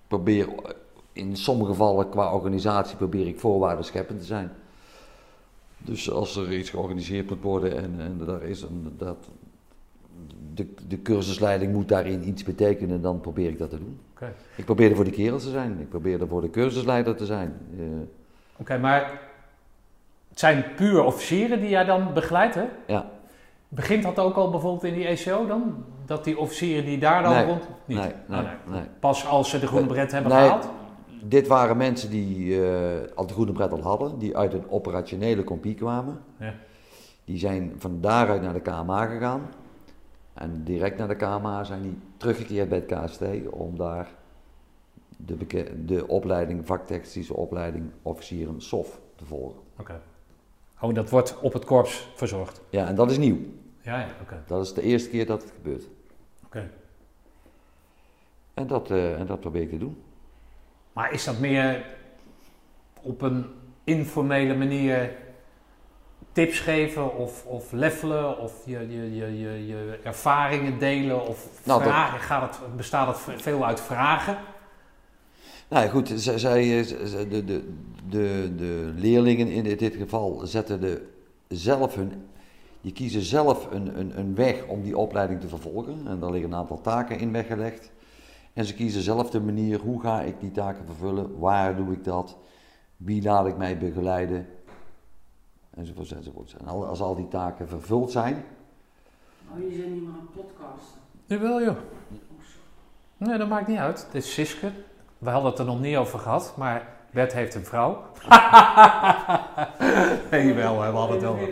probeer 0.08 0.48
in 1.12 1.36
sommige 1.36 1.70
gevallen 1.70 2.08
qua 2.08 2.32
organisatie 2.32 2.96
probeer 2.96 3.26
ik 3.26 3.40
voorwaarden 3.40 3.84
scheppend 3.84 4.18
te 4.20 4.26
zijn. 4.26 4.50
Dus 5.78 6.10
als 6.10 6.36
er 6.36 6.52
iets 6.52 6.70
georganiseerd 6.70 7.28
moet 7.30 7.42
worden 7.42 7.76
en, 7.76 7.94
en 7.98 8.20
daar 8.26 8.42
is 8.42 8.62
een, 8.62 8.94
dat, 8.98 9.16
de, 10.54 10.66
de 10.88 11.02
cursusleiding 11.02 11.72
moet 11.72 11.88
daarin 11.88 12.28
iets 12.28 12.42
betekenen, 12.44 13.02
dan 13.02 13.20
probeer 13.20 13.48
ik 13.50 13.58
dat 13.58 13.70
te 13.70 13.78
doen. 13.78 14.00
Ik 14.56 14.64
probeer 14.64 14.90
er 14.90 14.96
voor 14.96 15.04
de 15.04 15.10
kerels 15.10 15.42
te 15.42 15.50
zijn, 15.50 15.80
ik 15.80 15.88
probeer 15.88 16.20
er 16.20 16.28
voor 16.28 16.40
de 16.40 16.50
cursusleider 16.50 17.16
te 17.16 17.26
zijn. 17.26 17.54
Eh, 17.78 17.84
Oké, 18.56 18.78
maar 18.78 19.20
het 20.28 20.38
zijn 20.38 20.64
puur 20.76 21.04
officieren 21.04 21.60
die 21.60 21.68
jij 21.68 21.84
dan 21.84 22.12
begeleidt, 22.14 22.54
hè? 22.54 22.64
ja, 22.86 23.10
Begint 23.68 24.02
dat 24.02 24.18
ook 24.18 24.36
al 24.36 24.50
bijvoorbeeld 24.50 24.84
in 24.84 24.94
die 24.94 25.06
ECO 25.06 25.46
dan? 25.46 25.84
Dat 26.04 26.24
die 26.24 26.38
officieren 26.38 26.84
die 26.84 26.98
daar 26.98 27.22
dan 27.22 27.32
Nee, 27.32 27.44
rond... 27.44 27.62
Niet? 27.84 27.98
nee, 27.98 28.12
nee, 28.26 28.42
nee. 28.70 28.82
Pas 29.00 29.26
als 29.26 29.50
ze 29.50 29.58
de 29.58 29.66
groene 29.66 29.86
bret 29.86 30.12
hebben 30.12 30.32
gehaald? 30.32 30.68
Dit 31.22 31.46
waren 31.46 31.76
mensen 31.76 32.10
die 32.10 32.62
eh, 32.62 32.70
al 33.14 33.26
de 33.26 33.32
groene 33.32 33.52
bret 33.52 33.72
al 33.72 33.82
hadden, 33.82 34.18
die 34.18 34.36
uit 34.36 34.52
een 34.52 34.70
operationele 34.70 35.44
compie 35.44 35.74
kwamen. 35.74 36.18
Ja. 36.38 36.54
Die 37.24 37.38
zijn 37.38 37.72
van 37.78 38.00
daaruit 38.00 38.42
naar 38.42 38.52
de 38.52 38.60
KMA 38.60 39.06
gegaan. 39.06 39.40
En 40.36 40.64
direct 40.64 40.98
naar 40.98 41.08
de 41.08 41.16
KMA 41.16 41.64
zijn 41.64 41.82
die 41.82 41.98
teruggekeerd 42.16 42.68
bij 42.68 42.84
het 42.86 43.10
KST 43.10 43.22
om 43.50 43.76
daar 43.76 44.08
de, 45.16 45.84
de 45.84 46.08
opleiding, 46.08 46.66
vaktechnische 46.66 47.34
opleiding 47.34 47.90
officieren 48.02 48.62
SOF 48.62 49.00
te 49.14 49.24
volgen. 49.24 49.60
Oké. 49.78 50.00
Oh, 50.80 50.94
dat 50.94 51.10
wordt 51.10 51.38
op 51.40 51.52
het 51.52 51.64
korps 51.64 52.08
verzorgd? 52.14 52.60
Ja, 52.70 52.86
en 52.86 52.94
dat 52.94 53.10
is 53.10 53.18
nieuw. 53.18 53.38
Ja, 53.80 54.00
ja, 54.00 54.08
oké. 54.22 54.42
Dat 54.46 54.64
is 54.64 54.74
de 54.74 54.82
eerste 54.82 55.08
keer 55.08 55.26
dat 55.26 55.42
het 55.42 55.50
gebeurt. 55.50 55.88
Oké. 56.44 56.70
En 58.54 58.66
dat, 58.66 58.90
eh, 58.90 59.20
en 59.20 59.26
dat 59.26 59.40
probeer 59.40 59.62
ik 59.62 59.70
te 59.70 59.78
doen. 59.78 60.02
Maar 60.92 61.12
is 61.12 61.24
dat 61.24 61.38
meer 61.38 61.84
op 63.02 63.22
een 63.22 63.46
informele 63.84 64.56
manier 64.56 65.16
tips 66.36 66.60
geven 66.60 67.16
of, 67.16 67.44
of 67.46 67.72
levelen 67.72 68.38
of 68.38 68.52
je, 68.64 68.78
je, 68.78 69.14
je, 69.16 69.38
je, 69.38 69.66
je 69.66 69.98
ervaringen 70.02 70.78
delen 70.78 71.26
of 71.28 71.48
Nou, 71.64 71.82
dat- 71.82 71.88
vragen? 71.88 72.18
Gaat 72.20 72.42
het, 72.56 72.76
bestaat 72.76 73.26
het 73.26 73.42
veel 73.42 73.66
uit 73.66 73.80
vragen? 73.80 74.38
Nou 75.68 75.88
goed, 75.88 76.12
zij, 76.14 76.38
zij, 76.38 76.78
eh, 76.78 76.84
z- 76.84 77.02
z- 77.04 77.28
de, 77.28 77.44
de, 77.44 77.68
de, 78.08 78.52
de 78.56 78.92
leerlingen 78.96 79.48
in 79.48 79.76
dit 79.76 79.94
geval 79.96 80.40
zetten 80.44 80.80
de, 80.80 81.06
zelf 81.48 81.94
hun, 81.94 82.12
die 82.80 82.92
kiezen 82.92 83.22
zelf 83.22 83.68
een, 83.70 83.98
een, 83.98 84.18
een 84.18 84.34
weg 84.34 84.64
om 84.66 84.82
die 84.82 84.98
opleiding 84.98 85.40
te 85.40 85.48
vervolgen. 85.48 85.96
En 86.06 86.20
daar 86.20 86.30
liggen 86.30 86.50
een 86.52 86.58
aantal 86.58 86.80
taken 86.80 87.18
in 87.18 87.32
weggelegd. 87.32 87.90
En 88.52 88.64
ze 88.64 88.74
kiezen 88.74 89.02
zelf 89.02 89.30
de 89.30 89.40
manier, 89.40 89.78
hoe 89.80 90.00
ga 90.00 90.22
ik 90.22 90.40
die 90.40 90.50
taken 90.50 90.86
vervullen, 90.86 91.38
waar 91.38 91.76
doe 91.76 91.92
ik 91.92 92.04
dat, 92.04 92.36
wie 92.96 93.22
laat 93.22 93.46
ik 93.46 93.56
mij 93.56 93.78
begeleiden, 93.78 94.46
enzovoort, 95.76 96.12
enzovoort. 96.12 96.54
En 96.60 96.66
al- 96.66 96.86
als 96.86 97.00
al 97.00 97.14
die 97.14 97.28
taken 97.28 97.68
vervuld 97.68 98.10
zijn, 98.10 98.44
Oh, 99.52 99.58
jullie 99.62 99.76
zijn 99.78 99.92
niet 99.92 100.02
meer 100.02 100.10
aan 100.12 100.28
het 100.32 100.46
podcasten. 100.46 101.00
Jawel 101.26 101.60
joh. 101.62 101.68
Oh. 101.68 101.76
Nee, 103.16 103.38
dat 103.38 103.48
maakt 103.48 103.66
niet 103.66 103.78
uit. 103.78 104.02
Het 104.04 104.14
is 104.14 104.34
Siske. 104.34 104.70
We 105.18 105.30
hadden 105.30 105.50
het 105.50 105.58
er 105.58 105.64
nog 105.64 105.80
niet 105.80 105.96
over 105.96 106.18
gehad, 106.18 106.54
maar 106.56 106.88
Bert 107.10 107.32
heeft 107.32 107.54
een 107.54 107.64
vrouw. 107.64 108.02
nee, 110.30 110.54
wel, 110.54 110.76
we 110.78 110.84
hadden 110.84 111.16
het 111.16 111.20
wel. 111.20 111.38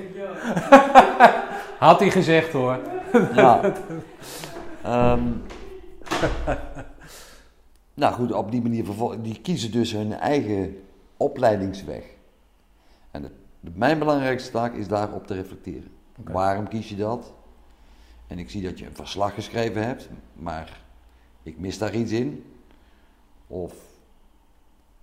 Had 1.79 2.01
hij 2.01 2.11
gezegd 2.11 2.53
hoor. 2.53 2.79
Ja. 3.35 3.73
Ehm, 4.83 5.23
nou 7.95 8.15
goed, 8.15 8.33
op 8.33 8.51
die 8.51 8.63
manier 8.63 8.85
die 9.23 9.41
kiezen 9.41 9.73
dus 9.73 9.93
hun 9.93 10.13
eigen 10.13 10.83
opleidingsweg. 11.17 12.05
Mijn 13.73 13.99
belangrijkste 13.99 14.51
taak 14.51 14.75
is 14.75 14.89
daarop 14.89 15.27
te 15.27 15.35
reflecteren. 15.35 15.91
Waarom 16.25 16.69
kies 16.69 16.89
je 16.89 16.97
dat? 16.97 17.33
En 18.27 18.39
ik 18.39 18.51
zie 18.51 18.63
dat 18.63 18.79
je 18.79 18.87
een 18.87 18.95
verslag 18.95 19.35
geschreven 19.35 19.87
hebt, 19.87 20.09
maar 20.33 20.81
ik 21.43 21.59
mis 21.59 21.79
daar 21.79 21.95
iets 21.95 22.13
in. 22.13 22.45
Of 23.47 23.75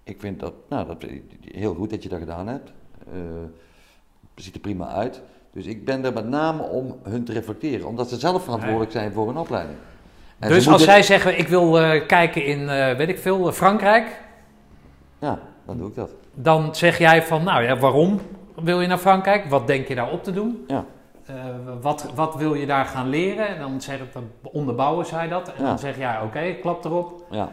ik 0.04 0.20
vind 0.20 0.40
dat, 0.40 0.54
nou, 0.70 0.88
dat 0.88 1.06
heel 1.52 1.74
goed 1.74 1.90
dat 1.90 2.04
je 2.04 2.10
dat 2.10 2.20
gedaan 2.20 2.48
hebt. 2.48 2.72
Het 4.36 4.44
ziet 4.44 4.56
er 4.56 4.62
prima 4.62 4.88
uit. 4.88 5.22
Dus 5.54 5.66
ik 5.66 5.86
ben 5.86 6.06
er 6.06 6.14
met 6.14 6.28
name 6.28 6.64
om 6.64 7.00
hun 7.04 7.24
te 7.24 7.34
reflecteren, 7.34 7.88
omdat 7.88 8.10
ze 8.10 8.20
zelf 8.20 8.44
verantwoordelijk 8.44 8.92
zijn 8.92 9.14
voor 9.14 9.28
hun 9.28 9.38
opleiding. 9.38 9.78
En 10.40 10.50
dus 10.50 10.68
als 10.68 10.84
zij 10.84 11.04
zeggen, 11.04 11.40
ik 11.40 11.48
wil 11.48 11.80
eh, 11.80 12.08
kijken 12.08 12.46
in, 12.46 12.70
eh, 12.70 12.98
weet 12.98 13.10
ik 13.10 13.20
veel, 13.20 13.52
Frankrijk. 13.52 14.22
Ja, 15.20 15.40
dan 15.66 15.78
doe 15.78 15.88
ik 15.90 15.96
dat. 15.96 16.12
Dan 16.34 16.76
zeg 16.76 16.98
jij 16.98 17.24
van, 17.24 17.44
nou 17.44 17.64
ja, 17.64 17.78
waarom 17.78 18.20
wil 18.56 18.82
je 18.82 18.88
naar 18.88 18.98
Frankrijk? 18.98 19.46
Wat 19.46 19.68
denk 19.68 19.88
je 19.88 19.96
daar 19.96 20.12
op 20.12 20.24
te 20.24 20.32
doen? 20.32 20.64
Ja. 20.68 20.86
Eh, 21.26 21.36
wat, 21.82 22.12
wat 22.16 22.36
wil 22.36 22.54
je 22.54 22.66
daar 22.66 22.86
gaan 22.86 23.10
leren? 23.10 23.48
En 23.48 23.60
dan, 23.60 23.82
zeg 23.82 24.00
ik, 24.00 24.14
dan 24.14 24.30
onderbouwen 24.42 25.06
zij 25.06 25.28
dat. 25.28 25.48
En 25.48 25.62
Ja. 25.64 25.68
dan 25.70 25.80
zeg 25.80 25.98
jij, 25.98 26.22
oké, 26.22 26.54
klap 26.54 26.86
erop. 26.86 27.26
Ja, 27.30 27.50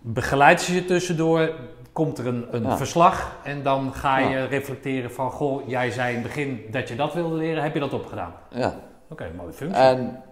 Begeleid 0.00 0.60
ze 0.60 0.74
je 0.74 0.84
tussendoor. 0.84 1.50
Komt 1.92 2.18
er 2.18 2.26
een, 2.26 2.46
een 2.50 2.62
Ja. 2.62 2.76
verslag. 2.76 3.36
En 3.44 3.62
dan 3.62 3.92
ga 3.94 4.18
je 4.18 4.28
Ja. 4.36 4.44
reflecteren 4.44 5.10
van, 5.12 5.30
goh, 5.30 5.68
jij 5.68 5.90
zei 5.90 6.08
in 6.08 6.14
het 6.14 6.22
begin 6.26 6.64
dat 6.70 6.88
je 6.88 6.96
dat 6.96 7.14
wilde 7.14 7.34
leren. 7.34 7.62
Heb 7.62 7.74
je 7.74 7.80
dat 7.80 7.92
opgedaan? 7.92 8.32
ja. 8.50 8.74
Oké, 9.08 9.30
mooie 9.36 9.52
functie. 9.52 9.82
En, 9.82 10.22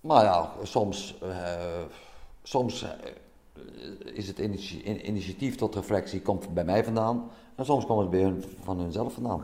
maar 0.00 0.24
ja, 0.24 0.50
soms, 0.62 1.18
eh, 1.22 1.28
soms 2.42 2.82
eh, 2.82 2.88
is 4.14 4.28
het 4.28 4.38
initiatief 5.04 5.56
tot 5.56 5.74
reflectie 5.74 6.22
komt 6.22 6.54
bij 6.54 6.64
mij 6.64 6.84
vandaan. 6.84 7.30
En 7.54 7.64
soms 7.64 7.86
komt 7.86 8.00
het 8.00 8.10
bij 8.10 8.20
hun, 8.20 8.44
van 8.62 8.78
hunzelf 8.78 9.12
vandaan. 9.12 9.42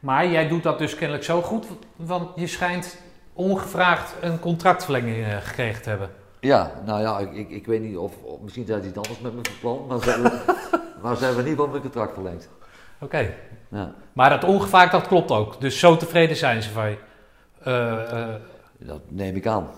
Maar 0.00 0.28
jij 0.28 0.48
doet 0.48 0.62
dat 0.62 0.78
dus 0.78 0.94
kennelijk 0.94 1.24
zo 1.24 1.42
goed, 1.42 1.66
want 1.96 2.28
je 2.34 2.46
schijnt 2.46 2.98
ongevraagd 3.32 4.14
een 4.20 4.40
contractverlenging 4.40 5.24
eh, 5.24 5.36
gekregen 5.36 5.82
te 5.82 5.88
hebben. 5.88 6.10
Ja, 6.40 6.72
nou 6.84 7.00
ja, 7.00 7.18
ik, 7.18 7.32
ik, 7.32 7.50
ik 7.50 7.66
weet 7.66 7.80
niet 7.80 7.96
of, 7.96 8.22
of 8.22 8.40
misschien 8.40 8.66
zijn 8.66 8.82
ze 8.82 8.88
iets 8.88 8.96
anders 8.96 9.20
met 9.20 9.34
me 9.34 9.40
van 9.42 9.58
plan, 9.60 9.86
maar 9.88 10.02
ze 10.02 10.10
hebben, 10.10 10.32
maar 11.02 11.16
ze 11.16 11.24
hebben 11.24 11.44
in 11.44 11.50
ieder 11.50 11.64
geval 11.64 11.68
mijn 11.68 11.82
contract 11.82 12.14
verlengd. 12.14 12.48
Oké. 13.00 13.34
Ja, 13.68 13.94
Maar 14.12 14.30
dat 14.30 14.44
ongevraagd, 14.44 14.92
dat 14.92 15.06
klopt 15.06 15.30
ook. 15.30 15.60
Dus 15.60 15.78
zo 15.78 15.96
tevreden 15.96 16.36
zijn 16.36 16.62
ze 16.62 16.70
van 16.70 16.90
je. 16.90 16.98
Eh, 17.62 18.22
eh, 18.22 18.34
dat 18.78 19.00
neem 19.08 19.36
ik 19.36 19.46
aan. 19.46 19.68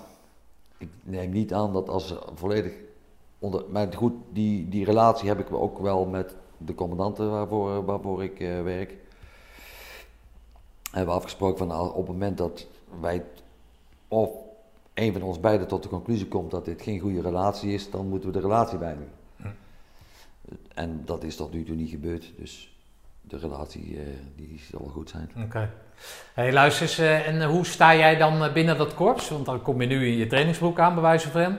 Ik 0.79 0.89
neem 1.03 1.31
niet 1.31 1.53
aan 1.53 1.73
dat 1.73 1.89
als 1.89 2.09
ze 2.09 2.19
volledig 2.35 2.73
onder. 3.39 3.63
Maar 3.69 3.93
goed, 3.97 4.13
die, 4.33 4.69
die 4.69 4.85
relatie 4.85 5.29
heb 5.29 5.39
ik 5.39 5.53
ook 5.53 5.79
wel 5.79 6.05
met 6.05 6.35
de 6.65 6.75
commandanten 6.75 7.31
waarvoor, 7.31 7.85
waarvoor 7.85 8.25
ik 8.25 8.41
eh, 8.41 8.63
werk. 8.63 8.95
Hebben 10.91 11.15
we 11.15 11.19
afgesproken 11.19 11.59
van 11.59 11.67
nou, 11.67 11.89
op 11.89 11.97
het 11.97 12.07
moment 12.07 12.39
dat 12.39 12.67
wij 13.01 13.25
of 14.09 14.31
een 14.95 15.13
van 15.13 15.23
ons 15.23 15.41
beiden 15.41 15.67
tot 15.67 15.83
de 15.83 15.89
conclusie 15.89 16.29
komt 16.29 16.51
dat 16.51 16.65
dit 16.65 16.83
geen 16.83 17.01
goede 17.01 17.21
relatie 17.21 17.73
is, 17.73 17.91
dan 17.91 18.09
moeten 18.09 18.29
we 18.29 18.35
de 18.35 18.41
relatie 18.41 18.79
beëindigen. 18.79 19.13
En 20.75 21.03
dat 21.05 21.25
is 21.25 21.37
tot 21.37 21.53
nu 21.53 21.65
toe 21.65 21.75
niet 21.77 21.91
gebeurd, 21.91 22.33
dus 22.37 22.75
de 23.21 23.39
relatie 23.39 23.99
eh, 23.99 24.07
die 24.37 24.61
zal 24.71 24.81
wel 24.81 24.91
goed 24.91 25.11
zijn. 25.11 25.31
Oké. 25.45 25.71
Hey, 26.35 26.53
luister 26.53 26.83
eens, 26.83 26.99
eh, 26.99 27.29
en 27.29 27.45
hoe 27.45 27.67
sta 27.67 27.95
jij 27.97 28.17
dan 28.17 28.53
binnen 28.53 28.79
dat 28.79 28.95
korps? 28.95 29.29
Want 29.29 29.47
dan 29.47 29.63
kom 29.63 29.81
je 29.81 29.87
nu 29.87 30.07
in 30.07 30.17
je 30.17 30.27
trainingsbroek 30.27 30.79
aan, 30.79 30.95
bij 30.95 31.03
wijze 31.03 31.31
van. 31.31 31.59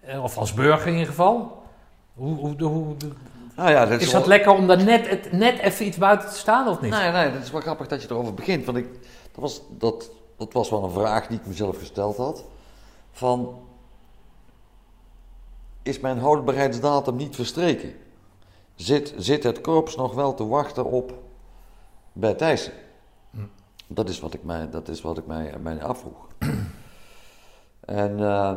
Eh, 0.00 0.22
Of 0.22 0.38
als 0.38 0.54
burger 0.54 0.86
in 0.86 0.92
ieder 0.92 1.08
geval. 1.08 1.62
Hoe, 2.14 2.36
hoe, 2.36 2.62
hoe, 2.62 2.96
Nou 3.58 3.70
ja, 3.70 3.86
dat 3.86 4.00
is 4.00 4.12
wel- 4.12 4.20
dat 4.20 4.28
lekker 4.28 4.52
om 4.52 4.66
daar 4.66 4.84
net, 4.84 5.08
het- 5.08 5.32
net 5.32 5.58
even 5.58 5.86
iets 5.86 5.96
buiten 5.96 6.28
te 6.28 6.36
staan 6.36 6.68
of 6.68 6.80
niet? 6.80 6.90
Nee, 6.90 7.10
nee, 7.12 7.32
dat 7.32 7.42
is 7.42 7.50
wel 7.50 7.60
grappig 7.60 7.86
dat 7.86 8.02
je 8.02 8.08
erover 8.10 8.34
begint. 8.34 8.64
Want 8.64 8.78
ik, 8.78 8.92
dat, 9.32 9.40
was, 9.40 9.62
dat, 9.70 10.10
dat 10.36 10.52
was 10.52 10.70
wel 10.70 10.84
een 10.84 10.90
vraag 10.90 11.26
die 11.26 11.38
ik 11.38 11.46
mezelf 11.46 11.78
gesteld 11.78 12.16
had. 12.16 12.44
Van, 13.12 13.58
is 15.82 16.00
mijn 16.00 16.18
houdbaarheidsdatum 16.18 17.16
niet 17.16 17.34
verstreken? 17.34 17.94
Zit, 18.74 19.14
zit 19.16 19.42
het 19.42 19.60
korps 19.60 19.96
nog 19.96 20.14
wel 20.14 20.34
te 20.34 20.46
wachten 20.46 20.84
op 20.84 21.12
bij 22.12 22.34
Thijssen? 22.34 22.72
Hm. 23.30 23.40
Dat 23.86 24.08
is 24.08 24.20
wat 24.20 24.34
ik 24.34 24.44
mij, 24.44 24.70
dat 24.70 24.88
is 24.88 25.00
wat 25.00 25.18
ik 25.18 25.26
mij, 25.26 25.54
mij 25.60 25.82
afvroeg. 25.82 26.26
en, 27.80 28.20
eh, 28.20 28.52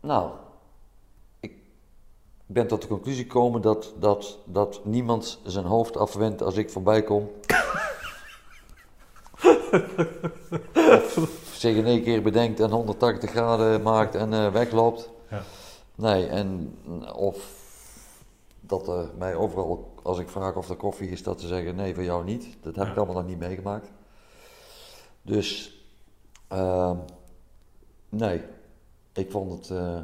nou, 0.00 0.30
ben 2.52 2.66
tot 2.66 2.82
de 2.82 2.88
conclusie 2.88 3.22
gekomen 3.22 3.60
dat, 3.60 3.92
dat, 3.98 4.38
dat 4.44 4.80
niemand 4.84 5.38
zijn 5.44 5.64
hoofd 5.64 5.96
afwendt 5.96 6.42
als 6.42 6.56
ik 6.56 6.70
voorbij 6.70 7.02
kom. 7.02 7.30
of 11.16 11.52
zich 11.52 11.76
in 11.76 11.86
één 11.86 12.02
keer 12.02 12.22
bedenkt 12.22 12.60
en 12.60 12.70
180 12.70 13.30
graden 13.30 13.82
maakt 13.82 14.14
en 14.14 14.32
eh, 14.32 14.52
wegloopt. 14.52 15.10
Ja. 15.30 15.42
Nee, 15.94 16.26
en 16.26 16.78
of 17.14 17.58
dat 18.60 18.88
er 18.88 19.10
mij 19.18 19.34
overal, 19.34 19.92
als 20.02 20.18
ik 20.18 20.28
vraag 20.28 20.56
of 20.56 20.68
er 20.68 20.76
koffie 20.76 21.10
is, 21.10 21.22
dat 21.22 21.40
ze 21.40 21.46
zeggen 21.46 21.76
nee, 21.76 21.94
voor 21.94 22.04
jou 22.04 22.24
niet. 22.24 22.56
Dat 22.62 22.76
heb 22.76 22.86
ik 22.86 22.96
allemaal 22.96 23.14
nog 23.14 23.26
niet 23.26 23.38
meegemaakt. 23.38 23.90
Dus, 25.22 25.78
ehm, 26.48 26.96
nee, 28.08 28.42
ik 29.12 29.30
vond 29.30 29.52
het 29.52 29.78
eh, 29.78 30.00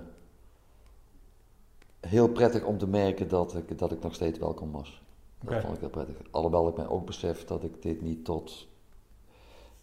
heel 2.06 2.28
prettig 2.28 2.64
om 2.64 2.78
te 2.78 2.86
merken 2.86 3.28
dat 3.28 3.54
ik, 3.54 3.78
dat 3.78 3.92
ik 3.92 4.02
nog 4.02 4.14
steeds 4.14 4.38
welkom 4.38 4.72
was. 4.72 5.02
Dat 5.40 5.60
vond 5.60 5.74
ik 5.74 5.80
heel 5.80 5.88
prettig. 5.88 6.16
Alhoewel 6.30 6.68
ik 6.68 6.76
mij 6.76 6.86
ook 6.86 7.06
besef 7.06 7.44
dat 7.44 7.64
ik 7.64 7.82
dit 7.82 8.02
niet 8.02 8.24
tot 8.24 8.68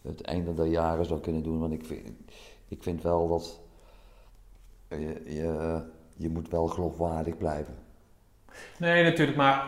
het 0.02 0.20
einde 0.20 0.54
der 0.54 0.66
jaren 0.66 1.04
zou 1.04 1.20
kunnen 1.20 1.42
doen. 1.42 1.58
Want 1.58 1.72
ik 1.72 1.84
vind, 1.84 2.10
ik 2.68 2.82
vind 2.82 3.02
wel 3.02 3.28
dat 3.28 3.60
je, 4.88 5.22
je, 5.24 5.82
je 6.16 6.28
moet 6.28 6.48
wel 6.48 6.66
geloofwaardig 6.66 7.38
blijven. 7.38 7.74
Nee, 8.78 9.04
natuurlijk, 9.04 9.36
maar 9.36 9.64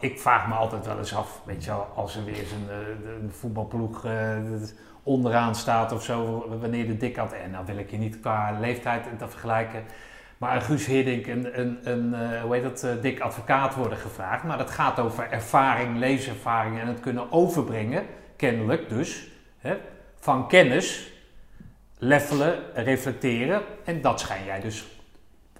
ik 0.00 0.18
vraag 0.18 0.48
me 0.48 0.54
altijd 0.54 0.86
wel 0.86 0.98
eens 0.98 1.14
af, 1.14 1.42
weet 1.44 1.64
je 1.64 1.70
wel, 1.70 1.86
als 1.94 2.16
er 2.16 2.24
weer 2.24 2.46
zo'n 2.46 2.68
eh, 2.70 3.20
een 3.22 3.32
voetbalploeg 3.32 4.04
eh, 4.04 4.36
onderaan 5.02 5.54
staat 5.54 5.92
of 5.92 6.02
zo, 6.02 6.46
wanneer 6.60 6.86
de 6.86 6.96
dik 6.96 7.16
had, 7.16 7.32
en 7.32 7.52
dan 7.52 7.64
wil 7.64 7.76
ik 7.76 7.90
je 7.90 7.96
niet 7.96 8.20
qua 8.20 8.58
leeftijd 8.60 9.18
te 9.18 9.28
vergelijken, 9.28 9.84
maar 10.38 10.56
een 10.56 10.62
Guus 10.62 10.86
Hiddink 10.86 11.26
en 11.26 11.60
een, 11.60 11.90
een, 11.90 12.14
eh, 12.14 12.42
hoe 12.42 12.54
heet 12.54 12.80
dat, 12.80 13.02
dik 13.02 13.20
advocaat 13.20 13.74
worden 13.74 13.98
gevraagd, 13.98 14.44
maar 14.44 14.58
dat 14.58 14.70
gaat 14.70 14.98
over 14.98 15.30
ervaring, 15.30 15.98
leeservaring 15.98 16.80
en 16.80 16.86
het 16.86 17.00
kunnen 17.00 17.32
overbrengen, 17.32 18.06
kennelijk 18.36 18.88
dus, 18.88 19.28
hè, 19.58 19.76
van 20.18 20.48
kennis, 20.48 21.12
levelen, 21.98 22.58
reflecteren, 22.74 23.62
en 23.84 24.00
dat 24.00 24.20
schijn 24.20 24.44
jij 24.44 24.60
dus 24.60 24.86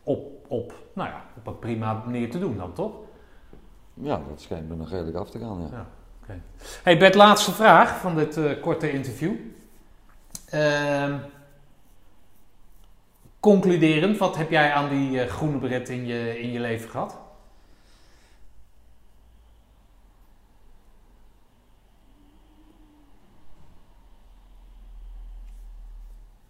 op, 0.03 0.47
op, 0.49 0.75
nou 0.93 1.09
ja, 1.09 1.25
op 1.37 1.47
een 1.47 1.59
prima 1.59 2.03
manier 2.05 2.31
te 2.31 2.39
doen 2.39 2.57
dan, 2.57 2.73
toch? 2.73 2.93
Ja, 3.95 4.21
dat 4.29 4.41
schijnt 4.41 4.69
me 4.69 4.75
nog 4.75 4.91
redelijk 4.91 5.17
af 5.17 5.31
te 5.31 5.39
gaan. 5.39 5.61
Ja. 5.61 5.69
Ja. 5.73 5.87
Hey 6.83 6.99
Bert, 6.99 7.15
laatste 7.15 7.53
vraag 7.53 7.99
van 7.99 8.17
dit 8.17 8.37
eh, 8.37 8.61
korte 8.61 8.93
interview. 8.93 9.35
Ehm, 10.51 11.15
concluderend, 13.41 14.19
wat 14.19 14.37
heb 14.37 14.51
jij 14.51 14.73
aan 14.73 14.89
die 14.89 15.21
eh, 15.21 15.31
groene 15.31 15.59
beret 15.59 15.89
in 15.89 16.07
je, 16.07 16.41
in 16.41 16.51
je 16.51 16.61
leven 16.61 16.91
gehad? 16.91 17.19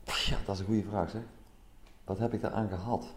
Ja, 0.04 0.36
dat 0.44 0.54
is 0.54 0.60
een 0.60 0.66
goede 0.66 0.88
vraag 0.88 1.10
zeg. 1.10 1.22
Wat 2.04 2.18
heb 2.18 2.32
ik 2.32 2.40
daaraan 2.40 2.68
gehad? 2.68 3.14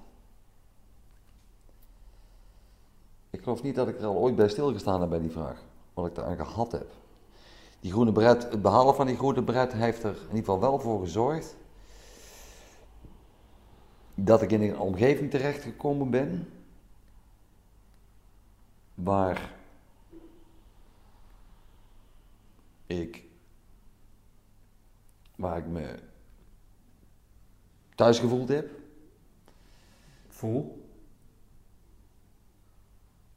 Ik 3.29 3.43
geloof 3.43 3.63
niet 3.63 3.75
dat 3.75 3.87
ik 3.87 3.99
er 3.99 4.05
al 4.05 4.15
ooit 4.15 4.35
bij 4.35 4.49
stilgestaan 4.49 5.01
heb 5.01 5.09
bij 5.09 5.19
die 5.19 5.31
vraag. 5.31 5.63
Wat 5.93 6.05
ik 6.07 6.15
daaraan 6.15 6.45
gehad 6.45 6.71
heb. 6.71 6.87
Die 7.79 7.91
groene 7.91 8.11
bret, 8.11 8.51
het 8.51 8.61
behalen 8.61 8.95
van 8.95 9.07
die 9.07 9.17
groene 9.17 9.43
bret 9.43 9.73
heeft 9.73 10.03
er 10.03 10.15
in 10.15 10.35
ieder 10.35 10.37
geval 10.37 10.59
wel 10.59 10.79
voor 10.79 10.99
gezorgd 10.99 11.55
dat 14.15 14.41
ik 14.41 14.51
in 14.51 14.61
een 14.61 14.79
omgeving 14.79 15.29
terechtgekomen 15.29 16.09
ben 16.09 16.47
waar 18.93 19.53
ik 22.85 23.23
waar 25.35 25.57
ik 25.57 25.67
me 25.67 25.99
thuis 27.95 28.19
gevoeld 28.19 28.47
heb. 28.47 28.69
Voel. 30.27 30.89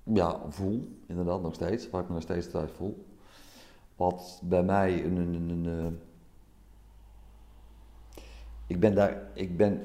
Ja, 0.03 0.41
voel, 0.49 0.99
inderdaad, 1.07 1.43
nog 1.43 1.55
steeds. 1.55 1.91
Waar 1.91 2.03
ik 2.03 2.09
me 2.09 2.15
nog 2.15 2.23
steeds 2.23 2.51
thuis 2.51 2.71
voel. 2.71 3.07
Wat 3.97 4.41
bij 4.45 4.63
mij 4.63 5.05
een. 5.05 5.17
een, 5.17 5.35
een, 5.35 5.49
een, 5.51 5.79
eh, 5.79 5.93
ik 8.67 8.81
ben 8.81 8.95
daar. 8.95 9.23
Ik 9.35 9.57
ben. 9.57 9.85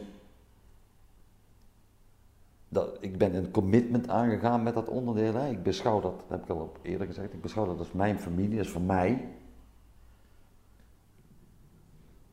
Dat, 2.69 2.97
ik 2.99 3.17
ben 3.17 3.35
een 3.35 3.51
commitment 3.51 4.09
aangegaan 4.09 4.63
met 4.63 4.73
dat 4.73 4.89
onderdeel. 4.89 5.33
Hè. 5.33 5.49
Ik 5.49 5.63
beschouw 5.63 5.99
dat, 5.99 6.19
dat 6.27 6.29
heb 6.29 6.43
ik 6.43 6.49
al 6.49 6.71
eerder 6.81 7.07
gezegd, 7.07 7.33
ik 7.33 7.41
beschouw 7.41 7.65
dat 7.65 7.79
als 7.79 7.91
mijn 7.91 8.19
familie, 8.19 8.55
dat 8.57 8.65
is 8.65 8.71
voor 8.71 8.81
mij. 8.81 9.27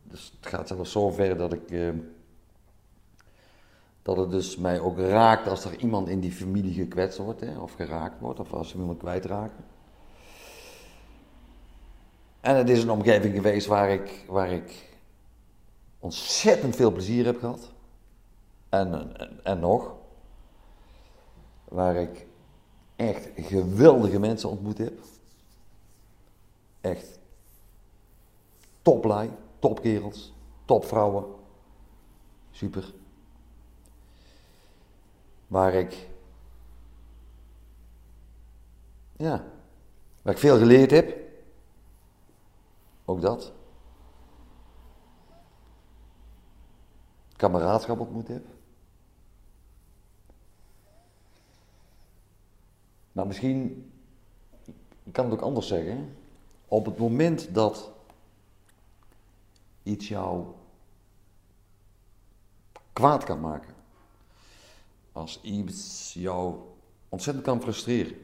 Dus 0.02 0.32
het 0.36 0.46
gaat 0.46 0.68
zelfs 0.68 0.92
zo 0.92 1.10
ver 1.10 1.36
dat 1.36 1.52
ik. 1.52 1.70
eh, 1.70 1.88
dat 4.06 4.16
het 4.16 4.30
dus 4.30 4.56
mij 4.56 4.80
ook 4.80 4.98
raakt 4.98 5.48
als 5.48 5.64
er 5.64 5.76
iemand 5.78 6.08
in 6.08 6.20
die 6.20 6.32
familie 6.32 6.72
gekwetst 6.72 7.18
wordt, 7.18 7.40
hè, 7.40 7.58
of 7.58 7.72
geraakt 7.72 8.20
wordt, 8.20 8.40
of 8.40 8.52
als 8.52 8.68
ze 8.68 8.78
iemand 8.78 8.98
kwijtraken. 8.98 9.64
En 12.40 12.56
het 12.56 12.68
is 12.68 12.82
een 12.82 12.90
omgeving 12.90 13.34
geweest 13.34 13.66
waar 13.66 13.90
ik, 13.90 14.24
waar 14.28 14.50
ik 14.50 14.96
ontzettend 15.98 16.76
veel 16.76 16.92
plezier 16.92 17.24
heb 17.24 17.38
gehad. 17.38 17.72
En, 18.68 19.18
en, 19.18 19.44
en 19.44 19.58
nog. 19.58 19.94
Waar 21.76 21.96
ik 21.96 22.26
echt 22.96 23.28
geweldige 23.34 24.18
mensen 24.18 24.48
ontmoet 24.48 24.78
heb. 24.78 24.98
Echt 26.80 27.18
toplui, 28.82 29.30
topkerels, 29.58 30.32
topvrouwen. 30.64 31.24
Super 32.50 32.94
waar 35.46 35.74
ik, 35.74 36.08
ja, 39.16 39.44
waar 40.22 40.32
ik 40.32 40.40
veel 40.40 40.58
geleerd 40.58 40.90
heb. 40.90 41.18
Ook 43.04 43.20
dat. 43.20 43.52
Kameraadschap 47.36 48.00
ontmoet 48.00 48.28
heb. 48.28 48.55
Maar 53.16 53.26
misschien 53.26 53.90
ik 55.02 55.12
kan 55.12 55.24
het 55.24 55.34
ook 55.34 55.40
anders 55.40 55.66
zeggen. 55.66 56.16
Op 56.68 56.84
het 56.84 56.98
moment 56.98 57.54
dat 57.54 57.92
iets 59.82 60.08
jou 60.08 60.46
kwaad 62.92 63.24
kan 63.24 63.40
maken, 63.40 63.74
als 65.12 65.40
iets 65.42 66.12
jou 66.12 66.58
ontzettend 67.08 67.46
kan 67.46 67.60
frustreren, 67.60 68.16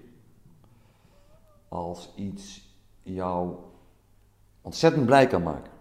als 1.68 2.10
iets 2.14 2.74
jou 3.02 3.56
ontzettend 4.62 5.06
blij 5.06 5.26
kan 5.26 5.42
maken, 5.42 5.72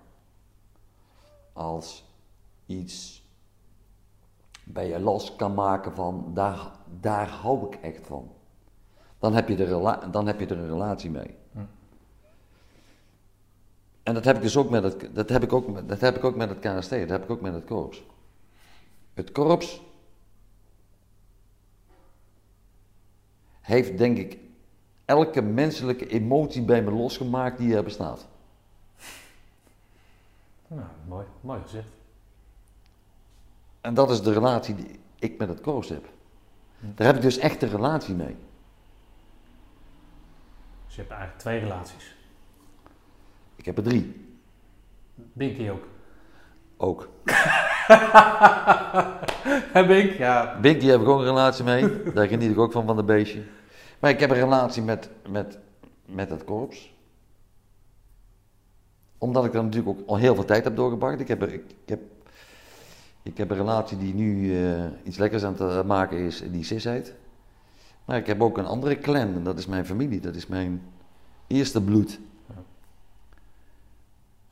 als 1.54 2.04
iets 2.66 3.24
bij 4.64 4.88
je 4.88 5.00
los 5.00 5.36
kan 5.36 5.54
maken 5.54 5.96
van 5.96 6.32
daar, 6.34 6.72
daar 7.00 7.30
hou 7.30 7.68
ik 7.68 7.76
echt 7.76 8.08
van. 8.08 8.40
Dan 9.22 9.35
heb 9.35 9.48
je, 9.48 9.56
de 9.56 9.64
rela- 9.64 10.08
dan 10.11 10.27
heb 10.27 10.40
je 10.40 10.45
er 10.45 10.58
een 10.58 10.67
relatie 10.67 11.09
mee. 11.09 11.35
En 14.03 14.14
dat 14.14 14.25
heb 14.25 14.35
ik 14.35 14.41
dus 14.41 14.58
ook 14.58 14.69
met 14.69 14.83
het, 14.83 15.09
dat 15.14 15.30
heb 15.30 15.43
ik 15.43 15.53
ook, 15.53 15.67
met- 15.67 15.90
dat 15.90 16.01
heb 16.01 16.16
ik 16.16 16.24
ook 16.24 16.35
met 16.35 16.50
het 16.50 16.59
KST, 16.59 16.90
dat 16.90 17.09
heb 17.09 17.24
ik 17.24 17.30
ook 17.30 17.41
met 17.41 17.53
het 17.53 17.66
korps. 17.66 18.03
Het 19.14 19.32
korps 19.32 19.82
heeft 23.61 23.98
denk 23.98 24.17
ik 24.17 24.38
elke 25.06 25.41
menselijke 25.41 26.08
emotie 26.08 26.61
bij 26.61 26.82
me 26.82 26.91
losgemaakt 26.91 27.58
die 27.58 27.75
er 27.75 27.83
bestaat. 27.83 28.27
Nou, 30.67 30.88
mooi, 31.08 31.25
mooi 31.41 31.61
gezegd. 31.61 31.88
En 33.82 33.93
dat 33.93 34.09
is 34.11 34.22
de 34.22 34.33
relatie 34.33 34.75
die 34.75 35.00
ik 35.19 35.38
met 35.38 35.48
het 35.50 35.61
korps 35.61 35.90
heb. 35.90 36.09
Daar 36.80 37.08
heb 37.08 37.16
ik 37.16 37.22
dus 37.22 37.38
echt 37.38 37.61
een 37.61 37.69
relatie 37.69 38.16
mee. 38.16 38.35
Dus 40.92 41.00
je 41.00 41.06
hebt 41.06 41.20
eigenlijk 41.20 41.42
twee 41.42 41.60
relaties. 41.60 42.16
Ik 43.56 43.66
heb 43.66 43.78
er 43.78 43.84
drie. 43.84 44.26
Binky 45.16 45.70
ook. 45.70 45.88
Ook. 46.78 47.10
Heb 49.78 49.90
ik? 49.90 50.18
Ja. 50.18 50.60
Binky 50.60 50.86
heb 50.86 51.02
ik 51.02 51.08
ook 51.08 51.20
een 51.20 51.26
relatie 51.26 51.64
mee. 51.64 52.14
Daar 52.14 52.28
geniet 52.28 52.52
ik 52.52 52.58
ook 52.58 52.72
van, 52.72 52.86
van 52.86 52.95
de 52.95 53.03
beestje. 53.03 53.44
Maar 54.00 54.10
ik 54.10 54.20
heb 54.20 54.30
een 54.30 54.36
relatie 54.36 54.84
met, 54.84 55.10
met, 55.30 55.60
met 56.06 56.30
het 56.30 56.44
korps. 56.44 56.94
Omdat 59.18 59.45
ik 59.45 59.53
er 59.53 59.64
natuurlijk 59.64 60.00
ook 60.00 60.08
al 60.08 60.18
heel 60.18 60.36
veel 60.36 60.45
tijd 60.45 60.64
heb 60.64 60.76
doorgebracht. 60.76 61.20
Ik 61.20 61.28
heb, 61.28 61.44
ik, 61.44 61.53
ik 61.53 61.90
heb, 61.90 62.00
ik 63.24 63.38
heb 63.38 63.50
een 63.50 63.58
relatie 63.58 63.98
die 63.98 64.14
nu 64.14 64.64
eh, 64.66 64.84
iets 65.03 65.18
lekkers 65.18 65.44
aan 65.44 65.56
het 65.56 65.86
maken 65.86 66.18
is, 66.18 66.44
die 66.52 66.64
Sis 66.64 66.84
heet. 66.84 67.14
Maar 68.06 68.18
ik 68.18 68.28
heb 68.28 68.42
ook 68.42 68.58
een 68.58 68.66
andere 68.66 69.00
clan 69.00 69.34
en 69.36 69.44
dat 69.44 69.58
is 69.58 69.66
mijn 69.66 69.86
familie. 69.86 70.20
Dat 70.20 70.36
is 70.36 70.48
mijn 70.48 70.82
eerste 71.48 71.82
bloed. 71.82 72.20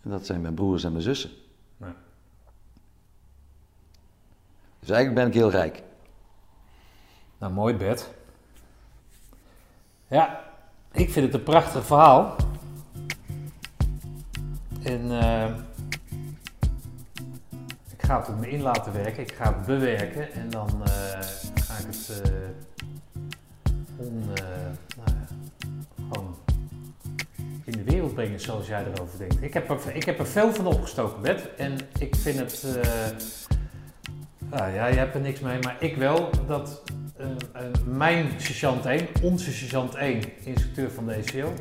En 0.02 0.10
dat 0.10 0.26
zijn 0.26 0.42
mijn 0.42 0.54
broers 0.54 0.84
en 0.84 0.92
mijn 0.92 1.04
zussen. 1.04 1.30
Ja. 1.78 1.96
Dus 4.80 4.90
eigenlijk 4.90 5.16
ben 5.16 5.28
ik 5.28 5.34
heel 5.34 5.52
rijk. 5.52 5.84
Nou, 7.38 7.54
mooi 7.54 7.76
bed. 7.76 8.10
Ja, 10.08 10.44
ik 10.92 11.10
vind 11.10 11.26
het 11.26 11.34
een 11.34 11.44
prachtig 11.44 11.86
verhaal. 11.86 12.36
En 14.84 15.22
eh, 15.22 15.56
ik 17.98 18.06
ga 18.06 18.20
het 18.20 18.30
op 18.30 18.40
me 18.40 18.50
in 18.50 18.62
laten 18.62 18.94
werken. 18.94 19.24
Ik 19.24 19.32
ga 19.32 19.54
het 19.54 19.66
bewerken 19.66 20.32
en 20.32 20.50
dan 20.50 20.84
eh, 20.84 20.92
ga 21.54 21.78
ik 21.78 21.86
het 21.86 22.22
eh, 22.24 22.32
eh, 24.00 24.44
nou 24.98 25.10
ja, 25.18 25.28
gewoon 26.10 26.36
in 27.64 27.72
de 27.72 27.84
wereld 27.84 28.14
brengen 28.14 28.40
zoals 28.40 28.68
jij 28.68 28.86
erover 28.86 29.18
denkt. 29.18 29.42
Ik 29.42 29.54
heb 29.54 29.70
er, 29.70 29.96
ik 29.96 30.04
heb 30.04 30.20
er 30.20 30.28
veel 30.28 30.54
van 30.54 30.66
opgestoken, 30.66 31.22
Bert. 31.22 31.56
En 31.56 31.78
ik 32.00 32.16
vind 32.16 32.40
het... 32.40 32.64
eh, 32.64 33.08
nou 34.50 34.74
ja, 34.74 34.88
je 34.88 34.98
hebt 34.98 35.16
er 35.16 35.22
niks 35.22 35.40
mee, 35.40 35.60
maar 35.60 35.76
ik 35.80 35.96
wel 35.96 36.30
dat 36.48 36.84
eh, 37.18 37.28
mijn 37.86 38.32
sergeant 38.38 38.86
1, 38.86 39.08
onze 39.22 39.52
sergeant 39.52 39.96
1, 39.96 40.24
instructeur 40.44 40.92
van 40.92 41.06
de 41.06 41.14
ECO, 41.14 41.54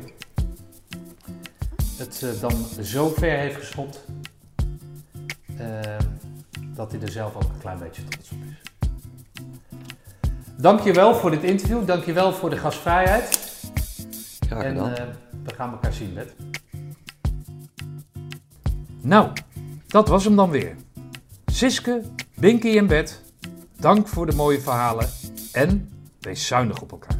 het 1.97 2.37
dan 2.41 2.65
zo 2.81 3.09
ver 3.09 3.37
heeft 3.37 3.55
geschopt 3.55 4.05
dat 6.75 6.91
hij 6.91 7.01
er 7.01 7.11
zelf 7.11 7.35
ook 7.35 7.41
een 7.41 7.59
klein 7.59 7.79
beetje 7.79 8.03
trots 8.03 8.31
op 8.31 8.37
is. 8.43 8.68
Dankjewel 10.61 11.15
voor 11.15 11.31
dit 11.31 11.43
interview, 11.43 11.85
dankjewel 11.85 12.33
voor 12.33 12.49
de 12.49 12.57
gastvrijheid. 12.57 13.39
Graag 14.47 14.63
En 14.63 14.69
gedaan. 14.75 14.93
eh, 14.93 15.03
we 15.43 15.53
gaan 15.55 15.71
elkaar 15.71 15.93
zien, 15.93 16.13
Bert. 16.13 16.33
Nou, 19.01 19.29
dat 19.87 20.07
was 20.07 20.23
hem 20.23 20.35
dan 20.35 20.49
weer. 20.49 20.75
Siske, 21.45 22.01
Binky 22.35 22.77
en 22.77 22.87
Bet, 22.87 23.21
dank 23.79 24.07
voor 24.07 24.25
de 24.25 24.35
mooie 24.35 24.61
verhalen 24.61 25.09
en 25.51 25.89
wees 26.19 26.47
zuinig 26.47 26.81
op 26.81 26.91
elkaar. 26.91 27.18